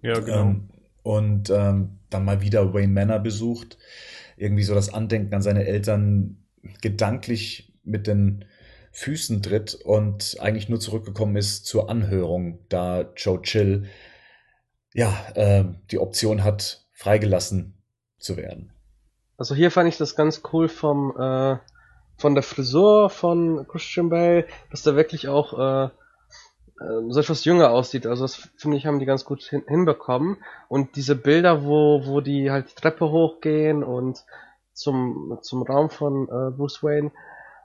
Ja, 0.02 0.20
genau. 0.20 0.42
Ähm, 0.42 0.70
und 1.04 1.50
ähm, 1.50 2.00
dann 2.10 2.26
mal 2.26 2.42
wieder 2.42 2.74
Wayne 2.74 2.94
Manor 2.94 3.20
besucht, 3.20 3.78
irgendwie 4.38 4.64
so 4.64 4.74
das 4.74 4.94
Andenken 4.94 5.34
an 5.34 5.42
seine 5.42 5.66
Eltern 5.66 6.38
gedanklich 6.82 7.74
mit 7.84 8.08
den 8.08 8.46
Füßen 8.92 9.42
tritt 9.42 9.76
und 9.76 10.38
eigentlich 10.40 10.70
nur 10.70 10.80
zurückgekommen 10.80 11.36
ist 11.36 11.66
zur 11.66 11.90
Anhörung, 11.90 12.60
da 12.70 13.12
Joe 13.16 13.42
Chill 13.42 13.86
ja, 14.94 15.14
äh, 15.36 15.66
die 15.92 16.00
Option 16.00 16.44
hat, 16.44 16.86
freigelassen 16.94 17.76
zu 18.18 18.38
werden. 18.38 18.74
Also 19.38 19.56
hier 19.56 19.72
fand 19.72 19.88
ich 19.88 19.98
das 19.98 20.16
ganz 20.16 20.42
cool 20.52 20.68
vom 20.68 21.16
äh, 21.18 21.58
von 22.18 22.34
der 22.34 22.44
Frisur 22.44 23.10
von 23.10 23.66
Christian 23.68 24.10
Bale, 24.10 24.46
dass 24.72 24.84
der 24.84 24.98
wirklich 24.98 25.30
auch 25.30 25.58
äh, 25.58 25.86
äh, 25.86 27.10
so 27.10 27.20
etwas 27.20 27.46
jünger 27.46 27.72
aussieht. 27.72 28.06
Also 28.06 28.26
das 28.26 28.50
finde 28.58 28.76
ich 28.76 28.86
haben 28.86 29.00
die 29.00 29.06
ganz 29.06 29.24
gut 29.24 29.42
hin 29.44 29.64
hinbekommen. 29.68 30.38
Und 30.68 30.98
diese 30.98 31.16
Bilder, 31.16 31.64
wo 31.64 32.06
wo 32.06 32.20
die 32.20 32.52
halt 32.52 32.72
die 32.72 32.76
Treppe 32.76 33.10
hochgehen 33.10 33.84
und 33.84 34.26
zum 34.74 35.40
zum 35.42 35.64
Raum 35.64 35.90
von 35.90 36.28
äh, 36.28 36.52
Bruce 36.52 36.84
Wayne, 36.84 37.12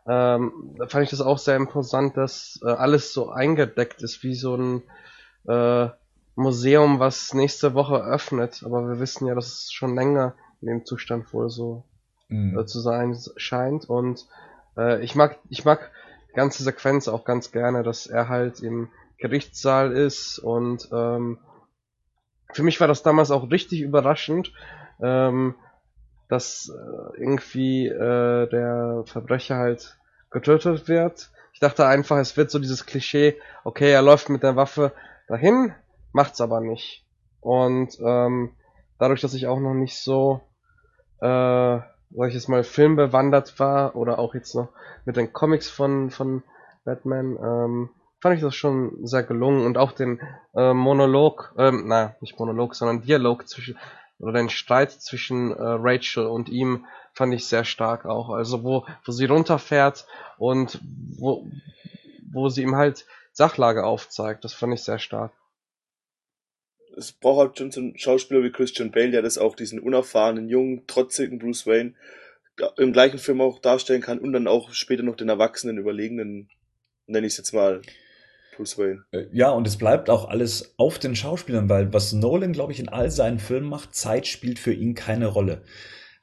ähm, 0.06 0.76
fand 0.86 1.04
ich 1.04 1.10
das 1.10 1.20
auch 1.20 1.38
sehr 1.38 1.56
imposant, 1.56 2.16
dass 2.16 2.60
äh, 2.62 2.68
alles 2.68 3.12
so 3.12 3.30
eingedeckt 3.30 4.02
ist 4.02 4.22
wie 4.22 4.34
so 4.34 4.54
ein 4.56 4.82
äh, 5.48 5.88
Museum, 6.36 6.98
was 6.98 7.32
nächste 7.34 7.74
Woche 7.74 8.02
öffnet, 8.02 8.62
aber 8.64 8.88
wir 8.88 9.00
wissen 9.00 9.26
ja, 9.26 9.34
dass 9.34 9.46
es 9.46 9.72
schon 9.72 9.94
länger 9.94 10.34
in 10.60 10.68
dem 10.68 10.84
Zustand 10.84 11.32
wohl 11.32 11.48
so 11.48 11.84
mhm. 12.28 12.58
äh, 12.58 12.66
zu 12.66 12.80
sein 12.80 13.16
scheint. 13.36 13.88
Und 13.88 14.26
äh, 14.76 15.02
ich 15.02 15.14
mag, 15.14 15.38
ich 15.48 15.64
mag 15.64 15.90
die 16.30 16.34
ganze 16.34 16.62
Sequenz 16.64 17.08
auch 17.08 17.24
ganz 17.24 17.52
gerne, 17.52 17.82
dass 17.82 18.06
er 18.06 18.28
halt 18.28 18.60
im 18.60 18.88
Gerichtssaal 19.18 19.92
ist 19.92 20.38
und 20.38 20.88
ähm, 20.92 21.38
für 22.52 22.62
mich 22.62 22.80
war 22.80 22.88
das 22.88 23.02
damals 23.02 23.30
auch 23.30 23.50
richtig 23.50 23.80
überraschend, 23.80 24.52
ähm, 25.02 25.54
dass 26.28 26.70
äh, 26.70 27.20
irgendwie 27.20 27.88
äh, 27.88 28.48
der 28.48 29.02
Verbrecher 29.06 29.56
halt 29.56 29.98
getötet 30.30 30.88
wird. 30.88 31.30
Ich 31.52 31.60
dachte 31.60 31.86
einfach, 31.86 32.18
es 32.18 32.36
wird 32.36 32.50
so 32.50 32.58
dieses 32.58 32.86
Klischee, 32.86 33.36
okay, 33.64 33.90
er 33.90 34.02
läuft 34.02 34.28
mit 34.28 34.42
der 34.42 34.56
Waffe 34.56 34.92
dahin, 35.28 35.74
macht's 36.14 36.40
aber 36.40 36.60
nicht. 36.60 37.04
Und 37.40 37.98
ähm, 38.00 38.52
dadurch, 38.98 39.20
dass 39.20 39.34
ich 39.34 39.46
auch 39.46 39.60
noch 39.60 39.74
nicht 39.74 39.96
so, 39.96 40.40
äh, 41.20 41.26
sag 41.26 42.28
ich 42.28 42.34
jetzt 42.34 42.48
mal, 42.48 42.64
filmbewandert 42.64 43.58
war 43.58 43.96
oder 43.96 44.18
auch 44.18 44.34
jetzt 44.34 44.54
noch 44.54 44.68
mit 45.04 45.16
den 45.16 45.32
Comics 45.32 45.68
von, 45.68 46.10
von 46.10 46.42
Batman, 46.84 47.36
ähm, 47.36 47.90
fand 48.20 48.36
ich 48.36 48.42
das 48.42 48.54
schon 48.54 49.06
sehr 49.06 49.24
gelungen 49.24 49.66
und 49.66 49.76
auch 49.76 49.92
den 49.92 50.20
äh, 50.54 50.72
Monolog, 50.72 51.52
ähm, 51.58 51.84
na, 51.86 52.14
nicht 52.20 52.38
Monolog, 52.38 52.74
sondern 52.74 53.02
Dialog 53.02 53.46
zwischen, 53.48 53.76
oder 54.18 54.32
den 54.32 54.48
Streit 54.48 54.92
zwischen 54.92 55.50
äh, 55.50 55.56
Rachel 55.60 56.26
und 56.26 56.48
ihm 56.48 56.86
fand 57.12 57.34
ich 57.34 57.46
sehr 57.46 57.64
stark 57.64 58.06
auch. 58.06 58.30
Also 58.30 58.62
wo, 58.62 58.86
wo 59.04 59.12
sie 59.12 59.26
runterfährt 59.26 60.06
und 60.38 60.80
wo, 61.18 61.46
wo 62.32 62.48
sie 62.48 62.62
ihm 62.62 62.76
halt 62.76 63.04
Sachlage 63.32 63.84
aufzeigt, 63.84 64.44
das 64.44 64.54
fand 64.54 64.72
ich 64.72 64.84
sehr 64.84 64.98
stark. 65.00 65.32
Es 66.96 67.12
braucht 67.12 67.40
halt 67.40 67.58
schon 67.58 67.70
so 67.70 67.80
einen 67.80 67.98
Schauspieler 67.98 68.42
wie 68.42 68.50
Christian 68.50 68.90
Bale, 68.90 69.10
der 69.10 69.22
das 69.22 69.38
auch 69.38 69.56
diesen 69.56 69.80
unerfahrenen, 69.80 70.48
jungen, 70.48 70.86
trotzigen 70.86 71.38
Bruce 71.38 71.66
Wayne 71.66 71.94
im 72.76 72.92
gleichen 72.92 73.18
Film 73.18 73.40
auch 73.40 73.58
darstellen 73.58 74.00
kann 74.00 74.18
und 74.18 74.32
dann 74.32 74.46
auch 74.46 74.72
später 74.72 75.02
noch 75.02 75.16
den 75.16 75.28
erwachsenen, 75.28 75.78
überlegenen, 75.78 76.48
nenne 77.06 77.26
ich 77.26 77.32
es 77.32 77.38
jetzt 77.38 77.52
mal, 77.52 77.82
Bruce 78.56 78.78
Wayne. 78.78 79.04
Äh, 79.10 79.26
ja, 79.32 79.50
und 79.50 79.66
es 79.66 79.76
bleibt 79.76 80.08
auch 80.08 80.28
alles 80.28 80.74
auf 80.76 80.98
den 80.98 81.16
Schauspielern, 81.16 81.68
weil 81.68 81.92
was 81.92 82.12
Nolan, 82.12 82.52
glaube 82.52 82.72
ich, 82.72 82.78
in 82.78 82.88
all 82.88 83.10
seinen 83.10 83.40
Filmen 83.40 83.68
macht, 83.68 83.94
Zeit 83.94 84.26
spielt 84.26 84.58
für 84.58 84.72
ihn 84.72 84.94
keine 84.94 85.26
Rolle. 85.26 85.62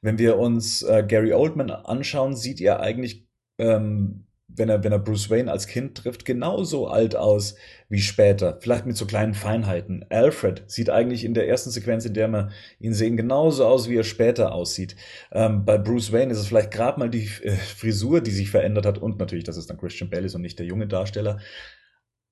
Wenn 0.02 0.18
wir 0.18 0.38
uns 0.38 0.82
äh, 0.84 1.04
Gary 1.06 1.34
Oldman 1.34 1.70
anschauen, 1.70 2.36
sieht 2.36 2.62
er 2.62 2.80
eigentlich 2.80 3.28
ähm, 3.58 4.26
wenn 4.56 4.70
er, 4.70 4.84
wenn 4.84 4.92
er 4.92 5.00
Bruce 5.00 5.30
Wayne 5.30 5.52
als 5.52 5.68
Kind 5.68 5.98
trifft, 5.98 6.26
genauso 6.26 6.88
alt 6.88 7.16
aus 7.16 7.56
wie 7.90 8.00
später. 8.02 8.58
Vielleicht 8.60 8.86
mit 8.86 8.98
so 8.98 9.06
kleinen 9.06 9.34
Feinheiten. 9.34 10.06
Alfred 10.10 10.64
sieht 10.68 10.90
eigentlich 10.90 11.24
in 11.24 11.34
der 11.34 11.48
ersten 11.48 11.72
Sequenz, 11.72 12.06
in 12.06 12.14
der 12.14 12.28
wir 12.28 12.50
ihn 12.80 12.94
sehen, 12.94 13.18
genauso 13.18 13.66
aus, 13.66 13.90
wie 13.90 13.98
er 13.98 14.04
später 14.04 14.54
aussieht. 14.54 14.96
Ähm, 15.32 15.66
bei 15.66 15.78
Bruce 15.78 16.12
Wayne 16.12 16.32
ist 16.32 16.40
es 16.40 16.48
vielleicht 16.48 16.72
gerade 16.72 17.00
mal 17.00 17.10
die 17.10 17.30
äh, 17.44 17.52
Frisur, 17.52 18.22
die 18.22 18.32
sich 18.32 18.50
verändert 18.50 18.86
hat 18.86 18.98
und 18.98 19.20
natürlich, 19.20 19.44
dass 19.44 19.58
es 19.58 19.68
dann 19.68 19.78
Christian 19.78 20.10
Bale 20.10 20.26
ist 20.26 20.36
und 20.36 20.42
nicht 20.42 20.60
der 20.60 20.66
junge 20.66 20.88
Darsteller. 20.88 21.40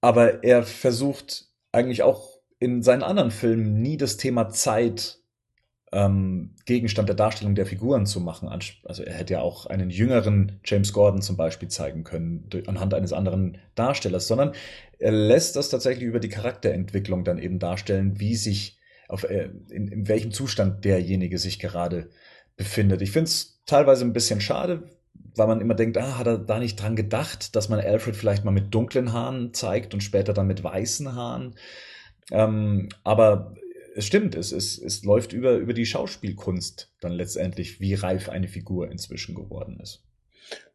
Aber 0.01 0.43
er 0.43 0.63
versucht 0.63 1.47
eigentlich 1.71 2.03
auch 2.03 2.39
in 2.59 2.83
seinen 2.83 3.03
anderen 3.03 3.31
Filmen 3.31 3.81
nie 3.81 3.97
das 3.97 4.17
Thema 4.17 4.49
Zeit 4.49 5.18
ähm, 5.91 6.55
Gegenstand 6.65 7.09
der 7.09 7.15
Darstellung 7.15 7.55
der 7.55 7.65
Figuren 7.65 8.05
zu 8.05 8.19
machen. 8.19 8.47
Also 8.83 9.03
er 9.03 9.13
hätte 9.13 9.33
ja 9.33 9.41
auch 9.41 9.65
einen 9.65 9.89
jüngeren 9.89 10.59
James 10.63 10.93
Gordon 10.93 11.21
zum 11.21 11.37
Beispiel 11.37 11.69
zeigen 11.69 12.03
können, 12.03 12.49
anhand 12.67 12.93
eines 12.93 13.13
anderen 13.13 13.57
Darstellers, 13.75 14.27
sondern 14.27 14.53
er 14.99 15.11
lässt 15.11 15.55
das 15.55 15.69
tatsächlich 15.69 16.05
über 16.05 16.19
die 16.19 16.29
Charakterentwicklung 16.29 17.23
dann 17.23 17.39
eben 17.39 17.59
darstellen, 17.59 18.19
wie 18.19 18.35
sich, 18.35 18.77
auf, 19.07 19.23
äh, 19.23 19.49
in, 19.69 19.87
in 19.87 20.07
welchem 20.07 20.31
Zustand 20.31 20.85
derjenige 20.85 21.39
sich 21.39 21.59
gerade 21.59 22.09
befindet. 22.55 23.01
Ich 23.01 23.11
finde 23.11 23.29
es 23.29 23.61
teilweise 23.65 24.05
ein 24.05 24.13
bisschen 24.13 24.41
schade, 24.41 24.83
weil 25.35 25.47
man 25.47 25.61
immer 25.61 25.75
denkt, 25.75 25.97
ah, 25.97 26.17
hat 26.17 26.27
er 26.27 26.37
da 26.37 26.59
nicht 26.59 26.75
dran 26.75 26.95
gedacht, 26.95 27.55
dass 27.55 27.69
man 27.69 27.79
Alfred 27.79 28.15
vielleicht 28.15 28.45
mal 28.45 28.51
mit 28.51 28.73
dunklen 28.73 29.13
Haaren 29.13 29.53
zeigt 29.53 29.93
und 29.93 30.01
später 30.01 30.33
dann 30.33 30.47
mit 30.47 30.63
weißen 30.63 31.15
Haaren. 31.15 31.55
Ähm, 32.31 32.89
aber 33.03 33.55
es 33.95 34.05
stimmt, 34.05 34.35
es, 34.35 34.51
es, 34.51 34.77
es 34.77 35.03
läuft 35.03 35.33
über, 35.33 35.57
über 35.57 35.73
die 35.73 35.85
Schauspielkunst 35.85 36.91
dann 37.01 37.13
letztendlich, 37.13 37.79
wie 37.79 37.93
reif 37.93 38.29
eine 38.29 38.47
Figur 38.47 38.91
inzwischen 38.91 39.35
geworden 39.35 39.79
ist. 39.81 40.03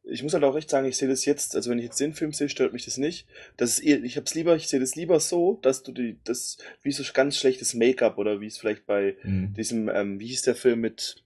Ich 0.07 0.23
muss 0.23 0.35
halt 0.35 0.45
auch 0.45 0.55
recht 0.55 0.69
sagen, 0.69 0.86
ich 0.86 0.99
sehe 0.99 1.09
das 1.09 1.24
jetzt, 1.24 1.57
also 1.57 1.70
wenn 1.70 1.78
ich 1.78 1.86
jetzt 1.86 1.99
den 1.99 2.12
Film 2.12 2.32
sehe, 2.32 2.51
stört 2.51 2.74
mich 2.74 2.85
das 2.85 2.99
nicht. 2.99 3.27
Das 3.57 3.70
ist 3.70 3.78
eher, 3.78 4.05
ich 4.05 4.16
hab's 4.19 4.35
lieber, 4.35 4.55
ich 4.55 4.69
sehe 4.69 4.81
das 4.81 4.97
lieber 4.97 5.19
so, 5.19 5.59
dass 5.62 5.82
du 5.82 5.93
die, 5.93 6.19
das, 6.24 6.59
wie 6.82 6.93
so 6.93 7.03
ganz 7.15 7.39
schlechtes 7.39 7.73
Make-up 7.73 8.19
oder 8.19 8.41
wie 8.41 8.47
es 8.47 8.59
vielleicht 8.59 8.85
bei 8.85 9.16
mhm. 9.23 9.55
diesem, 9.55 9.89
ähm, 9.89 10.20
wie 10.20 10.27
hieß 10.27 10.43
der 10.43 10.55
Film 10.55 10.81
mit, 10.81 11.24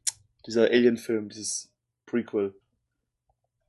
dieser 0.49 0.71
Alien-Film, 0.71 1.29
dieses 1.29 1.71
Prequel, 2.07 2.55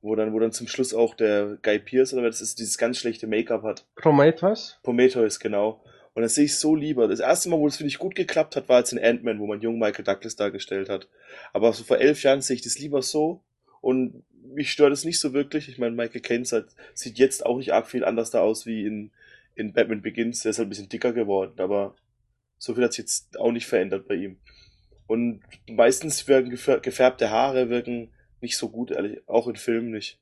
wo 0.00 0.14
dann, 0.16 0.32
wo 0.32 0.38
dann 0.38 0.52
zum 0.52 0.66
Schluss 0.66 0.94
auch 0.94 1.14
der 1.14 1.58
Guy 1.62 1.78
Pierce 1.78 2.14
oder 2.14 2.22
was 2.22 2.38
das 2.38 2.48
ist, 2.48 2.58
dieses 2.58 2.78
ganz 2.78 2.98
schlechte 2.98 3.26
Make-up 3.26 3.62
hat. 3.62 3.86
Prometheus? 3.96 4.78
Prometheus, 4.82 5.38
genau. 5.38 5.84
Und 6.14 6.22
das 6.22 6.34
sehe 6.34 6.46
ich 6.46 6.58
so 6.58 6.74
lieber. 6.74 7.06
Das 7.06 7.20
erste 7.20 7.48
Mal, 7.48 7.58
wo 7.58 7.66
das, 7.66 7.76
finde 7.76 7.88
ich, 7.88 7.98
gut 7.98 8.14
geklappt 8.14 8.56
hat, 8.56 8.68
war 8.68 8.78
jetzt 8.78 8.92
in 8.92 8.98
Ant-Man, 8.98 9.38
wo 9.38 9.46
man 9.46 9.60
jungen 9.60 9.78
Michael 9.78 10.04
Douglas 10.04 10.36
dargestellt 10.36 10.88
hat. 10.88 11.08
Aber 11.52 11.72
so 11.72 11.84
vor 11.84 11.98
elf 11.98 12.22
Jahren 12.22 12.40
sehe 12.40 12.56
ich 12.56 12.62
das 12.62 12.78
lieber 12.78 13.02
so. 13.02 13.42
Und 13.80 14.24
mich 14.54 14.72
stört 14.72 14.92
es 14.92 15.04
nicht 15.04 15.20
so 15.20 15.32
wirklich. 15.32 15.68
Ich 15.68 15.78
meine, 15.78 15.94
Michael 15.94 16.20
Caine 16.20 16.44
sieht 16.44 17.18
jetzt 17.18 17.46
auch 17.46 17.58
nicht 17.58 17.72
arg 17.72 17.86
viel 17.88 18.04
anders 18.04 18.30
da 18.30 18.40
aus 18.40 18.66
wie 18.66 18.84
in, 18.84 19.12
in 19.54 19.72
Batman 19.72 20.02
Begins. 20.02 20.42
Der 20.42 20.50
ist 20.50 20.58
halt 20.58 20.66
ein 20.66 20.70
bisschen 20.70 20.88
dicker 20.88 21.12
geworden, 21.12 21.60
aber 21.60 21.94
so 22.58 22.74
viel 22.74 22.84
hat 22.84 22.92
sich 22.92 23.04
jetzt 23.04 23.38
auch 23.38 23.52
nicht 23.52 23.66
verändert 23.66 24.08
bei 24.08 24.16
ihm. 24.16 24.38
Und 25.06 25.40
meistens 25.68 26.28
wirken 26.28 26.50
gefärbte 26.82 27.30
Haare 27.30 27.68
wirken 27.68 28.10
nicht 28.40 28.56
so 28.56 28.68
gut, 28.68 28.90
ehrlich, 28.90 29.20
auch 29.26 29.48
in 29.48 29.56
Filmen 29.56 29.90
nicht. 29.90 30.18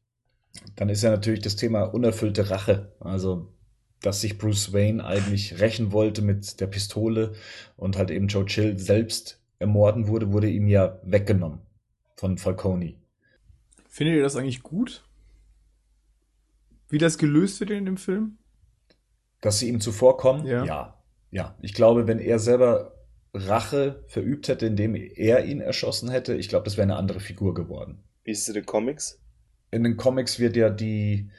Dann 0.77 0.89
ist 0.89 1.03
ja 1.03 1.11
natürlich 1.11 1.41
das 1.41 1.57
Thema 1.57 1.83
unerfüllte 1.83 2.51
Rache. 2.51 2.93
Also 3.01 3.53
dass 4.03 4.21
sich 4.21 4.39
Bruce 4.39 4.73
Wayne 4.73 5.05
eigentlich 5.05 5.61
rächen 5.61 5.93
wollte 5.93 6.23
mit 6.23 6.61
der 6.61 6.67
Pistole 6.67 7.35
und 7.77 7.97
halt 7.97 8.11
eben 8.11 8.29
Joe 8.29 8.47
Chill 8.47 8.79
selbst 8.79 9.41
ermorden 9.59 10.09
wurde, 10.09 10.33
wurde 10.33 10.49
ihm 10.49 10.69
ja 10.69 11.01
weggenommen 11.03 11.61
von 12.17 12.39
Falcone. 12.39 12.95
Findet 13.89 14.17
ihr 14.17 14.23
das 14.23 14.37
eigentlich 14.37 14.63
gut? 14.63 15.05
Wie 16.89 16.99
das 16.99 17.19
gelöst 17.19 17.61
wird 17.61 17.71
in 17.71 17.85
dem 17.85 17.97
Film? 17.97 18.39
Dass 19.41 19.59
sie 19.59 19.69
ihm 19.69 19.81
zuvorkommen? 19.81 20.47
Ja. 20.47 20.65
ja. 20.65 20.95
Ja. 21.31 21.57
Ich 21.61 21.75
glaube, 21.75 22.07
wenn 22.07 22.19
er 22.19 22.39
selber 22.39 22.95
Rache 23.35 24.03
verübt 24.07 24.49
hätte, 24.49 24.67
indem 24.67 24.95
er 24.95 25.45
ihn 25.45 25.61
erschossen 25.61 26.11
hätte, 26.11 26.35
ich 26.35 26.49
glaube, 26.49 26.65
das 26.65 26.77
wäre 26.77 26.85
eine 26.85 26.97
andere 26.97 27.21
Figur 27.21 27.55
geworden. 27.55 28.03
Wie 28.25 28.31
ist 28.31 28.43
es 28.43 28.49
in 28.49 28.55
den 28.55 28.67
Comics? 28.67 29.21
In 29.71 29.85
den 29.85 29.97
Comics 29.97 30.39
wird 30.39 30.57
ja 30.57 30.71
die, 30.71 31.31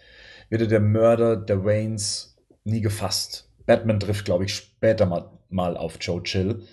wird 0.49 0.61
ja 0.61 0.67
der 0.67 0.79
Mörder 0.79 1.35
der 1.35 1.65
Waynes 1.65 2.37
nie 2.69 2.81
gefasst. 2.81 3.49
Batman 3.65 3.99
trifft, 3.99 4.25
glaube 4.25 4.45
ich, 4.45 4.55
später 4.55 5.05
mal, 5.05 5.29
mal 5.49 5.77
auf 5.77 5.97
Joe 6.01 6.23
Chill. 6.23 6.63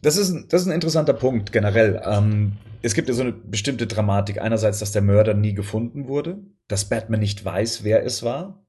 Das 0.00 0.16
ist, 0.16 0.52
das 0.52 0.62
ist 0.62 0.68
ein 0.68 0.74
interessanter 0.74 1.12
Punkt 1.12 1.52
generell. 1.52 2.00
Ähm, 2.04 2.52
es 2.80 2.94
gibt 2.94 3.08
ja 3.08 3.14
so 3.14 3.22
eine 3.22 3.32
bestimmte 3.32 3.86
Dramatik. 3.86 4.40
Einerseits, 4.40 4.78
dass 4.78 4.92
der 4.92 5.02
Mörder 5.02 5.34
nie 5.34 5.52
gefunden 5.52 6.08
wurde, 6.08 6.38
dass 6.68 6.88
Batman 6.88 7.20
nicht 7.20 7.44
weiß, 7.44 7.84
wer 7.84 8.04
es 8.04 8.22
war. 8.22 8.64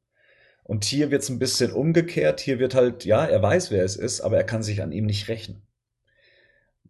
Und 0.63 0.83
hier 0.83 1.11
wird 1.11 1.21
es 1.21 1.29
ein 1.29 1.39
bisschen 1.39 1.71
umgekehrt. 1.71 2.41
Hier 2.41 2.59
wird 2.59 2.75
halt, 2.75 3.05
ja, 3.05 3.25
er 3.25 3.41
weiß, 3.41 3.71
wer 3.71 3.85
es 3.85 3.95
ist, 3.95 4.19
aber 4.19 4.35
er 4.35 4.43
kann 4.43 4.63
sich 4.63 4.81
an 4.81 4.91
ihm 4.91 5.05
nicht 5.05 5.29
rächen. 5.29 5.61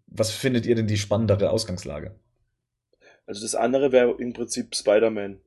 Was 0.08 0.32
findet 0.32 0.66
ihr 0.66 0.74
denn 0.74 0.88
die 0.88 0.98
spannendere 0.98 1.52
Ausgangslage? 1.52 2.16
Also 3.28 3.42
das 3.42 3.54
andere 3.54 3.92
wäre 3.92 4.16
im 4.18 4.34
Prinzip 4.34 4.76
Spider-Man. 4.76 5.42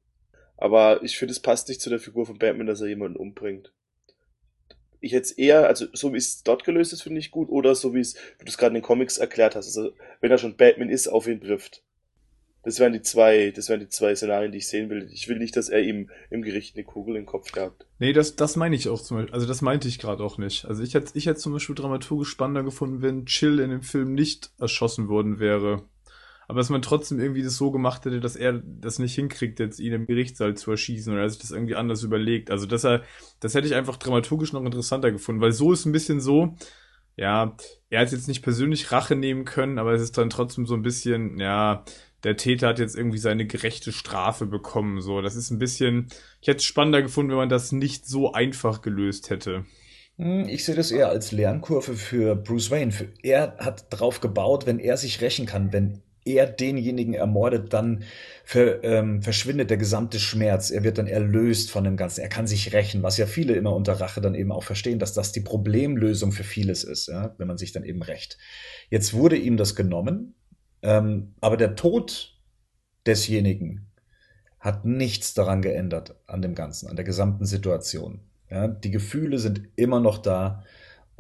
Aber 0.57 1.03
ich 1.03 1.19
finde, 1.19 1.33
es 1.33 1.41
passt 1.41 1.69
nicht 1.69 1.81
zu 1.81 1.91
der 1.91 1.99
Figur 1.99 2.25
von 2.25 2.39
Batman, 2.39 2.67
dass 2.67 2.83
er 2.83 2.89
jemanden 2.89 3.17
umbringt 3.17 3.73
ich 5.01 5.13
jetzt 5.13 5.39
eher, 5.39 5.67
also 5.67 5.87
so 5.93 6.13
wie 6.13 6.19
es 6.19 6.43
dort 6.43 6.65
gelöst 6.65 6.93
ist, 6.93 7.03
finde 7.03 7.21
ich 7.21 7.31
gut, 7.31 7.49
oder 7.49 7.75
so 7.75 7.95
wie 7.95 8.01
es, 8.01 8.15
wie 8.39 8.45
du 8.45 8.51
es 8.51 8.59
gerade 8.59 8.71
in 8.71 8.75
den 8.75 8.83
Comics 8.83 9.19
erklärt 9.19 9.57
hast, 9.57 9.67
also 9.67 9.93
wenn 10.21 10.31
er 10.31 10.39
schon 10.39 10.57
Batman 10.57 10.91
ist, 10.91 11.09
auf 11.09 11.27
ihn 11.27 11.41
trifft. 11.41 11.83
Das 12.63 12.79
wären 12.79 12.93
die 12.93 13.01
zwei, 13.01 13.53
das 13.53 13.71
wären 13.71 13.81
die 13.81 13.89
zwei 13.89 14.15
Szenarien, 14.15 14.53
die 14.53 14.59
ich 14.59 14.69
sehen 14.69 14.91
will. 14.91 15.09
Ich 15.13 15.29
will 15.29 15.39
nicht, 15.39 15.57
dass 15.57 15.71
er 15.71 15.81
ihm 15.81 16.11
im 16.29 16.43
Gericht 16.43 16.77
eine 16.77 16.85
Kugel 16.85 17.15
den 17.15 17.25
Kopf 17.25 17.57
jagt. 17.57 17.87
Nee, 17.99 18.13
das, 18.13 18.37
das 18.37 18.57
meine 18.57 18.77
ich 18.77 18.87
auch 18.89 19.01
zum 19.01 19.17
Beispiel. 19.17 19.33
Also 19.33 19.47
das 19.47 19.63
meinte 19.63 19.89
ich 19.89 19.99
gerade 19.99 20.23
auch 20.23 20.37
nicht. 20.37 20.67
Also 20.67 20.83
ich 20.83 20.93
hätte, 20.93 21.13
ich 21.15 21.25
hätte 21.25 21.41
zum 21.41 21.55
Beispiel 21.55 21.75
dramaturgisch 21.75 22.29
spannender 22.29 22.63
gefunden, 22.63 23.01
wenn 23.01 23.25
Chill 23.25 23.61
in 23.61 23.71
dem 23.71 23.83
Film 23.83 24.13
nicht 24.13 24.51
erschossen 24.59 25.09
worden 25.09 25.41
wäre 25.41 25.85
aber 26.51 26.59
dass 26.59 26.69
man 26.69 26.83
trotzdem 26.83 27.21
irgendwie 27.21 27.45
das 27.45 27.57
so 27.57 27.71
gemacht 27.71 28.05
hätte, 28.05 28.19
dass 28.19 28.35
er 28.35 28.55
das 28.65 28.99
nicht 28.99 29.15
hinkriegt, 29.15 29.61
jetzt 29.61 29.79
ihn 29.79 29.93
im 29.93 30.07
Gerichtssaal 30.07 30.57
zu 30.57 30.73
erschießen 30.73 31.13
oder 31.13 31.23
er 31.23 31.31
sich 31.31 31.39
das 31.39 31.53
irgendwie 31.53 31.77
anders 31.77 32.03
überlegt. 32.03 32.51
Also 32.51 32.67
dass 32.67 32.83
das 32.83 33.55
hätte 33.55 33.69
ich 33.69 33.77
einfach 33.77 33.97
dramaturgisch 33.99 34.53
noch 34.53 34.65
interessanter 34.65 35.13
gefunden, 35.13 35.41
weil 35.41 35.53
so 35.53 35.73
ist 35.73 35.85
ein 35.87 35.93
bisschen 35.93 36.21
so, 36.21 36.57
ja, 37.15 37.57
er 37.89 38.01
hat 38.01 38.11
jetzt 38.11 38.27
nicht 38.27 38.43
persönlich 38.43 38.91
Rache 38.91 39.15
nehmen 39.15 39.45
können, 39.45 39.79
aber 39.79 39.93
es 39.93 40.03
ist 40.03 40.19
dann 40.19 40.29
trotzdem 40.29 40.67
so 40.67 40.75
ein 40.75 40.83
bisschen, 40.83 41.39
ja, 41.39 41.85
der 42.25 42.37
Täter 42.37 42.67
hat 42.67 42.81
jetzt 42.81 42.97
irgendwie 42.97 43.19
seine 43.19 43.47
gerechte 43.47 43.93
Strafe 43.93 44.45
bekommen. 44.45 45.03
So, 45.03 45.23
das 45.23 45.37
ist 45.37 45.53
ein 45.53 45.61
bisschen. 45.61 46.09
Ich 46.41 46.49
hätte 46.49 46.59
es 46.59 46.65
spannender 46.65 47.01
gefunden, 47.01 47.31
wenn 47.31 47.39
man 47.39 47.49
das 47.49 47.71
nicht 47.71 48.09
so 48.09 48.33
einfach 48.33 48.83
gelöst 48.83 49.31
hätte. 49.31 49.67
Hm, 50.17 50.49
ich 50.49 50.65
sehe 50.65 50.75
das 50.75 50.91
eher 50.91 51.11
als 51.11 51.31
Lernkurve 51.31 51.95
für 51.95 52.35
Bruce 52.35 52.73
Wayne. 52.73 52.93
Er 53.23 53.57
hat 53.59 53.87
drauf 53.91 54.21
gebaut, 54.21 54.67
wenn 54.67 54.81
er 54.81 54.97
sich 54.97 55.21
rächen 55.21 55.47
kann, 55.47 55.73
wenn 55.73 56.03
er 56.37 56.47
denjenigen 56.47 57.15
ermordet, 57.15 57.73
dann 57.73 58.05
ver, 58.45 58.83
ähm, 58.85 59.23
verschwindet 59.23 59.71
der 59.71 59.77
gesamte 59.77 60.19
Schmerz. 60.19 60.71
Er 60.71 60.85
wird 60.85 60.99
dann 60.99 61.07
erlöst 61.07 61.71
von 61.71 61.85
dem 61.85 61.97
Ganzen. 61.97 62.21
Er 62.21 62.29
kann 62.29 62.47
sich 62.47 62.73
rächen, 62.73 63.03
was 63.03 63.17
ja 63.17 63.27
viele 63.27 63.55
immer 63.55 63.75
unter 63.75 63.95
Rache 63.95 64.21
dann 64.21 64.35
eben 64.35 64.53
auch 64.53 64.65
verstehen, 64.65 64.99
dass 64.99 65.13
das 65.13 65.33
die 65.33 65.41
Problemlösung 65.41 66.33
für 66.33 66.45
vieles 66.45 66.85
ist, 66.85 67.09
ja, 67.09 67.35
wenn 67.39 67.49
man 67.49 67.59
sich 67.59 67.73
dann 67.73 67.85
eben 67.85 68.03
rächt. 68.03 68.39
Jetzt 68.89 69.15
wurde 69.15 69.37
ihm 69.37 69.57
das 69.57 69.75
genommen, 69.77 70.35
ähm, 70.83 71.35
aber 71.41 71.57
der 71.57 71.77
Tod 71.77 72.39
desjenigen 73.07 73.87
hat 74.59 74.85
nichts 74.85 75.35
daran 75.35 75.63
geändert 75.63 76.17
an 76.27 76.43
dem 76.43 76.55
Ganzen, 76.55 76.89
an 76.89 76.97
der 76.97 77.05
gesamten 77.05 77.47
Situation. 77.47 78.21
Ja, 78.51 78.69
die 78.69 78.91
Gefühle 78.91 79.39
sind 79.39 79.69
immer 79.77 80.01
noch 80.01 80.19
da. 80.19 80.65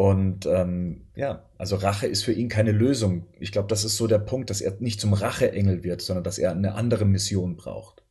Und 0.00 0.46
ähm, 0.46 1.02
ja, 1.14 1.42
also 1.58 1.76
Rache 1.76 2.06
ist 2.06 2.24
für 2.24 2.32
ihn 2.32 2.48
keine 2.48 2.72
Lösung. 2.72 3.26
Ich 3.38 3.52
glaube, 3.52 3.68
das 3.68 3.84
ist 3.84 3.98
so 3.98 4.06
der 4.06 4.18
Punkt, 4.18 4.48
dass 4.48 4.62
er 4.62 4.72
nicht 4.78 4.98
zum 4.98 5.12
Racheengel 5.12 5.84
wird, 5.84 6.00
sondern 6.00 6.24
dass 6.24 6.38
er 6.38 6.52
eine 6.52 6.72
andere 6.72 7.04
Mission 7.04 7.56
braucht. 7.56 8.02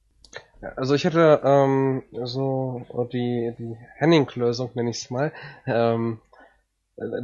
Also 0.76 0.94
ich 0.94 1.04
hätte 1.04 1.42
ähm, 1.44 2.04
so 2.26 2.86
die, 3.12 3.56
die 3.58 3.76
Henning-Lösung, 3.96 4.70
nenne 4.76 4.92
ich 4.92 4.98
es 4.98 5.10
mal. 5.10 5.34
Ähm, 5.66 6.20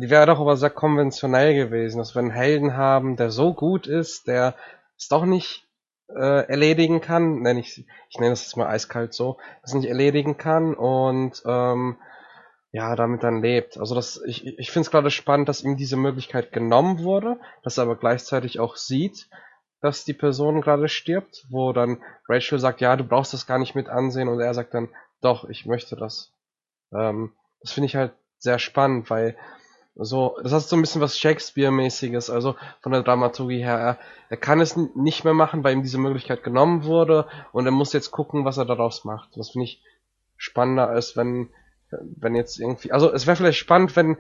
die 0.01 0.09
wäre 0.09 0.25
doch 0.25 0.39
aber 0.39 0.57
sehr 0.57 0.71
konventionell 0.71 1.53
gewesen, 1.53 1.99
dass 1.99 2.15
wir 2.15 2.23
einen 2.23 2.31
Helden 2.31 2.75
haben, 2.75 3.17
der 3.17 3.29
so 3.29 3.53
gut 3.53 3.85
ist, 3.85 4.25
der 4.25 4.55
es 4.97 5.07
doch 5.09 5.25
nicht 5.25 5.67
äh, 6.09 6.47
erledigen 6.47 7.01
kann, 7.01 7.43
nenne 7.43 7.59
ich, 7.59 7.85
ich 8.09 8.19
nenne 8.19 8.33
es 8.33 8.41
jetzt 8.41 8.57
mal 8.57 8.65
eiskalt 8.65 9.13
so, 9.13 9.37
das 9.61 9.75
nicht 9.75 9.87
erledigen 9.87 10.37
kann 10.37 10.73
und 10.73 11.43
ähm, 11.45 11.97
ja, 12.75 12.93
damit 12.97 13.23
dann 13.23 13.41
lebt. 13.41 13.77
Also 13.77 13.95
das, 13.95 14.21
ich, 14.25 14.45
ich 14.45 14.69
finde 14.69 14.87
es 14.87 14.91
gerade 14.91 15.09
spannend, 15.09 15.47
dass 15.47 15.63
ihm 15.63 15.77
diese 15.77 15.95
Möglichkeit 15.95 16.51
genommen 16.51 17.03
wurde, 17.03 17.39
dass 17.63 17.77
er 17.77 17.83
aber 17.83 17.95
gleichzeitig 17.95 18.59
auch 18.59 18.75
sieht, 18.75 19.29
dass 19.79 20.03
die 20.03 20.13
Person 20.13 20.59
gerade 20.59 20.89
stirbt, 20.89 21.45
wo 21.49 21.71
dann 21.71 22.03
Rachel 22.27 22.59
sagt, 22.59 22.81
ja, 22.81 22.97
du 22.97 23.05
brauchst 23.05 23.31
das 23.31 23.47
gar 23.47 23.59
nicht 23.59 23.75
mit 23.75 23.87
ansehen 23.87 24.27
und 24.27 24.41
er 24.41 24.53
sagt 24.53 24.73
dann, 24.73 24.89
doch, 25.21 25.47
ich 25.47 25.65
möchte 25.65 25.95
das. 25.95 26.33
Ähm, 26.91 27.31
das 27.61 27.71
finde 27.71 27.85
ich 27.85 27.95
halt 27.95 28.11
sehr 28.39 28.59
spannend, 28.59 29.09
weil 29.09 29.37
so, 29.95 30.37
das 30.43 30.51
hat 30.51 30.63
so 30.63 30.75
ein 30.75 30.81
bisschen 30.81 30.99
was 30.99 31.17
Shakespeare-mäßiges, 31.17 32.29
also 32.29 32.57
von 32.81 32.91
der 32.91 33.03
Dramaturgie 33.03 33.63
her. 33.63 33.77
Er, 33.77 33.99
er 34.27 34.37
kann 34.37 34.59
es 34.59 34.75
nicht 34.75 35.23
mehr 35.23 35.33
machen, 35.33 35.63
weil 35.63 35.71
ihm 35.71 35.83
diese 35.83 35.97
Möglichkeit 35.97 36.43
genommen 36.43 36.83
wurde 36.83 37.25
und 37.53 37.65
er 37.65 37.71
muss 37.71 37.93
jetzt 37.93 38.11
gucken, 38.11 38.43
was 38.43 38.57
er 38.57 38.65
daraus 38.65 39.05
macht. 39.05 39.29
Das 39.37 39.51
finde 39.51 39.63
ich 39.63 39.81
spannender, 40.35 40.89
als 40.89 41.15
wenn, 41.15 41.47
wenn 42.01 42.35
jetzt 42.35 42.59
irgendwie, 42.59 42.91
also 42.91 43.11
es 43.11 43.27
wäre 43.27 43.35
vielleicht 43.35 43.59
spannend, 43.59 43.95
wenn 43.95 44.17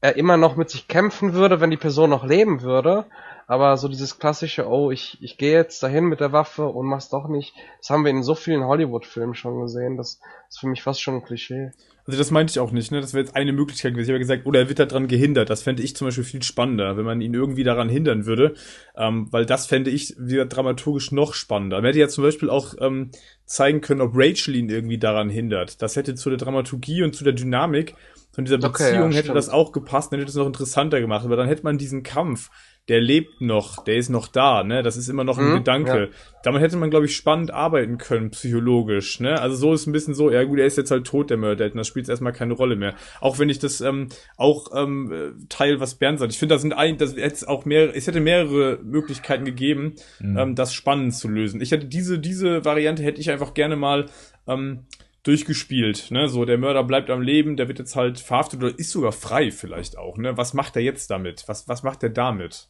er 0.00 0.16
immer 0.16 0.36
noch 0.36 0.56
mit 0.56 0.70
sich 0.70 0.88
kämpfen 0.88 1.32
würde, 1.32 1.60
wenn 1.60 1.70
die 1.70 1.76
Person 1.76 2.10
noch 2.10 2.24
leben 2.24 2.62
würde, 2.62 3.06
aber 3.46 3.76
so 3.76 3.88
dieses 3.88 4.18
klassische, 4.18 4.68
oh, 4.68 4.90
ich, 4.90 5.18
ich 5.20 5.38
gehe 5.38 5.52
jetzt 5.52 5.82
dahin 5.82 6.04
mit 6.04 6.20
der 6.20 6.32
Waffe 6.32 6.66
und 6.66 6.86
mach's 6.86 7.08
doch 7.08 7.28
nicht, 7.28 7.54
das 7.78 7.90
haben 7.90 8.04
wir 8.04 8.10
in 8.10 8.22
so 8.22 8.34
vielen 8.34 8.64
Hollywood-Filmen 8.64 9.34
schon 9.34 9.60
gesehen, 9.60 9.96
das 9.96 10.20
ist 10.48 10.60
für 10.60 10.68
mich 10.68 10.82
fast 10.82 11.00
schon 11.00 11.16
ein 11.16 11.24
Klischee. 11.24 11.70
Also 12.06 12.18
das 12.18 12.30
meinte 12.30 12.52
ich 12.52 12.60
auch 12.60 12.70
nicht, 12.70 12.92
ne? 12.92 13.00
Das 13.00 13.14
wäre 13.14 13.24
jetzt 13.24 13.34
eine 13.34 13.52
Möglichkeit 13.52 13.92
gewesen. 13.92 14.10
Ich 14.10 14.12
habe 14.12 14.20
gesagt, 14.20 14.46
oder 14.46 14.60
er 14.60 14.68
wird 14.68 14.78
daran 14.78 15.08
gehindert. 15.08 15.50
Das 15.50 15.62
fände 15.62 15.82
ich 15.82 15.96
zum 15.96 16.06
Beispiel 16.06 16.22
viel 16.22 16.42
spannender, 16.44 16.96
wenn 16.96 17.04
man 17.04 17.20
ihn 17.20 17.34
irgendwie 17.34 17.64
daran 17.64 17.88
hindern 17.88 18.26
würde. 18.26 18.54
Ähm, 18.96 19.26
weil 19.32 19.44
das 19.44 19.66
fände 19.66 19.90
ich 19.90 20.14
wieder 20.16 20.46
dramaturgisch 20.46 21.10
noch 21.10 21.34
spannender. 21.34 21.78
Man 21.78 21.86
hätte 21.86 21.98
ja 21.98 22.06
zum 22.06 22.22
Beispiel 22.22 22.48
auch 22.48 22.74
ähm, 22.80 23.10
zeigen 23.44 23.80
können, 23.80 24.02
ob 24.02 24.12
Rachel 24.14 24.54
ihn 24.54 24.70
irgendwie 24.70 24.98
daran 24.98 25.28
hindert. 25.28 25.82
Das 25.82 25.96
hätte 25.96 26.14
zu 26.14 26.30
der 26.30 26.38
Dramaturgie 26.38 27.02
und 27.02 27.16
zu 27.16 27.24
der 27.24 27.32
Dynamik 27.32 27.96
von 28.36 28.44
dieser 28.44 28.58
Beziehung 28.58 29.04
okay, 29.04 29.10
ja, 29.10 29.16
hätte 29.16 29.32
das 29.32 29.48
auch 29.48 29.72
gepasst, 29.72 30.12
dann 30.12 30.20
hätte 30.20 30.28
es 30.28 30.36
noch 30.36 30.46
interessanter 30.46 31.00
gemacht. 31.00 31.24
Aber 31.24 31.36
dann 31.36 31.48
hätte 31.48 31.64
man 31.64 31.78
diesen 31.78 32.02
Kampf 32.02 32.50
der 32.88 33.00
lebt 33.00 33.40
noch, 33.40 33.82
der 33.82 33.96
ist 33.96 34.10
noch 34.10 34.28
da, 34.28 34.62
ne? 34.62 34.84
Das 34.84 34.96
ist 34.96 35.08
immer 35.08 35.24
noch 35.24 35.38
ein 35.38 35.50
mhm, 35.50 35.54
Gedanke. 35.56 36.00
Ja. 36.04 36.08
Damit 36.44 36.62
hätte 36.62 36.76
man, 36.76 36.88
glaube 36.88 37.06
ich, 37.06 37.16
spannend 37.16 37.50
arbeiten 37.50 37.98
können, 37.98 38.30
psychologisch, 38.30 39.18
ne? 39.18 39.40
Also 39.40 39.56
so 39.56 39.72
ist 39.72 39.88
ein 39.88 39.92
bisschen 39.92 40.14
so, 40.14 40.30
ja 40.30 40.44
gut, 40.44 40.60
er 40.60 40.66
ist 40.66 40.76
jetzt 40.76 40.92
halt 40.92 41.04
tot, 41.04 41.30
der 41.30 41.36
Mörder, 41.36 41.68
das 41.68 41.88
spielt 41.88 42.08
erstmal 42.08 42.32
keine 42.32 42.54
Rolle 42.54 42.76
mehr. 42.76 42.94
Auch 43.20 43.40
wenn 43.40 43.48
ich 43.48 43.58
das 43.58 43.80
ähm, 43.80 44.08
auch 44.36 44.68
ähm, 44.76 45.46
teil, 45.48 45.80
was 45.80 45.96
Bernd 45.96 46.20
sagt. 46.20 46.32
Ich 46.32 46.38
finde, 46.38 46.54
da 46.54 46.60
sind 46.60 46.74
ein, 46.74 46.96
das 46.96 47.16
hätte 47.16 47.48
auch 47.48 47.64
mehr, 47.64 47.94
es 47.96 48.06
hätte 48.06 48.20
mehrere 48.20 48.78
Möglichkeiten 48.84 49.44
gegeben, 49.44 49.94
mhm. 50.20 50.38
ähm, 50.38 50.54
das 50.54 50.72
spannend 50.72 51.14
zu 51.16 51.26
lösen. 51.26 51.60
Ich 51.60 51.72
hätte 51.72 51.86
diese, 51.86 52.20
diese 52.20 52.64
Variante 52.64 53.02
hätte 53.02 53.20
ich 53.20 53.32
einfach 53.32 53.52
gerne 53.54 53.74
mal 53.74 54.06
ähm, 54.46 54.84
durchgespielt, 55.26 56.10
ne? 56.10 56.28
So, 56.28 56.44
der 56.44 56.58
Mörder 56.58 56.84
bleibt 56.84 57.10
am 57.10 57.20
Leben, 57.20 57.56
der 57.56 57.68
wird 57.68 57.78
jetzt 57.78 57.96
halt 57.96 58.20
verhaftet 58.20 58.62
oder 58.62 58.78
ist 58.78 58.90
sogar 58.90 59.12
frei 59.12 59.50
vielleicht 59.50 59.98
auch, 59.98 60.16
ne? 60.18 60.36
Was 60.36 60.54
macht 60.54 60.76
er 60.76 60.82
jetzt 60.82 61.10
damit? 61.10 61.44
Was, 61.46 61.68
was 61.68 61.82
macht 61.82 62.02
er 62.02 62.10
damit? 62.10 62.68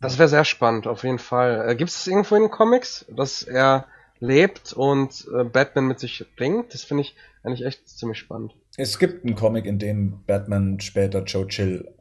Das 0.00 0.18
wäre 0.18 0.28
sehr 0.28 0.44
spannend, 0.44 0.86
auf 0.86 1.04
jeden 1.04 1.18
Fall. 1.18 1.68
Äh, 1.68 1.76
Gibt 1.76 1.90
es 1.90 2.06
irgendwo 2.06 2.34
in 2.34 2.42
den 2.42 2.50
Comics, 2.50 3.06
dass 3.08 3.42
er 3.42 3.86
lebt 4.18 4.72
und 4.72 5.26
äh, 5.36 5.44
Batman 5.44 5.86
mit 5.86 6.00
sich 6.00 6.24
bringt? 6.36 6.74
Das 6.74 6.82
finde 6.82 7.02
ich 7.02 7.14
eigentlich 7.42 7.66
echt 7.66 7.88
ziemlich 7.88 8.18
spannend. 8.18 8.54
Es 8.76 8.98
gibt 8.98 9.24
einen 9.24 9.34
Comic, 9.34 9.66
in 9.66 9.78
dem 9.78 10.24
Batman 10.26 10.80
später 10.80 11.22
Joe 11.24 11.46
Chill 11.46 11.94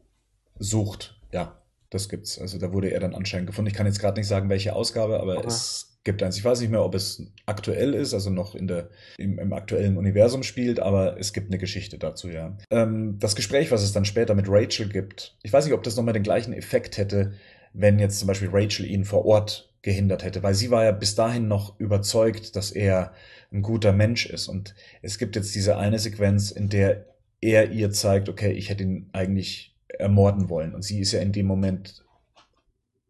sucht. 0.57 1.19
Ja, 1.31 1.61
das 1.89 2.09
gibt's. 2.09 2.39
Also 2.39 2.57
da 2.57 2.73
wurde 2.73 2.91
er 2.91 2.99
dann 2.99 3.13
anscheinend 3.13 3.47
gefunden. 3.47 3.69
Ich 3.69 3.75
kann 3.75 3.85
jetzt 3.85 3.99
gerade 3.99 4.19
nicht 4.19 4.27
sagen, 4.27 4.49
welche 4.49 4.73
Ausgabe, 4.73 5.19
aber 5.19 5.37
okay. 5.37 5.47
es 5.47 5.90
gibt 6.03 6.23
eins. 6.23 6.37
Ich 6.37 6.45
weiß 6.45 6.61
nicht 6.61 6.71
mehr, 6.71 6.83
ob 6.83 6.95
es 6.95 7.31
aktuell 7.45 7.93
ist, 7.93 8.13
also 8.13 8.29
noch 8.29 8.55
in 8.55 8.67
der, 8.67 8.89
im, 9.17 9.37
im 9.37 9.53
aktuellen 9.53 9.97
Universum 9.97 10.43
spielt, 10.43 10.79
aber 10.79 11.19
es 11.19 11.33
gibt 11.33 11.47
eine 11.47 11.59
Geschichte 11.59 11.97
dazu, 11.97 12.29
ja. 12.29 12.57
Ähm, 12.71 13.17
das 13.19 13.35
Gespräch, 13.35 13.71
was 13.71 13.83
es 13.83 13.93
dann 13.93 14.05
später 14.05 14.33
mit 14.33 14.47
Rachel 14.49 14.89
gibt, 14.89 15.37
ich 15.43 15.53
weiß 15.53 15.65
nicht, 15.65 15.73
ob 15.73 15.83
das 15.83 15.95
nochmal 15.95 16.13
den 16.13 16.23
gleichen 16.23 16.53
Effekt 16.53 16.97
hätte, 16.97 17.33
wenn 17.73 17.99
jetzt 17.99 18.19
zum 18.19 18.27
Beispiel 18.27 18.49
Rachel 18.51 18.85
ihn 18.85 19.05
vor 19.05 19.25
Ort 19.25 19.71
gehindert 19.81 20.23
hätte, 20.23 20.43
weil 20.43 20.53
sie 20.53 20.71
war 20.71 20.83
ja 20.83 20.91
bis 20.91 21.15
dahin 21.15 21.47
noch 21.47 21.79
überzeugt, 21.79 22.55
dass 22.55 22.71
er 22.71 23.13
ein 23.51 23.61
guter 23.61 23.93
Mensch 23.93 24.25
ist. 24.25 24.47
Und 24.47 24.75
es 25.01 25.17
gibt 25.17 25.35
jetzt 25.35 25.55
diese 25.55 25.77
eine 25.77 25.99
Sequenz, 25.99 26.51
in 26.51 26.69
der 26.69 27.05
er 27.41 27.71
ihr 27.71 27.91
zeigt, 27.91 28.29
okay, 28.29 28.51
ich 28.51 28.69
hätte 28.69 28.83
ihn 28.83 29.09
eigentlich 29.13 29.75
ermorden 29.87 30.49
wollen. 30.49 30.75
Und 30.75 30.83
sie 30.83 30.99
ist 30.99 31.11
ja 31.11 31.21
in 31.21 31.31
dem 31.31 31.47
Moment 31.47 32.05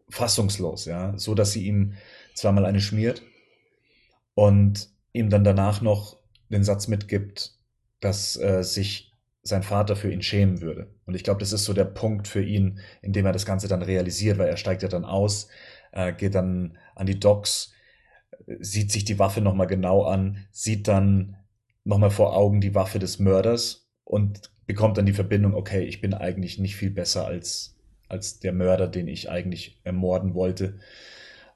fassungslos, 0.10 0.86
ja, 0.86 1.18
so 1.18 1.36
dass 1.36 1.54
sie 1.54 1.66
ihm 1.66 1.94
zweimal 2.42 2.66
eine 2.66 2.82
schmiert 2.82 3.22
und 4.34 4.90
ihm 5.14 5.30
dann 5.30 5.44
danach 5.44 5.82
noch 5.82 6.18
den 6.50 6.64
Satz 6.64 6.88
mitgibt, 6.88 7.54
dass 8.00 8.36
äh, 8.38 8.64
sich 8.64 9.14
sein 9.44 9.64
Vater 9.64 9.96
für 9.96 10.12
ihn 10.12 10.22
schämen 10.22 10.62
würde. 10.62 10.94
Und 11.06 11.16
ich 11.16 11.24
glaube, 11.24 11.40
das 11.40 11.54
ist 11.54 11.66
so 11.66 11.74
der 11.74 11.86
Punkt 11.86 12.28
für 12.28 12.44
ihn, 12.44 12.80
in 13.02 13.14
dem 13.14 13.26
er 13.26 13.32
das 13.32 13.46
Ganze 13.46 13.68
dann 13.68 13.82
realisiert, 13.82 14.38
weil 14.38 14.50
er 14.50 14.58
steigt 14.58 14.84
ja 14.84 14.90
dann 14.90 15.06
aus, 15.06 15.48
äh, 15.92 16.14
geht 16.14 16.36
dann 16.36 16.78
an 16.96 17.08
die 17.08 17.20
Docks, 17.20 17.74
sieht 18.60 18.92
sich 18.92 19.06
die 19.06 19.20
Waffe 19.20 19.42
nochmal 19.42 19.68
genau 19.68 20.04
an, 20.04 20.46
sieht 20.52 20.88
dann 20.88 21.38
nochmal 21.84 22.12
vor 22.12 22.36
Augen 22.36 22.62
die 22.62 22.76
Waffe 22.76 23.00
des 23.00 23.20
Mörders 23.20 23.90
und 24.04 24.52
bekommt 24.66 24.98
dann 24.98 25.06
die 25.06 25.14
Verbindung, 25.14 25.54
okay, 25.54 25.84
ich 25.84 26.02
bin 26.02 26.14
eigentlich 26.14 26.60
nicht 26.60 26.76
viel 26.76 26.92
besser 26.92 27.26
als, 27.26 27.76
als 28.08 28.40
der 28.40 28.54
Mörder, 28.54 28.88
den 28.88 29.08
ich 29.08 29.30
eigentlich 29.30 29.80
ermorden 29.84 30.34
wollte. 30.34 30.80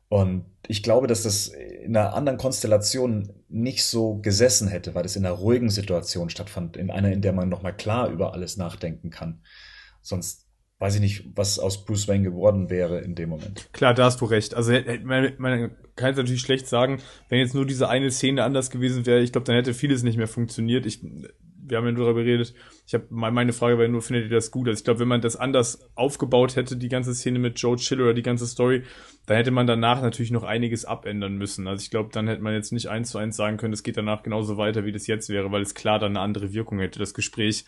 Und 0.08 0.46
ich 0.68 0.84
glaube, 0.84 1.08
dass 1.08 1.24
das 1.24 1.48
in 1.48 1.96
einer 1.96 2.14
anderen 2.14 2.38
Konstellation 2.38 3.34
nicht 3.50 3.84
so 3.84 4.18
gesessen 4.18 4.68
hätte, 4.68 4.96
weil 4.96 5.04
das 5.04 5.16
in 5.16 5.26
einer 5.26 5.36
ruhigen 5.36 5.70
Situation 5.70 6.30
stattfand, 6.30 6.78
in 6.78 6.92
einer, 6.92 7.12
in 7.12 7.22
der 7.22 7.34
man 7.34 7.50
nochmal 7.50 7.76
klar 7.76 8.10
über 8.10 8.34
alles 8.34 8.58
nachdenken 8.58 9.10
kann. 9.10 9.42
Sonst 10.02 10.46
weiß 10.80 10.96
ich 10.96 11.02
nicht, 11.02 11.26
was 11.36 11.58
aus 11.58 11.86
Bruce 11.86 12.08
Wayne 12.08 12.24
geworden 12.24 12.70
wäre 12.70 13.00
in 13.00 13.16
dem 13.16 13.30
Moment. 13.30 13.70
Klar, 13.74 13.94
da 13.94 14.06
hast 14.06 14.22
du 14.22 14.26
recht. 14.26 14.54
Also 14.54 14.74
man, 15.04 15.34
man 15.38 15.72
kann 15.96 16.12
es 16.12 16.18
natürlich 16.18 16.42
schlecht 16.42 16.68
sagen, 16.68 17.02
wenn 17.30 17.40
jetzt 17.40 17.56
nur 17.56 17.66
diese 17.66 17.90
eine 17.90 18.12
Szene 18.12 18.44
anders 18.44 18.70
gewesen 18.70 19.06
wäre, 19.06 19.22
ich 19.22 19.32
glaube, 19.32 19.46
dann 19.46 19.56
hätte 19.56 19.74
vieles 19.74 20.04
nicht 20.04 20.18
mehr 20.18 20.28
funktioniert. 20.28 20.86
Ich 20.86 21.02
wir 21.68 21.78
haben 21.78 21.86
ja 21.86 21.92
nur 21.92 22.06
darüber 22.06 22.24
geredet. 22.24 22.54
Ich 22.88 22.94
habe 22.94 23.06
meine 23.10 23.54
Frage 23.54 23.78
war 23.78 23.88
nur, 23.88 24.02
findet 24.02 24.26
ihr 24.26 24.36
das 24.36 24.52
gut? 24.52 24.68
Also 24.68 24.80
ich 24.80 24.84
glaube, 24.84 25.00
wenn 25.00 25.08
man 25.08 25.22
das 25.22 25.36
anders 25.36 25.90
aufgebaut 25.96 26.56
hätte, 26.56 26.78
die 26.78 26.90
ganze 26.90 27.14
Szene 27.14 27.40
mit 27.40 27.60
Joe 27.60 27.76
Chill 27.78 28.02
oder 28.02 28.14
die 28.14 28.22
ganze 28.22 28.46
Story, 28.48 28.84
dann 29.26 29.38
hätte 29.38 29.52
man 29.52 29.68
danach 29.68 30.02
natürlich 30.02 30.32
noch 30.32 30.44
einiges 30.44 30.86
abändern 30.86 31.38
müssen. 31.38 31.68
Also 31.68 31.84
ich 31.84 31.90
glaube, 31.90 32.10
dann 32.12 32.28
hätte 32.28 32.42
man 32.42 32.54
jetzt 32.54 32.72
nicht 32.72 32.88
eins 32.88 33.10
zu 33.10 33.18
eins 33.18 33.36
sagen 33.36 33.58
können, 33.58 33.74
es 33.74 33.84
geht 33.84 33.98
danach 33.98 34.24
genauso 34.24 34.58
weiter, 34.58 34.86
wie 34.86 34.92
das 34.92 35.08
jetzt 35.08 35.30
wäre, 35.30 35.52
weil 35.52 35.62
es 35.62 35.74
klar 35.74 36.00
dann 36.00 36.12
eine 36.12 36.22
andere 36.22 36.54
Wirkung 36.54 36.80
hätte, 36.80 37.00
das 37.00 37.14
Gespräch. 37.14 37.66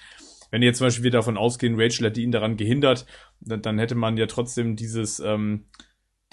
Wenn 0.51 0.61
jetzt 0.61 0.77
zum 0.77 0.87
Beispiel 0.87 1.05
wir 1.05 1.11
davon 1.11 1.37
ausgehen, 1.37 1.79
Rachel 1.79 2.05
hat 2.05 2.17
ihn 2.17 2.31
daran 2.31 2.57
gehindert, 2.57 3.05
dann, 3.41 3.61
dann 3.61 3.79
hätte 3.79 3.95
man 3.95 4.17
ja 4.17 4.27
trotzdem 4.27 4.75
dieses, 4.75 5.19
ähm, 5.19 5.65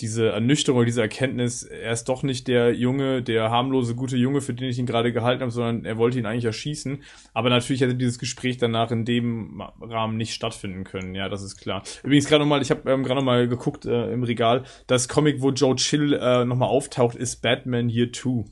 diese 0.00 0.30
Ernüchterung 0.30 0.84
diese 0.84 1.02
Erkenntnis, 1.02 1.62
er 1.62 1.92
ist 1.92 2.08
doch 2.08 2.24
nicht 2.24 2.48
der 2.48 2.74
Junge, 2.74 3.22
der 3.22 3.50
harmlose, 3.50 3.94
gute 3.94 4.16
Junge, 4.16 4.40
für 4.40 4.52
den 4.52 4.68
ich 4.68 4.78
ihn 4.78 4.86
gerade 4.86 5.12
gehalten 5.12 5.42
habe, 5.42 5.52
sondern 5.52 5.84
er 5.84 5.96
wollte 5.96 6.18
ihn 6.18 6.26
eigentlich 6.26 6.44
erschießen. 6.44 7.02
Aber 7.32 7.48
natürlich 7.48 7.80
hätte 7.80 7.94
dieses 7.94 8.18
Gespräch 8.18 8.56
danach 8.56 8.90
in 8.90 9.04
dem 9.04 9.62
Rahmen 9.80 10.16
nicht 10.16 10.34
stattfinden 10.34 10.82
können. 10.82 11.14
Ja, 11.14 11.28
das 11.28 11.42
ist 11.42 11.58
klar. 11.58 11.84
Übrigens 12.02 12.26
gerade 12.26 12.42
nochmal, 12.42 12.60
ich 12.60 12.70
habe 12.70 12.90
ähm, 12.90 13.04
gerade 13.04 13.20
nochmal 13.20 13.46
geguckt 13.46 13.86
äh, 13.86 14.12
im 14.12 14.24
Regal, 14.24 14.64
das 14.88 15.08
Comic, 15.08 15.40
wo 15.40 15.50
Joe 15.50 15.76
Chill 15.76 16.12
äh, 16.12 16.44
nochmal 16.44 16.68
auftaucht, 16.68 17.14
ist 17.14 17.40
Batman 17.40 17.88
Year 17.88 18.12
2. 18.12 18.30
Mhm. 18.30 18.46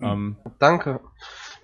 Ähm, 0.00 0.36
Danke. 0.58 1.00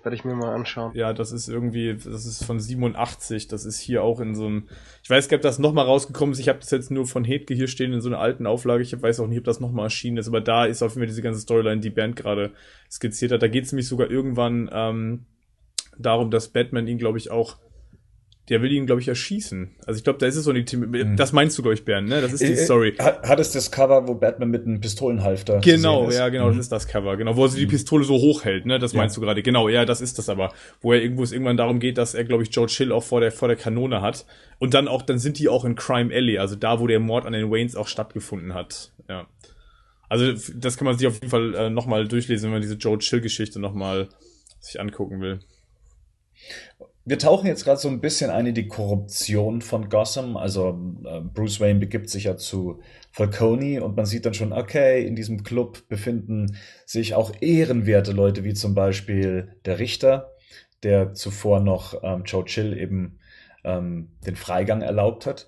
Werde 0.05 0.17
ich 0.17 0.23
mir 0.23 0.35
mal 0.35 0.53
anschauen. 0.53 0.91
Ja, 0.93 1.13
das 1.13 1.31
ist 1.31 1.49
irgendwie, 1.49 1.95
das 1.95 2.27
ist 2.27 2.45
von 2.45 2.59
87. 2.59 3.47
Das 3.47 3.65
ist 3.65 3.79
hier 3.79 4.03
auch 4.03 4.19
in 4.19 4.35
so 4.35 4.45
einem. 4.45 4.67
Ich 5.01 5.09
weiß 5.09 5.27
gar 5.27 5.37
nicht, 5.37 5.43
ob 5.43 5.49
das 5.49 5.57
nochmal 5.57 5.85
rausgekommen 5.85 6.33
ist. 6.33 6.37
Ich 6.37 6.47
habe 6.47 6.59
das 6.59 6.69
jetzt 6.69 6.91
nur 6.91 7.07
von 7.07 7.23
Hedke 7.23 7.55
hier 7.55 7.67
stehen 7.67 7.91
in 7.91 8.01
so 8.01 8.09
einer 8.09 8.19
alten 8.19 8.45
Auflage. 8.45 8.83
Ich 8.83 9.01
weiß 9.01 9.19
auch 9.19 9.25
nicht, 9.25 9.39
ob 9.39 9.45
das 9.45 9.59
nochmal 9.59 9.87
erschienen 9.87 10.17
ist. 10.17 10.27
Aber 10.27 10.41
da 10.41 10.65
ist 10.65 10.83
auf 10.83 10.91
jeden 10.91 11.01
Fall 11.01 11.07
diese 11.07 11.23
ganze 11.23 11.39
Storyline, 11.39 11.81
die 11.81 11.89
Band 11.89 12.15
gerade 12.15 12.51
skizziert 12.91 13.31
hat. 13.31 13.41
Da 13.41 13.47
geht 13.47 13.65
es 13.65 13.71
nämlich 13.71 13.87
sogar 13.87 14.11
irgendwann 14.11 14.69
ähm, 14.71 15.25
darum, 15.97 16.29
dass 16.29 16.49
Batman 16.49 16.85
ihn, 16.85 16.99
glaube 16.99 17.17
ich, 17.17 17.31
auch 17.31 17.57
der 18.49 18.61
will 18.61 18.71
ihn, 18.71 18.85
glaube 18.85 19.01
ich, 19.01 19.07
erschießen. 19.07 19.71
Also 19.87 19.97
ich 19.97 20.03
glaube, 20.03 20.19
da 20.19 20.27
ist 20.27 20.35
es 20.35 20.43
so 20.43 20.53
die 20.53 20.65
Team. 20.65 20.91
Mhm. 20.91 21.15
Das 21.15 21.33
meinst 21.33 21.57
du, 21.57 21.63
glaube 21.63 21.73
ich, 21.73 21.83
Bernd, 21.83 22.07
ne? 22.07 22.21
Das 22.21 22.31
ist 22.31 22.43
die 22.43 22.53
äh, 22.53 22.57
Story. 22.57 22.93
Hat, 22.99 23.27
hat 23.27 23.39
es 23.39 23.51
das 23.51 23.71
Cover, 23.71 24.07
wo 24.07 24.13
Batman 24.13 24.49
mit 24.49 24.67
einem 24.67 24.79
Pistolenhalfter 24.79 25.61
Genau, 25.61 26.11
ja, 26.11 26.29
genau, 26.29 26.45
mhm. 26.45 26.57
das 26.57 26.65
ist 26.65 26.71
das 26.71 26.87
Cover. 26.87 27.17
Genau, 27.17 27.35
wo 27.35 27.45
er 27.45 27.51
die 27.51 27.65
mhm. 27.65 27.71
Pistole 27.71 28.05
so 28.05 28.13
hochhält, 28.13 28.67
ne? 28.67 28.77
Das 28.77 28.93
ja. 28.93 28.99
meinst 28.99 29.17
du 29.17 29.21
gerade. 29.21 29.41
Genau, 29.41 29.67
ja, 29.67 29.85
das 29.85 29.99
ist 29.99 30.19
das 30.19 30.29
aber. 30.29 30.53
Wo 30.79 30.93
er 30.93 31.01
irgendwo 31.01 31.23
es 31.23 31.31
irgendwann 31.31 31.57
darum 31.57 31.79
geht, 31.79 31.97
dass 31.97 32.13
er, 32.13 32.23
glaube 32.23 32.43
ich, 32.43 32.51
George 32.51 32.73
Hill 32.77 32.91
auch 32.91 33.03
vor 33.03 33.19
der, 33.19 33.31
vor 33.31 33.47
der 33.47 33.57
Kanone 33.57 34.01
hat. 34.01 34.25
Und 34.59 34.75
dann 34.75 34.87
auch, 34.87 35.01
dann 35.01 35.17
sind 35.17 35.39
die 35.39 35.49
auch 35.49 35.65
in 35.65 35.75
Crime 35.75 36.13
Alley, 36.13 36.37
also 36.37 36.55
da, 36.55 36.79
wo 36.79 36.85
der 36.85 36.99
Mord 36.99 37.25
an 37.25 37.33
den 37.33 37.49
Waynes 37.51 37.75
auch 37.75 37.87
stattgefunden 37.87 38.53
hat. 38.53 38.91
Ja. 39.09 39.25
Also, 40.07 40.33
das 40.55 40.77
kann 40.77 40.85
man 40.85 40.97
sich 40.99 41.07
auf 41.07 41.15
jeden 41.15 41.29
Fall 41.29 41.55
äh, 41.55 41.69
nochmal 41.71 42.07
durchlesen, 42.07 42.45
wenn 42.45 42.53
man 42.53 42.61
diese 42.61 42.77
George 42.77 43.07
Hill-Geschichte 43.09 43.59
nochmal 43.59 44.07
sich 44.59 44.79
angucken 44.79 45.19
will 45.19 45.39
wir 47.07 47.19
tauchen 47.19 47.45
jetzt 47.45 47.63
gerade 47.65 47.79
so 47.79 47.87
ein 47.87 48.01
bisschen 48.01 48.31
ein 48.31 48.47
in 48.47 48.55
die 48.55 48.67
Korruption 48.67 49.61
von 49.61 49.89
Gotham. 49.89 50.37
Also 50.37 50.69
äh, 51.05 51.21
Bruce 51.21 51.59
Wayne 51.59 51.79
begibt 51.79 52.09
sich 52.09 52.23
ja 52.23 52.35
zu 52.35 52.81
Falcone 53.11 53.83
und 53.83 53.95
man 53.95 54.07
sieht 54.07 54.25
dann 54.25 54.33
schon, 54.33 54.51
okay, 54.51 55.05
in 55.05 55.15
diesem 55.15 55.43
Club 55.43 55.87
befinden 55.87 56.57
sich 56.85 57.13
auch 57.13 57.31
ehrenwerte 57.41 58.11
Leute, 58.11 58.43
wie 58.43 58.55
zum 58.55 58.73
Beispiel 58.73 59.55
der 59.65 59.77
Richter, 59.77 60.33
der 60.81 61.13
zuvor 61.13 61.59
noch 61.59 62.01
ähm, 62.03 62.23
Joe 62.25 62.43
Chill 62.43 62.75
eben 62.75 63.19
ähm, 63.63 64.09
den 64.25 64.35
Freigang 64.35 64.81
erlaubt 64.81 65.27
hat. 65.27 65.47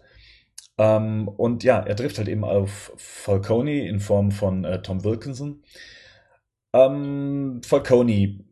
Ähm, 0.77 1.27
und 1.27 1.63
ja, 1.63 1.79
er 1.79 1.95
trifft 1.95 2.19
halt 2.19 2.27
eben 2.27 2.43
auf 2.43 2.93
Falcone 2.97 3.87
in 3.87 3.99
Form 3.99 4.29
von 4.31 4.63
äh, 4.63 4.81
Tom 4.83 5.03
Wilkinson. 5.03 5.63
Ähm, 6.73 7.61
Falcone 7.65 8.45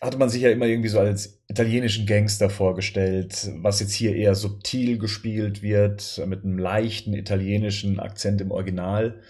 hatte 0.00 0.18
man 0.18 0.28
sich 0.28 0.42
ja 0.42 0.50
immer 0.50 0.66
irgendwie 0.66 0.88
so 0.88 0.98
als 0.98 1.37
italienischen 1.48 2.06
Gangster 2.06 2.50
vorgestellt, 2.50 3.50
was 3.56 3.80
jetzt 3.80 3.94
hier 3.94 4.14
eher 4.14 4.34
subtil 4.34 4.98
gespielt 4.98 5.62
wird, 5.62 6.22
mit 6.26 6.44
einem 6.44 6.58
leichten 6.58 7.14
italienischen 7.14 7.98
Akzent 7.98 8.40
im 8.42 8.50
Original. 8.50 9.22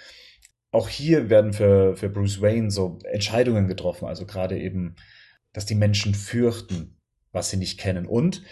Auch 0.72 0.88
hier 0.88 1.30
werden 1.30 1.52
für, 1.52 1.96
für 1.96 2.10
Bruce 2.10 2.40
Wayne 2.42 2.70
so 2.70 2.98
Entscheidungen 3.04 3.68
getroffen, 3.68 4.06
also 4.06 4.26
gerade 4.26 4.58
eben, 4.58 4.96
dass 5.52 5.64
die 5.64 5.76
Menschen 5.76 6.14
fürchten, 6.14 6.98
was 7.32 7.50
sie 7.50 7.56
nicht 7.56 7.78
kennen 7.78 8.06
und 8.06 8.42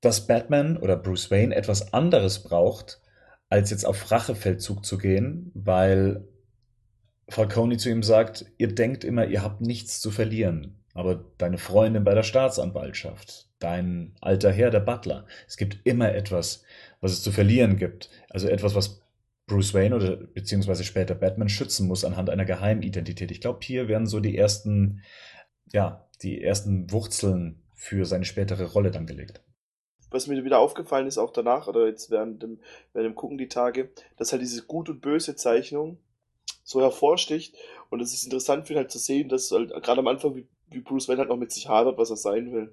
dass 0.00 0.26
Batman 0.26 0.76
oder 0.76 0.96
Bruce 0.96 1.30
Wayne 1.30 1.54
etwas 1.54 1.92
anderes 1.92 2.42
braucht, 2.42 3.00
als 3.48 3.70
jetzt 3.70 3.84
auf 3.84 4.10
Rachefeldzug 4.10 4.84
zu 4.84 4.98
gehen, 4.98 5.52
weil 5.54 6.26
Falcone 7.28 7.76
zu 7.76 7.90
ihm 7.90 8.02
sagt, 8.02 8.46
ihr 8.58 8.74
denkt 8.74 9.04
immer, 9.04 9.26
ihr 9.26 9.42
habt 9.42 9.60
nichts 9.60 10.00
zu 10.00 10.10
verlieren. 10.10 10.81
Aber 10.94 11.24
deine 11.38 11.58
Freundin 11.58 12.04
bei 12.04 12.14
der 12.14 12.22
Staatsanwaltschaft, 12.22 13.48
dein 13.58 14.14
alter 14.20 14.52
Herr, 14.52 14.70
der 14.70 14.80
Butler, 14.80 15.26
es 15.46 15.56
gibt 15.56 15.78
immer 15.84 16.14
etwas, 16.14 16.64
was 17.00 17.12
es 17.12 17.22
zu 17.22 17.32
verlieren 17.32 17.76
gibt. 17.76 18.10
Also 18.28 18.48
etwas, 18.48 18.74
was 18.74 19.02
Bruce 19.46 19.74
Wayne 19.74 19.96
oder 19.96 20.16
beziehungsweise 20.16 20.84
später 20.84 21.14
Batman 21.14 21.48
schützen 21.48 21.88
muss 21.88 22.04
anhand 22.04 22.30
einer 22.30 22.44
Geheimidentität. 22.44 23.30
Ich 23.30 23.40
glaube, 23.40 23.60
hier 23.62 23.88
werden 23.88 24.06
so 24.06 24.20
die 24.20 24.36
ersten, 24.36 25.02
ja, 25.72 26.06
die 26.22 26.42
ersten 26.42 26.90
Wurzeln 26.90 27.62
für 27.74 28.04
seine 28.04 28.24
spätere 28.24 28.64
Rolle 28.64 28.90
dann 28.90 29.06
gelegt. 29.06 29.42
Was 30.10 30.26
mir 30.26 30.44
wieder 30.44 30.58
aufgefallen 30.58 31.06
ist, 31.06 31.18
auch 31.18 31.32
danach, 31.32 31.68
oder 31.68 31.86
jetzt 31.86 32.10
während 32.10 32.42
dem, 32.42 32.60
während 32.92 33.10
dem 33.10 33.14
Gucken 33.14 33.38
die 33.38 33.48
Tage, 33.48 33.90
dass 34.16 34.30
halt 34.30 34.42
diese 34.42 34.62
gut 34.62 34.88
und 34.88 35.00
böse 35.00 35.36
Zeichnung 35.36 35.98
so 36.64 36.80
hervorsticht. 36.80 37.56
Und 37.90 38.00
es 38.00 38.12
ist 38.12 38.24
interessant 38.24 38.68
für 38.68 38.76
halt 38.76 38.90
zu 38.90 38.98
sehen, 38.98 39.28
dass 39.28 39.50
halt 39.50 39.70
gerade 39.82 40.00
am 40.00 40.06
Anfang, 40.06 40.36
wie, 40.36 40.46
wie 40.74 40.80
Bruce 40.80 41.08
Wayne 41.08 41.20
halt 41.20 41.28
noch 41.28 41.36
mit 41.36 41.52
sich 41.52 41.68
hadert, 41.68 41.98
was 41.98 42.10
er 42.10 42.16
sein 42.16 42.52
will. 42.52 42.72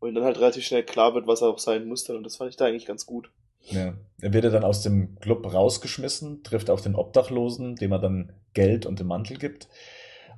Und 0.00 0.14
dann 0.14 0.24
halt 0.24 0.38
relativ 0.38 0.64
schnell 0.64 0.84
klar 0.84 1.14
wird, 1.14 1.26
was 1.26 1.42
er 1.42 1.48
auch 1.48 1.58
sein 1.58 1.86
muss. 1.86 2.08
Und 2.08 2.24
das 2.24 2.36
fand 2.36 2.50
ich 2.50 2.56
da 2.56 2.66
eigentlich 2.66 2.86
ganz 2.86 3.06
gut. 3.06 3.30
Ja. 3.70 3.94
Er 4.20 4.32
wird 4.32 4.44
dann 4.44 4.64
aus 4.64 4.82
dem 4.82 5.18
Club 5.20 5.52
rausgeschmissen, 5.52 6.42
trifft 6.42 6.70
auf 6.70 6.80
den 6.80 6.94
Obdachlosen, 6.94 7.76
dem 7.76 7.92
er 7.92 7.98
dann 7.98 8.32
Geld 8.54 8.86
und 8.86 9.00
den 9.00 9.06
Mantel 9.06 9.38
gibt. 9.38 9.68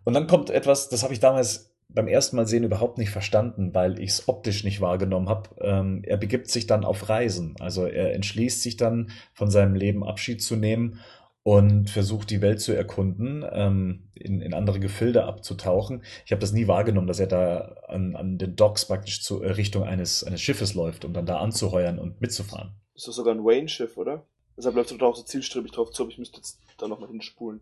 Und 0.04 0.14
dann 0.14 0.26
kommt 0.26 0.50
etwas, 0.50 0.88
das 0.88 1.02
habe 1.02 1.12
ich 1.12 1.20
damals 1.20 1.70
beim 1.92 2.08
ersten 2.08 2.36
Mal 2.36 2.46
sehen 2.46 2.64
überhaupt 2.64 2.98
nicht 2.98 3.10
verstanden, 3.10 3.74
weil 3.74 3.98
ich 3.98 4.10
es 4.10 4.28
optisch 4.28 4.64
nicht 4.64 4.80
wahrgenommen 4.80 5.28
habe. 5.28 5.50
Ähm, 5.60 6.02
er 6.04 6.16
begibt 6.16 6.48
sich 6.48 6.66
dann 6.66 6.84
auf 6.84 7.08
Reisen. 7.08 7.56
Also 7.58 7.84
er 7.84 8.14
entschließt 8.14 8.62
sich 8.62 8.76
dann, 8.76 9.10
von 9.32 9.50
seinem 9.50 9.74
Leben 9.74 10.04
Abschied 10.04 10.42
zu 10.42 10.56
nehmen 10.56 11.00
und 11.42 11.90
versucht 11.90 12.30
die 12.30 12.42
Welt 12.42 12.60
zu 12.60 12.72
erkunden, 12.72 13.44
ähm, 13.50 14.09
in, 14.20 14.40
in 14.40 14.54
andere 14.54 14.80
Gefilde 14.80 15.24
abzutauchen. 15.24 16.02
Ich 16.24 16.32
habe 16.32 16.40
das 16.40 16.52
nie 16.52 16.68
wahrgenommen, 16.68 17.06
dass 17.06 17.20
er 17.20 17.26
da 17.26 17.76
an, 17.88 18.16
an 18.16 18.38
den 18.38 18.56
Docks 18.56 18.86
praktisch 18.86 19.22
zur 19.22 19.44
äh, 19.44 19.52
Richtung 19.52 19.84
eines, 19.84 20.24
eines 20.24 20.40
Schiffes 20.40 20.74
läuft, 20.74 21.04
um 21.04 21.12
dann 21.12 21.26
da 21.26 21.38
anzuheuern 21.38 21.98
und 21.98 22.20
mitzufahren. 22.20 22.74
Das 22.94 23.08
ist 23.08 23.16
sogar 23.16 23.34
ein 23.34 23.44
Wayne-Schiff, 23.44 23.96
oder? 23.96 24.26
Deshalb 24.56 24.76
läuft 24.76 24.92
er 24.92 24.98
doch 24.98 25.08
auch 25.08 25.16
so 25.16 25.22
zielstrebig 25.22 25.72
drauf 25.72 25.90
zu, 25.90 26.02
aber 26.02 26.12
ich 26.12 26.18
müsste 26.18 26.36
jetzt 26.36 26.60
da 26.78 26.86
nochmal 26.86 27.08
hinspulen. 27.08 27.60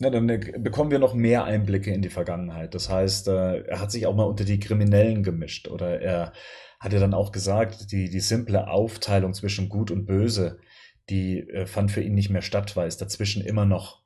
Ja, 0.00 0.10
dann 0.10 0.28
äh, 0.28 0.52
bekommen 0.58 0.90
wir 0.90 0.98
noch 0.98 1.14
mehr 1.14 1.44
Einblicke 1.44 1.92
in 1.92 2.02
die 2.02 2.10
Vergangenheit. 2.10 2.74
Das 2.74 2.88
heißt, 2.88 3.28
äh, 3.28 3.62
er 3.62 3.80
hat 3.80 3.90
sich 3.90 4.06
auch 4.06 4.14
mal 4.14 4.24
unter 4.24 4.44
die 4.44 4.60
Kriminellen 4.60 5.22
gemischt 5.22 5.68
oder 5.68 6.00
er 6.00 6.32
hat 6.78 6.92
ja 6.92 7.00
dann 7.00 7.14
auch 7.14 7.32
gesagt, 7.32 7.90
die, 7.90 8.08
die 8.08 8.20
simple 8.20 8.68
Aufteilung 8.68 9.34
zwischen 9.34 9.68
Gut 9.68 9.90
und 9.90 10.06
Böse, 10.06 10.60
die 11.10 11.48
fand 11.64 11.90
für 11.90 12.02
ihn 12.02 12.14
nicht 12.14 12.30
mehr 12.30 12.42
statt, 12.42 12.76
weil 12.76 12.86
es 12.86 12.98
dazwischen 12.98 13.42
immer 13.42 13.64
noch 13.64 13.97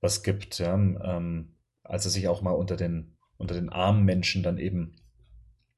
was 0.00 0.22
gibt, 0.22 0.58
ja, 0.58 0.74
ähm, 0.74 1.56
als 1.82 2.04
er 2.04 2.10
sich 2.10 2.28
auch 2.28 2.42
mal 2.42 2.52
unter 2.52 2.76
den, 2.76 3.16
unter 3.36 3.54
den 3.54 3.68
armen 3.68 4.04
Menschen 4.04 4.42
dann 4.42 4.58
eben 4.58 4.96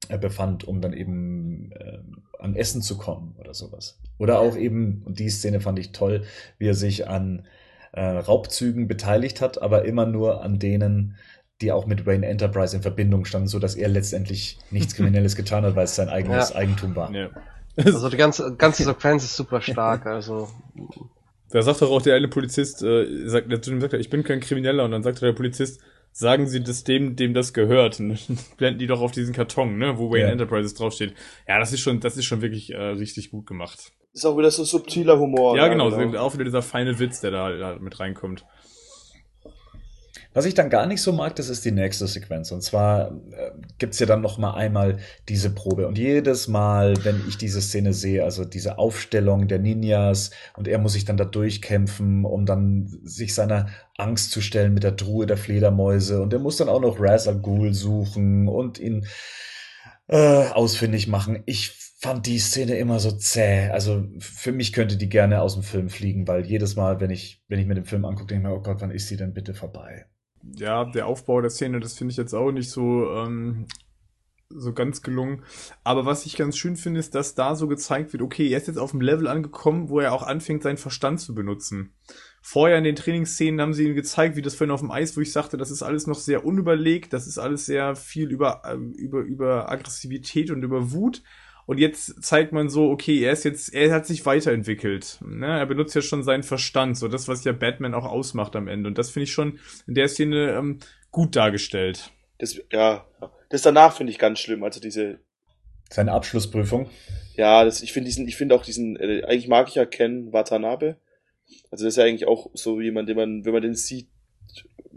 äh, 0.09 0.19
befand, 0.19 0.65
um 0.65 0.81
dann 0.81 0.93
eben 0.93 1.73
äh, 1.73 1.99
an 2.39 2.55
Essen 2.55 2.83
zu 2.83 2.99
kommen 2.99 3.37
oder 3.39 3.55
sowas. 3.55 4.01
Oder 4.19 4.41
auch 4.41 4.57
eben, 4.57 5.03
und 5.05 5.19
die 5.19 5.31
Szene 5.31 5.61
fand 5.61 5.79
ich 5.79 5.93
toll, 5.93 6.25
wie 6.59 6.69
er 6.69 6.75
sich 6.75 7.09
an 7.09 7.47
äh, 7.93 8.03
Raubzügen 8.03 8.89
beteiligt 8.89 9.41
hat, 9.41 9.61
aber 9.61 9.85
immer 9.85 10.07
nur 10.07 10.43
an 10.43 10.59
denen, 10.59 11.17
die 11.61 11.73
auch 11.73 11.87
mit 11.87 12.07
Wayne 12.07 12.27
Enterprise 12.27 12.75
in 12.75 12.83
Verbindung 12.83 13.25
standen, 13.25 13.49
so 13.49 13.59
dass 13.59 13.75
er 13.75 13.89
letztendlich 13.89 14.59
nichts 14.71 14.95
Kriminelles 14.95 15.37
getan 15.37 15.65
hat, 15.65 15.77
weil 15.77 15.85
es 15.85 15.95
sein 15.95 16.09
eigenes 16.09 16.51
ja. 16.51 16.57
Eigentum 16.57 16.97
war. 16.97 17.13
Ja. 17.13 17.31
Also 17.77 18.11
die 18.11 18.17
ganze, 18.17 18.55
ganze 18.57 18.85
Sequenz 18.85 19.25
ist 19.25 19.37
super 19.37 19.61
stark, 19.61 20.07
also. 20.07 20.49
Da 21.53 21.63
sagt 21.63 21.83
doch 21.83 21.91
auch 21.91 22.03
der 22.03 22.17
eine 22.17 22.29
Polizist, 22.29 22.83
äh, 22.83 23.29
sagt, 23.29 23.53
der 23.53 23.61
zu 23.61 23.71
ihm 23.71 23.81
sagt, 23.81 23.93
ich 23.95 24.11
bin 24.11 24.25
kein 24.25 24.41
Krimineller, 24.41 24.85
und 24.85 24.91
dann 24.91 25.03
sagt 25.03 25.21
der 25.21 25.33
Polizist, 25.33 25.81
sagen 26.13 26.47
Sie 26.47 26.63
das 26.63 26.85
dem, 26.85 27.15
dem 27.15 27.35
das 27.35 27.53
gehört. 27.53 28.01
Und 28.01 28.29
dann 28.29 28.39
blenden 28.57 28.79
die 28.79 28.87
doch 28.87 29.01
auf 29.01 29.13
diesen 29.13 29.35
Karton, 29.35 29.79
ne, 29.79 29.99
wo 29.99 30.11
Wayne 30.11 30.27
ja. 30.27 30.33
Enterprises 30.33 30.75
draufsteht. 30.75 31.15
Ja, 31.47 31.59
das 31.59 31.73
ist 31.73 31.81
schon, 31.81 32.01
das 32.01 32.17
ist 32.17 32.25
schon 32.25 32.43
wirklich 32.43 32.73
äh, 32.73 32.77
richtig 32.77 33.31
gut 33.31 33.47
gemacht. 33.47 33.93
Ist 34.15 34.27
auch 34.27 34.37
wieder 34.37 34.51
so 34.51 34.65
subtiler 34.65 35.19
Humor. 35.19 35.57
Ja, 35.57 35.69
genau, 35.69 35.91
genau. 35.91 36.19
auch 36.21 36.35
wieder 36.35 36.45
dieser 36.45 36.61
feine 36.61 36.99
Witz, 36.99 37.21
der 37.21 37.31
da, 37.31 37.51
da 37.51 37.79
mit 37.79 37.99
reinkommt. 37.99 38.45
Was 40.35 40.47
ich 40.47 40.55
dann 40.55 40.71
gar 40.71 40.87
nicht 40.87 41.03
so 41.03 41.13
mag, 41.13 41.37
das 41.37 41.51
ist 41.51 41.65
die 41.65 41.73
nächste 41.73 42.07
Sequenz. 42.07 42.53
Und 42.53 42.63
zwar 42.63 43.13
äh, 43.33 43.51
gibt's 43.79 43.99
ja 43.99 44.07
dann 44.07 44.23
noch 44.23 44.39
mal 44.39 44.55
einmal 44.55 44.99
diese 45.29 45.51
Probe. 45.51 45.87
Und 45.87 45.99
jedes 45.99 46.49
Mal, 46.49 46.95
wenn 47.05 47.23
ich 47.29 47.37
diese 47.37 47.61
Szene 47.61 47.93
sehe, 47.93 48.25
also 48.25 48.45
diese 48.45 48.79
Aufstellung 48.79 49.47
der 49.47 49.59
Ninjas 49.59 50.31
und 50.57 50.69
er 50.69 50.79
muss 50.79 50.95
sich 50.95 51.05
dann 51.05 51.19
da 51.19 51.25
durchkämpfen, 51.25 52.25
um 52.25 52.47
dann 52.47 52.99
sich 53.05 53.35
seiner 53.35 53.67
Angst 53.99 54.31
zu 54.31 54.41
stellen 54.41 54.73
mit 54.73 54.85
der 54.85 54.97
Truhe 54.97 55.27
der 55.27 55.37
Fledermäuse. 55.37 56.23
Und 56.23 56.33
er 56.33 56.39
muss 56.39 56.57
dann 56.57 56.71
auch 56.71 56.81
noch 56.81 56.99
Raz 56.99 57.29
Al 57.29 57.39
Ghul 57.39 57.75
suchen 57.75 58.49
und 58.49 58.79
ihn 58.79 59.07
äh, 60.09 60.47
ausfindig 60.49 61.09
machen. 61.09 61.43
Ich 61.45 61.73
fand 62.01 62.27
die 62.27 62.39
Szene 62.39 62.77
immer 62.79 63.01
so 63.01 63.13
zäh. 63.13 63.69
Also 63.69 64.05
für 64.19 64.53
mich 64.53 64.73
könnte 64.73 64.97
die 64.97 65.09
gerne 65.09 65.43
aus 65.43 65.55
dem 65.55 65.63
Film 65.63 65.91
fliegen, 65.91 66.27
weil 66.27 66.47
jedes 66.47 66.75
Mal, 66.75 67.01
wenn 67.01 67.11
ich, 67.11 67.43
wenn 67.49 67.61
ich 67.61 67.67
mir 67.67 67.75
den 67.75 67.85
Film 67.85 68.05
angucke, 68.05 68.29
denke 68.29 68.49
ich 68.49 68.53
mir, 68.53 68.59
oh 68.59 68.63
Gott, 68.63 68.81
wann 68.81 68.91
ist 68.91 69.09
sie 69.09 69.17
denn 69.17 69.35
bitte 69.35 69.55
vorbei? 69.55 70.07
Ja, 70.43 70.85
der 70.85 71.07
Aufbau 71.07 71.41
der 71.41 71.51
Szene, 71.51 71.81
das 71.81 71.95
finde 71.95 72.13
ich 72.13 72.19
jetzt 72.19 72.35
auch 72.35 72.51
nicht 72.51 72.71
so, 72.71 73.11
ähm, 73.11 73.67
so 74.49 74.73
ganz 74.73 75.03
gelungen. 75.03 75.45
Aber 75.85 76.05
was 76.05 76.27
ich 76.27 76.37
ganz 76.37 76.57
schön 76.57 76.77
finde, 76.77 77.01
ist, 77.01 77.15
dass 77.15 77.35
da 77.35 77.55
so 77.55 77.69
gezeigt 77.69 78.13
wird, 78.13 78.23
okay, 78.23 78.49
er 78.49 78.59
ist 78.59 78.67
jetzt 78.67 78.79
auf 78.79 78.91
dem 78.91 79.01
Level 79.01 79.29
angekommen, 79.29 79.89
wo 79.89 80.01
er 80.01 80.13
auch 80.13 80.23
anfängt, 80.23 80.63
seinen 80.63 80.77
Verstand 80.77 81.21
zu 81.21 81.35
benutzen. 81.35 81.95
Vorher 82.43 82.79
in 82.79 82.85
den 82.85 82.97
Trainingsszenen 82.97 83.61
haben 83.61 83.73
sie 83.73 83.85
ihm 83.85 83.95
gezeigt, 83.95 84.37
wie 84.37 84.43
das 84.43 84.55
vorhin 84.55 84.73
auf 84.73 84.81
dem 84.81 84.91
Eis, 84.91 85.17
wo 85.17 85.21
ich 85.21 85.33
sagte, 85.33 85.57
das 85.57 85.71
ist 85.71 85.83
alles 85.83 86.07
noch 86.07 86.19
sehr 86.19 86.45
unüberlegt, 86.45 87.13
das 87.13 87.27
ist 87.27 87.39
alles 87.39 87.67
sehr 87.67 87.95
viel 87.95 88.31
über, 88.31 88.63
ähm, 88.67 88.93
über, 88.93 89.21
über 89.21 89.71
Aggressivität 89.71 90.51
und 90.51 90.63
über 90.63 90.93
Wut. 90.93 91.23
Und 91.67 91.79
jetzt 91.79 92.23
zeigt 92.23 92.53
man 92.53 92.69
so, 92.69 92.91
okay, 92.91 93.23
er 93.23 93.33
ist 93.33 93.45
jetzt, 93.45 93.73
er 93.73 93.93
hat 93.93 94.07
sich 94.07 94.27
weiterentwickelt. 94.27 95.19
Ne? 95.25 95.47
Er 95.47 95.67
benutzt 95.67 95.95
ja 95.95 96.03
schon 96.03 96.23
seinen 96.23 96.43
Verstand, 96.43 96.97
so 96.97 97.09
das, 97.09 97.29
was 97.29 97.45
ja 97.45 97.53
Batman 97.53 97.95
auch 97.95 98.05
ausmacht 98.05 98.57
am 98.57 98.69
Ende. 98.69 98.89
Und 98.89 98.99
das 98.99 99.11
finde 99.11 99.25
ich 99.25 99.33
schon 99.33 99.59
in 99.87 99.95
der 99.95 100.09
Szene 100.09 100.53
ähm, 100.53 100.81
gut 101.11 101.37
dargestellt. 101.37 102.11
Das, 102.39 102.61
ja, 102.73 103.07
das 103.51 103.63
danach 103.63 103.97
finde 103.97 104.11
ich 104.11 104.19
ganz 104.19 104.41
schlimm. 104.41 104.65
Also 104.65 104.81
diese. 104.81 105.21
Seine 105.91 106.13
Abschlussprüfung. 106.13 106.89
Ja, 107.37 107.65
das, 107.65 107.83
ich 107.83 107.93
finde 107.93 108.09
diesen, 108.09 108.27
ich 108.27 108.37
finde 108.37 108.55
auch 108.55 108.65
diesen, 108.65 108.97
äh, 108.97 109.23
eigentlich 109.25 109.49
mag 109.49 109.69
ich 109.69 109.77
ja 109.77 109.85
Ken 109.85 110.33
Watanabe. 110.33 110.97
Also 111.71 111.85
das 111.85 111.95
ist 111.95 111.97
ja 111.97 112.05
eigentlich 112.05 112.27
auch 112.27 112.51
so 112.55 112.81
jemand, 112.81 113.09
den 113.09 113.17
man, 113.17 113.45
wenn 113.45 113.53
man 113.53 113.63
den 113.63 113.75
sieht, 113.75 114.09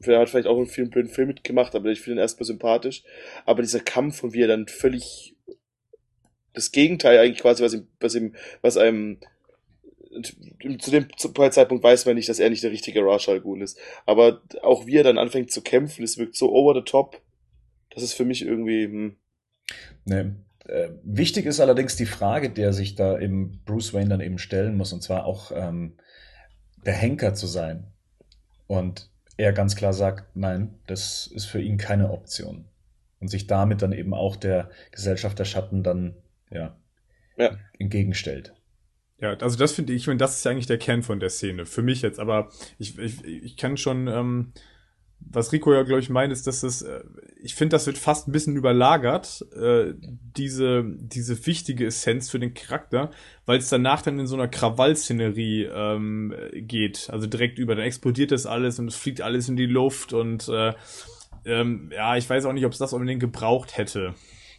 er 0.01 0.19
hat 0.19 0.29
vielleicht 0.29 0.47
auch 0.47 0.57
einen 0.57 0.67
vielen 0.67 0.89
blöden 0.89 1.09
Film 1.09 1.29
mitgemacht, 1.29 1.75
aber 1.75 1.89
ich 1.89 2.01
finde 2.01 2.19
ihn 2.19 2.21
erstmal 2.21 2.45
sympathisch. 2.45 3.03
Aber 3.45 3.61
dieser 3.61 3.79
Kampf 3.79 4.23
und 4.23 4.33
wie 4.33 4.41
er 4.41 4.47
dann 4.47 4.67
völlig 4.67 5.35
das 6.56 6.72
Gegenteil 6.72 7.19
eigentlich 7.19 7.41
quasi, 7.41 7.64
was 7.64 7.73
ihm, 7.73 7.88
was 7.99 8.15
ihm, 8.15 8.36
was 8.61 8.77
einem 8.77 9.19
zu 10.80 10.91
dem 10.91 11.07
Zeitpunkt 11.52 11.84
weiß 11.84 12.06
man 12.06 12.15
nicht, 12.15 12.30
dass 12.30 12.40
er 12.40 12.49
nicht 12.49 12.64
der 12.64 12.72
richtige 12.72 13.02
Ra's 13.02 13.27
al 13.27 13.44
ist. 13.61 13.77
Aber 14.06 14.41
auch 14.61 14.86
wie 14.86 14.98
er 14.98 15.03
dann 15.03 15.18
anfängt 15.18 15.52
zu 15.52 15.61
kämpfen, 15.61 16.03
es 16.03 16.18
wirkt 16.18 16.36
so 16.36 16.53
over 16.53 16.73
the 16.73 16.86
top. 16.86 17.22
Das 17.94 18.03
ist 18.03 18.14
für 18.14 18.26
mich 18.26 18.45
irgendwie. 18.45 18.86
Hm. 18.86 19.15
Nee. 20.06 20.26
Äh, 20.68 20.90
wichtig 21.03 21.45
ist 21.45 21.60
allerdings 21.60 21.95
die 21.95 22.07
Frage, 22.07 22.49
der 22.49 22.73
sich 22.73 22.95
da 22.95 23.19
eben 23.19 23.61
Bruce 23.65 23.94
Wayne 23.94 24.10
dann 24.10 24.22
eben 24.22 24.40
stellen 24.40 24.76
muss, 24.77 24.94
und 24.94 25.03
zwar 25.03 25.26
auch 25.26 25.52
ähm, 25.53 25.98
der 26.86 26.94
Henker 26.94 27.36
zu 27.36 27.45
sein. 27.45 27.88
Und 28.68 29.10
er 29.38 29.53
ganz 29.53 29.76
klar 29.76 29.94
sagt, 29.94 30.36
nein, 30.36 30.80
das 30.88 31.27
ist 31.27 31.45
für 31.45 31.61
ihn 31.61 31.77
keine 31.77 32.11
Option. 32.11 32.65
Und 33.19 33.27
sich 33.27 33.48
damit 33.48 33.82
dann 33.82 33.91
eben 33.91 34.14
auch 34.14 34.36
der 34.36 34.69
Gesellschaft 34.91 35.38
der 35.38 35.45
Schatten 35.45 35.84
dann 35.84 36.15
ja, 36.51 36.77
ja. 37.38 37.57
entgegenstellt. 37.80 38.53
Ja, 39.19 39.34
also 39.34 39.57
das 39.57 39.72
finde 39.72 39.93
ich, 39.93 40.01
ich 40.01 40.07
meine, 40.07 40.17
das 40.17 40.38
ist 40.38 40.45
ja 40.45 40.51
eigentlich 40.51 40.67
der 40.67 40.77
Kern 40.77 41.01
von 41.01 41.19
der 41.19 41.30
Szene, 41.30 41.65
für 41.65 41.81
mich 41.81 42.01
jetzt, 42.01 42.19
aber 42.19 42.49
ich, 42.77 42.97
ich, 42.99 43.23
ich 43.23 43.57
kann 43.57 43.77
schon, 43.77 44.07
ähm, 44.07 44.51
was 45.19 45.53
Rico 45.53 45.73
ja, 45.73 45.84
glaube 45.84 46.01
ich, 46.01 46.09
meint, 46.09 46.34
ist, 46.34 46.47
dass 46.47 46.61
das, 46.61 46.81
äh, 46.81 47.01
ich 47.41 47.55
finde, 47.55 47.76
das 47.76 47.88
wird 47.88 47.97
fast 47.97 48.27
ein 48.27 48.34
bisschen 48.34 48.57
überlagert, 48.57 49.45
äh, 49.55 49.93
diese, 50.35 50.84
diese 50.85 51.45
wichtige 51.45 51.85
Essenz 51.85 52.30
für 52.30 52.39
den 52.39 52.53
Charakter, 52.53 53.11
weil 53.45 53.59
es 53.59 53.69
danach 53.69 54.01
dann 54.01 54.19
in 54.19 54.27
so 54.27 54.35
einer 54.35 54.49
Krawallszenerie 54.49 55.69
ähm, 55.73 56.35
geht. 56.53 57.09
Also 57.09 57.27
direkt 57.27 57.57
über, 57.57 57.76
dann 57.76 57.85
explodiert 57.85 58.31
das 58.31 58.45
alles 58.45 58.80
und 58.80 58.88
es 58.88 58.95
fliegt 58.95 59.22
alles 59.22 59.47
in 59.47 59.55
die 59.55 59.65
Luft 59.65 60.13
und 60.13 60.49
äh, 60.49 60.73
ähm, 61.45 61.91
ja, 61.93 62.17
ich 62.17 62.30
weiß 62.30 62.45
auch 62.45 62.53
nicht, 62.53 62.65
ob 62.65 62.73
es 62.73 62.80
das 62.80 62.93
unbedingt 62.93 63.22
gebraucht 63.22 63.77
hätte. 63.77 64.15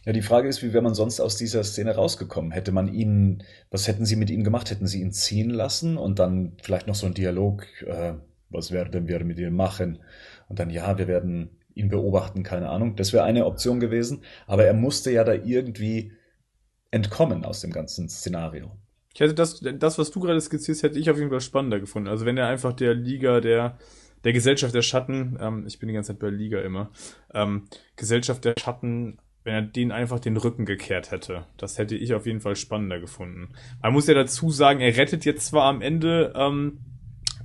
Ja, 0.07 0.13
die 0.13 0.21
Frage 0.21 0.47
ist, 0.47 0.63
wie 0.63 0.71
wäre 0.71 0.81
man 0.81 0.95
sonst 0.95 1.19
aus 1.19 1.35
dieser 1.35 1.65
Szene 1.65 1.93
rausgekommen? 1.93 2.51
Hätte 2.51 2.71
man 2.71 2.87
ihn, 2.87 3.43
was 3.69 3.89
hätten 3.89 4.05
sie 4.05 4.15
mit 4.15 4.29
ihm 4.29 4.45
gemacht? 4.45 4.71
Hätten 4.71 4.87
sie 4.87 5.01
ihn 5.01 5.11
ziehen 5.11 5.49
lassen 5.49 5.97
und 5.97 6.17
dann 6.17 6.53
vielleicht 6.63 6.87
noch 6.87 6.95
so 6.95 7.07
ein 7.07 7.13
Dialog, 7.13 7.65
äh, 7.81 8.13
was 8.49 8.71
werden 8.71 9.09
wir 9.09 9.21
mit 9.25 9.37
ihm 9.37 9.53
machen? 9.53 9.99
Und 10.47 10.59
dann, 10.59 10.69
ja, 10.69 10.97
wir 10.97 11.09
werden 11.09 11.49
ihn 11.73 11.89
beobachten, 11.89 12.43
keine 12.43 12.69
Ahnung. 12.69 12.95
Das 12.95 13.11
wäre 13.11 13.25
eine 13.25 13.45
Option 13.45 13.81
gewesen. 13.81 14.21
Aber 14.45 14.63
er 14.63 14.73
musste 14.73 15.11
ja 15.11 15.25
da 15.25 15.33
irgendwie 15.33 16.13
entkommen 16.89 17.43
aus 17.43 17.59
dem 17.59 17.73
ganzen 17.73 18.07
Szenario. 18.07 18.71
Ich 19.13 19.19
hätte 19.19 19.33
das, 19.33 19.59
das, 19.59 19.99
was 19.99 20.09
du 20.09 20.21
gerade 20.21 20.39
skizzierst, 20.39 20.83
hätte 20.83 20.99
ich 20.99 21.09
auf 21.09 21.17
jeden 21.17 21.31
Fall 21.31 21.41
spannender 21.41 21.81
gefunden. 21.81 22.07
Also 22.07 22.25
wenn 22.25 22.37
er 22.37 22.47
einfach 22.47 22.71
der 22.71 22.93
Liga 22.93 23.41
der, 23.41 23.77
der 24.23 24.31
Gesellschaft 24.31 24.73
der 24.73 24.83
Schatten, 24.83 25.37
ähm, 25.41 25.65
ich 25.67 25.79
bin 25.79 25.87
die 25.87 25.93
ganze 25.93 26.13
Zeit 26.13 26.19
bei 26.19 26.29
Liga 26.29 26.61
immer, 26.61 26.91
ähm, 27.33 27.65
Gesellschaft 27.97 28.45
der 28.45 28.53
Schatten, 28.57 29.17
wenn 29.47 29.55
er 29.55 29.61
den 29.61 29.93
einfach 29.93 30.19
den 30.19 30.35
Rücken 30.35 30.65
gekehrt 30.65 31.11
hätte. 31.11 31.45
Das 31.55 31.77
hätte 31.77 31.95
ich 31.95 32.13
auf 32.13 32.25
jeden 32.25 32.41
Fall 32.41 32.57
spannender 32.57 32.99
gefunden. 32.99 33.53
Man 33.81 33.93
muss 33.93 34.07
ja 34.07 34.13
dazu 34.13 34.51
sagen, 34.51 34.81
er 34.81 34.97
rettet 34.97 35.23
jetzt 35.23 35.47
zwar 35.47 35.63
am 35.63 35.81
Ende 35.81 36.33
ähm, 36.35 36.79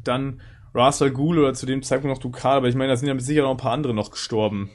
dann 0.03 0.41
Russell 0.75 1.13
Ghul 1.13 1.39
oder 1.39 1.55
zu 1.55 1.65
dem 1.65 1.85
Zeitpunkt 1.85 2.17
noch 2.17 2.21
Dukal, 2.21 2.57
aber 2.57 2.69
ich 2.69 2.75
meine, 2.75 2.91
da 2.91 2.97
sind 2.97 3.07
ja 3.07 3.15
mit 3.15 3.23
Sicherheit 3.23 3.45
noch 3.45 3.53
ein 3.53 3.57
paar 3.57 3.73
andere 3.73 3.95
noch 3.95 4.11
gestorben. 4.11 4.71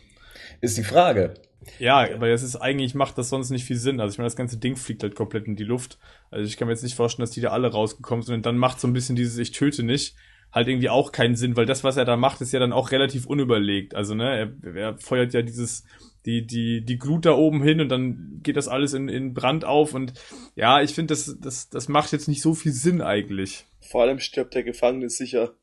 Ist 0.61 0.77
die 0.77 0.85
Frage. 0.85 1.33
Ja, 1.79 1.97
aber 1.97 2.29
das 2.29 2.43
ist 2.43 2.55
eigentlich 2.55 2.95
macht 2.95 3.17
das 3.17 3.27
sonst 3.27 3.49
nicht 3.49 3.65
viel 3.65 3.75
Sinn. 3.75 3.99
Also 3.99 4.13
ich 4.13 4.19
meine, 4.19 4.27
das 4.27 4.37
ganze 4.37 4.57
Ding 4.57 4.77
fliegt 4.77 5.03
halt 5.03 5.15
komplett 5.15 5.47
in 5.47 5.57
die 5.57 5.65
Luft. 5.65 5.99
Also 6.31 6.45
ich 6.45 6.55
kann 6.55 6.69
mir 6.69 6.75
jetzt 6.75 6.83
nicht 6.83 6.95
vorstellen, 6.95 7.25
dass 7.25 7.31
die 7.31 7.41
da 7.41 7.49
alle 7.49 7.69
rausgekommen 7.69 8.23
sind. 8.23 8.35
Und 8.35 8.45
dann 8.45 8.57
macht 8.57 8.79
so 8.79 8.87
ein 8.87 8.93
bisschen 8.93 9.17
dieses 9.17 9.37
Ich 9.37 9.51
töte 9.51 9.83
nicht 9.83 10.15
halt 10.53 10.69
irgendwie 10.69 10.89
auch 10.89 11.11
keinen 11.11 11.35
Sinn, 11.35 11.57
weil 11.57 11.65
das, 11.65 11.83
was 11.83 11.97
er 11.97 12.05
da 12.05 12.15
macht, 12.15 12.39
ist 12.39 12.53
ja 12.53 12.59
dann 12.61 12.71
auch 12.71 12.91
relativ 12.91 13.25
unüberlegt. 13.25 13.95
Also 13.95 14.15
ne, 14.15 14.53
er, 14.63 14.75
er 14.75 14.97
feuert 14.97 15.33
ja 15.33 15.41
dieses 15.41 15.83
die 16.27 16.45
die 16.45 16.83
die 16.83 16.99
Glut 16.99 17.25
da 17.25 17.31
oben 17.31 17.63
hin 17.63 17.79
und 17.79 17.89
dann 17.89 18.41
geht 18.43 18.57
das 18.57 18.67
alles 18.67 18.93
in, 18.93 19.07
in 19.07 19.33
Brand 19.33 19.63
auf 19.63 19.93
und 19.93 20.13
ja, 20.55 20.81
ich 20.81 20.93
finde 20.93 21.13
das 21.13 21.37
das 21.41 21.69
das 21.69 21.87
macht 21.87 22.11
jetzt 22.11 22.27
nicht 22.27 22.41
so 22.41 22.53
viel 22.53 22.73
Sinn 22.73 23.01
eigentlich. 23.01 23.65
Vor 23.79 24.03
allem 24.03 24.19
stirbt 24.19 24.53
der 24.53 24.63
Gefangene 24.63 25.09
sicher. 25.09 25.53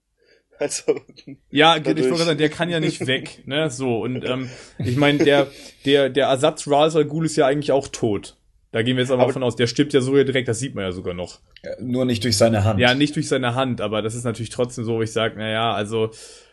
Also, 0.61 1.01
ja, 1.51 1.77
ich 1.77 1.85
wollte 1.85 2.17
sagen, 2.17 2.39
der 2.39 2.49
kann 2.49 2.71
ja 2.71 2.79
nicht 2.79 3.09
weg, 3.09 3.43
ne? 3.45 3.71
So, 3.71 4.05
und 4.05 4.25
ähm, 4.25 4.49
ich 4.79 4.97
meine, 4.97 5.19
der, 5.19 5.49
der, 5.85 6.11
der 6.11 6.29
Ersatz 6.29 6.69
Ra's 6.69 6.95
al 6.95 7.07
Ghul 7.07 7.27
ist 7.27 7.35
ja 7.35 7.49
eigentlich 7.49 7.73
auch 7.73 7.89
tot. 7.89 8.37
Da 8.71 8.83
gehen 8.83 8.97
wir 8.97 9.03
jetzt 9.03 9.11
aber, 9.11 9.25
aber 9.25 9.33
von 9.33 9.43
aus, 9.43 9.57
der 9.57 9.67
stirbt 9.67 9.93
ja 9.95 10.01
so 10.01 10.15
direkt, 10.15 10.47
das 10.47 10.61
sieht 10.61 10.77
man 10.77 10.85
ja 10.85 10.93
sogar 10.93 11.13
noch. 11.13 11.41
Nur 11.81 12.05
nicht 12.05 12.23
durch 12.23 12.37
seine 12.37 12.63
Hand. 12.63 12.79
Ja, 12.79 12.95
nicht 12.95 13.17
durch 13.17 13.27
seine 13.27 13.57
Hand, 13.57 13.81
aber 13.81 14.01
das 14.01 14.15
ist 14.15 14.23
natürlich 14.23 14.51
trotzdem 14.51 14.85
so, 14.85 14.95
wo 14.95 15.03
ich 15.03 15.11
sage, 15.11 15.37
naja, 15.37 15.73
also, 15.73 16.13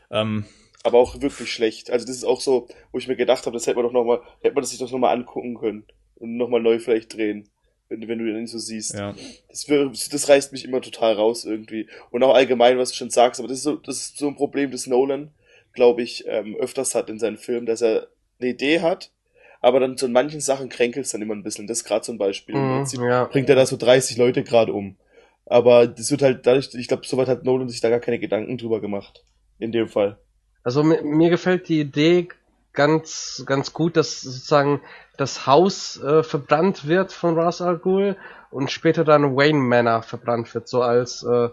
ähm, 0.09 0.45
aber 0.83 0.99
auch 0.99 1.21
wirklich 1.21 1.51
schlecht. 1.51 1.91
Also 1.91 2.05
das 2.05 2.15
ist 2.15 2.23
auch 2.23 2.41
so, 2.41 2.67
wo 2.91 2.97
ich 2.97 3.07
mir 3.07 3.15
gedacht 3.15 3.45
habe, 3.45 3.53
das 3.53 3.67
hätte 3.67 3.75
man 3.77 3.85
doch 3.85 3.91
nochmal, 3.91 4.21
hätte 4.41 4.55
man 4.55 4.61
das 4.61 4.71
sich 4.71 4.79
doch 4.79 4.91
nochmal 4.91 5.15
angucken 5.15 5.55
können 5.55 5.85
und 6.15 6.37
nochmal 6.37 6.61
neu 6.61 6.79
vielleicht 6.79 7.15
drehen 7.15 7.49
wenn, 7.91 8.07
wenn 8.07 8.19
du 8.19 8.25
den 8.25 8.47
so 8.47 8.57
siehst. 8.57 8.95
Ja. 8.95 9.13
Das, 9.49 9.65
das 10.09 10.29
reißt 10.29 10.51
mich 10.53 10.65
immer 10.65 10.81
total 10.81 11.13
raus 11.13 11.45
irgendwie. 11.45 11.87
Und 12.09 12.23
auch 12.23 12.33
allgemein, 12.33 12.77
was 12.77 12.89
du 12.89 12.95
schon 12.95 13.09
sagst, 13.09 13.39
aber 13.39 13.49
das 13.49 13.57
ist 13.57 13.63
so, 13.63 13.75
das 13.75 13.97
ist 13.97 14.17
so 14.17 14.27
ein 14.27 14.35
Problem, 14.35 14.71
das 14.71 14.87
Nolan, 14.87 15.31
glaube 15.73 16.01
ich, 16.01 16.25
ähm, 16.27 16.55
öfters 16.55 16.95
hat 16.95 17.09
in 17.09 17.19
seinen 17.19 17.37
Filmen, 17.37 17.65
dass 17.65 17.81
er 17.81 18.07
eine 18.39 18.49
Idee 18.49 18.79
hat, 18.79 19.11
aber 19.59 19.79
dann 19.79 19.97
so 19.97 20.07
in 20.07 20.13
manchen 20.13 20.39
Sachen 20.39 20.69
kränkelt 20.69 21.05
es 21.05 21.11
dann 21.11 21.21
immer 21.21 21.35
ein 21.35 21.43
bisschen. 21.43 21.67
Das 21.67 21.79
ist 21.79 21.83
gerade 21.83 22.03
so 22.03 22.11
ein 22.11 22.17
Beispiel. 22.17 22.55
Mm, 22.55 22.85
ja. 22.95 23.25
Bringt 23.25 23.49
er 23.49 23.55
da 23.55 23.65
so 23.65 23.77
30 23.77 24.17
Leute 24.17 24.43
gerade 24.43 24.73
um. 24.73 24.95
Aber 25.45 25.85
das 25.85 26.09
wird 26.09 26.21
halt 26.21 26.47
dadurch, 26.47 26.73
ich 26.73 26.87
glaube, 26.87 27.05
soweit 27.05 27.27
hat 27.27 27.43
Nolan 27.43 27.69
sich 27.69 27.81
da 27.81 27.89
gar 27.89 27.99
keine 27.99 28.19
Gedanken 28.19 28.57
drüber 28.57 28.79
gemacht. 28.79 29.25
In 29.59 29.71
dem 29.71 29.89
Fall. 29.89 30.17
Also 30.63 30.83
mir, 30.83 31.01
mir 31.03 31.29
gefällt 31.29 31.69
die 31.69 31.79
Idee 31.79 32.29
ganz, 32.73 33.43
ganz 33.45 33.73
gut, 33.73 33.97
dass 33.97 34.21
sozusagen 34.21 34.81
das 35.17 35.45
Haus 35.45 36.01
äh, 36.01 36.23
verbrannt 36.23 36.87
wird 36.87 37.11
von 37.11 37.37
Ra's 37.37 37.61
al 37.61 37.77
Ghul 37.77 38.15
und 38.49 38.71
später 38.71 39.03
dann 39.03 39.35
Wayne 39.35 39.59
Manor 39.59 40.03
verbrannt 40.03 40.53
wird, 40.53 40.67
so 40.67 40.81
als 40.81 41.23
äh, 41.23 41.49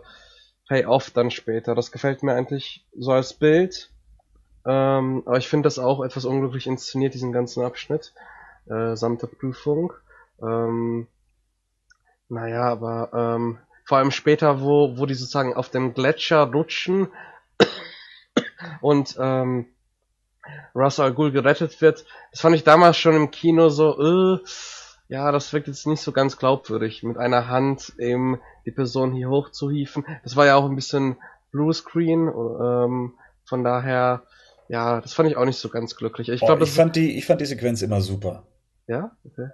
Payoff 0.69 1.11
dann 1.11 1.31
später. 1.31 1.75
Das 1.75 1.93
gefällt 1.93 2.23
mir 2.23 2.35
eigentlich 2.35 2.87
so 2.97 3.13
als 3.13 3.35
Bild. 3.35 3.91
Ähm, 4.67 5.23
aber 5.25 5.39
ich 5.39 5.49
finde 5.49 5.67
das 5.67 5.79
auch 5.79 6.05
etwas 6.05 6.25
unglücklich 6.25 6.67
inszeniert, 6.67 7.15
diesen 7.15 7.33
ganzen 7.33 7.65
Abschnitt, 7.65 8.13
äh, 8.69 8.97
samt 8.97 9.23
der 9.23 9.29
Prüfung. 9.29 9.93
Ähm, 10.43 11.07
naja, 12.29 12.65
aber 12.65 13.11
ähm, 13.15 13.59
vor 13.85 13.99
allem 13.99 14.11
später, 14.11 14.61
wo, 14.61 14.99
wo 14.99 15.07
die 15.07 15.15
sozusagen 15.15 15.55
auf 15.55 15.71
dem 15.71 15.95
Gletscher 15.95 16.43
rutschen 16.53 17.09
und 18.81 19.17
ähm, 19.21 19.67
Russell 20.75 21.07
Al 21.07 21.15
Ghul 21.15 21.33
gerettet 21.33 21.81
wird. 21.81 22.05
Das 22.31 22.41
fand 22.41 22.57
ich 22.57 22.65
damals 22.65 22.97
schon 22.97 23.15
im 23.15 23.31
Kino 23.31 23.69
so, 23.69 24.37
äh, 24.37 24.39
ja, 25.09 25.33
das 25.33 25.53
wirkt 25.53 25.69
jetzt 25.69 25.87
nicht 25.87 26.03
so 26.03 26.13
ganz 26.13 26.37
glaubwürdig, 26.37 27.03
mit 27.03 27.17
einer 27.17 27.49
Hand 27.49 27.95
eben 27.99 28.41
die 28.67 28.73
Person 28.73 29.13
hier 29.13 29.31
hochzuhieven. 29.31 30.05
Das 30.23 30.37
war 30.37 30.47
ja 30.47 30.57
auch 30.57 30.67
ein 30.67 30.77
bisschen 30.77 31.17
Bluescreen, 31.51 32.29
ähm, 32.29 33.15
von 33.45 33.65
daher, 33.65 34.23
ja, 34.69 35.01
das 35.01 35.15
fand 35.15 35.31
ich 35.31 35.37
auch 35.37 35.47
nicht 35.47 35.59
so 35.59 35.71
ganz 35.71 35.97
glücklich. 35.97 36.29
Ich, 36.29 36.41
glaub, 36.41 36.61
oh, 36.61 36.63
ich, 36.63 36.71
fand 36.71 36.97
die, 36.97 37.17
ich 37.17 37.25
fand 37.25 37.41
die 37.41 37.47
Sequenz 37.47 37.81
immer 37.81 38.03
super. 38.03 38.43
Ja? 38.87 39.13
Okay. 39.25 39.49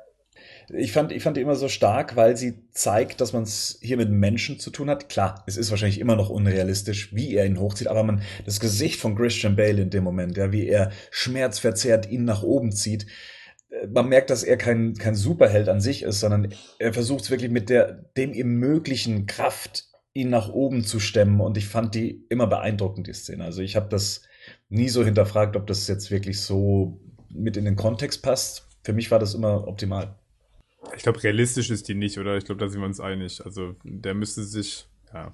Ich 0.73 0.93
fand, 0.93 1.13
ich 1.13 1.23
fand 1.23 1.37
die 1.37 1.41
immer 1.41 1.57
so 1.57 1.69
stark, 1.69 2.17
weil 2.17 2.37
sie 2.37 2.71
zeigt, 2.71 3.21
dass 3.21 3.33
man 3.33 3.43
es 3.43 3.79
hier 3.83 3.97
mit 3.97 4.11
Menschen 4.11 4.59
zu 4.59 4.71
tun 4.71 4.89
hat. 4.89 5.09
Klar, 5.09 5.45
es 5.47 5.57
ist 5.57 5.71
wahrscheinlich 5.71 6.01
immer 6.01 6.17
noch 6.17 6.31
unrealistisch, 6.31 7.15
wie 7.15 7.35
er 7.35 7.45
ihn 7.45 7.61
hochzieht, 7.61 7.89
aber 7.89 8.03
man, 8.03 8.23
das 8.45 8.61
Gesicht 8.61 9.01
von 9.01 9.15
Christian 9.15 9.57
Bale 9.57 9.83
in 9.83 9.91
dem 9.91 10.05
Moment, 10.05 10.37
ja, 10.37 10.53
wie 10.53 10.67
er 10.67 10.91
schmerzverzerrt 11.11 12.11
ihn 12.11 12.25
nach 12.25 12.43
oben 12.43 12.73
zieht, 12.73 13.07
äh, 13.71 13.87
man 13.87 14.09
merkt, 14.09 14.31
dass 14.31 14.43
er 14.43 14.57
kein, 14.57 14.95
kein 14.95 15.15
Superheld 15.15 15.69
an 15.69 15.81
sich 15.81 16.03
ist, 16.03 16.21
sondern 16.21 16.55
er 16.79 16.95
versucht 16.95 17.25
es 17.25 17.31
wirklich 17.31 17.51
mit 17.51 17.69
der, 17.69 17.93
dem 18.17 18.33
ihm 18.33 18.55
möglichen 18.59 19.27
Kraft, 19.27 19.89
ihn 20.15 20.31
nach 20.31 20.49
oben 20.49 20.85
zu 20.85 21.01
stemmen. 21.01 21.41
Und 21.41 21.59
ich 21.59 21.67
fand 21.67 21.95
die 21.95 22.25
immer 22.31 22.47
beeindruckend, 22.47 23.07
die 23.07 23.13
Szene. 23.13 23.45
Also 23.45 23.63
ich 23.63 23.77
habe 23.77 23.89
das 23.89 24.23
nie 24.69 24.89
so 24.89 25.05
hinterfragt, 25.05 25.57
ob 25.57 25.67
das 25.67 25.89
jetzt 25.89 26.11
wirklich 26.11 26.41
so 26.41 27.01
mit 27.29 27.57
in 27.57 27.65
den 27.65 27.77
Kontext 27.77 28.23
passt. 28.23 28.69
Für 28.83 28.93
mich 28.93 29.11
war 29.11 29.19
das 29.19 29.35
immer 29.35 29.67
optimal. 29.67 30.17
Ich 30.97 31.03
glaube, 31.03 31.23
realistisch 31.23 31.71
ist 31.71 31.89
die 31.89 31.95
nicht, 31.95 32.19
oder? 32.19 32.37
Ich 32.37 32.45
glaube, 32.45 32.61
da 32.61 32.69
sind 32.69 32.81
wir 32.81 32.87
uns 32.87 33.01
einig. 33.01 33.45
Also, 33.45 33.75
der 33.85 34.15
müsste 34.15 34.45
sich, 34.45 34.87
ja. 35.13 35.33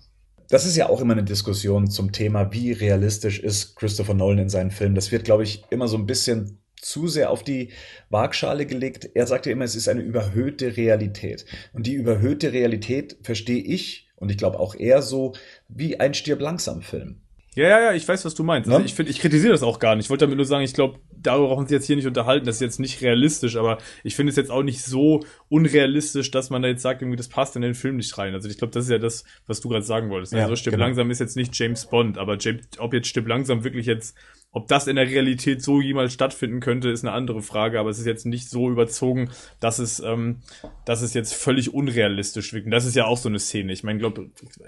Das 0.49 0.67
ist 0.67 0.77
ja 0.77 0.89
auch 0.89 1.01
immer 1.01 1.13
eine 1.13 1.23
Diskussion 1.23 1.89
zum 1.89 2.11
Thema, 2.11 2.53
wie 2.53 2.73
realistisch 2.73 3.39
ist 3.39 3.77
Christopher 3.77 4.15
Nolan 4.15 4.39
in 4.39 4.49
seinen 4.49 4.73
Filmen. 4.73 4.97
Das 4.97 5.13
wird, 5.13 5.25
glaube 5.25 5.45
ich, 5.45 5.63
immer 5.71 5.87
so 5.87 5.97
ein 5.97 6.07
bisschen 6.07 6.59
zu 6.81 7.09
sehr 7.09 7.31
auf 7.31 7.45
die 7.45 7.71
Waagschale 8.09 8.67
gelegt. 8.67 9.11
Er 9.15 9.27
sagt 9.27 9.47
ja 9.47 9.53
immer, 9.53 9.65
es 9.65 9.77
ist 9.77 9.89
eine 9.89 10.03
überhöhte 10.03 10.77
Realität. 10.77 11.45
Und 11.73 11.87
die 11.87 11.95
überhöhte 11.95 12.53
Realität 12.53 13.19
verstehe 13.23 13.63
ich 13.63 14.09
und 14.17 14.31
ich 14.31 14.39
glaube 14.39 14.59
auch 14.59 14.75
er 14.75 15.03
so 15.03 15.35
wie 15.69 16.01
ein 16.01 16.15
Stirb 16.15 16.41
langsam 16.41 16.83
Film. 16.83 17.23
Ja, 17.57 17.69
ja, 17.69 17.81
ja, 17.81 17.93
ich 17.95 18.07
weiß, 18.07 18.25
was 18.25 18.35
du 18.35 18.45
meinst. 18.45 18.71
Also 18.71 18.85
ich 18.85 18.95
finde, 18.95 19.11
ich 19.11 19.19
kritisiere 19.19 19.53
das 19.53 19.65
auch 19.65 19.81
gar 19.81 19.97
nicht. 19.97 20.07
Ich 20.07 20.11
wollte 20.11 20.25
damit 20.25 20.37
nur 20.37 20.47
sagen, 20.47 20.63
ich 20.63 20.73
glaube, 20.73 21.01
darüber 21.11 21.49
brauchen 21.49 21.63
uns 21.63 21.71
jetzt 21.73 21.87
hier 21.87 21.97
nicht 21.97 22.07
unterhalten. 22.07 22.47
Das 22.47 22.57
ist 22.57 22.61
jetzt 22.61 22.79
nicht 22.79 23.03
realistisch, 23.03 23.57
aber 23.57 23.79
ich 24.05 24.15
finde 24.15 24.31
es 24.31 24.37
jetzt 24.37 24.53
auch 24.53 24.63
nicht 24.63 24.85
so 24.85 25.25
unrealistisch, 25.49 26.31
dass 26.31 26.51
man 26.51 26.63
da 26.63 26.69
jetzt 26.69 26.83
sagt, 26.83 27.03
irgendwie 27.03 27.17
das 27.17 27.29
passt 27.29 27.57
in 27.57 27.63
den 27.63 27.75
Film 27.75 27.97
nicht 27.97 28.17
rein. 28.17 28.35
Also 28.35 28.49
ich 28.49 28.57
glaube, 28.57 28.73
das 28.73 28.85
ist 28.85 28.91
ja 28.91 28.99
das, 28.99 29.25
was 29.49 29.61
du 29.61 29.69
gerade 29.69 29.85
sagen 29.85 30.11
wolltest. 30.11 30.33
Ja, 30.33 30.45
also 30.45 30.55
Stipp 30.55 30.73
genau. 30.73 30.85
langsam 30.85 31.11
ist 31.11 31.19
jetzt 31.19 31.37
nicht 31.37 31.59
James 31.59 31.87
Bond, 31.87 32.19
aber 32.19 32.39
James, 32.39 32.63
ob 32.79 32.95
jetzt 32.95 33.09
Stipp 33.09 33.27
langsam 33.27 33.65
wirklich 33.65 33.87
jetzt 33.87 34.17
ob 34.53 34.67
das 34.67 34.89
in 34.89 34.97
der 34.97 35.07
Realität 35.07 35.63
so 35.63 35.81
jemals 35.81 36.13
stattfinden 36.13 36.61
könnte, 36.61 36.91
ist 36.91 37.05
eine 37.05 37.13
andere 37.13 37.41
Frage, 37.41 37.79
aber 37.79 37.91
es 37.91 37.99
ist 37.99 38.07
jetzt 38.07 38.27
nicht 38.27 38.51
so 38.51 38.69
überzogen, 38.69 39.31
dass 39.61 39.79
es, 39.79 40.01
ähm, 40.01 40.41
dass 40.85 41.03
es 41.03 41.15
jetzt 41.15 41.35
völlig 41.35 41.73
unrealistisch 41.73 42.53
wirkt. 42.53 42.67
Und 42.67 42.73
das 42.73 42.85
ist 42.85 42.97
ja 42.97 43.07
auch 43.07 43.17
so 43.17 43.29
eine 43.29 43.39
Szene. 43.39 43.73
Ich 43.73 43.85
meine, 43.85 44.01
glaub, 44.01 44.19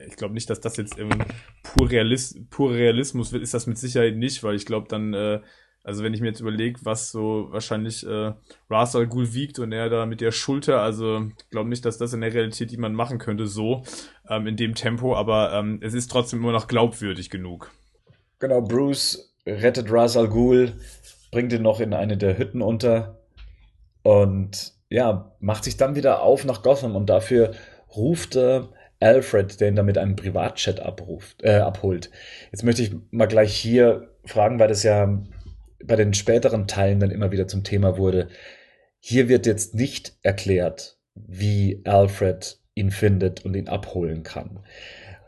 ich 0.07 0.17
glaube 0.17 0.35
nicht, 0.35 0.49
dass 0.51 0.61
das 0.61 0.77
jetzt 0.77 0.99
ähm, 0.99 1.11
pur, 1.63 1.91
Realist, 1.91 2.49
pur 2.51 2.73
Realismus 2.73 3.33
wird, 3.33 3.43
ist 3.43 3.55
das 3.55 3.67
mit 3.67 3.77
Sicherheit 3.77 4.17
nicht, 4.17 4.45
weil 4.45 4.55
ich 4.55 4.67
glaube 4.67 4.87
dann, 4.89 5.15
äh, 5.15 5.41
also 5.83 6.05
wenn 6.05 6.15
ich 6.15 6.21
mir 6.21 6.29
jetzt 6.29 6.41
überlege, 6.41 6.79
was 6.85 7.11
so 7.11 7.49
wahrscheinlich 7.51 8.07
äh, 8.07 8.35
Ras 8.71 8.95
Al 8.95 9.09
Ghul 9.09 9.35
wiegt 9.35 9.59
und 9.59 9.73
er 9.73 9.91
da 9.91 10.07
mit 10.07 10.21
der 10.21 10.31
Schulter, 10.31 10.81
also 10.81 11.29
glaube 11.51 11.69
nicht, 11.69 11.85
dass 11.85 11.99
das 11.99 12.13
in 12.13 12.21
der 12.21 12.33
Realität 12.33 12.71
jemand 12.71 12.95
machen 12.95 13.19
könnte, 13.19 13.49
so 13.49 13.83
ähm, 14.29 14.47
in 14.47 14.57
dem 14.57 14.77
Tempo, 14.77 15.17
aber 15.17 15.53
ähm, 15.55 15.81
es 15.83 15.93
ist 15.95 16.09
trotzdem 16.09 16.39
immer 16.39 16.53
noch 16.53 16.69
glaubwürdig 16.69 17.31
genug. 17.31 17.73
Genau, 18.39 18.61
Bruce 18.61 19.32
rettet 19.47 19.91
Ras 19.91 20.17
Al 20.17 20.29
Ghul, 20.29 20.73
bringt 21.31 21.53
ihn 21.53 21.63
noch 21.63 21.81
in 21.81 21.95
eine 21.95 22.17
der 22.17 22.39
Hütten 22.39 22.63
unter 22.63 23.19
und 24.03 24.75
ja, 24.89 25.35
macht 25.41 25.65
sich 25.65 25.77
dann 25.77 25.95
wieder 25.95 26.23
auf 26.23 26.45
nach 26.45 26.63
Gotham 26.63 26.97
und 26.97 27.07
dafür 27.07 27.53
ruft 27.97 28.37
er 28.37 28.69
Alfred, 29.01 29.61
der 29.61 29.69
ihn 29.69 29.77
dann 29.77 29.87
mit 29.87 29.99
einem 29.99 30.17
Privatchat 30.17 30.81
abruft, 30.81 31.43
äh, 31.43 31.57
abholt. 31.57 32.11
Jetzt 32.53 32.63
möchte 32.63 32.83
ich 32.83 32.93
mal 33.11 33.27
gleich 33.27 33.55
hier 33.55 34.11
fragen, 34.25 34.59
weil 34.59 34.69
das 34.69 34.83
ja 34.83 35.23
bei 35.85 35.97
den 35.97 36.15
späteren 36.15 36.69
Teilen 36.69 37.01
dann 37.01 37.11
immer 37.11 37.33
wieder 37.33 37.49
zum 37.49 37.65
Thema 37.65 37.99
wurde, 37.99 38.29
hier 39.01 39.29
wird 39.29 39.47
jetzt 39.47 39.75
nicht 39.75 40.15
erklärt, 40.23 40.99
wie 41.15 41.81
Alfred 41.85 42.61
ihn 42.75 42.91
findet 42.91 43.45
und 43.45 43.55
ihn 43.55 43.69
abholen 43.69 44.23
kann. 44.23 44.61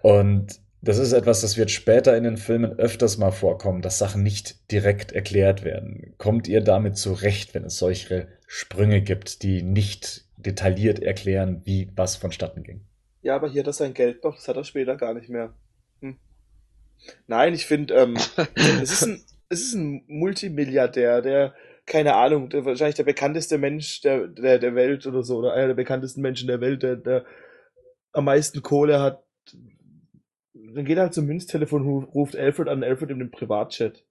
Und 0.03 0.61
das 0.85 0.99
ist 0.99 1.13
etwas, 1.13 1.41
das 1.41 1.57
wird 1.57 1.71
später 1.71 2.17
in 2.17 2.25
den 2.25 2.37
Filmen 2.37 2.79
öfters 2.79 3.17
mal 3.17 3.31
vorkommen, 3.31 3.81
dass 3.81 3.99
Sachen 3.99 4.23
nicht 4.23 4.71
direkt 4.71 5.13
erklärt 5.13 5.65
werden. 5.65 6.15
Kommt 6.19 6.47
ihr 6.47 6.61
damit 6.61 6.97
zurecht, 6.97 7.55
wenn 7.55 7.65
es 7.65 7.79
solche 7.79 8.29
Sprünge 8.47 9.01
gibt, 9.01 9.43
die 9.43 9.63
nicht 9.63 10.25
detailliert 10.37 11.01
erklären, 11.01 11.63
wie 11.65 11.91
was 11.97 12.17
vonstatten 12.17 12.63
ging? 12.63 12.85
Ja, 13.23 13.37
aber 13.37 13.49
hier 13.49 13.61
hat 13.61 13.69
er 13.69 13.73
sein 13.73 13.95
Geld 13.95 14.23
noch, 14.23 14.37
das 14.37 14.47
hat 14.47 14.57
er 14.57 14.65
später 14.65 14.97
gar 14.97 15.15
nicht 15.15 15.31
mehr. 15.31 15.55
Hm. 16.01 16.19
Nein, 17.27 17.55
ich 17.55 17.65
finde, 17.65 17.95
ähm, 17.95 18.15
es, 18.55 18.93
ist 18.93 19.03
ein, 19.05 19.25
es 19.49 19.63
ist 19.63 19.75
ein 19.75 20.05
Multimilliardär, 20.07 21.23
der, 21.23 21.55
keine 21.87 22.15
Ahnung, 22.15 22.51
der, 22.51 22.67
wahrscheinlich 22.67 22.97
der 22.97 23.05
bekannteste 23.05 23.57
Mensch 23.57 24.03
der, 24.03 24.29
der, 24.29 24.59
der 24.59 24.75
Welt 24.75 25.07
oder 25.07 25.23
so, 25.23 25.39
oder 25.39 25.55
einer 25.55 25.69
der 25.69 25.75
bekanntesten 25.75 26.21
Menschen 26.21 26.49
der 26.49 26.61
Welt, 26.61 26.83
der, 26.83 26.97
der 26.97 27.25
am 28.13 28.27
meisten 28.27 28.61
Kohle 28.61 29.01
hat. 29.01 29.25
Dann 30.75 30.85
geht 30.85 30.97
er 30.97 31.05
halt 31.05 31.15
zum 31.15 31.27
Münztelefon, 31.27 31.83
ruft 32.05 32.37
Alfred 32.37 32.69
an, 32.69 32.83
Alfred 32.83 33.11
in 33.11 33.19
den 33.19 33.31
Privatchat. 33.31 34.03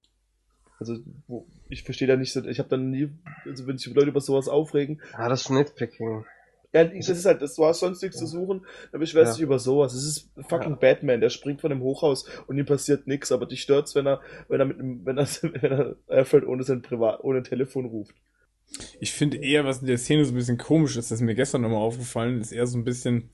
Also, 0.79 0.97
wo, 1.27 1.45
ich 1.69 1.83
verstehe 1.83 2.07
da 2.07 2.15
nicht 2.15 2.33
so, 2.33 2.43
ich 2.45 2.59
habe 2.59 2.69
dann 2.69 2.89
nie, 2.89 3.09
also 3.45 3.67
wenn 3.67 3.77
sich 3.77 3.93
Leute 3.93 4.09
über 4.09 4.21
sowas 4.21 4.47
aufregen. 4.47 5.01
Ah, 5.13 5.29
das 5.29 5.41
ist 5.43 5.49
Nitpicking. 5.49 6.25
Ja, 6.73 6.85
das 6.85 7.07
ist 7.07 7.25
halt, 7.25 7.41
das, 7.41 7.55
du 7.55 7.65
hast 7.65 7.81
sonst 7.81 8.01
nichts 8.01 8.17
zu 8.17 8.25
suchen, 8.25 8.65
dann 8.91 8.99
beschwerst 8.99 9.29
du 9.29 9.33
Ja. 9.33 9.35
dich 9.37 9.43
über 9.43 9.59
sowas. 9.59 9.93
Es 9.93 10.03
ist 10.05 10.29
fucking 10.49 10.71
Ja. 10.71 10.75
Batman, 10.77 11.21
der 11.21 11.29
springt 11.29 11.61
von 11.61 11.69
dem 11.69 11.81
Hochhaus 11.81 12.25
und 12.47 12.57
ihm 12.57 12.65
passiert 12.65 13.05
nichts, 13.05 13.31
aber 13.31 13.45
dich 13.45 13.61
stört's, 13.61 13.93
wenn 13.93 14.07
er, 14.07 14.21
wenn 14.49 14.59
er 14.59 14.65
mit 14.65 14.79
einem, 14.79 15.05
wenn 15.05 15.17
er, 15.19 15.27
wenn 15.43 15.71
er 15.71 15.95
Alfred 16.07 16.45
ohne 16.45 16.63
sein 16.63 16.81
Privat, 16.81 17.23
ohne 17.23 17.43
Telefon 17.43 17.85
ruft. 17.85 18.15
Ich 18.99 19.11
finde 19.11 19.37
eher, 19.37 19.65
was 19.65 19.81
in 19.81 19.87
der 19.87 19.99
Szene 19.99 20.25
so 20.25 20.31
ein 20.31 20.35
bisschen 20.35 20.57
komisch 20.57 20.97
ist, 20.97 21.11
das 21.11 21.19
ist 21.19 21.25
mir 21.25 21.35
gestern 21.35 21.61
nochmal 21.61 21.81
aufgefallen, 21.81 22.41
ist 22.41 22.51
eher 22.51 22.65
so 22.65 22.79
ein 22.79 22.83
bisschen, 22.83 23.29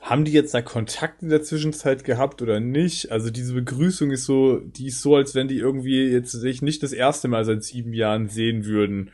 haben 0.00 0.24
die 0.24 0.32
jetzt 0.32 0.54
da 0.54 0.62
Kontakt 0.62 1.22
in 1.22 1.30
der 1.30 1.42
Zwischenzeit 1.42 2.04
gehabt 2.04 2.42
oder 2.42 2.60
nicht? 2.60 3.10
Also 3.10 3.30
diese 3.30 3.54
Begrüßung 3.54 4.10
ist 4.10 4.24
so, 4.24 4.58
die 4.58 4.88
ist 4.88 5.00
so, 5.00 5.16
als 5.16 5.34
wenn 5.34 5.48
die 5.48 5.58
irgendwie 5.58 6.04
jetzt 6.08 6.32
sich 6.32 6.62
nicht 6.62 6.82
das 6.82 6.92
erste 6.92 7.28
Mal 7.28 7.44
seit 7.44 7.64
sieben 7.64 7.92
Jahren 7.92 8.28
sehen 8.28 8.66
würden 8.66 9.10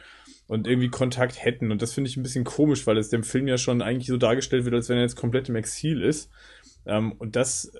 und 0.48 0.66
irgendwie 0.66 0.90
Kontakt 0.90 1.42
hätten. 1.42 1.70
Und 1.70 1.82
das 1.82 1.92
finde 1.94 2.10
ich 2.10 2.16
ein 2.16 2.22
bisschen 2.22 2.44
komisch, 2.44 2.86
weil 2.86 2.98
es 2.98 3.08
dem 3.08 3.22
Film 3.22 3.46
ja 3.48 3.58
schon 3.58 3.80
eigentlich 3.80 4.08
so 4.08 4.16
dargestellt 4.16 4.64
wird, 4.64 4.74
als 4.74 4.88
wenn 4.88 4.96
er 4.96 5.04
jetzt 5.04 5.16
komplett 5.16 5.48
im 5.48 5.56
Exil 5.56 6.02
ist. 6.02 6.30
Ähm, 6.84 7.12
und 7.12 7.36
das 7.36 7.72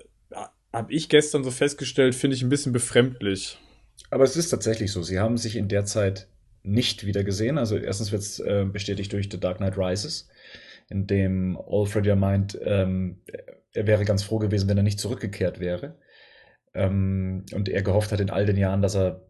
habe 0.71 0.91
ich 0.91 1.07
gestern 1.07 1.43
so 1.43 1.51
festgestellt, 1.51 2.15
finde 2.15 2.35
ich 2.35 2.41
ein 2.41 2.49
bisschen 2.49 2.73
befremdlich. 2.73 3.59
Aber 4.09 4.23
es 4.23 4.35
ist 4.35 4.49
tatsächlich 4.49 4.91
so. 4.91 5.03
Sie 5.03 5.19
haben 5.19 5.37
sich 5.37 5.55
in 5.55 5.67
der 5.67 5.85
Zeit 5.85 6.27
nicht 6.63 7.05
wieder 7.05 7.23
gesehen. 7.23 7.57
Also 7.57 7.77
erstens 7.77 8.11
wird 8.11 8.23
es 8.23 8.39
äh, 8.39 8.65
bestätigt 8.65 9.13
durch 9.13 9.29
The 9.31 9.39
Dark 9.39 9.57
Knight 9.57 9.77
Rises, 9.77 10.27
in 10.93 11.07
dem 11.07 11.57
Alfred 11.57 12.05
ja 12.05 12.15
meint, 12.15 12.57
ähm, 12.63 13.21
er 13.73 13.87
wäre 13.87 14.05
ganz 14.05 14.23
froh 14.23 14.39
gewesen, 14.39 14.69
wenn 14.69 14.77
er 14.77 14.83
nicht 14.83 14.99
zurückgekehrt 14.99 15.59
wäre. 15.59 15.95
Ähm, 16.73 17.45
und 17.53 17.69
er 17.69 17.81
gehofft 17.81 18.11
hat 18.11 18.19
in 18.19 18.29
all 18.29 18.45
den 18.45 18.57
Jahren, 18.57 18.81
dass 18.81 18.95
er 18.95 19.21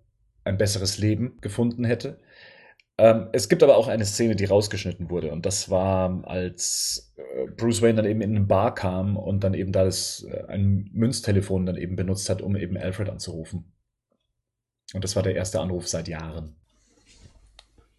ein 0.43 0.57
besseres 0.57 0.97
Leben 0.97 1.37
gefunden 1.41 1.85
hätte. 1.85 2.19
Ähm, 2.97 3.29
es 3.31 3.49
gibt 3.49 3.63
aber 3.63 3.77
auch 3.77 3.87
eine 3.87 4.05
Szene, 4.05 4.35
die 4.35 4.45
rausgeschnitten 4.45 5.09
wurde. 5.09 5.31
Und 5.31 5.45
das 5.45 5.69
war, 5.69 6.21
als 6.27 7.13
äh, 7.15 7.47
Bruce 7.57 7.81
Wayne 7.81 7.95
dann 7.95 8.05
eben 8.05 8.21
in 8.21 8.35
eine 8.35 8.45
Bar 8.45 8.75
kam 8.75 9.17
und 9.17 9.43
dann 9.43 9.53
eben 9.53 9.71
da 9.71 9.85
das, 9.85 10.25
äh, 10.29 10.43
ein 10.47 10.89
Münztelefon 10.93 11.65
dann 11.65 11.77
eben 11.77 11.95
benutzt 11.95 12.29
hat, 12.29 12.41
um 12.41 12.55
eben 12.55 12.77
Alfred 12.77 13.09
anzurufen. 13.09 13.73
Und 14.93 15.03
das 15.03 15.15
war 15.15 15.23
der 15.23 15.35
erste 15.35 15.59
Anruf 15.59 15.87
seit 15.87 16.07
Jahren. 16.07 16.55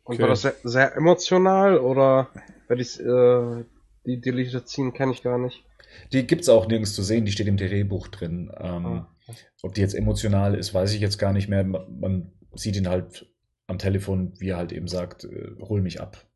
Und 0.04 0.14
Okay. 0.14 0.22
war 0.22 0.28
das 0.28 0.42
sehr, 0.42 0.54
sehr 0.62 0.96
emotional 0.96 1.78
oder 1.78 2.28
weil 2.68 2.80
ich 2.80 3.00
äh, 3.00 3.64
die 4.06 4.20
Deleted 4.20 4.68
Scene 4.68 4.92
kenne 4.92 5.12
ich 5.12 5.22
gar 5.22 5.38
nicht. 5.38 5.64
Die 6.12 6.26
gibt's 6.26 6.48
auch 6.48 6.66
nirgends 6.66 6.94
zu 6.94 7.02
sehen, 7.02 7.24
die 7.24 7.32
steht 7.32 7.46
im 7.46 7.56
Drehbuch 7.56 8.08
drin. 8.08 8.50
Ähm, 8.58 9.06
Ah. 9.26 9.32
Ob 9.62 9.72
die 9.72 9.80
jetzt 9.80 9.94
emotional 9.94 10.54
ist, 10.54 10.74
weiß 10.74 10.92
ich 10.92 11.00
jetzt 11.00 11.16
gar 11.16 11.32
nicht 11.32 11.48
mehr. 11.48 11.64
Man, 11.64 11.98
man 11.98 12.32
sieht 12.54 12.76
ihn 12.76 12.88
halt 12.90 13.26
am 13.66 13.78
Telefon, 13.78 14.34
wie 14.38 14.50
er 14.50 14.58
halt 14.58 14.70
eben 14.72 14.86
sagt, 14.86 15.24
äh, 15.24 15.52
hol 15.60 15.80
mich 15.80 16.02
ab. 16.02 16.26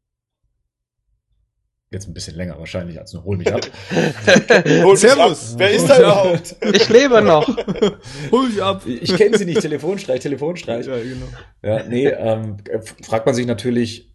Jetzt 1.90 2.06
ein 2.08 2.14
bisschen 2.14 2.36
länger 2.36 2.58
wahrscheinlich 2.58 2.98
als 2.98 3.12
nur 3.14 3.24
hol 3.24 3.36
mich 3.38 3.52
ab. 3.52 3.60
Hol 3.90 4.90
mich 4.92 5.00
Servus. 5.00 5.52
ab. 5.54 5.58
Wer 5.58 5.70
ist 5.70 5.86
da 5.86 5.98
überhaupt? 5.98 6.56
Ich 6.74 6.88
lebe 6.90 7.22
noch. 7.22 7.46
Hol 8.30 8.48
mich 8.48 8.62
ab! 8.62 8.82
ich 8.86 9.14
kenne 9.16 9.38
sie 9.38 9.46
nicht, 9.46 9.60
Telefonstreich, 9.62 10.20
Telefonstreich. 10.20 10.86
Ja, 10.86 10.98
genau. 10.98 11.26
Ja, 11.62 11.82
nee, 11.84 12.06
ähm, 12.08 12.56
fragt 13.02 13.24
man 13.24 13.34
sich 13.34 13.46
natürlich, 13.46 14.07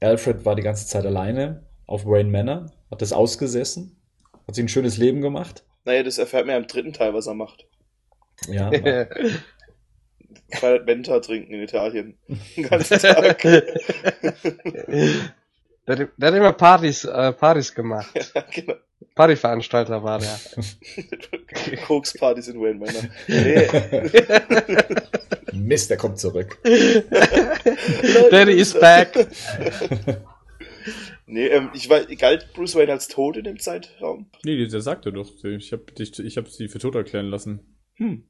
Alfred 0.00 0.44
war 0.44 0.54
die 0.54 0.62
ganze 0.62 0.86
Zeit 0.86 1.06
alleine 1.06 1.64
auf 1.86 2.04
Wayne 2.04 2.30
Manor, 2.30 2.66
hat 2.90 3.02
das 3.02 3.12
ausgesessen, 3.12 3.96
hat 4.46 4.54
sich 4.54 4.64
ein 4.64 4.68
schönes 4.68 4.96
Leben 4.98 5.20
gemacht. 5.20 5.64
Naja, 5.84 6.02
das 6.02 6.18
erfährt 6.18 6.46
man 6.46 6.54
ja 6.54 6.58
im 6.60 6.66
dritten 6.66 6.92
Teil, 6.92 7.14
was 7.14 7.26
er 7.26 7.34
macht. 7.34 7.66
Ja, 8.48 8.70
Feiert 10.52 10.86
Menta 10.86 11.18
trinken 11.20 11.54
in 11.54 11.62
Italien. 11.62 12.18
Den 12.56 12.68
ganzen 12.68 12.98
Tag. 12.98 13.40
Der, 13.42 13.62
hat- 15.88 16.08
der 16.16 16.28
hat 16.28 16.34
immer 16.34 16.52
Partys, 16.52 17.04
äh, 17.04 17.32
Partys 17.32 17.74
gemacht. 17.74 18.12
ja, 18.34 18.44
genau. 18.52 18.74
Partyveranstalter 19.14 20.02
war 20.02 20.18
der. 20.18 20.38
Kokspartys 21.86 22.48
in 22.48 22.60
Wayne 22.60 22.78
Manor. 22.78 23.02
Nee. 23.28 23.68
Mist, 25.52 25.90
der 25.90 25.96
kommt 25.96 26.18
zurück. 26.18 26.58
Daddy 28.30 28.52
is 28.52 28.74
back. 28.74 29.12
Nee, 31.28 31.48
ähm, 31.48 31.70
ich 31.74 31.90
weiß, 31.90 32.06
galt 32.18 32.52
Bruce 32.54 32.76
Wayne 32.76 32.92
als 32.92 33.08
tot 33.08 33.36
in 33.36 33.42
dem 33.42 33.58
Zeitraum? 33.58 34.26
Nee, 34.44 34.64
der 34.64 34.80
sagt 34.80 35.06
er 35.06 35.12
doch. 35.12 35.32
Ich 35.42 35.72
habe 35.72 35.90
dich, 35.90 36.16
ich 36.20 36.36
habe 36.36 36.48
sie 36.48 36.68
für 36.68 36.78
tot 36.78 36.94
erklären 36.94 37.26
lassen. 37.26 37.60
Hm. 37.94 38.22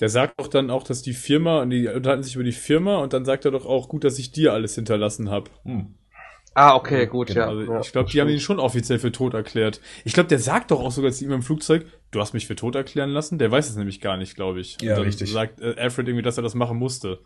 Der 0.00 0.10
sagt 0.10 0.38
doch 0.38 0.48
dann 0.48 0.70
auch, 0.70 0.82
dass 0.82 1.00
die 1.00 1.14
Firma, 1.14 1.62
und 1.62 1.70
die 1.70 1.88
unterhalten 1.88 2.22
sich 2.22 2.34
über 2.34 2.44
die 2.44 2.52
Firma 2.52 2.98
und 2.98 3.14
dann 3.14 3.24
sagt 3.24 3.46
er 3.46 3.52
doch 3.52 3.64
auch, 3.64 3.88
gut, 3.88 4.04
dass 4.04 4.18
ich 4.18 4.32
dir 4.32 4.52
alles 4.52 4.74
hinterlassen 4.74 5.30
habe. 5.30 5.50
Hm. 5.64 5.94
Ah, 6.54 6.74
okay, 6.74 7.06
gut, 7.06 7.28
Genau, 7.28 7.40
ja. 7.40 7.48
Also 7.48 7.72
ja, 7.72 7.80
ich 7.80 7.92
glaube, 7.92 8.10
die 8.10 8.20
haben 8.20 8.28
ihn 8.28 8.40
schon 8.40 8.58
offiziell 8.58 8.98
für 8.98 9.12
tot 9.12 9.34
erklärt. 9.34 9.80
Ich 10.04 10.12
glaube, 10.12 10.28
der 10.28 10.38
sagt 10.38 10.70
doch 10.70 10.80
auch 10.80 10.92
sogar 10.92 11.10
zu 11.12 11.24
ihm 11.24 11.32
im 11.32 11.42
Flugzeug, 11.42 11.86
du 12.10 12.20
hast 12.20 12.34
mich 12.34 12.46
für 12.46 12.56
tot 12.56 12.74
erklären 12.74 13.10
lassen. 13.10 13.38
Der 13.38 13.50
weiß 13.50 13.68
es 13.68 13.76
nämlich 13.76 14.00
gar 14.00 14.16
nicht, 14.16 14.34
glaube 14.34 14.60
ich. 14.60 14.76
Ja, 14.80 14.92
und 14.92 14.98
dann 14.98 15.06
richtig. 15.06 15.32
sagt 15.32 15.60
äh, 15.60 15.74
Alfred 15.78 16.08
irgendwie, 16.08 16.22
dass 16.22 16.36
er 16.36 16.42
das 16.42 16.54
machen 16.54 16.78
musste. 16.78 17.20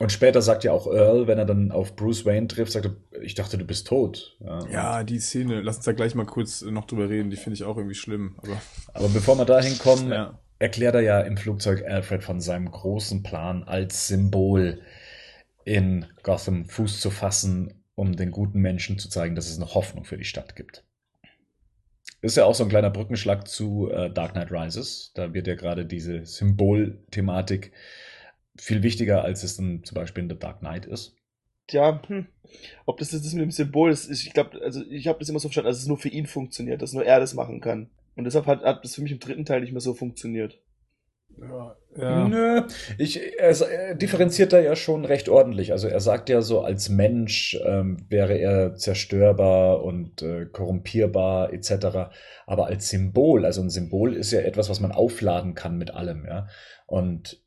Und 0.00 0.10
später 0.10 0.42
sagt 0.42 0.64
ja 0.64 0.72
auch 0.72 0.88
Earl, 0.88 1.28
wenn 1.28 1.38
er 1.38 1.44
dann 1.44 1.70
auf 1.70 1.94
Bruce 1.94 2.26
Wayne 2.26 2.48
trifft, 2.48 2.72
sagt 2.72 2.86
er, 2.86 3.22
ich 3.22 3.34
dachte, 3.34 3.56
du 3.56 3.64
bist 3.64 3.86
tot. 3.86 4.36
Ja, 4.40 4.58
Ja, 4.68 5.04
die 5.04 5.20
Szene, 5.20 5.60
lass 5.60 5.76
uns 5.76 5.84
da 5.84 5.92
gleich 5.92 6.16
mal 6.16 6.26
kurz 6.26 6.62
noch 6.62 6.86
drüber 6.86 7.08
reden, 7.08 7.30
die 7.30 7.36
finde 7.36 7.54
ich 7.54 7.64
auch 7.64 7.76
irgendwie 7.76 7.94
schlimm. 7.94 8.34
Aber 8.42 8.60
Aber 8.92 9.08
bevor 9.08 9.38
wir 9.38 9.44
dahin 9.44 9.78
kommen, 9.78 10.10
ja. 10.10 10.38
erklärt 10.58 10.96
er 10.96 11.02
ja 11.02 11.20
im 11.20 11.36
Flugzeug 11.36 11.84
Alfred 11.86 12.24
von 12.24 12.40
seinem 12.40 12.70
großen 12.72 13.22
Plan 13.22 13.62
als 13.62 14.08
Symbol 14.08 14.80
in 15.64 16.06
Gotham 16.24 16.64
Fuß 16.64 17.00
zu 17.00 17.10
fassen, 17.10 17.83
um 17.94 18.16
den 18.16 18.30
guten 18.30 18.60
Menschen 18.60 18.98
zu 18.98 19.08
zeigen, 19.08 19.34
dass 19.34 19.48
es 19.48 19.58
noch 19.58 19.74
Hoffnung 19.74 20.04
für 20.04 20.18
die 20.18 20.24
Stadt 20.24 20.56
gibt. 20.56 20.84
Ist 22.20 22.36
ja 22.36 22.44
auch 22.44 22.54
so 22.54 22.64
ein 22.64 22.70
kleiner 22.70 22.90
Brückenschlag 22.90 23.46
zu 23.46 23.90
äh, 23.90 24.10
Dark 24.10 24.32
Knight 24.32 24.50
Rises. 24.50 25.12
Da 25.14 25.34
wird 25.34 25.46
ja 25.46 25.54
gerade 25.54 25.84
diese 25.84 26.24
Symbolthematik 26.24 27.72
viel 28.56 28.82
wichtiger, 28.82 29.24
als 29.24 29.42
es 29.42 29.56
dann 29.56 29.84
zum 29.84 29.94
Beispiel 29.94 30.22
in 30.22 30.30
The 30.30 30.38
Dark 30.38 30.60
Knight 30.60 30.86
ist. 30.86 31.16
Ja, 31.70 32.00
hm. 32.06 32.26
Ob 32.86 32.98
das 32.98 33.12
jetzt 33.12 33.32
mit 33.32 33.42
dem 33.42 33.50
Symbol 33.50 33.90
ist, 33.90 34.10
ich 34.10 34.32
glaube, 34.32 34.60
also 34.62 34.82
ich 34.90 35.06
habe 35.08 35.18
das 35.18 35.28
immer 35.28 35.38
so 35.38 35.48
verstanden, 35.48 35.68
dass 35.68 35.78
es 35.78 35.86
nur 35.86 35.98
für 35.98 36.08
ihn 36.08 36.26
funktioniert, 36.26 36.82
dass 36.82 36.92
nur 36.92 37.04
er 37.04 37.20
das 37.20 37.34
machen 37.34 37.60
kann. 37.60 37.90
Und 38.16 38.24
deshalb 38.24 38.46
hat, 38.46 38.62
hat 38.62 38.84
das 38.84 38.94
für 38.94 39.02
mich 39.02 39.12
im 39.12 39.18
dritten 39.18 39.44
Teil 39.44 39.60
nicht 39.60 39.72
mehr 39.72 39.80
so 39.80 39.94
funktioniert. 39.94 40.60
Ja, 41.40 41.76
ja. 41.96 42.28
Nö, 42.28 42.62
ich, 42.98 43.38
er, 43.38 43.50
er 43.60 43.94
differenziert 43.94 44.52
da 44.52 44.60
ja 44.60 44.76
schon 44.76 45.04
recht 45.04 45.28
ordentlich. 45.28 45.72
Also 45.72 45.88
er 45.88 46.00
sagt 46.00 46.28
ja 46.28 46.42
so, 46.42 46.60
als 46.62 46.88
Mensch 46.88 47.58
ähm, 47.64 48.04
wäre 48.08 48.34
er 48.38 48.74
zerstörbar 48.76 49.82
und 49.82 50.22
äh, 50.22 50.46
korrumpierbar 50.46 51.52
etc. 51.52 52.10
Aber 52.46 52.66
als 52.66 52.88
Symbol, 52.88 53.44
also 53.44 53.62
ein 53.62 53.70
Symbol 53.70 54.14
ist 54.14 54.32
ja 54.32 54.40
etwas, 54.40 54.68
was 54.70 54.80
man 54.80 54.92
aufladen 54.92 55.54
kann 55.54 55.76
mit 55.76 55.92
allem, 55.92 56.24
ja. 56.26 56.46
Und 56.86 57.42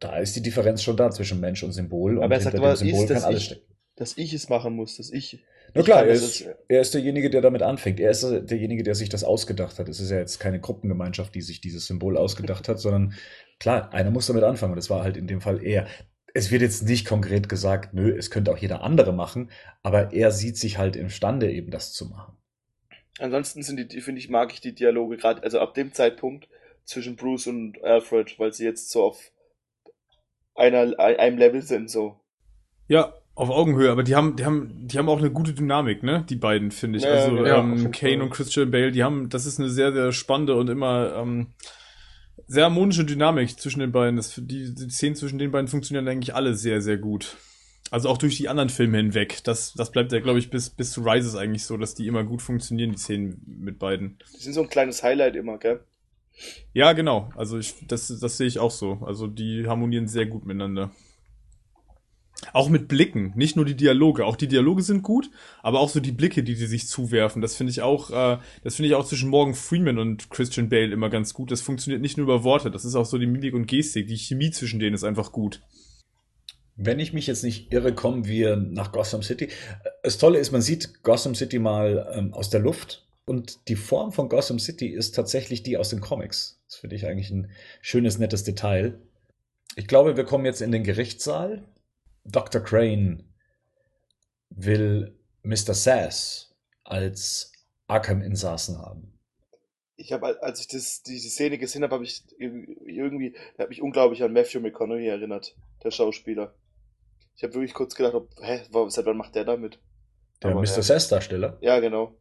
da 0.00 0.18
ist 0.18 0.34
die 0.36 0.42
Differenz 0.42 0.82
schon 0.82 0.96
da 0.96 1.10
zwischen 1.10 1.40
Mensch 1.40 1.62
und 1.62 1.72
Symbol. 1.72 2.16
Aber 2.16 2.26
und 2.26 2.32
er 2.32 2.40
sagt 2.40 2.56
aber, 2.56 2.76
Symbol 2.76 3.00
ist, 3.02 3.10
dass 3.10 3.22
kann 3.22 3.28
alles 3.28 3.40
ich- 3.40 3.46
stecken. 3.46 3.62
Dass 3.96 4.16
ich 4.16 4.32
es 4.32 4.48
machen 4.48 4.74
muss, 4.74 4.96
dass 4.96 5.10
ich. 5.10 5.42
Na 5.74 5.82
klar, 5.82 6.00
kann 6.00 6.08
er 6.08 6.14
ist, 6.14 6.48
er 6.68 6.80
ist 6.80 6.94
derjenige, 6.94 7.30
der 7.30 7.40
damit 7.40 7.62
anfängt. 7.62 8.00
Er 8.00 8.10
ist 8.10 8.22
derjenige, 8.22 8.82
der 8.82 8.94
sich 8.94 9.08
das 9.08 9.24
ausgedacht 9.24 9.78
hat. 9.78 9.88
Es 9.88 10.00
ist 10.00 10.10
ja 10.10 10.18
jetzt 10.18 10.38
keine 10.38 10.60
Gruppengemeinschaft, 10.60 11.34
die 11.34 11.42
sich 11.42 11.60
dieses 11.60 11.86
Symbol 11.86 12.16
ausgedacht 12.16 12.68
hat, 12.68 12.78
sondern 12.78 13.14
klar, 13.58 13.92
einer 13.92 14.10
muss 14.10 14.26
damit 14.26 14.44
anfangen. 14.44 14.72
Und 14.72 14.76
das 14.76 14.90
war 14.90 15.02
halt 15.02 15.16
in 15.16 15.26
dem 15.26 15.40
Fall 15.40 15.62
er. 15.62 15.86
Es 16.34 16.50
wird 16.50 16.62
jetzt 16.62 16.84
nicht 16.84 17.06
konkret 17.06 17.48
gesagt, 17.48 17.94
nö, 17.94 18.16
es 18.16 18.30
könnte 18.30 18.52
auch 18.52 18.58
jeder 18.58 18.82
andere 18.82 19.12
machen, 19.12 19.50
aber 19.82 20.12
er 20.12 20.30
sieht 20.30 20.56
sich 20.56 20.78
halt 20.78 20.94
imstande, 20.94 21.50
eben 21.50 21.70
das 21.70 21.92
zu 21.92 22.06
machen. 22.06 22.36
Ansonsten 23.18 23.62
sind 23.62 23.78
die, 23.78 23.88
die 23.88 24.00
finde 24.00 24.20
ich, 24.20 24.28
mag 24.28 24.52
ich 24.52 24.60
die 24.60 24.74
Dialoge 24.74 25.16
gerade, 25.16 25.42
also 25.42 25.58
ab 25.58 25.74
dem 25.74 25.92
Zeitpunkt 25.92 26.48
zwischen 26.84 27.16
Bruce 27.16 27.48
und 27.48 27.82
Alfred, 27.82 28.38
weil 28.38 28.52
sie 28.52 28.64
jetzt 28.64 28.90
so 28.90 29.04
auf 29.04 29.32
einer, 30.54 30.98
einem 30.98 31.38
Level 31.38 31.62
sind, 31.62 31.90
so. 31.90 32.20
Ja, 32.86 33.14
auf 33.38 33.50
Augenhöhe, 33.50 33.90
aber 33.92 34.02
die 34.02 34.16
haben, 34.16 34.34
die 34.34 34.44
haben, 34.44 34.88
die 34.88 34.98
haben 34.98 35.08
auch 35.08 35.18
eine 35.18 35.30
gute 35.30 35.52
Dynamik, 35.52 36.02
ne? 36.02 36.24
Die 36.28 36.34
beiden, 36.34 36.72
finde 36.72 36.98
ich. 36.98 37.04
Ja, 37.04 37.10
also 37.10 37.46
ja, 37.46 37.58
ähm, 37.58 37.92
Kane 37.92 38.20
und 38.20 38.30
Christian 38.30 38.72
Bale, 38.72 38.90
die 38.90 39.04
haben, 39.04 39.28
das 39.28 39.46
ist 39.46 39.60
eine 39.60 39.70
sehr, 39.70 39.92
sehr 39.92 40.10
spannende 40.10 40.56
und 40.56 40.68
immer 40.68 41.14
ähm, 41.14 41.46
sehr 42.48 42.64
harmonische 42.64 43.04
Dynamik 43.04 43.60
zwischen 43.60 43.78
den 43.78 43.92
beiden. 43.92 44.16
Das, 44.16 44.34
die, 44.34 44.74
die 44.74 44.90
Szenen 44.90 45.14
zwischen 45.14 45.38
den 45.38 45.52
beiden 45.52 45.68
funktionieren 45.68 46.08
eigentlich 46.08 46.34
alle 46.34 46.54
sehr, 46.54 46.80
sehr 46.80 46.98
gut. 46.98 47.36
Also 47.92 48.08
auch 48.08 48.18
durch 48.18 48.36
die 48.36 48.48
anderen 48.48 48.70
Filme 48.70 48.96
hinweg. 48.96 49.44
Das, 49.44 49.72
das 49.72 49.92
bleibt 49.92 50.10
ja, 50.10 50.18
glaube 50.18 50.40
ich, 50.40 50.50
bis, 50.50 50.70
bis 50.70 50.90
zu 50.90 51.02
Rises 51.02 51.36
eigentlich 51.36 51.62
so, 51.62 51.76
dass 51.76 51.94
die 51.94 52.08
immer 52.08 52.24
gut 52.24 52.42
funktionieren, 52.42 52.90
die 52.90 52.98
Szenen 52.98 53.40
mit 53.46 53.78
beiden. 53.78 54.18
Die 54.36 54.42
sind 54.42 54.54
so 54.54 54.62
ein 54.62 54.68
kleines 54.68 55.04
Highlight 55.04 55.36
immer, 55.36 55.58
gell? 55.58 55.78
Ja, 56.72 56.92
genau. 56.92 57.30
Also 57.36 57.56
ich, 57.56 57.86
das, 57.86 58.08
das 58.08 58.36
sehe 58.36 58.48
ich 58.48 58.58
auch 58.58 58.72
so. 58.72 58.98
Also 59.06 59.28
die 59.28 59.68
harmonieren 59.68 60.08
sehr 60.08 60.26
gut 60.26 60.44
miteinander. 60.44 60.90
Auch 62.52 62.68
mit 62.68 62.86
Blicken, 62.86 63.32
nicht 63.34 63.56
nur 63.56 63.64
die 63.64 63.74
Dialoge. 63.74 64.24
Auch 64.24 64.36
die 64.36 64.46
Dialoge 64.46 64.82
sind 64.82 65.02
gut, 65.02 65.30
aber 65.62 65.80
auch 65.80 65.88
so 65.88 65.98
die 65.98 66.12
Blicke, 66.12 66.44
die 66.44 66.54
die 66.54 66.66
sich 66.66 66.86
zuwerfen. 66.86 67.42
Das 67.42 67.56
finde 67.56 67.72
ich 67.72 67.82
auch, 67.82 68.10
äh, 68.10 68.38
das 68.62 68.76
finde 68.76 68.88
ich 68.88 68.94
auch 68.94 69.04
zwischen 69.04 69.28
Morgan 69.28 69.54
Freeman 69.54 69.98
und 69.98 70.30
Christian 70.30 70.68
Bale 70.68 70.92
immer 70.92 71.10
ganz 71.10 71.34
gut. 71.34 71.50
Das 71.50 71.60
funktioniert 71.60 72.00
nicht 72.00 72.16
nur 72.16 72.24
über 72.24 72.44
Worte, 72.44 72.70
das 72.70 72.84
ist 72.84 72.94
auch 72.94 73.06
so 73.06 73.18
die 73.18 73.26
Mimik 73.26 73.54
und 73.54 73.66
Gestik. 73.66 74.06
Die 74.06 74.16
Chemie 74.16 74.50
zwischen 74.50 74.78
denen 74.78 74.94
ist 74.94 75.04
einfach 75.04 75.32
gut. 75.32 75.62
Wenn 76.76 77.00
ich 77.00 77.12
mich 77.12 77.26
jetzt 77.26 77.42
nicht 77.42 77.72
irre, 77.72 77.92
kommen 77.92 78.26
wir 78.26 78.54
nach 78.54 78.92
Gotham 78.92 79.22
City. 79.22 79.48
Das 80.04 80.16
Tolle 80.16 80.38
ist, 80.38 80.52
man 80.52 80.62
sieht 80.62 81.02
Gotham 81.02 81.34
City 81.34 81.58
mal 81.58 82.08
ähm, 82.14 82.32
aus 82.32 82.50
der 82.50 82.60
Luft 82.60 83.04
und 83.24 83.68
die 83.68 83.74
Form 83.74 84.12
von 84.12 84.28
Gotham 84.28 84.60
City 84.60 84.86
ist 84.86 85.16
tatsächlich 85.16 85.64
die 85.64 85.76
aus 85.76 85.88
den 85.88 86.00
Comics. 86.00 86.60
Das 86.68 86.76
finde 86.76 86.94
ich 86.94 87.06
eigentlich 87.06 87.30
ein 87.30 87.50
schönes, 87.82 88.18
nettes 88.18 88.44
Detail. 88.44 89.00
Ich 89.74 89.88
glaube, 89.88 90.16
wir 90.16 90.24
kommen 90.24 90.44
jetzt 90.44 90.62
in 90.62 90.70
den 90.70 90.84
Gerichtssaal. 90.84 91.64
Dr. 92.30 92.62
Crane 92.62 93.24
will 94.50 95.16
Mr. 95.42 95.74
Sass 95.74 96.54
als 96.84 97.52
Arkham-Insassen 97.86 98.78
haben. 98.78 99.18
Ich 99.96 100.12
habe, 100.12 100.40
als 100.42 100.60
ich 100.60 100.68
das, 100.68 101.02
die, 101.02 101.20
die 101.20 101.28
Szene 101.28 101.58
gesehen 101.58 101.82
habe, 101.82 101.94
habe 101.94 102.04
ich 102.04 102.22
irgendwie, 102.38 103.32
der 103.56 103.64
hat 103.64 103.70
mich 103.70 103.82
unglaublich 103.82 104.22
an 104.22 104.32
Matthew 104.32 104.60
McConaughey 104.60 105.08
erinnert, 105.08 105.56
der 105.82 105.90
Schauspieler. 105.90 106.54
Ich 107.36 107.42
habe 107.42 107.54
wirklich 107.54 107.74
kurz 107.74 107.94
gedacht, 107.94 108.14
ob, 108.14 108.30
hä, 108.40 108.60
seit 108.88 109.06
wann 109.06 109.16
macht 109.16 109.34
der 109.34 109.44
damit? 109.44 109.80
Der 110.42 110.50
Aber 110.50 110.60
Mr. 110.60 110.66
ja. 110.66 110.82
Sass-Darsteller. 110.82 111.58
Ja, 111.60 111.80
genau. 111.80 112.20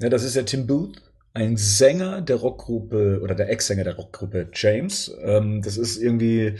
Ja, 0.00 0.10
das 0.10 0.22
ist 0.22 0.36
ja 0.36 0.42
Tim 0.42 0.66
Booth, 0.66 1.00
ein 1.32 1.56
Sänger 1.56 2.20
der 2.20 2.36
Rockgruppe 2.36 3.20
oder 3.22 3.34
der 3.34 3.50
Ex-Sänger 3.50 3.84
der 3.84 3.96
Rockgruppe 3.96 4.50
James. 4.52 5.14
Ähm, 5.22 5.62
das 5.62 5.76
ist 5.76 5.96
irgendwie 5.96 6.58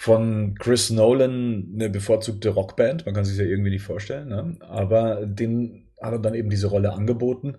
von 0.00 0.54
Chris 0.60 0.90
Nolan 0.90 1.72
eine 1.74 1.90
bevorzugte 1.90 2.50
Rockband. 2.50 3.04
Man 3.04 3.16
kann 3.16 3.24
sich 3.24 3.36
ja 3.36 3.42
irgendwie 3.44 3.70
nicht 3.70 3.82
vorstellen. 3.82 4.28
Ne? 4.28 4.56
Aber 4.60 5.26
den 5.26 5.88
hat 6.00 6.12
er 6.12 6.20
dann 6.20 6.34
eben 6.34 6.50
diese 6.50 6.68
Rolle 6.68 6.92
angeboten. 6.92 7.56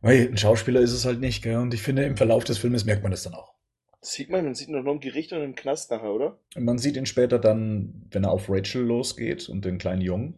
Weil 0.00 0.28
ein 0.28 0.36
Schauspieler 0.36 0.80
ist 0.80 0.92
es 0.92 1.04
halt 1.04 1.18
nicht. 1.18 1.42
Gell? 1.42 1.56
Und 1.56 1.74
ich 1.74 1.82
finde, 1.82 2.04
im 2.04 2.16
Verlauf 2.16 2.44
des 2.44 2.58
Filmes 2.58 2.84
merkt 2.84 3.02
man 3.02 3.10
das 3.10 3.24
dann 3.24 3.34
auch. 3.34 3.52
Das 4.00 4.12
sieht 4.12 4.30
man, 4.30 4.44
man 4.44 4.54
sieht 4.54 4.68
ihn 4.68 4.80
nur 4.80 4.86
im 4.86 5.00
Gericht 5.00 5.32
und 5.32 5.42
im 5.42 5.56
Knast 5.56 5.90
nachher, 5.90 6.12
oder? 6.12 6.38
Und 6.54 6.64
man 6.66 6.78
sieht 6.78 6.96
ihn 6.96 7.04
später 7.06 7.40
dann, 7.40 8.06
wenn 8.12 8.22
er 8.22 8.30
auf 8.30 8.48
Rachel 8.48 8.82
losgeht 8.82 9.48
und 9.48 9.64
den 9.64 9.78
kleinen 9.78 10.02
Jungen. 10.02 10.34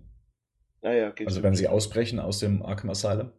Naja, 0.81 1.11
geht 1.11 1.27
Also 1.27 1.41
so. 1.41 1.43
wenn 1.43 1.55
sie 1.55 1.69
ausbrechen 1.69 2.21
aus 2.21 2.39
dem 2.39 2.63
Arkham 2.63 2.89
Asylum. 2.89 3.33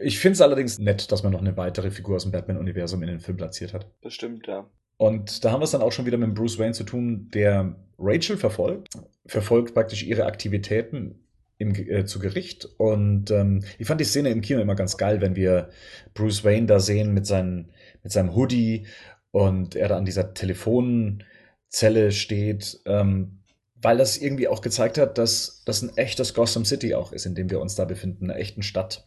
Ich 0.00 0.20
finde 0.20 0.34
es 0.34 0.42
allerdings 0.42 0.78
nett, 0.78 1.10
dass 1.10 1.24
man 1.24 1.32
noch 1.32 1.40
eine 1.40 1.56
weitere 1.56 1.90
Figur 1.90 2.14
aus 2.14 2.22
dem 2.22 2.30
Batman-Universum 2.30 3.02
in 3.02 3.08
den 3.08 3.18
Film 3.18 3.36
platziert 3.36 3.74
hat. 3.74 3.90
Das 4.00 4.14
stimmt, 4.14 4.46
ja. 4.46 4.70
Und 4.96 5.44
da 5.44 5.50
haben 5.50 5.60
wir 5.60 5.64
es 5.64 5.72
dann 5.72 5.82
auch 5.82 5.92
schon 5.92 6.06
wieder 6.06 6.18
mit 6.18 6.34
Bruce 6.34 6.58
Wayne 6.58 6.72
zu 6.72 6.84
tun, 6.84 7.28
der 7.34 7.76
Rachel 7.98 8.36
verfolgt, 8.36 8.88
verfolgt 9.26 9.74
praktisch 9.74 10.04
ihre 10.04 10.26
Aktivitäten 10.26 11.24
im, 11.58 11.74
äh, 11.74 12.04
zu 12.04 12.18
Gericht. 12.18 12.68
Und 12.78 13.30
ähm, 13.30 13.64
ich 13.78 13.86
fand 13.86 14.00
die 14.00 14.04
Szene 14.04 14.30
im 14.30 14.40
Kino 14.40 14.60
immer 14.60 14.74
ganz 14.74 14.96
geil, 14.96 15.20
wenn 15.20 15.36
wir 15.36 15.70
Bruce 16.14 16.44
Wayne 16.44 16.66
da 16.66 16.80
sehen 16.80 17.12
mit, 17.12 17.26
seinen, 17.26 17.72
mit 18.02 18.12
seinem 18.12 18.34
Hoodie 18.34 18.86
und 19.30 19.74
er 19.74 19.88
da 19.88 19.96
an 19.96 20.04
dieser 20.04 20.34
Telefonzelle 20.34 22.12
steht, 22.12 22.80
ähm, 22.86 23.40
weil 23.74 23.98
das 23.98 24.16
irgendwie 24.16 24.48
auch 24.48 24.60
gezeigt 24.60 24.96
hat, 24.96 25.18
dass 25.18 25.62
das 25.66 25.82
ein 25.82 25.96
echtes 25.96 26.34
Gotham 26.34 26.64
City 26.64 26.94
auch 26.94 27.12
ist, 27.12 27.26
in 27.26 27.34
dem 27.34 27.50
wir 27.50 27.60
uns 27.60 27.74
da 27.74 27.84
befinden, 27.84 28.30
einer 28.30 28.38
echten 28.38 28.62
Stadt. 28.62 29.06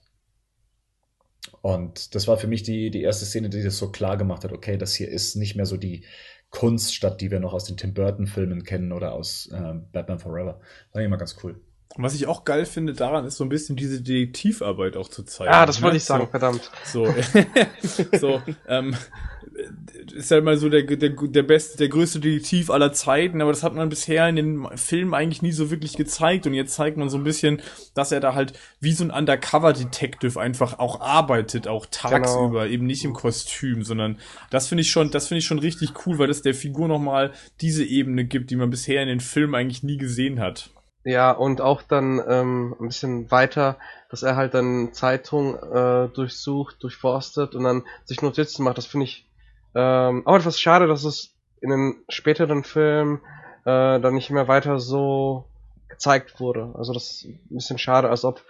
Und 1.61 2.15
das 2.15 2.27
war 2.27 2.37
für 2.37 2.47
mich 2.47 2.63
die, 2.63 2.91
die 2.91 3.01
erste 3.01 3.25
Szene, 3.25 3.49
die 3.49 3.63
das 3.63 3.77
so 3.77 3.91
klar 3.91 4.17
gemacht 4.17 4.43
hat, 4.43 4.51
okay, 4.51 4.77
das 4.77 4.93
hier 4.93 5.09
ist 5.09 5.35
nicht 5.35 5.55
mehr 5.55 5.65
so 5.65 5.77
die 5.77 6.05
Kunststadt, 6.49 7.19
die 7.21 7.31
wir 7.31 7.39
noch 7.39 7.53
aus 7.53 7.65
den 7.65 7.77
Tim 7.77 7.93
Burton-Filmen 7.93 8.63
kennen 8.63 8.91
oder 8.91 9.13
aus 9.13 9.47
äh, 9.51 9.73
Batman 9.91 10.19
Forever. 10.19 10.59
Fand 10.91 11.01
ich 11.01 11.05
immer 11.05 11.17
ganz 11.17 11.37
cool. 11.43 11.59
Was 11.95 12.13
ich 12.13 12.27
auch 12.27 12.43
geil 12.43 12.65
finde 12.65 12.93
daran, 12.93 13.25
ist 13.25 13.37
so 13.37 13.43
ein 13.43 13.49
bisschen 13.49 13.75
diese 13.75 14.01
Detektivarbeit 14.01 14.95
auch 14.97 15.09
zu 15.09 15.23
zeigen. 15.23 15.51
Ah, 15.51 15.65
das 15.65 15.81
wollte 15.81 15.95
ne? 15.95 15.97
ich 15.97 16.03
sagen, 16.03 16.27
verdammt. 16.29 16.69
So, 16.85 17.07
so, 18.19 18.41
ähm, 18.67 18.95
ist 20.13 20.31
ja 20.31 20.41
mal 20.41 20.57
so 20.57 20.69
der, 20.69 20.83
der, 20.83 21.09
der 21.09 21.43
beste, 21.43 21.77
der 21.77 21.89
größte 21.89 22.19
Detektiv 22.19 22.69
aller 22.69 22.93
Zeiten, 22.93 23.41
aber 23.41 23.51
das 23.51 23.63
hat 23.63 23.73
man 23.73 23.89
bisher 23.89 24.27
in 24.27 24.35
den 24.35 24.67
Filmen 24.77 25.13
eigentlich 25.13 25.41
nie 25.41 25.51
so 25.51 25.71
wirklich 25.71 25.95
gezeigt 25.97 26.47
und 26.47 26.53
jetzt 26.53 26.75
zeigt 26.75 26.97
man 26.97 27.09
so 27.09 27.17
ein 27.17 27.23
bisschen, 27.23 27.61
dass 27.93 28.11
er 28.11 28.19
da 28.19 28.33
halt 28.33 28.53
wie 28.79 28.93
so 28.93 29.03
ein 29.03 29.11
Undercover-Detective 29.11 30.39
einfach 30.39 30.79
auch 30.79 31.01
arbeitet, 31.01 31.67
auch 31.67 31.85
tagsüber, 31.89 32.67
eben 32.67 32.85
nicht 32.85 33.03
im 33.03 33.13
Kostüm, 33.13 33.83
sondern 33.83 34.17
das 34.49 34.67
finde 34.67 34.81
ich 34.81 34.91
schon, 34.91 35.11
das 35.11 35.27
finde 35.27 35.39
ich 35.39 35.45
schon 35.45 35.59
richtig 35.59 35.93
cool, 36.05 36.19
weil 36.19 36.27
das 36.27 36.41
der 36.41 36.53
Figur 36.53 36.87
nochmal 36.87 37.31
diese 37.61 37.83
Ebene 37.83 38.25
gibt, 38.25 38.51
die 38.51 38.55
man 38.55 38.69
bisher 38.69 39.01
in 39.01 39.07
den 39.07 39.19
Filmen 39.19 39.55
eigentlich 39.55 39.83
nie 39.83 39.97
gesehen 39.97 40.39
hat. 40.39 40.69
Ja, 41.03 41.31
und 41.31 41.61
auch 41.61 41.83
dann 41.83 42.21
ähm, 42.27 42.75
ein 42.81 42.87
bisschen 42.87 43.31
weiter, 43.31 43.77
dass 44.09 44.23
er 44.23 44.35
halt 44.35 44.53
dann 44.53 44.91
Zeitung 44.91 45.55
äh, 45.55 46.09
durchsucht, 46.09 46.83
durchforstet 46.83 47.55
und 47.55 47.63
dann 47.63 47.83
sich 48.03 48.21
Notizen 48.21 48.63
macht. 48.63 48.77
Das 48.77 48.87
finde 48.87 49.05
ich 49.05 49.26
ähm, 49.77 50.25
auch 50.25 50.35
etwas 50.37 50.59
schade, 50.59 50.87
dass 50.87 51.03
es 51.03 51.35
in 51.61 51.69
den 51.69 51.95
späteren 52.09 52.63
Filmen 52.63 53.21
äh, 53.63 53.99
dann 53.99 54.15
nicht 54.15 54.31
mehr 54.31 54.47
weiter 54.47 54.79
so 54.79 55.45
gezeigt 55.87 56.39
wurde. 56.39 56.73
Also 56.75 56.93
das 56.93 57.11
ist 57.11 57.25
ein 57.25 57.39
bisschen 57.49 57.77
schade, 57.77 58.09
als 58.09 58.25
ob 58.25 58.43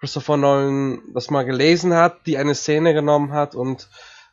Christopher 0.00 0.38
Nolan 0.38 1.02
das 1.12 1.30
mal 1.30 1.44
gelesen 1.44 1.92
hat, 1.94 2.26
die 2.26 2.38
eine 2.38 2.54
Szene 2.54 2.94
genommen 2.94 3.32
hat 3.32 3.54
und 3.54 3.88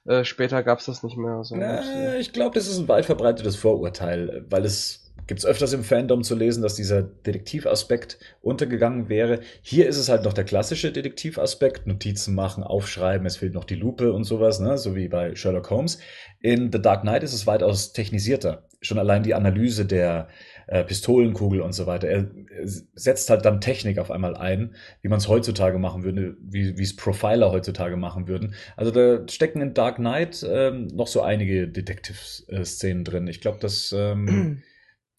äh, 0.05 0.23
später 0.23 0.63
gab's 0.63 0.85
das 0.85 1.03
nicht 1.03 1.17
mehr. 1.17 1.43
So. 1.43 1.55
Äh, 1.55 2.19
ich 2.19 2.31
glaube, 2.31 2.55
das 2.55 2.67
ist 2.67 2.79
ein 2.79 2.87
weit 2.87 3.05
verbreitetes 3.05 3.57
Vorurteil, 3.57 4.45
weil 4.49 4.63
es 4.63 5.08
gibt 5.29 5.41
es 5.41 5.45
öfters 5.45 5.73
im 5.73 5.83
Fandom 5.83 6.23
zu 6.23 6.33
lesen, 6.33 6.63
dass 6.63 6.73
dieser 6.73 7.03
Detektivaspekt 7.03 8.17
untergegangen 8.41 9.09
wäre. 9.09 9.41
Hier 9.61 9.87
ist 9.87 9.97
es 9.97 10.09
halt 10.09 10.23
noch 10.23 10.33
der 10.33 10.43
klassische 10.43 10.91
Detektivaspekt, 10.91 11.85
Notizen 11.85 12.33
machen, 12.33 12.63
aufschreiben, 12.63 13.27
es 13.27 13.37
fehlt 13.37 13.53
noch 13.53 13.65
die 13.65 13.75
Lupe 13.75 14.11
und 14.11 14.23
sowas, 14.23 14.59
ne? 14.59 14.79
so 14.79 14.95
wie 14.95 15.07
bei 15.07 15.35
Sherlock 15.35 15.69
Holmes. 15.69 15.99
In 16.41 16.71
The 16.71 16.81
Dark 16.81 17.03
Knight 17.03 17.21
ist 17.21 17.33
es 17.33 17.45
weitaus 17.45 17.93
technisierter. 17.93 18.67
Schon 18.81 18.97
allein 18.97 19.21
die 19.21 19.35
Analyse 19.35 19.85
der 19.85 20.29
äh, 20.65 20.83
Pistolenkugel 20.83 21.61
und 21.61 21.73
so 21.73 21.85
weiter. 21.85 22.07
Er, 22.07 22.31
er 22.57 22.67
setzt 22.95 23.29
halt 23.29 23.45
dann 23.45 23.61
Technik 23.61 23.99
auf 23.99 24.09
einmal 24.09 24.35
ein, 24.35 24.73
wie 25.03 25.09
man 25.09 25.19
es 25.19 25.27
heutzutage 25.27 25.77
machen 25.77 26.03
würde, 26.03 26.37
wie 26.41 26.71
es 26.81 26.95
Profiler 26.95 27.51
heutzutage 27.51 27.97
machen 27.97 28.27
würden. 28.27 28.55
Also 28.77 28.89
da 28.89 29.27
stecken 29.27 29.61
in 29.61 29.75
Dark 29.75 29.97
Knight 29.97 30.43
ähm, 30.49 30.87
noch 30.87 31.07
so 31.07 31.21
einige 31.21 31.67
Detective-Szenen 31.67 33.03
drin. 33.03 33.27
Ich 33.27 33.41
glaube, 33.41 33.59
das 33.61 33.93
ähm, 33.95 34.63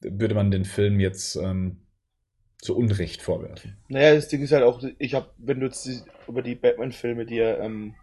würde 0.01 0.35
man 0.35 0.51
den 0.51 0.65
Film 0.65 1.01
jetzt 1.01 1.37
ähm, 1.37 1.83
zu 2.59 2.77
Unrecht 2.77 3.23
vorwerfen. 3.23 3.77
Naja, 3.89 4.15
das 4.15 4.29
Ding 4.29 4.43
ist 4.43 4.53
halt 4.53 4.65
auch, 4.65 4.83
ich 4.99 5.15
habe, 5.15 5.31
wenn 5.39 5.61
du 5.61 5.67
jetzt 5.67 5.87
die, 5.87 6.01
über 6.29 6.43
die 6.43 6.55
Batman-Filme, 6.55 7.27
die 7.27 7.39
er, 7.39 7.61
ähm, 7.61 7.95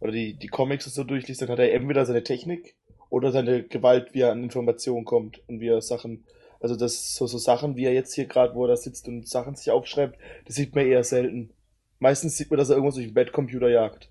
oder 0.00 0.12
die, 0.12 0.34
die 0.34 0.48
Comics 0.48 0.84
so 0.84 1.04
durchliest, 1.04 1.42
dann 1.42 1.48
hat 1.48 1.58
er 1.58 1.72
entweder 1.72 2.04
seine 2.04 2.22
Technik 2.22 2.76
oder 3.10 3.32
seine 3.32 3.64
Gewalt, 3.64 4.12
wie 4.12 4.20
er 4.20 4.32
an 4.32 4.42
Informationen 4.42 5.04
kommt 5.04 5.40
und 5.48 5.60
wie 5.60 5.68
er 5.68 5.80
Sachen, 5.80 6.24
also 6.60 6.76
das 6.76 7.14
so, 7.14 7.26
so 7.26 7.38
Sachen, 7.38 7.76
wie 7.76 7.84
er 7.84 7.92
jetzt 7.92 8.14
hier 8.14 8.26
gerade, 8.26 8.54
wo 8.54 8.64
er 8.64 8.68
da 8.68 8.76
sitzt 8.76 9.08
und 9.08 9.28
Sachen 9.28 9.54
sich 9.54 9.70
aufschreibt, 9.70 10.18
das 10.46 10.56
sieht 10.56 10.74
man 10.74 10.86
eher 10.86 11.04
selten. 11.04 11.52
Meistens 11.98 12.36
sieht 12.36 12.50
man, 12.50 12.58
dass 12.58 12.70
er 12.70 12.76
irgendwas 12.76 12.96
durch 12.96 13.06
den 13.06 13.14
Bettcomputer 13.14 13.68
jagt. 13.68 14.10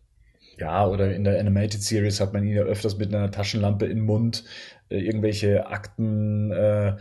Ja, 0.58 0.88
oder 0.88 1.14
in 1.14 1.24
der 1.24 1.40
Animated 1.40 1.82
Series 1.82 2.20
hat 2.20 2.34
man 2.34 2.44
ihn 2.44 2.54
ja 2.54 2.64
öfters 2.64 2.98
mit 2.98 3.14
einer 3.14 3.32
Taschenlampe 3.32 3.86
im 3.86 4.02
Mund 4.02 4.44
äh, 4.90 5.00
irgendwelche 5.00 5.68
Akten 5.68 6.52
äh, 6.52 6.98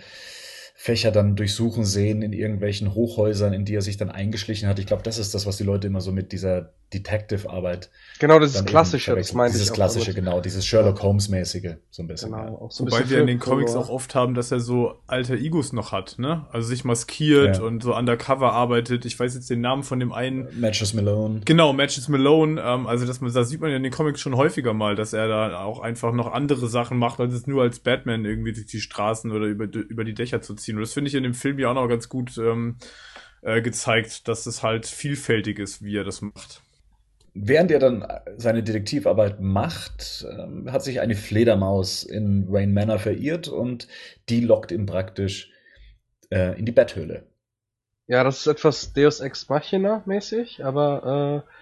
Fächer 0.74 1.12
dann 1.12 1.36
durchsuchen 1.36 1.84
sehen 1.84 2.22
in 2.22 2.32
irgendwelchen 2.32 2.94
Hochhäusern, 2.94 3.52
in 3.52 3.64
die 3.64 3.74
er 3.74 3.82
sich 3.82 3.98
dann 3.98 4.10
eingeschlichen 4.10 4.68
hat. 4.68 4.78
Ich 4.78 4.86
glaube, 4.86 5.02
das 5.02 5.18
ist 5.18 5.34
das, 5.34 5.46
was 5.46 5.56
die 5.56 5.64
Leute 5.64 5.86
immer 5.86 6.00
so 6.00 6.12
mit 6.12 6.32
dieser 6.32 6.72
Detective-Arbeit. 6.92 7.90
Genau, 8.18 8.38
das 8.38 8.54
ist 8.54 8.66
klassische, 8.66 9.14
das 9.14 9.32
meinte 9.32 9.58
Dieses 9.58 9.72
klassische, 9.72 10.14
genau, 10.14 10.40
dieses 10.40 10.66
Sherlock 10.66 11.02
Holmes-mäßige, 11.02 11.74
so 11.90 12.02
ein 12.02 12.06
bisschen. 12.06 12.30
Genau, 12.30 12.44
ja. 12.44 12.50
auch 12.50 12.70
so 12.70 12.84
Wobei 12.84 13.08
wir 13.08 13.20
in 13.20 13.26
den 13.26 13.38
Comics 13.38 13.74
auch 13.74 13.88
oft 13.88 14.14
haben, 14.14 14.34
dass 14.34 14.52
er 14.52 14.60
so 14.60 14.96
alte 15.06 15.34
Egos 15.36 15.72
noch 15.72 15.92
hat, 15.92 16.18
ne? 16.18 16.46
Also 16.52 16.68
sich 16.68 16.84
maskiert 16.84 17.58
ja. 17.58 17.62
und 17.62 17.82
so 17.82 17.96
undercover 17.96 18.52
arbeitet. 18.52 19.04
Ich 19.04 19.18
weiß 19.18 19.34
jetzt 19.34 19.50
den 19.50 19.60
Namen 19.60 19.82
von 19.82 19.98
dem 19.98 20.12
einen. 20.12 20.48
Matches 20.58 20.94
Malone. 20.94 21.40
Genau, 21.44 21.72
Matches 21.72 22.08
Malone. 22.08 22.60
Ähm, 22.60 22.86
also 22.86 23.06
das, 23.06 23.20
das 23.20 23.48
sieht 23.48 23.60
man 23.60 23.70
ja 23.70 23.76
in 23.76 23.82
den 23.82 23.92
Comics 23.92 24.20
schon 24.20 24.36
häufiger 24.36 24.72
mal, 24.72 24.94
dass 24.94 25.12
er 25.12 25.28
da 25.28 25.62
auch 25.64 25.80
einfach 25.80 26.12
noch 26.12 26.32
andere 26.32 26.68
Sachen 26.68 26.98
macht, 26.98 27.20
als 27.20 27.34
es 27.34 27.46
nur 27.46 27.62
als 27.62 27.80
Batman 27.80 28.24
irgendwie 28.24 28.52
durch 28.52 28.66
die 28.66 28.80
Straßen 28.80 29.30
oder 29.30 29.46
über, 29.46 29.64
über 29.64 30.04
die 30.04 30.14
Dächer 30.14 30.42
zu 30.42 30.54
ziehen. 30.54 30.76
Und 30.76 30.82
das 30.82 30.92
finde 30.92 31.08
ich 31.08 31.14
in 31.14 31.22
dem 31.22 31.34
Film 31.34 31.58
ja 31.58 31.70
auch 31.70 31.74
noch 31.74 31.88
ganz 31.88 32.08
gut 32.08 32.38
ähm, 32.38 32.76
äh, 33.42 33.60
gezeigt, 33.60 34.28
dass 34.28 34.46
es 34.46 34.62
halt 34.62 34.86
vielfältig 34.86 35.58
ist, 35.58 35.82
wie 35.82 35.96
er 35.96 36.04
das 36.04 36.22
macht. 36.22 36.62
Während 37.34 37.70
er 37.70 37.78
dann 37.78 38.06
seine 38.36 38.62
Detektivarbeit 38.62 39.40
macht, 39.40 40.26
äh, 40.28 40.70
hat 40.70 40.82
sich 40.82 41.00
eine 41.00 41.14
Fledermaus 41.14 42.02
in 42.02 42.50
Wayne 42.52 42.72
Manor 42.72 42.98
verirrt 42.98 43.48
und 43.48 43.88
die 44.28 44.40
lockt 44.40 44.70
ihn 44.70 44.84
praktisch 44.84 45.50
äh, 46.30 46.58
in 46.58 46.66
die 46.66 46.72
Betthöhle. 46.72 47.26
Ja, 48.06 48.22
das 48.24 48.40
ist 48.40 48.46
etwas 48.46 48.92
Deus 48.92 49.20
Ex 49.20 49.48
Machina 49.48 50.02
mäßig, 50.04 50.64
aber 50.64 51.44
äh, 51.46 51.52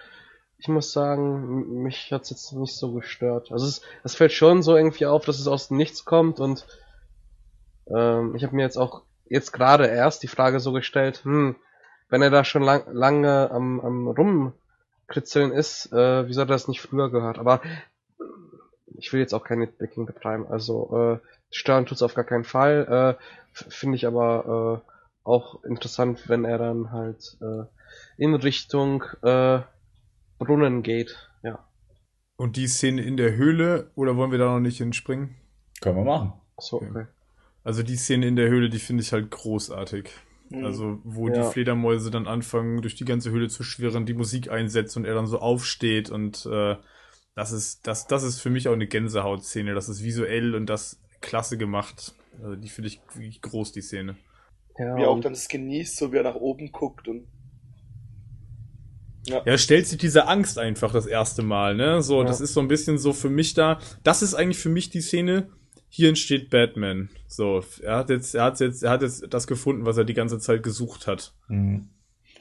ich 0.57 0.67
muss 0.67 0.91
sagen, 0.91 1.81
mich 1.83 2.11
hat 2.11 2.23
es 2.23 2.31
jetzt 2.31 2.53
nicht 2.53 2.75
so 2.75 2.91
gestört. 2.93 3.51
Also 3.51 3.65
es, 3.65 3.81
es 4.03 4.15
fällt 4.15 4.33
schon 4.33 4.63
so 4.63 4.75
irgendwie 4.75 5.05
auf, 5.05 5.23
dass 5.23 5.39
es 5.39 5.47
aus 5.47 5.69
dem 5.69 5.77
Nichts 5.77 6.03
kommt 6.03 6.39
und 6.41 6.65
ähm, 7.87 8.35
ich 8.35 8.43
habe 8.43 8.55
mir 8.55 8.63
jetzt 8.63 8.77
auch 8.77 9.03
jetzt 9.25 9.53
gerade 9.53 9.87
erst 9.87 10.23
die 10.23 10.27
Frage 10.27 10.59
so 10.59 10.73
gestellt, 10.73 11.23
hm, 11.23 11.55
wenn 12.09 12.21
er 12.21 12.29
da 12.29 12.43
schon 12.43 12.61
lang, 12.61 12.83
lange 12.91 13.49
am, 13.49 13.79
am 13.79 14.07
rumkritzeln 15.11 15.51
ist, 15.51 15.91
äh, 15.91 16.27
wieso 16.27 16.41
hat 16.41 16.49
er 16.49 16.55
das 16.55 16.67
nicht 16.67 16.81
früher 16.81 17.11
gehört? 17.11 17.37
Aber 17.37 17.61
ich 18.97 19.11
will 19.11 19.19
jetzt 19.19 19.33
auch 19.33 19.43
kein 19.43 19.59
Nitpicking 19.59 20.05
betreiben, 20.05 20.47
also 20.47 21.19
äh, 21.21 21.27
stören 21.49 21.85
tut's 21.85 22.01
auf 22.01 22.13
gar 22.13 22.25
keinen 22.25 22.43
Fall. 22.43 23.17
Äh, 23.19 23.23
Finde 23.53 23.97
ich 23.97 24.07
aber 24.07 24.81
äh, 24.85 24.91
auch 25.23 25.63
interessant, 25.63 26.29
wenn 26.29 26.45
er 26.45 26.57
dann 26.57 26.91
halt 26.91 27.37
äh, 27.41 27.65
in 28.17 28.33
Richtung 28.33 29.03
äh, 29.23 29.59
Brunnen 30.39 30.83
geht, 30.83 31.29
ja. 31.43 31.59
Und 32.37 32.55
die 32.55 32.67
Szene 32.67 33.03
in 33.03 33.17
der 33.17 33.35
Höhle, 33.35 33.91
oder 33.95 34.15
wollen 34.15 34.31
wir 34.31 34.39
da 34.39 34.45
noch 34.45 34.59
nicht 34.59 34.77
hinspringen? 34.77 35.35
Können 35.81 35.97
wir 35.97 36.05
machen. 36.05 36.33
So, 36.59 36.77
okay. 36.77 37.07
Also 37.63 37.83
die 37.83 37.97
Szene 37.97 38.27
in 38.27 38.35
der 38.35 38.49
Höhle, 38.49 38.69
die 38.69 38.79
finde 38.79 39.03
ich 39.03 39.13
halt 39.13 39.29
großartig. 39.29 40.09
Mhm. 40.51 40.65
Also, 40.65 40.99
wo 41.03 41.27
ja. 41.27 41.33
die 41.35 41.51
Fledermäuse 41.51 42.11
dann 42.11 42.27
anfangen, 42.27 42.81
durch 42.81 42.95
die 42.95 43.05
ganze 43.05 43.31
Höhle 43.31 43.49
zu 43.49 43.63
schwirren, 43.63 44.05
die 44.05 44.13
Musik 44.13 44.49
einsetzt 44.49 44.97
und 44.97 45.05
er 45.05 45.15
dann 45.15 45.27
so 45.27 45.39
aufsteht 45.39 46.09
und 46.09 46.45
äh, 46.45 46.75
das 47.35 47.51
ist, 47.51 47.87
das, 47.87 48.07
das 48.07 48.23
ist 48.23 48.41
für 48.41 48.49
mich 48.49 48.67
auch 48.67 48.73
eine 48.73 48.87
Gänsehautszene. 48.87 49.73
Das 49.73 49.87
ist 49.87 50.03
visuell 50.03 50.53
und 50.53 50.65
das 50.65 51.01
klasse 51.21 51.57
gemacht. 51.57 52.13
Also 52.41 52.55
die 52.55 52.69
finde 52.69 52.89
ich 52.89 53.01
wirklich 53.13 53.41
groß, 53.41 53.71
die 53.71 53.81
Szene. 53.81 54.17
Ja, 54.77 54.95
wie 54.95 55.03
er 55.03 55.09
auch 55.09 55.19
dann 55.19 55.33
es 55.33 55.47
genießt, 55.47 55.97
so 55.97 56.11
wie 56.11 56.17
er 56.17 56.23
nach 56.23 56.35
oben 56.35 56.71
guckt 56.71 57.07
und 57.07 57.27
ja. 59.27 59.41
Er 59.45 59.59
stellt 59.59 59.85
sich 59.85 59.99
diese 59.99 60.27
Angst 60.27 60.57
einfach 60.57 60.91
das 60.91 61.05
erste 61.05 61.43
Mal, 61.43 61.75
ne? 61.75 62.01
So, 62.01 62.21
ja. 62.21 62.27
das 62.27 62.41
ist 62.41 62.53
so 62.53 62.59
ein 62.59 62.67
bisschen 62.67 62.97
so 62.97 63.13
für 63.13 63.29
mich 63.29 63.53
da. 63.53 63.79
Das 64.03 64.23
ist 64.23 64.33
eigentlich 64.33 64.57
für 64.57 64.69
mich 64.69 64.89
die 64.89 65.01
Szene. 65.01 65.49
Hier 65.93 66.07
entsteht 66.07 66.49
Batman. 66.49 67.09
So, 67.27 67.61
er 67.81 67.97
hat 67.97 68.09
jetzt, 68.09 68.33
er 68.33 68.45
hat 68.45 68.61
jetzt, 68.61 68.81
er 68.81 68.91
hat 68.91 69.01
jetzt 69.01 69.25
das 69.29 69.45
gefunden, 69.45 69.85
was 69.85 69.97
er 69.97 70.05
die 70.05 70.13
ganze 70.13 70.39
Zeit 70.39 70.63
gesucht 70.63 71.05
hat. 71.05 71.33
Mhm. 71.49 71.89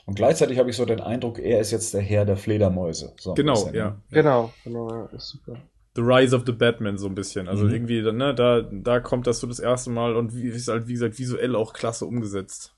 Und 0.06 0.14
gleichzeitig 0.14 0.60
habe 0.60 0.70
ich 0.70 0.76
so 0.76 0.84
den 0.84 1.00
Eindruck, 1.00 1.40
er 1.40 1.60
ist 1.60 1.72
jetzt 1.72 1.92
der 1.92 2.00
Herr 2.00 2.24
der 2.24 2.36
Fledermäuse. 2.36 3.12
So 3.18 3.34
genau, 3.34 3.54
bisschen, 3.54 3.74
ja. 3.74 3.90
Ne? 3.90 3.96
Genau, 4.12 4.52
genau, 4.62 4.88
ja, 4.88 5.06
ist 5.16 5.30
super. 5.30 5.58
The 5.96 6.02
Rise 6.02 6.36
of 6.36 6.44
the 6.46 6.52
Batman 6.52 6.96
so 6.96 7.08
ein 7.08 7.16
bisschen. 7.16 7.48
Also 7.48 7.64
mhm. 7.64 7.72
irgendwie, 7.72 8.02
ne, 8.02 8.36
da, 8.36 8.62
da 8.70 9.00
kommt 9.00 9.26
das 9.26 9.40
so 9.40 9.48
das 9.48 9.58
erste 9.58 9.90
Mal 9.90 10.14
und 10.14 10.32
wie 10.36 10.46
ist 10.46 10.68
halt, 10.68 10.86
wie 10.86 10.92
gesagt, 10.92 11.18
visuell 11.18 11.56
auch 11.56 11.72
klasse 11.72 12.06
umgesetzt. 12.06 12.72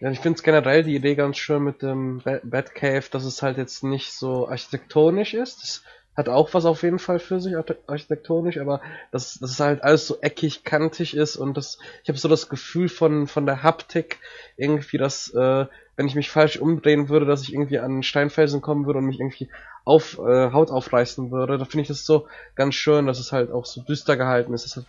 Ja, 0.00 0.10
ich 0.10 0.20
finde 0.20 0.36
es 0.36 0.42
generell 0.42 0.84
die 0.84 0.94
Idee 0.94 1.14
ganz 1.14 1.38
schön 1.38 1.64
mit 1.64 1.80
dem 1.80 2.22
Batcave, 2.44 3.04
dass 3.10 3.24
es 3.24 3.42
halt 3.42 3.56
jetzt 3.56 3.82
nicht 3.82 4.12
so 4.12 4.46
architektonisch 4.46 5.32
ist. 5.32 5.62
Das 5.62 5.82
hat 6.18 6.28
auch 6.28 6.52
was 6.52 6.66
auf 6.66 6.82
jeden 6.82 6.98
Fall 6.98 7.20
für 7.20 7.40
sich 7.40 7.54
architektonisch, 7.86 8.58
aber 8.58 8.80
dass 9.12 9.38
das 9.38 9.60
halt 9.60 9.84
alles 9.84 10.08
so 10.08 10.20
eckig, 10.20 10.64
kantig 10.64 11.16
ist 11.16 11.36
und 11.36 11.56
das, 11.56 11.78
ich 12.02 12.08
habe 12.08 12.18
so 12.18 12.28
das 12.28 12.48
Gefühl 12.48 12.88
von 12.88 13.28
von 13.28 13.46
der 13.46 13.62
Haptik 13.62 14.18
irgendwie, 14.56 14.98
dass 14.98 15.32
äh, 15.32 15.66
wenn 15.96 16.06
ich 16.08 16.16
mich 16.16 16.28
falsch 16.28 16.56
umdrehen 16.56 17.08
würde, 17.08 17.24
dass 17.24 17.42
ich 17.42 17.52
irgendwie 17.52 17.78
an 17.78 18.02
Steinfelsen 18.02 18.60
kommen 18.60 18.84
würde 18.84 18.98
und 18.98 19.06
mich 19.06 19.20
irgendwie 19.20 19.48
auf 19.84 20.18
äh, 20.18 20.50
Haut 20.50 20.70
aufreißen 20.70 21.30
würde. 21.30 21.56
Da 21.56 21.64
finde 21.64 21.82
ich 21.82 21.88
das 21.88 22.04
so 22.04 22.26
ganz 22.56 22.74
schön, 22.74 23.06
dass 23.06 23.20
es 23.20 23.30
halt 23.30 23.52
auch 23.52 23.64
so 23.64 23.80
düster 23.82 24.16
gehalten 24.16 24.52
ist. 24.52 24.66
Es 24.66 24.76
hat 24.76 24.86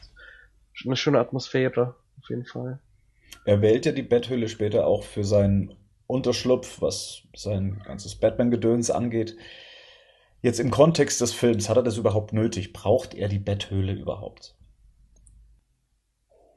eine 0.84 0.96
schöne 0.96 1.20
Atmosphäre 1.20 1.96
auf 2.20 2.30
jeden 2.30 2.46
Fall. 2.46 2.80
Er 3.46 3.62
wählt 3.62 3.86
ja 3.86 3.92
die 3.92 4.02
Betthöhle 4.02 4.50
später 4.50 4.88
auch 4.88 5.04
für 5.04 5.24
seinen 5.24 5.76
Unterschlupf, 6.08 6.82
was 6.82 7.22
sein 7.36 7.84
ganzes 7.86 8.16
Batman-Gedöns 8.16 8.90
angeht. 8.90 9.38
Jetzt 10.42 10.60
im 10.60 10.72
Kontext 10.72 11.20
des 11.20 11.34
Films, 11.34 11.68
hat 11.68 11.78
er 11.78 11.84
das 11.84 11.98
überhaupt 11.98 12.32
nötig? 12.32 12.72
Braucht 12.72 13.14
er 13.14 13.28
die 13.28 13.40
Betthöhle 13.40 13.94
überhaupt? 13.94 14.56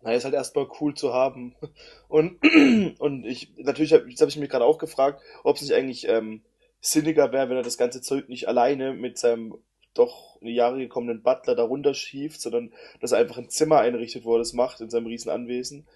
Na, 0.02 0.12
ist 0.12 0.25
halt 0.25 0.35
erstmal 0.35 0.69
cool 0.81 0.94
zu 0.94 1.12
haben. 1.12 1.55
Und, 2.09 2.39
und 3.01 3.25
ich, 3.25 3.52
natürlich, 3.57 3.93
hab, 3.93 4.07
jetzt 4.07 4.20
habe 4.20 4.31
ich 4.31 4.36
mich 4.36 4.51
gerade 4.51 4.65
auch 4.65 4.78
gefragt, 4.78 5.23
ob 5.44 5.57
es 5.57 5.62
nicht 5.62 5.75
eigentlich 5.75 6.07
ähm, 6.09 6.43
sinniger 6.81 7.33
wäre, 7.33 7.49
wenn 7.49 7.57
er 7.57 7.62
das 7.62 7.78
ganze 7.78 8.01
Zeug 8.01 8.28
nicht 8.28 8.49
alleine 8.49 8.93
mit 8.93 9.17
seinem 9.17 9.55
doch 9.94 10.36
in 10.41 10.49
die 10.49 10.55
Jahre 10.55 10.78
gekommenen 10.78 11.23
Butler 11.23 11.55
darunter 11.55 11.94
schieft, 11.94 12.41
sondern 12.41 12.73
dass 13.01 13.12
er 13.12 13.19
einfach 13.19 13.39
ein 13.39 13.51
Zimmer 13.51 13.81
einrichtet, 13.81 14.25
wo 14.25 14.35
er 14.35 14.39
das 14.39 14.52
macht, 14.52 14.81
in 14.81 14.91
seinem 14.91 15.07
riesen 15.07 15.31
Anwesen. 15.31 15.86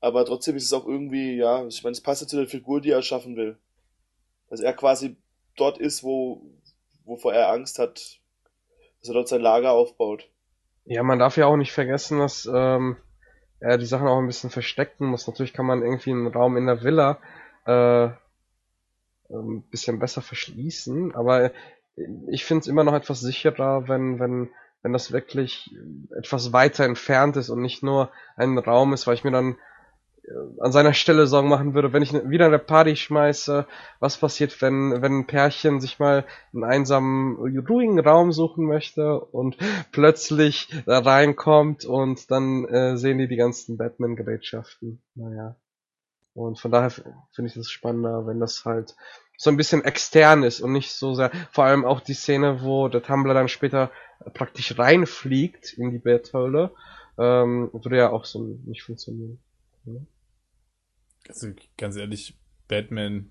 Aber 0.00 0.24
trotzdem 0.24 0.56
ist 0.56 0.64
es 0.64 0.72
auch 0.72 0.86
irgendwie, 0.86 1.36
ja, 1.36 1.66
ich 1.66 1.82
meine, 1.82 1.92
es 1.92 2.00
passt 2.00 2.22
ja 2.22 2.28
zu 2.28 2.36
der 2.36 2.48
Figur, 2.48 2.80
die 2.80 2.90
er 2.90 3.02
schaffen 3.02 3.36
will. 3.36 3.58
Dass 4.48 4.60
er 4.60 4.72
quasi 4.72 5.16
dort 5.56 5.78
ist, 5.78 6.02
wo, 6.02 6.42
wovor 7.04 7.34
er 7.34 7.50
Angst 7.50 7.78
hat, 7.78 8.20
dass 9.00 9.08
er 9.08 9.14
dort 9.14 9.28
sein 9.28 9.40
Lager 9.40 9.72
aufbaut. 9.72 10.28
Ja, 10.84 11.02
man 11.02 11.18
darf 11.18 11.36
ja 11.36 11.46
auch 11.46 11.56
nicht 11.56 11.72
vergessen, 11.72 12.18
dass 12.18 12.48
ähm, 12.52 12.96
er 13.60 13.78
die 13.78 13.86
Sachen 13.86 14.06
auch 14.06 14.18
ein 14.18 14.26
bisschen 14.26 14.50
verstecken 14.50 15.06
muss. 15.06 15.26
Natürlich 15.26 15.52
kann 15.52 15.66
man 15.66 15.82
irgendwie 15.82 16.10
einen 16.10 16.26
Raum 16.26 16.56
in 16.56 16.66
der 16.66 16.82
Villa 16.82 17.18
äh, 17.66 18.08
ein 19.30 19.62
bisschen 19.70 19.98
besser 19.98 20.20
verschließen, 20.20 21.14
aber 21.14 21.52
ich 22.28 22.44
finde 22.44 22.62
es 22.62 22.66
immer 22.66 22.84
noch 22.84 22.94
etwas 22.94 23.20
sicherer, 23.20 23.88
wenn, 23.88 24.18
wenn, 24.18 24.50
wenn 24.82 24.92
das 24.92 25.12
wirklich 25.12 25.74
etwas 26.16 26.52
weiter 26.52 26.84
entfernt 26.84 27.36
ist 27.36 27.48
und 27.48 27.62
nicht 27.62 27.82
nur 27.82 28.10
ein 28.36 28.58
Raum 28.58 28.92
ist, 28.92 29.06
weil 29.06 29.14
ich 29.14 29.24
mir 29.24 29.30
dann 29.30 29.52
äh, 29.52 29.56
an 30.60 30.72
seiner 30.72 30.94
Stelle 30.94 31.26
Sorgen 31.26 31.48
machen 31.48 31.74
würde, 31.74 31.92
wenn 31.92 32.02
ich 32.02 32.12
wieder 32.12 32.46
eine 32.46 32.58
Party 32.58 32.96
schmeiße, 32.96 33.66
was 34.00 34.16
passiert, 34.16 34.60
wenn, 34.62 35.02
wenn 35.02 35.20
ein 35.20 35.26
Pärchen 35.26 35.80
sich 35.80 35.98
mal 35.98 36.24
einen 36.52 36.64
einsamen, 36.64 37.36
ruhigen 37.36 37.98
Raum 38.00 38.32
suchen 38.32 38.64
möchte 38.64 39.20
und 39.20 39.56
plötzlich 39.92 40.68
da 40.86 41.00
reinkommt 41.00 41.84
und 41.84 42.30
dann 42.30 42.64
äh, 42.66 42.96
sehen 42.96 43.18
die 43.18 43.28
die 43.28 43.36
ganzen 43.36 43.76
Batman-Gerätschaften. 43.76 45.02
Naja. 45.14 45.56
Und 46.32 46.58
von 46.58 46.70
daher 46.70 46.90
finde 46.90 47.48
ich 47.48 47.54
das 47.54 47.70
spannender, 47.70 48.26
wenn 48.26 48.40
das 48.40 48.64
halt 48.64 48.96
so 49.36 49.50
ein 49.50 49.56
bisschen 49.56 49.84
extern 49.84 50.42
ist 50.42 50.60
und 50.60 50.72
nicht 50.72 50.92
so 50.92 51.14
sehr, 51.14 51.30
vor 51.50 51.64
allem 51.64 51.84
auch 51.84 52.00
die 52.00 52.14
Szene, 52.14 52.62
wo 52.62 52.88
der 52.88 53.02
Tumblr 53.02 53.34
dann 53.34 53.48
später 53.48 53.90
praktisch 54.32 54.78
reinfliegt 54.78 55.74
in 55.74 55.90
die 55.90 55.98
Betthöhle, 55.98 56.72
ähm, 57.18 57.70
würde 57.72 57.96
ja 57.96 58.10
auch 58.10 58.24
so 58.24 58.40
nicht 58.64 58.82
funktionieren. 58.82 59.38
Ja. 59.84 60.00
Also 61.28 61.48
ganz 61.76 61.96
ehrlich, 61.96 62.34
Batman 62.68 63.30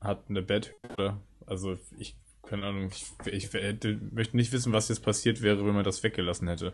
hat 0.00 0.24
eine 0.28 0.42
Betthöhle. 0.42 1.20
Also 1.46 1.76
ich, 1.98 2.16
keine 2.46 2.66
Ahnung, 2.66 2.90
ich, 2.90 3.06
ich 3.32 3.52
hätte, 3.52 3.98
möchte 4.12 4.36
nicht 4.36 4.52
wissen, 4.52 4.72
was 4.72 4.88
jetzt 4.88 5.02
passiert 5.02 5.42
wäre, 5.42 5.66
wenn 5.66 5.74
man 5.74 5.84
das 5.84 6.02
weggelassen 6.02 6.48
hätte 6.48 6.72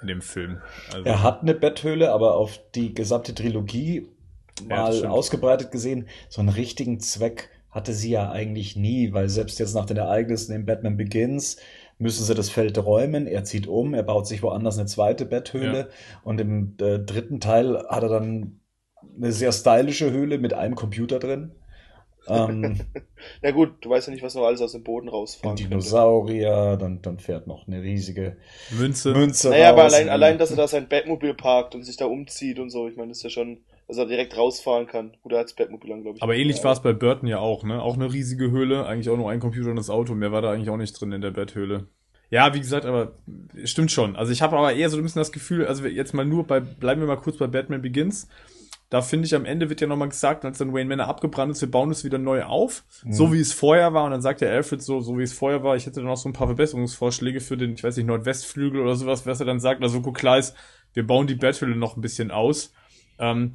in 0.00 0.08
dem 0.08 0.22
Film. 0.22 0.60
Also, 0.92 1.04
er 1.04 1.22
hat 1.22 1.42
eine 1.42 1.54
Betthöhle, 1.54 2.12
aber 2.12 2.34
auf 2.34 2.58
die 2.74 2.94
gesamte 2.94 3.34
Trilogie 3.34 4.06
mal 4.66 4.94
ja, 4.94 5.08
ausgebreitet 5.10 5.70
gesehen, 5.70 6.08
so 6.28 6.40
einen 6.40 6.50
richtigen 6.50 7.00
Zweck 7.00 7.50
hatte 7.70 7.92
sie 7.92 8.10
ja 8.10 8.30
eigentlich 8.30 8.76
nie, 8.76 9.12
weil 9.12 9.28
selbst 9.28 9.58
jetzt 9.58 9.74
nach 9.74 9.86
den 9.86 9.96
Ereignissen 9.96 10.54
in 10.54 10.66
Batman 10.66 10.96
Begins 10.96 11.56
müssen 11.98 12.24
sie 12.24 12.34
das 12.34 12.50
Feld 12.50 12.76
räumen, 12.78 13.26
er 13.26 13.44
zieht 13.44 13.66
um, 13.66 13.94
er 13.94 14.02
baut 14.02 14.26
sich 14.26 14.42
woanders 14.42 14.78
eine 14.78 14.86
zweite 14.86 15.26
Betthöhle 15.26 15.78
ja. 15.78 16.20
und 16.24 16.40
im 16.40 16.74
äh, 16.80 16.98
dritten 16.98 17.40
Teil 17.40 17.76
hat 17.88 18.02
er 18.02 18.08
dann 18.08 18.60
eine 19.16 19.32
sehr 19.32 19.52
stylische 19.52 20.10
Höhle 20.10 20.38
mit 20.38 20.54
einem 20.54 20.74
Computer 20.74 21.18
drin. 21.18 21.52
Ähm, 22.28 22.80
ja 23.42 23.50
gut, 23.50 23.74
du 23.80 23.90
weißt 23.90 24.08
ja 24.08 24.12
nicht, 24.12 24.22
was 24.22 24.34
noch 24.34 24.44
alles 24.44 24.60
aus 24.60 24.72
dem 24.72 24.84
Boden 24.84 25.08
rausfällt. 25.08 25.50
Ein 25.50 25.56
Dinosaurier, 25.56 26.76
dann, 26.76 27.00
dann 27.02 27.18
fährt 27.18 27.46
noch 27.46 27.66
eine 27.66 27.82
riesige 27.82 28.36
Münze. 28.70 29.12
Münze 29.12 29.50
naja, 29.50 29.70
aber 29.70 29.84
allein, 29.84 30.08
allein, 30.08 30.38
dass 30.38 30.50
er 30.50 30.56
da 30.56 30.68
sein 30.68 30.88
Batmobil 30.88 31.34
parkt 31.34 31.74
und 31.74 31.82
sich 31.84 31.96
da 31.96 32.06
umzieht 32.06 32.58
und 32.58 32.70
so, 32.70 32.88
ich 32.88 32.96
meine, 32.96 33.08
das 33.08 33.18
ist 33.18 33.24
ja 33.24 33.30
schon 33.30 33.58
dass 33.90 33.98
er 33.98 34.06
direkt 34.06 34.36
rausfahren 34.36 34.86
kann. 34.86 35.16
Gut, 35.20 35.32
er 35.32 35.40
hat 35.40 35.46
das 35.46 35.54
Batmobil 35.54 35.92
an, 35.92 36.02
glaube 36.02 36.16
ich. 36.16 36.22
Aber 36.22 36.36
ähnlich 36.36 36.62
war 36.62 36.72
es 36.72 36.80
bei 36.80 36.92
Burton 36.92 37.28
ja 37.28 37.40
auch, 37.40 37.64
ne? 37.64 37.82
Auch 37.82 37.94
eine 37.94 38.12
riesige 38.12 38.52
Höhle, 38.52 38.86
eigentlich 38.86 39.10
auch 39.10 39.16
nur 39.16 39.28
ein 39.28 39.40
Computer 39.40 39.70
und 39.70 39.76
das 39.76 39.90
Auto. 39.90 40.14
Mehr 40.14 40.30
war 40.30 40.42
da 40.42 40.52
eigentlich 40.52 40.70
auch 40.70 40.76
nicht 40.76 40.92
drin 40.92 41.10
in 41.10 41.20
der 41.20 41.32
Betthöhle. 41.32 41.88
Ja, 42.30 42.54
wie 42.54 42.60
gesagt, 42.60 42.86
aber 42.86 43.14
stimmt 43.64 43.90
schon. 43.90 44.14
Also 44.14 44.30
ich 44.30 44.42
habe 44.42 44.56
aber 44.56 44.72
eher 44.72 44.88
so 44.90 44.96
ein 44.96 45.02
bisschen 45.02 45.20
das 45.20 45.32
Gefühl, 45.32 45.66
also 45.66 45.84
jetzt 45.86 46.14
mal 46.14 46.24
nur 46.24 46.46
bei, 46.46 46.60
bleiben 46.60 47.00
wir 47.00 47.08
mal 47.08 47.16
kurz 47.16 47.38
bei 47.38 47.48
Batman 47.48 47.82
Begins. 47.82 48.28
Da 48.90 49.02
finde 49.02 49.26
ich, 49.26 49.36
am 49.36 49.44
Ende 49.44 49.70
wird 49.70 49.80
ja 49.80 49.86
nochmal 49.86 50.08
gesagt, 50.08 50.44
als 50.44 50.58
dann 50.58 50.74
Wayne 50.74 50.88
Manor 50.88 51.06
abgebrannt 51.06 51.52
ist, 51.52 51.60
wir 51.60 51.70
bauen 51.70 51.92
es 51.92 52.04
wieder 52.04 52.18
neu 52.18 52.42
auf, 52.42 52.84
mhm. 53.04 53.12
so 53.12 53.32
wie 53.32 53.38
es 53.38 53.52
vorher 53.52 53.94
war. 53.94 54.04
Und 54.04 54.10
dann 54.10 54.20
sagt 54.20 54.40
der 54.40 54.52
Alfred 54.52 54.82
so, 54.82 55.00
so 55.00 55.16
wie 55.16 55.22
es 55.22 55.32
vorher 55.32 55.62
war, 55.62 55.76
ich 55.76 55.86
hätte 55.86 56.00
dann 56.00 56.06
noch 56.06 56.16
so 56.16 56.28
ein 56.28 56.32
paar 56.32 56.48
Verbesserungsvorschläge 56.48 57.40
für 57.40 57.56
den, 57.56 57.74
ich 57.74 57.84
weiß 57.84 57.96
nicht, 57.96 58.06
Nordwestflügel 58.06 58.80
oder 58.80 58.96
sowas, 58.96 59.26
was 59.26 59.38
er 59.38 59.46
dann 59.46 59.60
sagt. 59.60 59.82
Also 59.82 60.02
klar 60.02 60.38
ist, 60.38 60.56
wir 60.92 61.06
bauen 61.06 61.28
die 61.28 61.36
Betthöhle 61.36 61.76
noch 61.76 61.96
ein 61.96 62.00
bisschen 62.00 62.32
aus. 62.32 62.72
Ähm, 63.20 63.54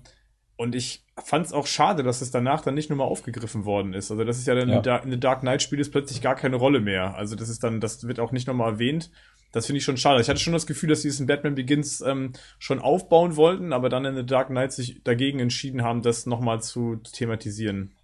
und 0.57 0.73
ich 0.73 1.03
fand 1.21 1.45
es 1.45 1.53
auch 1.53 1.67
schade, 1.67 2.01
dass 2.01 2.21
es 2.21 2.31
danach 2.31 2.61
dann 2.61 2.75
nicht 2.75 2.89
nochmal 2.89 3.07
aufgegriffen 3.07 3.65
worden 3.65 3.93
ist. 3.93 4.11
Also 4.11 4.23
das 4.23 4.37
ist 4.37 4.47
ja 4.47 4.55
dann 4.55 4.69
ja. 4.69 4.97
in 4.97 5.11
The 5.11 5.19
Dark 5.19 5.41
Knight 5.41 5.61
Spiel 5.61 5.79
ist 5.79 5.91
plötzlich 5.91 6.21
gar 6.21 6.35
keine 6.35 6.55
Rolle 6.55 6.79
mehr. 6.79 7.15
Also 7.15 7.35
das 7.35 7.49
ist 7.49 7.63
dann, 7.63 7.81
das 7.81 8.07
wird 8.07 8.21
auch 8.21 8.31
nicht 8.31 8.47
nochmal 8.47 8.73
erwähnt. 8.73 9.11
Das 9.55 9.67
finde 9.67 9.77
ich 9.77 9.85
schon 9.85 9.95
schade. 9.95 10.19
Ich 10.19 10.27
hatte 10.27 10.41
schon 10.41 10.51
das 10.51 10.67
Gefühl, 10.67 10.89
dass 10.89 11.03
sie 11.03 11.07
es 11.07 11.21
in 11.21 11.27
Batman 11.27 11.55
Begins 11.55 12.01
ähm, 12.01 12.33
schon 12.59 12.79
aufbauen 12.79 13.37
wollten, 13.37 13.71
aber 13.71 13.87
dann 13.87 14.03
in 14.03 14.13
The 14.13 14.25
Dark 14.25 14.49
Knight 14.49 14.73
sich 14.73 15.01
dagegen 15.05 15.39
entschieden 15.39 15.81
haben, 15.81 16.01
das 16.01 16.25
nochmal 16.25 16.61
zu 16.61 16.97
thematisieren. 16.97 17.95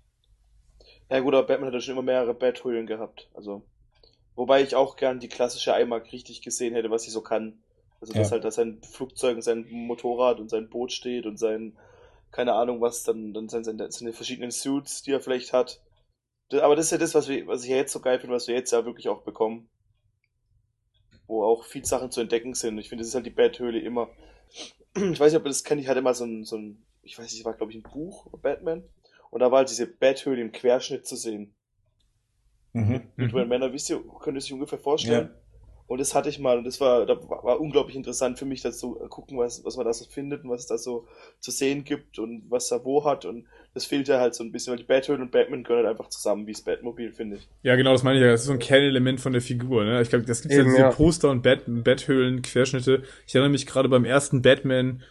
Ja 1.09 1.19
gut, 1.19 1.33
aber 1.33 1.45
Batman 1.45 1.67
hat 1.67 1.73
ja 1.73 1.81
schon 1.81 1.95
immer 1.95 2.03
mehrere 2.03 2.33
Bathöhlen 2.33 2.87
gehabt. 2.87 3.29
Also 3.33 3.65
wobei 4.35 4.61
ich 4.61 4.75
auch 4.75 4.95
gern 4.95 5.19
die 5.19 5.27
klassische 5.27 5.71
iMac 5.71 6.13
richtig 6.13 6.41
gesehen 6.41 6.73
hätte, 6.73 6.89
was 6.89 7.03
sie 7.03 7.11
so 7.11 7.19
kann. 7.19 7.59
Also 7.99 8.13
dass 8.13 8.29
ja. 8.29 8.31
halt, 8.31 8.45
dass 8.45 8.55
sein 8.55 8.79
Flugzeug 8.89 9.35
und 9.35 9.41
sein 9.41 9.67
Motorrad 9.69 10.39
und 10.39 10.49
sein 10.49 10.69
Boot 10.69 10.93
steht 10.93 11.25
und 11.25 11.37
sein 11.37 11.73
keine 12.31 12.53
Ahnung, 12.53 12.79
was 12.79 13.03
dann, 13.03 13.33
dann 13.33 13.49
sind 13.49 13.65
seine, 13.65 13.91
seine 13.91 14.13
verschiedenen 14.13 14.51
Suits, 14.51 15.03
die 15.03 15.11
er 15.11 15.19
vielleicht 15.19 15.51
hat. 15.51 15.81
Aber 16.53 16.77
das 16.77 16.85
ist 16.85 16.91
ja 16.91 16.97
das, 16.97 17.13
was, 17.13 17.27
wir, 17.27 17.45
was 17.47 17.65
ich 17.65 17.71
ja 17.71 17.75
jetzt 17.75 17.91
so 17.91 17.99
geil 17.99 18.21
finde, 18.21 18.37
was 18.37 18.47
wir 18.47 18.55
jetzt 18.55 18.71
ja 18.71 18.85
wirklich 18.85 19.09
auch 19.09 19.23
bekommen. 19.23 19.69
Wo 21.31 21.45
auch 21.45 21.63
viele 21.63 21.85
Sachen 21.85 22.11
zu 22.11 22.19
entdecken 22.19 22.53
sind. 22.53 22.77
Ich 22.77 22.89
finde, 22.89 23.03
das 23.03 23.07
ist 23.09 23.15
halt 23.15 23.25
die 23.25 23.29
Bat-Höhle 23.29 23.79
immer. 23.79 24.09
Ich 24.93 25.17
weiß 25.17 25.31
nicht, 25.31 25.39
ob 25.39 25.45
ihr 25.45 25.49
das 25.49 25.63
kennt, 25.63 25.79
ich 25.79 25.87
hatte 25.87 26.01
mal 26.01 26.13
so 26.13 26.25
ein, 26.25 26.43
so 26.43 26.57
ein 26.57 26.83
ich 27.03 27.17
weiß 27.17 27.31
nicht, 27.31 27.45
war 27.45 27.53
glaube 27.53 27.71
ich 27.71 27.77
ein 27.77 27.89
Buch, 27.89 28.27
Batman. 28.41 28.83
Und 29.29 29.39
da 29.39 29.49
war 29.49 29.59
halt 29.59 29.69
diese 29.69 29.87
Bat-Höhle 29.87 30.41
im 30.41 30.51
Querschnitt 30.51 31.07
zu 31.07 31.15
sehen. 31.15 31.55
Mhm. 32.73 33.03
Mit 33.15 33.33
mhm. 33.33 33.47
Männer, 33.47 33.71
wisst 33.71 33.89
ihr, 33.89 34.03
könnt 34.19 34.37
ihr 34.37 34.41
sich 34.41 34.51
ungefähr 34.51 34.77
vorstellen? 34.77 35.29
Ja. 35.33 35.41
Und 35.87 35.99
das 35.99 36.13
hatte 36.13 36.27
ich 36.27 36.39
mal 36.39 36.57
und 36.57 36.65
das 36.65 36.79
war, 36.81 37.05
da 37.05 37.17
war 37.29 37.59
unglaublich 37.61 37.95
interessant 37.95 38.37
für 38.37 38.45
mich, 38.45 38.61
das 38.61 38.77
zu 38.77 38.95
gucken, 39.09 39.37
was, 39.37 39.63
was 39.63 39.77
man 39.77 39.85
da 39.85 39.93
so 39.93 40.03
findet 40.03 40.43
und 40.43 40.49
was 40.49 40.61
es 40.61 40.67
da 40.67 40.77
so 40.77 41.07
zu 41.39 41.51
sehen 41.51 41.85
gibt 41.85 42.19
und 42.19 42.49
was 42.49 42.71
er 42.71 42.83
wo 42.83 43.05
hat. 43.05 43.25
Und 43.25 43.47
das 43.73 43.85
fehlt 43.85 44.07
ja 44.07 44.19
halt 44.19 44.35
so 44.35 44.43
ein 44.43 44.51
bisschen, 44.51 44.71
weil 44.71 44.79
die 44.79 44.85
Batman 44.85 45.21
und 45.21 45.31
Batman 45.31 45.63
gehören 45.63 45.85
halt 45.85 45.97
einfach 45.97 46.09
zusammen, 46.09 46.45
wie 46.45 46.51
das 46.51 46.61
Batmobil, 46.61 47.11
finde 47.11 47.37
ich. 47.37 47.47
Ja, 47.63 47.75
genau, 47.75 47.93
das 47.93 48.03
meine 48.03 48.17
ich 48.17 48.23
ja. 48.23 48.31
Das 48.31 48.41
ist 48.41 48.47
so 48.47 48.53
ein 48.53 48.59
Kernelement 48.59 49.21
von 49.21 49.31
der 49.31 49.41
Figur, 49.41 49.85
ne? 49.85 50.01
Ich 50.01 50.09
glaube, 50.09 50.25
das 50.25 50.41
gibt 50.41 50.53
ja 50.53 50.63
diese 50.63 50.89
Poster 50.89 51.29
und 51.29 51.41
Bat 51.41 51.63
Bathöhlen, 51.67 52.41
Querschnitte. 52.41 53.03
Ich 53.25 53.35
erinnere 53.35 53.51
mich 53.51 53.65
gerade 53.65 53.87
beim 53.87 54.03
ersten 54.05 54.41
Batman 54.41 55.01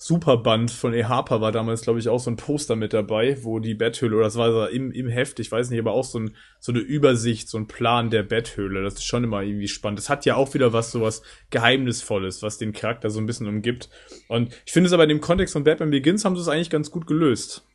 Superband 0.00 0.70
von 0.70 0.94
E. 0.94 1.04
Harper 1.04 1.40
war 1.40 1.50
damals, 1.50 1.82
glaube 1.82 1.98
ich, 1.98 2.08
auch 2.08 2.20
so 2.20 2.30
ein 2.30 2.36
Poster 2.36 2.76
mit 2.76 2.92
dabei, 2.92 3.36
wo 3.42 3.58
die 3.58 3.74
Betthöhle, 3.74 4.14
oder 4.14 4.26
das 4.26 4.36
war 4.36 4.52
so 4.52 4.64
im, 4.66 4.92
im 4.92 5.08
Heft, 5.08 5.40
ich 5.40 5.50
weiß 5.50 5.70
nicht, 5.70 5.80
aber 5.80 5.92
auch 5.92 6.04
so, 6.04 6.20
ein, 6.20 6.36
so 6.60 6.70
eine 6.70 6.80
Übersicht, 6.80 7.48
so 7.48 7.58
ein 7.58 7.66
Plan 7.66 8.08
der 8.08 8.22
Betthöhle. 8.22 8.84
Das 8.84 8.94
ist 8.94 9.04
schon 9.04 9.24
immer 9.24 9.42
irgendwie 9.42 9.66
spannend. 9.66 9.98
Das 9.98 10.08
hat 10.08 10.24
ja 10.24 10.36
auch 10.36 10.54
wieder 10.54 10.72
was, 10.72 10.92
so 10.92 11.00
was 11.00 11.22
Geheimnisvolles, 11.50 12.42
was 12.42 12.58
den 12.58 12.72
Charakter 12.72 13.10
so 13.10 13.18
ein 13.18 13.26
bisschen 13.26 13.48
umgibt. 13.48 13.90
Und 14.28 14.54
ich 14.64 14.72
finde 14.72 14.86
es 14.86 14.92
aber 14.92 15.02
in 15.02 15.08
dem 15.08 15.20
Kontext 15.20 15.52
von 15.52 15.64
Batman 15.64 15.90
Begins 15.90 16.24
haben 16.24 16.36
sie 16.36 16.42
es 16.42 16.48
eigentlich 16.48 16.70
ganz 16.70 16.92
gut 16.92 17.08
gelöst. 17.08 17.67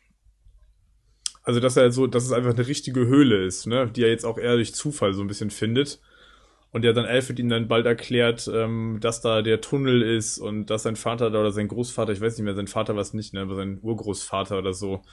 Also, 1.43 1.59
dass 1.59 1.77
er 1.77 1.91
so, 1.91 2.07
dass 2.07 2.23
es 2.23 2.31
einfach 2.31 2.53
eine 2.53 2.67
richtige 2.67 3.05
Höhle 3.05 3.45
ist, 3.45 3.67
ne, 3.67 3.91
die 3.93 4.03
er 4.03 4.09
jetzt 4.09 4.25
auch 4.25 4.37
eher 4.37 4.55
durch 4.55 4.73
Zufall 4.73 5.13
so 5.13 5.21
ein 5.21 5.27
bisschen 5.27 5.49
findet. 5.49 5.99
Und 6.71 6.83
ja, 6.83 6.93
dann 6.93 7.05
Alfred 7.05 7.37
ihm 7.37 7.49
dann 7.49 7.67
bald 7.67 7.85
erklärt, 7.85 8.49
ähm, 8.51 8.97
dass 8.99 9.21
da 9.21 9.43
der 9.43 9.61
Tunnel 9.61 10.01
ist 10.01 10.39
und 10.39 10.71
dass 10.71 10.83
sein 10.83 10.95
Vater 10.95 11.29
da 11.29 11.41
oder 11.41 11.51
sein 11.51 11.67
Großvater, 11.67 12.13
ich 12.13 12.21
weiß 12.21 12.37
nicht 12.37 12.45
mehr, 12.45 12.55
sein 12.55 12.67
Vater 12.67 12.95
war 12.95 13.01
es 13.01 13.13
nicht, 13.13 13.33
ne, 13.33 13.41
aber 13.41 13.55
sein 13.55 13.79
Urgroßvater 13.81 14.57
oder 14.57 14.73
so, 14.73 15.03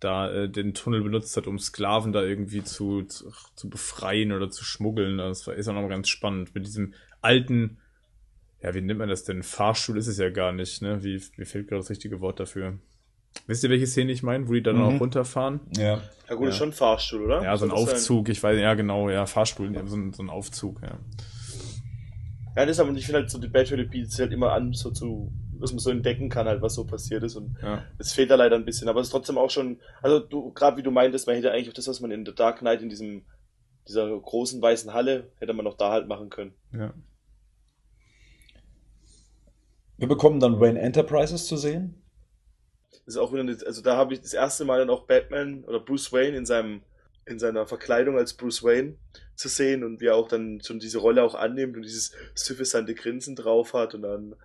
da 0.00 0.30
äh, 0.30 0.48
den 0.48 0.74
Tunnel 0.74 1.02
benutzt 1.02 1.36
hat, 1.36 1.46
um 1.46 1.58
Sklaven 1.58 2.12
da 2.12 2.22
irgendwie 2.22 2.62
zu, 2.62 3.04
zu, 3.04 3.32
zu 3.54 3.70
befreien 3.70 4.32
oder 4.32 4.50
zu 4.50 4.64
schmuggeln. 4.64 5.18
Das 5.18 5.46
war, 5.46 5.54
ist 5.54 5.68
auch 5.68 5.72
nochmal 5.72 5.90
ganz 5.90 6.08
spannend. 6.08 6.54
Mit 6.54 6.66
diesem 6.66 6.94
alten, 7.22 7.78
ja, 8.60 8.74
wie 8.74 8.82
nennt 8.82 8.98
man 8.98 9.08
das 9.08 9.24
denn? 9.24 9.42
Fahrstuhl 9.42 9.96
ist 9.96 10.08
es 10.08 10.18
ja 10.18 10.30
gar 10.30 10.52
nicht, 10.52 10.82
ne? 10.82 11.02
Wie, 11.02 11.22
mir 11.36 11.46
fehlt 11.46 11.68
gerade 11.68 11.80
das 11.80 11.90
richtige 11.90 12.20
Wort 12.20 12.40
dafür. 12.40 12.78
Wisst 13.46 13.64
ihr, 13.64 13.70
welche 13.70 13.86
Szene 13.86 14.12
ich 14.12 14.22
meine, 14.22 14.48
wo 14.48 14.52
die 14.52 14.62
dann 14.62 14.76
mhm. 14.76 14.82
auch 14.82 15.00
runterfahren? 15.00 15.60
Ja. 15.76 16.00
Ja 16.28 16.34
gut, 16.34 16.44
ja. 16.44 16.50
ist 16.50 16.56
schon 16.56 16.70
ein 16.70 16.72
Fahrstuhl, 16.72 17.24
oder? 17.24 17.42
Ja, 17.42 17.56
so 17.56 17.66
ein 17.66 17.70
Aufzug, 17.70 18.26
sein? 18.26 18.32
ich 18.32 18.42
weiß, 18.42 18.58
ja 18.58 18.74
genau, 18.74 19.08
ja, 19.10 19.26
Fahrstuhl, 19.26 19.72
so 19.86 19.96
ein, 19.96 20.12
so 20.12 20.22
ein 20.22 20.30
Aufzug, 20.30 20.82
ja. 20.82 20.98
Ja, 22.56 22.64
das 22.64 22.70
ist 22.76 22.80
aber, 22.80 22.90
ich 22.92 23.04
finde 23.04 23.20
halt 23.20 23.30
so, 23.30 23.38
die 23.38 23.48
Badge 23.48 23.76
bietet 23.84 24.18
halt 24.18 24.32
immer 24.32 24.52
an, 24.52 24.72
so 24.72 24.90
zu, 24.90 25.30
dass 25.60 25.72
man 25.72 25.78
so 25.78 25.90
entdecken 25.90 26.28
kann, 26.28 26.46
halt, 26.46 26.62
was 26.62 26.74
so 26.74 26.84
passiert 26.84 27.22
ist 27.22 27.36
und 27.36 27.56
ja. 27.62 27.84
es 27.98 28.12
fehlt 28.12 28.30
da 28.30 28.34
leider 28.34 28.56
ein 28.56 28.64
bisschen, 28.64 28.88
aber 28.88 29.00
es 29.00 29.08
ist 29.08 29.12
trotzdem 29.12 29.38
auch 29.38 29.50
schon, 29.50 29.78
also 30.02 30.18
du, 30.18 30.52
gerade 30.52 30.78
wie 30.78 30.82
du 30.82 30.90
meintest, 30.90 31.26
man 31.26 31.36
hätte 31.36 31.52
eigentlich 31.52 31.68
auch 31.68 31.74
das, 31.74 31.86
was 31.86 32.00
man 32.00 32.10
in 32.10 32.24
The 32.24 32.34
Dark 32.34 32.60
Knight 32.60 32.82
in 32.82 32.88
diesem, 32.88 33.26
dieser 33.86 34.08
großen 34.08 34.60
weißen 34.60 34.92
Halle, 34.94 35.30
hätte 35.38 35.52
man 35.52 35.64
noch 35.64 35.76
da 35.76 35.92
halt 35.92 36.08
machen 36.08 36.30
können. 36.30 36.54
Ja. 36.72 36.92
Wir 39.98 40.08
bekommen 40.08 40.40
dann 40.40 40.60
Wayne 40.60 40.80
Enterprises 40.80 41.46
zu 41.46 41.56
sehen. 41.56 42.02
Das 42.90 43.14
ist 43.14 43.16
auch 43.16 43.32
wieder, 43.32 43.42
eine, 43.42 43.56
also 43.64 43.82
da 43.82 43.96
habe 43.96 44.14
ich 44.14 44.20
das 44.20 44.32
erste 44.34 44.64
Mal 44.64 44.78
dann 44.78 44.90
auch 44.90 45.06
Batman 45.06 45.64
oder 45.64 45.80
Bruce 45.80 46.12
Wayne 46.12 46.36
in 46.36 46.46
seinem 46.46 46.82
in 47.28 47.40
seiner 47.40 47.66
Verkleidung 47.66 48.16
als 48.16 48.34
Bruce 48.34 48.62
Wayne 48.62 48.94
zu 49.34 49.48
sehen 49.48 49.82
und 49.82 50.00
wie 50.00 50.06
er 50.06 50.14
auch 50.14 50.28
dann 50.28 50.60
schon 50.62 50.78
diese 50.78 50.98
Rolle 50.98 51.24
auch 51.24 51.34
annimmt 51.34 51.76
und 51.76 51.82
dieses 51.82 52.12
suffisante 52.34 52.94
Grinsen 52.94 53.34
drauf 53.34 53.74
hat 53.74 53.94
und 53.94 54.02
dann 54.02 54.36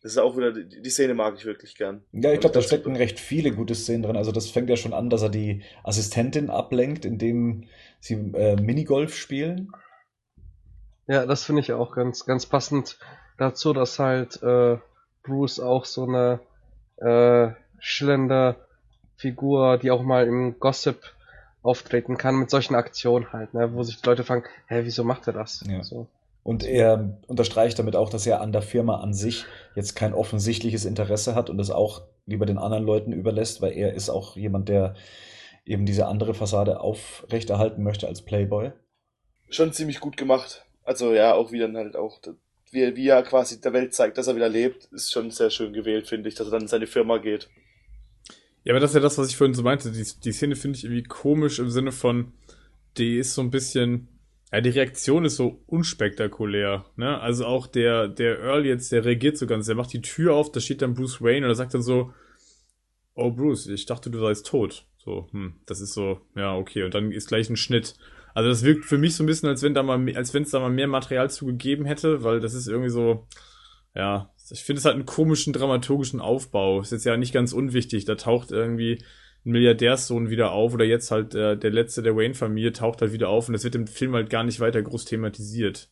das 0.00 0.12
ist 0.12 0.18
auch 0.18 0.36
wieder, 0.36 0.52
die 0.52 0.90
Szene 0.90 1.14
mag 1.14 1.34
ich 1.36 1.44
wirklich 1.44 1.74
gern. 1.74 2.04
Ja, 2.12 2.32
ich 2.32 2.38
glaube, 2.38 2.54
da 2.54 2.62
stecken 2.62 2.94
recht 2.94 3.18
viele 3.18 3.50
gute 3.50 3.74
Szenen 3.74 4.04
drin. 4.04 4.16
Also 4.16 4.30
das 4.30 4.48
fängt 4.48 4.70
ja 4.70 4.76
schon 4.76 4.92
an, 4.92 5.10
dass 5.10 5.22
er 5.22 5.28
die 5.28 5.62
Assistentin 5.82 6.50
ablenkt, 6.50 7.04
indem 7.04 7.64
sie 7.98 8.14
äh, 8.14 8.54
Minigolf 8.54 9.16
spielen. 9.16 9.72
Ja, 11.08 11.26
das 11.26 11.42
finde 11.42 11.62
ich 11.62 11.72
auch 11.72 11.96
ganz, 11.96 12.26
ganz 12.26 12.46
passend 12.46 12.98
dazu, 13.38 13.72
dass 13.72 13.98
halt 13.98 14.40
äh, 14.40 14.78
Bruce 15.24 15.58
auch 15.58 15.84
so 15.84 16.04
eine 16.04 16.40
äh, 16.98 17.54
schillernde 17.78 18.56
Figur, 19.16 19.78
die 19.78 19.90
auch 19.90 20.02
mal 20.02 20.26
im 20.26 20.58
Gossip 20.58 21.00
auftreten 21.62 22.16
kann 22.16 22.36
mit 22.36 22.50
solchen 22.50 22.74
Aktionen 22.74 23.32
halt, 23.32 23.52
ne, 23.52 23.74
wo 23.74 23.82
sich 23.82 24.00
die 24.00 24.06
Leute 24.06 24.24
fragen, 24.24 24.44
hä, 24.68 24.80
wieso 24.84 25.04
macht 25.04 25.26
er 25.26 25.32
das? 25.32 25.64
Ja. 25.68 25.82
So. 25.82 26.06
Und 26.44 26.64
er 26.64 27.18
unterstreicht 27.26 27.78
damit 27.78 27.96
auch, 27.96 28.10
dass 28.10 28.26
er 28.26 28.40
an 28.40 28.52
der 28.52 28.62
Firma 28.62 29.00
an 29.00 29.12
sich 29.12 29.44
jetzt 29.74 29.96
kein 29.96 30.14
offensichtliches 30.14 30.84
Interesse 30.84 31.34
hat 31.34 31.50
und 31.50 31.60
es 31.60 31.70
auch 31.70 32.02
lieber 32.26 32.46
den 32.46 32.58
anderen 32.58 32.84
Leuten 32.84 33.12
überlässt, 33.12 33.60
weil 33.60 33.72
er 33.72 33.92
ist 33.92 34.08
auch 34.08 34.36
jemand, 34.36 34.68
der 34.68 34.94
eben 35.66 35.84
diese 35.84 36.06
andere 36.06 36.32
Fassade 36.34 36.80
aufrechterhalten 36.80 37.82
möchte 37.82 38.06
als 38.06 38.22
Playboy. 38.22 38.72
Schon 39.50 39.72
ziemlich 39.72 40.00
gut 40.00 40.16
gemacht. 40.16 40.64
Also 40.84 41.12
ja, 41.12 41.34
auch 41.34 41.52
wieder 41.52 41.70
halt 41.72 41.96
auch, 41.96 42.18
wie, 42.70 42.96
wie 42.96 43.08
er 43.08 43.22
quasi 43.22 43.60
der 43.60 43.74
Welt 43.74 43.92
zeigt, 43.92 44.16
dass 44.16 44.26
er 44.26 44.36
wieder 44.36 44.48
lebt, 44.48 44.86
ist 44.86 45.12
schon 45.12 45.30
sehr 45.30 45.50
schön 45.50 45.74
gewählt, 45.74 46.06
finde 46.06 46.30
ich, 46.30 46.34
dass 46.34 46.46
er 46.46 46.52
dann 46.52 46.62
in 46.62 46.68
seine 46.68 46.86
Firma 46.86 47.18
geht. 47.18 47.50
Ja, 48.64 48.72
aber 48.72 48.80
das 48.80 48.90
ist 48.90 48.94
ja 48.94 49.00
das, 49.00 49.18
was 49.18 49.28
ich 49.28 49.36
vorhin 49.36 49.54
so 49.54 49.62
meinte. 49.62 49.90
Die, 49.90 50.04
die 50.24 50.32
Szene 50.32 50.56
finde 50.56 50.78
ich 50.78 50.84
irgendwie 50.84 51.04
komisch 51.04 51.58
im 51.58 51.70
Sinne 51.70 51.92
von, 51.92 52.32
die 52.96 53.16
ist 53.16 53.34
so 53.34 53.42
ein 53.42 53.50
bisschen, 53.50 54.08
ja, 54.52 54.60
die 54.60 54.70
Reaktion 54.70 55.24
ist 55.24 55.36
so 55.36 55.62
unspektakulär, 55.66 56.84
ne? 56.96 57.20
Also 57.20 57.46
auch 57.46 57.66
der, 57.66 58.08
der 58.08 58.40
Earl 58.40 58.66
jetzt, 58.66 58.92
der 58.92 59.04
reagiert 59.04 59.36
so 59.36 59.46
ganz, 59.46 59.66
der 59.66 59.76
macht 59.76 59.92
die 59.92 60.02
Tür 60.02 60.34
auf, 60.34 60.50
da 60.52 60.60
steht 60.60 60.82
dann 60.82 60.94
Bruce 60.94 61.22
Wayne 61.22 61.46
und 61.46 61.52
er 61.52 61.54
sagt 61.54 61.74
dann 61.74 61.82
so, 61.82 62.12
oh 63.14 63.30
Bruce, 63.30 63.66
ich 63.66 63.86
dachte, 63.86 64.10
du 64.10 64.18
seist 64.20 64.46
tot. 64.46 64.86
So, 64.98 65.28
hm, 65.32 65.54
das 65.66 65.80
ist 65.80 65.94
so, 65.94 66.20
ja, 66.34 66.54
okay. 66.54 66.82
Und 66.84 66.94
dann 66.94 67.12
ist 67.12 67.28
gleich 67.28 67.48
ein 67.50 67.56
Schnitt. 67.56 67.94
Also 68.34 68.50
das 68.50 68.62
wirkt 68.62 68.84
für 68.84 68.98
mich 68.98 69.16
so 69.16 69.24
ein 69.24 69.26
bisschen, 69.26 69.48
als 69.48 69.62
wenn 69.62 69.74
da 69.74 69.82
mal, 69.82 70.14
als 70.14 70.34
wenn 70.34 70.44
es 70.44 70.50
da 70.50 70.60
mal 70.60 70.70
mehr 70.70 70.86
Material 70.86 71.30
zugegeben 71.30 71.86
hätte, 71.86 72.22
weil 72.22 72.40
das 72.40 72.54
ist 72.54 72.68
irgendwie 72.68 72.90
so, 72.90 73.26
ja, 73.94 74.30
ich 74.50 74.64
finde 74.64 74.78
es 74.78 74.84
halt 74.84 74.94
einen 74.94 75.06
komischen 75.06 75.52
dramaturgischen 75.52 76.20
Aufbau. 76.20 76.80
Ist 76.80 76.92
jetzt 76.92 77.04
ja 77.04 77.16
nicht 77.16 77.32
ganz 77.32 77.52
unwichtig. 77.52 78.04
Da 78.04 78.14
taucht 78.14 78.50
irgendwie 78.50 79.02
ein 79.44 79.52
Milliardärssohn 79.52 80.30
wieder 80.30 80.52
auf 80.52 80.74
oder 80.74 80.84
jetzt 80.84 81.10
halt 81.10 81.34
äh, 81.34 81.56
der 81.56 81.70
letzte 81.70 82.02
der 82.02 82.16
Wayne-Familie 82.16 82.72
taucht 82.72 83.00
halt 83.00 83.12
wieder 83.12 83.28
auf 83.28 83.48
und 83.48 83.52
das 83.52 83.64
wird 83.64 83.74
im 83.74 83.86
Film 83.86 84.14
halt 84.14 84.30
gar 84.30 84.44
nicht 84.44 84.60
weiter 84.60 84.82
groß 84.82 85.04
thematisiert. 85.04 85.88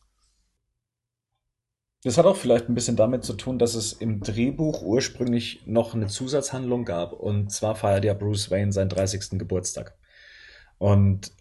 Das 2.03 2.17
hat 2.17 2.25
auch 2.25 2.35
vielleicht 2.35 2.69
ein 2.69 2.75
bisschen 2.75 2.95
damit 2.95 3.23
zu 3.23 3.33
tun, 3.33 3.57
dass 3.57 3.73
es 3.73 3.93
im 3.93 4.21
Drehbuch 4.21 4.81
ursprünglich 4.83 5.63
noch 5.65 5.95
eine 5.95 6.07
Zusatzhandlung 6.07 6.85
gab. 6.85 7.11
Und 7.13 7.51
zwar 7.51 7.75
feiert 7.75 8.05
ja 8.05 8.13
Bruce 8.13 8.51
Wayne 8.51 8.71
seinen 8.71 8.89
30. 8.89 9.39
Geburtstag. 9.39 9.97
Und 10.77 11.31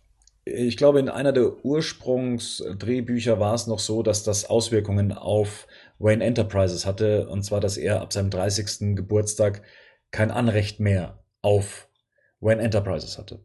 ich 0.44 0.76
glaube, 0.76 1.00
in 1.00 1.08
einer 1.08 1.32
der 1.32 1.64
Ursprungsdrehbücher 1.64 3.38
war 3.38 3.54
es 3.54 3.66
noch 3.66 3.80
so, 3.80 4.02
dass 4.02 4.22
das 4.22 4.48
Auswirkungen 4.48 5.12
auf 5.12 5.66
Wayne 5.98 6.24
Enterprises 6.24 6.86
hatte. 6.86 7.28
Und 7.28 7.42
zwar, 7.42 7.60
dass 7.60 7.76
er 7.76 8.00
ab 8.00 8.12
seinem 8.12 8.30
30. 8.30 8.96
Geburtstag 8.96 9.62
kein 10.10 10.30
Anrecht 10.30 10.80
mehr 10.80 11.22
auf 11.42 11.88
Wayne 12.40 12.62
Enterprises 12.62 13.18
hatte. 13.18 13.44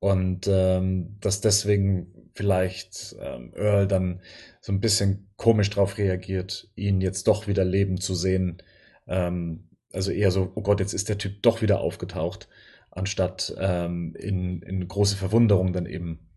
Und 0.00 0.46
ähm, 0.48 1.16
dass 1.20 1.40
deswegen 1.40 2.30
vielleicht 2.34 3.16
ähm, 3.20 3.52
Earl 3.54 3.86
dann 3.86 4.20
so 4.60 4.72
ein 4.72 4.80
bisschen 4.80 5.30
komisch 5.36 5.70
drauf 5.70 5.96
reagiert, 5.96 6.68
ihn 6.74 7.00
jetzt 7.00 7.26
doch 7.26 7.46
wieder 7.46 7.64
leben 7.64 7.98
zu 7.98 8.14
sehen. 8.14 8.62
Ähm, 9.06 9.68
also 9.92 10.10
eher 10.10 10.30
so, 10.30 10.52
oh 10.54 10.60
Gott, 10.60 10.80
jetzt 10.80 10.92
ist 10.92 11.08
der 11.08 11.18
Typ 11.18 11.42
doch 11.42 11.62
wieder 11.62 11.80
aufgetaucht, 11.80 12.48
anstatt 12.90 13.54
ähm, 13.58 14.14
in, 14.18 14.60
in 14.62 14.86
große 14.86 15.16
Verwunderung 15.16 15.72
dann 15.72 15.86
eben 15.86 16.28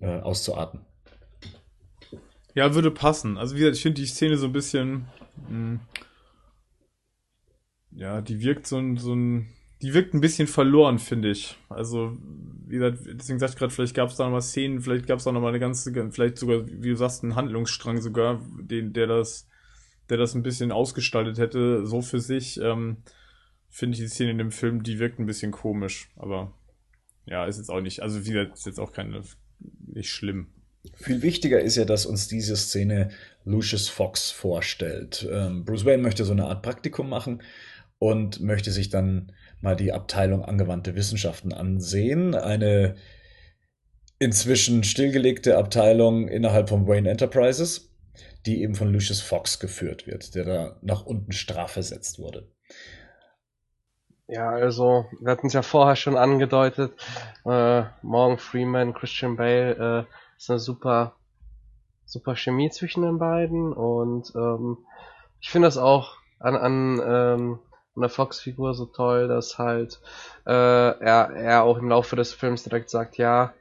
äh, 0.00 0.20
auszuarten. 0.20 0.80
Ja, 2.54 2.74
würde 2.74 2.90
passen. 2.90 3.36
Also 3.36 3.56
wie 3.56 3.60
gesagt, 3.60 3.76
ich 3.76 3.82
finde 3.82 4.00
die 4.00 4.06
Szene 4.06 4.36
so 4.36 4.46
ein 4.46 4.52
bisschen, 4.52 5.06
mh, 5.48 5.48
hm, 5.48 5.80
ja, 7.90 8.20
die 8.20 8.40
wirkt 8.40 8.66
so 8.66 8.78
ein, 8.78 8.96
so 8.96 9.14
ein, 9.14 9.48
die 9.82 9.94
wirkt 9.94 10.14
ein 10.14 10.20
bisschen 10.20 10.46
verloren, 10.46 10.98
finde 10.98 11.30
ich. 11.30 11.56
Also, 11.68 12.16
wie 12.66 12.76
gesagt, 12.78 12.98
deswegen 13.06 13.38
sagte 13.38 13.54
ich 13.54 13.58
gerade, 13.58 13.72
vielleicht 13.72 13.94
gab 13.94 14.08
es 14.08 14.16
da 14.16 14.24
noch 14.24 14.32
mal 14.32 14.40
Szenen, 14.40 14.80
vielleicht 14.80 15.06
gab 15.06 15.18
es 15.18 15.24
da 15.24 15.32
noch 15.32 15.40
mal 15.40 15.48
eine 15.48 15.60
ganze, 15.60 15.92
vielleicht 16.10 16.38
sogar, 16.38 16.66
wie 16.66 16.90
du 16.90 16.96
sagst, 16.96 17.22
einen 17.22 17.36
Handlungsstrang 17.36 18.00
sogar, 18.00 18.40
den, 18.60 18.92
der 18.92 19.06
das, 19.06 19.48
der 20.08 20.16
das 20.16 20.34
ein 20.34 20.42
bisschen 20.42 20.72
ausgestaltet 20.72 21.38
hätte, 21.38 21.86
so 21.86 22.02
für 22.02 22.20
sich, 22.20 22.60
ähm, 22.60 22.98
finde 23.68 23.94
ich 23.94 24.00
die 24.00 24.08
Szene 24.08 24.30
in 24.30 24.38
dem 24.38 24.52
Film, 24.52 24.82
die 24.82 24.98
wirkt 24.98 25.18
ein 25.18 25.26
bisschen 25.26 25.52
komisch, 25.52 26.08
aber 26.16 26.52
ja, 27.26 27.46
ist 27.46 27.58
jetzt 27.58 27.70
auch 27.70 27.80
nicht, 27.80 28.02
also 28.02 28.24
wie 28.24 28.30
gesagt, 28.30 28.54
ist 28.54 28.66
jetzt 28.66 28.80
auch 28.80 28.92
keine, 28.92 29.22
nicht 29.86 30.10
schlimm. 30.10 30.53
Viel 30.96 31.22
wichtiger 31.22 31.60
ist 31.60 31.76
ja, 31.76 31.84
dass 31.84 32.04
uns 32.06 32.28
diese 32.28 32.56
Szene 32.56 33.10
Lucius 33.44 33.88
Fox 33.88 34.30
vorstellt. 34.30 35.26
Ähm, 35.30 35.64
Bruce 35.64 35.84
Wayne 35.84 36.02
möchte 36.02 36.24
so 36.24 36.32
eine 36.32 36.46
Art 36.46 36.62
Praktikum 36.62 37.08
machen 37.08 37.42
und 37.98 38.40
möchte 38.40 38.70
sich 38.70 38.90
dann 38.90 39.32
mal 39.60 39.76
die 39.76 39.92
Abteilung 39.92 40.44
angewandte 40.44 40.94
Wissenschaften 40.94 41.52
ansehen. 41.52 42.34
Eine 42.34 42.96
inzwischen 44.18 44.84
stillgelegte 44.84 45.56
Abteilung 45.56 46.28
innerhalb 46.28 46.68
von 46.68 46.86
Wayne 46.86 47.10
Enterprises, 47.10 47.90
die 48.46 48.62
eben 48.62 48.74
von 48.74 48.92
Lucius 48.92 49.20
Fox 49.20 49.58
geführt 49.58 50.06
wird, 50.06 50.34
der 50.34 50.44
da 50.44 50.76
nach 50.82 51.06
unten 51.06 51.32
strafversetzt 51.32 52.18
wurde. 52.18 52.50
Ja, 54.26 54.50
also, 54.50 55.04
wir 55.20 55.32
hatten 55.32 55.48
es 55.48 55.52
ja 55.52 55.62
vorher 55.62 55.96
schon 55.96 56.16
angedeutet, 56.16 56.92
äh, 57.44 57.82
Morgan 58.02 58.38
Freeman, 58.38 58.94
Christian 58.94 59.36
Bale, 59.36 60.06
äh, 60.08 60.14
ist 60.36 60.50
eine 60.50 60.58
super, 60.58 61.14
super 62.04 62.36
Chemie 62.36 62.70
zwischen 62.70 63.02
den 63.02 63.18
beiden 63.18 63.72
und 63.72 64.32
ähm, 64.34 64.78
ich 65.40 65.50
finde 65.50 65.68
das 65.68 65.78
auch 65.78 66.16
an, 66.38 66.56
an, 66.56 67.00
ähm, 67.04 67.58
an 67.94 68.00
der 68.00 68.10
Fox-Figur 68.10 68.74
so 68.74 68.86
toll, 68.86 69.28
dass 69.28 69.58
halt 69.58 70.00
äh, 70.46 70.50
er, 70.50 71.30
er 71.30 71.62
auch 71.62 71.78
im 71.78 71.88
Laufe 71.88 72.16
des 72.16 72.32
Films 72.32 72.64
direkt 72.64 72.90
sagt, 72.90 73.18
ja, 73.18 73.54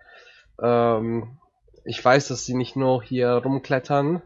ähm, 0.61 1.37
ich 1.85 2.03
weiß, 2.03 2.29
dass 2.29 2.45
sie 2.45 2.55
nicht 2.55 2.75
nur 2.75 3.03
hier 3.03 3.33
rumklettern, 3.33 4.21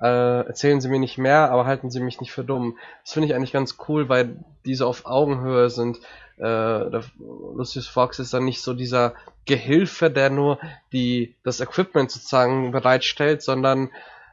äh, 0.00 0.46
erzählen 0.46 0.80
Sie 0.80 0.88
mir 0.88 0.98
nicht 0.98 1.18
mehr, 1.18 1.50
aber 1.50 1.66
halten 1.66 1.90
Sie 1.90 2.00
mich 2.00 2.20
nicht 2.20 2.32
für 2.32 2.44
dumm. 2.44 2.78
Das 3.02 3.12
finde 3.12 3.28
ich 3.28 3.34
eigentlich 3.34 3.52
ganz 3.52 3.76
cool, 3.88 4.08
weil 4.08 4.36
diese 4.64 4.86
auf 4.86 5.06
Augenhöhe 5.06 5.68
sind. 5.70 5.98
Äh, 6.38 7.00
Lucius 7.18 7.86
Fox 7.86 8.18
ist 8.18 8.32
dann 8.32 8.44
nicht 8.44 8.62
so 8.62 8.72
dieser 8.72 9.14
Gehilfe, 9.44 10.10
der 10.10 10.30
nur 10.30 10.58
die 10.92 11.34
das 11.44 11.60
Equipment 11.60 12.10
sozusagen 12.10 12.72
bereitstellt, 12.72 13.42
sondern 13.42 13.90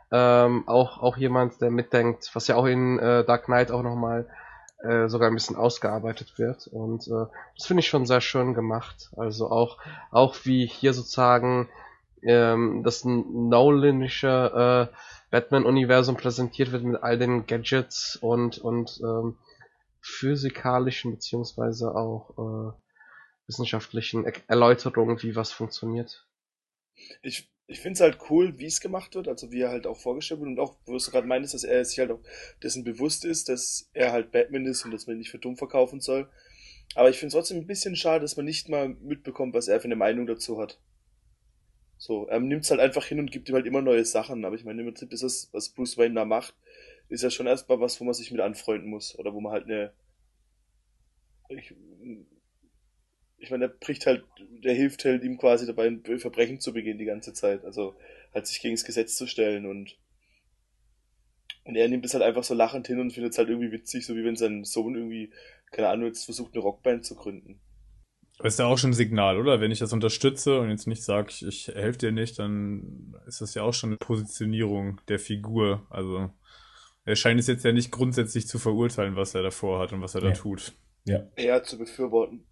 ähm, 0.10 0.64
auch 0.68 1.02
auch 1.02 1.18
jemand, 1.18 1.60
der 1.60 1.70
mitdenkt, 1.70 2.30
was 2.34 2.48
ja 2.48 2.56
auch 2.56 2.66
in 2.66 2.98
äh, 3.00 3.26
Dark 3.26 3.46
Knight 3.46 3.72
auch 3.72 3.84
nochmal 3.84 4.26
äh, 4.84 5.10
sogar 5.10 5.30
ein 5.30 5.34
bisschen 5.34 5.58
ausgearbeitet 5.58 6.38
wird. 6.38 6.68
Und 6.68 7.08
äh, 7.08 7.26
das 7.58 7.66
finde 7.66 7.82
ich 7.82 7.90
schon 7.90 8.06
sehr 8.06 8.22
schön 8.22 8.54
gemacht. 8.54 9.10
Also 9.18 9.52
auch 9.52 9.78
auch 10.12 10.36
wie 10.44 10.66
hier 10.66 10.94
sozusagen 10.94 11.68
ähm, 12.22 12.84
das 12.84 13.04
Nolanische 13.04 14.90
äh, 14.94 14.96
Batman-Universum 15.30 16.16
präsentiert 16.16 16.72
wird 16.72 16.84
mit 16.84 17.02
all 17.02 17.18
den 17.18 17.46
Gadgets 17.46 18.16
und, 18.16 18.58
und 18.60 19.00
ähm, 19.04 19.38
physikalischen 20.02 21.12
beziehungsweise 21.12 21.94
auch 21.94 22.32
äh, 22.38 22.78
wissenschaftlichen 23.48 24.26
er 24.26 24.34
Erläuterungen, 24.48 25.22
wie 25.22 25.36
was 25.36 25.52
funktioniert. 25.52 26.26
Ich, 27.22 27.50
ich 27.68 27.80
finde 27.80 27.94
es 27.94 28.02
halt 28.02 28.20
cool, 28.30 28.58
wie 28.58 28.66
es 28.66 28.80
gemacht 28.80 29.16
wird, 29.16 29.28
also 29.28 29.52
wie 29.52 29.62
er 29.62 29.70
halt 29.70 29.86
auch 29.86 29.98
vorgestellt 29.98 30.40
wird 30.40 30.50
und 30.50 30.60
auch, 30.60 30.78
wo 30.86 30.98
du 30.98 31.12
gerade 31.12 31.28
meinst, 31.28 31.54
dass 31.54 31.64
er 31.64 31.84
sich 31.84 32.00
halt 32.00 32.12
auch 32.12 32.22
dessen 32.64 32.84
bewusst 32.84 33.26
ist, 33.26 33.50
dass 33.50 33.90
er 33.94 34.12
halt 34.12 34.32
Batman 34.32 34.66
ist 34.66 34.86
und 34.86 34.92
dass 34.92 35.08
man 35.08 35.16
ihn 35.16 35.20
nicht 35.20 35.32
für 35.32 35.40
dumm 35.40 35.58
verkaufen 35.58 36.00
soll. 36.00 36.30
Aber 36.96 37.10
ich 37.10 37.18
finde 37.18 37.28
es 37.28 37.34
trotzdem 37.34 37.58
ein 37.58 37.68
bisschen 37.68 37.96
schade, 37.96 38.22
dass 38.22 38.38
man 38.38 38.46
nicht 38.46 38.70
mal 38.70 38.90
mitbekommt, 38.90 39.54
was 39.54 39.68
er 39.68 39.80
für 39.82 39.86
eine 39.86 39.98
Meinung 39.98 40.26
dazu 40.26 40.60
hat. 40.60 40.80
So, 41.98 42.28
er 42.28 42.40
nimmt 42.40 42.64
es 42.64 42.72
halt 42.72 42.80
einfach 42.80 43.06
hin 43.06 43.20
und 43.20 43.32
gibt 43.32 43.50
ihm 43.50 43.56
halt 43.56 43.66
immer 43.66 43.82
neue 43.82 44.06
Sachen. 44.06 44.46
Aber 44.46 44.56
ich 44.56 44.64
meine, 44.64 44.82
im 44.82 44.88
Prinzip 44.88 45.12
ist 45.12 45.24
das, 45.24 45.50
was 45.52 45.70
Bruce 45.70 45.98
Wayne 45.98 46.16
da 46.16 46.26
macht, 46.26 46.54
ist 47.10 47.24
ja 47.24 47.30
schon 47.30 47.48
erstmal 47.48 47.80
was, 47.80 48.00
wo 48.00 48.06
man 48.06 48.14
sich 48.14 48.32
mit 48.32 48.42
anfreunden 48.42 48.90
muss. 48.90 49.18
Oder 49.18 49.34
wo 49.34 49.42
man 49.42 49.54
halt 49.54 49.66
eine. 49.66 49.94
Ich, 51.50 51.74
ich 53.38 53.50
meine, 53.50 53.68
der 53.70 53.76
bricht 53.76 54.06
halt, 54.06 54.24
der 54.64 54.74
hilft 54.74 55.06
halt 55.06 55.24
ihm 55.24 55.38
quasi 55.38 55.66
dabei, 55.66 55.88
ein 55.88 56.20
Verbrechen 56.20 56.60
zu 56.60 56.74
begehen 56.74 56.98
die 56.98 57.06
ganze 57.06 57.34
Zeit. 57.34 57.64
Also 57.66 57.96
halt 58.34 58.48
sich 58.48 58.62
gegen 58.62 58.76
das 58.76 58.86
Gesetz 58.86 59.16
zu 59.16 59.28
stellen 59.28 59.66
und. 59.66 59.98
Und 61.64 61.76
er 61.76 61.90
nimmt 61.90 62.06
es 62.06 62.14
halt 62.14 62.24
einfach 62.24 62.46
so 62.46 62.54
lachend 62.54 62.88
hin 62.88 63.00
und 63.00 63.12
findet 63.12 63.34
es 63.34 63.38
halt 63.38 63.50
irgendwie 63.50 63.74
witzig, 63.74 64.06
so 64.06 64.16
wie 64.16 64.24
wenn 64.24 64.38
sein 64.38 64.64
Sohn 64.64 64.96
irgendwie, 64.96 65.32
keine 65.72 65.90
Ahnung, 65.90 66.08
jetzt 66.08 66.24
versucht, 66.24 66.54
eine 66.54 66.64
Rockband 66.64 67.06
zu 67.06 67.16
gründen. 67.16 67.60
Das 68.40 68.54
ist 68.54 68.60
ja 68.60 68.66
auch 68.66 68.78
schon 68.78 68.92
ein 68.92 68.94
Signal, 68.94 69.40
oder? 69.40 69.62
Wenn 69.62 69.72
ich 69.72 69.80
das 69.80 69.94
unterstütze 69.94 70.60
und 70.60 70.70
jetzt 70.70 70.86
nicht 70.86 71.04
sage, 71.04 71.30
ich, 71.32 71.46
ich 71.46 71.68
helfe 71.70 71.98
dir 71.98 72.12
nicht, 72.12 72.38
dann 72.38 73.16
ist 73.26 73.42
das 73.42 73.56
ja 73.56 73.64
auch 73.64 73.74
schon 73.74 73.90
eine 73.90 73.98
Positionierung 73.98 75.02
der 75.08 75.18
Figur. 75.18 75.88
Also 75.90 76.30
er 77.04 77.16
scheint 77.16 77.40
es 77.40 77.48
jetzt 77.48 77.66
ja 77.66 77.72
nicht 77.72 77.92
grundsätzlich 77.92 78.48
zu 78.48 78.60
verurteilen, 78.60 79.16
was 79.16 79.34
er 79.34 79.42
davor 79.42 79.80
hat 79.80 79.92
und 79.94 80.02
was 80.02 80.14
er 80.14 80.22
ja. 80.24 80.30
da 80.30 80.36
tut. 80.36 80.74
Ja. 81.06 81.24
Eher 81.36 81.64
zu 81.64 81.78
befürworten. 81.78 82.44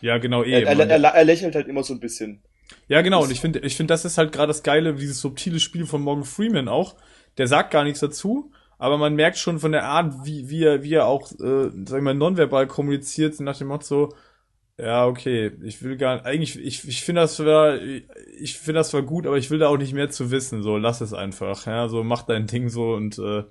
Ja, 0.00 0.18
genau, 0.18 0.42
eh. 0.42 0.62
Er, 0.62 0.66
er, 0.66 0.90
er, 0.90 1.14
er, 1.14 1.24
lächelt 1.24 1.54
halt 1.54 1.68
immer 1.68 1.84
so 1.84 1.94
ein 1.94 2.00
bisschen. 2.00 2.42
Ja, 2.88 3.02
genau, 3.02 3.22
und 3.22 3.30
ich 3.30 3.40
finde, 3.40 3.60
ich 3.60 3.76
finde, 3.76 3.92
das 3.92 4.04
ist 4.04 4.18
halt 4.18 4.32
gerade 4.32 4.48
das 4.48 4.62
Geile, 4.62 4.94
dieses 4.94 5.20
subtile 5.20 5.60
Spiel 5.60 5.86
von 5.86 6.02
Morgan 6.02 6.24
Freeman 6.24 6.68
auch. 6.68 6.96
Der 7.38 7.46
sagt 7.46 7.70
gar 7.70 7.84
nichts 7.84 8.00
dazu, 8.00 8.52
aber 8.78 8.98
man 8.98 9.14
merkt 9.14 9.38
schon 9.38 9.58
von 9.58 9.72
der 9.72 9.84
Art, 9.84 10.24
wie, 10.24 10.48
wie 10.50 10.64
er, 10.64 10.82
wie 10.82 10.94
er 10.94 11.06
auch, 11.06 11.30
äh, 11.32 11.70
sag 11.84 11.98
ich 11.98 12.02
mal, 12.02 12.14
nonverbal 12.14 12.66
kommuniziert, 12.66 13.38
nach 13.40 13.58
dem 13.58 13.68
Motto, 13.68 14.14
ja, 14.80 15.06
okay. 15.06 15.52
Ich 15.62 15.82
will 15.82 15.96
gar 15.96 16.24
eigentlich, 16.24 16.58
ich, 16.58 16.86
ich 16.86 17.02
finde 17.02 17.22
das 17.22 17.36
zwar, 17.36 17.80
ich 17.80 18.58
finde 18.58 18.80
das 18.80 18.90
zwar 18.90 19.02
gut, 19.02 19.26
aber 19.26 19.38
ich 19.38 19.50
will 19.50 19.58
da 19.58 19.68
auch 19.68 19.76
nicht 19.76 19.92
mehr 19.92 20.10
zu 20.10 20.30
wissen. 20.30 20.62
So, 20.62 20.76
lass 20.76 21.00
es 21.00 21.12
einfach. 21.12 21.66
Ja, 21.66 21.88
so 21.88 22.02
mach 22.02 22.22
dein 22.22 22.46
Ding 22.46 22.68
so 22.68 22.94
und 22.94 23.18
äh, 23.18 23.44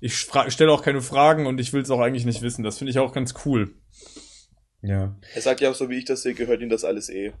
ich 0.00 0.16
stelle 0.16 0.72
auch 0.72 0.82
keine 0.82 1.02
Fragen 1.02 1.46
und 1.46 1.60
ich 1.60 1.72
will 1.72 1.82
es 1.82 1.90
auch 1.90 2.00
eigentlich 2.00 2.24
nicht 2.24 2.42
wissen. 2.42 2.62
Das 2.62 2.78
finde 2.78 2.90
ich 2.90 2.98
auch 2.98 3.12
ganz 3.12 3.34
cool. 3.44 3.74
Ja. 4.82 5.14
Er 5.34 5.42
sagt 5.42 5.60
ja 5.60 5.70
auch 5.70 5.74
so, 5.74 5.90
wie 5.90 5.98
ich 5.98 6.06
das 6.06 6.22
sehe, 6.22 6.34
gehört 6.34 6.62
ihm 6.62 6.70
das 6.70 6.84
alles 6.84 7.10
eh. 7.10 7.32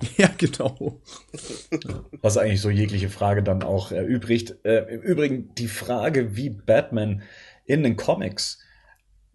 Ja, 0.16 0.28
genau. 0.36 1.00
Was 2.20 2.36
eigentlich 2.36 2.60
so 2.60 2.70
jegliche 2.70 3.08
Frage 3.08 3.42
dann 3.42 3.62
auch 3.62 3.92
erübrigt. 3.92 4.56
Äh, 4.64 4.94
Im 4.94 5.00
Übrigen 5.00 5.54
die 5.54 5.68
Frage, 5.68 6.36
wie 6.36 6.50
Batman 6.50 7.22
in 7.64 7.82
den 7.82 7.96
Comics 7.96 8.58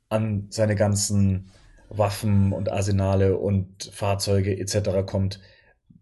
an 0.10 0.48
seine 0.50 0.76
ganzen 0.76 1.50
Waffen 1.90 2.54
und 2.54 2.72
Arsenale 2.72 3.38
und 3.38 3.90
Fahrzeuge 3.94 4.58
etc. 4.58 5.06
kommt. 5.06 5.40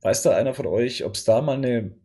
Weiß 0.02 0.22
da 0.22 0.36
einer 0.36 0.54
von 0.54 0.68
euch, 0.68 1.04
ob 1.06 1.16
es 1.16 1.24
da 1.24 1.42
mal 1.42 1.58
eine 1.58 1.96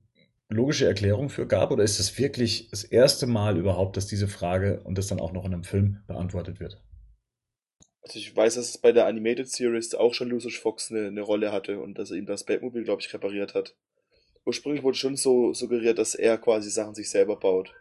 logische 0.48 0.86
Erklärung 0.86 1.28
für 1.28 1.46
gab 1.46 1.70
oder 1.70 1.82
ist 1.82 1.98
es 1.98 2.18
wirklich 2.18 2.68
das 2.70 2.84
erste 2.84 3.26
Mal 3.26 3.58
überhaupt, 3.58 3.96
dass 3.96 4.06
diese 4.06 4.28
Frage 4.28 4.82
und 4.84 4.98
das 4.98 5.06
dann 5.06 5.20
auch 5.20 5.32
noch 5.32 5.44
in 5.44 5.54
einem 5.54 5.64
Film 5.64 6.02
beantwortet 6.06 6.60
wird? 6.60 6.82
Also 8.02 8.18
ich 8.18 8.34
weiß, 8.36 8.56
dass 8.56 8.68
es 8.68 8.78
bei 8.78 8.92
der 8.92 9.06
Animated 9.06 9.48
Series 9.48 9.94
auch 9.94 10.12
schon 10.12 10.28
Lucius 10.28 10.56
Fox 10.56 10.90
eine, 10.90 11.06
eine 11.06 11.20
Rolle 11.20 11.52
hatte 11.52 11.78
und 11.78 11.98
dass 11.98 12.10
er 12.10 12.16
ihm 12.16 12.26
das 12.26 12.44
Batmobile, 12.44 12.84
glaube 12.84 13.00
ich, 13.00 13.12
repariert 13.14 13.54
hat. 13.54 13.76
Ursprünglich 14.44 14.82
wurde 14.82 14.96
schon 14.96 15.16
so 15.16 15.54
suggeriert, 15.54 15.98
dass 15.98 16.16
er 16.16 16.36
quasi 16.36 16.68
Sachen 16.68 16.94
sich 16.94 17.10
selber 17.10 17.36
baut. 17.36 17.72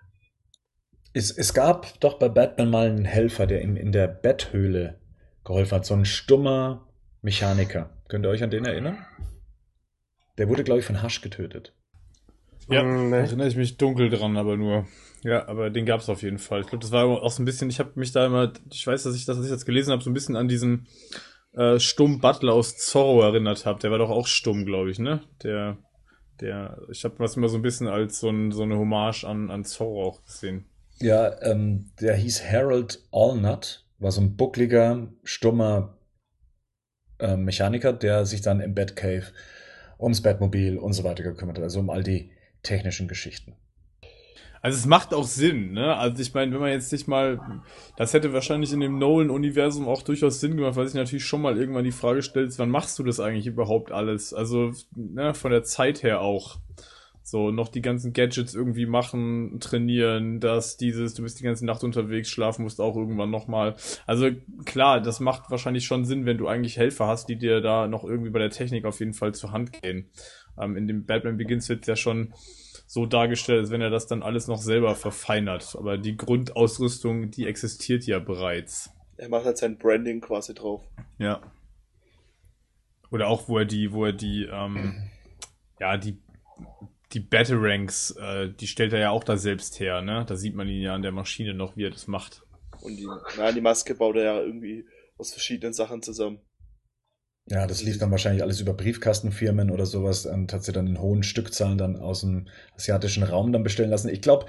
Es, 1.14 1.32
es 1.32 1.54
gab 1.54 2.00
doch 2.00 2.20
bei 2.20 2.30
Batman 2.30 2.70
mal 2.70 2.88
einen 2.88 3.06
Helfer, 3.06 3.48
der 3.48 3.64
ihm 3.64 3.76
in 3.76 3.92
der 3.92 4.08
Betthöhle 4.08 5.01
geholfen 5.44 5.76
hat. 5.76 5.86
So 5.86 5.94
ein 5.94 6.06
stummer 6.06 6.88
Mechaniker. 7.22 7.90
Könnt 8.08 8.26
ihr 8.26 8.30
euch 8.30 8.44
an 8.44 8.52
den 8.52 8.66
erinnern? 8.66 9.06
Der 10.38 10.50
wurde, 10.50 10.64
glaube 10.64 10.80
ich, 10.80 10.86
von 10.86 11.02
Hasch 11.02 11.22
getötet. 11.22 11.74
Ja, 12.70 12.82
ähm, 12.82 13.12
erinnere 13.12 13.48
ich 13.48 13.56
mich 13.56 13.78
dunkel 13.78 14.10
dran, 14.10 14.38
aber 14.38 14.58
nur. 14.58 14.88
Ja, 15.24 15.48
aber 15.48 15.70
den 15.70 15.86
gab 15.86 16.02
es 16.02 16.10
auf 16.10 16.24
jeden 16.24 16.40
Fall. 16.40 16.62
Ich 16.62 16.68
glaube, 16.68 16.82
das 16.82 16.92
war 16.92 17.06
auch 17.06 17.32
so 17.32 17.42
ein 17.42 17.46
bisschen, 17.46 17.70
ich 17.70 17.80
habe 17.80 17.92
mich 17.96 18.12
da 18.12 18.26
immer, 18.26 18.54
ich 18.72 18.86
weiß, 18.86 19.04
dass 19.04 19.16
ich 19.16 19.26
das, 19.26 19.38
was 19.38 19.46
ich 19.46 19.52
jetzt 19.52 19.66
gelesen 19.66 19.92
habe, 19.92 20.04
so 20.04 20.10
ein 20.10 20.14
bisschen 20.14 20.36
an 20.36 20.48
diesen 20.48 20.88
äh, 21.54 21.80
Stumm 21.80 22.20
Butler 22.20 22.54
aus 22.54 22.78
Zorro 22.78 23.22
erinnert 23.22 23.66
habe. 23.66 23.80
Der 23.80 23.92
war 23.92 23.98
doch 23.98 24.10
auch 24.10 24.28
stumm, 24.28 24.66
glaube 24.66 24.90
ich, 24.90 25.00
ne? 25.00 25.22
Der, 25.44 25.78
der, 26.40 26.82
ich 26.90 27.04
habe 27.04 27.16
das 27.20 27.36
immer 27.36 27.50
so 27.50 27.58
ein 27.58 27.62
bisschen 27.62 27.88
als 27.88 28.20
so, 28.20 28.30
ein, 28.30 28.52
so 28.52 28.64
eine 28.64 28.78
Hommage 28.78 29.26
an, 29.26 29.52
an 29.52 29.66
Zorro 29.66 30.04
auch 30.08 30.24
gesehen. 30.24 30.66
Ja, 31.00 31.42
ähm, 31.44 31.92
der 32.00 32.16
hieß 32.16 32.44
Harold 32.50 33.04
Allnut 33.12 33.81
war 34.02 34.12
so 34.12 34.22
ein 34.22 34.36
buckliger, 34.36 35.08
stummer 35.24 35.98
äh, 37.20 37.38
Mechaniker, 37.38 37.94
der 37.94 38.26
sich 38.26 38.42
dann 38.42 38.60
im 38.60 38.74
Batcave 38.74 39.28
ums 40.00 40.22
Batmobil 40.22 40.78
und 40.78 40.94
so 40.94 41.04
weiter 41.04 41.24
gekümmert 41.24 41.58
hat, 41.58 41.64
also 41.64 41.80
um 41.80 41.90
all 41.90 42.04
die 42.04 42.32
technischen 42.64 43.08
Geschichten. 43.08 43.56
Also 44.64 44.78
es 44.78 44.86
macht 44.86 45.14
auch 45.14 45.24
Sinn, 45.24 45.74
ne? 45.74 45.96
Also 45.96 46.22
ich 46.22 46.36
meine, 46.36 46.54
wenn 46.54 46.60
man 46.60 46.70
jetzt 46.70 46.92
sich 46.92 47.08
mal, 47.08 47.40
das 47.98 48.14
hätte 48.14 48.32
wahrscheinlich 48.32 48.72
in 48.72 48.80
dem 48.80 49.00
Nolan-Universum 49.00 49.88
auch 49.88 50.04
durchaus 50.04 50.40
Sinn 50.40 50.56
gemacht, 50.56 50.76
weil 50.76 50.86
sich 50.86 50.96
natürlich 50.96 51.26
schon 51.26 51.42
mal 51.42 51.58
irgendwann 51.58 51.84
die 51.84 51.92
Frage 51.92 52.22
stellt, 52.22 52.58
wann 52.60 52.70
machst 52.70 53.00
du 53.00 53.04
das 53.04 53.20
eigentlich 53.20 53.48
überhaupt 53.48 53.92
alles? 53.92 54.36
Also 54.36 54.72
ne, 54.96 55.34
von 55.34 55.52
der 55.52 55.64
Zeit 55.64 56.04
her 56.04 56.22
auch. 56.22 56.60
So, 57.24 57.52
noch 57.52 57.68
die 57.70 57.82
ganzen 57.82 58.14
Gadgets 58.14 58.56
irgendwie 58.56 58.88
machen, 58.88 59.60
trainieren, 59.60 60.40
das, 60.40 60.78
dieses, 60.78 61.14
du 61.14 61.22
bist 61.22 61.40
die 61.40 61.44
ganze 61.44 61.66
Nacht 61.66 61.84
unterwegs, 61.84 62.30
schlafen 62.30 62.64
musst 62.64 62.82
auch 62.82 62.96
irgendwann 62.96 63.30
nochmal. 63.30 63.76
Also 64.08 64.32
klar, 64.66 65.02
das 65.02 65.20
macht 65.20 65.52
wahrscheinlich 65.52 65.86
schon 65.86 66.04
Sinn, 66.04 66.26
wenn 66.26 66.38
du 66.38 66.48
eigentlich 66.48 66.78
Helfer 66.78 67.08
hast, 67.08 67.30
die 67.30 67.38
dir 67.38 67.62
da 67.62 67.88
noch 67.88 68.04
irgendwie 68.04 68.32
bei 68.32 68.40
der 68.40 68.50
Technik 68.50 68.86
auf 68.86 69.00
jeden 69.00 69.14
Fall 69.14 69.34
zur 69.34 69.52
Hand 69.52 69.82
gehen. 69.82 70.10
Ähm, 70.60 70.76
in 70.76 70.88
dem 70.88 71.06
Batman 71.06 71.38
Begins 71.38 71.70
wird 71.70 71.86
ja 71.88 71.96
schon 71.96 72.34
so 72.88 73.06
dargestellt, 73.06 73.62
als 73.62 73.72
wenn 73.72 73.82
er 73.82 73.90
das 73.90 74.08
dann 74.08 74.24
alles 74.24 74.48
noch 74.48 74.58
selber 74.58 74.96
verfeinert. 74.96 75.76
Aber 75.78 75.98
die 75.98 76.18
Grundausrüstung, 76.18 77.32
die 77.32 77.46
existiert 77.46 78.06
ja 78.06 78.20
bereits. 78.20 78.90
Er 79.16 79.30
macht 79.30 79.46
halt 79.46 79.58
sein 79.58 79.78
Branding 79.78 80.20
quasi 80.20 80.54
drauf. 80.54 80.82
Ja. 81.20 81.40
Oder 83.12 83.28
auch, 83.28 83.48
wo 83.48 83.60
er 83.60 83.66
die, 83.66 83.94
wo 83.94 84.06
er 84.06 84.14
die, 84.14 84.46
ähm, 84.52 85.10
ja, 85.80 85.98
die 85.98 86.18
die 87.14 87.20
Batarangs, 87.20 88.12
äh, 88.12 88.50
die 88.50 88.68
stellt 88.68 88.94
er 88.94 89.00
ja 89.00 89.10
auch 89.12 89.24
da 89.24 89.38
selbst 89.38 89.80
her, 89.80 90.02
ne? 90.02 90.26
Da 90.28 90.36
sieht 90.36 90.56
man 90.56 90.68
ihn 90.68 90.82
ja 90.82 90.96
an 90.96 91.02
der 91.02 91.12
Maschine 91.12 91.54
noch, 91.54 91.76
wie 91.76 91.86
er 91.86 91.92
das 91.92 92.08
macht. 92.08 92.44
Und 92.82 92.98
die, 92.98 93.08
na, 93.38 93.52
die 93.52 93.62
Maske 93.62 93.96
baut 93.96 94.16
er 94.16 94.24
ja 94.24 94.42
irgendwie 94.42 94.86
aus 95.18 95.32
verschiedenen 95.32 95.74
Sachen 95.74 96.02
zusammen. 96.02 96.40
Ja, 97.48 97.66
das 97.66 97.82
lief 97.82 97.98
dann 97.98 98.12
wahrscheinlich 98.12 98.44
alles 98.44 98.62
über 98.62 98.74
Briefkastenfirmen 98.74 99.72
oder 99.72 99.86
sowas 99.86 100.26
und 100.26 100.54
hat 100.54 100.64
sie 100.64 100.72
dann 100.72 100.88
in 100.88 101.02
hohen 101.02 101.24
Stückzahlen 101.24 101.78
dann 101.78 101.96
aus 101.96 102.22
dem 102.22 102.48
asiatischen 102.76 103.24
Raum 103.24 103.52
dann 103.52 103.64
bestellen 103.64 103.90
lassen. 103.90 104.10
Ich 104.10 104.22
glaube, 104.22 104.46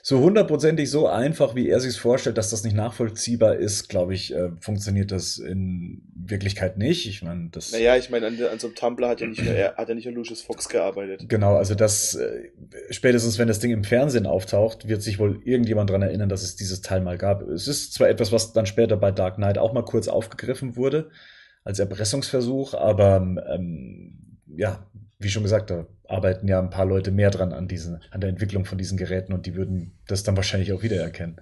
so 0.00 0.20
hundertprozentig 0.20 0.88
so 0.88 1.08
einfach, 1.08 1.56
wie 1.56 1.68
er 1.68 1.80
sich 1.80 1.98
vorstellt, 1.98 2.38
dass 2.38 2.50
das 2.50 2.62
nicht 2.62 2.76
nachvollziehbar 2.76 3.56
ist, 3.56 3.88
glaube 3.88 4.14
ich, 4.14 4.32
äh, 4.32 4.50
funktioniert 4.60 5.10
das 5.10 5.38
in 5.38 6.02
Wirklichkeit 6.14 6.78
nicht. 6.78 7.08
Ich 7.08 7.22
meine, 7.22 7.48
das. 7.50 7.72
Naja, 7.72 7.96
ich 7.96 8.08
meine, 8.10 8.28
an, 8.28 8.38
an, 8.40 8.60
so 8.60 8.68
einem 8.68 8.76
Tumblr 8.76 9.08
hat 9.08 9.20
ja 9.20 9.26
nicht 9.26 9.42
nur, 9.42 9.52
er 9.52 9.74
hat 9.74 9.88
ja 9.88 9.96
nicht 9.96 10.04
nur 10.04 10.14
Lucius 10.14 10.42
Fox 10.42 10.68
gearbeitet. 10.68 11.28
Genau, 11.28 11.56
also 11.56 11.74
das, 11.74 12.14
äh, 12.14 12.52
spätestens 12.90 13.40
wenn 13.40 13.48
das 13.48 13.58
Ding 13.58 13.72
im 13.72 13.82
Fernsehen 13.82 14.26
auftaucht, 14.26 14.86
wird 14.86 15.02
sich 15.02 15.18
wohl 15.18 15.40
irgendjemand 15.44 15.90
dran 15.90 16.02
erinnern, 16.02 16.28
dass 16.28 16.44
es 16.44 16.54
dieses 16.54 16.80
Teil 16.80 17.00
mal 17.00 17.18
gab. 17.18 17.42
Es 17.42 17.66
ist 17.66 17.92
zwar 17.92 18.08
etwas, 18.08 18.30
was 18.30 18.52
dann 18.52 18.66
später 18.66 18.96
bei 18.96 19.10
Dark 19.10 19.34
Knight 19.34 19.58
auch 19.58 19.72
mal 19.72 19.84
kurz 19.84 20.06
aufgegriffen 20.06 20.76
wurde, 20.76 21.10
als 21.66 21.80
Erpressungsversuch, 21.80 22.74
aber 22.74 23.16
ähm, 23.16 24.38
ja, 24.46 24.88
wie 25.18 25.28
schon 25.28 25.42
gesagt, 25.42 25.70
da 25.70 25.86
arbeiten 26.06 26.46
ja 26.46 26.60
ein 26.60 26.70
paar 26.70 26.86
Leute 26.86 27.10
mehr 27.10 27.30
dran 27.30 27.52
an 27.52 27.66
diesen, 27.66 28.00
an 28.12 28.20
der 28.20 28.30
Entwicklung 28.30 28.64
von 28.64 28.78
diesen 28.78 28.96
Geräten 28.96 29.32
und 29.32 29.46
die 29.46 29.56
würden 29.56 29.98
das 30.06 30.22
dann 30.22 30.36
wahrscheinlich 30.36 30.72
auch 30.72 30.84
wiedererkennen. 30.84 31.40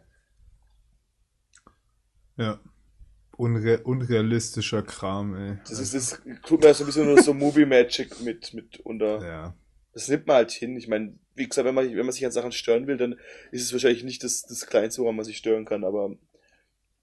Ja. 2.38 2.58
Unre 3.36 3.82
unrealistischer 3.82 4.82
Kram, 4.82 5.36
ey. 5.36 5.58
Das 5.68 5.78
ist, 5.78 5.92
das 5.92 6.22
tut 6.46 6.62
mir 6.62 6.72
so 6.72 6.84
ein 6.84 6.86
bisschen 6.86 7.04
nur 7.04 7.20
so 7.20 7.34
Movie 7.34 7.66
Magic 7.66 8.22
mit, 8.22 8.54
mit 8.54 8.80
unter. 8.80 9.22
Ja. 9.22 9.54
Das 9.92 10.08
nimmt 10.08 10.26
man 10.26 10.36
halt 10.36 10.52
hin. 10.52 10.74
Ich 10.78 10.88
meine, 10.88 11.18
wie 11.34 11.46
gesagt, 11.46 11.66
wenn 11.66 11.74
man, 11.74 11.84
wenn 11.84 12.06
man 12.06 12.12
sich 12.12 12.24
an 12.24 12.32
Sachen 12.32 12.52
stören 12.52 12.86
will, 12.86 12.96
dann 12.96 13.16
ist 13.52 13.62
es 13.62 13.72
wahrscheinlich 13.72 14.04
nicht 14.04 14.24
das, 14.24 14.42
das 14.42 14.66
Kleinste, 14.66 15.02
woran 15.02 15.16
man 15.16 15.24
sich 15.26 15.36
stören 15.36 15.66
kann, 15.66 15.84
aber 15.84 16.16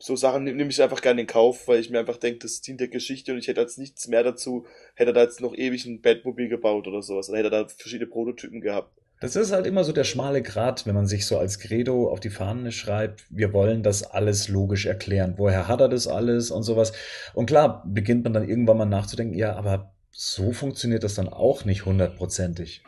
so 0.01 0.15
Sachen 0.15 0.45
nehme 0.45 0.67
ich 0.67 0.81
einfach 0.81 1.01
gerne 1.01 1.21
in 1.21 1.27
Kauf, 1.27 1.67
weil 1.67 1.79
ich 1.79 1.91
mir 1.91 1.99
einfach 1.99 2.17
denke, 2.17 2.39
das 2.39 2.61
dient 2.61 2.79
der 2.79 2.87
Geschichte 2.87 3.33
und 3.33 3.37
ich 3.37 3.47
hätte 3.47 3.61
jetzt 3.61 3.77
nichts 3.77 4.07
mehr 4.07 4.23
dazu, 4.23 4.65
hätte 4.95 5.13
da 5.13 5.21
jetzt 5.21 5.41
noch 5.41 5.55
ewig 5.55 5.85
ein 5.85 6.01
Batmobil 6.01 6.49
gebaut 6.49 6.87
oder 6.87 7.03
sowas, 7.03 7.29
oder 7.29 7.37
hätte 7.37 7.51
da 7.51 7.67
verschiedene 7.67 8.09
Prototypen 8.09 8.61
gehabt. 8.61 8.91
Das 9.19 9.35
ist 9.35 9.51
halt 9.51 9.67
immer 9.67 9.83
so 9.83 9.91
der 9.91 10.03
schmale 10.03 10.41
Grat, 10.41 10.87
wenn 10.87 10.95
man 10.95 11.05
sich 11.05 11.27
so 11.27 11.37
als 11.37 11.59
Credo 11.59 12.09
auf 12.09 12.19
die 12.19 12.31
Fahnen 12.31 12.71
schreibt, 12.71 13.25
wir 13.29 13.53
wollen 13.53 13.83
das 13.83 14.01
alles 14.01 14.47
logisch 14.47 14.87
erklären. 14.87 15.35
Woher 15.37 15.67
hat 15.67 15.81
er 15.81 15.89
das 15.89 16.07
alles 16.07 16.49
und 16.49 16.63
sowas? 16.63 16.93
Und 17.35 17.45
klar, 17.45 17.83
beginnt 17.85 18.23
man 18.23 18.33
dann 18.33 18.49
irgendwann 18.49 18.77
mal 18.77 18.85
nachzudenken, 18.85 19.37
ja, 19.37 19.55
aber 19.55 19.93
so 20.09 20.51
funktioniert 20.51 21.03
das 21.03 21.13
dann 21.13 21.29
auch 21.29 21.63
nicht 21.63 21.85
hundertprozentig. 21.85 22.81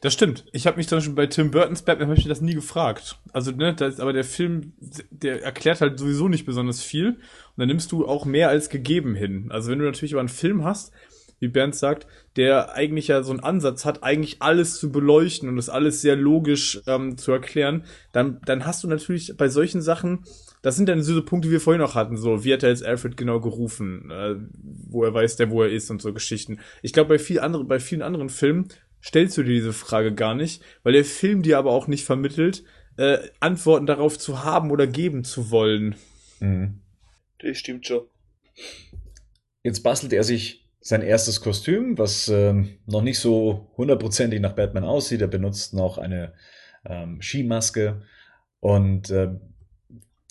Das 0.00 0.12
stimmt. 0.12 0.44
Ich 0.52 0.66
habe 0.66 0.76
mich 0.76 0.88
zum 0.88 0.98
Beispiel 0.98 1.14
bei 1.14 1.26
Tim 1.26 1.50
Burtons 1.50 1.82
Batman 1.82 2.08
habe 2.08 2.18
ich 2.18 2.26
das 2.26 2.40
nie 2.40 2.54
gefragt. 2.54 3.18
Also, 3.32 3.50
ne, 3.50 3.74
das, 3.74 4.00
aber 4.00 4.12
der 4.12 4.24
Film, 4.24 4.72
der 5.10 5.42
erklärt 5.42 5.80
halt 5.80 5.98
sowieso 5.98 6.28
nicht 6.28 6.46
besonders 6.46 6.82
viel. 6.82 7.08
Und 7.08 7.18
dann 7.56 7.68
nimmst 7.68 7.92
du 7.92 8.06
auch 8.06 8.24
mehr 8.24 8.48
als 8.48 8.68
gegeben 8.68 9.14
hin. 9.14 9.46
Also, 9.50 9.70
wenn 9.70 9.78
du 9.78 9.84
natürlich 9.84 10.14
aber 10.14 10.20
einen 10.20 10.28
Film 10.28 10.64
hast, 10.64 10.92
wie 11.40 11.48
Bernd 11.48 11.74
sagt, 11.74 12.06
der 12.36 12.74
eigentlich 12.74 13.08
ja 13.08 13.22
so 13.22 13.32
einen 13.32 13.40
Ansatz 13.40 13.84
hat, 13.84 14.02
eigentlich 14.02 14.36
alles 14.40 14.78
zu 14.78 14.90
beleuchten 14.90 15.48
und 15.48 15.56
das 15.56 15.68
alles 15.68 16.00
sehr 16.00 16.16
logisch 16.16 16.80
ähm, 16.86 17.18
zu 17.18 17.32
erklären, 17.32 17.84
dann, 18.12 18.40
dann 18.46 18.66
hast 18.66 18.82
du 18.82 18.88
natürlich 18.88 19.36
bei 19.36 19.48
solchen 19.48 19.82
Sachen, 19.82 20.24
das 20.62 20.76
sind 20.76 20.88
dann 20.88 21.02
so 21.02 21.22
Punkte, 21.22 21.48
die 21.48 21.52
wir 21.52 21.60
vorhin 21.60 21.82
noch 21.82 21.94
hatten, 21.94 22.16
so, 22.16 22.44
wie 22.44 22.52
hat 22.52 22.62
er 22.62 22.70
jetzt 22.70 22.84
Alfred 22.84 23.16
genau 23.16 23.40
gerufen, 23.40 24.10
äh, 24.10 24.36
wo 24.88 25.04
er 25.04 25.12
weiß, 25.12 25.36
der 25.36 25.50
wo 25.50 25.62
er 25.62 25.70
ist 25.70 25.90
und 25.90 26.00
so 26.00 26.14
Geschichten. 26.14 26.58
Ich 26.82 26.94
glaube, 26.94 27.08
bei, 27.08 27.18
viel 27.18 27.40
andere, 27.40 27.64
bei 27.64 27.78
vielen 27.78 28.02
anderen 28.02 28.30
Filmen 28.30 28.68
stellst 29.04 29.36
du 29.36 29.42
dir 29.42 29.54
diese 29.54 29.72
Frage 29.72 30.14
gar 30.14 30.34
nicht, 30.34 30.62
weil 30.82 30.94
der 30.94 31.04
Film 31.04 31.42
dir 31.42 31.58
aber 31.58 31.72
auch 31.72 31.86
nicht 31.86 32.04
vermittelt, 32.04 32.64
äh, 32.96 33.18
Antworten 33.40 33.86
darauf 33.86 34.18
zu 34.18 34.44
haben 34.44 34.70
oder 34.70 34.86
geben 34.86 35.24
zu 35.24 35.50
wollen. 35.50 35.96
Mhm. 36.40 36.80
Das 37.40 37.58
stimmt 37.58 37.86
schon. 37.86 38.06
Jetzt 39.62 39.82
bastelt 39.82 40.12
er 40.12 40.24
sich 40.24 40.68
sein 40.80 41.02
erstes 41.02 41.40
Kostüm, 41.40 41.98
was 41.98 42.28
äh, 42.28 42.54
noch 42.86 43.02
nicht 43.02 43.18
so 43.18 43.70
hundertprozentig 43.76 44.40
nach 44.40 44.54
Batman 44.54 44.84
aussieht. 44.84 45.20
Er 45.20 45.28
benutzt 45.28 45.74
noch 45.74 45.98
eine 45.98 46.34
ähm, 46.84 47.20
Skimaske 47.20 48.02
und 48.60 49.10
äh, 49.10 49.34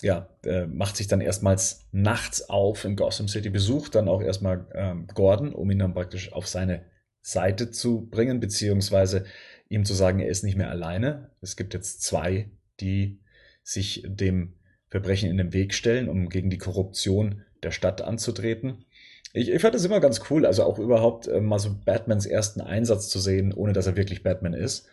ja, 0.01 0.29
äh, 0.45 0.65
macht 0.67 0.97
sich 0.97 1.07
dann 1.07 1.21
erstmals 1.21 1.87
nachts 1.91 2.49
auf 2.49 2.85
in 2.85 2.95
Gotham 2.95 3.27
City, 3.27 3.49
besucht 3.49 3.95
dann 3.95 4.07
auch 4.07 4.21
erstmal 4.21 4.67
ähm, 4.75 5.07
Gordon, 5.13 5.53
um 5.53 5.71
ihn 5.71 5.79
dann 5.79 5.93
praktisch 5.93 6.33
auf 6.33 6.47
seine 6.47 6.85
Seite 7.23 7.71
zu 7.71 8.07
bringen, 8.11 8.39
beziehungsweise 8.39 9.23
ihm 9.69 9.85
zu 9.85 9.93
sagen, 9.93 10.19
er 10.19 10.27
ist 10.27 10.43
nicht 10.43 10.57
mehr 10.57 10.69
alleine. 10.69 11.31
Es 11.41 11.55
gibt 11.55 11.73
jetzt 11.73 12.03
zwei, 12.03 12.51
die 12.79 13.19
sich 13.63 14.03
dem 14.05 14.53
Verbrechen 14.89 15.29
in 15.29 15.37
den 15.37 15.53
Weg 15.53 15.73
stellen, 15.73 16.09
um 16.09 16.29
gegen 16.29 16.49
die 16.49 16.57
Korruption 16.57 17.41
der 17.63 17.71
Stadt 17.71 18.01
anzutreten. 18.01 18.85
Ich, 19.31 19.49
ich 19.49 19.61
fand 19.61 19.73
das 19.73 19.85
immer 19.85 20.01
ganz 20.01 20.21
cool, 20.29 20.45
also 20.45 20.63
auch 20.63 20.77
überhaupt 20.77 21.27
äh, 21.27 21.39
mal 21.39 21.59
so 21.59 21.73
Batmans 21.85 22.25
ersten 22.25 22.61
Einsatz 22.61 23.09
zu 23.09 23.19
sehen, 23.19 23.53
ohne 23.53 23.73
dass 23.73 23.87
er 23.87 23.95
wirklich 23.95 24.21
Batman 24.21 24.53
ist, 24.53 24.87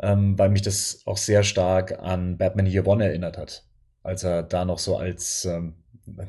ähm, 0.00 0.38
weil 0.38 0.48
mich 0.48 0.62
das 0.62 1.02
auch 1.04 1.18
sehr 1.18 1.44
stark 1.44 1.98
an 2.00 2.38
Batman 2.38 2.66
Year 2.66 2.86
One 2.86 3.04
erinnert 3.04 3.36
hat, 3.36 3.64
als 4.02 4.24
er 4.24 4.42
da 4.42 4.64
noch 4.64 4.78
so 4.78 4.96
als 4.96 5.44
ähm, 5.44 5.74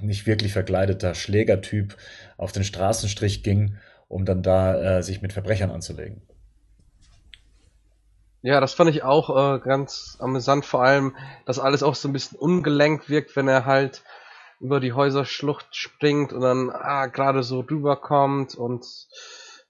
nicht 0.01 0.27
wirklich 0.27 0.51
verkleideter 0.51 1.16
Schlägertyp 1.16 1.95
auf 2.38 2.51
den 2.51 2.66
Straßenstrich 2.66 3.42
ging 3.42 3.77
um 4.09 4.25
dann 4.25 4.43
da 4.43 4.97
äh, 4.97 5.03
sich 5.03 5.21
mit 5.21 5.31
Verbrechern 5.31 5.71
anzulegen. 5.71 6.21
Ja, 8.41 8.59
das 8.59 8.73
fand 8.73 8.89
ich 8.89 9.03
auch 9.03 9.29
äh, 9.55 9.59
ganz 9.59 10.17
amüsant, 10.19 10.65
vor 10.65 10.83
allem, 10.83 11.15
dass 11.45 11.59
alles 11.59 11.83
auch 11.83 11.95
so 11.95 12.09
ein 12.09 12.13
bisschen 12.13 12.38
ungelenkt 12.38 13.09
wirkt, 13.09 13.35
wenn 13.35 13.47
er 13.47 13.65
halt 13.65 14.03
über 14.59 14.79
die 14.79 14.93
Häuserschlucht 14.93 15.75
springt 15.75 16.33
und 16.33 16.41
dann 16.41 16.69
ah, 16.69 17.05
gerade 17.07 17.43
so 17.43 17.61
rüberkommt 17.61 18.55
und 18.55 18.85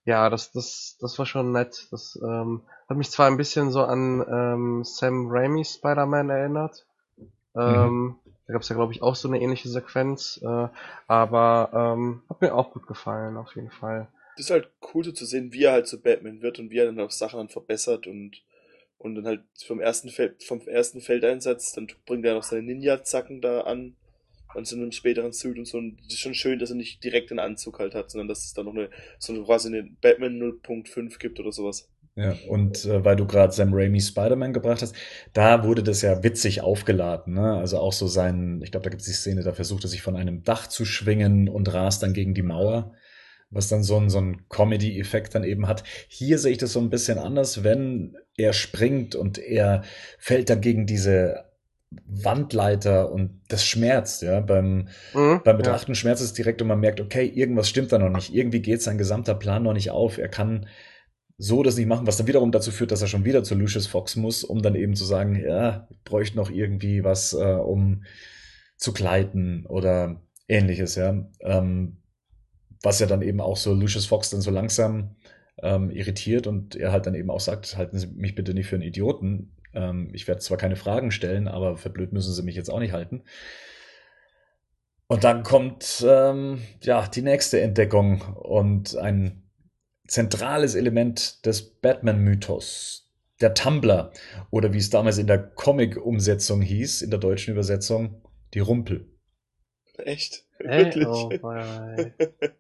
ja, 0.06 0.30
das, 0.30 0.52
das, 0.52 0.98
das 1.00 1.20
war 1.20 1.26
schon 1.26 1.52
nett. 1.52 1.88
Das 1.92 2.18
ähm, 2.24 2.62
hat 2.88 2.98
mich 2.98 3.12
zwar 3.12 3.28
ein 3.28 3.38
bisschen 3.38 3.72
so 3.72 3.84
an 3.84 4.26
ähm, 4.28 4.84
Sam 4.84 5.28
Raimi 5.30 5.66
Spider-Man 5.66 6.30
erinnert. 6.30 6.86
Mhm. 7.54 7.62
Ähm, 7.62 8.16
da 8.48 8.54
gab 8.54 8.64
es 8.64 8.70
ja, 8.70 8.76
glaube 8.76 8.94
ich, 8.94 9.04
auch 9.04 9.16
so 9.16 9.28
eine 9.28 9.40
ähnliche 9.40 9.70
Sequenz, 9.70 10.40
äh, 10.44 10.68
aber 11.08 11.70
ähm, 11.74 12.24
hat 12.30 12.42
mir 12.42 12.56
auch 12.56 12.72
gut 12.72 12.88
gefallen, 12.88 13.38
auf 13.38 13.56
jeden 13.56 13.70
Fall 13.70 14.08
ist 14.40 14.50
halt 14.50 14.70
cool 14.94 15.04
so 15.04 15.12
zu 15.12 15.26
sehen, 15.26 15.54
wie 15.54 15.64
er 15.64 15.74
halt 15.74 15.88
so 15.88 16.00
Batman 16.00 16.42
wird 16.42 16.60
und 16.60 16.72
wie 16.72 16.78
er 16.78 16.86
dann 16.86 17.00
auch 17.00 17.12
Sachen 17.12 17.38
dann 17.38 17.50
verbessert 17.50 18.08
und, 18.08 18.42
und 18.98 19.16
dann 19.16 19.26
halt 19.26 19.42
vom 19.66 19.80
ersten 19.80 20.10
Feld, 20.10 20.44
vom 20.44 20.62
ersten 20.68 21.02
Feldeinsatz, 21.02 21.74
dann 21.74 21.88
bringt 22.06 22.26
er 22.26 22.36
noch 22.36 22.44
seine 22.44 22.64
Ninja-Zacken 22.64 23.42
da 23.42 23.62
an 23.62 23.96
und 24.56 24.68
so 24.68 24.76
einem 24.76 24.92
späteren 24.92 25.34
Suit 25.34 25.58
und 25.58 25.66
so. 25.66 25.78
Und 25.78 26.00
es 26.08 26.14
ist 26.14 26.20
schon 26.20 26.34
schön, 26.34 26.60
dass 26.60 26.70
er 26.70 26.76
nicht 26.76 27.04
direkt 27.04 27.32
einen 27.32 27.40
Anzug 27.40 27.80
halt 27.80 27.94
hat, 27.94 28.10
sondern 28.10 28.28
dass 28.28 28.46
es 28.46 28.54
da 28.54 28.64
noch 28.64 28.74
eine, 28.74 28.90
so 29.20 29.34
eine 29.34 29.44
quasi 29.44 29.68
eine 29.68 29.84
Batman 30.02 30.40
0.5 30.40 31.20
gibt 31.20 31.40
oder 31.40 31.52
sowas. 31.52 31.90
Ja, 32.16 32.36
und 32.50 32.84
äh, 32.86 33.06
weil 33.06 33.16
du 33.16 33.26
gerade 33.26 33.54
Sam 33.54 33.74
Raimi 33.74 34.02
Spider-Man 34.02 34.52
gebracht 34.52 34.82
hast, 34.82 34.96
da 35.34 35.64
wurde 35.64 35.84
das 35.84 36.02
ja 36.02 36.22
witzig 36.22 36.62
aufgeladen. 36.62 37.36
Ne? 37.36 37.56
Also 37.56 37.78
auch 37.78 37.94
so 37.94 38.08
sein, 38.08 38.62
ich 38.64 38.72
glaube, 38.72 38.84
da 38.84 38.90
gibt 38.90 39.02
es 39.02 39.08
die 39.08 39.14
Szene, 39.14 39.44
da 39.44 39.54
versucht 39.54 39.86
er 39.86 39.90
sich 39.90 40.02
von 40.02 40.18
einem 40.18 40.44
Dach 40.44 40.68
zu 40.68 40.84
schwingen 40.84 41.48
und 41.48 41.72
rast 41.74 42.04
dann 42.04 42.14
gegen 42.14 42.34
die 42.34 42.42
Mauer 42.42 42.94
was 43.52 43.68
dann 43.68 43.84
so 43.84 43.98
ein, 43.98 44.10
so 44.10 44.20
ein 44.20 44.48
Comedy-Effekt 44.50 45.36
dann 45.36 45.44
eben 45.44 45.68
hat. 45.68 45.84
Hier 46.08 46.38
sehe 46.38 46.52
ich 46.52 46.58
das 46.58 46.74
so 46.74 46.80
ein 46.80 46.90
bisschen 46.90 47.18
anders, 47.18 47.64
wenn 47.64 48.18
er 48.38 48.54
springt 48.54 49.16
und 49.16 49.38
er 49.38 49.84
fällt 50.18 50.50
dann 50.50 50.62
gegen 50.62 50.86
diese 50.86 51.46
Wandleiter 52.06 53.12
und 53.12 53.42
das 53.48 53.66
schmerzt, 53.66 54.22
ja. 54.22 54.40
Beim, 54.42 54.90
Mhm, 55.14 55.42
beim 55.44 55.58
Betrachten 55.58 55.96
schmerzt 55.96 56.22
es 56.22 56.34
direkt 56.34 56.62
und 56.62 56.68
man 56.68 56.80
merkt, 56.80 57.02
okay, 57.02 57.26
irgendwas 57.26 57.70
stimmt 57.70 57.92
da 57.92 57.98
noch 57.98 58.10
nicht. 58.10 58.34
Irgendwie 58.34 58.62
geht 58.62 58.82
sein 58.82 58.98
gesamter 59.00 59.34
Plan 59.34 59.64
noch 59.64 59.74
nicht 59.74 59.90
auf. 59.90 60.18
Er 60.20 60.30
kann 60.30 60.68
so 61.38 61.64
das 61.64 61.78
nicht 61.78 61.88
machen, 61.88 62.06
was 62.06 62.18
dann 62.18 62.28
wiederum 62.28 62.52
dazu 62.52 62.72
führt, 62.72 62.92
dass 62.92 63.02
er 63.02 63.08
schon 63.08 63.26
wieder 63.26 63.44
zu 63.44 63.56
Lucius 63.56 63.88
Fox 63.88 64.16
muss, 64.16 64.44
um 64.44 64.62
dann 64.62 64.76
eben 64.76 64.96
zu 64.96 65.06
sagen, 65.06 65.36
ja, 65.36 65.88
ich 65.90 66.04
bräuchte 66.04 66.38
noch 66.38 66.52
irgendwie 66.52 67.04
was, 67.04 67.34
äh, 67.34 67.38
um 67.38 68.04
zu 68.76 68.94
gleiten 68.94 69.66
oder 69.66 70.22
ähnliches, 70.48 70.96
ja. 70.96 71.28
Ähm, 71.42 71.99
was 72.82 73.00
ja 73.00 73.08
dann 73.08 73.22
eben 73.22 73.42
auch 73.42 73.58
so 73.58 73.74
Lucius 73.74 74.06
Fox 74.06 74.30
dann 74.30 74.42
so 74.42 74.52
langsam 74.52 75.16
ähm, 75.62 75.92
irritiert 75.92 76.48
und 76.48 76.76
er 76.76 76.92
halt 76.92 77.06
dann 77.06 77.16
eben 77.16 77.30
auch 77.30 77.40
sagt, 77.40 77.78
halten 77.78 77.98
Sie 77.98 78.08
mich 78.08 78.36
bitte 78.36 78.54
nicht 78.54 78.68
für 78.68 78.76
einen 78.76 78.84
Idioten. 78.84 79.56
Ähm, 79.74 80.10
ich 80.14 80.28
werde 80.28 80.42
zwar 80.42 80.58
keine 80.58 80.76
Fragen 80.76 81.12
stellen, 81.12 81.48
aber 81.48 81.78
für 81.78 81.90
blöd 81.90 82.14
müssen 82.14 82.34
Sie 82.34 82.44
mich 82.44 82.56
jetzt 82.56 82.70
auch 82.70 82.80
nicht 82.80 82.94
halten. 82.94 83.24
Und 85.08 85.24
dann 85.24 85.44
kommt 85.44 86.06
ähm, 86.08 86.62
ja 86.84 87.08
die 87.08 87.24
nächste 87.24 87.60
Entdeckung 87.62 88.22
und 88.36 88.96
ein 88.96 89.50
zentrales 90.08 90.76
Element 90.76 91.46
des 91.46 91.80
Batman-Mythos, 91.80 93.12
der 93.42 93.54
Tumblr 93.54 94.12
oder 94.52 94.74
wie 94.74 94.78
es 94.78 94.90
damals 94.90 95.18
in 95.18 95.28
der 95.28 95.40
Comic-Umsetzung 95.40 96.62
hieß, 96.62 97.02
in 97.02 97.10
der 97.10 97.20
deutschen 97.20 97.54
Übersetzung, 97.54 98.22
die 98.54 98.60
Rumpel. 98.60 99.12
Echt? 99.98 100.46
Hey, 100.66 100.86
Wirklich? 100.86 101.08
oh, 101.08 101.30
boy. 101.30 102.14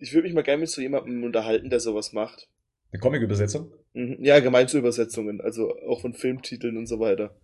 Ich 0.00 0.12
würde 0.12 0.28
mich 0.28 0.34
mal 0.34 0.42
gerne 0.42 0.60
mit 0.60 0.68
so 0.70 0.80
jemandem 0.80 1.24
unterhalten, 1.24 1.70
der 1.70 1.80
sowas 1.80 2.12
macht. 2.12 2.48
Eine 2.92 3.00
Comic-Übersetzung? 3.00 3.72
Mhm. 3.94 4.18
Ja, 4.20 4.38
gemeint 4.38 4.70
zu 4.70 4.78
Übersetzungen, 4.78 5.40
also 5.40 5.76
auch 5.80 6.02
von 6.02 6.14
Filmtiteln 6.14 6.76
und 6.76 6.86
so 6.86 7.00
weiter. 7.00 7.34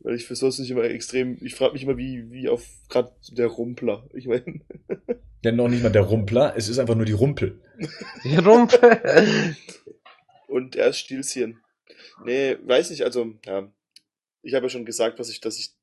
Weil 0.00 0.16
ich 0.16 0.26
für 0.26 0.34
sowas 0.34 0.58
nicht 0.58 0.72
immer 0.72 0.82
extrem, 0.82 1.38
ich 1.40 1.54
frage 1.54 1.74
mich 1.74 1.84
immer, 1.84 1.96
wie, 1.96 2.32
wie 2.32 2.48
auf 2.48 2.66
gerade 2.88 3.12
der 3.30 3.46
Rumpler. 3.46 4.08
Ich 4.12 4.26
meine, 4.26 4.60
Ja, 5.44 5.52
noch 5.52 5.68
nicht 5.68 5.84
mal 5.84 5.92
der 5.92 6.02
Rumpler, 6.02 6.54
es 6.56 6.68
ist 6.68 6.78
einfach 6.80 6.96
nur 6.96 7.04
die 7.04 7.12
Rumpel. 7.12 7.60
Die 8.24 8.36
Rumpe. 8.36 9.54
und 10.48 10.74
er 10.74 10.88
ist 10.88 10.98
Stilzchen. 10.98 11.60
Nee, 12.24 12.56
weiß 12.64 12.90
nicht, 12.90 13.04
also, 13.04 13.34
ja. 13.46 13.70
Ich 14.42 14.54
habe 14.54 14.66
ja 14.66 14.70
schon 14.70 14.84
gesagt, 14.84 15.18
was 15.18 15.30
ich, 15.30 15.40
dass 15.40 15.58
ich, 15.58 15.74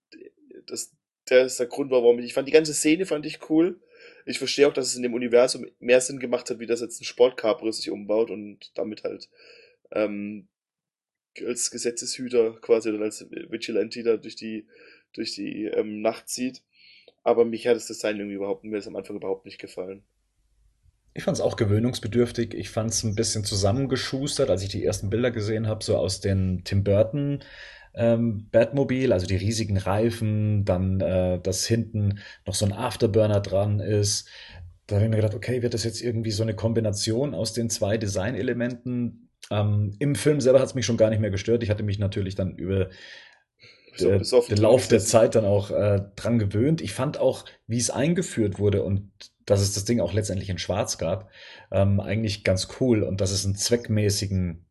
das, 0.66 0.92
der 1.30 1.46
ist 1.46 1.60
der 1.60 1.68
Grund, 1.68 1.92
war, 1.92 2.04
warum 2.04 2.20
ich, 2.20 2.26
ich 2.26 2.34
fand 2.34 2.48
die 2.48 2.54
ganze 2.54 2.74
Szene 2.74 3.06
fand 3.06 3.26
ich 3.26 3.50
cool. 3.50 3.80
Ich 4.26 4.40
verstehe 4.40 4.68
auch, 4.68 4.74
dass 4.74 4.88
es 4.88 4.96
in 4.96 5.04
dem 5.04 5.14
Universum 5.14 5.66
mehr 5.80 6.02
Sinn 6.02 6.20
gemacht 6.20 6.50
hat, 6.50 6.60
wie 6.60 6.66
das 6.66 6.82
jetzt 6.82 7.02
ein 7.02 7.06
Sportcabrio 7.06 7.72
sich 7.72 7.92
umbaut 7.92 8.32
und 8.32 8.72
damit 8.76 9.04
halt, 9.04 9.30
ähm, 9.92 10.48
als 11.46 11.70
Gesetzeshüter 11.70 12.58
quasi 12.62 12.90
oder 12.90 13.04
als 13.04 13.26
Vigilante 13.30 14.04
da 14.04 14.18
durch 14.18 14.36
die, 14.36 14.68
durch 15.14 15.34
die 15.34 15.66
ähm, 15.66 16.02
Nacht 16.02 16.30
zieht. 16.30 16.64
Aber 17.24 17.46
mich 17.46 17.68
hat 17.68 17.76
das 17.76 17.88
Design 17.88 18.18
irgendwie 18.18 18.36
überhaupt, 18.36 18.64
mir 18.64 18.78
ist 18.78 18.88
am 18.88 18.96
Anfang 18.96 19.16
überhaupt 19.16 19.46
nicht 19.46 19.60
gefallen. 19.60 20.04
Ich 21.14 21.24
fand 21.24 21.38
es 21.38 21.42
auch 21.42 21.56
gewöhnungsbedürftig. 21.56 22.54
Ich 22.54 22.70
fand 22.70 22.92
es 22.92 23.04
ein 23.04 23.16
bisschen 23.16 23.46
zusammengeschustert, 23.46 24.50
als 24.50 24.64
ich 24.64 24.70
die 24.70 24.84
ersten 24.84 25.10
Bilder 25.10 25.32
gesehen 25.32 25.68
habe, 25.68 25.84
so 25.84 25.98
aus 25.98 26.20
den 26.20 26.64
Tim 26.66 26.84
Burton 26.84 27.42
ähm, 27.96 28.50
Batmobil, 28.52 29.14
also 29.14 29.26
die 29.26 29.36
riesigen 29.36 29.78
Reifen, 29.78 30.66
dann, 30.66 31.00
äh, 31.02 31.40
dass 31.40 31.66
hinten 31.66 32.20
noch 32.46 32.54
so 32.56 32.66
ein 32.66 32.74
Afterburner 32.74 33.40
dran 33.42 33.80
ist. 33.80 34.28
Da 34.88 34.96
habe 34.96 35.06
ich 35.06 35.10
mir 35.12 35.18
gedacht, 35.18 35.36
okay, 35.36 35.62
wird 35.62 35.74
das 35.74 35.84
jetzt 35.84 36.02
irgendwie 36.02 36.32
so 36.32 36.44
eine 36.44 36.56
Kombination 36.56 37.34
aus 37.34 37.54
den 37.54 37.70
zwei 37.70 37.98
Designelementen? 37.98 39.30
Ähm, 39.50 39.96
Im 40.00 40.16
Film 40.16 40.42
selber 40.42 40.60
hat 40.60 40.68
es 40.68 40.76
mich 40.76 40.86
schon 40.86 40.98
gar 40.98 41.10
nicht 41.10 41.20
mehr 41.20 41.32
gestört. 41.32 41.64
Ich 41.64 41.70
hatte 41.70 41.84
mich 41.84 42.00
natürlich 42.00 42.36
dann 42.36 42.56
über 42.56 42.90
So 43.96 44.10
der, 44.10 44.20
besoffen 44.20 44.56
den 44.56 44.62
Lauf 44.62 44.88
der. 44.88 45.00
Zeit 45.00 45.36
dann 45.36 45.46
auch 45.46 45.72
äh, 45.72 46.02
dran 46.16 46.40
gewöhnt. 46.40 46.82
Ich 46.82 46.94
fand 46.94 47.18
auch, 47.18 47.46
wie 47.68 47.78
es 47.78 47.90
eingeführt 47.90 48.60
wurde 48.60 48.84
und 48.84 49.12
dass 49.46 49.62
es 49.62 49.74
das 49.74 49.86
Ding 49.86 50.02
auch 50.02 50.14
letztendlich 50.14 50.50
in 50.50 50.58
Schwarz 50.58 50.98
gab, 50.98 51.30
ähm, 51.72 52.00
eigentlich 52.00 52.44
ganz 52.44 52.68
cool 52.80 53.04
und 53.04 53.22
dass 53.22 53.32
es 53.32 53.46
einen 53.46 53.56
zweckmäßigen, 53.56 54.66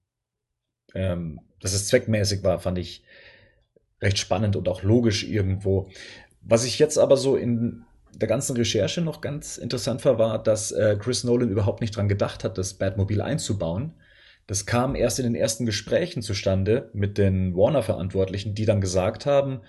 ähm, 0.94 1.40
dass 1.60 1.72
es 1.72 1.88
zweckmäßig 1.88 2.42
war, 2.42 2.58
fand 2.60 2.78
ich 2.78 3.03
recht 4.04 4.18
spannend 4.18 4.54
und 4.54 4.68
auch 4.68 4.82
logisch 4.82 5.24
irgendwo. 5.24 5.88
Was 6.42 6.64
ich 6.64 6.78
jetzt 6.78 6.98
aber 6.98 7.16
so 7.16 7.36
in 7.36 7.84
der 8.14 8.28
ganzen 8.28 8.56
Recherche 8.56 9.00
noch 9.00 9.20
ganz 9.20 9.58
interessant 9.58 10.04
war, 10.04 10.18
war, 10.18 10.42
dass 10.42 10.70
äh, 10.70 10.96
Chris 11.00 11.24
Nolan 11.24 11.50
überhaupt 11.50 11.80
nicht 11.80 11.96
dran 11.96 12.08
gedacht 12.08 12.44
hat, 12.44 12.58
das 12.58 12.74
Batmobil 12.74 13.20
einzubauen. 13.20 13.94
Das 14.46 14.66
kam 14.66 14.94
erst 14.94 15.18
in 15.18 15.24
den 15.24 15.34
ersten 15.34 15.66
Gesprächen 15.66 16.22
zustande 16.22 16.90
mit 16.92 17.18
den 17.18 17.56
Warner-Verantwortlichen, 17.56 18.54
die 18.54 18.66
dann 18.66 18.80
gesagt 18.80 19.26
haben, 19.26 19.60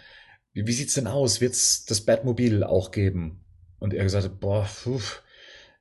wie, 0.54 0.68
wie 0.68 0.74
sieht's 0.74 0.94
denn 0.94 1.08
aus? 1.08 1.42
Wird's 1.42 1.86
das 1.86 2.02
Batmobil 2.02 2.64
auch 2.64 2.92
geben? 2.92 3.40
Und 3.80 3.94
er 3.94 4.04
gesagt 4.04 4.26
hat, 4.26 4.40
boah, 4.40 4.68
puh, 4.84 5.00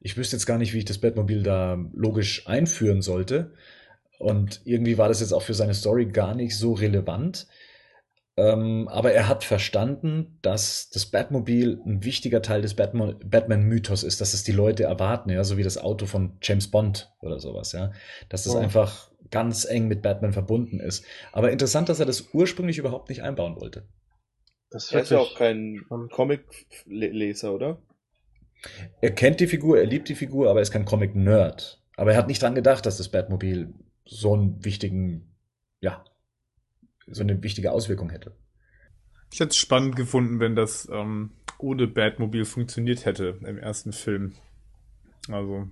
ich 0.01 0.17
wüsste 0.17 0.37
jetzt 0.37 0.47
gar 0.47 0.59
nicht, 0.59 0.75
wie 0.75 0.79
ich 0.79 0.85
das 0.85 0.99
Batmobil 0.99 1.43
da 1.43 1.79
logisch 1.93 2.47
einführen 2.47 3.03
sollte. 3.03 3.53
Und 4.19 4.61
irgendwie 4.65 4.99
war 4.99 5.09
das 5.09 5.21
jetzt 5.21 5.33
auch 5.33 5.43
für 5.43 5.55
seine 5.55 5.75
Story 5.75 6.07
gar 6.07 6.35
nicht 6.35 6.57
so 6.57 6.73
relevant. 6.73 7.47
Ähm, 8.37 8.89
aber 8.89 9.13
er 9.13 9.29
hat 9.29 9.45
verstanden, 9.45 10.39
dass 10.43 10.91
das 10.91 11.07
Batmobil 11.07 11.81
ein 11.87 12.03
wichtiger 12.05 12.43
Teil 12.43 12.63
des 12.63 12.75
Batman- 12.75 13.17
Batman-Mythos 13.25 14.03
ist, 14.03 14.21
dass 14.21 14.35
es 14.35 14.43
die 14.43 14.53
Leute 14.53 14.85
erwarten, 14.85 15.31
ja, 15.31 15.45
so 15.45 15.57
wie 15.57 15.63
das 15.63 15.79
Auto 15.79 16.07
von 16.07 16.37
James 16.43 16.69
Bond 16.69 17.13
oder 17.21 17.39
sowas, 17.39 17.71
ja. 17.73 17.93
Dass 18.29 18.43
das 18.45 18.55
Oh. 18.57 18.59
einfach 18.59 19.11
ganz 19.31 19.65
eng 19.65 19.87
mit 19.87 20.03
Batman 20.03 20.33
verbunden 20.33 20.81
ist. 20.81 21.05
Aber 21.33 21.53
interessant, 21.53 21.89
dass 21.89 22.01
er 22.01 22.07
das 22.07 22.31
ursprünglich 22.33 22.79
überhaupt 22.79 23.09
nicht 23.09 23.23
einbauen 23.23 23.61
wollte. 23.61 23.87
Das 24.71 24.91
Er 24.91 25.03
ist 25.03 25.11
ja 25.11 25.19
auch 25.19 25.37
kein. 25.37 25.83
Comic-Leser, 26.11 27.55
oder? 27.55 27.79
Er 29.01 29.13
kennt 29.13 29.39
die 29.41 29.47
Figur, 29.47 29.79
er 29.79 29.87
liebt 29.87 30.09
die 30.09 30.15
Figur, 30.17 30.51
aber 30.51 30.59
er 30.59 30.63
ist 30.63 30.73
kein 30.73 30.85
Comic-Nerd. 30.85 31.81
Aber 31.97 32.13
er 32.13 32.19
hat 32.19 32.27
nicht 32.27 32.43
dran 32.43 32.57
gedacht, 32.57 32.85
dass 32.87 32.97
das 32.97 33.09
Batmobil 33.09 33.73
so 34.05 34.35
einen 34.35 34.65
wichtigen, 34.65 35.33
ja, 35.81 36.05
so 37.07 37.23
eine 37.23 37.43
wichtige 37.43 37.73
Auswirkung 37.73 38.11
hätte. 38.11 38.33
Ich 39.33 39.41
hätte 39.41 39.51
es 39.51 39.57
spannend 39.57 39.97
gefunden, 39.97 40.41
wenn 40.41 40.55
das 40.55 40.89
ähm, 40.93 41.33
ohne 41.59 41.87
Batmobil 41.87 42.45
funktioniert 42.45 43.05
hätte 43.05 43.39
im 43.45 43.59
ersten 43.59 43.93
Film. 43.93 44.35
Also 45.29 45.69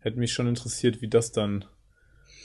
hätte 0.00 0.18
mich 0.18 0.32
schon 0.32 0.46
interessiert, 0.46 1.00
wie 1.00 1.08
das 1.08 1.32
dann 1.32 1.64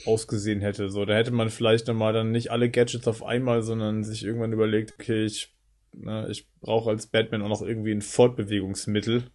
ausgesehen 0.04 0.60
hätte. 0.60 0.90
So, 0.90 1.04
da 1.04 1.14
hätte 1.14 1.30
man 1.30 1.48
vielleicht 1.48 1.86
nochmal 1.86 2.12
dann 2.12 2.32
nicht 2.32 2.50
alle 2.50 2.70
Gadgets 2.70 3.06
auf 3.06 3.22
einmal, 3.22 3.62
sondern 3.62 4.04
sich 4.04 4.24
irgendwann 4.24 4.52
überlegt, 4.52 4.94
okay, 4.98 5.24
ich, 5.24 5.54
ne, 5.92 6.26
ich 6.30 6.48
brauche 6.60 6.90
als 6.90 7.06
Batman 7.06 7.42
auch 7.42 7.48
noch 7.48 7.62
irgendwie 7.62 7.92
ein 7.92 8.02
Fortbewegungsmittel. 8.02 9.30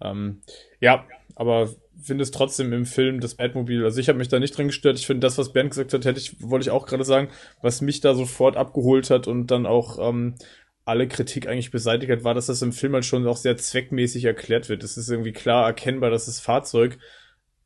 Ähm, 0.00 0.42
ja, 0.80 1.06
aber 1.36 1.70
finde 2.02 2.22
es 2.22 2.30
trotzdem 2.30 2.72
im 2.72 2.86
Film 2.86 3.20
das 3.20 3.34
Batmobil, 3.34 3.84
also 3.84 4.00
ich 4.00 4.08
habe 4.08 4.18
mich 4.18 4.28
da 4.28 4.38
nicht 4.38 4.56
dran 4.56 4.68
gestört. 4.68 4.98
Ich 4.98 5.06
finde 5.06 5.26
das, 5.26 5.38
was 5.38 5.52
Bernd 5.52 5.70
gesagt 5.70 5.92
hat, 5.92 6.04
hätte 6.04 6.18
ich, 6.18 6.36
wollte 6.40 6.64
ich 6.64 6.70
auch 6.70 6.86
gerade 6.86 7.04
sagen, 7.04 7.28
was 7.62 7.80
mich 7.80 8.00
da 8.00 8.14
sofort 8.14 8.56
abgeholt 8.56 9.10
hat 9.10 9.26
und 9.26 9.50
dann 9.50 9.66
auch 9.66 9.98
ähm, 9.98 10.34
alle 10.84 11.08
Kritik 11.08 11.48
eigentlich 11.48 11.72
beseitigt 11.72 12.10
hat, 12.12 12.24
war, 12.24 12.34
dass 12.34 12.46
das 12.46 12.62
im 12.62 12.72
Film 12.72 12.94
halt 12.94 13.04
schon 13.04 13.26
auch 13.26 13.36
sehr 13.36 13.56
zweckmäßig 13.56 14.24
erklärt 14.24 14.68
wird. 14.68 14.84
Es 14.84 14.96
ist 14.96 15.10
irgendwie 15.10 15.32
klar 15.32 15.66
erkennbar, 15.66 16.10
dass 16.10 16.26
das 16.26 16.38
Fahrzeug, 16.40 16.98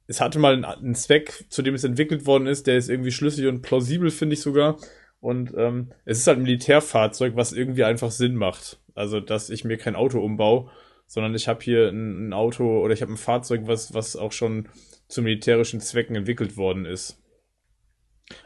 es 0.07 0.21
hatte 0.21 0.39
mal 0.39 0.55
einen, 0.55 0.65
einen 0.65 0.95
Zweck, 0.95 1.45
zu 1.51 1.63
dem 1.63 1.75
es 1.75 1.85
entwickelt 1.85 2.27
worden 2.27 2.47
ist, 2.47 2.67
der 2.67 2.79
ist 2.79 2.89
irgendwie 2.89 3.13
schlüssig 3.13 3.47
und 3.47 3.61
plausibel, 3.63 4.11
finde 4.11 4.35
ich 4.35 4.41
sogar. 4.41 4.79
Und 5.21 5.53
ähm, 5.55 5.93
es 6.07 6.19
ist 6.19 6.27
halt 6.27 6.39
ein 6.39 6.45
Militärfahrzeug, 6.45 7.37
was 7.37 7.53
irgendwie 7.53 7.85
einfach 7.85 8.11
Sinn 8.11 8.37
macht. 8.37 8.81
Also, 8.95 9.21
dass 9.21 9.51
ich 9.51 9.65
mir 9.65 9.77
kein 9.77 9.97
Auto 9.97 10.19
umbaue, 10.21 10.71
sondern 11.11 11.35
ich 11.35 11.49
habe 11.49 11.61
hier 11.61 11.89
ein, 11.89 12.29
ein 12.29 12.33
Auto 12.33 12.81
oder 12.81 12.95
ich 12.95 13.03
habe 13.03 13.13
ein 13.13 13.17
Fahrzeug, 13.17 13.63
was, 13.65 13.93
was 13.93 14.15
auch 14.15 14.31
schon 14.31 14.69
zu 15.09 15.23
militärischen 15.23 15.81
Zwecken 15.81 16.15
entwickelt 16.15 16.57
worden 16.57 16.85
ist. 16.85 17.21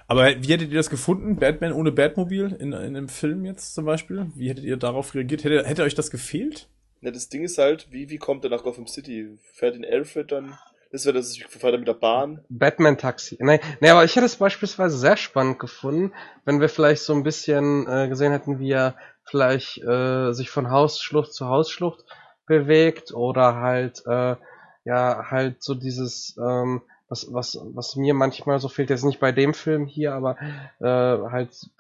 Aber 0.07 0.31
wie 0.43 0.51
hättet 0.51 0.71
ihr 0.71 0.79
das 0.79 0.89
gefunden? 0.89 1.37
Batman 1.37 1.75
ohne 1.75 1.93
Batmobil 1.93 2.57
in, 2.59 2.73
in 2.73 2.75
einem 2.75 3.11
Film 3.11 3.45
jetzt 3.45 3.75
zum 3.75 3.85
Beispiel? 3.85 4.29
Wie 4.35 4.49
hättet 4.49 4.65
ihr 4.65 4.79
darauf 4.79 5.15
reagiert? 5.15 5.45
Hätte, 5.45 5.63
hätte 5.67 5.83
euch 5.83 5.95
das 5.95 6.11
gefehlt? 6.11 6.71
Ja, 7.03 7.11
das 7.11 7.29
Ding 7.29 7.45
ist 7.45 7.59
halt, 7.59 7.89
wie, 7.91 8.09
wie 8.09 8.17
kommt 8.17 8.45
er 8.45 8.51
nach 8.51 8.63
Gotham 8.63 8.87
City? 8.87 9.37
Fährt 9.53 9.77
in 9.77 9.85
Alfred 9.85 10.33
dann? 10.33 10.59
Das 10.91 11.05
wäre 11.05 11.19
das, 11.19 11.37
fährt 11.37 11.75
er 11.75 11.79
mit 11.79 11.89
der 11.89 11.93
Bahn? 11.93 12.47
Batman-Taxi. 12.49 13.37
Nee, 13.41 13.61
nee, 13.83 13.91
aber 13.91 14.05
ich 14.05 14.17
hätte 14.17 14.25
es 14.25 14.37
beispielsweise 14.37 14.97
sehr 14.97 15.19
spannend 15.19 15.59
gefunden, 15.59 16.15
wenn 16.47 16.63
wir 16.63 16.71
vielleicht 16.71 17.03
so 17.03 17.13
ein 17.13 17.25
bisschen 17.25 17.87
äh, 17.87 18.09
gesehen 18.09 18.33
hätten, 18.33 18.59
wie 18.59 18.71
er 18.71 18.97
vielleicht 19.23 19.83
äh, 19.85 20.33
sich 20.33 20.49
von 20.49 20.71
Hausschlucht 20.71 21.35
zu 21.35 21.47
Hausschlucht 21.47 22.07
bewegt 22.47 23.13
oder 23.15 23.57
halt, 23.57 24.03
äh, 24.07 24.37
ja, 24.85 25.31
halt 25.31 25.63
so 25.63 25.75
dieses, 25.75 26.37
ähm, 26.39 26.83
was, 27.09 27.33
was, 27.33 27.59
was 27.75 27.97
mir 27.97 28.15
manchmal 28.15 28.59
so 28.59 28.69
fehlt, 28.69 28.91
jetzt 28.91 29.05
nicht 29.05 29.21
bei 29.21 29.33
dem 29.33 29.55
Film 29.55 29.87
hier, 29.87 30.15
aber 30.15 30.37
äh, 30.81 31.31
halt, 31.31 31.71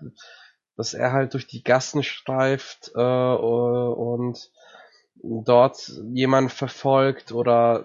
dass 0.76 0.94
er 0.94 1.12
halt 1.12 1.34
durch 1.34 1.46
die 1.46 1.62
Gassen 1.62 2.02
streift 2.02 2.92
äh, 2.94 3.00
und 3.00 4.50
dort 5.22 5.88
jemand 6.12 6.52
verfolgt 6.52 7.32
oder 7.32 7.84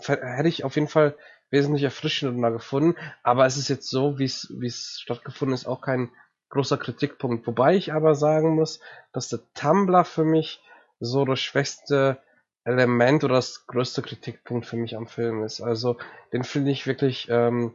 hätte 0.00 0.48
ich 0.48 0.64
auf 0.64 0.76
jeden 0.76 0.88
Fall 0.88 1.16
wesentlich 1.50 1.82
erfrischender 1.82 2.50
gefunden. 2.50 2.96
Aber 3.22 3.46
es 3.46 3.56
ist 3.56 3.68
jetzt 3.68 3.90
so, 3.90 4.18
wie 4.18 4.24
es 4.24 4.52
wie 4.58 4.66
es 4.66 4.98
stattgefunden 5.00 5.54
ist, 5.54 5.66
auch 5.66 5.80
kein 5.80 6.10
großer 6.48 6.78
Kritikpunkt. 6.78 7.46
Wobei 7.46 7.76
ich 7.76 7.92
aber 7.92 8.14
sagen 8.14 8.54
muss, 8.54 8.80
dass 9.12 9.28
der 9.28 9.40
Tumblr 9.54 10.04
für 10.04 10.24
mich 10.24 10.62
so 11.02 11.24
das 11.24 11.40
schwächste 11.40 12.22
Element 12.64 13.24
oder 13.24 13.34
das 13.34 13.66
größte 13.66 14.02
Kritikpunkt 14.02 14.66
für 14.66 14.76
mich 14.76 14.96
am 14.96 15.06
Film 15.06 15.42
ist. 15.42 15.60
Also 15.60 15.96
den 16.32 16.44
finde 16.44 16.70
ich 16.70 16.86
wirklich, 16.86 17.28
ähm, 17.28 17.74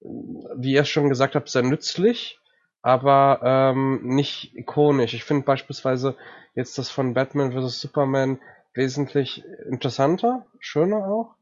wie 0.00 0.72
ihr 0.72 0.84
schon 0.84 1.08
gesagt 1.08 1.34
habt, 1.34 1.48
sehr 1.48 1.62
nützlich, 1.62 2.38
aber 2.82 3.40
ähm, 3.42 4.00
nicht 4.04 4.56
ikonisch. 4.56 5.14
Ich 5.14 5.24
finde 5.24 5.44
beispielsweise 5.44 6.16
jetzt 6.54 6.78
das 6.78 6.88
von 6.88 7.14
Batman 7.14 7.52
vs. 7.52 7.80
Superman 7.80 8.40
wesentlich 8.74 9.44
interessanter, 9.68 10.46
schöner 10.60 11.04
auch, 11.06 11.34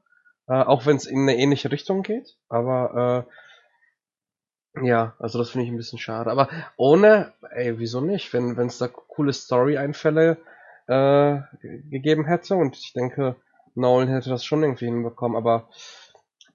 äh, 0.49 0.55
auch 0.55 0.87
wenn 0.87 0.97
es 0.97 1.05
in 1.05 1.21
eine 1.21 1.37
ähnliche 1.37 1.71
Richtung 1.71 2.03
geht, 2.03 2.39
aber 2.49 3.27
äh, 3.29 3.33
ja, 4.83 5.15
also 5.19 5.39
das 5.39 5.51
finde 5.51 5.67
ich 5.67 5.73
ein 5.73 5.77
bisschen 5.77 5.99
schade. 5.99 6.31
Aber 6.31 6.49
ohne, 6.77 7.33
ey, 7.51 7.79
wieso 7.79 8.01
nicht? 8.01 8.33
Wenn 8.33 8.59
es 8.59 8.79
da 8.79 8.89
coole 8.89 9.33
Story-Einfälle 9.33 10.39
äh, 10.87 11.39
gegeben 11.91 12.27
hätte 12.27 12.55
und 12.57 12.77
ich 12.77 12.93
denke, 12.93 13.37
Nolan 13.75 14.09
hätte 14.09 14.31
das 14.31 14.45
schon 14.45 14.63
irgendwie 14.63 14.87
hinbekommen, 14.87 15.37
aber 15.37 15.69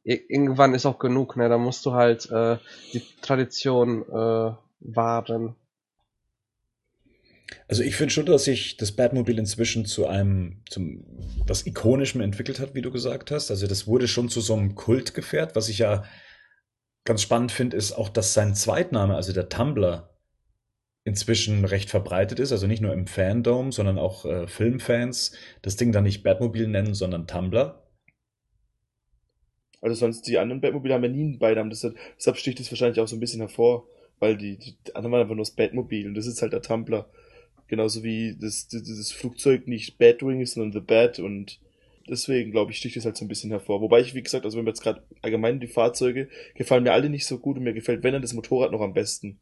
irgendwann 0.03 0.73
ist 0.73 0.85
auch 0.85 0.99
genug, 0.99 1.37
ne? 1.37 1.49
Da 1.49 1.57
musst 1.57 1.85
du 1.85 1.93
halt 1.93 2.29
äh, 2.31 2.57
die 2.93 3.03
Tradition 3.21 4.03
äh, 4.09 4.53
wahren. 4.79 5.55
Also 7.67 7.83
ich 7.83 7.95
finde 7.95 8.13
schon, 8.13 8.25
dass 8.25 8.45
sich 8.45 8.77
das 8.77 8.93
Batmobil 8.93 9.37
inzwischen 9.37 9.85
zu 9.85 10.07
einem, 10.07 10.61
zum 10.69 11.03
was 11.45 11.65
Ikonischem 11.65 12.21
entwickelt 12.21 12.59
hat, 12.59 12.73
wie 12.75 12.81
du 12.81 12.91
gesagt 12.91 13.31
hast. 13.31 13.51
Also 13.51 13.67
das 13.67 13.87
wurde 13.87 14.07
schon 14.07 14.29
zu 14.29 14.41
so 14.41 14.53
einem 14.53 14.75
Kultgefährt. 14.75 15.55
Was 15.55 15.69
ich 15.69 15.79
ja 15.79 16.03
ganz 17.05 17.21
spannend 17.21 17.51
finde, 17.51 17.77
ist 17.77 17.93
auch, 17.93 18.09
dass 18.09 18.33
sein 18.33 18.55
Zweitname, 18.55 19.15
also 19.15 19.33
der 19.33 19.49
Tumblr, 19.49 20.09
inzwischen 21.03 21.65
recht 21.65 21.89
verbreitet 21.89 22.39
ist. 22.39 22.51
Also 22.51 22.67
nicht 22.67 22.81
nur 22.81 22.93
im 22.93 23.07
Fandom, 23.07 23.71
sondern 23.71 23.97
auch 23.97 24.25
äh, 24.25 24.47
Filmfans 24.47 25.33
das 25.61 25.75
Ding 25.75 25.91
dann 25.91 26.03
nicht 26.03 26.23
Batmobil 26.23 26.67
nennen, 26.67 26.93
sondern 26.93 27.27
Tumblr. 27.27 27.81
Also 29.81 29.95
sonst 29.95 30.27
die 30.27 30.37
anderen 30.37 30.61
Batmobile 30.61 30.93
haben 30.93 31.03
ja 31.03 31.09
nie 31.09 31.23
einen 31.23 31.39
Beinamen. 31.39 31.71
Deshalb, 31.71 31.97
sticht 32.37 32.59
es 32.59 32.71
wahrscheinlich 32.71 32.99
auch 32.99 33.07
so 33.07 33.15
ein 33.15 33.19
bisschen 33.19 33.39
hervor, 33.39 33.87
weil 34.19 34.37
die, 34.37 34.57
die 34.57 34.75
anderen 34.93 35.11
waren 35.11 35.21
einfach 35.21 35.35
nur 35.35 35.43
das 35.43 35.55
Batmobil 35.55 36.07
und 36.07 36.13
das 36.13 36.27
ist 36.27 36.41
halt 36.41 36.53
der 36.53 36.61
Tumblr. 36.61 37.09
Genauso 37.67 38.03
wie 38.03 38.37
das, 38.39 38.67
das, 38.67 38.83
das 38.83 39.11
Flugzeug 39.11 39.67
nicht 39.67 39.97
Batwing 39.97 40.41
ist, 40.41 40.53
sondern 40.53 40.73
The 40.73 40.85
Bat 40.85 41.19
und 41.19 41.59
deswegen, 42.09 42.51
glaube 42.51 42.71
ich, 42.71 42.77
sticht 42.77 42.97
es 42.97 43.05
halt 43.05 43.17
so 43.17 43.25
ein 43.25 43.27
bisschen 43.27 43.51
hervor. 43.51 43.81
Wobei 43.81 44.01
ich, 44.01 44.13
wie 44.13 44.23
gesagt, 44.23 44.45
also 44.45 44.57
wenn 44.57 44.65
wir 44.65 44.71
jetzt 44.71 44.81
gerade 44.81 45.03
allgemein 45.21 45.59
die 45.59 45.67
Fahrzeuge, 45.67 46.29
gefallen 46.55 46.83
mir 46.83 46.93
alle 46.93 47.09
nicht 47.09 47.25
so 47.25 47.39
gut 47.39 47.57
und 47.57 47.63
mir 47.63 47.73
gefällt, 47.73 48.03
wenn 48.03 48.13
dann 48.13 48.21
das 48.21 48.33
Motorrad 48.33 48.71
noch 48.71 48.81
am 48.81 48.93
besten. 48.93 49.39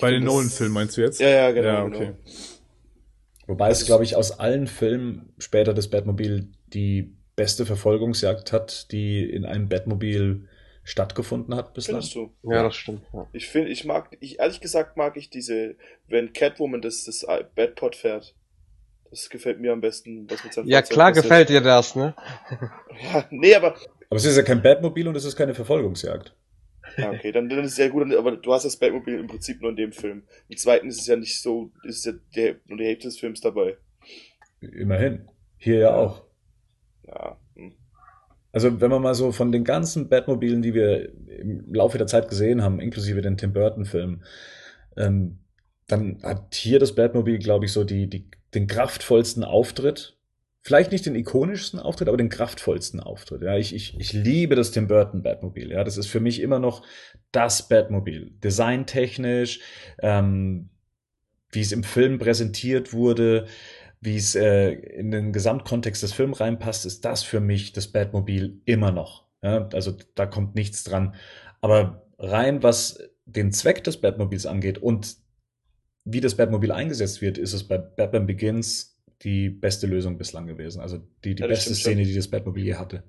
Bei 0.00 0.10
den 0.10 0.24
Nolan-Filmen 0.24 0.72
meinst 0.72 0.96
du 0.96 1.02
jetzt? 1.02 1.20
Ja, 1.20 1.28
ja, 1.28 1.50
genau. 1.50 1.68
Ja, 1.68 1.84
okay. 1.84 2.06
Genau. 2.06 2.18
Wobei 3.46 3.70
es, 3.70 3.84
glaube 3.84 4.04
ich, 4.04 4.16
aus 4.16 4.38
allen 4.38 4.66
Filmen 4.66 5.34
später 5.38 5.74
das 5.74 5.90
Batmobil 5.90 6.52
die 6.68 7.16
beste 7.36 7.66
Verfolgungsjagd 7.66 8.52
hat, 8.52 8.92
die 8.92 9.22
in 9.22 9.44
einem 9.44 9.68
Batmobil 9.68 10.48
stattgefunden 10.84 11.54
hat 11.54 11.74
bislang. 11.74 12.02
Findest 12.02 12.14
du? 12.14 12.32
Ja, 12.42 12.62
das 12.62 12.74
stimmt. 12.74 13.02
Ja. 13.12 13.28
Ich 13.32 13.48
finde, 13.48 13.70
ich 13.70 13.84
mag, 13.84 14.16
ich 14.20 14.38
ehrlich 14.38 14.60
gesagt 14.60 14.96
mag 14.96 15.16
ich 15.16 15.30
diese, 15.30 15.76
wenn 16.08 16.32
Catwoman 16.32 16.82
das, 16.82 17.04
das 17.04 17.26
Batpod 17.54 17.96
fährt. 17.96 18.34
Das 19.12 19.28
gefällt 19.28 19.60
mir 19.60 19.72
am 19.74 19.82
besten, 19.82 20.28
was 20.30 20.42
mit 20.42 20.54
seinem 20.54 20.68
Ja, 20.68 20.78
Fahrzeug 20.78 20.94
klar 20.94 21.12
passiert. 21.12 21.24
gefällt 21.24 21.48
dir 21.50 21.60
das, 21.60 21.94
ne? 21.96 22.14
ja, 23.12 23.26
nee, 23.30 23.54
aber. 23.54 23.76
Aber 24.08 24.16
es 24.16 24.24
ist 24.24 24.38
ja 24.38 24.42
kein 24.42 24.62
Batmobil 24.62 25.06
und 25.06 25.16
es 25.16 25.26
ist 25.26 25.36
keine 25.36 25.54
Verfolgungsjagd. 25.54 26.34
Ja, 26.96 27.10
okay, 27.12 27.30
dann, 27.30 27.48
dann 27.48 27.60
ist 27.60 27.72
es 27.72 27.76
sehr 27.76 27.90
gut, 27.90 28.10
aber 28.14 28.36
du 28.38 28.52
hast 28.54 28.64
das 28.64 28.78
Batmobil 28.78 29.18
im 29.18 29.26
Prinzip 29.26 29.60
nur 29.60 29.70
in 29.70 29.76
dem 29.76 29.92
Film. 29.92 30.24
Im 30.48 30.56
zweiten 30.56 30.88
ist 30.88 31.00
es 31.00 31.06
ja 31.06 31.16
nicht 31.16 31.40
so, 31.42 31.70
ist 31.84 32.06
ja 32.06 32.12
der, 32.34 32.56
nur 32.66 32.78
die 32.78 32.84
Hälfte 32.86 33.08
des 33.08 33.18
Films 33.18 33.40
dabei. 33.42 33.76
Immerhin. 34.60 35.28
Hier 35.58 35.78
ja 35.78 35.94
auch. 35.94 36.24
Ja. 37.06 37.38
Hm. 37.54 37.74
Also, 38.52 38.80
wenn 38.80 38.90
man 38.90 39.02
mal 39.02 39.14
so 39.14 39.32
von 39.32 39.52
den 39.52 39.64
ganzen 39.64 40.08
Batmobilen, 40.08 40.62
die 40.62 40.74
wir 40.74 41.12
im 41.28 41.72
Laufe 41.72 41.98
der 41.98 42.06
Zeit 42.06 42.28
gesehen 42.28 42.62
haben, 42.62 42.80
inklusive 42.80 43.22
den 43.22 43.36
Tim 43.36 43.52
Burton-Filmen, 43.52 44.24
ähm, 44.96 45.38
dann 45.86 46.22
hat 46.22 46.54
hier 46.54 46.78
das 46.78 46.94
Batmobil, 46.94 47.38
glaube 47.38 47.66
ich, 47.66 47.72
so 47.72 47.84
die, 47.84 48.08
die, 48.08 48.30
den 48.54 48.66
kraftvollsten 48.66 49.44
Auftritt 49.44 50.16
vielleicht 50.62 50.92
nicht 50.92 51.04
den 51.06 51.16
ikonischsten 51.16 51.80
Auftritt, 51.80 52.08
aber 52.08 52.16
den 52.16 52.28
kraftvollsten 52.28 53.00
Auftritt. 53.00 53.42
Ja, 53.42 53.56
ich, 53.56 53.74
ich, 53.74 53.98
ich 53.98 54.12
liebe 54.12 54.54
das 54.54 54.70
Tim 54.70 54.86
Burton 54.86 55.22
Batmobil. 55.22 55.70
Ja, 55.70 55.84
das 55.84 55.98
ist 55.98 56.06
für 56.06 56.20
mich 56.20 56.40
immer 56.40 56.60
noch 56.60 56.82
das 57.32 57.68
Batmobil. 57.68 58.30
Designtechnisch, 58.42 59.60
ähm, 60.00 60.70
wie 61.50 61.60
es 61.60 61.72
im 61.72 61.82
Film 61.82 62.18
präsentiert 62.18 62.92
wurde, 62.92 63.46
wie 64.00 64.16
es 64.16 64.34
äh, 64.34 64.70
in 64.70 65.10
den 65.10 65.32
Gesamtkontext 65.32 66.02
des 66.02 66.12
Films 66.12 66.40
reinpasst, 66.40 66.86
ist 66.86 67.04
das 67.04 67.22
für 67.22 67.40
mich 67.40 67.72
das 67.72 67.88
Batmobil 67.88 68.60
immer 68.64 68.92
noch. 68.92 69.26
Ja, 69.42 69.68
also 69.72 69.92
da 70.14 70.26
kommt 70.26 70.54
nichts 70.54 70.84
dran. 70.84 71.14
Aber 71.60 72.06
rein 72.18 72.62
was 72.62 72.98
den 73.24 73.52
Zweck 73.52 73.82
des 73.84 74.00
Batmobils 74.00 74.46
angeht 74.46 74.78
und 74.78 75.16
wie 76.04 76.20
das 76.20 76.36
Batmobil 76.36 76.72
eingesetzt 76.72 77.20
wird, 77.20 77.38
ist 77.38 77.52
es 77.52 77.64
bei 77.64 77.78
Batman 77.78 78.26
Begins 78.26 78.98
die 79.22 79.50
beste 79.50 79.86
Lösung 79.86 80.18
bislang 80.18 80.46
gewesen. 80.46 80.80
Also 80.80 80.98
die, 81.24 81.34
die 81.34 81.42
ja, 81.42 81.46
beste 81.46 81.74
Szene, 81.74 82.02
schon. 82.02 82.08
die 82.08 82.14
das 82.14 82.28
Batmobile 82.28 82.66
je 82.66 82.74
hatte. 82.74 83.04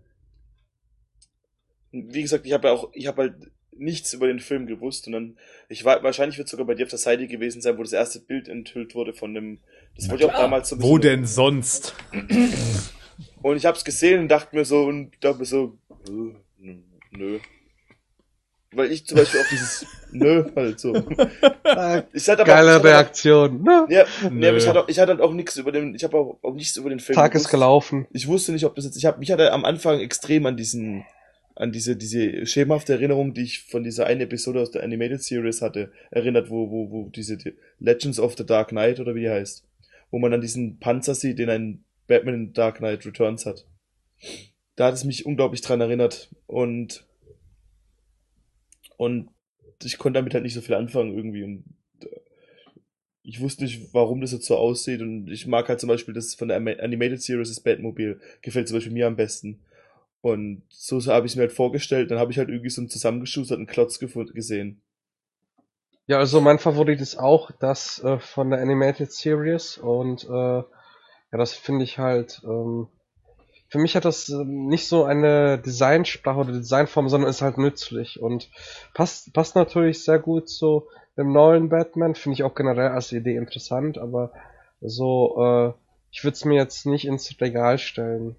Wie 1.92 2.22
gesagt, 2.22 2.46
ich 2.46 2.54
habe 2.54 2.68
ja 2.68 2.74
auch, 2.74 2.90
ich 2.94 3.08
habe 3.08 3.24
halt 3.24 3.36
nichts 3.76 4.14
über 4.14 4.28
den 4.28 4.40
Film 4.40 4.68
gewusst 4.68 5.08
und 5.08 5.14
dann, 5.14 5.38
ich 5.70 5.84
war, 5.86 6.04
wahrscheinlich 6.04 6.38
wird 6.38 6.48
sogar 6.48 6.66
bei 6.66 6.76
dir 6.76 6.84
auf 6.84 6.90
der 6.90 7.00
Seite 7.00 7.28
gewesen 7.28 7.62
sein, 7.62 7.78
wo 7.78 7.84
das 7.84 7.94
erste 7.94 8.20
Bild 8.20 8.48
enthüllt 8.48 8.94
wurde 8.94 9.14
von 9.14 9.34
dem, 9.34 9.60
das 9.96 10.10
wurde 10.10 10.26
ja 10.26 10.30
auch 10.30 10.38
damals 10.38 10.70
so 10.70 10.76
ein 10.76 10.82
Wo 10.82 10.98
denn 10.98 11.26
sonst? 11.26 11.96
Und 13.42 13.58
ich 13.58 13.66
habe 13.66 13.78
es 13.78 13.84
gesehen 13.84 14.22
und 14.22 14.28
dachte 14.30 14.56
mir 14.56 14.66
so, 14.66 14.84
und 14.84 15.12
dachte 15.22 15.40
mir 15.40 15.46
so, 15.46 15.78
äh, 16.08 16.76
nö. 17.12 17.40
Weil 18.76 18.92
ich 18.92 19.06
zum 19.06 19.18
Beispiel 19.18 19.42
auch 19.42 19.50
dieses 19.50 19.86
Nö 20.14 20.46
halt 20.56 20.80
so. 20.80 20.94
ich 22.14 22.30
hatte 22.30 22.44
Geile 22.44 22.76
aber, 22.76 22.84
Reaktion. 22.84 23.64
Nö. 23.64 23.86
Ja, 23.90 24.06
nee, 24.32 24.48
aber 24.48 24.58
ich 24.58 24.68
hatte, 24.68 24.84
ich 24.88 25.00
hatte 25.00 25.14
halt 25.14 25.22
auch 25.22 25.34
nichts 25.34 25.58
über 25.58 25.72
den, 25.72 25.96
ich 25.96 26.04
habe 26.04 26.18
auch, 26.18 26.38
auch 26.44 26.54
nichts 26.54 26.78
über 26.78 26.90
den 26.90 27.00
Film. 27.00 27.16
Tag 27.16 27.32
gewusst. 27.32 27.48
ist 27.48 27.52
gelaufen. 27.52 28.08
Ich 28.12 28.28
wusste 28.28 28.52
nicht, 28.52 28.66
ob 28.66 28.76
das 28.76 28.86
jetzt, 28.86 28.96
ich 28.96 29.06
habe 29.06 29.20
mich 29.20 29.32
hatte 29.32 29.52
am 29.52 29.66
Anfang 29.66 30.00
extrem 30.00 30.46
an 30.46 30.56
diesen, 30.56 31.06
an 31.56 31.72
diese, 31.72 31.96
diese 31.96 32.46
schemenhafte 32.46 32.94
Erinnerung, 32.94 33.34
die 33.34 33.44
ich 33.44 33.64
von 33.64 33.84
dieser 33.84 34.06
einen 34.06 34.22
Episode 34.22 34.62
aus 34.62 34.72
der 34.72 34.84
Animated 34.84 35.24
Series 35.24 35.62
hatte, 35.62 35.92
erinnert, 36.12 36.50
wo, 36.50 36.70
wo, 36.70 36.92
wo 36.92 37.10
diese 37.10 37.38
die 37.38 37.54
Legends 37.80 38.20
of 38.20 38.36
the 38.38 38.46
Dark 38.46 38.70
Knight 38.70 39.00
oder 39.00 39.16
wie 39.16 39.22
die 39.22 39.30
heißt. 39.30 39.66
Wo 40.12 40.20
man 40.20 40.32
dann 40.32 40.42
diesen 40.42 40.80
Panzer 40.80 41.16
sieht, 41.16 41.40
den 41.40 41.50
ein 41.50 41.84
Batman 42.08 42.36
in 42.36 42.54
Dark 42.54 42.78
Knight 42.78 43.06
Returns 43.06 43.46
hat. 43.46 43.66
Da 44.76 44.88
hat 44.88 44.94
es 44.94 45.04
mich 45.04 45.26
unglaublich 45.26 45.62
dran 45.62 45.82
erinnert 45.82 46.30
und 46.48 47.06
und 48.98 49.30
ich 49.84 49.98
konnte 49.98 50.20
damit 50.20 50.34
halt 50.34 50.44
nicht 50.44 50.54
so 50.54 50.62
viel 50.62 50.76
anfangen 50.76 51.16
irgendwie 51.16 51.44
und 51.44 51.64
äh, 52.02 52.20
ich 53.24 53.40
wusste 53.40 53.64
nicht, 53.64 53.94
warum 53.94 54.22
das 54.22 54.34
jetzt 54.34 54.46
so 54.46 54.58
aussieht 54.58 55.02
und 55.02 55.30
ich 55.30 55.48
mag 55.48 55.70
halt 55.70 55.80
zum 55.80 55.88
Beispiel 55.88 56.14
das 56.14 56.36
von 56.36 56.50
der 56.50 56.58
Animated 56.58 57.22
Series, 57.22 57.50
das 57.50 57.62
Batmobile, 57.62 58.20
gefällt 58.42 58.68
zum 58.68 58.78
Beispiel 58.78 58.94
mir 58.94 59.08
am 59.08 59.16
besten. 59.16 59.62
Und 60.22 60.64
so, 60.70 61.00
so 61.00 61.12
habe 61.12 61.26
ich 61.26 61.34
es 61.34 61.36
mir 61.36 61.44
halt 61.44 61.52
vorgestellt, 61.52 62.12
dann 62.12 62.20
habe 62.20 62.32
ich 62.32 62.38
halt 62.38 62.50
irgendwie 62.50 62.70
so 62.70 62.82
einen 62.82 62.90
zusammengeschusterten 62.90 63.66
Klotz 63.68 64.00
gesehen. 64.00 64.82
Ja, 66.06 66.18
also 66.18 66.42
mein 66.42 66.60
Favorit 66.60 67.00
ist 67.00 67.18
auch 67.18 67.52
das 67.52 68.04
äh, 68.04 68.20
von 68.20 68.50
der 68.50 68.60
Animated 68.60 69.12
Series 69.12 69.78
und 69.78 70.26
äh, 70.26 70.30
ja, 70.34 70.66
das 71.32 71.54
finde 71.54 71.86
ich 71.86 71.98
halt 71.98 72.42
ähm, 72.44 72.88
für 73.74 73.80
mich 73.80 73.96
hat 73.96 74.06
das 74.06 74.30
ähm, 74.30 74.68
nicht 74.68 74.88
so 74.88 75.04
eine 75.04 75.58
Designsprache 75.58 76.42
oder 76.42 76.52
Designform, 76.52 77.10
sondern 77.10 77.28
ist 77.28 77.42
halt 77.42 77.58
nützlich 77.58 78.22
und 78.22 78.52
passt, 78.94 79.34
passt 79.34 79.56
natürlich 79.56 80.04
sehr 80.04 80.20
gut 80.20 80.48
zu 80.48 80.88
dem 81.18 81.34
neuen 81.34 81.70
Batman, 81.70 82.14
finde 82.14 82.36
ich 82.36 82.44
auch 82.44 82.54
generell 82.54 82.90
als 82.90 83.12
Idee 83.12 83.36
interessant, 83.36 83.98
aber 83.98 84.32
so, 84.80 85.38
äh, 85.44 85.74
ich 86.12 86.24
würde 86.24 86.36
es 86.36 86.46
mir 86.46 86.54
jetzt 86.54 86.86
nicht 86.86 87.06
ins 87.06 87.36
Regal 87.42 87.80
stellen. 87.80 88.36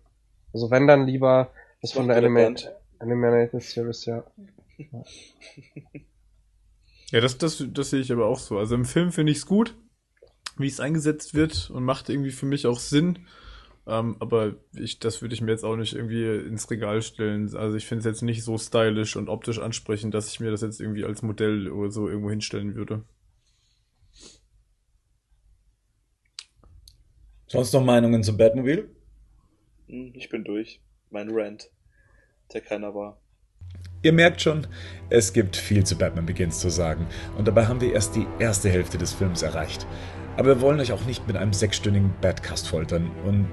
Also 0.52 0.70
wenn 0.70 0.86
dann 0.86 1.04
lieber 1.04 1.50
das 1.82 1.90
von 1.90 2.06
der 2.06 2.16
Animated, 2.16 2.72
Animated 3.00 3.60
Series, 3.60 4.04
ja. 4.04 4.22
Ja, 7.10 7.20
das, 7.20 7.38
das, 7.38 7.62
das 7.72 7.90
sehe 7.90 8.00
ich 8.00 8.12
aber 8.12 8.26
auch 8.26 8.38
so. 8.38 8.58
Also 8.58 8.76
im 8.76 8.84
Film 8.84 9.12
finde 9.12 9.30
ich 9.32 9.38
es 9.38 9.46
gut, 9.46 9.76
wie 10.56 10.66
es 10.66 10.80
eingesetzt 10.80 11.34
wird 11.34 11.70
und 11.70 11.84
macht 11.84 12.08
irgendwie 12.08 12.32
für 12.32 12.46
mich 12.46 12.66
auch 12.66 12.78
Sinn. 12.78 13.26
Ähm, 13.86 14.16
aber 14.18 14.54
ich, 14.74 14.98
das 14.98 15.20
würde 15.20 15.34
ich 15.34 15.42
mir 15.42 15.50
jetzt 15.50 15.64
auch 15.64 15.76
nicht 15.76 15.94
irgendwie 15.94 16.24
ins 16.24 16.70
Regal 16.70 17.02
stellen. 17.02 17.54
Also 17.54 17.76
ich 17.76 17.86
finde 17.86 18.00
es 18.00 18.06
jetzt 18.06 18.22
nicht 18.22 18.42
so 18.42 18.56
stylisch 18.56 19.16
und 19.16 19.28
optisch 19.28 19.58
ansprechend, 19.58 20.14
dass 20.14 20.28
ich 20.32 20.40
mir 20.40 20.50
das 20.50 20.62
jetzt 20.62 20.80
irgendwie 20.80 21.04
als 21.04 21.22
Modell 21.22 21.70
oder 21.70 21.90
so 21.90 22.08
irgendwo 22.08 22.30
hinstellen 22.30 22.74
würde. 22.74 23.04
Sonst 27.46 27.72
noch 27.74 27.84
Meinungen 27.84 28.22
zum 28.22 28.36
Batmobile? 28.36 28.88
Hm, 29.86 30.12
ich 30.14 30.28
bin 30.30 30.44
durch. 30.44 30.80
Mein 31.10 31.28
Rant, 31.30 31.70
der 32.52 32.62
keiner 32.62 32.94
war. 32.94 33.20
Ihr 34.02 34.12
merkt 34.12 34.40
schon, 34.40 34.66
es 35.08 35.32
gibt 35.32 35.56
viel 35.56 35.84
zu 35.84 35.96
Batman 35.96 36.26
Begins 36.26 36.58
zu 36.58 36.68
sagen 36.68 37.06
und 37.38 37.46
dabei 37.46 37.66
haben 37.66 37.80
wir 37.80 37.92
erst 37.92 38.16
die 38.16 38.26
erste 38.38 38.68
Hälfte 38.68 38.98
des 38.98 39.12
Films 39.12 39.42
erreicht. 39.42 39.86
Aber 40.36 40.48
wir 40.48 40.60
wollen 40.60 40.80
euch 40.80 40.92
auch 40.92 41.04
nicht 41.04 41.26
mit 41.26 41.36
einem 41.36 41.52
sechsstündigen 41.52 42.12
Badcast 42.20 42.68
foltern 42.68 43.10
und 43.24 43.48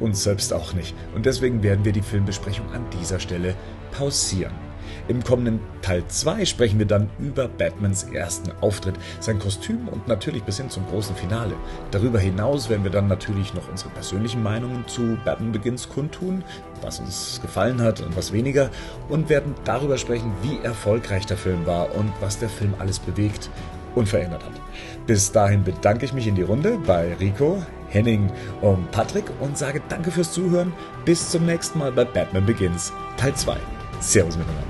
uns 0.00 0.22
selbst 0.22 0.52
auch 0.52 0.74
nicht. 0.74 0.94
Und 1.14 1.26
deswegen 1.26 1.62
werden 1.62 1.84
wir 1.84 1.92
die 1.92 2.02
Filmbesprechung 2.02 2.70
an 2.72 2.84
dieser 3.00 3.20
Stelle 3.20 3.54
pausieren. 3.92 4.52
Im 5.06 5.22
kommenden 5.22 5.60
Teil 5.82 6.02
2 6.08 6.46
sprechen 6.46 6.78
wir 6.78 6.86
dann 6.86 7.10
über 7.18 7.46
Batmans 7.46 8.04
ersten 8.04 8.52
Auftritt, 8.62 8.94
sein 9.20 9.38
Kostüm 9.38 9.88
und 9.88 10.08
natürlich 10.08 10.42
bis 10.44 10.56
hin 10.56 10.70
zum 10.70 10.86
großen 10.86 11.14
Finale. 11.14 11.54
Darüber 11.90 12.18
hinaus 12.18 12.70
werden 12.70 12.84
wir 12.84 12.90
dann 12.90 13.06
natürlich 13.06 13.52
noch 13.52 13.68
unsere 13.68 13.90
persönlichen 13.90 14.42
Meinungen 14.42 14.86
zu 14.86 15.18
Batman 15.24 15.52
Begins 15.52 15.90
kundtun, 15.90 16.42
was 16.80 17.00
uns 17.00 17.38
gefallen 17.42 17.82
hat 17.82 18.00
und 18.00 18.16
was 18.16 18.32
weniger, 18.32 18.70
und 19.08 19.28
werden 19.28 19.54
darüber 19.64 19.98
sprechen, 19.98 20.32
wie 20.42 20.58
erfolgreich 20.64 21.26
der 21.26 21.36
Film 21.36 21.66
war 21.66 21.94
und 21.94 22.10
was 22.20 22.38
der 22.38 22.48
Film 22.48 22.74
alles 22.78 22.98
bewegt 22.98 23.50
und 23.94 24.08
verändert 24.08 24.44
hat. 24.44 24.52
Bis 25.06 25.32
dahin 25.32 25.64
bedanke 25.64 26.04
ich 26.04 26.12
mich 26.12 26.26
in 26.26 26.34
die 26.34 26.42
Runde 26.42 26.78
bei 26.86 27.14
Rico, 27.14 27.62
Henning 27.88 28.30
und 28.60 28.90
Patrick 28.90 29.24
und 29.40 29.56
sage 29.56 29.80
danke 29.88 30.10
fürs 30.10 30.32
Zuhören. 30.32 30.72
Bis 31.04 31.30
zum 31.30 31.46
nächsten 31.46 31.78
Mal 31.78 31.92
bei 31.92 32.04
Batman 32.04 32.46
Begins 32.46 32.92
Teil 33.16 33.34
2. 33.34 33.56
Servus 34.00 34.36
miteinander. 34.36 34.62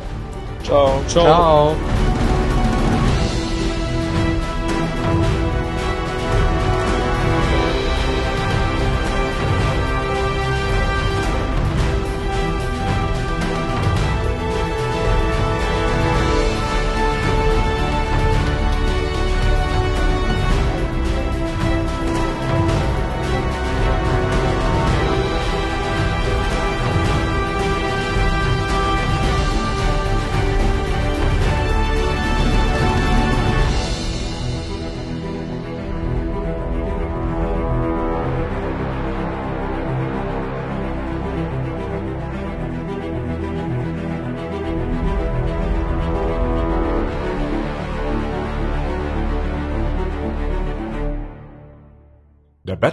Ciao. 0.62 1.00
Ciao. 1.08 1.24
Ciao. 1.24 2.23